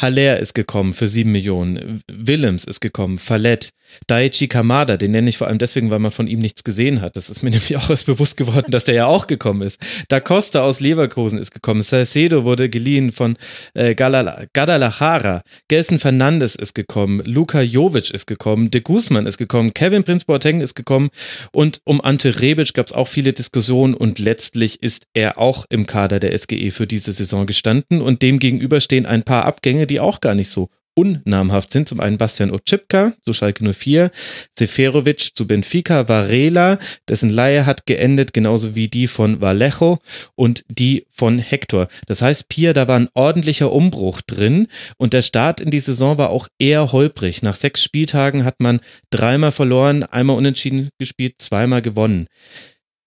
Haller 0.00 0.40
ist 0.40 0.54
gekommen 0.54 0.94
für 0.94 1.06
sieben 1.06 1.32
Millionen. 1.32 2.02
Willems 2.10 2.64
ist 2.64 2.80
gekommen. 2.80 3.18
Fallett. 3.18 3.74
Daichi 4.06 4.48
Kamada, 4.48 4.96
den 4.96 5.12
nenne 5.12 5.28
ich 5.28 5.38
vor 5.38 5.46
allem 5.46 5.58
deswegen, 5.58 5.90
weil 5.90 5.98
man 5.98 6.10
von 6.10 6.26
ihm 6.26 6.38
nichts 6.38 6.64
gesehen 6.64 7.00
hat. 7.00 7.16
Das 7.16 7.30
ist 7.30 7.42
mir 7.42 7.50
nämlich 7.56 7.76
auch 7.76 7.90
erst 7.90 8.06
bewusst 8.06 8.36
geworden, 8.36 8.70
dass 8.70 8.84
der 8.84 8.94
ja 8.94 9.06
auch 9.06 9.26
gekommen 9.26 9.62
ist. 9.62 9.78
Da 10.08 10.20
Costa 10.20 10.62
aus 10.62 10.80
Leverkusen 10.80 11.38
ist 11.38 11.52
gekommen. 11.52 11.82
Salcedo 11.82 12.44
wurde 12.44 12.68
geliehen 12.68 13.12
von 13.12 13.36
äh, 13.74 13.94
Guadalajara. 13.94 15.42
Gelson 15.68 15.98
Fernandes 15.98 16.56
ist 16.56 16.74
gekommen. 16.74 17.20
Luka 17.24 17.60
Jovic 17.60 18.10
ist 18.10 18.26
gekommen. 18.26 18.70
De 18.70 18.80
Guzman 18.80 19.26
ist 19.26 19.38
gekommen. 19.38 19.74
Kevin 19.74 20.04
Prince 20.04 20.24
Boateng 20.24 20.62
ist 20.62 20.74
gekommen. 20.74 21.10
Und 21.52 21.80
um 21.84 22.00
Ante 22.00 22.40
Rebic 22.40 22.74
gab 22.74 22.86
es 22.86 22.92
auch 22.92 23.08
viele 23.08 23.34
Diskussionen 23.34 23.94
und 23.94 24.18
letztlich 24.18 24.82
ist 24.82 25.06
er 25.14 25.38
auch 25.38 25.66
im 25.68 25.86
Kader 25.86 26.18
der 26.18 26.36
SGE 26.36 26.70
für 26.70 26.86
diese 26.86 27.12
Saison 27.12 27.46
gestanden 27.46 28.02
und 28.06 28.22
dem 28.22 28.38
gegenüber 28.38 28.80
stehen 28.80 29.06
ein 29.06 29.22
paar 29.22 29.44
Abgänge, 29.44 29.86
die 29.86 30.00
auch 30.00 30.20
gar 30.20 30.34
nicht 30.34 30.48
so 30.48 30.70
unnamhaft 30.96 31.72
sind. 31.72 31.88
Zum 31.88 32.00
einen 32.00 32.16
Bastian 32.16 32.50
Otschipka 32.50 33.12
zu 33.22 33.32
Schalke 33.32 33.72
04, 33.72 34.10
Seferovic 34.58 35.36
zu 35.36 35.46
Benfica, 35.46 36.08
Varela, 36.08 36.78
dessen 37.08 37.30
Laie 37.30 37.66
hat 37.66 37.86
geendet, 37.86 38.32
genauso 38.32 38.74
wie 38.74 38.88
die 38.88 39.06
von 39.06 39.40
Vallejo 39.40 39.98
und 40.34 40.64
die 40.68 41.06
von 41.10 41.38
Hector. 41.38 41.88
Das 42.06 42.22
heißt, 42.22 42.48
Pia, 42.48 42.72
da 42.72 42.88
war 42.88 42.96
ein 42.98 43.10
ordentlicher 43.14 43.70
Umbruch 43.70 44.22
drin 44.22 44.68
und 44.96 45.12
der 45.12 45.22
Start 45.22 45.60
in 45.60 45.70
die 45.70 45.80
Saison 45.80 46.18
war 46.18 46.30
auch 46.30 46.48
eher 46.58 46.92
holprig. 46.92 47.42
Nach 47.42 47.56
sechs 47.56 47.84
Spieltagen 47.84 48.44
hat 48.44 48.60
man 48.60 48.80
dreimal 49.10 49.52
verloren, 49.52 50.02
einmal 50.02 50.36
unentschieden 50.36 50.88
gespielt, 50.98 51.34
zweimal 51.38 51.82
gewonnen. 51.82 52.26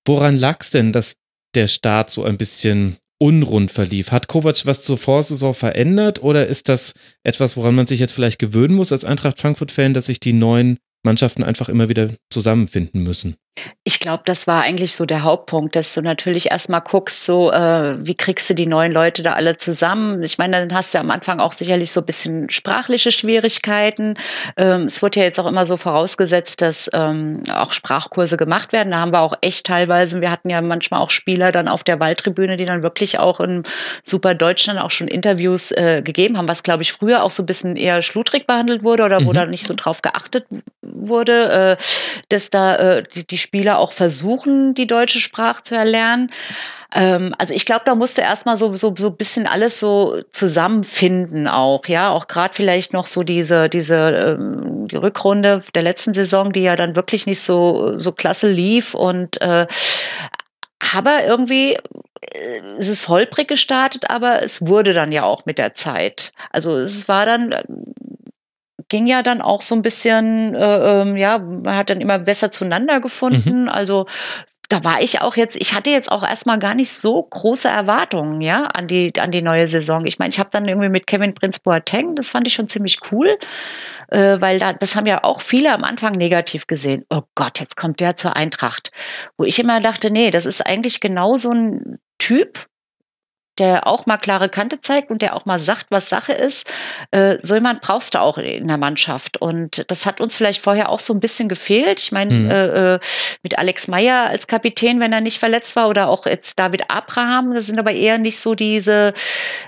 Woran 0.05 0.37
lag 0.37 0.59
es 0.61 0.69
denn, 0.69 0.93
dass 0.93 1.17
der 1.55 1.67
Start 1.67 2.11
so 2.11 2.23
ein 2.23 2.37
bisschen 2.37 2.97
unrund 3.19 3.71
verlief. 3.71 4.11
Hat 4.11 4.27
Kovac 4.27 4.65
was 4.65 4.83
zur 4.83 4.97
Vorsaison 4.97 5.53
verändert 5.53 6.23
oder 6.23 6.47
ist 6.47 6.69
das 6.69 6.93
etwas, 7.23 7.57
woran 7.57 7.75
man 7.75 7.85
sich 7.85 7.99
jetzt 7.99 8.13
vielleicht 8.13 8.39
gewöhnen 8.39 8.73
muss 8.75 8.91
als 8.91 9.05
Eintracht 9.05 9.39
Frankfurt-Fan, 9.39 9.93
dass 9.93 10.07
sich 10.07 10.19
die 10.19 10.33
neuen 10.33 10.79
Mannschaften 11.03 11.43
einfach 11.43 11.69
immer 11.69 11.89
wieder 11.89 12.09
zusammenfinden 12.29 13.03
müssen? 13.03 13.35
Ich 13.83 13.99
glaube, 13.99 14.23
das 14.25 14.47
war 14.47 14.61
eigentlich 14.61 14.95
so 14.95 15.05
der 15.05 15.23
Hauptpunkt, 15.23 15.75
dass 15.75 15.93
du 15.93 16.01
natürlich 16.01 16.51
erstmal 16.51 16.81
guckst, 16.81 17.25
so 17.25 17.51
äh, 17.51 17.95
wie 18.05 18.15
kriegst 18.15 18.49
du 18.49 18.53
die 18.53 18.67
neuen 18.67 18.91
Leute 18.91 19.23
da 19.23 19.33
alle 19.33 19.57
zusammen. 19.57 20.21
Ich 20.23 20.37
meine, 20.37 20.59
dann 20.59 20.73
hast 20.73 20.93
du 20.93 20.99
am 20.99 21.11
Anfang 21.11 21.39
auch 21.39 21.53
sicherlich 21.53 21.91
so 21.91 22.01
ein 22.01 22.05
bisschen 22.05 22.49
sprachliche 22.49 23.11
Schwierigkeiten. 23.11 24.15
Ähm, 24.57 24.81
es 24.83 25.01
wurde 25.01 25.19
ja 25.19 25.25
jetzt 25.25 25.39
auch 25.39 25.47
immer 25.47 25.65
so 25.65 25.77
vorausgesetzt, 25.77 26.61
dass 26.61 26.89
ähm, 26.93 27.43
auch 27.51 27.71
Sprachkurse 27.71 28.37
gemacht 28.37 28.73
werden. 28.73 28.91
Da 28.91 28.99
haben 28.99 29.11
wir 29.13 29.21
auch 29.21 29.35
echt 29.41 29.65
teilweise, 29.65 30.21
wir 30.21 30.31
hatten 30.31 30.49
ja 30.49 30.61
manchmal 30.61 31.01
auch 31.01 31.11
Spieler 31.11 31.51
dann 31.51 31.67
auf 31.67 31.83
der 31.83 31.99
Waldtribüne, 31.99 32.57
die 32.57 32.65
dann 32.65 32.83
wirklich 32.83 33.19
auch 33.19 33.39
in 33.39 33.63
Super 34.03 34.35
Deutschland 34.35 34.79
auch 34.79 34.91
schon 34.91 35.07
Interviews 35.07 35.71
äh, 35.71 36.01
gegeben 36.03 36.37
haben, 36.37 36.47
was 36.47 36.63
glaube 36.63 36.83
ich 36.83 36.91
früher 36.91 37.23
auch 37.23 37.31
so 37.31 37.43
ein 37.43 37.45
bisschen 37.45 37.75
eher 37.75 38.01
schludrig 38.01 38.47
behandelt 38.47 38.83
wurde 38.83 39.03
oder 39.03 39.25
wo 39.25 39.29
mhm. 39.29 39.35
da 39.35 39.45
nicht 39.45 39.65
so 39.65 39.73
drauf 39.73 40.01
geachtet 40.01 40.45
wurde, 40.81 41.77
äh, 41.79 41.83
dass 42.29 42.49
da 42.49 42.75
äh, 42.75 43.03
die, 43.03 43.25
die 43.25 43.37
Spieler 43.49 43.79
auch 43.79 43.93
versuchen, 43.93 44.75
die 44.75 44.85
deutsche 44.85 45.19
Sprache 45.19 45.63
zu 45.63 45.75
erlernen. 45.75 46.31
Ähm, 46.93 47.33
also 47.39 47.51
ich 47.55 47.65
glaube, 47.65 47.81
da 47.83 47.95
musste 47.95 48.21
erstmal 48.21 48.57
so 48.57 48.75
so 48.75 48.93
so 48.95 49.09
bisschen 49.09 49.47
alles 49.47 49.79
so 49.79 50.21
zusammenfinden 50.29 51.47
auch, 51.47 51.87
ja, 51.87 52.11
auch 52.11 52.27
gerade 52.27 52.53
vielleicht 52.53 52.93
noch 52.93 53.07
so 53.07 53.23
diese 53.23 53.67
diese 53.67 53.95
ähm, 53.97 54.87
die 54.87 54.97
Rückrunde 54.97 55.63
der 55.73 55.81
letzten 55.81 56.13
Saison, 56.13 56.53
die 56.53 56.61
ja 56.61 56.75
dann 56.75 56.95
wirklich 56.95 57.25
nicht 57.25 57.41
so 57.41 57.97
so 57.97 58.11
klasse 58.11 58.51
lief 58.51 58.93
und 58.93 59.41
äh, 59.41 59.65
aber 60.93 61.25
irgendwie 61.25 61.73
äh, 61.73 62.61
es 62.77 62.87
ist 62.87 63.07
holprig 63.09 63.47
gestartet, 63.47 64.11
aber 64.11 64.43
es 64.43 64.67
wurde 64.67 64.93
dann 64.93 65.11
ja 65.11 65.23
auch 65.23 65.47
mit 65.47 65.57
der 65.57 65.73
Zeit. 65.73 66.33
Also 66.51 66.77
es 66.77 67.07
war 67.07 67.25
dann 67.25 67.55
ging 68.89 69.07
ja 69.07 69.23
dann 69.23 69.41
auch 69.41 69.61
so 69.61 69.75
ein 69.75 69.81
bisschen, 69.81 70.55
äh, 70.55 71.01
ähm, 71.01 71.15
ja, 71.15 71.37
man 71.39 71.75
hat 71.75 71.89
dann 71.89 72.01
immer 72.01 72.19
besser 72.19 72.51
zueinander 72.51 72.99
gefunden. 72.99 73.63
Mhm. 73.63 73.69
Also 73.69 74.05
da 74.69 74.83
war 74.83 75.01
ich 75.01 75.19
auch 75.21 75.35
jetzt, 75.35 75.55
ich 75.55 75.73
hatte 75.73 75.89
jetzt 75.89 76.11
auch 76.11 76.23
erstmal 76.23 76.59
gar 76.59 76.75
nicht 76.75 76.91
so 76.91 77.23
große 77.23 77.67
Erwartungen, 77.67 78.39
ja, 78.39 78.65
an 78.65 78.87
die, 78.87 79.11
an 79.19 79.31
die 79.31 79.41
neue 79.41 79.67
Saison. 79.67 80.05
Ich 80.05 80.19
meine, 80.19 80.29
ich 80.29 80.39
habe 80.39 80.51
dann 80.51 80.67
irgendwie 80.67 80.89
mit 80.89 81.07
Kevin 81.07 81.33
Prince 81.33 81.59
Boateng, 81.63 82.15
das 82.15 82.29
fand 82.29 82.47
ich 82.47 82.53
schon 82.53 82.69
ziemlich 82.69 82.99
cool, 83.11 83.37
äh, 84.09 84.39
weil 84.39 84.59
da, 84.59 84.73
das 84.73 84.95
haben 84.95 85.07
ja 85.07 85.23
auch 85.23 85.41
viele 85.41 85.73
am 85.73 85.83
Anfang 85.83 86.13
negativ 86.13 86.67
gesehen. 86.67 87.03
Oh 87.09 87.23
Gott, 87.33 87.59
jetzt 87.59 87.77
kommt 87.77 87.99
der 87.99 88.15
zur 88.15 88.35
Eintracht. 88.35 88.91
Wo 89.37 89.43
ich 89.43 89.57
immer 89.57 89.81
dachte, 89.81 90.11
nee, 90.11 90.29
das 90.29 90.45
ist 90.45 90.63
eigentlich 90.63 90.99
genau 90.99 91.33
so 91.33 91.49
ein 91.49 91.97
Typ, 92.19 92.67
der 93.59 93.87
auch 93.87 94.05
mal 94.05 94.17
klare 94.17 94.49
Kante 94.49 94.81
zeigt 94.81 95.11
und 95.11 95.21
der 95.21 95.35
auch 95.35 95.45
mal 95.45 95.59
sagt, 95.59 95.87
was 95.89 96.09
Sache 96.09 96.33
ist. 96.33 96.71
Äh, 97.11 97.37
so 97.41 97.55
jemand 97.55 97.81
brauchst 97.81 98.13
du 98.15 98.21
auch 98.21 98.37
in 98.37 98.67
der 98.67 98.77
Mannschaft. 98.77 99.41
Und 99.41 99.85
das 99.89 100.05
hat 100.05 100.21
uns 100.21 100.35
vielleicht 100.35 100.61
vorher 100.61 100.89
auch 100.89 100.99
so 100.99 101.13
ein 101.13 101.19
bisschen 101.19 101.49
gefehlt. 101.49 101.99
Ich 101.99 102.11
meine, 102.11 102.33
mhm. 102.33 102.51
äh, 102.51 102.93
äh 102.95 102.99
mit 103.43 103.57
Alex 103.57 103.87
Meyer 103.87 104.27
als 104.27 104.47
Kapitän, 104.47 104.99
wenn 104.99 105.13
er 105.13 105.21
nicht 105.21 105.39
verletzt 105.39 105.75
war, 105.75 105.89
oder 105.89 106.09
auch 106.09 106.25
jetzt 106.25 106.59
David 106.59 106.89
Abraham, 106.89 107.53
das 107.53 107.65
sind 107.65 107.79
aber 107.79 107.91
eher 107.91 108.17
nicht 108.17 108.39
so 108.39 108.55
diese, 108.55 109.13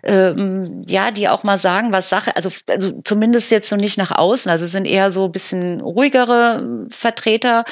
ähm, 0.03 0.82
ja, 0.88 1.11
die 1.11 1.30
auch 1.30 1.44
mal 1.44 1.58
sagen, 1.58 1.92
was 1.92 2.10
Sache, 2.10 2.36
also, 2.36 2.50
also 2.68 3.02
zumindest 3.03 3.52
jetzt 3.52 3.72
noch 3.72 3.78
nicht 3.78 3.98
nach 3.98 4.11
außen, 4.11 4.52
also 4.52 4.66
sind 4.66 4.86
eher 4.86 5.11
so 5.11 5.26
ein 5.26 5.32
bisschen 5.32 5.82
ruhigere 5.82 6.88
Vertreter. 6.92 7.66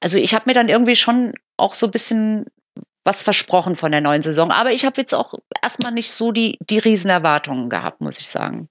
Also 0.00 0.18
ich 0.18 0.34
habe 0.34 0.44
mir 0.46 0.54
dann 0.54 0.68
irgendwie 0.68 0.96
schon 0.96 1.32
auch 1.56 1.74
so 1.74 1.86
ein 1.86 1.92
bisschen 1.92 2.46
was 3.06 3.22
versprochen 3.22 3.76
von 3.76 3.92
der 3.92 4.00
neuen 4.00 4.22
Saison. 4.22 4.50
Aber 4.50 4.72
ich 4.72 4.84
habe 4.84 5.00
jetzt 5.00 5.14
auch 5.14 5.34
erstmal 5.62 5.92
nicht 5.92 6.10
so 6.10 6.32
die, 6.32 6.58
die 6.60 6.78
Riesenerwartungen 6.78 7.70
gehabt, 7.70 8.00
muss 8.00 8.18
ich 8.18 8.28
sagen. 8.28 8.68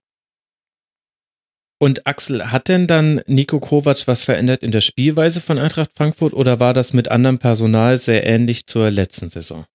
Und 1.79 2.07
Axel, 2.07 2.51
hat 2.51 2.67
denn 2.67 2.87
dann 2.87 3.21
Nico 3.27 3.59
Kovac 3.59 4.07
was 4.07 4.23
verändert 4.23 4.63
in 4.63 4.71
der 4.71 4.81
Spielweise 4.81 5.41
von 5.41 5.57
Eintracht 5.57 5.91
Frankfurt 5.95 6.33
oder 6.33 6.59
war 6.59 6.73
das 6.73 6.93
mit 6.93 7.09
anderem 7.09 7.37
Personal 7.37 7.97
sehr 7.97 8.25
ähnlich 8.25 8.65
zur 8.65 8.91
letzten 8.91 9.29
Saison? 9.29 9.65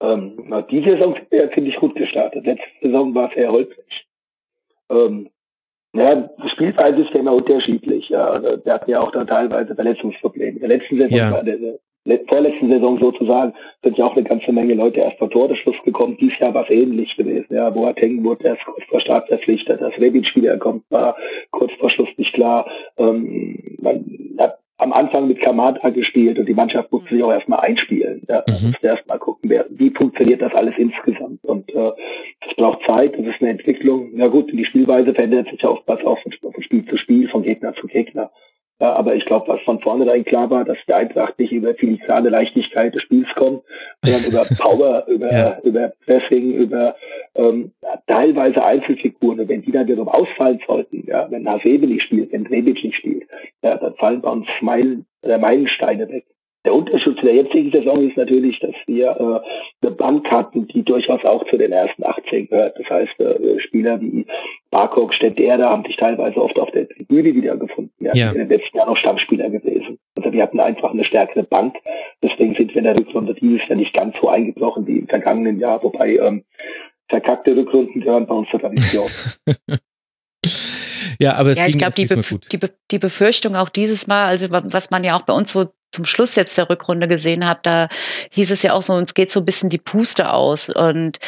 Ähm, 0.00 0.44
na, 0.48 0.62
die 0.62 0.82
Saison 0.82 1.16
finde 1.30 1.70
ich 1.70 1.76
gut 1.76 1.94
gestartet. 1.94 2.44
Letzte 2.44 2.68
Saison 2.82 3.14
war 3.14 3.30
es 3.30 3.36
eher 3.36 3.52
holprig. 3.52 4.06
Ähm, 4.90 5.30
ja, 5.94 6.14
die 6.14 6.48
Spielweise 6.48 7.02
ist 7.02 7.14
ja 7.14 7.20
immer 7.20 7.32
unterschiedlich. 7.32 8.10
Ja. 8.10 8.26
Also, 8.26 8.62
wir 8.62 8.72
hatten 8.72 8.90
ja 8.90 9.00
auch 9.00 9.10
da 9.10 9.24
teilweise 9.24 9.74
Verletzungsprobleme. 9.74 10.52
In 10.52 10.60
der 10.60 10.68
letzten 10.68 10.98
Saison 10.98 11.16
ja. 11.16 11.32
war 11.32 11.42
der 11.42 11.58
vorletzten 12.26 12.70
Saison 12.70 12.98
sozusagen 12.98 13.54
sind 13.82 13.98
ja 13.98 14.04
auch 14.04 14.16
eine 14.16 14.24
ganze 14.24 14.52
Menge 14.52 14.74
Leute 14.74 15.00
erst 15.00 15.18
vor 15.18 15.30
Tordeschluss 15.30 15.82
gekommen. 15.84 16.16
Dies 16.20 16.38
Jahr 16.38 16.54
war 16.54 16.64
es 16.64 16.70
ähnlich 16.70 17.16
gewesen. 17.16 17.54
Ja, 17.54 17.70
Boateng 17.70 18.22
wurde 18.24 18.44
erst 18.44 18.64
kurz 18.64 18.84
vor 18.84 19.00
Start 19.00 19.28
verpflichtet, 19.28 19.80
dass 19.80 19.98
Rebic 19.98 20.34
wiederkommt, 20.36 20.84
war 20.90 21.16
kurz 21.50 21.72
vor 21.74 21.90
Schluss 21.90 22.10
nicht 22.16 22.34
klar. 22.34 22.66
Ähm, 22.98 23.76
man 23.80 24.04
hat 24.38 24.58
am 24.78 24.92
Anfang 24.92 25.26
mit 25.26 25.40
Kamada 25.40 25.88
gespielt 25.90 26.38
und 26.38 26.46
die 26.46 26.54
Mannschaft 26.54 26.92
musste 26.92 27.14
sich 27.14 27.22
auch 27.22 27.32
erstmal 27.32 27.60
einspielen. 27.60 28.22
Ja, 28.28 28.44
mhm. 28.46 28.68
musste 28.68 28.86
erstmal 28.86 29.18
gucken, 29.18 29.48
wer, 29.48 29.66
wie 29.70 29.90
funktioniert 29.90 30.42
das 30.42 30.54
alles 30.54 30.76
insgesamt. 30.76 31.44
Und 31.44 31.70
äh, 31.74 31.92
das 32.40 32.54
braucht 32.56 32.82
Zeit, 32.82 33.18
das 33.18 33.26
ist 33.26 33.40
eine 33.40 33.50
Entwicklung. 33.50 34.16
Ja 34.16 34.28
gut, 34.28 34.52
die 34.52 34.64
Spielweise 34.64 35.14
verändert 35.14 35.48
sich 35.48 35.64
auch 35.64 35.82
was 35.86 36.04
auch 36.04 36.18
von 36.18 36.32
Spiel 36.62 36.84
zu 36.84 36.96
Spiel, 36.96 37.28
von 37.28 37.42
Gegner 37.42 37.74
zu 37.74 37.86
Gegner. 37.86 38.30
Ja, 38.78 38.92
aber 38.92 39.14
ich 39.14 39.24
glaube, 39.24 39.48
was 39.48 39.62
von 39.62 39.80
vornherein 39.80 40.24
klar 40.24 40.50
war, 40.50 40.64
dass 40.64 40.76
die 40.86 40.92
Eintracht 40.92 41.38
nicht 41.38 41.50
über 41.50 41.74
filigrane 41.74 42.28
Leichtigkeit 42.28 42.94
des 42.94 43.02
Spiels 43.02 43.34
kommt, 43.34 43.62
sondern 44.04 44.24
über 44.30 44.44
Power, 44.58 45.06
über, 45.06 45.32
ja. 45.32 45.58
über 45.62 45.92
Pressing, 46.04 46.52
über 46.52 46.94
ähm, 47.34 47.72
ja, 47.82 48.02
teilweise 48.06 48.62
Einzelfiguren. 48.62 49.40
Und 49.40 49.48
wenn 49.48 49.62
die 49.62 49.72
dann 49.72 49.88
wiederum 49.88 50.08
ausfallen 50.08 50.60
sollten, 50.66 51.04
ja, 51.06 51.30
wenn 51.30 51.48
Hasebe 51.48 51.86
nicht 51.86 52.02
spielt, 52.02 52.32
wenn 52.32 52.46
Rebic 52.46 52.84
nicht 52.84 52.96
spielt, 52.96 53.24
ja, 53.62 53.76
dann 53.76 53.94
fallen 53.94 54.20
bei 54.20 54.30
uns 54.30 54.48
Meilen, 54.60 55.06
äh, 55.22 55.38
Meilensteine 55.38 56.08
weg. 56.10 56.26
Der 56.66 56.74
Unterschied 56.74 57.16
zu 57.16 57.24
der 57.24 57.36
jetzigen 57.36 57.70
Saison 57.70 58.00
ist 58.00 58.16
natürlich, 58.16 58.58
dass 58.58 58.74
wir 58.86 59.10
äh, 59.10 59.86
eine 59.86 59.94
Bank 59.94 60.28
hatten, 60.32 60.66
die 60.66 60.82
durchaus 60.82 61.24
auch 61.24 61.46
zu 61.46 61.56
den 61.56 61.70
ersten 61.70 62.04
18 62.04 62.48
gehört. 62.48 62.76
Das 62.76 62.90
heißt, 62.90 63.20
äh, 63.20 63.60
Spieler 63.60 64.00
wie 64.00 64.26
Barkok, 64.72 65.14
Stendera 65.14 65.70
haben 65.70 65.84
sich 65.84 65.96
teilweise 65.96 66.42
oft 66.42 66.58
auf 66.58 66.72
der 66.72 66.88
Tribüne 66.88 67.32
wiedergefunden. 67.36 67.92
Ja, 68.00 68.14
ja. 68.14 68.32
in 68.32 68.38
den 68.38 68.48
letzten 68.48 68.78
Jahren 68.78 68.88
auch 68.88 68.96
Stammspieler 68.96 69.48
gewesen. 69.48 70.00
Also 70.16 70.32
wir 70.32 70.42
hatten 70.42 70.58
einfach 70.58 70.90
eine 70.90 71.04
stärkere 71.04 71.44
Bank. 71.44 71.76
Deswegen 72.20 72.56
sind 72.56 72.70
wir 72.70 72.78
in 72.78 72.84
der 72.84 72.96
Rückrunde 72.96 73.34
dieses 73.34 73.68
Jahr 73.68 73.78
nicht 73.78 73.94
ganz 73.94 74.16
so 74.20 74.28
eingebrochen 74.28 74.88
wie 74.88 74.98
im 74.98 75.06
vergangenen 75.06 75.60
Jahr, 75.60 75.80
wobei 75.84 76.16
ähm, 76.16 76.42
verkackte 77.06 77.56
Rückrunden 77.56 78.00
gehören 78.00 78.26
bei 78.26 78.34
uns 78.34 78.50
zur 78.50 78.58
Tradition. 78.58 79.08
ja, 81.20 81.34
aber 81.34 81.50
es 81.50 81.58
ja, 81.58 81.66
ging 81.66 81.74
ich 81.74 81.78
glaube, 81.78 81.94
die, 81.94 82.06
die, 82.50 82.56
Be 82.58 82.70
die 82.90 82.98
Befürchtung 82.98 83.54
auch 83.54 83.68
dieses 83.68 84.08
Mal, 84.08 84.24
also 84.24 84.48
was 84.50 84.90
man 84.90 85.04
ja 85.04 85.16
auch 85.16 85.22
bei 85.22 85.32
uns 85.32 85.52
so 85.52 85.66
zum 85.96 86.04
Schluss 86.04 86.36
jetzt 86.36 86.58
der 86.58 86.68
Rückrunde 86.68 87.08
gesehen 87.08 87.46
hat, 87.46 87.64
da 87.64 87.88
hieß 88.30 88.50
es 88.50 88.62
ja 88.62 88.74
auch 88.74 88.82
so, 88.82 88.94
uns 88.94 89.14
geht 89.14 89.32
so 89.32 89.40
ein 89.40 89.46
bisschen 89.46 89.70
die 89.70 89.78
Puste 89.78 90.30
aus. 90.30 90.68
Und 90.68 91.18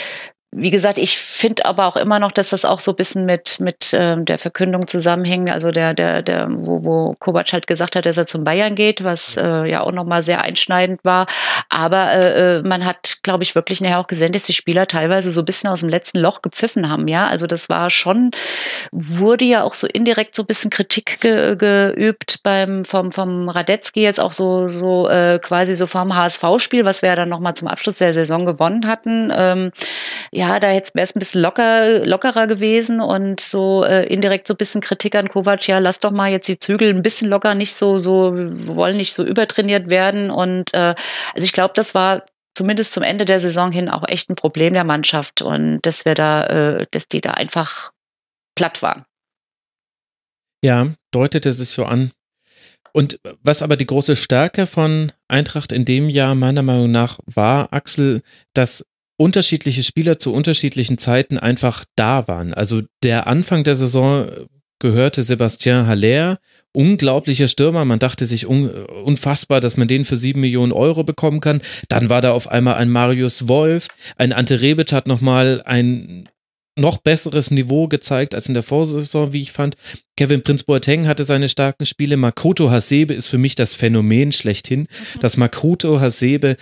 wie 0.51 0.71
gesagt, 0.71 0.99
ich 0.99 1.19
finde 1.19 1.67
aber 1.67 1.87
auch 1.87 1.97
immer 1.97 2.19
noch, 2.19 2.33
dass 2.33 2.49
das 2.49 2.65
auch 2.65 2.81
so 2.81 2.93
ein 2.93 2.97
bisschen 2.97 3.27
mit, 3.27 3.61
mit 3.61 3.91
ähm, 3.93 4.25
der 4.25 4.39
Verkündung 4.39 4.87
zusammenhängt, 4.87 5.53
also 5.53 5.71
der, 5.71 5.93
der, 5.93 6.23
der, 6.23 6.49
wo, 6.51 6.85
wo 6.85 7.15
Kovac 7.19 7.53
halt 7.53 7.67
gesagt 7.67 7.97
hat, 7.97 8.07
dass 8.07 8.17
er 8.17 8.27
zum 8.27 8.45
Bayern 8.45 8.75
geht, 8.75 9.05
was 9.05 9.37
äh, 9.37 9.71
ja 9.71 9.83
auch 9.83 9.93
nochmal 9.93 10.23
sehr 10.23 10.41
einschneidend 10.41 11.05
war. 11.05 11.27
Aber 11.69 12.13
äh, 12.13 12.59
äh, 12.59 12.63
man 12.63 12.87
hat, 12.87 13.19
glaube 13.23 13.43
ich, 13.43 13.55
wirklich 13.55 13.83
nachher 13.83 14.01
auch 14.01 14.07
gesehen, 14.07 14.33
dass 14.33 14.45
die 14.45 14.55
Spieler 14.55 14.87
teilweise 14.87 15.31
so 15.31 15.43
ein 15.43 15.45
bisschen 15.45 15.69
aus 15.69 15.81
dem 15.81 15.91
letzten 15.91 16.19
Loch 16.19 16.41
gepfiffen 16.41 16.89
haben, 16.89 17.09
ja. 17.09 17.27
Also 17.27 17.47
das 17.47 17.69
war 17.69 17.91
schon, 17.91 18.31
wurde 18.91 19.45
ja 19.45 19.65
auch 19.65 19.75
so 19.75 19.87
indirekt 19.87 20.35
so 20.35 20.45
ein 20.45 20.47
bisschen 20.47 20.71
Kritik 20.71 21.21
ge, 21.21 21.57
geübt 21.57 22.41
beim 22.43 22.87
vom, 22.87 23.13
vom 23.13 23.51
Radetzky 23.51 24.01
jetzt 24.01 24.19
auch 24.19 24.33
so, 24.33 24.69
so 24.69 25.11
äh, 25.11 25.39
quasi 25.41 25.77
so 25.77 25.87
vom 25.87 26.17
HSV-Spiel, 26.17 26.87
was 26.87 27.03
wir 27.03 27.11
ja 27.11 27.17
dann 27.17 27.29
nochmal 27.29 27.53
zum 27.53 27.69
Abschluss 27.69 27.97
der 27.97 28.15
Saison 28.15 28.47
gewonnen 28.47 28.87
hatten. 28.87 29.31
Ähm, 29.35 29.73
ja, 30.39 30.61
da 30.61 30.69
hätte 30.69 30.93
es 30.95 31.17
ein 31.17 31.19
bisschen 31.19 31.43
locker, 31.43 32.07
lockerer 32.07 32.47
gewesen 32.47 33.01
und 33.01 33.41
so 33.41 33.83
äh, 33.83 34.07
indirekt 34.07 34.47
so 34.47 34.55
ein 34.55 34.57
bisschen 34.57 34.81
Kritik 34.81 35.17
an 35.17 35.29
Kovac, 35.29 35.67
ja, 35.67 35.81
lass 35.81 35.99
doch 35.99 36.13
mal 36.13 36.31
jetzt 36.31 36.47
die 36.47 36.61
Zügel 36.61 36.91
ein 36.91 37.03
bisschen 37.03 37.29
locker, 37.29 37.57
nicht 37.57 37.75
so, 37.75 37.99
so, 37.99 38.33
wir 38.33 38.77
wollen 38.77 38.97
nicht 38.97 39.15
so 39.15 39.25
übertrainiert 39.25 39.89
werden. 39.89 40.31
Und 40.31 40.73
äh, 40.75 40.95
also 41.35 41.45
ich 41.45 41.53
glaube, 41.53 41.75
das 41.75 41.93
war 41.97 42.25
zumindest 42.55 42.93
zum 42.93 43.03
Ende 43.03 43.25
der 43.25 43.41
Saison 43.41 43.73
hin 43.73 43.89
auch 43.89 44.07
echt 44.07 44.31
ein 44.31 44.37
Problem 44.37 44.75
der 44.75 44.85
Mannschaft 44.85 45.43
und 45.43 45.81
dass 45.83 46.05
wir 46.05 46.15
da, 46.15 46.45
äh, 46.45 46.87
dass 46.93 47.09
die 47.09 47.21
da 47.21 47.33
einfach 47.33 47.91
platt 48.55 48.81
waren. 48.81 49.05
Ja, 50.63 50.87
deutete 51.11 51.53
sich 51.53 51.71
so 51.71 51.85
an. 51.85 52.13
Und 52.93 53.19
was 53.43 53.63
aber 53.63 53.77
die 53.77 53.87
große 53.87 54.15
Stärke 54.15 54.67
von 54.67 55.11
Eintracht 55.27 55.73
in 55.73 55.85
dem 55.85 56.09
Jahr 56.09 56.37
meiner 56.37 56.63
Meinung 56.63 56.93
nach 56.93 57.19
war, 57.27 57.73
Axel, 57.73 58.23
dass 58.55 58.87
unterschiedliche 59.19 59.83
Spieler 59.83 60.19
zu 60.19 60.33
unterschiedlichen 60.33 60.97
Zeiten 60.97 61.39
einfach 61.39 61.85
da 61.97 62.27
waren. 62.29 62.55
Also 62.55 62.83
der 63.03 63.27
Anfang 63.27 63.65
der 63.65 63.77
Saison 63.77 64.29
gehörte 64.79 65.23
Sebastien 65.23 65.87
Haller, 65.87 66.39
unglaublicher 66.73 67.49
Stürmer. 67.49 67.85
Man 67.85 67.99
dachte 67.99 68.25
sich 68.25 68.47
un 68.47 68.69
unfassbar, 69.05 69.61
dass 69.61 69.77
man 69.77 69.89
den 69.89 70.05
für 70.05 70.17
sieben 70.17 70.41
Millionen 70.41 70.73
Euro 70.73 71.03
bekommen 71.03 71.41
kann. 71.41 71.61
Dann 71.89 72.11
war 72.11 72.21
da 72.21 72.33
auf 72.33 72.49
einmal 72.49 72.75
ein 72.75 72.91
Marius 72.91 73.49
Wolf, 73.49 73.89
ein 74.17 74.33
Ante 74.33 74.61
Rebic 74.61 74.93
hat 74.93 75.09
nochmal 75.09 75.63
ein 75.65 76.29
noch 76.79 76.99
besseres 76.99 77.51
Niveau 77.51 77.89
gezeigt 77.89 78.37
als 78.37 78.47
in 78.49 78.55
der 78.55 78.63
Vorsaison, 78.63 79.33
wie 79.33 79.43
ich 79.43 79.51
fand. 79.51 79.77
Kevin 80.17 80.43
Prinz 80.43 80.63
Boateng 80.63 81.09
hatte 81.09 81.25
seine 81.25 81.49
starken 81.49 81.85
Spiele. 81.85 82.17
Makoto 82.17 82.71
Hasebe 82.71 83.15
ist 83.15 83.27
für 83.27 83.39
mich 83.39 83.57
das 83.57 83.75
Phänomen 83.75 84.31
schlechthin, 84.31 84.83
mhm. 84.83 85.21
dass 85.21 85.37
Makoto 85.37 86.01
Hasebe 86.01 86.57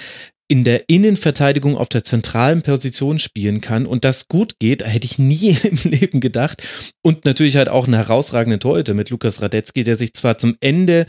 in 0.49 0.65
der 0.65 0.89
Innenverteidigung 0.89 1.77
auf 1.77 1.89
der 1.89 2.05
zentralen 2.05 2.63
Position 2.63 3.19
spielen 3.19 3.61
kann 3.61 3.85
und 3.85 4.05
das 4.05 4.29
gut 4.29 4.59
geht, 4.59 4.85
hätte 4.85 5.05
ich 5.05 5.19
nie 5.19 5.57
im 5.63 5.79
Leben 5.91 6.21
gedacht. 6.21 6.63
Und 7.03 7.25
natürlich 7.25 7.57
halt 7.57 7.69
auch 7.69 7.87
eine 7.87 7.97
herausragende 7.97 8.59
Torhüter 8.59 8.95
mit 8.95 9.11
Lukas 9.11 9.43
Radetzky, 9.43 9.85
der 9.85 9.97
sich 9.97 10.15
zwar 10.15 10.39
zum 10.39 10.57
Ende 10.61 11.07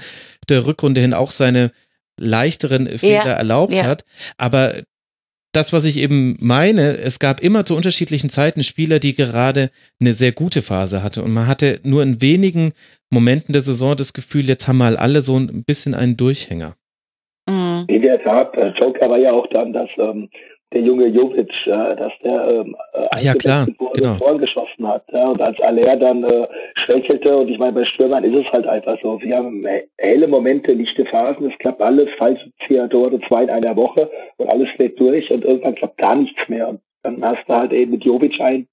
der 0.50 0.66
Rückrunde 0.66 1.02
hin 1.02 1.14
auch 1.14 1.32
seine 1.32 1.72
leichteren 2.20 2.88
Fehler 2.98 3.28
ja, 3.28 3.34
erlaubt 3.34 3.74
ja. 3.74 3.84
hat, 3.84 4.04
aber 4.38 4.82
das, 5.54 5.74
was 5.74 5.86
ich 5.86 5.98
eben 5.98 6.38
meine, 6.40 6.98
es 6.98 7.20
gab 7.20 7.40
immer 7.42 7.66
zu 7.66 7.76
unterschiedlichen 7.76 8.30
Zeiten 8.30 8.64
Spieler, 8.64 9.00
die 9.00 9.16
gerade 9.16 9.72
eine 10.00 10.14
sehr 10.14 10.32
gute 10.32 10.62
Phase 10.62 11.02
hatte 11.02 11.24
und 11.24 11.32
man 11.32 11.48
hatte 11.48 11.80
nur 11.84 12.04
in 12.04 12.22
wenigen 12.22 12.74
Momenten 13.10 13.54
der 13.54 13.62
Saison 13.62 13.96
das 13.96 14.14
Gefühl, 14.14 14.48
jetzt 14.48 14.68
haben 14.68 14.78
mal 14.78 14.98
alle 14.98 15.22
so 15.22 15.38
ein 15.38 15.64
bisschen 15.64 15.96
einen 15.96 16.18
Durchhänger. 16.18 16.76
In 17.88 18.02
der 18.02 18.22
Tat, 18.22 18.56
äh, 18.58 18.70
Joker 18.70 19.10
war 19.10 19.18
ja 19.18 19.32
auch 19.32 19.48
dann, 19.48 19.74
dass 19.74 19.90
ähm, 19.98 20.30
der 20.74 20.82
junge 20.82 21.08
Jovic, 21.08 21.68
äh, 21.68 21.96
dass 21.96 22.14
der 22.24 22.50
ähm, 22.50 22.76
äh, 22.94 23.08
Ach 23.12 23.22
ja, 23.22 23.34
klar, 23.34 23.68
genau. 23.94 24.16
Tor 24.16 24.38
geschossen 24.38 24.88
hat. 24.88 25.04
Ja, 25.12 25.30
und 25.30 25.42
als 25.42 25.60
Aller 25.62 25.96
dann 25.96 26.24
äh, 26.24 26.48
schwächelte, 26.76 27.38
und 27.38 27.50
ich 27.50 27.58
meine, 27.58 27.74
bei 27.74 27.86
Stürmern 27.86 28.24
ist 28.24 28.36
es 28.36 28.52
halt 28.52 28.68
einfach 28.68 29.00
so, 29.02 29.22
wir 29.22 29.38
haben 29.38 29.66
helle 29.98 30.28
Momente, 30.28 30.74
lichte 30.74 31.06
Phasen, 31.06 31.48
es 31.48 31.58
klappt 31.58 31.82
alles, 31.82 32.14
falsche 32.16 32.52
Tore, 32.90 33.20
zwei 33.22 33.44
in 33.44 33.50
einer 33.50 33.76
Woche 33.76 34.10
und 34.38 34.50
alles 34.50 34.70
fällt 34.72 35.00
durch 35.00 35.32
und 35.32 35.46
irgendwann 35.46 35.76
klappt 35.76 35.98
gar 35.98 36.16
nichts 36.16 36.50
mehr. 36.50 36.68
Und 36.68 36.82
dann 37.04 37.24
hast 37.24 37.48
du 37.48 37.54
halt 37.54 37.72
eben 37.72 37.92
mit 37.92 38.04
Jovic 38.04 38.42
einen, 38.42 38.68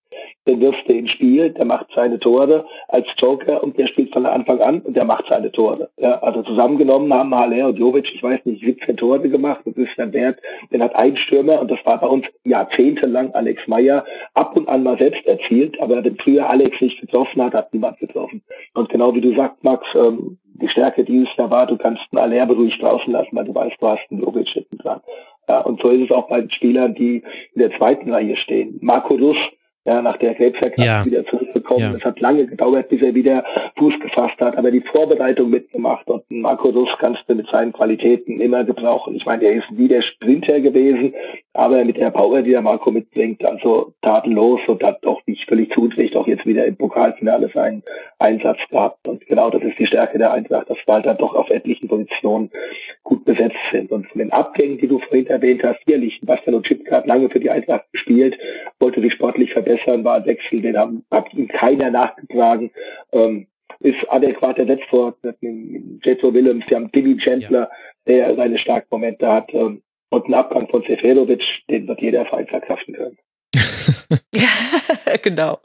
den 0.47 0.61
wirfst 0.61 0.89
du 0.89 0.93
ins 0.93 1.11
Spiel, 1.11 1.51
der 1.51 1.65
macht 1.65 1.87
seine 1.95 2.19
Tore 2.19 2.65
als 2.89 3.09
Joker 3.17 3.63
und 3.63 3.79
der 3.79 3.87
spielt 3.87 4.13
von 4.13 4.27
Anfang 4.27 4.61
an 4.61 4.81
und 4.81 4.97
der 4.97 5.05
macht 5.05 5.27
seine 5.29 5.51
Tore. 5.51 5.91
Ja, 5.99 6.19
also 6.23 6.43
zusammengenommen 6.43 7.13
haben 7.13 7.35
Haller 7.35 7.69
und 7.69 7.79
Jovic, 7.79 8.15
ich 8.15 8.23
weiß 8.23 8.45
nicht, 8.45 8.65
17 8.65 8.97
Tore 8.97 9.29
gemacht, 9.29 9.61
das 9.65 9.77
ist 9.77 9.99
der 9.99 10.13
Wert, 10.13 10.39
den 10.73 10.83
hat 10.83 10.95
ein 10.97 11.17
Stürmer 11.17 11.61
und 11.61 11.71
das 11.71 11.85
war 11.85 12.01
bei 12.01 12.07
uns 12.07 12.27
jahrzehntelang 12.45 13.33
Alex 13.33 13.67
Meyer, 13.69 14.05
ab 14.35 14.57
und 14.57 14.69
an 14.69 14.83
mal 14.83 14.99
selbst 14.99 15.27
erzielt, 15.27 15.81
aber 15.81 16.05
wenn 16.05 16.17
früher 16.17 16.49
Alex 16.49 16.81
nicht 16.81 17.01
getroffen 17.01 17.43
hat, 17.43 17.55
hat 17.55 17.73
niemand 17.73 17.99
getroffen. 17.99 18.43
Und 18.75 18.89
genau 18.89 19.15
wie 19.15 19.21
du 19.21 19.35
sagst, 19.35 19.63
Max, 19.63 19.95
ähm, 19.95 20.39
die 20.55 20.69
Stärke 20.69 21.05
dieses 21.05 21.35
Jahr 21.37 21.51
war, 21.51 21.67
du 21.67 21.77
kannst 21.77 22.07
einen 22.13 22.23
Aller 22.23 22.47
beruhigt 22.47 22.81
draußen 22.81 23.13
lassen, 23.13 23.31
weil 23.33 23.45
du 23.45 23.55
weißt, 23.55 23.77
du 23.81 23.89
hast 23.89 24.07
einen 24.11 24.23
Jovic 24.23 24.49
hinten 24.49 24.79
dran. 24.79 25.01
Ja, 25.49 25.61
und 25.61 25.81
so 25.81 25.91
ist 25.91 26.05
es 26.05 26.11
auch 26.11 26.29
bei 26.29 26.41
den 26.41 26.51
Spielern, 26.51 26.95
die 26.95 27.23
in 27.55 27.61
der 27.61 27.71
zweiten 27.71 28.11
Reihe 28.13 28.37
stehen. 28.37 28.79
Marco 28.81 29.15
Russ, 29.15 29.53
ja, 29.85 30.01
nach 30.01 30.17
der 30.17 30.35
Krebserkrankung 30.35 30.85
ja. 30.85 31.05
wieder 31.05 31.27
zurückgekommen. 31.27 31.81
Ja. 31.81 31.95
Es 31.95 32.05
hat 32.05 32.21
lange 32.21 32.47
gedauert, 32.47 32.89
bis 32.89 33.03
er 33.03 33.15
wieder 33.15 33.45
Fuß 33.77 34.01
gefasst 34.01 34.41
hat, 34.41 34.57
aber 34.57 34.71
die 34.71 34.81
Vorbereitung 34.81 35.51
mitgemacht 35.51 36.09
und 36.09 36.23
Marco 36.31 36.71
Russ 36.71 36.97
kannst 36.99 37.25
du 37.29 37.35
mit 37.35 37.49
seinen 37.49 37.73
Qualitäten 37.73 38.41
immer 38.41 38.65
gebrauchen. 38.65 39.15
Ich 39.15 39.27
meine, 39.27 39.45
er 39.45 39.53
ist 39.53 39.71
nie 39.71 39.89
der 39.89 40.01
Sprinter 40.01 40.61
gewesen, 40.61 41.15
aber 41.53 41.85
mit 41.85 41.99
der 41.99 42.11
Power, 42.11 42.41
die 42.41 42.53
der 42.53 42.63
Marco 42.63 42.91
mitbringt, 42.91 43.45
also 43.45 43.93
tatenlos 44.01 44.67
und 44.69 44.83
hat 44.83 45.05
auch 45.07 45.21
nicht 45.27 45.47
völlig 45.47 45.71
zuträglich 45.73 46.17
auch 46.17 46.27
jetzt 46.27 46.47
wieder 46.47 46.65
im 46.65 46.77
Pokalfinale 46.77 47.51
seinen 47.53 47.83
Einsatz 48.19 48.67
gehabt. 48.71 49.07
Und 49.07 49.27
genau 49.27 49.51
das 49.51 49.63
ist 49.63 49.79
die 49.79 49.87
Stärke 49.87 50.19
der 50.19 50.33
Eintracht, 50.33 50.71
dass 50.71 50.79
wir 50.87 50.95
halt 50.95 51.07
dann 51.07 51.19
doch 51.19 51.35
auf 51.35 51.51
etlichen 51.51 51.89
Positionen 51.89 52.51
gut 53.03 53.25
besetzt 53.27 53.59
sind. 53.71 53.93
Und 53.93 54.07
von 54.09 54.19
den 54.19 54.33
Abgängen, 54.33 54.79
die 54.79 54.89
du 54.89 54.99
vorhin 54.99 55.27
erwähnt 55.27 55.63
hast, 55.63 55.81
hier 55.87 55.99
liegt 55.99 56.25
Bastian 56.25 56.57
und 56.57 56.67
Chipka 56.67 56.97
hat 56.97 57.07
lange 57.07 57.29
für 57.29 57.41
die 57.41 57.51
Eintracht 57.51 57.85
gespielt, 57.93 58.39
wollte 58.81 59.03
sich 59.03 59.13
sportlich 59.13 59.53
verbessern 59.53 59.74
verbessern, 59.79 60.05
war 60.05 60.17
ein 60.17 60.27
Wechsel, 60.27 60.61
den 60.61 60.77
haben, 60.77 61.05
hat 61.11 61.33
ihm 61.35 61.49
keiner 61.49 61.91
nachgetragen. 61.91 62.71
Ähm, 63.13 63.47
ist 63.81 64.11
adäquat 64.11 64.59
ersetzt 64.59 64.93
worden 64.93 65.35
mit 65.41 66.05
Jetro 66.05 66.33
Willems, 66.33 66.65
wir 66.69 66.77
haben 66.77 66.93
Timmy 66.93 67.17
Chandler, 67.17 67.69
ja. 67.71 67.71
der 68.07 68.37
seine 68.37 68.57
starken 68.57 68.89
Momente 68.91 69.31
hat 69.31 69.53
ähm, 69.53 69.83
und 70.11 70.25
einen 70.25 70.35
Abgang 70.35 70.69
von 70.69 70.83
Seferovic, 70.83 71.65
den 71.69 71.89
wird 71.89 72.01
jeder 72.01 72.25
Verein 72.25 72.47
verkraften 72.47 72.95
können. 72.95 73.19
ja, 74.35 75.17
genau. 75.23 75.59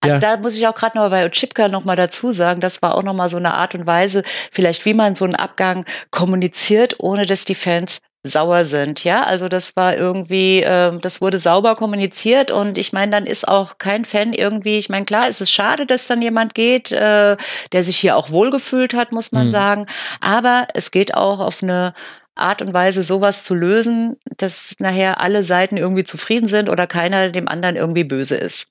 Also 0.00 0.14
ja. 0.14 0.18
da 0.18 0.36
muss 0.36 0.56
ich 0.56 0.66
auch 0.66 0.74
gerade 0.74 0.98
noch 0.98 1.10
bei 1.10 1.28
Chipka 1.28 1.68
noch 1.68 1.84
mal 1.84 1.96
dazu 1.96 2.32
sagen, 2.32 2.60
das 2.60 2.80
war 2.82 2.94
auch 2.94 3.02
noch 3.02 3.14
mal 3.14 3.30
so 3.30 3.38
eine 3.38 3.54
Art 3.54 3.74
und 3.74 3.86
Weise, 3.86 4.22
vielleicht 4.52 4.84
wie 4.84 4.94
man 4.94 5.14
so 5.14 5.24
einen 5.24 5.34
Abgang 5.34 5.84
kommuniziert, 6.10 6.96
ohne 6.98 7.26
dass 7.26 7.44
die 7.44 7.54
Fans 7.54 8.00
sauer 8.24 8.64
sind. 8.64 9.04
Ja, 9.04 9.24
also 9.24 9.48
das 9.48 9.76
war 9.76 9.96
irgendwie, 9.96 10.62
äh, 10.62 10.98
das 11.00 11.20
wurde 11.20 11.38
sauber 11.38 11.74
kommuniziert 11.74 12.50
und 12.50 12.78
ich 12.78 12.92
meine, 12.92 13.12
dann 13.12 13.26
ist 13.26 13.46
auch 13.46 13.78
kein 13.78 14.04
Fan 14.04 14.32
irgendwie, 14.32 14.78
ich 14.78 14.88
meine, 14.88 15.04
klar, 15.04 15.28
es 15.28 15.40
ist 15.40 15.50
schade, 15.52 15.86
dass 15.86 16.06
dann 16.06 16.22
jemand 16.22 16.54
geht, 16.54 16.92
äh, 16.92 17.36
der 17.72 17.84
sich 17.84 17.96
hier 17.96 18.16
auch 18.16 18.30
wohlgefühlt 18.30 18.94
hat, 18.94 19.12
muss 19.12 19.32
man 19.32 19.48
mhm. 19.48 19.52
sagen, 19.52 19.86
aber 20.20 20.68
es 20.74 20.90
geht 20.90 21.14
auch 21.14 21.40
auf 21.40 21.62
eine 21.62 21.94
Art 22.34 22.60
und 22.60 22.74
Weise, 22.74 23.02
sowas 23.02 23.44
zu 23.44 23.54
lösen, 23.54 24.16
dass 24.36 24.74
nachher 24.78 25.20
alle 25.20 25.42
Seiten 25.42 25.78
irgendwie 25.78 26.04
zufrieden 26.04 26.48
sind 26.48 26.68
oder 26.68 26.86
keiner 26.86 27.30
dem 27.30 27.48
anderen 27.48 27.76
irgendwie 27.76 28.04
böse 28.04 28.36
ist. 28.36 28.70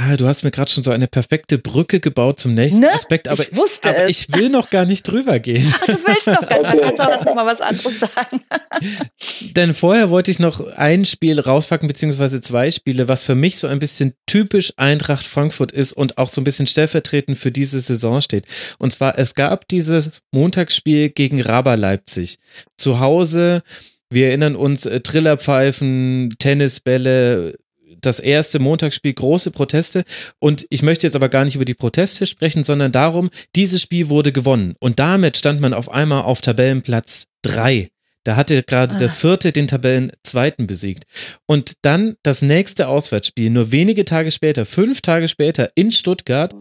Ah, 0.00 0.16
du 0.16 0.28
hast 0.28 0.44
mir 0.44 0.52
gerade 0.52 0.70
schon 0.70 0.84
so 0.84 0.92
eine 0.92 1.08
perfekte 1.08 1.58
Brücke 1.58 1.98
gebaut 1.98 2.38
zum 2.38 2.54
nächsten 2.54 2.82
ne? 2.82 2.92
Aspekt, 2.92 3.26
aber, 3.26 3.42
ich, 3.42 3.58
aber 3.82 4.08
ich, 4.08 4.32
will 4.32 4.48
noch 4.48 4.70
gar 4.70 4.84
nicht 4.84 5.02
drüber 5.02 5.40
gehen. 5.40 5.74
Ach, 5.74 5.86
du 5.86 5.94
willst 5.94 6.26
noch 6.28 6.48
gar 6.48 6.72
nicht, 6.72 6.84
kannst 6.84 7.00
auch 7.00 7.24
noch 7.24 7.34
mal 7.34 7.46
was 7.46 7.60
anderes 7.60 7.98
sagen. 7.98 8.42
Denn 9.56 9.74
vorher 9.74 10.08
wollte 10.08 10.30
ich 10.30 10.38
noch 10.38 10.60
ein 10.76 11.04
Spiel 11.04 11.40
rauspacken, 11.40 11.88
beziehungsweise 11.88 12.40
zwei 12.40 12.70
Spiele, 12.70 13.08
was 13.08 13.24
für 13.24 13.34
mich 13.34 13.58
so 13.58 13.66
ein 13.66 13.80
bisschen 13.80 14.14
typisch 14.26 14.72
Eintracht 14.76 15.26
Frankfurt 15.26 15.72
ist 15.72 15.94
und 15.94 16.16
auch 16.16 16.28
so 16.28 16.40
ein 16.40 16.44
bisschen 16.44 16.68
stellvertretend 16.68 17.36
für 17.36 17.50
diese 17.50 17.80
Saison 17.80 18.22
steht. 18.22 18.44
Und 18.78 18.92
zwar, 18.92 19.18
es 19.18 19.34
gab 19.34 19.66
dieses 19.66 20.22
Montagsspiel 20.30 21.08
gegen 21.10 21.42
Raber 21.42 21.76
Leipzig. 21.76 22.38
Zu 22.76 23.00
Hause 23.00 23.64
Wir 24.10 24.28
erinnern 24.28 24.54
uns, 24.54 24.86
äh, 24.86 25.00
Trillerpfeifen, 25.00 26.36
Tennisbälle, 26.38 27.58
das 28.00 28.20
erste 28.20 28.58
Montagsspiel 28.58 29.12
große 29.12 29.50
Proteste. 29.50 30.04
Und 30.38 30.66
ich 30.70 30.82
möchte 30.82 31.06
jetzt 31.06 31.16
aber 31.16 31.28
gar 31.28 31.44
nicht 31.44 31.56
über 31.56 31.64
die 31.64 31.74
Proteste 31.74 32.26
sprechen, 32.26 32.64
sondern 32.64 32.92
darum, 32.92 33.30
dieses 33.54 33.82
Spiel 33.82 34.08
wurde 34.08 34.32
gewonnen. 34.32 34.74
Und 34.80 34.98
damit 34.98 35.36
stand 35.36 35.60
man 35.60 35.74
auf 35.74 35.90
einmal 35.90 36.22
auf 36.22 36.40
Tabellenplatz 36.40 37.26
drei. 37.42 37.88
Da 38.24 38.36
hatte 38.36 38.62
gerade 38.62 38.96
ah. 38.96 38.98
der 38.98 39.10
vierte 39.10 39.52
den 39.52 39.68
Tabellenzweiten 39.68 40.66
besiegt. 40.66 41.04
Und 41.46 41.74
dann 41.82 42.16
das 42.22 42.42
nächste 42.42 42.88
Auswärtsspiel, 42.88 43.48
nur 43.48 43.72
wenige 43.72 44.04
Tage 44.04 44.30
später, 44.30 44.66
fünf 44.66 45.00
Tage 45.00 45.28
später 45.28 45.70
in 45.74 45.92
Stuttgart. 45.92 46.54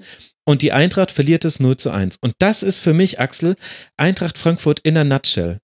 Und 0.46 0.62
die 0.62 0.72
Eintracht 0.72 1.12
verliert 1.12 1.44
es 1.44 1.60
0 1.60 1.76
zu 1.76 1.92
1. 1.92 2.20
Und 2.22 2.36
das 2.40 2.64
ist 2.64 2.80
für 2.80 2.94
mich, 2.94 3.20
Axel, 3.20 3.56
Eintracht 3.98 4.38
Frankfurt 4.38 4.80
in 4.80 4.96
a 4.96 5.04
nutshell. 5.04 5.58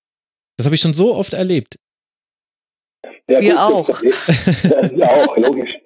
Das 0.58 0.66
habe 0.66 0.76
ich 0.76 0.82
schon 0.82 0.93
so 0.93 1.16
oft 1.16 1.34
erlebt. 1.34 1.77
Ja, 3.30 3.41
Wir 3.41 3.61
auch. 3.61 4.01
Wir 4.01 5.09
auch, 5.09 5.38
logisch. 5.38 5.80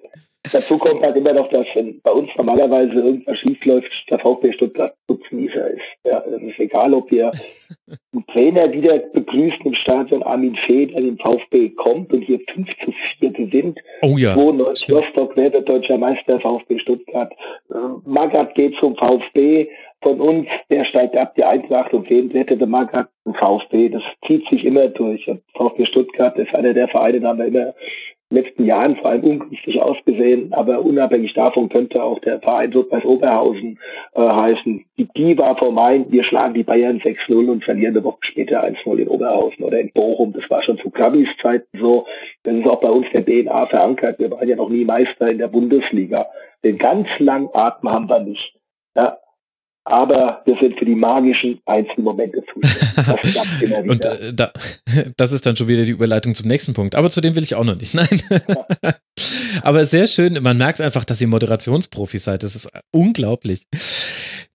Dazu 0.52 0.78
kommt 0.78 1.02
halt 1.02 1.16
immer 1.16 1.32
noch, 1.32 1.48
dass 1.48 1.66
wenn 1.74 2.00
bei 2.02 2.10
uns 2.10 2.30
normalerweise 2.36 2.94
irgendwas 2.94 3.38
schief 3.38 3.64
läuft, 3.64 4.10
der 4.10 4.18
VfB 4.18 4.52
Stuttgart 4.52 4.94
Nutznießer 5.08 5.70
ist. 5.70 5.84
Ja, 6.04 6.22
es 6.24 6.42
ist 6.42 6.58
egal, 6.58 6.94
ob 6.94 7.10
wir 7.10 7.32
einen 8.12 8.26
Trainer 8.26 8.72
wieder 8.72 8.98
begrüßen 8.98 9.66
im 9.66 9.74
Stadion, 9.74 10.22
Armin 10.22 10.54
Fee, 10.54 10.86
der 10.86 11.00
den 11.00 11.18
VfB 11.18 11.70
kommt 11.70 12.12
und 12.12 12.22
hier 12.22 12.40
5 12.48 12.78
zu 12.78 12.92
4 12.92 13.30
gewinnt. 13.30 13.80
Oh 14.02 14.16
ja. 14.16 14.34
92 14.34 14.92
Rostock 14.92 15.36
wäre 15.36 15.62
deutscher 15.62 15.98
Meister, 15.98 16.40
VfB 16.40 16.78
Stuttgart. 16.78 17.32
Äh, 17.70 17.74
Magath 18.04 18.54
geht 18.54 18.76
zum 18.76 18.96
VfB 18.96 19.68
von 20.00 20.20
uns, 20.20 20.48
der 20.70 20.84
steigt 20.84 21.16
ab, 21.16 21.34
die 21.34 21.44
Eintracht 21.44 21.92
und 21.92 22.08
wen 22.08 22.30
rettete 22.30 22.66
Magath? 22.66 23.08
VfB. 23.34 23.90
Das 23.90 24.02
zieht 24.26 24.46
sich 24.48 24.64
immer 24.64 24.88
durch. 24.88 25.28
Und 25.28 25.42
VfB 25.54 25.84
Stuttgart 25.84 26.36
ist 26.38 26.54
einer 26.54 26.72
der 26.72 26.88
Vereine, 26.88 27.20
da 27.20 27.28
haben 27.28 27.38
wir 27.38 27.46
immer 27.46 27.74
letzten 28.30 28.64
Jahren 28.64 28.96
vor 28.96 29.10
allem 29.10 29.24
ungünstig 29.24 29.80
ausgesehen, 29.80 30.52
aber 30.52 30.82
unabhängig 30.82 31.32
davon 31.32 31.68
könnte 31.68 32.02
auch 32.02 32.18
der 32.18 32.40
Verein 32.40 32.72
Rot-Weiß 32.72 33.04
Oberhausen 33.04 33.78
äh, 34.14 34.20
heißen. 34.20 34.84
Die 34.98 35.06
Diva 35.06 35.54
vor 35.54 35.72
Main, 35.72 36.06
wir 36.10 36.22
schlagen 36.22 36.54
die 36.54 36.62
Bayern 36.62 36.98
6-0 36.98 37.50
und 37.50 37.64
verlieren 37.64 37.96
eine 37.96 38.04
Woche 38.04 38.18
später 38.20 38.62
1-0 38.62 38.98
in 38.98 39.08
Oberhausen 39.08 39.64
oder 39.64 39.80
in 39.80 39.90
Bochum. 39.92 40.32
Das 40.32 40.48
war 40.50 40.62
schon 40.62 40.78
zu 40.78 40.90
Krabis 40.90 41.36
Zeiten 41.38 41.78
so. 41.78 42.06
Das 42.42 42.54
ist 42.54 42.66
auch 42.66 42.80
bei 42.80 42.90
uns 42.90 43.10
der 43.10 43.24
DNA 43.24 43.66
verankert. 43.66 44.18
Wir 44.18 44.30
waren 44.30 44.48
ja 44.48 44.56
noch 44.56 44.68
nie 44.68 44.84
Meister 44.84 45.30
in 45.30 45.38
der 45.38 45.48
Bundesliga. 45.48 46.26
Den 46.64 46.76
ganz 46.76 47.18
langen 47.18 47.48
Atem 47.54 47.90
haben 47.90 48.10
wir 48.10 48.20
nicht. 48.20 48.56
Ja, 48.94 49.16
aber 49.90 50.42
wir 50.44 50.56
sind 50.56 50.78
für 50.78 50.84
die 50.84 50.94
magischen 50.94 51.58
Einzelmomente 51.64 52.42
zuständig. 52.52 53.24
Das 53.24 53.82
Und 53.88 54.04
äh, 54.04 54.34
da, 54.34 54.52
das 55.16 55.32
ist 55.32 55.46
dann 55.46 55.56
schon 55.56 55.68
wieder 55.68 55.84
die 55.84 55.90
Überleitung 55.90 56.34
zum 56.34 56.46
nächsten 56.46 56.74
Punkt. 56.74 56.94
Aber 56.94 57.10
zu 57.10 57.20
dem 57.20 57.34
will 57.34 57.42
ich 57.42 57.54
auch 57.54 57.64
noch 57.64 57.76
nicht. 57.76 57.94
Nein. 57.98 58.22
Ja. 58.82 58.94
aber 59.62 59.86
sehr 59.86 60.06
schön. 60.06 60.42
Man 60.42 60.58
merkt 60.58 60.80
einfach, 60.80 61.04
dass 61.04 61.20
ihr 61.20 61.28
Moderationsprofis 61.28 62.24
seid. 62.24 62.42
Das 62.42 62.54
ist 62.54 62.68
unglaublich. 62.92 63.62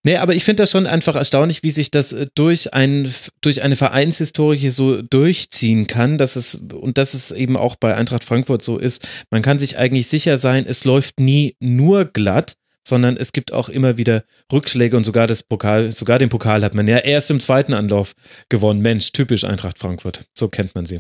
Nee, 0.06 0.18
aber 0.18 0.36
ich 0.36 0.44
finde 0.44 0.64
das 0.64 0.72
schon 0.72 0.86
einfach 0.86 1.16
erstaunlich, 1.16 1.64
wie 1.64 1.72
sich 1.72 1.90
das 1.90 2.12
äh, 2.12 2.28
durch, 2.36 2.74
ein, 2.74 3.12
durch 3.42 3.64
eine 3.64 3.78
Vereinshistorie 3.78 4.70
so 4.70 5.02
durchziehen 5.02 5.88
kann, 5.88 6.18
dass 6.18 6.36
es, 6.36 6.56
und 6.56 6.98
dass 6.98 7.14
es 7.14 7.32
eben 7.32 7.56
auch 7.56 7.78
bei 7.78 7.96
Eintracht 7.96 8.26
Frankfurt 8.26 8.62
so 8.62 8.78
ist. 8.78 9.08
Man 9.32 9.42
kann 9.42 9.60
sich 9.60 9.78
eigentlich 9.78 10.08
sicher 10.08 10.38
sein, 10.38 10.66
es 10.68 10.84
läuft 10.84 11.22
nie 11.22 11.56
nur 11.62 12.06
glatt, 12.06 12.56
sondern 12.84 13.18
es 13.18 13.32
gibt 13.32 13.54
auch 13.54 13.70
immer 13.70 13.98
wieder 13.98 14.24
Rückschläge 14.52 14.98
und 14.98 15.04
sogar 15.04 15.28
das 15.28 15.44
Pokal, 15.44 15.92
sogar 15.92 16.20
den 16.20 16.30
Pokal 16.30 16.64
hat 16.64 16.76
man 16.76 16.88
ja 16.88 16.98
erst 16.98 17.32
im 17.32 17.40
zweiten 17.40 17.74
Anlauf 17.74 18.14
gewonnen. 18.50 18.82
Mensch, 18.82 19.12
typisch 19.12 19.44
Eintracht 19.46 19.80
Frankfurt. 19.80 20.26
So 20.34 20.50
kennt 20.50 20.76
man 20.76 20.86
sie. 20.86 21.00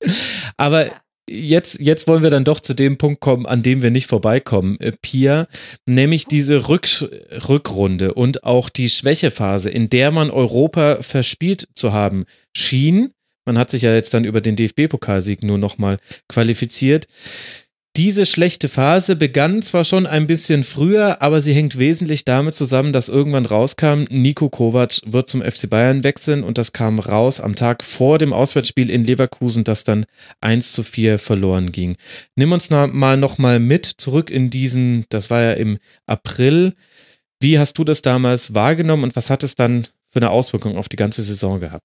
Aber 0.56 0.90
jetzt, 1.28 1.80
jetzt 1.80 2.06
wollen 2.06 2.22
wir 2.22 2.30
dann 2.30 2.44
doch 2.44 2.60
zu 2.60 2.74
dem 2.74 2.98
Punkt 2.98 3.20
kommen, 3.20 3.46
an 3.46 3.62
dem 3.62 3.82
wir 3.82 3.90
nicht 3.90 4.06
vorbeikommen, 4.06 4.78
äh, 4.80 4.92
Pia, 5.00 5.46
nämlich 5.86 6.26
diese 6.26 6.68
Rück 6.68 6.84
Rückrunde 7.48 8.14
und 8.14 8.44
auch 8.44 8.68
die 8.68 8.90
Schwächephase, 8.90 9.70
in 9.70 9.88
der 9.88 10.10
man 10.10 10.30
Europa 10.30 10.98
verspielt 11.00 11.68
zu 11.74 11.92
haben 11.92 12.26
schien. 12.54 13.12
Man 13.46 13.58
hat 13.58 13.70
sich 13.70 13.82
ja 13.82 13.92
jetzt 13.92 14.14
dann 14.14 14.24
über 14.24 14.40
den 14.40 14.56
DFB-Pokalsieg 14.56 15.42
nur 15.42 15.58
nochmal 15.58 15.98
qualifiziert. 16.28 17.06
Diese 17.96 18.26
schlechte 18.26 18.68
Phase 18.68 19.14
begann 19.14 19.62
zwar 19.62 19.84
schon 19.84 20.08
ein 20.08 20.26
bisschen 20.26 20.64
früher, 20.64 21.22
aber 21.22 21.40
sie 21.40 21.54
hängt 21.54 21.78
wesentlich 21.78 22.24
damit 22.24 22.56
zusammen, 22.56 22.92
dass 22.92 23.08
irgendwann 23.08 23.46
rauskam, 23.46 24.06
Nico 24.10 24.48
Kovac 24.48 25.00
wird 25.06 25.28
zum 25.28 25.42
FC 25.42 25.70
Bayern 25.70 26.02
wechseln 26.02 26.42
und 26.42 26.58
das 26.58 26.72
kam 26.72 26.98
raus 26.98 27.38
am 27.38 27.54
Tag 27.54 27.84
vor 27.84 28.18
dem 28.18 28.32
Auswärtsspiel 28.32 28.90
in 28.90 29.04
Leverkusen, 29.04 29.62
das 29.62 29.84
dann 29.84 30.06
1 30.40 30.72
zu 30.72 30.82
4 30.82 31.20
verloren 31.20 31.70
ging. 31.70 31.96
Nimm 32.34 32.50
uns 32.50 32.68
mal 32.68 33.16
nochmal 33.16 33.60
mit 33.60 33.86
zurück 33.86 34.28
in 34.28 34.50
diesen, 34.50 35.04
das 35.08 35.30
war 35.30 35.42
ja 35.42 35.52
im 35.52 35.78
April. 36.06 36.74
Wie 37.38 37.60
hast 37.60 37.78
du 37.78 37.84
das 37.84 38.02
damals 38.02 38.54
wahrgenommen 38.54 39.04
und 39.04 39.14
was 39.14 39.30
hat 39.30 39.44
es 39.44 39.54
dann 39.54 39.86
für 40.10 40.18
eine 40.18 40.30
Auswirkung 40.30 40.76
auf 40.78 40.88
die 40.88 40.96
ganze 40.96 41.22
Saison 41.22 41.60
gehabt? 41.60 41.84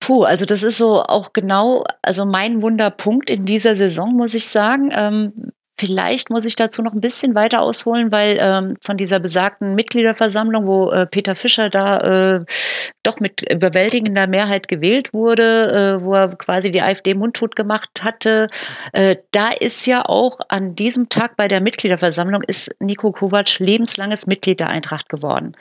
Puh, 0.00 0.22
also 0.22 0.44
das 0.44 0.62
ist 0.62 0.78
so 0.78 1.02
auch 1.02 1.32
genau, 1.32 1.84
also 2.02 2.24
mein 2.24 2.62
Wunderpunkt 2.62 3.30
in 3.30 3.44
dieser 3.44 3.76
Saison, 3.76 4.16
muss 4.16 4.34
ich 4.34 4.46
sagen. 4.46 4.90
Ähm, 4.92 5.52
Vielleicht 5.78 6.30
muss 6.30 6.46
ich 6.46 6.56
dazu 6.56 6.80
noch 6.80 6.94
ein 6.94 7.02
bisschen 7.02 7.34
weiter 7.34 7.60
ausholen, 7.60 8.10
weil 8.10 8.38
ähm, 8.40 8.76
von 8.80 8.96
dieser 8.96 9.20
besagten 9.20 9.74
Mitgliederversammlung, 9.74 10.66
wo 10.66 10.90
äh, 10.90 11.04
Peter 11.04 11.34
Fischer 11.34 11.68
da 11.68 11.98
äh, 12.38 12.44
doch 13.02 13.20
mit 13.20 13.42
überwältigender 13.42 14.26
Mehrheit 14.26 14.68
gewählt 14.68 15.12
wurde, 15.12 15.98
äh, 16.00 16.02
wo 16.02 16.14
er 16.14 16.28
quasi 16.30 16.70
die 16.70 16.80
AfD 16.80 17.12
mundtot 17.12 17.56
gemacht 17.56 17.90
hatte, 18.00 18.46
äh, 18.94 19.16
da 19.32 19.50
ist 19.50 19.86
ja 19.86 20.06
auch 20.06 20.38
an 20.48 20.76
diesem 20.76 21.10
Tag 21.10 21.36
bei 21.36 21.46
der 21.46 21.60
Mitgliederversammlung 21.60 22.42
ist 22.42 22.70
Nico 22.80 23.12
Kovac 23.12 23.58
lebenslanges 23.58 24.26
Mitglied 24.26 24.60
der 24.60 24.70
Eintracht 24.70 25.10
geworden. 25.10 25.56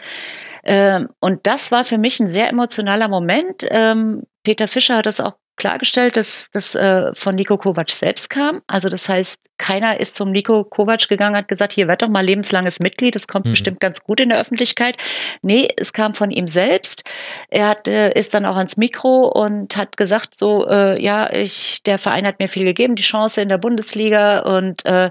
Ähm, 0.66 1.10
und 1.20 1.46
das 1.48 1.72
war 1.72 1.86
für 1.86 1.98
mich 1.98 2.20
ein 2.20 2.32
sehr 2.32 2.50
emotionaler 2.50 3.08
Moment. 3.08 3.66
Ähm, 3.70 4.24
Peter 4.44 4.68
Fischer 4.68 4.98
hat 4.98 5.06
das 5.06 5.20
auch 5.20 5.36
klargestellt, 5.58 6.18
dass 6.18 6.50
das 6.52 6.76
äh, 6.76 7.12
von 7.14 7.36
Nico 7.36 7.58
Kovac 7.58 7.90
selbst 7.90 8.30
kam. 8.30 8.62
Also 8.68 8.90
das 8.90 9.08
heißt, 9.08 9.40
keiner 9.58 10.00
ist 10.00 10.16
zum 10.16 10.32
Nico 10.32 10.66
Kovac 10.66 11.08
gegangen, 11.08 11.36
hat 11.36 11.48
gesagt, 11.48 11.72
hier 11.72 11.88
werd 11.88 12.02
doch 12.02 12.10
mal 12.10 12.26
lebenslanges 12.26 12.80
Mitglied, 12.80 13.16
das 13.16 13.28
kommt 13.28 13.46
mhm. 13.46 13.52
bestimmt 13.52 13.80
ganz 13.80 14.04
gut 14.04 14.20
in 14.20 14.30
der 14.30 14.40
Öffentlichkeit. 14.40 14.98
Nee, 15.42 15.70
es 15.78 15.94
kam 15.94 16.14
von 16.14 16.30
ihm 16.30 16.48
selbst. 16.48 17.10
Er 17.50 17.70
hat, 17.70 17.88
äh, 17.88 18.12
ist 18.18 18.34
dann 18.34 18.46
auch 18.46 18.58
ans 18.58 18.76
Mikro 18.76 19.28
und 19.28 19.78
hat 19.78 19.96
gesagt, 19.96 20.38
so, 20.38 20.68
äh, 20.68 21.02
ja, 21.02 21.32
ich, 21.32 21.82
der 21.84 22.00
Verein 22.00 22.28
hat 22.28 22.40
mir 22.40 22.50
viel 22.50 22.66
gegeben, 22.66 22.96
die 22.96 23.04
Chance 23.04 23.42
in 23.42 23.50
der 23.50 23.58
Bundesliga 23.58 24.40
und 24.40 24.86
äh, 24.86 25.10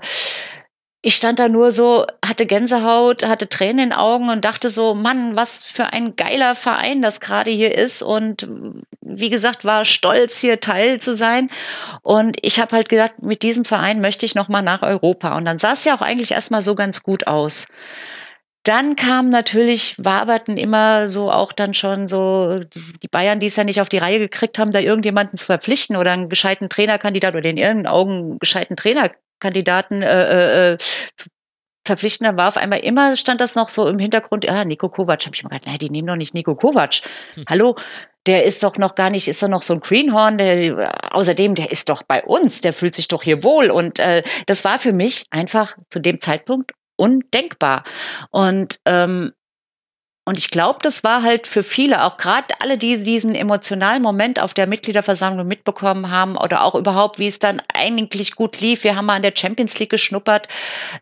ich 1.04 1.16
stand 1.16 1.38
da 1.38 1.50
nur 1.50 1.70
so, 1.70 2.06
hatte 2.24 2.46
Gänsehaut, 2.46 3.26
hatte 3.26 3.46
Tränen 3.46 3.78
in 3.78 3.90
den 3.90 3.92
Augen 3.92 4.30
und 4.30 4.42
dachte 4.42 4.70
so, 4.70 4.94
Mann, 4.94 5.36
was 5.36 5.70
für 5.70 5.92
ein 5.92 6.12
geiler 6.12 6.54
Verein 6.54 7.02
das 7.02 7.20
gerade 7.20 7.50
hier 7.50 7.76
ist. 7.76 8.02
Und 8.02 8.48
wie 9.02 9.28
gesagt, 9.28 9.66
war 9.66 9.84
stolz, 9.84 10.38
hier 10.38 10.60
Teil 10.60 11.00
zu 11.00 11.14
sein. 11.14 11.50
Und 12.00 12.38
ich 12.40 12.58
habe 12.58 12.74
halt 12.74 12.88
gesagt, 12.88 13.22
mit 13.22 13.42
diesem 13.42 13.66
Verein 13.66 14.00
möchte 14.00 14.24
ich 14.24 14.34
nochmal 14.34 14.62
nach 14.62 14.80
Europa. 14.80 15.36
Und 15.36 15.44
dann 15.44 15.58
sah 15.58 15.74
es 15.74 15.84
ja 15.84 15.94
auch 15.94 16.00
eigentlich 16.00 16.30
erstmal 16.30 16.62
so 16.62 16.74
ganz 16.74 17.02
gut 17.02 17.26
aus. 17.26 17.66
Dann 18.62 18.96
kam 18.96 19.28
natürlich, 19.28 19.96
waberten 19.98 20.56
immer 20.56 21.10
so 21.10 21.30
auch 21.30 21.52
dann 21.52 21.74
schon 21.74 22.08
so 22.08 22.60
die 23.02 23.08
Bayern, 23.08 23.40
die 23.40 23.48
es 23.48 23.56
ja 23.56 23.64
nicht 23.64 23.82
auf 23.82 23.90
die 23.90 23.98
Reihe 23.98 24.20
gekriegt 24.20 24.58
haben, 24.58 24.72
da 24.72 24.78
irgendjemanden 24.78 25.36
zu 25.36 25.44
verpflichten 25.44 25.96
oder 25.96 26.12
einen 26.12 26.30
gescheiten 26.30 26.70
Trainerkandidat 26.70 27.34
oder 27.34 27.50
in 27.50 27.58
ihren 27.58 27.86
Augen 27.86 28.38
gescheiten 28.38 28.74
Trainer 28.74 29.10
Kandidaten 29.44 30.02
äh, 30.02 30.72
äh, 30.72 30.78
zu 30.78 31.28
verpflichten. 31.86 32.26
Da 32.26 32.34
war 32.34 32.48
auf 32.48 32.56
einmal 32.56 32.78
immer, 32.80 33.14
stand 33.14 33.42
das 33.42 33.54
noch 33.54 33.68
so 33.68 33.86
im 33.86 33.98
Hintergrund, 33.98 34.44
ja, 34.44 34.64
Nico 34.64 34.88
Kovac. 34.88 35.26
Habe 35.26 35.36
ich 35.36 35.42
mir 35.42 35.50
gedacht, 35.50 35.66
nein, 35.66 35.78
die 35.78 35.90
nehmen 35.90 36.08
doch 36.08 36.16
nicht 36.16 36.32
Nico 36.32 36.54
Kovac. 36.54 37.02
Hm. 37.34 37.44
Hallo, 37.46 37.76
der 38.26 38.44
ist 38.44 38.62
doch 38.62 38.78
noch 38.78 38.94
gar 38.94 39.10
nicht, 39.10 39.28
ist 39.28 39.42
doch 39.42 39.48
noch 39.48 39.60
so 39.60 39.74
ein 39.74 39.80
Greenhorn, 39.80 40.38
der, 40.38 41.14
außerdem, 41.14 41.54
der 41.54 41.70
ist 41.70 41.90
doch 41.90 42.02
bei 42.02 42.24
uns, 42.24 42.60
der 42.60 42.72
fühlt 42.72 42.94
sich 42.94 43.08
doch 43.08 43.22
hier 43.22 43.44
wohl. 43.44 43.70
Und 43.70 43.98
äh, 43.98 44.22
das 44.46 44.64
war 44.64 44.78
für 44.78 44.94
mich 44.94 45.26
einfach 45.30 45.76
zu 45.90 45.98
dem 45.98 46.22
Zeitpunkt 46.22 46.72
undenkbar. 46.96 47.84
Und 48.30 48.78
ähm, 48.86 49.32
und 50.26 50.38
ich 50.38 50.50
glaube, 50.50 50.78
das 50.80 51.04
war 51.04 51.22
halt 51.22 51.46
für 51.46 51.62
viele, 51.62 52.02
auch 52.02 52.16
gerade 52.16 52.54
alle, 52.60 52.78
die 52.78 53.04
diesen 53.04 53.34
emotionalen 53.34 54.02
Moment 54.02 54.40
auf 54.40 54.54
der 54.54 54.66
Mitgliederversammlung 54.66 55.46
mitbekommen 55.46 56.10
haben 56.10 56.38
oder 56.38 56.64
auch 56.64 56.74
überhaupt, 56.74 57.18
wie 57.18 57.26
es 57.26 57.38
dann 57.38 57.60
eigentlich 57.72 58.34
gut 58.34 58.58
lief. 58.60 58.84
Wir 58.84 58.96
haben 58.96 59.04
mal 59.04 59.16
an 59.16 59.22
der 59.22 59.34
Champions 59.36 59.78
League 59.78 59.90
geschnuppert, 59.90 60.48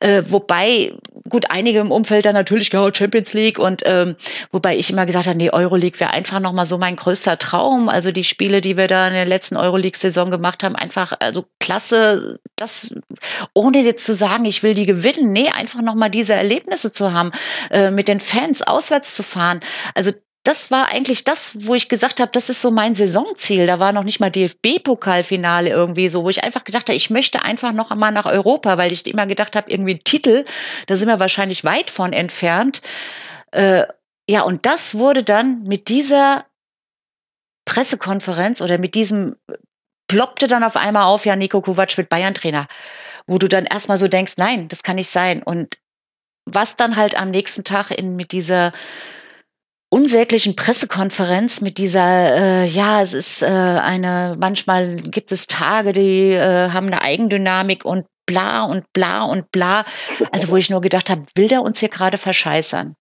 äh, 0.01 0.25
wobei 0.29 0.95
gut 1.29 1.51
einige 1.51 1.79
im 1.79 1.93
Umfeld 1.93 2.27
dann 2.27 2.35
natürlich 2.35 2.73
ja 2.73 2.93
Champions 2.93 3.33
League 3.33 3.61
und 3.61 3.83
ähm, 3.87 4.17
wobei 4.51 4.77
ich 4.77 4.91
immer 4.91 5.07
gesagt 5.07 5.29
habe, 5.29 5.39
nee, 5.39 5.51
Euroleague 5.51 6.01
wäre 6.01 6.11
einfach 6.11 6.41
noch 6.41 6.53
mal 6.53 6.67
so 6.67 6.77
mein 6.77 6.97
größter 6.97 7.39
Traum. 7.39 7.89
Also 7.89 8.11
die 8.11 8.25
Spiele, 8.25 8.61
die 8.61 8.77
wir 8.77 8.89
da 8.89 9.07
in 9.07 9.15
der 9.15 9.27
letzten 9.27 9.57
Euroleague-Saison 9.57 10.33
gemacht 10.33 10.65
haben, 10.65 10.75
einfach 10.75 11.13
also 11.21 11.45
klasse. 11.61 12.41
Das 12.57 12.93
ohne 13.55 13.83
jetzt 13.83 14.05
zu 14.05 14.15
sagen, 14.15 14.45
ich 14.45 14.65
will 14.65 14.75
die 14.75 14.87
gewinnen, 14.87 15.31
nee, 15.31 15.49
einfach 15.49 15.81
noch 15.81 15.95
mal 15.95 16.09
diese 16.09 16.35
Erlebnisse 16.35 16.93
zu 16.93 17.13
haben, 17.13 17.31
äh, 17.71 17.91
mit 17.91 18.09
den 18.09 18.19
Fans 18.19 18.63
auswärts 18.63 19.12
zu 19.15 19.23
fahren. 19.23 19.61
Also 19.95 20.13
das 20.45 20.73
war 20.73 20.89
eigentlich 20.89 21.23
das, 21.23 21.57
wo 21.67 21.75
ich 21.75 21.89
gesagt 21.89 22.19
habe, 22.19 22.33
das 22.33 22.49
ist 22.49 22.61
so 22.61 22.73
mein 22.73 22.97
Saisonziel. 22.97 23.67
Da 23.67 23.79
war 23.79 23.93
noch 23.93 24.03
nicht 24.03 24.19
mal 24.19 24.31
DFB-Pokalfinale 24.31 25.69
irgendwie 25.69 26.09
so, 26.09 26.25
wo 26.25 26.31
ich 26.31 26.43
einfach 26.43 26.65
gedacht 26.65 26.89
habe, 26.89 26.97
ich 26.97 27.11
möchte 27.11 27.43
einfach 27.43 27.73
noch 27.73 27.93
einmal 27.93 28.11
nach 28.11 28.27
Europa, 28.27 28.77
weil 28.77 28.93
ich 28.93 29.07
immer 29.07 29.27
gedacht 29.27 29.55
habe, 29.55 29.71
irgendwie 29.71 29.95
ein 29.95 30.05
Titel, 30.05 30.45
da 30.87 30.97
sind 30.97 31.07
wir 31.07 31.21
wahrscheinlich 31.21 31.63
weit 31.63 31.91
von 31.91 32.13
entfernt. 32.13 32.83
Äh, 33.53 33.85
ja, 34.29 34.43
und 34.43 34.67
das 34.67 34.97
wurde 34.97 35.23
dann 35.23 35.63
mit 35.63 35.89
dieser 35.89 36.45
Pressekonferenz 37.65 38.61
oder 38.61 38.79
mit 38.79 38.97
diesem 38.97 39.37
ploppte 40.09 40.49
dann 40.49 40.65
auf 40.65 40.77
einmal 40.77 41.05
auf, 41.05 41.25
ja, 41.25 41.37
Nico 41.37 41.61
Kovac 41.61 41.97
wird 41.97 42.09
Bayern-Trainer, 42.09 42.67
wo 43.29 43.39
du 43.39 43.49
dann 43.49 43.65
erstmal 43.65 43.99
so 43.99 44.09
denkst, 44.09 44.35
nein, 44.39 44.67
das 44.67 44.83
kann 44.83 44.97
nicht 44.97 45.11
sein. 45.11 45.43
Und 45.43 45.79
was 46.45 46.77
dann 46.77 46.97
halt 46.97 47.17
am 47.17 47.31
nächsten 47.31 47.65
Tag 47.65 47.91
in, 47.91 48.17
mit 48.17 48.33
dieser 48.33 48.73
unsäglichen 49.93 50.57
Pressekonferenz 50.57 51.61
mit 51.61 51.77
dieser, 51.77 52.35
äh, 52.63 52.65
ja, 52.65 53.03
es 53.03 53.13
ist 53.13 53.43
äh, 53.43 53.47
eine, 53.47 54.37
manchmal 54.39 54.97
gibt 54.97 55.33
es 55.33 55.47
Tage, 55.47 55.93
die 55.93 56.31
äh, 56.33 56.71
haben 56.71 56.87
eine 56.87 57.03
Eigendynamik 57.03 57.85
und 57.85 58.07
bla 58.25 58.65
und 58.65 58.91
bla 58.95 59.25
und 59.25 59.53
bla. 59.53 59.85
Also 60.31 60.49
wo 60.49 60.57
ich 60.57 60.71
nur 60.71 60.81
gedacht 60.81 61.11
habe, 61.11 61.27
will 61.35 61.47
der 61.47 61.61
uns 61.61 61.81
hier 61.81 61.91
gerade 61.91 62.17
verscheißern? 62.17 62.97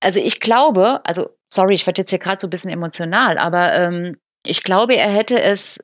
Also 0.00 0.18
ich 0.18 0.40
glaube, 0.40 1.02
also 1.04 1.28
sorry, 1.52 1.74
ich 1.74 1.86
werde 1.86 2.00
jetzt 2.00 2.10
hier 2.10 2.18
gerade 2.18 2.40
so 2.40 2.46
ein 2.46 2.50
bisschen 2.50 2.70
emotional, 2.70 3.36
aber 3.36 3.74
ähm, 3.74 4.16
ich 4.44 4.62
glaube, 4.62 4.96
er 4.96 5.10
hätte 5.10 5.42
es 5.42 5.78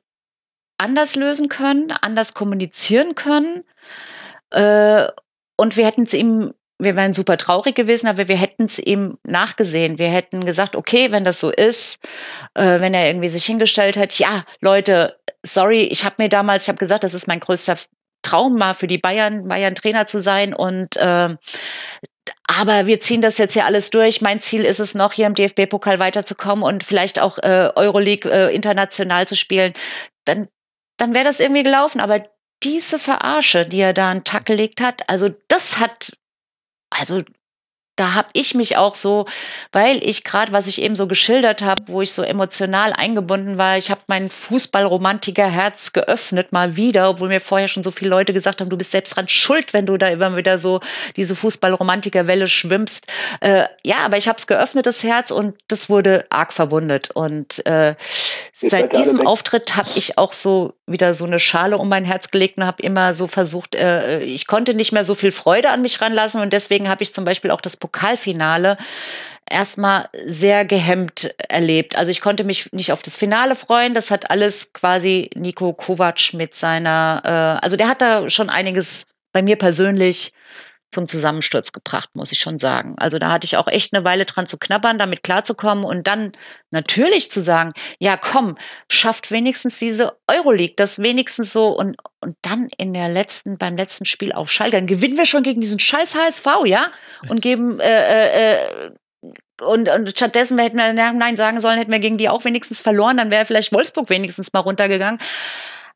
anders 0.79 1.15
lösen 1.15 1.49
können, 1.49 1.91
anders 1.91 2.33
kommunizieren 2.33 3.13
können. 3.13 3.63
Äh, 4.49 5.07
und 5.59 5.77
wir 5.77 5.85
hätten 5.85 6.03
es 6.03 6.13
ihm 6.13 6.53
wir 6.81 6.95
wären 6.95 7.13
super 7.13 7.35
traurig 7.35 7.75
gewesen, 7.75 8.07
aber 8.07 8.29
wir 8.29 8.37
hätten 8.37 8.63
es 8.63 8.79
ihm 8.79 9.17
nachgesehen. 9.23 9.99
Wir 9.99 10.07
hätten 10.07 10.45
gesagt, 10.45 10.77
okay, 10.77 11.11
wenn 11.11 11.25
das 11.25 11.41
so 11.41 11.51
ist, 11.51 11.99
äh, 12.53 12.79
wenn 12.79 12.93
er 12.93 13.07
irgendwie 13.07 13.27
sich 13.27 13.45
hingestellt 13.45 13.97
hat, 13.97 14.17
ja, 14.17 14.45
Leute, 14.61 15.19
sorry, 15.43 15.83
ich 15.83 16.05
habe 16.05 16.15
mir 16.19 16.29
damals, 16.29 16.63
ich 16.63 16.69
habe 16.69 16.77
gesagt, 16.77 17.03
das 17.03 17.13
ist 17.13 17.27
mein 17.27 17.41
größter 17.41 17.75
Traum, 18.21 18.57
mal 18.57 18.75
für 18.75 18.87
die 18.87 18.97
Bayern, 18.97 19.49
Bayern 19.49 19.75
Trainer 19.75 20.07
zu 20.07 20.21
sein 20.21 20.53
und 20.53 20.95
äh, 20.95 21.35
aber 22.47 22.85
wir 22.85 22.99
ziehen 22.99 23.21
das 23.21 23.37
jetzt 23.37 23.55
ja 23.55 23.65
alles 23.65 23.89
durch. 23.89 24.21
Mein 24.21 24.39
Ziel 24.39 24.63
ist 24.63 24.79
es 24.79 24.95
noch, 24.95 25.13
hier 25.13 25.27
im 25.27 25.35
DFB-Pokal 25.35 25.99
weiterzukommen 25.99 26.63
und 26.63 26.83
vielleicht 26.83 27.19
auch 27.19 27.37
äh, 27.39 27.71
Euroleague 27.75 28.31
äh, 28.31 28.53
international 28.55 29.27
zu 29.27 29.35
spielen. 29.35 29.73
Dann, 30.25 30.47
dann 30.97 31.13
wäre 31.13 31.25
das 31.25 31.39
irgendwie 31.39 31.63
gelaufen. 31.63 31.99
Aber 31.99 32.23
diese 32.63 32.99
Verarsche, 32.99 33.65
die 33.65 33.79
er 33.79 33.93
da 33.93 34.11
an 34.11 34.19
den 34.19 34.23
Tag 34.23 34.45
gelegt 34.45 34.81
hat, 34.81 35.07
also 35.09 35.29
das 35.47 35.79
hat 35.79 36.11
also 36.89 37.23
da 37.99 38.13
habe 38.13 38.29
ich 38.33 38.55
mich 38.55 38.77
auch 38.77 38.95
so, 38.95 39.25
weil 39.73 40.01
ich 40.01 40.23
gerade, 40.23 40.53
was 40.53 40.67
ich 40.67 40.81
eben 40.81 40.95
so 40.95 41.05
geschildert 41.07 41.61
habe, 41.61 41.83
wo 41.87 42.01
ich 42.01 42.13
so 42.13 42.23
emotional 42.23 42.93
eingebunden 42.93 43.57
war, 43.57 43.77
ich 43.77 43.91
habe 43.91 44.01
mein 44.07 44.29
Fußballromantiker-Herz 44.29 45.91
geöffnet 45.91 46.53
mal 46.53 46.77
wieder, 46.77 47.09
obwohl 47.09 47.27
mir 47.27 47.41
vorher 47.41 47.67
schon 47.67 47.83
so 47.83 47.91
viele 47.91 48.09
Leute 48.09 48.33
gesagt 48.33 48.61
haben, 48.61 48.69
du 48.69 48.77
bist 48.77 48.91
selbst 48.91 49.15
dran 49.15 49.27
schuld, 49.27 49.73
wenn 49.73 49.85
du 49.85 49.97
da 49.97 50.07
immer 50.07 50.35
wieder 50.37 50.57
so 50.57 50.79
diese 51.17 51.35
Fußballromantiker-Welle 51.35 52.47
schwimmst. 52.47 53.07
Äh, 53.41 53.65
ja, 53.83 53.97
aber 53.97 54.17
ich 54.17 54.29
habe 54.29 54.37
es 54.37 54.47
geöffnet, 54.47 54.85
das 54.85 55.03
Herz, 55.03 55.31
und 55.31 55.55
das 55.67 55.89
wurde 55.89 56.25
arg 56.29 56.53
verwundet. 56.53 57.11
Und 57.11 57.65
äh, 57.65 57.95
seit 58.53 58.95
diesem 58.95 59.27
Auftritt 59.27 59.75
habe 59.75 59.89
ich 59.95 60.17
auch 60.17 60.31
so 60.31 60.73
wieder 60.85 61.13
so 61.13 61.25
eine 61.25 61.39
Schale 61.39 61.77
um 61.77 61.89
mein 61.89 62.05
Herz 62.05 62.31
gelegt 62.31 62.57
und 62.57 62.65
habe 62.65 62.81
immer 62.81 63.13
so 63.13 63.27
versucht, 63.27 63.75
äh, 63.75 64.19
ich 64.21 64.47
konnte 64.47 64.73
nicht 64.73 64.91
mehr 64.91 65.03
so 65.03 65.15
viel 65.15 65.31
Freude 65.31 65.69
an 65.69 65.81
mich 65.81 66.01
ranlassen 66.01 66.41
und 66.41 66.53
deswegen 66.53 66.89
habe 66.89 67.03
ich 67.03 67.13
zum 67.13 67.25
Beispiel 67.25 67.51
auch 67.51 67.61
das 67.61 67.77
Pokalfinale 67.91 68.77
erstmal 69.49 70.09
sehr 70.25 70.63
gehemmt 70.65 71.33
erlebt. 71.37 71.95
Also 71.95 72.11
ich 72.11 72.21
konnte 72.21 72.43
mich 72.43 72.71
nicht 72.71 72.91
auf 72.91 73.01
das 73.01 73.17
Finale 73.17 73.55
freuen. 73.55 73.93
Das 73.93 74.11
hat 74.11 74.29
alles 74.29 74.73
quasi 74.73 75.29
Nico 75.35 75.73
Kovac 75.73 76.33
mit 76.33 76.53
seiner, 76.53 77.21
äh, 77.25 77.63
also 77.63 77.75
der 77.75 77.87
hat 77.87 78.01
da 78.01 78.29
schon 78.29 78.49
einiges 78.49 79.05
bei 79.33 79.41
mir 79.41 79.57
persönlich 79.57 80.33
zum 80.91 81.07
Zusammensturz 81.07 81.71
gebracht, 81.71 82.09
muss 82.13 82.31
ich 82.31 82.39
schon 82.39 82.57
sagen. 82.57 82.95
Also 82.97 83.19
da 83.19 83.31
hatte 83.31 83.45
ich 83.45 83.57
auch 83.57 83.67
echt 83.67 83.93
eine 83.93 84.03
Weile 84.03 84.25
dran 84.25 84.47
zu 84.47 84.57
knabbern, 84.57 84.97
damit 84.97 85.23
klarzukommen 85.23 85.85
und 85.85 86.07
dann 86.07 86.31
natürlich 86.71 87.31
zu 87.31 87.41
sagen, 87.41 87.73
ja 87.99 88.17
komm, 88.17 88.57
schafft 88.89 89.31
wenigstens 89.31 89.77
diese 89.77 90.17
Euroleague, 90.27 90.75
das 90.75 90.99
wenigstens 90.99 91.53
so 91.53 91.67
und, 91.67 91.97
und 92.21 92.37
dann 92.41 92.69
in 92.77 92.93
der 92.93 93.09
letzten, 93.09 93.57
beim 93.57 93.77
letzten 93.77 94.05
Spiel 94.05 94.31
auf 94.33 94.51
Schalke, 94.51 94.77
dann 94.77 94.87
gewinnen 94.87 95.17
wir 95.17 95.25
schon 95.25 95.43
gegen 95.43 95.61
diesen 95.61 95.79
scheiß 95.79 96.15
HSV, 96.15 96.45
ja? 96.65 96.91
Und 97.29 97.41
geben, 97.41 97.79
äh, 97.79 97.87
äh, 97.87 98.55
äh 98.55 98.91
und, 99.61 99.89
und 99.89 100.09
stattdessen 100.11 100.57
hätten 100.57 100.77
wir 100.77 100.93
Nein 100.93 101.35
sagen 101.35 101.59
sollen, 101.59 101.77
hätten 101.77 101.91
wir 101.91 101.99
gegen 101.99 102.17
die 102.17 102.29
auch 102.29 102.45
wenigstens 102.45 102.81
verloren, 102.81 103.17
dann 103.17 103.29
wäre 103.29 103.45
vielleicht 103.45 103.73
Wolfsburg 103.73 104.09
wenigstens 104.09 104.53
mal 104.53 104.61
runtergegangen. 104.61 105.19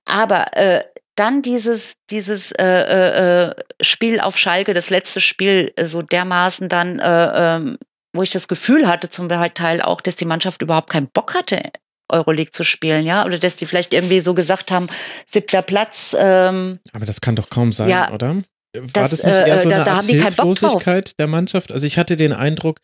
Aber 0.05 0.55
äh, 0.57 0.83
dann 1.15 1.41
dieses, 1.41 1.95
dieses 2.09 2.51
äh, 2.53 2.63
äh, 2.63 3.49
äh, 3.49 3.55
Spiel 3.81 4.19
auf 4.19 4.37
Schalke, 4.37 4.73
das 4.73 4.89
letzte 4.89 5.21
Spiel, 5.21 5.71
äh, 5.75 5.87
so 5.87 6.01
dermaßen 6.01 6.69
dann, 6.69 6.99
äh, 6.99 7.55
ähm, 7.55 7.77
wo 8.13 8.23
ich 8.23 8.29
das 8.29 8.47
Gefühl 8.47 8.87
hatte, 8.87 9.09
zum 9.09 9.29
Teil 9.29 9.81
auch, 9.81 10.01
dass 10.01 10.15
die 10.15 10.25
Mannschaft 10.25 10.61
überhaupt 10.61 10.89
keinen 10.89 11.07
Bock 11.07 11.33
hatte, 11.33 11.71
Euroleague 12.09 12.51
zu 12.51 12.63
spielen, 12.63 13.05
ja, 13.05 13.25
oder 13.25 13.39
dass 13.39 13.55
die 13.55 13.65
vielleicht 13.65 13.93
irgendwie 13.93 14.19
so 14.19 14.33
gesagt 14.33 14.71
haben, 14.71 14.87
siebter 15.27 15.61
Platz. 15.61 16.15
Ähm, 16.17 16.79
Aber 16.93 17.05
das 17.05 17.21
kann 17.21 17.35
doch 17.35 17.49
kaum 17.49 17.71
sein, 17.71 17.89
ja, 17.89 18.11
oder? 18.11 18.37
War 18.75 19.07
das, 19.07 19.21
das 19.21 19.25
nicht 19.25 19.47
eher 19.47 19.53
äh, 19.53 19.57
so 19.59 19.69
da, 19.69 19.83
eine 19.83 19.91
Art 19.91 20.03
Hilflosigkeit 20.05 21.19
der 21.19 21.27
Mannschaft? 21.27 21.71
Also 21.71 21.85
ich 21.85 21.99
hatte 21.99 22.15
den 22.15 22.33
Eindruck, 22.33 22.79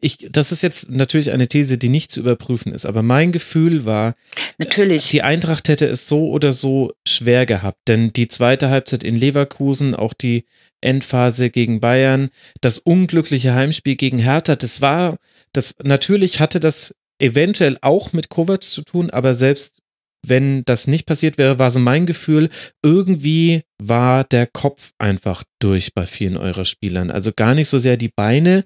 ich, 0.00 0.26
das 0.30 0.52
ist 0.52 0.62
jetzt 0.62 0.90
natürlich 0.90 1.32
eine 1.32 1.48
These, 1.48 1.76
die 1.76 1.90
nicht 1.90 2.10
zu 2.10 2.20
überprüfen 2.20 2.72
ist, 2.72 2.86
aber 2.86 3.02
mein 3.02 3.30
Gefühl 3.30 3.84
war, 3.84 4.14
natürlich. 4.56 5.08
die 5.08 5.22
Eintracht 5.22 5.68
hätte 5.68 5.86
es 5.86 6.08
so 6.08 6.30
oder 6.30 6.54
so 6.54 6.92
schwer 7.06 7.44
gehabt, 7.44 7.78
denn 7.88 8.12
die 8.14 8.28
zweite 8.28 8.70
Halbzeit 8.70 9.04
in 9.04 9.16
Leverkusen, 9.16 9.94
auch 9.94 10.14
die 10.14 10.46
Endphase 10.80 11.50
gegen 11.50 11.80
Bayern, 11.80 12.30
das 12.62 12.78
unglückliche 12.78 13.54
Heimspiel 13.54 13.96
gegen 13.96 14.18
Hertha, 14.18 14.56
das 14.56 14.80
war, 14.80 15.18
das, 15.52 15.74
natürlich 15.82 16.40
hatte 16.40 16.58
das 16.58 16.96
eventuell 17.18 17.76
auch 17.82 18.14
mit 18.14 18.30
Kovac 18.30 18.64
zu 18.64 18.82
tun, 18.82 19.10
aber 19.10 19.34
selbst 19.34 19.82
wenn 20.28 20.64
das 20.64 20.86
nicht 20.86 21.06
passiert 21.06 21.38
wäre, 21.38 21.58
war 21.58 21.70
so 21.70 21.78
mein 21.78 22.06
Gefühl, 22.06 22.48
irgendwie 22.82 23.62
war 23.78 24.24
der 24.24 24.46
Kopf 24.46 24.92
einfach 24.98 25.44
durch 25.58 25.94
bei 25.94 26.06
vielen 26.06 26.36
eurer 26.36 26.64
Spielern. 26.64 27.10
Also 27.10 27.32
gar 27.34 27.54
nicht 27.54 27.68
so 27.68 27.78
sehr 27.78 27.96
die 27.96 28.10
Beine, 28.14 28.64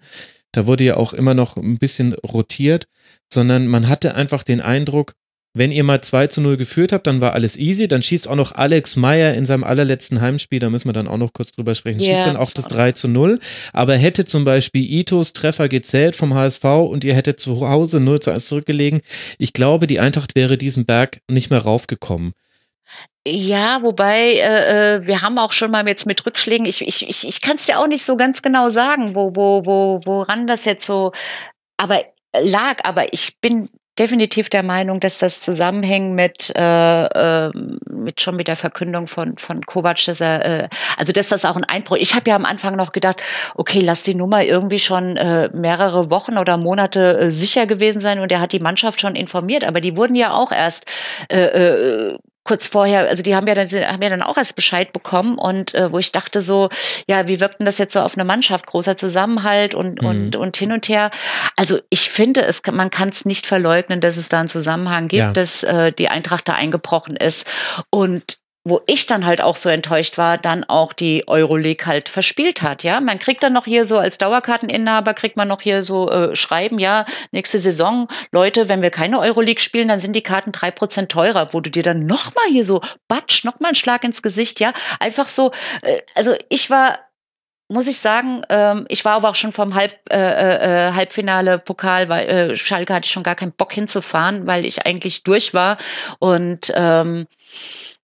da 0.52 0.66
wurde 0.66 0.84
ja 0.84 0.96
auch 0.96 1.12
immer 1.12 1.34
noch 1.34 1.56
ein 1.56 1.78
bisschen 1.78 2.14
rotiert, 2.14 2.86
sondern 3.32 3.66
man 3.66 3.88
hatte 3.88 4.14
einfach 4.14 4.42
den 4.42 4.60
Eindruck, 4.60 5.14
wenn 5.58 5.72
ihr 5.72 5.84
mal 5.84 6.00
2 6.00 6.28
zu 6.28 6.40
0 6.40 6.56
geführt 6.56 6.92
habt, 6.92 7.06
dann 7.06 7.20
war 7.20 7.32
alles 7.32 7.58
easy. 7.58 7.88
Dann 7.88 8.02
schießt 8.02 8.28
auch 8.28 8.36
noch 8.36 8.52
Alex 8.52 8.96
Meyer 8.96 9.34
in 9.34 9.46
seinem 9.46 9.64
allerletzten 9.64 10.20
Heimspiel, 10.20 10.60
da 10.60 10.70
müssen 10.70 10.88
wir 10.88 10.92
dann 10.92 11.08
auch 11.08 11.16
noch 11.16 11.32
kurz 11.32 11.52
drüber 11.52 11.74
sprechen, 11.74 12.00
yeah. 12.00 12.14
schießt 12.14 12.26
dann 12.26 12.36
auch 12.36 12.50
das 12.52 12.64
3 12.66 12.92
zu 12.92 13.08
0. 13.08 13.38
Aber 13.72 13.96
hätte 13.96 14.24
zum 14.24 14.44
Beispiel 14.44 14.90
Itos 14.90 15.32
Treffer 15.32 15.68
gezählt 15.68 16.16
vom 16.16 16.34
HSV 16.34 16.64
und 16.64 17.04
ihr 17.04 17.14
hättet 17.14 17.40
zu 17.40 17.68
Hause 17.68 18.00
0 18.00 18.20
zu 18.20 18.30
1 18.30 18.46
zurückgelegen, 18.46 19.00
ich 19.38 19.52
glaube, 19.52 19.86
die 19.86 20.00
Eintracht 20.00 20.34
wäre 20.34 20.56
diesen 20.56 20.86
Berg 20.86 21.20
nicht 21.28 21.50
mehr 21.50 21.60
raufgekommen. 21.60 22.32
Ja, 23.26 23.82
wobei 23.82 24.34
äh, 24.34 24.96
äh 24.96 25.06
wir 25.06 25.20
haben 25.20 25.38
auch 25.38 25.52
schon 25.52 25.70
mal 25.70 25.86
jetzt 25.86 26.06
mit 26.06 26.24
Rückschlägen, 26.24 26.66
ich, 26.66 26.80
ich, 26.86 27.06
ich, 27.06 27.28
ich 27.28 27.40
kann 27.40 27.56
es 27.56 27.66
ja 27.66 27.78
auch 27.78 27.86
nicht 27.88 28.04
so 28.04 28.16
ganz 28.16 28.40
genau 28.40 28.70
sagen, 28.70 29.14
wo, 29.14 29.34
wo, 29.34 29.66
wo, 29.66 30.00
woran 30.04 30.46
das 30.46 30.64
jetzt 30.64 30.86
so 30.86 31.12
aber 31.76 32.04
lag, 32.32 32.84
aber 32.84 33.12
ich 33.12 33.38
bin 33.40 33.68
definitiv 33.98 34.48
der 34.48 34.62
Meinung, 34.62 35.00
dass 35.00 35.18
das 35.18 35.40
zusammenhängt 35.40 36.14
mit, 36.14 36.52
äh, 36.56 37.46
äh, 37.46 37.50
mit 37.90 38.20
schon 38.20 38.36
mit 38.36 38.48
der 38.48 38.56
Verkündung 38.56 39.06
von, 39.06 39.36
von 39.38 39.64
Kovac, 39.64 40.04
dass 40.06 40.20
er, 40.20 40.44
äh, 40.44 40.68
also 40.96 41.12
dass 41.12 41.28
das 41.28 41.44
auch 41.44 41.56
ein 41.56 41.64
Einbruch. 41.64 41.96
Ich 41.96 42.14
habe 42.14 42.30
ja 42.30 42.36
am 42.36 42.44
Anfang 42.44 42.76
noch 42.76 42.92
gedacht, 42.92 43.22
okay, 43.54 43.80
lass 43.80 44.02
die 44.02 44.14
Nummer 44.14 44.44
irgendwie 44.44 44.78
schon 44.78 45.16
äh, 45.16 45.50
mehrere 45.52 46.10
Wochen 46.10 46.38
oder 46.38 46.56
Monate 46.56 47.18
äh, 47.18 47.30
sicher 47.30 47.66
gewesen 47.66 48.00
sein 48.00 48.20
und 48.20 48.32
er 48.32 48.40
hat 48.40 48.52
die 48.52 48.60
Mannschaft 48.60 49.00
schon 49.00 49.14
informiert, 49.14 49.66
aber 49.66 49.80
die 49.80 49.96
wurden 49.96 50.14
ja 50.14 50.32
auch 50.32 50.52
erst 50.52 50.90
äh, 51.30 51.44
äh, 51.44 52.18
kurz 52.48 52.66
vorher, 52.66 53.00
also 53.00 53.22
die 53.22 53.36
haben 53.36 53.46
ja 53.46 53.54
dann, 53.54 53.68
haben 53.68 54.02
ja 54.02 54.08
dann 54.08 54.22
auch 54.22 54.38
erst 54.38 54.56
Bescheid 54.56 54.94
bekommen 54.94 55.36
und 55.36 55.74
äh, 55.74 55.92
wo 55.92 55.98
ich 55.98 56.12
dachte 56.12 56.40
so, 56.40 56.70
ja, 57.06 57.28
wie 57.28 57.40
wirkt 57.40 57.60
denn 57.60 57.66
das 57.66 57.76
jetzt 57.76 57.92
so 57.92 58.00
auf 58.00 58.16
eine 58.16 58.24
Mannschaft? 58.24 58.64
Großer 58.66 58.96
Zusammenhalt 58.96 59.74
und, 59.74 60.00
mhm. 60.00 60.08
und, 60.08 60.36
und 60.36 60.56
hin 60.56 60.72
und 60.72 60.88
her. 60.88 61.10
Also 61.56 61.78
ich 61.90 62.08
finde, 62.08 62.40
es, 62.40 62.62
man 62.72 62.88
kann 62.88 63.10
es 63.10 63.26
nicht 63.26 63.46
verleugnen, 63.46 64.00
dass 64.00 64.16
es 64.16 64.30
da 64.30 64.40
einen 64.40 64.48
Zusammenhang 64.48 65.08
gibt, 65.08 65.20
ja. 65.20 65.32
dass 65.34 65.62
äh, 65.62 65.92
die 65.92 66.08
Eintracht 66.08 66.48
da 66.48 66.54
eingebrochen 66.54 67.16
ist. 67.16 67.46
Und 67.90 68.38
wo 68.68 68.82
ich 68.86 69.06
dann 69.06 69.24
halt 69.26 69.40
auch 69.40 69.56
so 69.56 69.68
enttäuscht 69.68 70.18
war, 70.18 70.38
dann 70.38 70.64
auch 70.64 70.92
die 70.92 71.26
Euroleague 71.26 71.86
halt 71.86 72.08
verspielt 72.08 72.62
hat. 72.62 72.82
Ja, 72.82 73.00
man 73.00 73.18
kriegt 73.18 73.42
dann 73.42 73.52
noch 73.52 73.64
hier 73.64 73.84
so 73.84 73.98
als 73.98 74.18
Dauerkarteninhaber 74.18 75.14
kriegt 75.14 75.36
man 75.36 75.48
noch 75.48 75.60
hier 75.60 75.82
so 75.82 76.10
äh, 76.10 76.36
Schreiben, 76.36 76.78
ja, 76.78 77.04
nächste 77.32 77.58
Saison, 77.58 78.08
Leute, 78.32 78.68
wenn 78.68 78.82
wir 78.82 78.90
keine 78.90 79.20
Euroleague 79.20 79.60
spielen, 79.60 79.88
dann 79.88 80.00
sind 80.00 80.14
die 80.14 80.22
Karten 80.22 80.52
drei 80.52 80.70
Prozent 80.70 81.10
teurer, 81.10 81.50
wo 81.52 81.60
du 81.60 81.70
dir 81.70 81.82
dann 81.82 82.06
nochmal 82.06 82.46
hier 82.50 82.64
so 82.64 82.80
batsch, 83.08 83.44
nochmal 83.44 83.70
einen 83.70 83.74
Schlag 83.74 84.04
ins 84.04 84.22
Gesicht, 84.22 84.60
ja, 84.60 84.72
einfach 85.00 85.28
so, 85.28 85.52
äh, 85.82 86.00
also 86.14 86.34
ich 86.48 86.70
war 86.70 86.98
muss 87.70 87.86
ich 87.86 87.98
sagen, 87.98 88.42
ähm, 88.48 88.86
ich 88.88 89.04
war 89.04 89.16
aber 89.16 89.28
auch 89.28 89.34
schon 89.34 89.52
vom 89.52 89.74
Halb, 89.74 89.94
äh, 90.10 90.16
äh, 90.88 90.92
Halbfinale 90.92 91.58
Pokal, 91.58 92.08
weil 92.08 92.26
äh, 92.26 92.54
Schalke 92.54 92.94
hatte 92.94 93.04
ich 93.04 93.12
schon 93.12 93.22
gar 93.22 93.34
keinen 93.34 93.52
Bock 93.52 93.72
hinzufahren, 93.72 94.46
weil 94.46 94.64
ich 94.64 94.86
eigentlich 94.86 95.22
durch 95.22 95.52
war. 95.52 95.76
Und 96.18 96.72
ähm, 96.74 97.26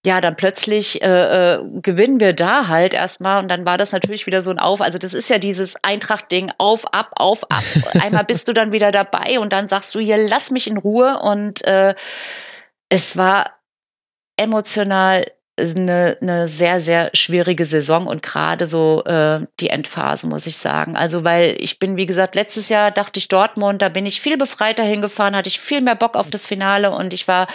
ja, 0.05 0.21
dann 0.21 0.37
plötzlich 0.37 1.03
äh, 1.03 1.55
äh, 1.55 1.61
gewinnen 1.81 2.21
wir 2.21 2.35
da 2.35 2.69
halt 2.69 2.93
erstmal 2.93 3.43
und 3.43 3.49
dann 3.49 3.65
war 3.65 3.79
das 3.79 3.93
natürlich 3.93 4.27
wieder 4.27 4.43
so 4.43 4.51
ein 4.51 4.59
Auf. 4.59 4.83
Also 4.83 4.99
das 4.99 5.15
ist 5.15 5.31
ja 5.31 5.39
dieses 5.39 5.77
Eintracht-Ding, 5.83 6.53
auf, 6.59 6.93
ab, 6.93 7.13
auf, 7.17 7.45
ab. 7.45 7.63
Einmal 8.03 8.25
bist 8.25 8.47
du 8.47 8.53
dann 8.53 8.71
wieder 8.71 8.91
dabei 8.91 9.39
und 9.39 9.55
dann 9.55 9.67
sagst 9.67 9.95
du, 9.95 10.01
hier, 10.01 10.19
lass 10.29 10.51
mich 10.51 10.67
in 10.67 10.77
Ruhe. 10.77 11.19
Und 11.21 11.65
äh, 11.65 11.95
es 12.91 13.17
war 13.17 13.59
emotional 14.37 15.27
eine, 15.57 16.17
eine 16.21 16.49
sehr, 16.49 16.81
sehr 16.81 17.11
schwierige 17.15 17.65
Saison 17.65 18.07
und 18.07 18.23
gerade 18.23 18.67
so 18.67 19.05
äh, 19.05 19.47
die 19.61 19.69
Endphase, 19.69 20.27
muss 20.27 20.47
ich 20.47 20.57
sagen. 20.57 20.97
Also, 20.97 21.23
weil 21.23 21.57
ich 21.59 21.79
bin, 21.79 21.97
wie 21.97 22.07
gesagt, 22.07 22.35
letztes 22.35 22.69
Jahr 22.69 22.91
dachte 22.91 23.19
ich 23.19 23.29
Dortmund, 23.29 23.81
da 23.81 23.89
bin 23.89 24.05
ich 24.05 24.21
viel 24.21 24.37
befreiter 24.37 24.83
hingefahren, 24.83 25.37
hatte 25.37 25.49
ich 25.49 25.61
viel 25.61 25.81
mehr 25.81 25.95
Bock 25.95 26.17
auf 26.17 26.29
das 26.29 26.47
Finale 26.47 26.91
und 26.91 27.13
ich 27.13 27.29
war 27.29 27.47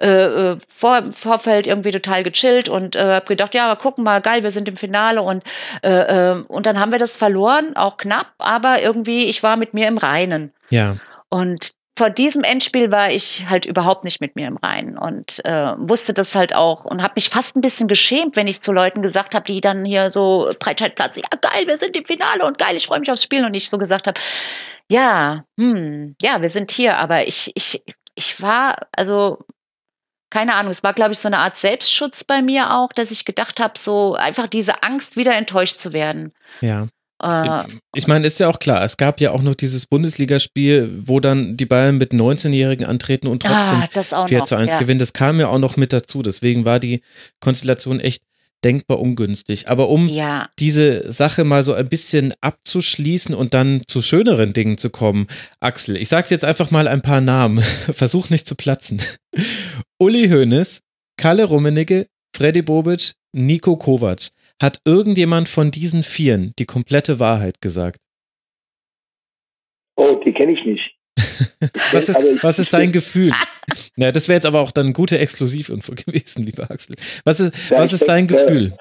äh, 0.00 0.06
äh 0.06 0.58
vor 0.68 1.04
Vorfeld 1.12 1.66
irgendwie 1.66 1.92
total 1.92 2.22
gechillt 2.22 2.68
und 2.68 2.94
äh, 2.94 3.14
habe 3.14 3.26
gedacht, 3.26 3.54
ja, 3.54 3.70
aber 3.70 3.80
gucken 3.80 4.04
mal, 4.04 4.20
geil, 4.20 4.42
wir 4.42 4.50
sind 4.50 4.68
im 4.68 4.76
Finale 4.76 5.22
und, 5.22 5.42
äh, 5.82 5.90
äh, 5.90 6.42
und 6.48 6.66
dann 6.66 6.78
haben 6.78 6.92
wir 6.92 6.98
das 6.98 7.14
verloren, 7.14 7.74
auch 7.76 7.96
knapp, 7.96 8.34
aber 8.38 8.82
irgendwie, 8.82 9.24
ich 9.24 9.42
war 9.42 9.56
mit 9.56 9.72
mir 9.72 9.88
im 9.88 9.96
Reinen. 9.98 10.52
Ja. 10.68 10.96
Und 11.30 11.72
vor 11.96 12.10
diesem 12.10 12.44
Endspiel 12.44 12.92
war 12.92 13.10
ich 13.10 13.46
halt 13.48 13.64
überhaupt 13.64 14.04
nicht 14.04 14.20
mit 14.20 14.36
mir 14.36 14.46
im 14.46 14.58
Reinen 14.58 14.98
und 14.98 15.42
äh, 15.46 15.74
wusste 15.78 16.12
das 16.12 16.34
halt 16.34 16.54
auch 16.54 16.84
und 16.84 17.02
habe 17.02 17.14
mich 17.16 17.30
fast 17.30 17.56
ein 17.56 17.62
bisschen 17.62 17.88
geschämt, 17.88 18.36
wenn 18.36 18.46
ich 18.46 18.60
zu 18.60 18.72
Leuten 18.72 19.00
gesagt 19.00 19.34
habe, 19.34 19.46
die 19.46 19.62
dann 19.62 19.84
hier 19.84 20.10
so 20.10 20.52
Breitscheidplatz, 20.58 21.16
ja 21.16 21.28
geil, 21.40 21.66
wir 21.66 21.76
sind 21.78 21.96
im 21.96 22.04
Finale 22.04 22.44
und 22.44 22.58
geil, 22.58 22.76
ich 22.76 22.86
freue 22.86 23.00
mich 23.00 23.10
aufs 23.10 23.22
Spiel 23.22 23.46
und 23.46 23.54
ich 23.54 23.70
so 23.70 23.78
gesagt 23.78 24.06
habe, 24.06 24.20
ja, 24.88 25.44
hm, 25.58 26.16
ja, 26.20 26.42
wir 26.42 26.50
sind 26.50 26.70
hier, 26.70 26.98
aber 26.98 27.26
ich, 27.26 27.50
ich, 27.54 27.82
ich 28.14 28.42
war, 28.42 28.86
also 28.92 29.44
keine 30.28 30.54
Ahnung, 30.54 30.72
es 30.72 30.82
war, 30.82 30.92
glaube 30.92 31.12
ich, 31.12 31.18
so 31.18 31.28
eine 31.28 31.38
Art 31.38 31.56
Selbstschutz 31.56 32.24
bei 32.24 32.42
mir 32.42 32.74
auch, 32.74 32.92
dass 32.92 33.10
ich 33.10 33.24
gedacht 33.24 33.58
habe, 33.58 33.78
so 33.78 34.14
einfach 34.14 34.48
diese 34.48 34.82
Angst, 34.82 35.16
wieder 35.16 35.34
enttäuscht 35.34 35.78
zu 35.78 35.92
werden. 35.92 36.34
Ja. 36.60 36.88
Äh, 37.22 37.64
ich 37.94 38.06
meine, 38.06 38.26
ist 38.26 38.40
ja 38.40 38.48
auch 38.48 38.58
klar, 38.58 38.84
es 38.84 38.96
gab 38.96 39.20
ja 39.20 39.30
auch 39.30 39.42
noch 39.42 39.54
dieses 39.54 39.86
Bundesligaspiel, 39.86 40.90
wo 41.00 41.20
dann 41.20 41.56
die 41.56 41.66
Bayern 41.66 41.96
mit 41.96 42.12
19-Jährigen 42.12 42.84
antreten 42.84 43.26
und 43.26 43.42
trotzdem 43.42 43.84
ah, 44.10 44.26
4 44.26 44.44
zu 44.44 44.56
1 44.56 44.72
ja. 44.72 44.78
gewinnen. 44.78 44.98
Das 44.98 45.12
kam 45.12 45.40
ja 45.40 45.48
auch 45.48 45.58
noch 45.58 45.76
mit 45.76 45.92
dazu. 45.92 46.22
Deswegen 46.22 46.64
war 46.64 46.78
die 46.78 47.02
Konstellation 47.40 48.00
echt 48.00 48.22
denkbar 48.64 49.00
ungünstig. 49.00 49.68
Aber 49.68 49.88
um 49.88 50.08
ja. 50.08 50.48
diese 50.58 51.10
Sache 51.10 51.44
mal 51.44 51.62
so 51.62 51.74
ein 51.74 51.88
bisschen 51.88 52.34
abzuschließen 52.40 53.34
und 53.34 53.54
dann 53.54 53.82
zu 53.86 54.02
schöneren 54.02 54.52
Dingen 54.52 54.78
zu 54.78 54.90
kommen, 54.90 55.26
Axel, 55.60 55.96
ich 55.96 56.08
sage 56.08 56.28
jetzt 56.30 56.44
einfach 56.44 56.70
mal 56.70 56.88
ein 56.88 57.02
paar 57.02 57.20
Namen. 57.20 57.62
Versuch 57.90 58.30
nicht 58.30 58.46
zu 58.46 58.54
platzen. 58.54 59.00
Uli 59.98 60.28
Hoeneß, 60.28 60.80
Kalle 61.16 61.44
Rummenigge, 61.44 62.06
Freddy 62.34 62.62
Bobic, 62.62 63.14
Nico 63.32 63.76
Kovac. 63.76 64.30
Hat 64.60 64.78
irgendjemand 64.84 65.48
von 65.48 65.70
diesen 65.70 66.02
Vieren 66.02 66.52
die 66.58 66.64
komplette 66.64 67.20
Wahrheit 67.20 67.60
gesagt? 67.60 68.00
Oh, 69.96 70.20
die 70.24 70.32
kenne 70.32 70.52
ich 70.52 70.64
nicht. 70.64 70.96
was, 71.92 72.08
ist, 72.08 72.18
ich, 72.18 72.42
was 72.42 72.58
ist 72.58 72.74
dein 72.74 72.92
Gefühl? 72.92 73.32
ja, 73.96 74.12
das 74.12 74.28
wäre 74.28 74.36
jetzt 74.36 74.46
aber 74.46 74.60
auch 74.60 74.70
dann 74.70 74.92
gute 74.92 75.18
Exklusivinfo 75.18 75.94
gewesen, 76.06 76.42
lieber 76.42 76.70
Axel. 76.70 76.96
Was 77.24 77.40
ist, 77.40 77.70
ja, 77.70 77.78
was 77.78 77.92
ist 77.92 78.06
dein 78.06 78.26
Gefühl? 78.26 78.76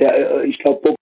Ja, 0.00 0.10
äh, 0.10 0.46
ich 0.46 0.58
glaube, 0.58 0.94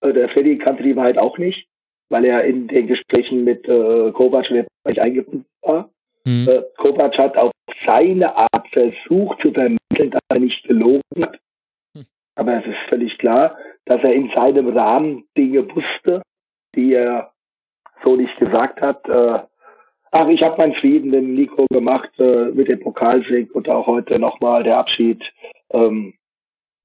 äh, 0.00 0.12
der 0.12 0.28
Freddy 0.28 0.58
kannte 0.58 0.82
die 0.82 0.96
Wahrheit 0.96 1.18
auch 1.18 1.38
nicht, 1.38 1.68
weil 2.08 2.24
er 2.24 2.44
in 2.44 2.68
den 2.68 2.86
Gesprächen 2.86 3.44
mit 3.44 3.66
äh, 3.68 4.10
Kovac 4.12 4.50
nicht 4.50 4.98
eingebunden 4.98 5.46
war. 5.62 5.90
Hm. 6.26 6.48
Äh, 6.48 6.62
Kovac 6.76 7.18
hat 7.18 7.36
auf 7.36 7.52
seine 7.84 8.34
Art 8.36 8.68
versucht 8.72 9.42
zu 9.42 9.52
vermitteln, 9.52 10.10
dass 10.10 10.22
er 10.28 10.38
nicht 10.38 10.64
gelogen 10.64 11.02
hat. 11.20 11.38
Aber 12.34 12.54
es 12.54 12.66
ist 12.66 12.78
völlig 12.88 13.18
klar, 13.18 13.56
dass 13.84 14.02
er 14.02 14.12
in 14.12 14.30
seinem 14.30 14.68
Rahmen 14.68 15.24
Dinge 15.36 15.66
wusste, 15.74 16.22
die 16.74 16.94
er 16.94 17.32
so 18.02 18.16
nicht 18.16 18.38
gesagt 18.38 18.82
hat. 18.82 19.08
Äh, 19.08 19.40
ach, 20.10 20.28
ich 20.28 20.42
habe 20.42 20.58
meinen 20.58 20.74
Frieden 20.74 21.10
mit 21.10 21.24
Nico 21.24 21.66
gemacht 21.70 22.10
äh, 22.18 22.50
mit 22.52 22.68
dem 22.68 22.80
Pokalsieg 22.80 23.54
und 23.54 23.68
auch 23.68 23.86
heute 23.86 24.18
nochmal 24.18 24.62
der 24.62 24.78
Abschied. 24.78 25.32
Ähm, 25.72 26.14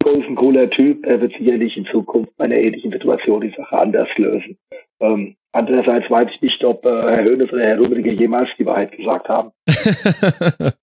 Nico 0.03 0.18
ist 0.18 0.28
ein 0.30 0.36
cooler 0.36 0.69
Typ, 0.69 1.06
er 1.06 1.22
wird 1.22 1.34
sicherlich 1.34 1.78
in 1.78 1.86
Zukunft 1.86 2.36
bei 2.38 2.45
einer 2.45 2.56
ähnlichen 2.56 2.92
Situation 2.92 3.42
die 3.42 3.50
Sache 3.50 3.78
anders 3.78 4.18
lösen. 4.18 4.58
Ähm, 5.00 5.36
andererseits 5.52 6.10
weiß 6.10 6.32
ich 6.32 6.42
nicht, 6.42 6.64
ob 6.64 6.86
äh, 6.86 6.90
Herr 6.90 7.24
Höhnes 7.24 7.52
oder 7.52 7.64
Herr 7.64 7.78
Rummenigge 7.78 8.11
jemals 8.11 8.50
die 8.58 8.66
Wahrheit 8.66 8.95
gesagt 8.95 9.30
haben. 9.30 9.52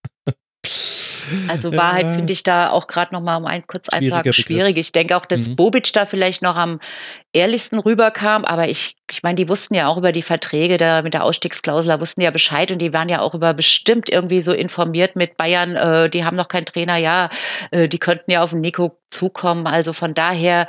Also 1.49 1.73
Wahrheit 1.73 2.15
finde 2.15 2.33
ich 2.33 2.43
da 2.43 2.71
auch 2.71 2.87
gerade 2.87 3.15
noch 3.15 3.21
mal 3.21 3.37
um 3.37 3.47
ein 3.47 3.67
kurz 3.67 3.89
eintragen 3.89 4.33
schwierig. 4.33 4.77
Ich 4.77 4.93
denke 4.93 5.17
auch, 5.17 5.27
dass 5.27 5.49
mhm. 5.49 5.57
Bobic 5.57 5.93
da 5.93 6.07
vielleicht 6.07 6.43
noch 6.43 6.57
am 6.57 6.81
ehrlichsten 7.33 7.79
rüberkam, 7.79 8.45
aber 8.45 8.69
ich, 8.69 8.97
ich 9.11 9.23
meine, 9.23 9.37
die 9.37 9.49
wussten 9.49 9.75
ja 9.75 9.89
auch 9.89 9.99
über 9.99 10.13
die 10.13 10.23
Verträge 10.23 10.79
da 10.79 11.03
mit 11.03 11.15
der 11.15 11.23
Ausstiegsklausel, 11.23 11.91
da 11.91 12.01
wussten 12.01 12.23
ja 12.23 12.31
Bescheid 12.31 12.73
und 12.73 12.79
die 12.79 12.93
waren 12.93 13.09
ja 13.09 13.21
auch 13.21 13.35
über 13.35 13.53
bestimmt 13.53 14.09
irgendwie 14.09 14.41
so 14.41 14.53
informiert 14.53 15.17
mit 15.17 15.37
Bayern, 15.37 15.77
äh, 15.77 16.09
die 16.09 16.25
haben 16.25 16.37
noch 16.37 16.49
keinen 16.49 16.65
Trainer, 16.65 16.97
ja, 16.97 17.29
äh, 17.71 17.89
die 17.89 17.99
könnten 17.99 18.31
ja 18.31 18.43
auf 18.43 18.51
den 18.51 18.61
Nico 18.61 18.99
zukommen. 19.11 19.67
Also 19.67 19.93
von 19.93 20.15
daher 20.15 20.67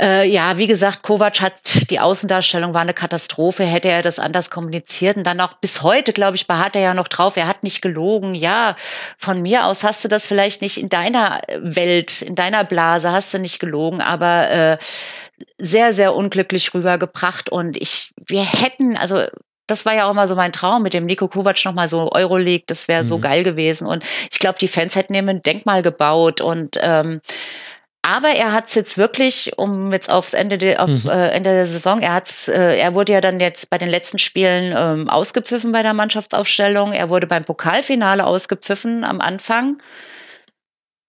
äh, 0.00 0.28
ja, 0.28 0.58
wie 0.58 0.66
gesagt, 0.66 1.02
Kovac 1.02 1.40
hat 1.40 1.90
die 1.90 2.00
Außendarstellung 2.00 2.74
war 2.74 2.82
eine 2.82 2.92
Katastrophe. 2.92 3.64
Hätte 3.64 3.88
er 3.88 4.02
das 4.02 4.18
anders 4.18 4.50
kommuniziert 4.50 5.16
und 5.16 5.26
dann 5.26 5.40
auch 5.40 5.54
bis 5.54 5.82
heute, 5.82 6.12
glaube 6.12 6.36
ich, 6.36 6.46
beharrt 6.46 6.76
er 6.76 6.82
ja 6.82 6.94
noch 6.94 7.08
drauf. 7.08 7.36
Er 7.36 7.46
hat 7.46 7.62
nicht 7.62 7.80
gelogen. 7.80 8.34
Ja, 8.34 8.76
von 9.16 9.40
mir 9.40 9.64
aus 9.64 9.84
hast 9.84 10.04
du 10.04 10.08
das 10.08 10.26
vielleicht 10.26 10.60
nicht 10.60 10.76
in 10.76 10.90
deiner 10.90 11.40
Welt, 11.58 12.20
in 12.20 12.34
deiner 12.34 12.64
Blase 12.64 13.10
hast 13.10 13.32
du 13.32 13.38
nicht 13.38 13.58
gelogen, 13.58 14.02
aber 14.02 14.50
äh, 14.50 14.78
sehr, 15.58 15.94
sehr 15.94 16.14
unglücklich 16.14 16.74
rübergebracht. 16.74 17.48
Und 17.48 17.76
ich, 17.76 18.12
wir 18.26 18.44
hätten, 18.44 18.98
also 18.98 19.24
das 19.66 19.84
war 19.86 19.94
ja 19.94 20.06
auch 20.06 20.12
immer 20.12 20.28
so 20.28 20.36
mein 20.36 20.52
Traum 20.52 20.82
mit 20.82 20.94
dem 20.94 21.06
Nico 21.06 21.26
Kovac 21.26 21.64
nochmal 21.64 21.88
so 21.88 22.12
Euroleague, 22.12 22.64
das 22.66 22.86
wäre 22.86 23.02
mhm. 23.02 23.08
so 23.08 23.18
geil 23.18 23.44
gewesen. 23.44 23.86
Und 23.86 24.04
ich 24.30 24.38
glaube, 24.38 24.58
die 24.58 24.68
Fans 24.68 24.94
hätten 24.94 25.14
ihm 25.14 25.28
ein 25.28 25.42
Denkmal 25.42 25.82
gebaut 25.82 26.40
und 26.40 26.78
ähm, 26.80 27.20
aber 28.06 28.28
er 28.28 28.52
hat 28.52 28.68
es 28.68 28.74
jetzt 28.76 28.98
wirklich, 28.98 29.58
um 29.58 29.92
jetzt 29.92 30.12
aufs 30.12 30.32
Ende, 30.32 30.58
de, 30.58 30.76
auf, 30.76 30.88
mhm. 30.88 31.10
äh, 31.10 31.30
Ende 31.30 31.50
der 31.50 31.66
Saison, 31.66 32.00
er 32.00 32.14
hat's, 32.14 32.46
äh, 32.46 32.76
er 32.78 32.94
wurde 32.94 33.12
ja 33.12 33.20
dann 33.20 33.40
jetzt 33.40 33.68
bei 33.68 33.78
den 33.78 33.88
letzten 33.88 34.18
Spielen 34.18 34.72
ähm, 34.76 35.08
ausgepfiffen 35.08 35.72
bei 35.72 35.82
der 35.82 35.92
Mannschaftsaufstellung. 35.92 36.92
Er 36.92 37.10
wurde 37.10 37.26
beim 37.26 37.44
Pokalfinale 37.44 38.24
ausgepfiffen 38.24 39.02
am 39.02 39.20
Anfang. 39.20 39.82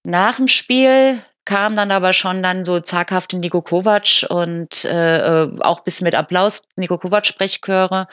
Nach 0.06 0.38
dem 0.38 0.48
Spiel 0.48 1.22
kam 1.46 1.76
dann 1.76 1.92
aber 1.92 2.14
schon 2.14 2.42
dann 2.42 2.66
so 2.66 2.80
zaghaft 2.80 3.32
Nico 3.32 3.62
Kovac 3.62 4.26
und 4.30 4.84
äh, 4.86 5.44
äh 5.44 5.62
auch 5.62 5.82
bis 5.82 6.02
mit 6.02 6.16
Applaus 6.16 6.64
Nico 6.78 6.98
Kovac 6.98 7.28
Sprechchöre. 7.28 8.08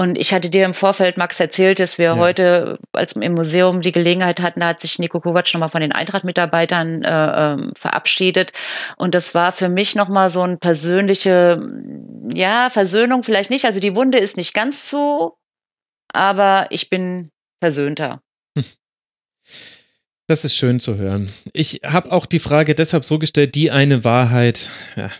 Und 0.00 0.16
ich 0.16 0.32
hatte 0.32 0.48
dir 0.48 0.64
im 0.64 0.72
Vorfeld, 0.72 1.18
Max, 1.18 1.38
erzählt, 1.40 1.78
dass 1.78 1.98
wir 1.98 2.06
ja. 2.06 2.16
heute, 2.16 2.78
als 2.92 3.16
wir 3.16 3.22
im 3.22 3.34
Museum 3.34 3.82
die 3.82 3.92
Gelegenheit 3.92 4.40
hatten, 4.40 4.60
da 4.60 4.68
hat 4.68 4.80
sich 4.80 4.98
Nico 4.98 5.20
Kovac 5.20 5.52
nochmal 5.52 5.68
von 5.68 5.82
den 5.82 5.92
Eintracht-Mitarbeitern 5.92 7.04
äh, 7.04 7.08
ähm, 7.10 7.72
verabschiedet. 7.76 8.52
Und 8.96 9.14
das 9.14 9.34
war 9.34 9.52
für 9.52 9.68
mich 9.68 9.94
nochmal 9.94 10.30
so 10.30 10.40
eine 10.40 10.56
persönliche, 10.56 11.62
ja, 12.32 12.70
Versöhnung 12.70 13.24
vielleicht 13.24 13.50
nicht. 13.50 13.66
Also 13.66 13.78
die 13.78 13.94
Wunde 13.94 14.16
ist 14.16 14.38
nicht 14.38 14.54
ganz 14.54 14.86
zu, 14.88 15.34
aber 16.14 16.68
ich 16.70 16.88
bin 16.88 17.30
versöhnter. 17.62 18.22
Das 20.30 20.44
ist 20.44 20.54
schön 20.54 20.78
zu 20.78 20.96
hören. 20.96 21.28
Ich 21.54 21.80
habe 21.84 22.12
auch 22.12 22.24
die 22.24 22.38
Frage 22.38 22.76
deshalb 22.76 23.04
so 23.04 23.18
gestellt, 23.18 23.56
die 23.56 23.72
eine 23.72 24.04
Wahrheit, 24.04 24.70
ja, 24.94 25.10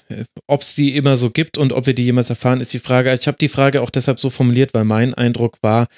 ob 0.46 0.60
es 0.60 0.76
die 0.76 0.94
immer 0.94 1.16
so 1.16 1.30
gibt 1.30 1.58
und 1.58 1.72
ob 1.72 1.86
wir 1.86 1.94
die 1.94 2.04
jemals 2.04 2.30
erfahren, 2.30 2.60
ist 2.60 2.72
die 2.72 2.78
Frage. 2.78 3.12
Ich 3.12 3.26
habe 3.26 3.36
die 3.36 3.48
Frage 3.48 3.82
auch 3.82 3.90
deshalb 3.90 4.20
so 4.20 4.30
formuliert, 4.30 4.72
weil 4.72 4.84
mein 4.84 5.12
Eindruck 5.12 5.56
war, 5.62 5.88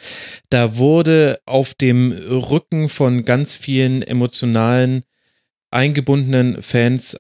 da 0.49 0.79
wurde 0.79 1.41
auf 1.45 1.75
dem 1.75 2.11
Rücken 2.13 2.89
von 2.89 3.27
ganz 3.27 3.55
vielen 3.55 4.01
emotionalen, 4.01 5.05
eingebundenen 5.71 6.63
Fans 6.63 7.19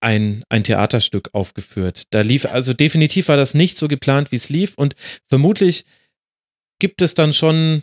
ein, 0.00 0.44
ein 0.48 0.64
Theaterstück 0.64 1.28
aufgeführt. 1.34 2.04
Da 2.14 2.22
lief, 2.22 2.46
also 2.46 2.72
definitiv 2.72 3.28
war 3.28 3.36
das 3.36 3.52
nicht 3.52 3.76
so 3.76 3.86
geplant, 3.86 4.32
wie 4.32 4.36
es 4.36 4.48
lief 4.48 4.72
und 4.76 4.94
vermutlich 5.28 5.84
gibt 6.78 7.02
es 7.02 7.12
dann 7.12 7.34
schon 7.34 7.82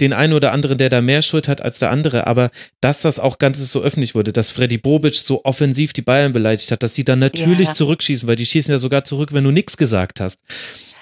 den 0.00 0.12
einen 0.12 0.32
oder 0.32 0.52
anderen, 0.52 0.78
der 0.78 0.88
da 0.88 1.00
mehr 1.00 1.22
Schuld 1.22 1.46
hat 1.46 1.62
als 1.62 1.78
der 1.78 1.90
andere, 1.90 2.26
aber 2.26 2.50
dass 2.80 3.02
das 3.02 3.18
auch 3.18 3.38
Ganzes 3.38 3.70
so 3.70 3.82
öffentlich 3.82 4.14
wurde, 4.14 4.32
dass 4.32 4.50
Freddy 4.50 4.78
Bobic 4.78 5.14
so 5.14 5.44
offensiv 5.44 5.92
die 5.92 6.02
Bayern 6.02 6.32
beleidigt 6.32 6.70
hat, 6.72 6.82
dass 6.82 6.94
die 6.94 7.04
dann 7.04 7.20
natürlich 7.20 7.68
ja. 7.68 7.74
zurückschießen, 7.74 8.28
weil 8.28 8.36
die 8.36 8.46
schießen 8.46 8.72
ja 8.72 8.78
sogar 8.78 9.04
zurück, 9.04 9.32
wenn 9.32 9.44
du 9.44 9.50
nichts 9.50 9.76
gesagt 9.76 10.20
hast. 10.20 10.40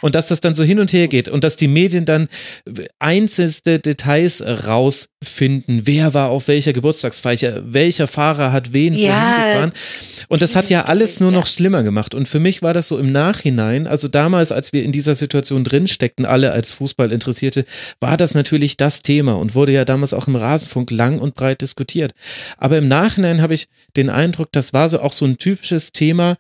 Und 0.03 0.15
dass 0.15 0.27
das 0.27 0.41
dann 0.41 0.55
so 0.55 0.65
hin 0.65 0.81
und 0.81 0.93
her 0.93 1.09
geht 1.09 1.29
und 1.29 1.45
dass 1.45 1.57
die 1.57 1.69
Medien 1.69 2.05
dann 2.05 2.29
einzelste 2.99 3.79
Details 3.79 4.43
rausfinden. 4.43 5.83
Wer 5.85 6.13
war 6.13 6.29
auf 6.29 6.49
welcher 6.49 6.75
Geburtstagsfeier? 6.75 7.63
Welcher 7.65 8.07
Fahrer 8.07 8.53
hat 8.53 8.75
wen 8.75 8.95
ja, 8.95 9.53
gefahren? 9.53 9.73
Und 10.29 10.43
das 10.43 10.57
hat 10.57 10.69
ja 10.69 10.85
alles 10.85 11.21
nur 11.21 11.33
noch 11.33 11.47
schlimmer 11.47 11.83
gemacht. 11.83 12.15
Und 12.15 12.29
für 12.29 12.41
mich 12.41 12.63
war 12.63 12.75
das 12.75 12.89
so 12.89 12.99
im 12.99 13.13
Nachhinein, 13.13 13.87
also 13.87 14.09
damals, 14.09 14.53
als 14.53 14.73
wir 14.73 14.83
in 14.83 14.93
dieser 14.93 15.15
Situation 15.15 15.65
drin 15.65 15.87
steckten, 15.87 16.27
alle 16.27 16.53
als 16.53 16.73
Fußballinteressierte, 16.73 17.65
war 18.01 18.17
das 18.17 18.35
natürlich 18.35 18.77
das 18.77 19.03
Thema 19.03 19.39
und 19.39 19.55
wurde 19.55 19.73
ja 19.73 19.85
damals 19.85 20.13
auch 20.13 20.27
im 20.27 20.37
Rasenfunk 20.37 20.91
lang 20.91 21.21
und 21.21 21.35
breit 21.35 21.63
diskutiert. 21.63 22.13
Aber 22.59 22.77
im 22.77 22.89
Nachhinein 22.89 23.41
habe 23.41 23.55
ich 23.55 23.69
den 23.97 24.11
Eindruck, 24.11 24.51
das 24.53 24.73
war 24.73 24.89
so 24.89 25.01
auch 25.01 25.13
so 25.13 25.25
ein 25.25 25.39
typisches 25.39 25.93
Thema, 25.93 26.37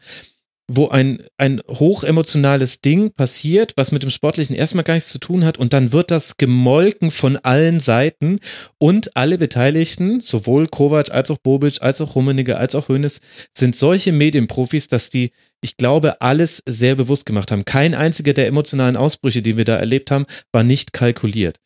wo 0.68 0.88
ein, 0.88 1.22
ein 1.38 1.60
hochemotionales 1.68 2.80
Ding 2.80 3.12
passiert, 3.12 3.72
was 3.76 3.92
mit 3.92 4.02
dem 4.02 4.10
Sportlichen 4.10 4.54
erstmal 4.54 4.84
gar 4.84 4.94
nichts 4.94 5.10
zu 5.10 5.18
tun 5.18 5.44
hat 5.44 5.58
und 5.58 5.72
dann 5.72 5.92
wird 5.92 6.10
das 6.10 6.36
gemolken 6.36 7.10
von 7.10 7.36
allen 7.36 7.80
Seiten 7.80 8.38
und 8.78 9.16
alle 9.16 9.38
Beteiligten, 9.38 10.20
sowohl 10.20 10.68
Kovac 10.68 11.10
als 11.10 11.30
auch 11.30 11.38
Bobic, 11.38 11.82
als 11.82 12.00
auch 12.00 12.14
Rummenigge, 12.14 12.56
als 12.56 12.74
auch 12.74 12.88
Hoeneß, 12.88 13.20
sind 13.56 13.76
solche 13.76 14.12
Medienprofis, 14.12 14.88
dass 14.88 15.10
die, 15.10 15.32
ich 15.60 15.76
glaube, 15.76 16.20
alles 16.20 16.62
sehr 16.66 16.94
bewusst 16.94 17.26
gemacht 17.26 17.50
haben. 17.50 17.64
Kein 17.64 17.94
einziger 17.94 18.32
der 18.32 18.46
emotionalen 18.46 18.96
Ausbrüche, 18.96 19.42
die 19.42 19.56
wir 19.56 19.64
da 19.64 19.76
erlebt 19.76 20.10
haben, 20.10 20.26
war 20.52 20.64
nicht 20.64 20.92
kalkuliert. 20.92 21.58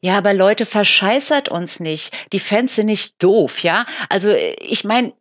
Ja, 0.00 0.18
aber 0.18 0.34
Leute, 0.34 0.66
verscheißert 0.66 1.48
uns 1.48 1.80
nicht. 1.80 2.12
Die 2.32 2.40
Fans 2.40 2.74
sind 2.74 2.86
nicht 2.86 3.14
doof, 3.22 3.62
ja? 3.62 3.86
Also 4.10 4.34
ich 4.34 4.84
meine, 4.84 5.14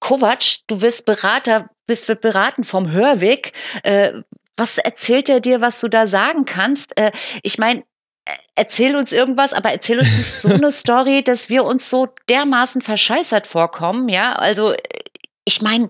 Kovac, 0.00 0.56
du 0.66 0.78
bist 0.78 1.04
Berater, 1.04 1.70
bist 1.86 2.08
wird 2.08 2.20
beraten 2.20 2.64
vom 2.64 2.90
Hörweg. 2.90 3.52
Äh, 3.82 4.12
was 4.56 4.78
erzählt 4.78 5.28
er 5.28 5.40
dir, 5.40 5.60
was 5.60 5.80
du 5.80 5.88
da 5.88 6.06
sagen 6.06 6.44
kannst? 6.44 6.98
Äh, 6.98 7.12
ich 7.42 7.58
meine, 7.58 7.80
äh, 8.24 8.36
erzähl 8.54 8.96
uns 8.96 9.12
irgendwas, 9.12 9.52
aber 9.52 9.72
erzähl 9.72 9.98
uns 9.98 10.16
nicht 10.16 10.30
so 10.30 10.48
eine 10.54 10.70
Story, 10.70 11.22
dass 11.22 11.48
wir 11.48 11.64
uns 11.64 11.88
so 11.88 12.08
dermaßen 12.28 12.82
verscheißert 12.82 13.46
vorkommen, 13.46 14.08
ja? 14.08 14.34
Also 14.34 14.74
ich 15.44 15.60
meine, 15.60 15.88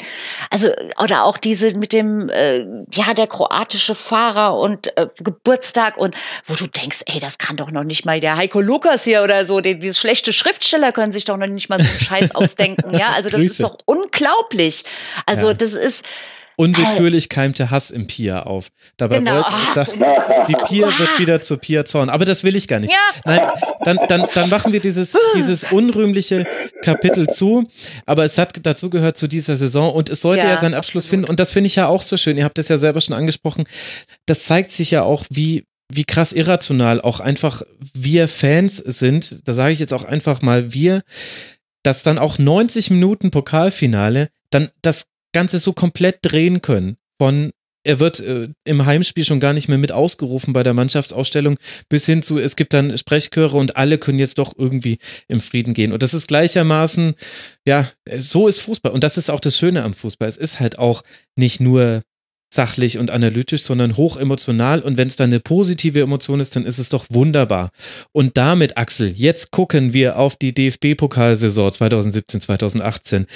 also 0.48 0.70
oder 0.98 1.24
auch 1.24 1.36
diese 1.36 1.72
mit 1.72 1.92
dem 1.92 2.30
äh, 2.30 2.60
ja 2.92 3.12
der 3.14 3.26
kroatische 3.26 3.94
Fahrer 3.94 4.58
und 4.58 4.96
äh, 4.96 5.08
Geburtstag 5.18 5.98
und 5.98 6.14
wo 6.46 6.54
du 6.54 6.66
denkst, 6.66 7.02
ey, 7.06 7.20
das 7.20 7.36
kann 7.36 7.56
doch 7.56 7.70
noch 7.70 7.84
nicht 7.84 8.06
mal 8.06 8.18
der 8.18 8.36
Heiko 8.36 8.60
Lukas 8.60 9.04
hier 9.04 9.22
oder 9.22 9.44
so, 9.44 9.60
den, 9.60 9.80
dieses 9.80 9.98
schlechte 9.98 10.32
Schriftsteller 10.32 10.92
können 10.92 11.12
sich 11.12 11.26
doch 11.26 11.36
noch 11.36 11.46
nicht 11.46 11.68
mal 11.68 11.82
so 11.82 11.88
einen 11.88 12.00
Scheiß 12.00 12.34
ausdenken, 12.34 12.96
ja? 12.96 13.10
Also 13.10 13.28
das 13.28 13.40
Grüße. 13.40 13.52
ist 13.52 13.62
doch 13.62 13.78
unglaublich. 13.84 14.84
Also 15.26 15.48
ja. 15.48 15.54
das 15.54 15.74
ist 15.74 16.04
Unwillkürlich 16.56 17.28
keimte 17.28 17.70
Hass 17.70 17.90
im 17.90 18.06
Pia 18.06 18.42
auf. 18.42 18.68
Dabei 18.96 19.18
genau. 19.18 19.36
wollte 19.36 19.52
da, 19.74 20.44
die 20.46 20.54
Pia 20.66 20.86
wird 20.98 21.18
wieder 21.18 21.40
zur 21.40 21.58
Pia 21.58 21.84
Zorn. 21.84 22.10
Aber 22.10 22.24
das 22.24 22.44
will 22.44 22.56
ich 22.56 22.68
gar 22.68 22.78
nicht. 22.78 22.90
Ja. 22.90 23.20
Nein, 23.24 23.40
dann, 23.84 23.98
dann, 24.08 24.26
dann 24.34 24.50
machen 24.50 24.72
wir 24.72 24.80
dieses, 24.80 25.16
dieses 25.34 25.64
unrühmliche 25.72 26.46
Kapitel 26.82 27.26
zu. 27.28 27.66
Aber 28.06 28.24
es 28.24 28.38
hat 28.38 28.52
dazu 28.62 28.90
gehört 28.90 29.16
zu 29.16 29.28
dieser 29.28 29.56
Saison 29.56 29.92
und 29.92 30.10
es 30.10 30.20
sollte 30.20 30.44
ja, 30.44 30.50
ja 30.50 30.60
seinen 30.60 30.74
Abschluss 30.74 31.04
absolut. 31.04 31.10
finden. 31.10 31.30
Und 31.30 31.40
das 31.40 31.50
finde 31.50 31.68
ich 31.68 31.76
ja 31.76 31.86
auch 31.86 32.02
so 32.02 32.16
schön. 32.16 32.36
Ihr 32.36 32.44
habt 32.44 32.58
das 32.58 32.68
ja 32.68 32.76
selber 32.76 33.00
schon 33.00 33.16
angesprochen. 33.16 33.64
Das 34.26 34.44
zeigt 34.44 34.72
sich 34.72 34.90
ja 34.90 35.02
auch, 35.02 35.24
wie, 35.30 35.64
wie 35.90 36.04
krass 36.04 36.32
irrational 36.32 37.00
auch 37.00 37.20
einfach 37.20 37.62
wir 37.94 38.28
Fans 38.28 38.76
sind. 38.76 39.48
Da 39.48 39.54
sage 39.54 39.72
ich 39.72 39.78
jetzt 39.78 39.94
auch 39.94 40.04
einfach 40.04 40.42
mal 40.42 40.72
wir, 40.72 41.02
dass 41.82 42.02
dann 42.02 42.18
auch 42.18 42.38
90 42.38 42.90
Minuten 42.90 43.30
Pokalfinale 43.30 44.28
dann 44.50 44.68
das 44.82 45.06
Ganze 45.32 45.58
so 45.58 45.72
komplett 45.72 46.18
drehen 46.22 46.62
können. 46.62 46.96
Von 47.20 47.52
er 47.84 47.98
wird 47.98 48.20
äh, 48.20 48.48
im 48.64 48.86
Heimspiel 48.86 49.24
schon 49.24 49.40
gar 49.40 49.52
nicht 49.52 49.68
mehr 49.68 49.78
mit 49.78 49.92
ausgerufen 49.92 50.52
bei 50.52 50.62
der 50.62 50.74
Mannschaftsausstellung, 50.74 51.56
bis 51.88 52.06
hin 52.06 52.22
zu, 52.22 52.38
es 52.38 52.56
gibt 52.56 52.74
dann 52.74 52.96
Sprechchöre 52.96 53.56
und 53.56 53.76
alle 53.76 53.98
können 53.98 54.18
jetzt 54.18 54.38
doch 54.38 54.54
irgendwie 54.56 54.98
im 55.28 55.40
Frieden 55.40 55.74
gehen. 55.74 55.92
Und 55.92 56.02
das 56.02 56.14
ist 56.14 56.28
gleichermaßen, 56.28 57.14
ja, 57.66 57.88
so 58.18 58.46
ist 58.46 58.60
Fußball. 58.60 58.92
Und 58.92 59.02
das 59.02 59.18
ist 59.18 59.30
auch 59.30 59.40
das 59.40 59.58
Schöne 59.58 59.82
am 59.82 59.94
Fußball. 59.94 60.28
Es 60.28 60.36
ist 60.36 60.60
halt 60.60 60.78
auch 60.78 61.02
nicht 61.36 61.60
nur 61.60 62.02
sachlich 62.54 62.98
und 62.98 63.10
analytisch, 63.10 63.62
sondern 63.62 63.96
hoch 63.96 64.16
emotional. 64.16 64.80
Und 64.80 64.96
wenn 64.96 65.08
es 65.08 65.16
dann 65.16 65.30
eine 65.30 65.40
positive 65.40 66.00
Emotion 66.00 66.38
ist, 66.38 66.54
dann 66.54 66.66
ist 66.66 66.78
es 66.78 66.90
doch 66.90 67.06
wunderbar. 67.08 67.70
Und 68.12 68.36
damit, 68.36 68.76
Axel, 68.76 69.08
jetzt 69.08 69.50
gucken 69.50 69.92
wir 69.92 70.18
auf 70.18 70.36
die 70.36 70.52
DFB-Pokalsaison 70.52 71.72
2017, 71.72 72.40
2018. 72.42 73.26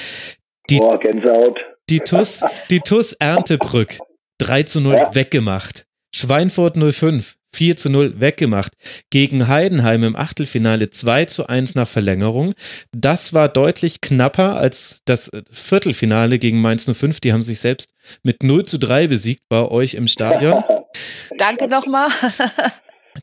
Die, 0.69 0.79
oh, 0.81 0.99
Gänsehaut. 0.99 1.65
Die 1.89 2.01
TUS, 2.01 2.43
die 2.71 2.81
TUS 2.81 3.13
Erntebrück 3.13 3.99
3 4.39 4.65
zu 4.65 4.81
0 4.81 4.95
ja. 4.95 5.15
weggemacht. 5.15 5.87
Schweinfurt 6.13 6.77
05 6.77 7.37
4 7.55 7.77
zu 7.77 7.91
0 7.91 8.21
weggemacht. 8.21 8.73
Gegen 9.11 9.47
Heidenheim 9.49 10.03
im 10.03 10.17
Achtelfinale 10.17 10.91
2 10.91 11.27
zu 11.27 11.47
1 11.49 11.75
nach 11.75 11.89
Verlängerung. 11.89 12.55
Das 12.93 13.33
war 13.33 13.49
deutlich 13.49 14.01
knapper 14.01 14.57
als 14.57 15.03
das 15.05 15.31
Viertelfinale 15.51 16.39
gegen 16.39 16.61
Mainz 16.61 16.91
05. 16.91 17.21
Die 17.21 17.33
haben 17.33 17.43
sich 17.43 17.61
selbst 17.61 17.93
mit 18.23 18.43
0 18.43 18.65
zu 18.65 18.79
3 18.79 19.07
besiegt 19.07 19.43
bei 19.49 19.63
euch 19.63 19.95
im 19.95 20.09
Stadion. 20.09 20.63
Danke 21.39 21.69
nochmal. 21.69 22.11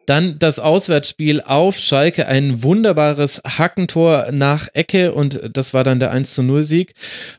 Dann 0.05 0.37
das 0.37 0.59
Auswärtsspiel 0.59 1.41
auf 1.41 1.77
Schalke, 1.77 2.27
ein 2.27 2.61
wunderbares 2.63 3.41
Hackentor 3.45 4.27
nach 4.31 4.67
Ecke 4.73 5.13
und 5.13 5.49
das 5.55 5.73
war 5.73 5.83
dann 5.83 5.99
der 5.99 6.11
1 6.11 6.33
zu 6.33 6.43
0 6.43 6.63
Sieg 6.63 6.93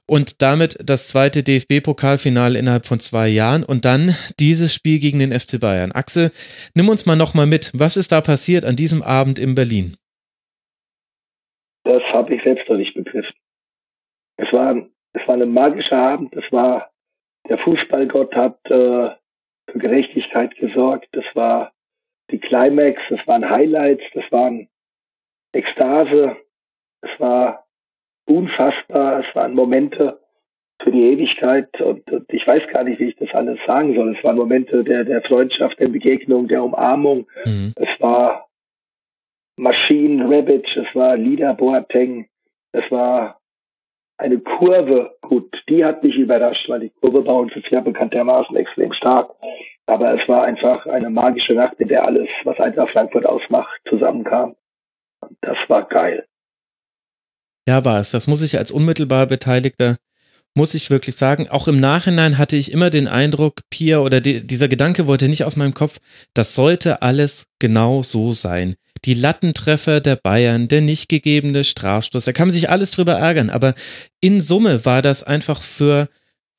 und 0.07 0.41
damit 0.41 0.79
das 0.83 1.09
zweite 1.09 1.43
DFB-Pokalfinale 1.43 2.59
innerhalb 2.59 2.87
von 2.87 3.01
zwei 3.01 3.29
Jahren 3.29 3.65
und 3.65 3.85
dann 3.85 4.17
dieses 4.41 4.73
Spiel 4.73 4.99
gegen 4.99 5.19
den 5.19 5.39
FC 5.39 5.61
Bayern. 5.61 5.93
Axel, 5.93 6.31
nimm 6.75 6.89
uns 6.89 7.05
mal 7.05 7.17
nochmal 7.17 7.47
mit. 7.47 7.71
Was 7.75 7.99
ist 7.99 8.13
da 8.13 8.23
passiert 8.23 8.65
an 8.65 8.77
diesem 8.77 9.03
Abend 9.03 9.39
in 9.39 9.55
Berlin? 9.55 9.97
Das 11.85 12.03
habe 12.15 12.35
ich 12.35 12.43
selbst 12.43 12.69
noch 12.71 12.79
nicht 12.79 12.95
begriffen. 12.95 13.35
Es 14.37 14.53
war, 14.53 14.87
es 15.13 15.29
war 15.29 15.35
ein 15.35 15.53
magischer 15.53 15.99
Abend. 15.99 16.35
Es 16.35 16.51
war, 16.51 16.91
der 17.49 17.59
Fußballgott 17.59 18.35
hat 18.35 18.59
äh, 18.71 19.11
für 19.71 19.79
Gerechtigkeit 19.79 20.57
gesorgt. 20.57 21.15
Es 21.15 21.37
war 21.37 21.74
die 22.31 22.39
Climax, 22.39 23.03
das 23.09 23.27
waren 23.27 23.49
Highlights, 23.49 24.05
das 24.15 24.31
waren 24.33 24.69
Ekstase, 25.53 26.37
es 27.03 27.21
war 27.21 27.67
unfassbar, 28.27 29.21
es 29.21 29.35
waren 29.35 29.55
Momente 29.55 30.21
für 30.81 30.91
die 30.91 31.13
Ewigkeit 31.13 31.81
und, 31.81 32.11
und, 32.11 32.33
ich 32.33 32.47
weiß 32.47 32.69
gar 32.69 32.85
nicht, 32.85 32.99
wie 32.99 33.09
ich 33.09 33.17
das 33.17 33.35
alles 33.35 33.65
sagen 33.65 33.95
soll. 33.95 34.15
Es 34.17 34.25
waren 34.25 34.37
Momente 34.37 34.83
der, 34.83 35.05
der 35.05 35.23
Freundschaft, 35.23 35.79
der 35.79 35.89
Begegnung, 35.89 36.49
der 36.49 36.65
Umarmung. 36.65 37.27
Mhm. 37.45 37.73
Es 37.77 38.01
war 38.01 38.49
Maschinen, 39.57 40.27
Rebic, 40.27 40.77
es 40.77 40.95
war 40.95 41.17
Lida 41.17 41.53
Boateng, 41.53 42.29
es 42.73 42.91
war 42.91 43.41
eine 44.17 44.39
Kurve, 44.39 45.17
gut, 45.21 45.65
die 45.69 45.85
hat 45.85 46.03
mich 46.03 46.17
überrascht, 46.17 46.69
weil 46.69 46.81
die 46.81 46.91
Kurve 46.91 47.23
bei 47.23 47.33
uns 47.33 47.55
ist 47.55 47.71
ja 47.71 47.81
bekanntermaßen 47.81 48.57
extrem 48.57 48.93
stark. 48.93 49.31
Aber 49.87 50.15
es 50.15 50.29
war 50.29 50.45
einfach 50.45 50.87
eine 50.87 51.11
magische 51.11 51.55
Nacht, 51.55 51.75
in 51.79 51.89
der 51.89 52.07
alles, 52.07 52.29
was 52.45 52.59
einfach 52.59 52.89
Frankfurt 52.89 53.27
ausmacht, 53.27 53.81
zusammenkam. 53.89 54.57
Und 55.21 55.37
das 55.41 55.59
war 55.69 55.87
geil. 55.87 56.27
Ja, 57.67 57.85
war 57.85 58.01
es. 58.01 58.11
Das 58.11 58.27
muss 58.27 58.43
ich 58.43 58.59
als 58.59 58.71
unmittelbar 58.71 59.27
Beteiligter, 59.27 59.97
muss 60.55 60.75
ich 60.75 60.91
wirklich 60.91 61.17
sagen. 61.17 61.49
Auch 61.49 61.69
im 61.69 61.79
Nachhinein 61.79 62.39
hatte 62.39 62.57
ich 62.57 62.73
immer 62.73 62.91
den 62.91 63.09
Eindruck, 63.09 63.61
Pia 63.71 63.99
oder 63.99 64.21
die, 64.21 64.47
dieser 64.47 64.69
Gedanke 64.69 65.07
wollte 65.07 65.29
nicht 65.29 65.45
aus 65.45 65.57
meinem 65.57 65.75
Kopf, 65.75 65.99
das 66.33 66.55
sollte 66.55 67.03
alles 67.03 67.47
genau 67.59 68.03
so 68.03 68.33
sein 68.33 68.77
die 69.05 69.15
Lattentreffer 69.15 70.01
der 70.01 70.17
Bayern, 70.17 70.69
der 70.69 70.81
nicht 70.81 71.09
gegebene 71.09 71.65
Strafstoß, 71.65 72.25
da 72.25 72.33
kann 72.33 72.49
man 72.49 72.53
sich 72.53 72.71
alles 72.71 72.91
drüber 72.91 73.15
ärgern, 73.15 73.51
aber 73.51 73.75
in 74.21 74.41
Summe 74.41 74.85
war 74.85 75.03
das 75.03 75.23
einfach 75.23 75.61
für 75.61 76.09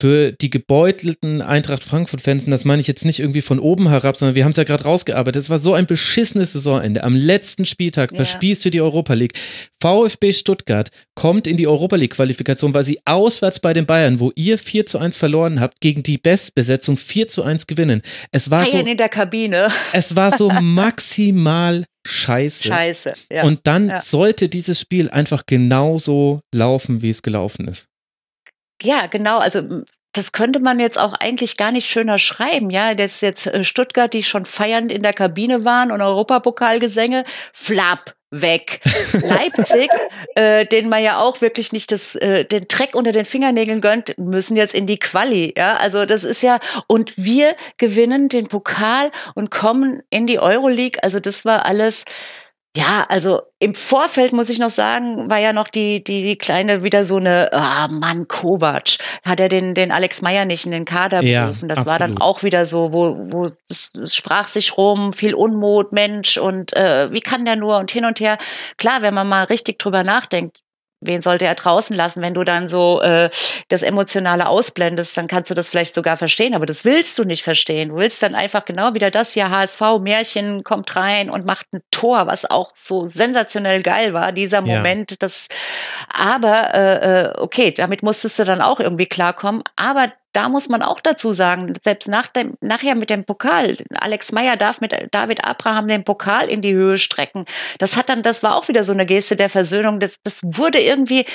für 0.01 0.33
die 0.33 0.49
gebeutelten 0.49 1.41
Eintracht 1.41 1.83
Frankfurt-Fans, 1.83 2.45
und 2.45 2.51
das 2.51 2.65
meine 2.65 2.81
ich 2.81 2.87
jetzt 2.87 3.05
nicht 3.05 3.19
irgendwie 3.19 3.41
von 3.41 3.59
oben 3.59 3.87
herab, 3.87 4.17
sondern 4.17 4.35
wir 4.35 4.43
haben 4.43 4.51
es 4.51 4.57
ja 4.57 4.65
gerade 4.65 4.83
rausgearbeitet. 4.83 5.41
Es 5.41 5.49
war 5.49 5.57
so 5.57 5.73
ein 5.73 5.85
beschissenes 5.85 6.53
Saisonende. 6.53 7.03
Am 7.03 7.15
letzten 7.15 7.65
Spieltag 7.65 8.11
ja. 8.11 8.17
verspießt 8.17 8.65
du 8.65 8.71
die 8.71 8.81
Europa 8.81 9.13
League. 9.13 9.33
VfB 9.81 10.33
Stuttgart 10.33 10.89
kommt 11.15 11.47
in 11.47 11.55
die 11.55 11.67
Europa 11.67 11.95
League-Qualifikation, 11.95 12.73
weil 12.73 12.83
sie 12.83 12.99
auswärts 13.05 13.61
bei 13.61 13.73
den 13.73 13.85
Bayern, 13.85 14.19
wo 14.19 14.33
ihr 14.35 14.57
4 14.57 14.85
zu 14.85 14.99
1 14.99 15.15
verloren 15.15 15.61
habt, 15.61 15.79
gegen 15.79 16.03
die 16.03 16.17
Bestbesetzung 16.17 16.97
4 16.97 17.29
zu 17.29 17.43
1 17.43 17.67
gewinnen. 17.67 18.01
Es 18.31 18.51
war 18.51 18.65
so. 18.65 18.77
in 18.77 18.97
der 18.97 19.09
Kabine. 19.09 19.69
Es 19.93 20.15
war 20.17 20.35
so 20.35 20.49
maximal 20.61 21.85
scheiße. 22.05 22.67
Scheiße, 22.67 23.13
ja. 23.31 23.43
Und 23.43 23.61
dann 23.63 23.89
ja. 23.89 23.99
sollte 23.99 24.49
dieses 24.49 24.79
Spiel 24.79 25.09
einfach 25.09 25.45
genauso 25.45 26.41
laufen, 26.53 27.01
wie 27.01 27.09
es 27.09 27.21
gelaufen 27.21 27.67
ist. 27.67 27.87
Ja, 28.81 29.07
genau. 29.07 29.39
Also 29.39 29.83
das 30.13 30.31
könnte 30.31 30.59
man 30.59 30.79
jetzt 30.79 30.97
auch 30.97 31.13
eigentlich 31.13 31.57
gar 31.57 31.71
nicht 31.71 31.89
schöner 31.89 32.19
schreiben, 32.19 32.69
ja. 32.69 32.95
Das 32.95 33.15
ist 33.15 33.21
jetzt 33.21 33.47
äh, 33.47 33.63
Stuttgart, 33.63 34.13
die 34.13 34.23
schon 34.23 34.45
feiernd 34.45 34.91
in 34.91 35.03
der 35.03 35.13
Kabine 35.13 35.65
waren 35.65 35.91
und 35.91 36.01
Europapokalgesänge, 36.01 37.25
flapp, 37.53 38.15
weg. 38.31 38.79
Leipzig, 39.13 39.89
äh, 40.35 40.65
den 40.65 40.89
man 40.89 41.03
ja 41.03 41.19
auch 41.19 41.41
wirklich 41.41 41.71
nicht 41.73 41.91
das, 41.91 42.15
äh, 42.15 42.45
den 42.45 42.67
Dreck 42.67 42.95
unter 42.95 43.11
den 43.11 43.25
Fingernägeln 43.25 43.81
gönnt, 43.81 44.17
müssen 44.17 44.55
jetzt 44.55 44.73
in 44.75 44.87
die 44.87 44.97
Quali. 44.97 45.53
Ja, 45.57 45.77
also 45.77 46.05
das 46.05 46.23
ist 46.23 46.41
ja 46.41 46.59
und 46.87 47.13
wir 47.17 47.55
gewinnen 47.77 48.29
den 48.29 48.47
Pokal 48.47 49.11
und 49.35 49.51
kommen 49.51 50.01
in 50.09 50.27
die 50.27 50.39
Euroleague. 50.39 51.03
Also 51.03 51.19
das 51.19 51.45
war 51.45 51.65
alles 51.65 52.05
ja, 52.75 53.05
also 53.07 53.41
im 53.59 53.73
Vorfeld 53.73 54.33
muss 54.33 54.49
ich 54.49 54.59
noch 54.59 54.69
sagen, 54.69 55.29
war 55.29 55.39
ja 55.39 55.53
noch 55.53 55.69
die, 55.69 56.03
die, 56.03 56.23
die 56.23 56.37
kleine 56.37 56.83
wieder 56.83 57.05
so 57.05 57.15
eine, 57.15 57.53
ah 57.53 57.87
Mann, 57.87 58.27
Kovac, 58.27 58.97
hat 59.23 59.39
er 59.39 59.47
den, 59.47 59.73
den 59.73 59.93
Alex 59.93 60.21
Meyer 60.21 60.43
nicht 60.43 60.65
in 60.65 60.71
den 60.71 60.83
Kader 60.83 61.23
ja, 61.23 61.45
berufen. 61.45 61.69
Das 61.69 61.77
absolut. 61.77 61.99
war 61.99 62.07
dann 62.07 62.17
auch 62.21 62.43
wieder 62.43 62.65
so, 62.65 62.91
wo, 62.91 63.15
wo 63.31 63.45
es, 63.69 63.93
es 63.95 64.13
sprach 64.13 64.49
sich 64.49 64.75
rum, 64.77 65.13
viel 65.13 65.33
Unmut, 65.33 65.93
Mensch 65.93 66.37
und 66.37 66.73
äh, 66.73 67.09
wie 67.13 67.21
kann 67.21 67.45
der 67.45 67.55
nur 67.55 67.77
und 67.77 67.91
hin 67.91 68.03
und 68.03 68.19
her. 68.19 68.37
Klar, 68.77 69.01
wenn 69.01 69.13
man 69.13 69.29
mal 69.29 69.45
richtig 69.45 69.79
drüber 69.79 70.03
nachdenkt, 70.03 70.57
wen 71.05 71.21
sollte 71.21 71.45
er 71.45 71.55
draußen 71.55 71.95
lassen? 71.95 72.21
Wenn 72.21 72.33
du 72.33 72.43
dann 72.43 72.67
so 72.67 73.01
äh, 73.01 73.29
das 73.69 73.81
Emotionale 73.81 74.47
ausblendest, 74.47 75.15
dann 75.17 75.27
kannst 75.27 75.49
du 75.49 75.55
das 75.55 75.69
vielleicht 75.69 75.95
sogar 75.95 76.17
verstehen, 76.17 76.55
aber 76.55 76.65
das 76.65 76.85
willst 76.85 77.17
du 77.17 77.23
nicht 77.23 77.43
verstehen. 77.43 77.89
Du 77.89 77.95
willst 77.95 78.21
dann 78.23 78.35
einfach 78.35 78.65
genau 78.65 78.93
wieder 78.93 79.11
das 79.11 79.33
hier, 79.33 79.49
HSV, 79.49 79.81
Märchen 80.01 80.63
kommt 80.63 80.95
rein 80.95 81.29
und 81.29 81.45
macht 81.45 81.67
ein 81.73 81.81
Tor, 81.91 82.27
was 82.27 82.49
auch 82.49 82.71
so 82.75 83.05
sensationell 83.05 83.81
geil 83.81 84.13
war, 84.13 84.31
dieser 84.31 84.61
Moment. 84.61 85.11
Ja. 85.11 85.17
Das, 85.19 85.47
aber 86.09 86.73
äh, 86.73 87.21
äh 87.23 87.33
okay, 87.37 87.71
damit 87.71 88.03
musstest 88.03 88.39
du 88.39 88.45
dann 88.45 88.61
auch 88.61 88.79
irgendwie 88.79 89.07
klarkommen. 89.07 89.63
Aber 89.75 90.11
da 90.35 90.49
muss 90.49 90.67
man 90.67 90.81
auch 90.81 90.99
dazu 90.99 91.31
sagen, 91.31 91.73
selbst 91.81 92.07
nach 92.07 92.27
dem, 92.27 92.57
nachher 92.59 92.95
mit 92.95 93.09
dem 93.09 93.23
Pokal, 93.23 93.77
Alex 93.93 94.33
Meyer 94.33 94.57
darf 94.57 94.81
mit 94.81 94.93
David 95.11 95.45
Abraham 95.45 95.87
den 95.87 96.03
Pokal 96.03 96.49
in 96.49 96.61
die 96.61 96.73
Höhe 96.73 96.97
strecken. 96.97 97.45
Das 97.79 97.95
hat 97.95 98.09
dann, 98.09 98.21
das 98.21 98.43
war 98.43 98.55
auch 98.55 98.67
wieder 98.67 98.83
so 98.83 98.91
eine 98.91 99.05
Geste 99.05 99.35
der 99.37 99.49
Versöhnung. 99.49 99.99
Das, 99.99 100.19
das 100.23 100.39
wurde 100.43 100.79
irgendwie, 100.79 101.25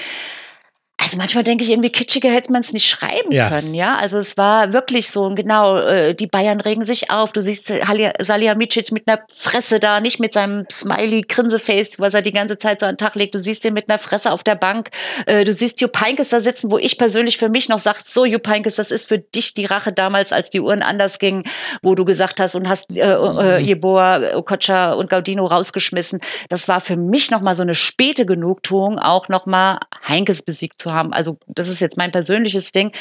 also 1.03 1.17
manchmal 1.17 1.45
denke 1.45 1.65
ich, 1.65 1.71
irgendwie 1.71 1.89
kitschiger 1.89 2.31
hätte 2.31 2.53
man 2.53 2.61
es 2.61 2.75
nicht 2.75 2.87
schreiben 2.87 3.33
ja. 3.33 3.49
können, 3.49 3.73
ja. 3.73 3.97
Also 3.97 4.19
es 4.19 4.37
war 4.37 4.75
wirklich 4.75 5.11
so, 5.11 5.27
genau, 5.31 5.79
äh, 5.79 6.15
die 6.15 6.27
Bayern 6.27 6.61
regen 6.61 6.85
sich 6.85 7.11
auf. 7.11 7.33
Du 7.33 7.41
siehst 7.41 7.69
Salihamidzic 7.69 8.93
mit 8.93 9.09
einer 9.09 9.21
Fresse 9.33 9.81
da, 9.81 10.01
nicht 10.01 10.21
mit 10.21 10.35
seinem 10.35 10.67
smiley 10.71 11.23
Grinseface, 11.23 11.99
was 11.99 12.13
er 12.13 12.21
die 12.21 12.33
ganze 12.33 12.59
Zeit 12.59 12.81
so 12.81 12.87
an 12.87 12.93
den 12.93 12.99
Tag 12.99 13.15
legt. 13.15 13.35
Du 13.35 13.39
siehst 13.39 13.65
ihn 13.65 13.73
mit 13.73 13.89
einer 13.89 13.99
Fresse 13.99 14.31
auf 14.31 14.43
der 14.43 14.57
Bank. 14.57 14.91
Äh, 15.25 15.45
du 15.45 15.55
siehst 15.55 15.81
Jupp 15.81 15.99
Heynckes 15.99 16.29
da 16.29 16.41
sitzen, 16.41 16.71
wo 16.71 16.77
ich 16.77 16.99
persönlich 16.99 17.39
für 17.39 17.49
mich 17.49 17.71
noch 17.71 17.79
sage, 17.79 18.01
so 18.05 18.27
Jupp 18.27 18.47
Heynckes, 18.47 18.75
das 18.75 18.91
ist 18.91 19.09
für 19.09 19.19
dich 19.19 19.55
die 19.55 19.65
Rache 19.65 19.93
damals, 19.93 20.33
als 20.33 20.51
die 20.51 20.61
Uhren 20.61 20.83
anders 20.83 21.19
gingen, 21.19 21.45
wo 21.81 21.95
du 21.95 22.05
gesagt 22.05 22.41
hast 22.41 22.55
und 22.55 22.69
hast 22.69 22.91
äh, 22.91 23.01
äh, 23.01 23.59
mhm. 23.59 23.65
Jeboa, 23.65 24.37
Okocha 24.37 24.93
und 24.93 25.09
Gaudino 25.09 25.47
rausgeschmissen. 25.47 26.21
Das 26.51 26.69
war 26.69 26.83
für 26.83 26.99
mich 26.99 27.31
nochmal 27.31 27.55
so 27.55 27.63
eine 27.63 27.75
späte 27.75 28.27
Genugtuung, 28.27 28.99
auch 28.99 29.31
nochmal 29.31 29.79
Heinkes 30.07 30.43
besiegt 30.43 30.81
zu 30.81 30.90
haben. 30.93 31.13
Also 31.13 31.39
das 31.47 31.69
ist 31.69 31.81
jetzt 31.81 31.97
mein 31.97 32.13
persönliches 32.13 32.73
Ding. 32.73 32.93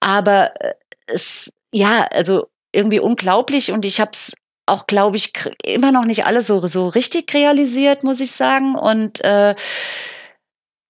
Aber 0.00 0.60
äh, 0.60 0.74
es, 1.06 1.50
ja, 1.72 2.04
also 2.10 2.48
irgendwie 2.72 3.00
unglaublich 3.00 3.72
und 3.72 3.84
ich 3.84 4.00
habe 4.00 4.10
es 4.14 4.32
auch, 4.66 4.86
glaube 4.86 5.16
ich, 5.16 5.32
immer 5.62 5.92
noch 5.92 6.04
nicht 6.04 6.24
alles 6.26 6.46
so, 6.46 6.66
so 6.66 6.88
richtig 6.88 7.32
realisiert, 7.34 8.02
muss 8.02 8.20
ich 8.20 8.32
sagen. 8.32 8.74
Und 8.74 9.22
äh, 9.22 9.54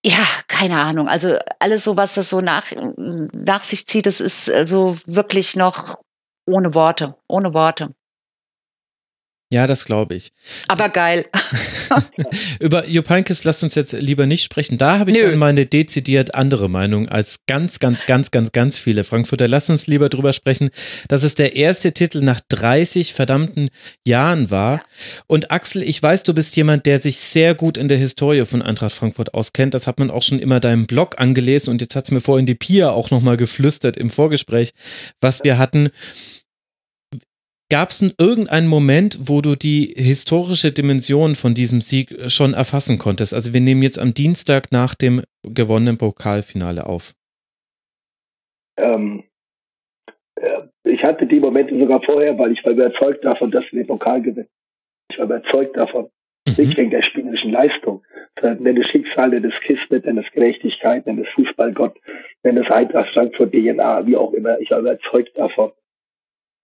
ja, 0.05 0.27
keine 0.49 0.79
Ahnung. 0.81 1.09
Also 1.09 1.39
alles 1.59 1.85
so, 1.85 1.97
was 1.97 2.15
das 2.15 2.31
so 2.31 2.41
nach, 2.41 2.71
nach 2.97 3.63
sich 3.63 3.87
zieht, 3.87 4.07
das 4.07 4.21
ist 4.21 4.51
also 4.51 4.97
wirklich 5.07 5.57
noch 5.57 5.99
ohne 6.47 6.75
Worte, 6.75 7.17
ohne 7.27 7.55
Worte. 7.55 7.95
Ja, 9.55 9.69
das 9.69 9.85
glaube 9.85 10.17
ich. 10.17 10.33
Aber 10.67 10.89
geil. 10.89 11.27
Über 12.59 12.83
Heynckes 13.09 13.45
lasst 13.45 13.63
uns 13.63 13.77
jetzt 13.77 13.93
lieber 13.93 14.27
nicht 14.27 14.43
sprechen. 14.43 14.79
Da 14.79 14.99
habe 14.99 15.13
ich 15.13 15.17
Nö. 15.17 15.31
dann 15.31 15.39
meine 15.39 15.65
dezidiert 15.65 16.35
andere 16.35 16.69
Meinung 16.69 17.09
als 17.09 17.39
ganz, 17.47 17.79
ganz, 17.79 18.05
ganz, 18.05 18.33
ganz, 18.33 18.51
ganz 18.51 18.79
viele 18.79 19.05
Frankfurter. 19.05 19.47
Lasst 19.47 19.71
uns 19.71 19.87
lieber 19.87 20.09
drüber 20.09 20.33
sprechen, 20.33 20.71
dass 21.07 21.23
es 21.23 21.37
der 21.37 21.55
erste 21.55 21.93
Titel 21.93 22.21
nach 22.23 22.41
30 22.49 23.15
verdammten 23.15 23.69
Jahren 24.05 24.51
war. 24.51 24.83
Und 25.29 25.53
Axel, 25.53 25.85
ich 25.85 26.03
weiß, 26.03 26.25
du 26.25 26.35
bist 26.35 26.57
jemand, 26.57 26.85
der 26.85 26.99
sich 26.99 27.21
sehr 27.21 27.55
gut 27.55 27.77
in 27.77 27.87
der 27.87 27.99
Historie 27.99 28.45
von 28.47 28.61
Eintracht 28.61 28.97
Frankfurt 28.97 29.35
auskennt. 29.35 29.73
Das 29.73 29.87
hat 29.87 30.01
man 30.01 30.11
auch 30.11 30.23
schon 30.23 30.41
immer 30.41 30.59
deinem 30.59 30.87
Blog 30.87 31.21
angelesen 31.21 31.71
und 31.71 31.81
jetzt 31.81 31.95
hat 31.95 32.07
es 32.07 32.11
mir 32.11 32.21
vorhin 32.21 32.47
die 32.47 32.57
Pia 32.57 32.91
auch 32.91 33.13
nochmal 33.13 33.37
geflüstert 33.37 33.97
im 33.97 34.11
Vorgespräch, 34.11 34.73
was 35.21 35.45
wir 35.45 35.59
hatten. 35.59 35.91
Gab 37.71 37.91
es 37.91 38.03
irgendeinen 38.19 38.69
Moment, 38.69 39.19
wo 39.29 39.41
du 39.41 39.57
die 39.57 39.95
historische 39.97 40.71
Dimension 40.71 41.35
von 41.35 41.55
diesem 41.55 41.81
Sieg 41.81 42.31
schon 42.31 42.53
erfassen 42.53 42.99
konntest? 42.99 43.33
Also 43.33 43.55
wir 43.55 43.61
nehmen 43.61 43.83
jetzt 43.83 43.99
am 43.99 44.13
Dienstag 44.13 44.71
nach 44.71 44.95
dem 44.95 45.23
gewonnenen 45.43 45.97
Pokalfinale 45.97 46.87
auf. 46.87 47.15
Ähm, 48.77 49.25
äh, 50.37 50.63
ich 50.85 51.05
hatte 51.05 51.27
die 51.27 51.41
Momente 51.41 51.79
sogar 51.79 52.03
vorher, 52.03 52.39
weil 52.39 52.53
ich 52.53 52.65
war 52.65 52.73
überzeugt 52.73 53.25
davon, 53.25 53.51
dass 53.51 53.73
wir 53.73 53.83
den 53.83 53.87
Pokal 53.87 54.21
gewinnen. 54.21 54.49
Ich 55.11 55.19
war 55.19 55.25
überzeugt 55.25 55.77
davon. 55.77 56.11
Mhm. 56.47 56.55
Nicht 56.65 56.77
wegen 56.77 56.91
der 56.91 57.03
spielerischen 57.03 57.53
Leistung, 57.53 58.05
sondern 58.39 58.63
nenn 58.63 58.77
es 58.77 58.89
Schicksal, 58.89 59.31
nenn 59.31 59.45
es 59.45 59.59
Kismet, 59.61 60.05
nenn 60.05 60.19
es 60.19 60.31
Gerechtigkeit, 60.31 61.07
nenn 61.07 61.19
es 61.19 61.29
Fußballgott, 61.31 61.99
nenn 62.43 62.59
es 62.59 62.71
Eintracht 62.71 63.15
Frankfurt 63.15 63.53
DNA, 63.53 64.07
wie 64.07 64.17
auch 64.17 64.33
immer. 64.33 64.59
Ich 64.61 64.71
war 64.71 64.81
überzeugt 64.81 65.39
davon. 65.39 65.73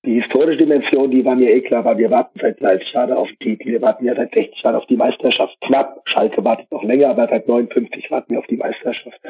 Die 0.02 0.14
historische 0.14 0.56
Dimension, 0.56 1.10
die 1.10 1.22
war 1.26 1.36
mir 1.36 1.50
eh 1.50 1.60
klar, 1.60 1.84
weil 1.84 1.98
wir 1.98 2.10
warten 2.10 2.38
seit 2.40 2.58
30 2.58 2.94
Jahren 2.94 3.12
auf 3.12 3.28
den 3.28 3.38
Titel. 3.38 3.68
Wir 3.68 3.82
warten 3.82 4.06
ja 4.06 4.14
seit 4.14 4.32
60 4.32 4.62
Jahren 4.62 4.76
auf 4.76 4.86
die 4.86 4.96
Meisterschaft. 4.96 5.60
Knapp. 5.60 6.00
Schalke 6.04 6.42
wartet 6.42 6.72
noch 6.72 6.82
länger, 6.82 7.10
aber 7.10 7.28
seit 7.28 7.46
59 7.46 8.10
warten 8.10 8.32
wir 8.32 8.38
auf 8.38 8.46
die 8.46 8.56
Meisterschaft. 8.56 9.20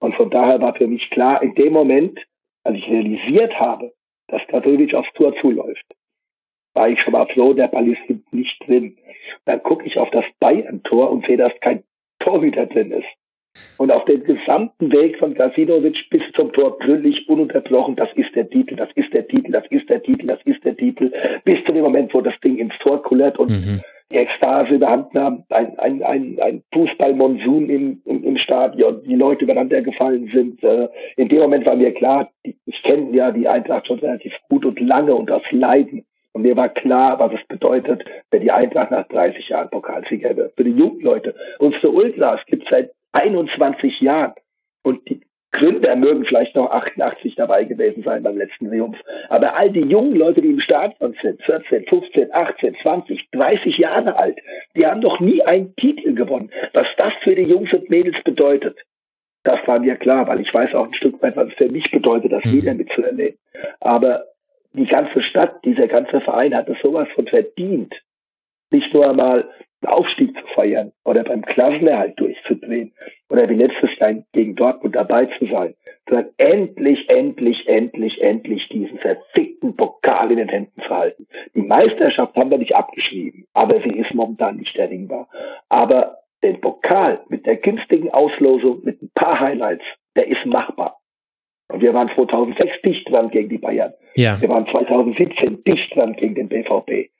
Und 0.00 0.14
von 0.14 0.28
daher 0.28 0.60
war 0.60 0.74
für 0.74 0.86
mich 0.86 1.08
klar, 1.08 1.42
in 1.42 1.54
dem 1.54 1.72
Moment, 1.72 2.26
als 2.62 2.76
ich 2.76 2.90
realisiert 2.90 3.58
habe, 3.58 3.94
dass 4.26 4.46
Kadrovic 4.46 4.94
aufs 4.94 5.14
Tor 5.14 5.34
zuläuft, 5.34 5.86
war 6.74 6.90
ich 6.90 7.00
schon 7.00 7.14
mal 7.14 7.26
froh, 7.26 7.54
der 7.54 7.68
Ball 7.68 7.88
ist 7.88 8.02
nicht 8.30 8.68
drin. 8.68 8.98
Dann 9.46 9.62
gucke 9.62 9.86
ich 9.86 9.98
auf 9.98 10.10
das 10.10 10.26
Bayern-Tor 10.40 11.10
und 11.10 11.24
sehe, 11.24 11.38
dass 11.38 11.58
kein 11.60 11.84
Torhüter 12.18 12.66
drin 12.66 12.90
ist. 12.90 13.08
Und 13.78 13.92
auf 13.92 14.04
dem 14.04 14.24
gesamten 14.24 14.92
Weg 14.92 15.18
von 15.18 15.34
Gasinovic 15.34 16.10
bis 16.10 16.30
zum 16.32 16.52
Tor 16.52 16.78
brüllig 16.78 17.28
ununterbrochen, 17.28 17.96
das 17.96 18.12
ist 18.14 18.34
der 18.34 18.48
Titel, 18.48 18.76
das 18.76 18.88
ist 18.94 19.14
der 19.14 19.26
Titel, 19.26 19.52
das 19.52 19.66
ist 19.70 19.88
der 19.88 20.02
Titel, 20.02 20.26
das 20.26 20.40
ist 20.44 20.64
der 20.64 20.76
Titel, 20.76 21.12
bis 21.44 21.64
zu 21.64 21.72
dem 21.72 21.82
Moment, 21.82 22.12
wo 22.12 22.20
das 22.20 22.38
Ding 22.40 22.56
ins 22.56 22.78
Tor 22.78 23.02
kullert 23.02 23.38
und 23.38 23.50
mhm. 23.50 23.80
die 24.10 24.16
Ekstase 24.16 24.74
überhand 24.74 25.14
nahm, 25.14 25.44
ein, 25.50 25.78
ein, 25.78 26.02
ein, 26.02 26.38
ein 26.40 26.62
Fußballmonsun 26.72 27.68
im, 27.68 28.02
im, 28.04 28.24
im 28.24 28.36
Stadion, 28.36 29.02
die 29.04 29.14
Leute 29.14 29.44
übereinander 29.44 29.80
gefallen 29.82 30.28
sind. 30.28 30.62
Äh, 30.64 30.88
in 31.16 31.28
dem 31.28 31.40
Moment 31.40 31.64
war 31.66 31.76
mir 31.76 31.92
klar, 31.94 32.30
ich 32.42 32.82
kenne 32.82 33.14
ja 33.16 33.30
die 33.30 33.46
Eintracht 33.46 33.86
schon 33.86 34.00
relativ 34.00 34.38
gut 34.48 34.64
und 34.64 34.80
lange 34.80 35.14
und 35.14 35.30
das 35.30 35.42
Leiden. 35.52 36.04
Und 36.32 36.42
mir 36.42 36.56
war 36.56 36.68
klar, 36.68 37.18
was 37.18 37.32
es 37.32 37.44
bedeutet, 37.48 38.04
wenn 38.30 38.42
die 38.42 38.52
Eintracht 38.52 38.90
nach 38.90 39.08
30 39.08 39.48
Jahren 39.48 39.70
Pokalsieger 39.70 40.36
wird. 40.36 40.52
Für 40.56 40.64
die 40.64 40.70
jungen 40.70 41.00
Leute. 41.00 41.34
Unsere 41.58 41.90
Ultras 41.90 42.44
gibt 42.46 42.64
es 42.64 42.70
seit 42.70 42.92
21 43.22 44.00
Jahren. 44.00 44.34
Und 44.82 45.08
die 45.08 45.20
Gründer 45.50 45.96
mögen 45.96 46.24
vielleicht 46.24 46.56
noch 46.56 46.70
88 46.70 47.34
dabei 47.34 47.64
gewesen 47.64 48.02
sein 48.02 48.22
beim 48.22 48.36
letzten 48.36 48.68
Triumph. 48.68 49.02
Aber 49.28 49.56
all 49.56 49.70
die 49.70 49.80
jungen 49.80 50.14
Leute, 50.14 50.42
die 50.42 50.50
im 50.50 50.60
Stadion 50.60 51.14
sind, 51.20 51.42
14, 51.42 51.86
15, 51.86 52.28
18, 52.32 52.76
20, 52.76 53.30
30 53.30 53.78
Jahre 53.78 54.18
alt, 54.18 54.38
die 54.76 54.86
haben 54.86 55.00
noch 55.00 55.20
nie 55.20 55.42
einen 55.42 55.74
Titel 55.74 56.14
gewonnen. 56.14 56.50
Was 56.74 56.94
das 56.96 57.14
für 57.14 57.34
die 57.34 57.42
Jungs 57.42 57.72
und 57.72 57.88
Mädels 57.88 58.22
bedeutet, 58.22 58.84
das 59.42 59.66
war 59.66 59.80
mir 59.80 59.96
klar, 59.96 60.28
weil 60.28 60.40
ich 60.40 60.52
weiß 60.52 60.74
auch 60.74 60.86
ein 60.86 60.94
Stück 60.94 61.22
weit, 61.22 61.36
was 61.36 61.48
es 61.48 61.54
für 61.54 61.70
mich 61.70 61.90
bedeutet, 61.90 62.32
das 62.32 62.44
mhm. 62.44 62.52
wieder 62.52 62.74
mitzuerleben. 62.74 63.38
Aber 63.80 64.26
die 64.72 64.86
ganze 64.86 65.22
Stadt, 65.22 65.64
dieser 65.64 65.86
ganze 65.86 66.20
Verein 66.20 66.54
hat 66.54 66.68
es 66.68 66.80
sowas 66.80 67.08
von 67.14 67.26
verdient, 67.26 68.02
nicht 68.70 68.92
nur 68.92 69.08
einmal 69.08 69.48
Aufstieg 69.86 70.36
zu 70.36 70.46
feiern 70.46 70.92
oder 71.04 71.22
beim 71.22 71.42
Klassenerhalt 71.42 72.18
durchzudrehen 72.18 72.92
oder 73.28 73.48
wie 73.48 73.54
letztes 73.54 73.96
Jahr 73.98 74.14
gegen 74.32 74.56
Dortmund 74.56 74.96
dabei 74.96 75.26
zu 75.26 75.46
sein, 75.46 75.74
sondern 76.08 76.30
endlich, 76.36 77.08
endlich, 77.08 77.68
endlich, 77.68 78.22
endlich 78.22 78.68
diesen 78.68 78.98
verfickten 78.98 79.76
Pokal 79.76 80.32
in 80.32 80.38
den 80.38 80.48
Händen 80.48 80.80
zu 80.80 80.90
halten. 80.90 81.26
Die 81.54 81.62
Meisterschaft 81.62 82.34
haben 82.36 82.50
wir 82.50 82.58
nicht 82.58 82.74
abgeschrieben, 82.74 83.46
aber 83.52 83.80
sie 83.80 83.96
ist 83.96 84.14
momentan 84.14 84.56
nicht 84.56 84.76
erringbar. 84.76 85.28
Aber 85.68 86.18
den 86.42 86.60
Pokal 86.60 87.20
mit 87.28 87.46
der 87.46 87.56
günstigen 87.56 88.10
Auslosung, 88.10 88.80
mit 88.84 89.02
ein 89.02 89.10
paar 89.14 89.38
Highlights, 89.38 89.84
der 90.16 90.28
ist 90.28 90.46
machbar. 90.46 91.00
Und 91.68 91.82
wir 91.82 91.92
waren 91.94 92.08
2006 92.08 92.82
dicht 92.82 93.10
dran 93.10 93.30
gegen 93.30 93.48
die 93.48 93.58
Bayern. 93.58 93.92
Ja. 94.14 94.40
Wir 94.40 94.48
waren 94.48 94.66
2017 94.66 95.62
dicht 95.64 95.94
dran 95.94 96.14
gegen 96.14 96.34
den 96.34 96.48
BVB. 96.48 97.10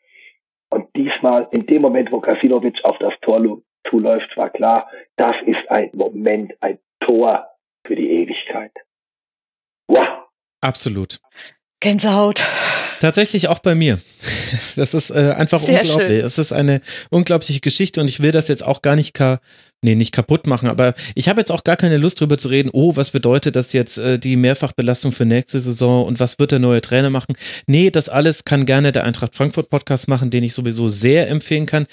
Und 0.71 0.95
diesmal, 0.97 1.49
in 1.51 1.67
dem 1.67 1.83
Moment, 1.83 2.13
wo 2.13 2.21
Kasinovic 2.21 2.85
auf 2.85 2.99
das 2.99 3.19
Tor 3.21 3.63
zuläuft, 3.85 4.37
war 4.37 4.51
klar, 4.51 4.89
das 5.17 5.41
ist 5.43 5.71
ein 5.71 5.91
Moment, 5.95 6.53
ein 6.61 6.79
Tor 7.01 7.49
für 7.87 7.97
die 7.97 8.11
Ewigkeit. 8.11 8.73
Wow! 9.89 10.27
Absolut. 10.61 11.21
Gänsehaut. 11.81 12.43
Tatsächlich 13.01 13.49
auch 13.49 13.61
bei 13.61 13.75
mir. 13.75 13.99
Das 14.77 14.95
ist 14.95 15.11
äh, 15.11 15.35
einfach 15.37 15.61
Sehr 15.61 15.81
unglaublich. 15.81 16.09
Schön. 16.09 16.25
Es 16.25 16.39
ist 16.39 16.53
eine 16.53 16.81
unglaubliche 17.11 17.61
Geschichte 17.61 18.01
und 18.01 18.09
ich 18.09 18.23
will 18.23 18.33
das 18.33 18.49
jetzt 18.49 18.65
auch 18.65 18.83
gar 18.83 18.97
nicht 18.97 19.15
ka 19.15 19.41
nee, 19.83 19.95
nicht 19.95 20.13
kaputt 20.13 20.47
machen, 20.47 20.69
aber 20.69 20.95
ich 21.15 21.29
habe 21.29 21.41
jetzt 21.41 21.53
auch 21.53 21.63
gar 21.63 21.77
keine 21.77 21.99
Lust 21.99 22.21
drüber 22.21 22.37
zu 22.37 22.49
reden, 22.49 22.71
oh, 22.73 22.97
was 22.97 23.11
bedeutet 23.11 23.55
das 23.57 23.73
jetzt 23.73 23.99
äh, 23.99 24.19
die 24.19 24.37
Mehrfachbelastung 24.37 25.13
für 25.13 25.25
nächste 25.25 25.61
Saison 25.61 26.05
und 26.05 26.19
was 26.19 26.39
wird 26.39 26.53
der 26.53 26.59
neue 26.59 26.81
Trainer 26.81 27.11
machen? 27.11 27.37
Nee, 27.67 27.91
das 27.91 28.09
alles 28.09 28.45
kann 28.45 28.67
gerne 28.67 28.93
der 28.93 29.05
Eintracht 29.05 29.37
Frankfurt 29.37 29.71
Podcast 29.71 30.09
machen, 30.09 30.31
den 30.31 30.43
ich 30.43 30.55
sowieso 30.55 30.89
sehr 30.89 31.29
empfehlen 31.29 31.67
kann. 31.67 31.87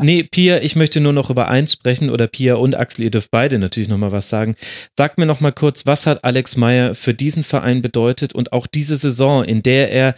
Nee, 0.00 0.24
Pia, 0.24 0.58
ich 0.58 0.76
möchte 0.76 1.00
nur 1.00 1.12
noch 1.12 1.30
über 1.30 1.48
eins 1.48 1.72
sprechen 1.72 2.10
oder 2.10 2.26
Pia 2.26 2.54
und 2.54 2.76
Axel, 2.76 3.04
ihr 3.04 3.10
dürft 3.10 3.30
beide 3.30 3.58
natürlich 3.58 3.88
nochmal 3.88 4.12
was 4.12 4.28
sagen. 4.28 4.56
Sagt 4.96 5.18
mir 5.18 5.26
nochmal 5.26 5.52
kurz, 5.52 5.86
was 5.86 6.06
hat 6.06 6.24
Alex 6.24 6.56
Meyer 6.56 6.94
für 6.94 7.14
diesen 7.14 7.44
Verein 7.44 7.82
bedeutet 7.82 8.34
und 8.34 8.52
auch 8.52 8.66
diese 8.66 8.96
Saison, 8.96 9.44
in 9.44 9.62
der 9.62 9.92
er 9.92 10.14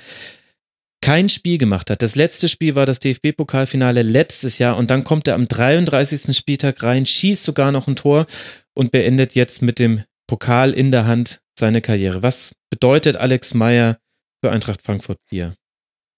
kein 1.02 1.28
Spiel 1.28 1.58
gemacht 1.58 1.90
hat. 1.90 2.02
Das 2.02 2.14
letzte 2.14 2.48
Spiel 2.48 2.74
war 2.74 2.86
das 2.86 3.00
DFB-Pokalfinale 3.00 4.02
letztes 4.02 4.58
Jahr 4.58 4.76
und 4.76 4.90
dann 4.90 5.04
kommt 5.04 5.28
er 5.28 5.34
am 5.34 5.48
33. 5.48 6.36
Spieltag 6.36 6.82
rein, 6.82 7.06
schießt 7.06 7.44
sogar 7.44 7.72
noch 7.72 7.88
ein 7.88 7.96
Tor 7.96 8.26
und 8.74 8.92
beendet 8.92 9.34
jetzt 9.34 9.62
mit 9.62 9.78
dem 9.78 10.04
Pokal 10.26 10.72
in 10.72 10.90
der 10.90 11.06
Hand 11.06 11.40
seine 11.58 11.80
Karriere. 11.80 12.22
Was 12.22 12.54
bedeutet 12.70 13.16
Alex 13.16 13.54
Meyer 13.54 13.98
für 14.42 14.52
Eintracht 14.52 14.82
Frankfurt 14.82 15.18
hier? 15.28 15.54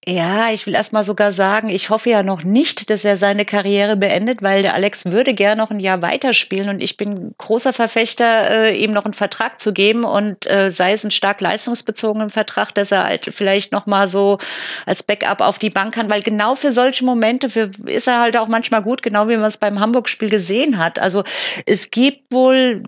Ja, 0.05 0.51
ich 0.51 0.67
will 0.67 0.75
erstmal 0.75 1.05
sogar 1.05 1.31
sagen, 1.31 1.69
ich 1.69 1.89
hoffe 1.89 2.09
ja 2.09 2.23
noch 2.23 2.43
nicht, 2.43 2.89
dass 2.89 3.05
er 3.05 3.15
seine 3.15 3.45
Karriere 3.45 3.95
beendet, 3.95 4.41
weil 4.41 4.61
der 4.61 4.73
Alex 4.73 5.05
würde 5.05 5.33
gern 5.33 5.57
noch 5.57 5.71
ein 5.71 5.79
Jahr 5.79 6.01
weiterspielen 6.01 6.67
und 6.67 6.83
ich 6.83 6.97
bin 6.97 7.33
großer 7.37 7.71
Verfechter, 7.71 8.49
äh, 8.51 8.83
ihm 8.83 8.91
noch 8.91 9.05
einen 9.05 9.13
Vertrag 9.13 9.61
zu 9.61 9.71
geben 9.71 10.03
und 10.03 10.45
äh, 10.45 10.71
sei 10.71 10.91
es 10.91 11.05
ein 11.05 11.11
stark 11.11 11.39
leistungsbezogenen 11.39 12.31
Vertrag, 12.31 12.75
dass 12.75 12.91
er 12.91 13.05
halt 13.05 13.29
vielleicht 13.31 13.71
noch 13.71 13.85
mal 13.85 14.07
so 14.07 14.39
als 14.85 15.03
Backup 15.03 15.39
auf 15.39 15.57
die 15.57 15.69
Bank 15.69 15.93
kann, 15.93 16.09
weil 16.09 16.21
genau 16.21 16.55
für 16.55 16.73
solche 16.73 17.05
Momente 17.05 17.49
für, 17.49 17.71
ist 17.85 18.07
er 18.07 18.19
halt 18.19 18.35
auch 18.35 18.49
manchmal 18.49 18.81
gut, 18.81 19.03
genau 19.03 19.29
wie 19.29 19.37
man 19.37 19.45
es 19.45 19.57
beim 19.57 19.79
Hamburg-Spiel 19.79 20.29
gesehen 20.29 20.79
hat. 20.79 20.99
Also 20.99 21.23
es 21.65 21.91
gibt 21.91 22.29
wohl, 22.33 22.83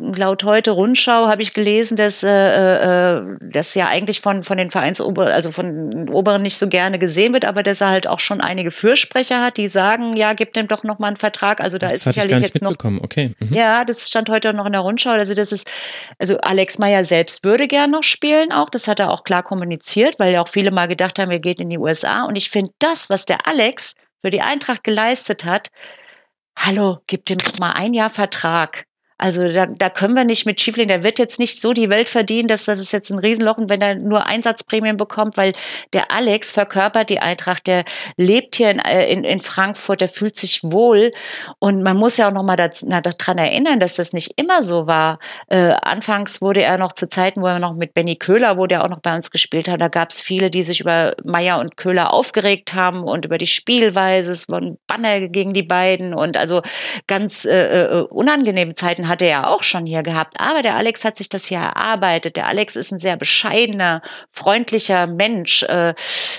laut 0.00 0.42
heute 0.42 0.72
Rundschau 0.72 1.28
habe 1.28 1.42
ich 1.42 1.54
gelesen, 1.54 1.96
dass 1.96 2.24
äh, 2.24 3.18
äh, 3.18 3.22
das 3.40 3.76
ja 3.76 3.86
eigentlich 3.86 4.20
von, 4.20 4.42
von 4.42 4.56
den 4.56 4.72
Vereinsober, 4.72 5.26
also 5.26 5.52
von 5.52 6.08
Oberen 6.08 6.42
nicht 6.42 6.55
nicht 6.56 6.60
so 6.60 6.68
gerne 6.68 6.98
gesehen 6.98 7.34
wird, 7.34 7.44
aber 7.44 7.62
dass 7.62 7.80
er 7.80 7.90
halt 7.90 8.06
auch 8.06 8.18
schon 8.18 8.40
einige 8.40 8.70
Fürsprecher 8.70 9.42
hat, 9.42 9.58
die 9.58 9.68
sagen, 9.68 10.16
ja, 10.16 10.32
gib 10.32 10.54
dem 10.54 10.68
doch 10.68 10.84
noch 10.84 10.98
mal 10.98 11.08
einen 11.08 11.18
Vertrag. 11.18 11.60
Also 11.60 11.76
da 11.76 11.88
das 11.88 11.98
ist 11.98 12.14
sicherlich 12.14 12.40
jetzt 12.40 12.62
noch. 12.62 12.74
Okay. 13.02 13.32
Mhm. 13.40 13.54
Ja, 13.54 13.84
das 13.84 14.08
stand 14.08 14.30
heute 14.30 14.52
noch 14.54 14.64
in 14.64 14.72
der 14.72 14.80
Rundschau. 14.80 15.10
Also 15.10 15.34
das 15.34 15.52
ist, 15.52 15.70
also 16.18 16.38
Alex 16.38 16.78
Meyer 16.78 17.04
selbst 17.04 17.44
würde 17.44 17.68
gern 17.68 17.90
noch 17.90 18.02
spielen 18.02 18.52
auch. 18.52 18.70
Das 18.70 18.88
hat 18.88 19.00
er 19.00 19.10
auch 19.10 19.24
klar 19.24 19.42
kommuniziert, 19.42 20.18
weil 20.18 20.32
ja 20.32 20.40
auch 20.40 20.48
viele 20.48 20.70
mal 20.70 20.88
gedacht 20.88 21.18
haben, 21.18 21.30
er 21.30 21.40
geht 21.40 21.60
in 21.60 21.68
die 21.68 21.78
USA. 21.78 22.24
Und 22.24 22.36
ich 22.36 22.48
finde 22.48 22.70
das, 22.78 23.10
was 23.10 23.26
der 23.26 23.46
Alex 23.46 23.94
für 24.22 24.30
die 24.30 24.40
Eintracht 24.40 24.82
geleistet 24.82 25.44
hat, 25.44 25.70
hallo, 26.56 26.98
gib 27.06 27.26
dem 27.26 27.38
noch 27.44 27.58
mal 27.58 27.72
ein 27.72 27.92
Jahr 27.92 28.10
Vertrag. 28.10 28.85
Also 29.18 29.48
da, 29.48 29.66
da 29.66 29.88
können 29.88 30.14
wir 30.14 30.24
nicht 30.24 30.44
mit 30.44 30.60
schieflegen. 30.60 30.88
Der 30.88 31.02
wird 31.02 31.18
jetzt 31.18 31.38
nicht 31.38 31.62
so 31.62 31.72
die 31.72 31.88
Welt 31.88 32.08
verdienen, 32.08 32.48
dass 32.48 32.64
das 32.64 32.78
ist 32.78 32.92
jetzt 32.92 33.10
ein 33.10 33.18
Riesenloch 33.18 33.56
und 33.56 33.70
wenn 33.70 33.80
er 33.80 33.94
nur 33.94 34.26
Einsatzprämien 34.26 34.98
bekommt, 34.98 35.38
weil 35.38 35.54
der 35.94 36.10
Alex 36.10 36.52
verkörpert 36.52 37.08
die 37.08 37.20
Eintracht, 37.20 37.66
der 37.66 37.84
lebt 38.18 38.56
hier 38.56 38.70
in, 38.70 38.78
äh, 38.78 39.10
in, 39.10 39.24
in 39.24 39.40
Frankfurt, 39.40 40.02
der 40.02 40.10
fühlt 40.10 40.38
sich 40.38 40.62
wohl 40.62 41.12
und 41.60 41.82
man 41.82 41.96
muss 41.96 42.18
ja 42.18 42.28
auch 42.28 42.32
noch 42.32 42.42
mal 42.42 42.56
daran 42.56 43.38
erinnern, 43.38 43.80
dass 43.80 43.94
das 43.94 44.12
nicht 44.12 44.32
immer 44.36 44.64
so 44.64 44.86
war. 44.86 45.18
Äh, 45.48 45.72
anfangs 45.80 46.42
wurde 46.42 46.62
er 46.62 46.76
noch 46.76 46.92
zu 46.92 47.08
Zeiten, 47.08 47.40
wo 47.40 47.46
er 47.46 47.58
noch 47.58 47.74
mit 47.74 47.94
Benny 47.94 48.16
Köhler, 48.16 48.58
wo 48.58 48.66
der 48.66 48.84
auch 48.84 48.90
noch 48.90 49.00
bei 49.00 49.14
uns 49.14 49.30
gespielt 49.30 49.68
hat, 49.68 49.80
da 49.80 49.88
gab 49.88 50.10
es 50.10 50.20
viele, 50.20 50.50
die 50.50 50.62
sich 50.62 50.80
über 50.80 51.14
Meier 51.24 51.58
und 51.58 51.78
Köhler 51.78 52.12
aufgeregt 52.12 52.74
haben 52.74 53.04
und 53.04 53.24
über 53.24 53.38
die 53.38 53.46
Spielweise. 53.46 54.32
Es 54.32 54.48
wurden 54.48 54.78
Banner 54.86 55.28
gegen 55.28 55.54
die 55.54 55.62
beiden 55.62 56.12
und 56.12 56.36
also 56.36 56.60
ganz 57.06 57.46
äh, 57.46 57.84
äh 57.84 58.02
unangenehme 58.02 58.74
Zeiten 58.74 59.05
hatte 59.08 59.24
er 59.24 59.30
ja 59.30 59.46
auch 59.46 59.62
schon 59.62 59.86
hier 59.86 60.02
gehabt. 60.02 60.38
Aber 60.38 60.62
der 60.62 60.76
Alex 60.76 61.04
hat 61.04 61.16
sich 61.18 61.28
das 61.28 61.46
hier 61.46 61.58
erarbeitet. 61.58 62.36
Der 62.36 62.46
Alex 62.46 62.76
ist 62.76 62.92
ein 62.92 63.00
sehr 63.00 63.16
bescheidener, 63.16 64.02
freundlicher 64.32 65.06
Mensch 65.06 65.62
äh, 65.64 65.94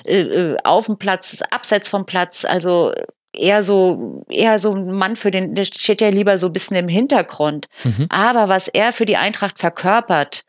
äh, 0.06 0.22
äh 0.22 0.58
auf 0.64 0.88
dem 0.88 0.98
Platz, 0.98 1.42
abseits 1.52 1.90
vom 1.90 2.06
Platz. 2.06 2.46
Also 2.46 2.94
eher 3.34 3.64
so, 3.64 4.24
eher 4.30 4.60
so 4.60 4.74
ein 4.74 4.92
Mann 4.92 5.16
für 5.16 5.32
den, 5.32 5.56
der 5.56 5.66
steht 5.66 6.02
ja 6.02 6.10
lieber 6.10 6.38
so 6.38 6.48
ein 6.48 6.54
bisschen 6.54 6.78
im 6.78 6.88
Hintergrund. 6.88 7.68
Mhm. 7.84 8.08
Aber 8.10 8.50
was 8.50 8.68
er 8.68 8.94
für 8.94 9.06
die 9.06 9.18
Eintracht 9.18 9.60
verkörpert, 9.60 10.44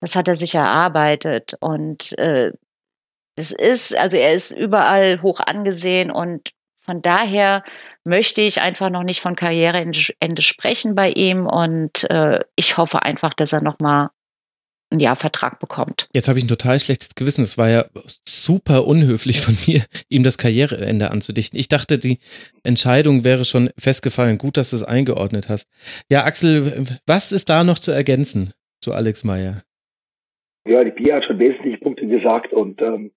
das 0.00 0.16
hat 0.16 0.28
er 0.28 0.36
sich 0.36 0.54
erarbeitet. 0.54 1.54
Und 1.60 2.16
äh, 2.18 2.52
es 3.36 3.50
ist, 3.50 3.96
also 3.96 4.16
er 4.16 4.34
ist 4.34 4.52
überall 4.52 5.22
hoch 5.22 5.40
angesehen 5.40 6.10
und 6.10 6.50
von 6.84 7.02
daher 7.02 7.64
möchte 8.04 8.42
ich 8.42 8.60
einfach 8.60 8.90
noch 8.90 9.02
nicht 9.02 9.20
von 9.20 9.36
Karriereende 9.36 10.42
sprechen 10.42 10.94
bei 10.94 11.10
ihm 11.10 11.46
und 11.46 12.08
äh, 12.10 12.40
ich 12.56 12.76
hoffe 12.76 13.02
einfach, 13.02 13.34
dass 13.34 13.52
er 13.52 13.62
noch 13.62 13.78
mal 13.80 14.10
ein 14.90 15.00
Jahr 15.00 15.16
Vertrag 15.16 15.58
bekommt. 15.60 16.08
Jetzt 16.12 16.28
habe 16.28 16.38
ich 16.38 16.44
ein 16.44 16.48
total 16.48 16.78
schlechtes 16.78 17.14
Gewissen. 17.14 17.42
Es 17.42 17.58
war 17.58 17.68
ja 17.68 17.86
super 18.28 18.86
unhöflich 18.86 19.40
von 19.40 19.56
mir, 19.66 19.82
ihm 20.08 20.22
das 20.22 20.38
Karriereende 20.38 21.10
anzudichten. 21.10 21.58
Ich 21.58 21.68
dachte, 21.68 21.98
die 21.98 22.18
Entscheidung 22.62 23.24
wäre 23.24 23.44
schon 23.44 23.70
festgefallen. 23.78 24.38
Gut, 24.38 24.56
dass 24.56 24.70
du 24.70 24.76
es 24.76 24.82
eingeordnet 24.84 25.48
hast. 25.48 25.68
Ja, 26.10 26.24
Axel, 26.24 26.86
was 27.06 27.32
ist 27.32 27.48
da 27.48 27.64
noch 27.64 27.78
zu 27.78 27.90
ergänzen 27.90 28.52
zu 28.80 28.92
Alex 28.92 29.24
Meyer? 29.24 29.62
Ja, 30.66 30.84
die 30.84 30.92
Pia 30.92 31.16
hat 31.16 31.24
schon 31.24 31.38
wesentliche 31.38 31.78
Punkte 31.78 32.06
gesagt 32.06 32.52
und 32.52 32.80
ähm, 32.80 33.12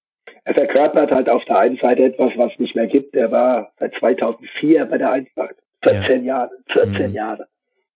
er 0.48 0.54
verkörpert 0.54 1.12
halt 1.12 1.30
auf 1.30 1.44
der 1.44 1.60
einen 1.60 1.76
Seite 1.76 2.06
etwas, 2.06 2.38
was 2.38 2.54
es 2.54 2.60
nicht 2.60 2.74
mehr 2.74 2.88
gibt. 2.88 3.18
Er 3.18 3.32
war 3.34 3.74
seit 3.80 3.96
2004 3.96 4.86
bei 4.86 4.98
der 4.98 5.12
Eintracht. 5.12 5.56
14 5.84 6.24
ja. 6.24 6.36
Jahre. 6.36 6.52
14 6.68 7.10
mhm. 7.10 7.14
Jahre. 7.14 7.48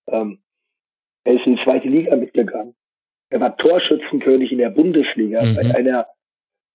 Ähm, 0.07 0.39
er 1.23 1.33
ist 1.33 1.45
in 1.45 1.55
die 1.55 1.63
zweite 1.63 1.87
Liga 1.87 2.13
mitgegangen. 2.17 2.75
Er 3.29 3.39
war 3.39 3.55
Torschützenkönig 3.55 4.51
in 4.51 4.57
der 4.57 4.69
Bundesliga 4.69 5.43
mhm. 5.43 5.55
bei 5.55 5.75
einer 5.75 6.07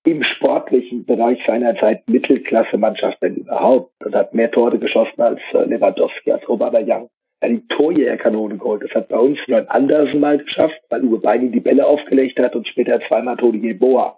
im 0.07 0.23
sportlichen 0.23 1.05
Bereich 1.05 1.45
seiner 1.45 1.77
Zeit 1.77 2.09
Mittelklasse-Mannschaft, 2.09 3.19
wenn 3.21 3.35
überhaupt, 3.35 3.93
und 4.03 4.15
hat 4.15 4.33
mehr 4.33 4.51
Tore 4.51 4.79
geschossen 4.79 5.21
als 5.21 5.43
äh, 5.53 5.65
Lewandowski, 5.65 6.33
als 6.33 6.49
Young. 6.49 7.11
Er 7.41 7.51
hat 7.51 7.51
die 7.51 7.67
Torjägerkanone 7.69 8.57
geholt. 8.57 8.83
Das 8.83 8.95
hat 8.95 9.09
bei 9.09 9.19
uns 9.19 9.47
nur 9.47 9.59
ein 9.59 9.69
Andersen 9.69 10.21
mal 10.21 10.39
geschafft, 10.39 10.81
weil 10.89 11.05
Uwe 11.05 11.19
Beining 11.19 11.53
die 11.53 11.61
Bälle 11.61 11.87
aufgelegt 11.87 12.39
hat 12.39 12.57
und 12.57 12.67
später 12.67 12.99
zweimal 13.01 13.37
Toni 13.37 13.59
Jeboa. 13.59 14.17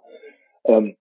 Ähm, 0.63 0.95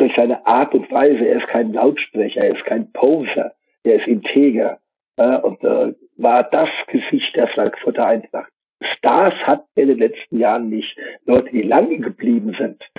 durch 0.00 0.14
seine 0.14 0.46
Art 0.46 0.74
und 0.74 0.90
Weise, 0.90 1.26
er 1.26 1.36
ist 1.36 1.48
kein 1.48 1.72
Lautsprecher, 1.72 2.42
er 2.42 2.54
ist 2.54 2.64
kein 2.64 2.92
Poser, 2.92 3.54
er 3.82 3.94
ist 3.94 4.06
integer 4.06 4.80
äh, 5.16 5.36
und 5.38 5.62
äh, 5.64 5.94
war 6.16 6.44
das 6.44 6.68
Gesicht 6.86 7.36
der 7.36 7.46
Frankfurter 7.46 8.06
Eintracht. 8.06 8.50
Stars 8.82 9.34
hat 9.46 9.64
er 9.74 9.82
in 9.82 9.88
den 9.90 9.98
letzten 9.98 10.38
Jahren 10.38 10.68
nicht. 10.68 10.96
Leute, 11.26 11.50
die 11.50 11.62
lange 11.62 11.98
geblieben 11.98 12.54
sind. 12.54 12.90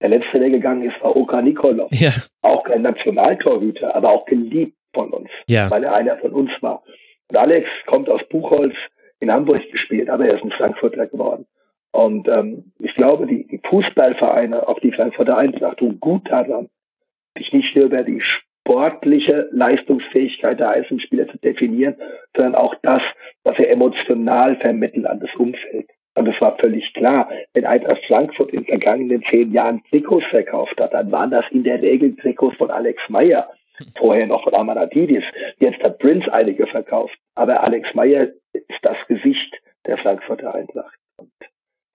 Der 0.00 0.10
letzte, 0.10 0.40
der 0.40 0.50
gegangen 0.50 0.82
ist, 0.82 1.00
war 1.02 1.16
Oka 1.16 1.40
Nikolov. 1.40 1.90
Ja. 1.92 2.12
Auch 2.42 2.64
kein 2.64 2.82
Nationaltorhüter, 2.82 3.94
aber 3.94 4.10
auch 4.10 4.26
geliebt 4.26 4.76
von 4.92 5.10
uns, 5.12 5.30
ja. 5.48 5.70
weil 5.70 5.84
er 5.84 5.94
einer 5.94 6.18
von 6.18 6.32
uns 6.32 6.62
war. 6.62 6.82
Und 7.28 7.36
Alex 7.36 7.68
kommt 7.86 8.10
aus 8.10 8.24
Buchholz 8.24 8.74
in 9.20 9.32
Hamburg 9.32 9.70
gespielt, 9.70 10.10
aber 10.10 10.26
er 10.26 10.34
ist 10.34 10.42
ein 10.42 10.50
Frankfurter 10.50 11.06
geworden. 11.06 11.46
Und 11.92 12.26
ähm, 12.28 12.72
ich 12.78 12.94
glaube, 12.94 13.26
die, 13.26 13.46
die 13.46 13.60
Fußballvereine, 13.62 14.66
auch 14.66 14.80
die 14.80 14.92
Frankfurter 14.92 15.36
Eintracht, 15.36 15.78
tun 15.78 16.00
gut 16.00 16.30
daran, 16.30 16.68
sich 17.36 17.52
nicht 17.52 17.76
nur 17.76 17.86
über 17.86 18.02
die 18.02 18.20
sportliche 18.20 19.48
Leistungsfähigkeit 19.52 20.58
der 20.58 20.70
einzelnen 20.70 21.00
Spieler 21.00 21.28
zu 21.28 21.38
definieren, 21.38 21.96
sondern 22.34 22.54
auch 22.54 22.74
das, 22.82 23.02
was 23.44 23.58
er 23.58 23.70
emotional 23.70 24.56
vermittelt 24.56 25.06
an 25.06 25.20
das 25.20 25.34
Umfeld. 25.36 25.88
Und 26.14 26.28
es 26.28 26.40
war 26.40 26.58
völlig 26.58 26.92
klar, 26.92 27.30
wenn 27.54 27.64
Eintracht 27.64 28.04
Frankfurt 28.06 28.50
in 28.50 28.60
den 28.60 28.68
vergangenen 28.68 29.22
zehn 29.22 29.52
Jahren 29.52 29.82
Trikots 29.90 30.26
verkauft 30.26 30.80
hat, 30.80 30.92
dann 30.92 31.10
waren 31.10 31.30
das 31.30 31.50
in 31.50 31.64
der 31.64 31.80
Regel 31.80 32.14
Trikots 32.16 32.56
von 32.56 32.70
Alex 32.70 33.08
Meyer, 33.08 33.48
vorher 33.96 34.26
noch 34.26 34.44
von 34.44 34.54
Amanatidis. 34.54 35.24
Jetzt 35.58 35.82
hat 35.82 35.98
Prince 35.98 36.32
einige 36.32 36.66
verkauft. 36.66 37.18
Aber 37.34 37.62
Alex 37.62 37.94
Meyer 37.94 38.28
ist 38.52 38.80
das 38.82 39.06
Gesicht 39.06 39.62
der 39.86 39.96
Frankfurter 39.96 40.54
Eintracht. 40.54 40.98
Und 41.16 41.32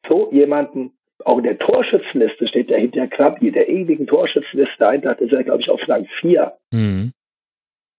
so 0.07 0.29
jemanden, 0.31 0.91
auch 1.25 1.37
in 1.37 1.43
der 1.43 1.57
Torschützenliste 1.57 2.47
steht 2.47 2.69
der 2.69 2.79
hinter 2.79 3.07
Krabbi, 3.07 3.51
der 3.51 3.69
ewigen 3.69 4.07
Torschützenliste 4.07 4.87
Eintracht 4.87 5.19
ist 5.19 5.33
er, 5.33 5.43
glaube 5.43 5.61
ich, 5.61 5.69
auf 5.69 5.87
Rang 5.87 6.05
4. 6.05 6.57
Mhm. 6.71 7.11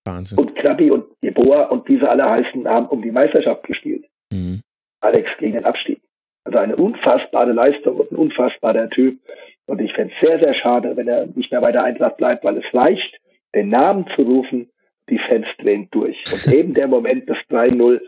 Wahnsinn. 0.05 0.39
Und 0.39 0.55
Krabbi 0.55 0.91
und 0.91 1.05
Jeboa 1.21 1.65
und 1.65 1.89
diese 1.89 2.09
alle 2.09 2.29
heißen 2.29 2.67
haben 2.67 2.87
um 2.87 3.03
die 3.03 3.11
Meisterschaft 3.11 3.65
gespielt. 3.65 4.07
Mhm. 4.33 4.63
Alex 5.01 5.37
gegen 5.37 5.55
den 5.55 5.65
Abstieg. 5.65 6.01
Also 6.45 6.59
eine 6.59 6.77
unfassbare 6.77 7.53
Leistung 7.53 7.97
und 7.97 8.11
ein 8.13 8.17
unfassbarer 8.17 8.89
Typ. 8.89 9.21
Und 9.67 9.81
ich 9.81 9.93
fände 9.93 10.15
es 10.15 10.21
sehr, 10.27 10.39
sehr 10.39 10.55
schade, 10.55 10.97
wenn 10.97 11.09
er 11.09 11.27
nicht 11.27 11.53
mehr 11.53 11.61
bei 11.61 11.73
der 11.73 11.85
Eintracht 11.85 12.17
bleibt, 12.17 12.45
weil 12.45 12.57
es 12.57 12.73
reicht, 12.75 13.21
den 13.55 13.69
Namen 13.69 14.07
zu 14.09 14.23
rufen, 14.23 14.71
die 15.11 15.19
Fans 15.19 15.49
drehen 15.59 15.89
durch. 15.91 16.25
Und 16.33 16.47
eben 16.55 16.73
der 16.73 16.89
Moment 16.89 17.29
des 17.29 17.39
3-0 17.51 18.01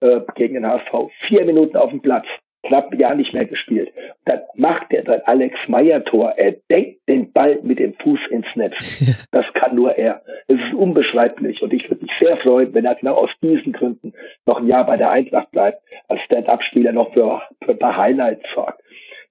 äh, 0.00 0.20
gegen 0.34 0.54
den 0.54 0.66
HSV. 0.66 1.10
Vier 1.18 1.44
Minuten 1.44 1.76
auf 1.76 1.90
dem 1.90 2.00
Platz 2.00 2.26
knapp 2.62 2.94
Jahr 2.94 3.14
nicht 3.14 3.34
mehr 3.34 3.44
gespielt. 3.44 3.92
Dann 4.24 4.40
macht 4.54 4.92
er 4.92 5.04
sein 5.04 5.20
Alex 5.24 5.68
Meyer 5.68 6.04
Tor. 6.04 6.34
Er 6.36 6.52
denkt 6.70 7.08
den 7.08 7.32
Ball 7.32 7.58
mit 7.62 7.78
dem 7.78 7.94
Fuß 7.94 8.28
ins 8.28 8.54
Netz. 8.56 9.02
Das 9.30 9.52
kann 9.52 9.74
nur 9.74 9.96
er. 9.96 10.22
Es 10.46 10.56
ist 10.56 10.74
unbeschreiblich 10.74 11.62
und 11.62 11.72
ich 11.72 11.90
würde 11.90 12.02
mich 12.02 12.12
sehr 12.18 12.36
freuen, 12.36 12.72
wenn 12.74 12.84
er 12.84 12.94
genau 12.94 13.14
aus 13.14 13.30
diesen 13.42 13.72
Gründen 13.72 14.12
noch 14.46 14.60
ein 14.60 14.66
Jahr 14.66 14.86
bei 14.86 14.96
der 14.96 15.10
Eintracht 15.10 15.50
bleibt, 15.50 15.82
als 16.08 16.20
Stand-up-Spieler 16.20 16.92
noch 16.92 17.12
für, 17.12 17.42
für 17.62 17.72
ein 17.72 17.78
paar 17.78 17.96
Highlights 17.96 18.52
sorgt. 18.52 18.82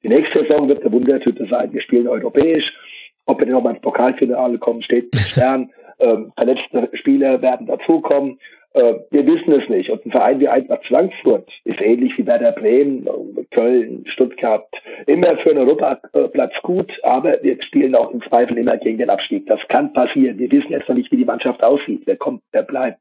Die 0.04 0.10
nächste 0.10 0.40
Saison 0.40 0.68
wird 0.68 0.82
eine 0.82 0.92
Wundertüte 0.92 1.46
sein. 1.46 1.72
Wir 1.72 1.82
spielen 1.82 2.08
europäisch. 2.08 2.74
Ob 3.26 3.40
wir 3.40 3.48
noch 3.48 3.62
mal 3.62 3.72
ins 3.72 3.82
Pokalfinale 3.82 4.58
kommen, 4.58 4.82
steht 4.82 5.14
mit 5.14 5.22
Stern. 5.22 5.72
Ähm, 6.00 6.34
verletzte 6.36 6.90
Spieler 6.94 7.42
werden 7.42 7.68
dazukommen. 7.68 8.40
Äh, 8.74 8.94
wir 9.10 9.28
wissen 9.28 9.52
es 9.52 9.68
nicht. 9.68 9.90
Und 9.90 10.06
ein 10.06 10.12
Verein 10.12 10.40
wie 10.40 10.48
Eintracht 10.48 10.86
Frankfurt 10.86 11.52
ist 11.66 11.82
ähnlich 11.82 12.18
wie 12.18 12.26
Werder 12.26 12.54
Bremen, 12.54 13.08
Köln, 13.52 14.04
Stuttgart, 14.06 14.68
immer 15.08 15.38
für 15.38 15.52
einen 15.52 15.68
Europaplatz 15.68 16.62
gut, 16.62 17.00
aber 17.04 17.38
wir 17.42 17.62
spielen 17.62 17.96
auch 17.96 18.12
im 18.12 18.22
Zweifel 18.22 18.58
immer 18.58 18.78
gegen 18.78 18.98
den 18.98 19.10
Abstieg. 19.10 19.46
Das 19.48 19.68
kann 19.68 19.92
passieren. 19.92 20.40
Wir 20.40 20.52
wissen 20.52 20.72
jetzt 20.72 20.88
noch 20.88 20.96
nicht, 20.96 21.12
wie 21.12 21.18
die 21.18 21.26
Mannschaft 21.26 21.64
aussieht. 21.64 22.04
Wer 22.06 22.16
kommt, 22.16 22.44
wer 22.52 22.64
bleibt. 22.64 23.00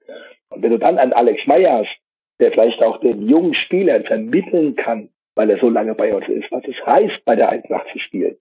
Und 0.49 0.62
wenn 0.62 0.73
du 0.73 0.78
dann 0.78 0.99
einen 0.99 1.12
Alex 1.12 1.47
Meyer 1.47 1.78
hast, 1.78 2.00
der 2.40 2.50
vielleicht 2.50 2.82
auch 2.82 2.99
den 2.99 3.28
jungen 3.28 3.55
Spielern 3.55 4.05
vermitteln 4.05 4.74
kann, 4.74 5.10
weil 5.36 5.50
er 5.50 5.58
so 5.58 5.70
lange 5.70 5.94
bei 5.94 6.12
uns 6.12 6.28
ist, 6.28 6.50
was 6.50 6.65
es 6.66 6.84
heißt, 6.84 7.24
bei 7.24 7.36
der 7.36 7.50
Eintracht 7.50 7.89
zu 7.89 7.99
spielen, 7.99 8.36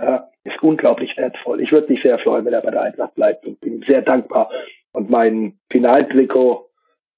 ja, 0.00 0.30
ist 0.44 0.62
unglaublich 0.62 1.16
wertvoll. 1.16 1.60
Ich 1.60 1.72
würde 1.72 1.90
mich 1.90 2.02
sehr 2.02 2.18
freuen, 2.18 2.44
wenn 2.44 2.52
er 2.52 2.62
bei 2.62 2.70
der 2.70 2.82
Eintracht 2.82 3.14
bleibt 3.14 3.46
und 3.46 3.60
bin 3.60 3.82
sehr 3.82 4.02
dankbar, 4.02 4.50
und 4.94 5.10
mein 5.10 5.58
Finaltrikot, 5.70 6.70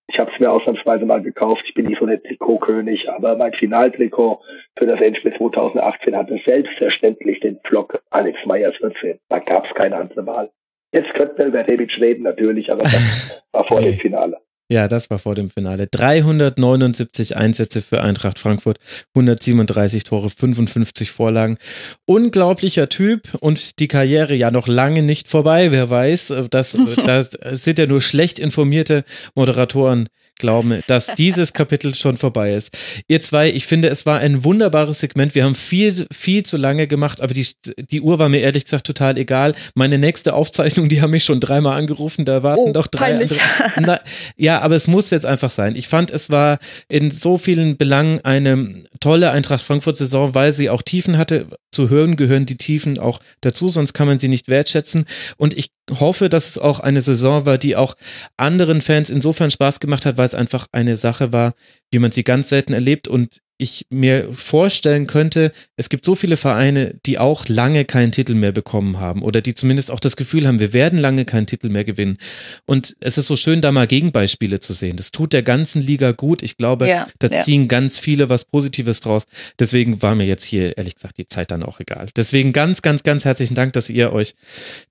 ich 0.09 0.19
habe 0.19 0.31
es 0.31 0.41
mir 0.41 0.51
ausnahmsweise 0.51 1.05
mal 1.05 1.23
gekauft, 1.23 1.65
ich 1.67 1.75
bin 1.75 1.87
nicht 1.87 1.99
so 1.99 2.07
der 2.07 2.23
Trikotkönig, 2.23 3.11
aber 3.11 3.37
mein 3.37 3.53
Finaltrikot 3.53 4.41
für 4.77 4.87
das 4.87 5.01
Endspiel 5.01 5.35
2018 5.35 6.17
hatte 6.17 6.39
selbstverständlich 6.39 7.41
den 7.41 7.61
Block 7.61 8.03
Alex 8.11 8.47
Meyers 8.47 8.77
14. 8.79 9.19
Da 9.29 9.41
gab 9.41 9.67
es 9.67 9.75
keine 9.75 9.97
andere 9.97 10.25
Wahl. 10.27 10.51
Jetzt 10.93 11.13
könnten 11.13 11.37
wir 11.39 11.47
über 11.47 11.65
David 11.65 12.01
reden 12.01 12.23
natürlich, 12.23 12.73
aber 12.73 12.85
das 12.85 13.43
war 13.53 13.65
vor 13.65 13.83
dem 13.83 13.95
Finale. 13.95 14.39
Ja, 14.69 14.89
das 14.89 15.11
war 15.11 15.21
vor 15.21 15.37
dem 15.37 15.49
Finale. 15.49 15.87
379 15.87 17.37
Einsätze 17.37 17.83
für 17.83 18.03
Eintracht 18.03 18.41
Frankfurt, 18.41 18.79
137 19.15 20.03
Tore, 20.03 20.29
55 20.29 21.13
Vorlagen. 21.13 21.57
Unglaublicher 22.05 22.89
Typ 22.89 23.35
und 23.39 23.79
die 23.79 23.87
Karriere 23.87 24.35
ja 24.35 24.51
noch 24.51 24.67
lange 24.67 25.03
nicht 25.03 25.29
vorbei. 25.29 25.71
Wer 25.71 25.89
weiß, 25.89 26.35
das, 26.51 26.77
das 27.07 27.31
sind 27.53 27.79
ja 27.79 27.87
nur 27.87 28.01
schlecht 28.01 28.41
informierte 28.41 29.05
Moderatoren, 29.37 30.09
glauben, 30.39 30.83
dass 30.87 31.07
dieses 31.17 31.53
Kapitel 31.53 31.95
schon 31.95 32.17
vorbei 32.17 32.53
ist. 32.55 32.77
Ihr 33.09 33.21
zwei, 33.21 33.51
ich 33.51 33.67
finde, 33.67 33.89
es 33.89 34.07
war 34.07 34.19
ein 34.19 34.45
wunderbares 34.45 35.01
Segment. 35.01 35.35
Wir 35.35 35.45
haben 35.45 35.55
viel, 35.55 36.07
viel 36.13 36.45
zu 36.45 36.57
lange 36.57 36.87
gemacht, 36.87 37.21
aber 37.21 37.35
die, 37.35 37.47
die 37.91 38.01
Uhr 38.01 38.19
war 38.19 38.29
mir 38.29 38.41
ehrlich 38.41 38.65
gesagt 38.65 38.87
total 38.87 39.19
egal. 39.19 39.55
Meine 39.75 39.99
nächste 39.99 40.35
Aufzeichnung, 40.35 40.89
die 40.89 41.03
haben 41.03 41.11
mich 41.11 41.25
schon 41.25 41.41
dreimal 41.41 41.79
angerufen, 41.79 42.25
da 42.25 42.43
warten 42.43 42.69
oh, 42.69 42.73
doch 42.73 42.87
drei 42.87 43.13
peinlich. 43.13 43.41
andere. 43.41 43.81
Na, 43.87 44.01
ja, 44.37 44.61
aber 44.61 44.75
es 44.75 44.87
muss 44.87 45.11
jetzt 45.11 45.27
einfach 45.27 45.51
sein. 45.51 45.77
Ich 45.77 45.89
fand, 45.89 46.11
es 46.11 46.31
war 46.31 46.59
in 46.89 47.11
so 47.11 47.39
vielen 47.39 47.77
Belangen 47.77 48.21
eine 48.25 48.85
tolle 49.01 49.31
Eintracht 49.31 49.63
Frankfurt-Saison, 49.63 50.35
weil 50.35 50.53
sie 50.53 50.71
auch 50.71 50.83
Tiefen 50.83 51.19
hatte. 51.19 51.49
Zu 51.73 51.91
hören 51.91 52.17
gehören 52.17 52.47
die 52.47 52.57
Tiefen 52.57 52.99
auch 52.99 53.21
dazu, 53.41 53.69
sonst 53.69 53.93
kann 53.93 54.07
man 54.07 54.19
sie 54.19 54.29
nicht 54.29 54.49
wertschätzen. 54.49 55.07
Und 55.37 55.57
ich 55.57 55.71
hoffe, 55.91 56.29
dass 56.29 56.49
es 56.49 56.59
auch 56.59 56.81
eine 56.81 57.01
Saison 57.01 57.47
war, 57.47 57.59
die 57.59 57.77
auch 57.77 57.97
anderen 58.37 58.81
Fans 58.81 59.11
insofern 59.11 59.51
Spaß 59.51 59.81
gemacht 59.81 60.07
hat, 60.07 60.17
weil 60.17 60.27
es 60.27 60.35
einfach 60.35 60.67
eine 60.73 60.97
Sache 60.97 61.33
war, 61.33 61.55
wie 61.91 61.99
man 61.99 62.13
sie 62.13 62.25
ganz 62.25 62.49
selten 62.49 62.73
erlebt 62.73 63.09
und 63.09 63.43
ich 63.59 63.87
mir 63.91 64.33
vorstellen 64.35 65.07
könnte, 65.07 65.53
es 65.77 65.89
gibt 65.89 66.05
so 66.05 66.15
viele 66.15 66.37
Vereine, 66.37 66.95
die 67.07 67.19
auch 67.19 67.49
lange 67.49 67.85
keinen 67.85 68.13
Titel 68.13 68.35
mehr 68.35 68.53
bekommen 68.53 69.01
haben 69.01 69.23
oder 69.23 69.41
die 69.41 69.55
zumindest 69.55 69.91
auch 69.91 70.01
das 70.01 70.17
Gefühl 70.17 70.47
haben, 70.47 70.61
wir 70.61 70.73
werden 70.73 70.99
lange 70.99 71.25
keinen 71.25 71.47
Titel 71.47 71.69
mehr 71.69 71.85
gewinnen. 71.85 72.19
Und 72.67 72.97
es 73.01 73.17
ist 73.17 73.27
so 73.27 73.37
schön, 73.37 73.63
da 73.63 73.73
mal 73.73 73.87
Gegenbeispiele 73.87 74.61
zu 74.61 74.73
sehen. 74.73 74.97
Das 74.97 75.11
tut 75.11 75.33
der 75.33 75.43
ganzen 75.43 75.81
Liga 75.83 76.13
gut. 76.13 76.43
Ich 76.43 76.57
glaube, 76.57 76.89
ja, 76.89 77.07
da 77.19 77.29
ja. 77.29 77.43
ziehen 77.43 77.69
ganz 77.69 77.99
viele 77.99 78.29
was 78.29 78.45
Positives 78.45 79.01
draus. 79.01 79.27
Deswegen 79.59 80.03
war 80.03 80.15
mir 80.15 80.27
jetzt 80.27 80.45
hier 80.45 80.77
ehrlich 80.77 80.95
gesagt 80.95 81.17
die 81.19 81.27
Zeit 81.27 81.51
dann 81.51 81.63
auch 81.63 81.81
egal. 81.81 82.09
Deswegen 82.15 82.53
ganz, 82.53 82.83
ganz, 82.83 83.03
ganz 83.03 83.25
herzlichen 83.25 83.55
Dank, 83.55 83.73
dass 83.73 83.89
ihr 83.89 84.13
euch 84.13 84.35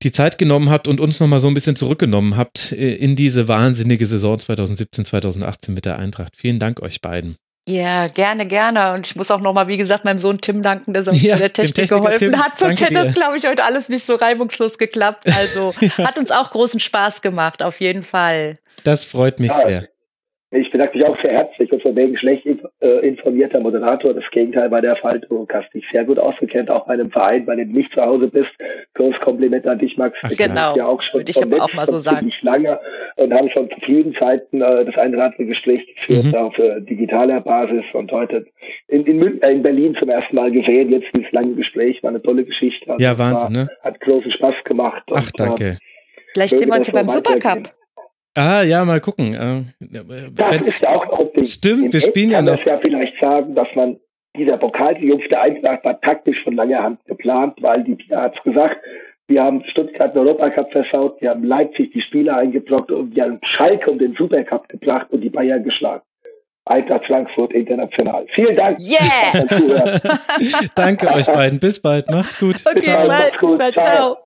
die 0.02 0.12
Zeit 0.12 0.38
genommen 0.38 0.70
habt 0.70 0.88
und 0.88 1.00
uns 1.00 1.20
nochmal 1.20 1.40
so 1.40 1.48
ein 1.48 1.54
bisschen 1.54 1.76
zurückgenommen 1.76 2.36
habt 2.36 2.72
äh, 2.72 2.96
in 2.96 3.16
diese 3.16 3.48
wahnsinnige 3.48 4.06
Saison 4.06 4.40
2017, 4.40 5.06
2018 5.06 5.74
mit 5.74 5.86
der 5.86 6.00
Eintracht. 6.00 6.36
Vielen 6.36 6.60
Dank 6.60 6.82
euch 6.82 7.02
beiden. 7.02 7.38
Ja, 7.68 8.08
gerne, 8.08 8.46
gerne. 8.46 8.94
Und 8.94 9.08
ich 9.08 9.16
muss 9.16 9.32
auch 9.32 9.42
nochmal, 9.42 9.68
wie 9.68 9.78
gesagt, 9.78 10.06
meinem 10.06 10.20
Sohn 10.20 10.38
Tim 10.38 10.62
danken, 10.62 10.94
der 10.94 11.08
uns 11.08 11.22
ja, 11.22 11.36
der 11.36 11.52
Technik 11.52 11.90
geholfen 11.90 12.32
Tim, 12.32 12.38
hat. 12.38 12.60
Sonst 12.60 12.80
hätte 12.80 12.94
das, 12.94 13.16
glaube 13.16 13.38
ich, 13.38 13.48
heute 13.48 13.64
alles 13.64 13.90
nicht 13.90 14.06
so 14.06 14.16
reibungslos 14.16 14.78
geklappt. 14.78 15.26
Also 15.36 15.74
ja. 15.82 15.98
hat 16.06 16.20
uns 16.20 16.30
auch 16.30 16.52
großen 16.52 16.80
Spaß 16.80 17.22
gemacht, 17.22 17.64
auf 17.64 17.80
jeden 17.80 18.04
Fall. 18.04 18.60
Das 18.84 19.06
freut 19.06 19.40
mich 19.40 19.52
sehr. 19.52 19.88
Ich 20.56 20.72
bedanke 20.72 20.98
mich 20.98 21.08
auch 21.08 21.20
sehr 21.20 21.32
herzlich 21.32 21.72
und 21.72 21.82
von 21.82 21.96
wegen 21.96 22.16
schlecht 22.16 22.46
äh, 22.46 22.88
informierter 23.08 23.60
Moderator. 23.60 24.14
Das 24.14 24.30
Gegenteil 24.32 24.72
war 24.72 24.82
der 24.82 24.96
Fall. 24.96 25.20
Du 25.20 25.46
hast 25.52 25.74
dich 25.74 25.88
sehr 25.90 26.06
gut 26.06 26.18
ausgekennt, 26.18 26.70
auch 26.72 26.86
bei 26.86 26.94
einem 26.94 27.12
Verein, 27.12 27.46
bei 27.46 27.56
dem 27.56 27.74
du 27.74 27.78
nicht 27.78 27.92
zu 27.92 28.02
Hause 28.02 28.28
bist. 28.28 28.54
Großes 28.94 29.20
Kompliment 29.20 29.68
an 29.68 29.80
dich, 29.80 29.98
Max. 29.98 30.20
Ach, 30.24 30.30
genau. 30.30 30.76
Ja 30.76 30.86
auch 30.86 31.02
schon 31.02 31.20
Würde 31.20 31.32
ich 31.32 31.42
aber 31.42 31.62
auch 31.62 31.74
mal 31.74 31.86
so 31.86 32.00
sagen. 32.00 32.32
lange 32.42 32.80
und 33.18 33.34
haben 33.34 33.50
schon 33.50 33.70
zu 33.70 33.80
vielen 33.82 34.14
Zeiten 34.14 34.62
äh, 34.62 34.86
das 34.86 34.98
eine 34.98 35.16
oder 35.16 35.26
andere 35.26 35.46
Gespräch 35.46 35.94
geführt 35.94 36.26
mhm. 36.26 36.36
auf 36.36 36.58
äh, 36.58 36.82
digitaler 36.82 37.42
Basis 37.42 37.86
und 37.94 38.12
heute 38.12 38.46
in, 38.88 39.06
in, 39.06 39.42
äh, 39.42 39.52
in, 39.52 39.62
Berlin 39.62 39.94
zum 39.96 40.10
ersten 40.10 40.36
Mal 40.36 40.52
gesehen. 40.52 40.90
Jetzt 40.90 41.14
dieses 41.14 41.32
lange 41.32 41.56
Gespräch 41.56 42.02
war 42.02 42.12
eine 42.12 42.22
tolle 42.22 42.46
Geschichte. 42.46 42.92
Also 42.92 43.04
ja, 43.04 43.18
Wahnsinn, 43.18 43.56
war, 43.56 43.64
ne? 43.66 43.70
Hat 43.82 44.00
großen 44.00 44.32
Spaß 44.32 44.64
gemacht. 44.64 45.04
Ach, 45.12 45.18
und, 45.18 45.40
danke. 45.40 45.66
Äh, 45.66 45.76
Vielleicht 46.34 46.58
sehen 46.58 46.70
wir 46.70 46.76
uns 46.78 46.88
ja 46.88 46.94
beim 46.94 47.10
Supercup. 47.10 47.72
Ah, 48.36 48.64
ja, 48.64 48.84
mal 48.84 49.00
gucken. 49.00 49.34
Äh, 49.34 50.28
das 50.34 50.68
ist 50.68 50.82
ja 50.82 50.90
auch 50.90 51.06
noch 51.06 51.34
ein. 51.34 51.46
Stimmt, 51.46 51.86
Im 51.86 51.94
wir 51.94 52.02
spielen 52.02 52.32
ja 52.32 52.42
noch. 52.42 52.58
kann 52.58 52.74
ja 52.74 52.78
vielleicht 52.78 53.18
sagen, 53.18 53.56
dass 53.56 53.74
man 53.76 53.98
dieser 54.36 54.58
Pokaltriumph 54.58 55.28
der 55.30 55.42
Eintracht 55.42 55.86
war 55.86 56.00
taktisch 56.02 56.44
von 56.44 56.54
langer 56.54 56.84
Hand 56.84 57.06
geplant, 57.06 57.56
weil 57.62 57.84
die 57.84 57.96
Pia 57.96 58.24
hat 58.24 58.36
es 58.36 58.44
gesagt, 58.44 58.82
wir 59.28 59.44
haben 59.44 59.64
Stuttgart 59.64 60.14
den 60.14 60.22
Europacup 60.22 60.72
versaut, 60.72 61.22
wir 61.22 61.32
haben 61.32 61.44
Leipzig 61.44 61.94
die 61.94 62.02
Spiele 62.02 62.36
eingebrockt 62.36 62.92
und 62.92 63.16
wir 63.16 63.24
haben 63.24 63.40
Schalke 63.42 63.90
um 63.90 63.98
den 63.98 64.14
Supercup 64.14 64.68
gebracht 64.68 65.08
und 65.10 65.22
die 65.22 65.30
Bayern 65.30 65.64
geschlagen. 65.64 66.04
Eintracht 66.66 67.06
Frankfurt 67.06 67.54
international. 67.54 68.26
Vielen 68.28 68.56
Dank. 68.56 68.80
Yeah! 68.80 69.46
Danke 70.76 71.14
euch 71.14 71.28
beiden. 71.28 71.60
Bis 71.60 71.80
bald. 71.80 72.10
Macht's 72.10 72.40
gut. 72.40 72.62
Okay, 72.66 72.82
ciao. 72.82 73.08
Macht's 73.08 73.38
gut. 73.38 73.60
Ciao. 73.60 73.72
ciao. 73.72 74.18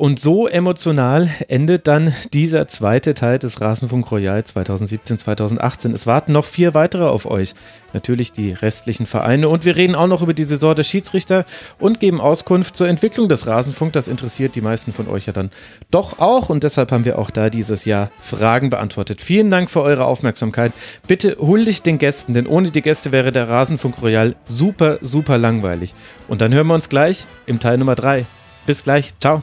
Und 0.00 0.18
so 0.18 0.48
emotional 0.48 1.28
endet 1.48 1.86
dann 1.86 2.14
dieser 2.32 2.66
zweite 2.68 3.12
Teil 3.12 3.38
des 3.38 3.60
Rasenfunk 3.60 4.10
Royal 4.10 4.40
2017-2018. 4.40 5.92
Es 5.92 6.06
warten 6.06 6.32
noch 6.32 6.46
vier 6.46 6.72
weitere 6.72 7.04
auf 7.04 7.26
euch. 7.26 7.52
Natürlich 7.92 8.32
die 8.32 8.52
restlichen 8.52 9.04
Vereine. 9.04 9.50
Und 9.50 9.66
wir 9.66 9.76
reden 9.76 9.94
auch 9.94 10.06
noch 10.06 10.22
über 10.22 10.32
die 10.32 10.44
Saison 10.44 10.74
der 10.74 10.84
Schiedsrichter 10.84 11.44
und 11.78 12.00
geben 12.00 12.18
Auskunft 12.18 12.78
zur 12.78 12.88
Entwicklung 12.88 13.28
des 13.28 13.46
Rasenfunk. 13.46 13.92
Das 13.92 14.08
interessiert 14.08 14.54
die 14.54 14.62
meisten 14.62 14.94
von 14.94 15.06
euch 15.06 15.26
ja 15.26 15.34
dann 15.34 15.50
doch 15.90 16.18
auch. 16.18 16.48
Und 16.48 16.62
deshalb 16.62 16.92
haben 16.92 17.04
wir 17.04 17.18
auch 17.18 17.28
da 17.28 17.50
dieses 17.50 17.84
Jahr 17.84 18.10
Fragen 18.16 18.70
beantwortet. 18.70 19.20
Vielen 19.20 19.50
Dank 19.50 19.68
für 19.68 19.82
eure 19.82 20.06
Aufmerksamkeit. 20.06 20.72
Bitte 21.06 21.36
huldigt 21.38 21.84
den 21.84 21.98
Gästen, 21.98 22.32
denn 22.32 22.46
ohne 22.46 22.70
die 22.70 22.80
Gäste 22.80 23.12
wäre 23.12 23.32
der 23.32 23.50
Rasenfunk 23.50 24.00
Royal 24.00 24.34
super, 24.46 24.96
super 25.02 25.36
langweilig. 25.36 25.94
Und 26.26 26.40
dann 26.40 26.54
hören 26.54 26.68
wir 26.68 26.74
uns 26.74 26.88
gleich 26.88 27.26
im 27.44 27.60
Teil 27.60 27.76
Nummer 27.76 27.96
drei. 27.96 28.24
Bis 28.64 28.82
gleich. 28.82 29.12
Ciao. 29.20 29.42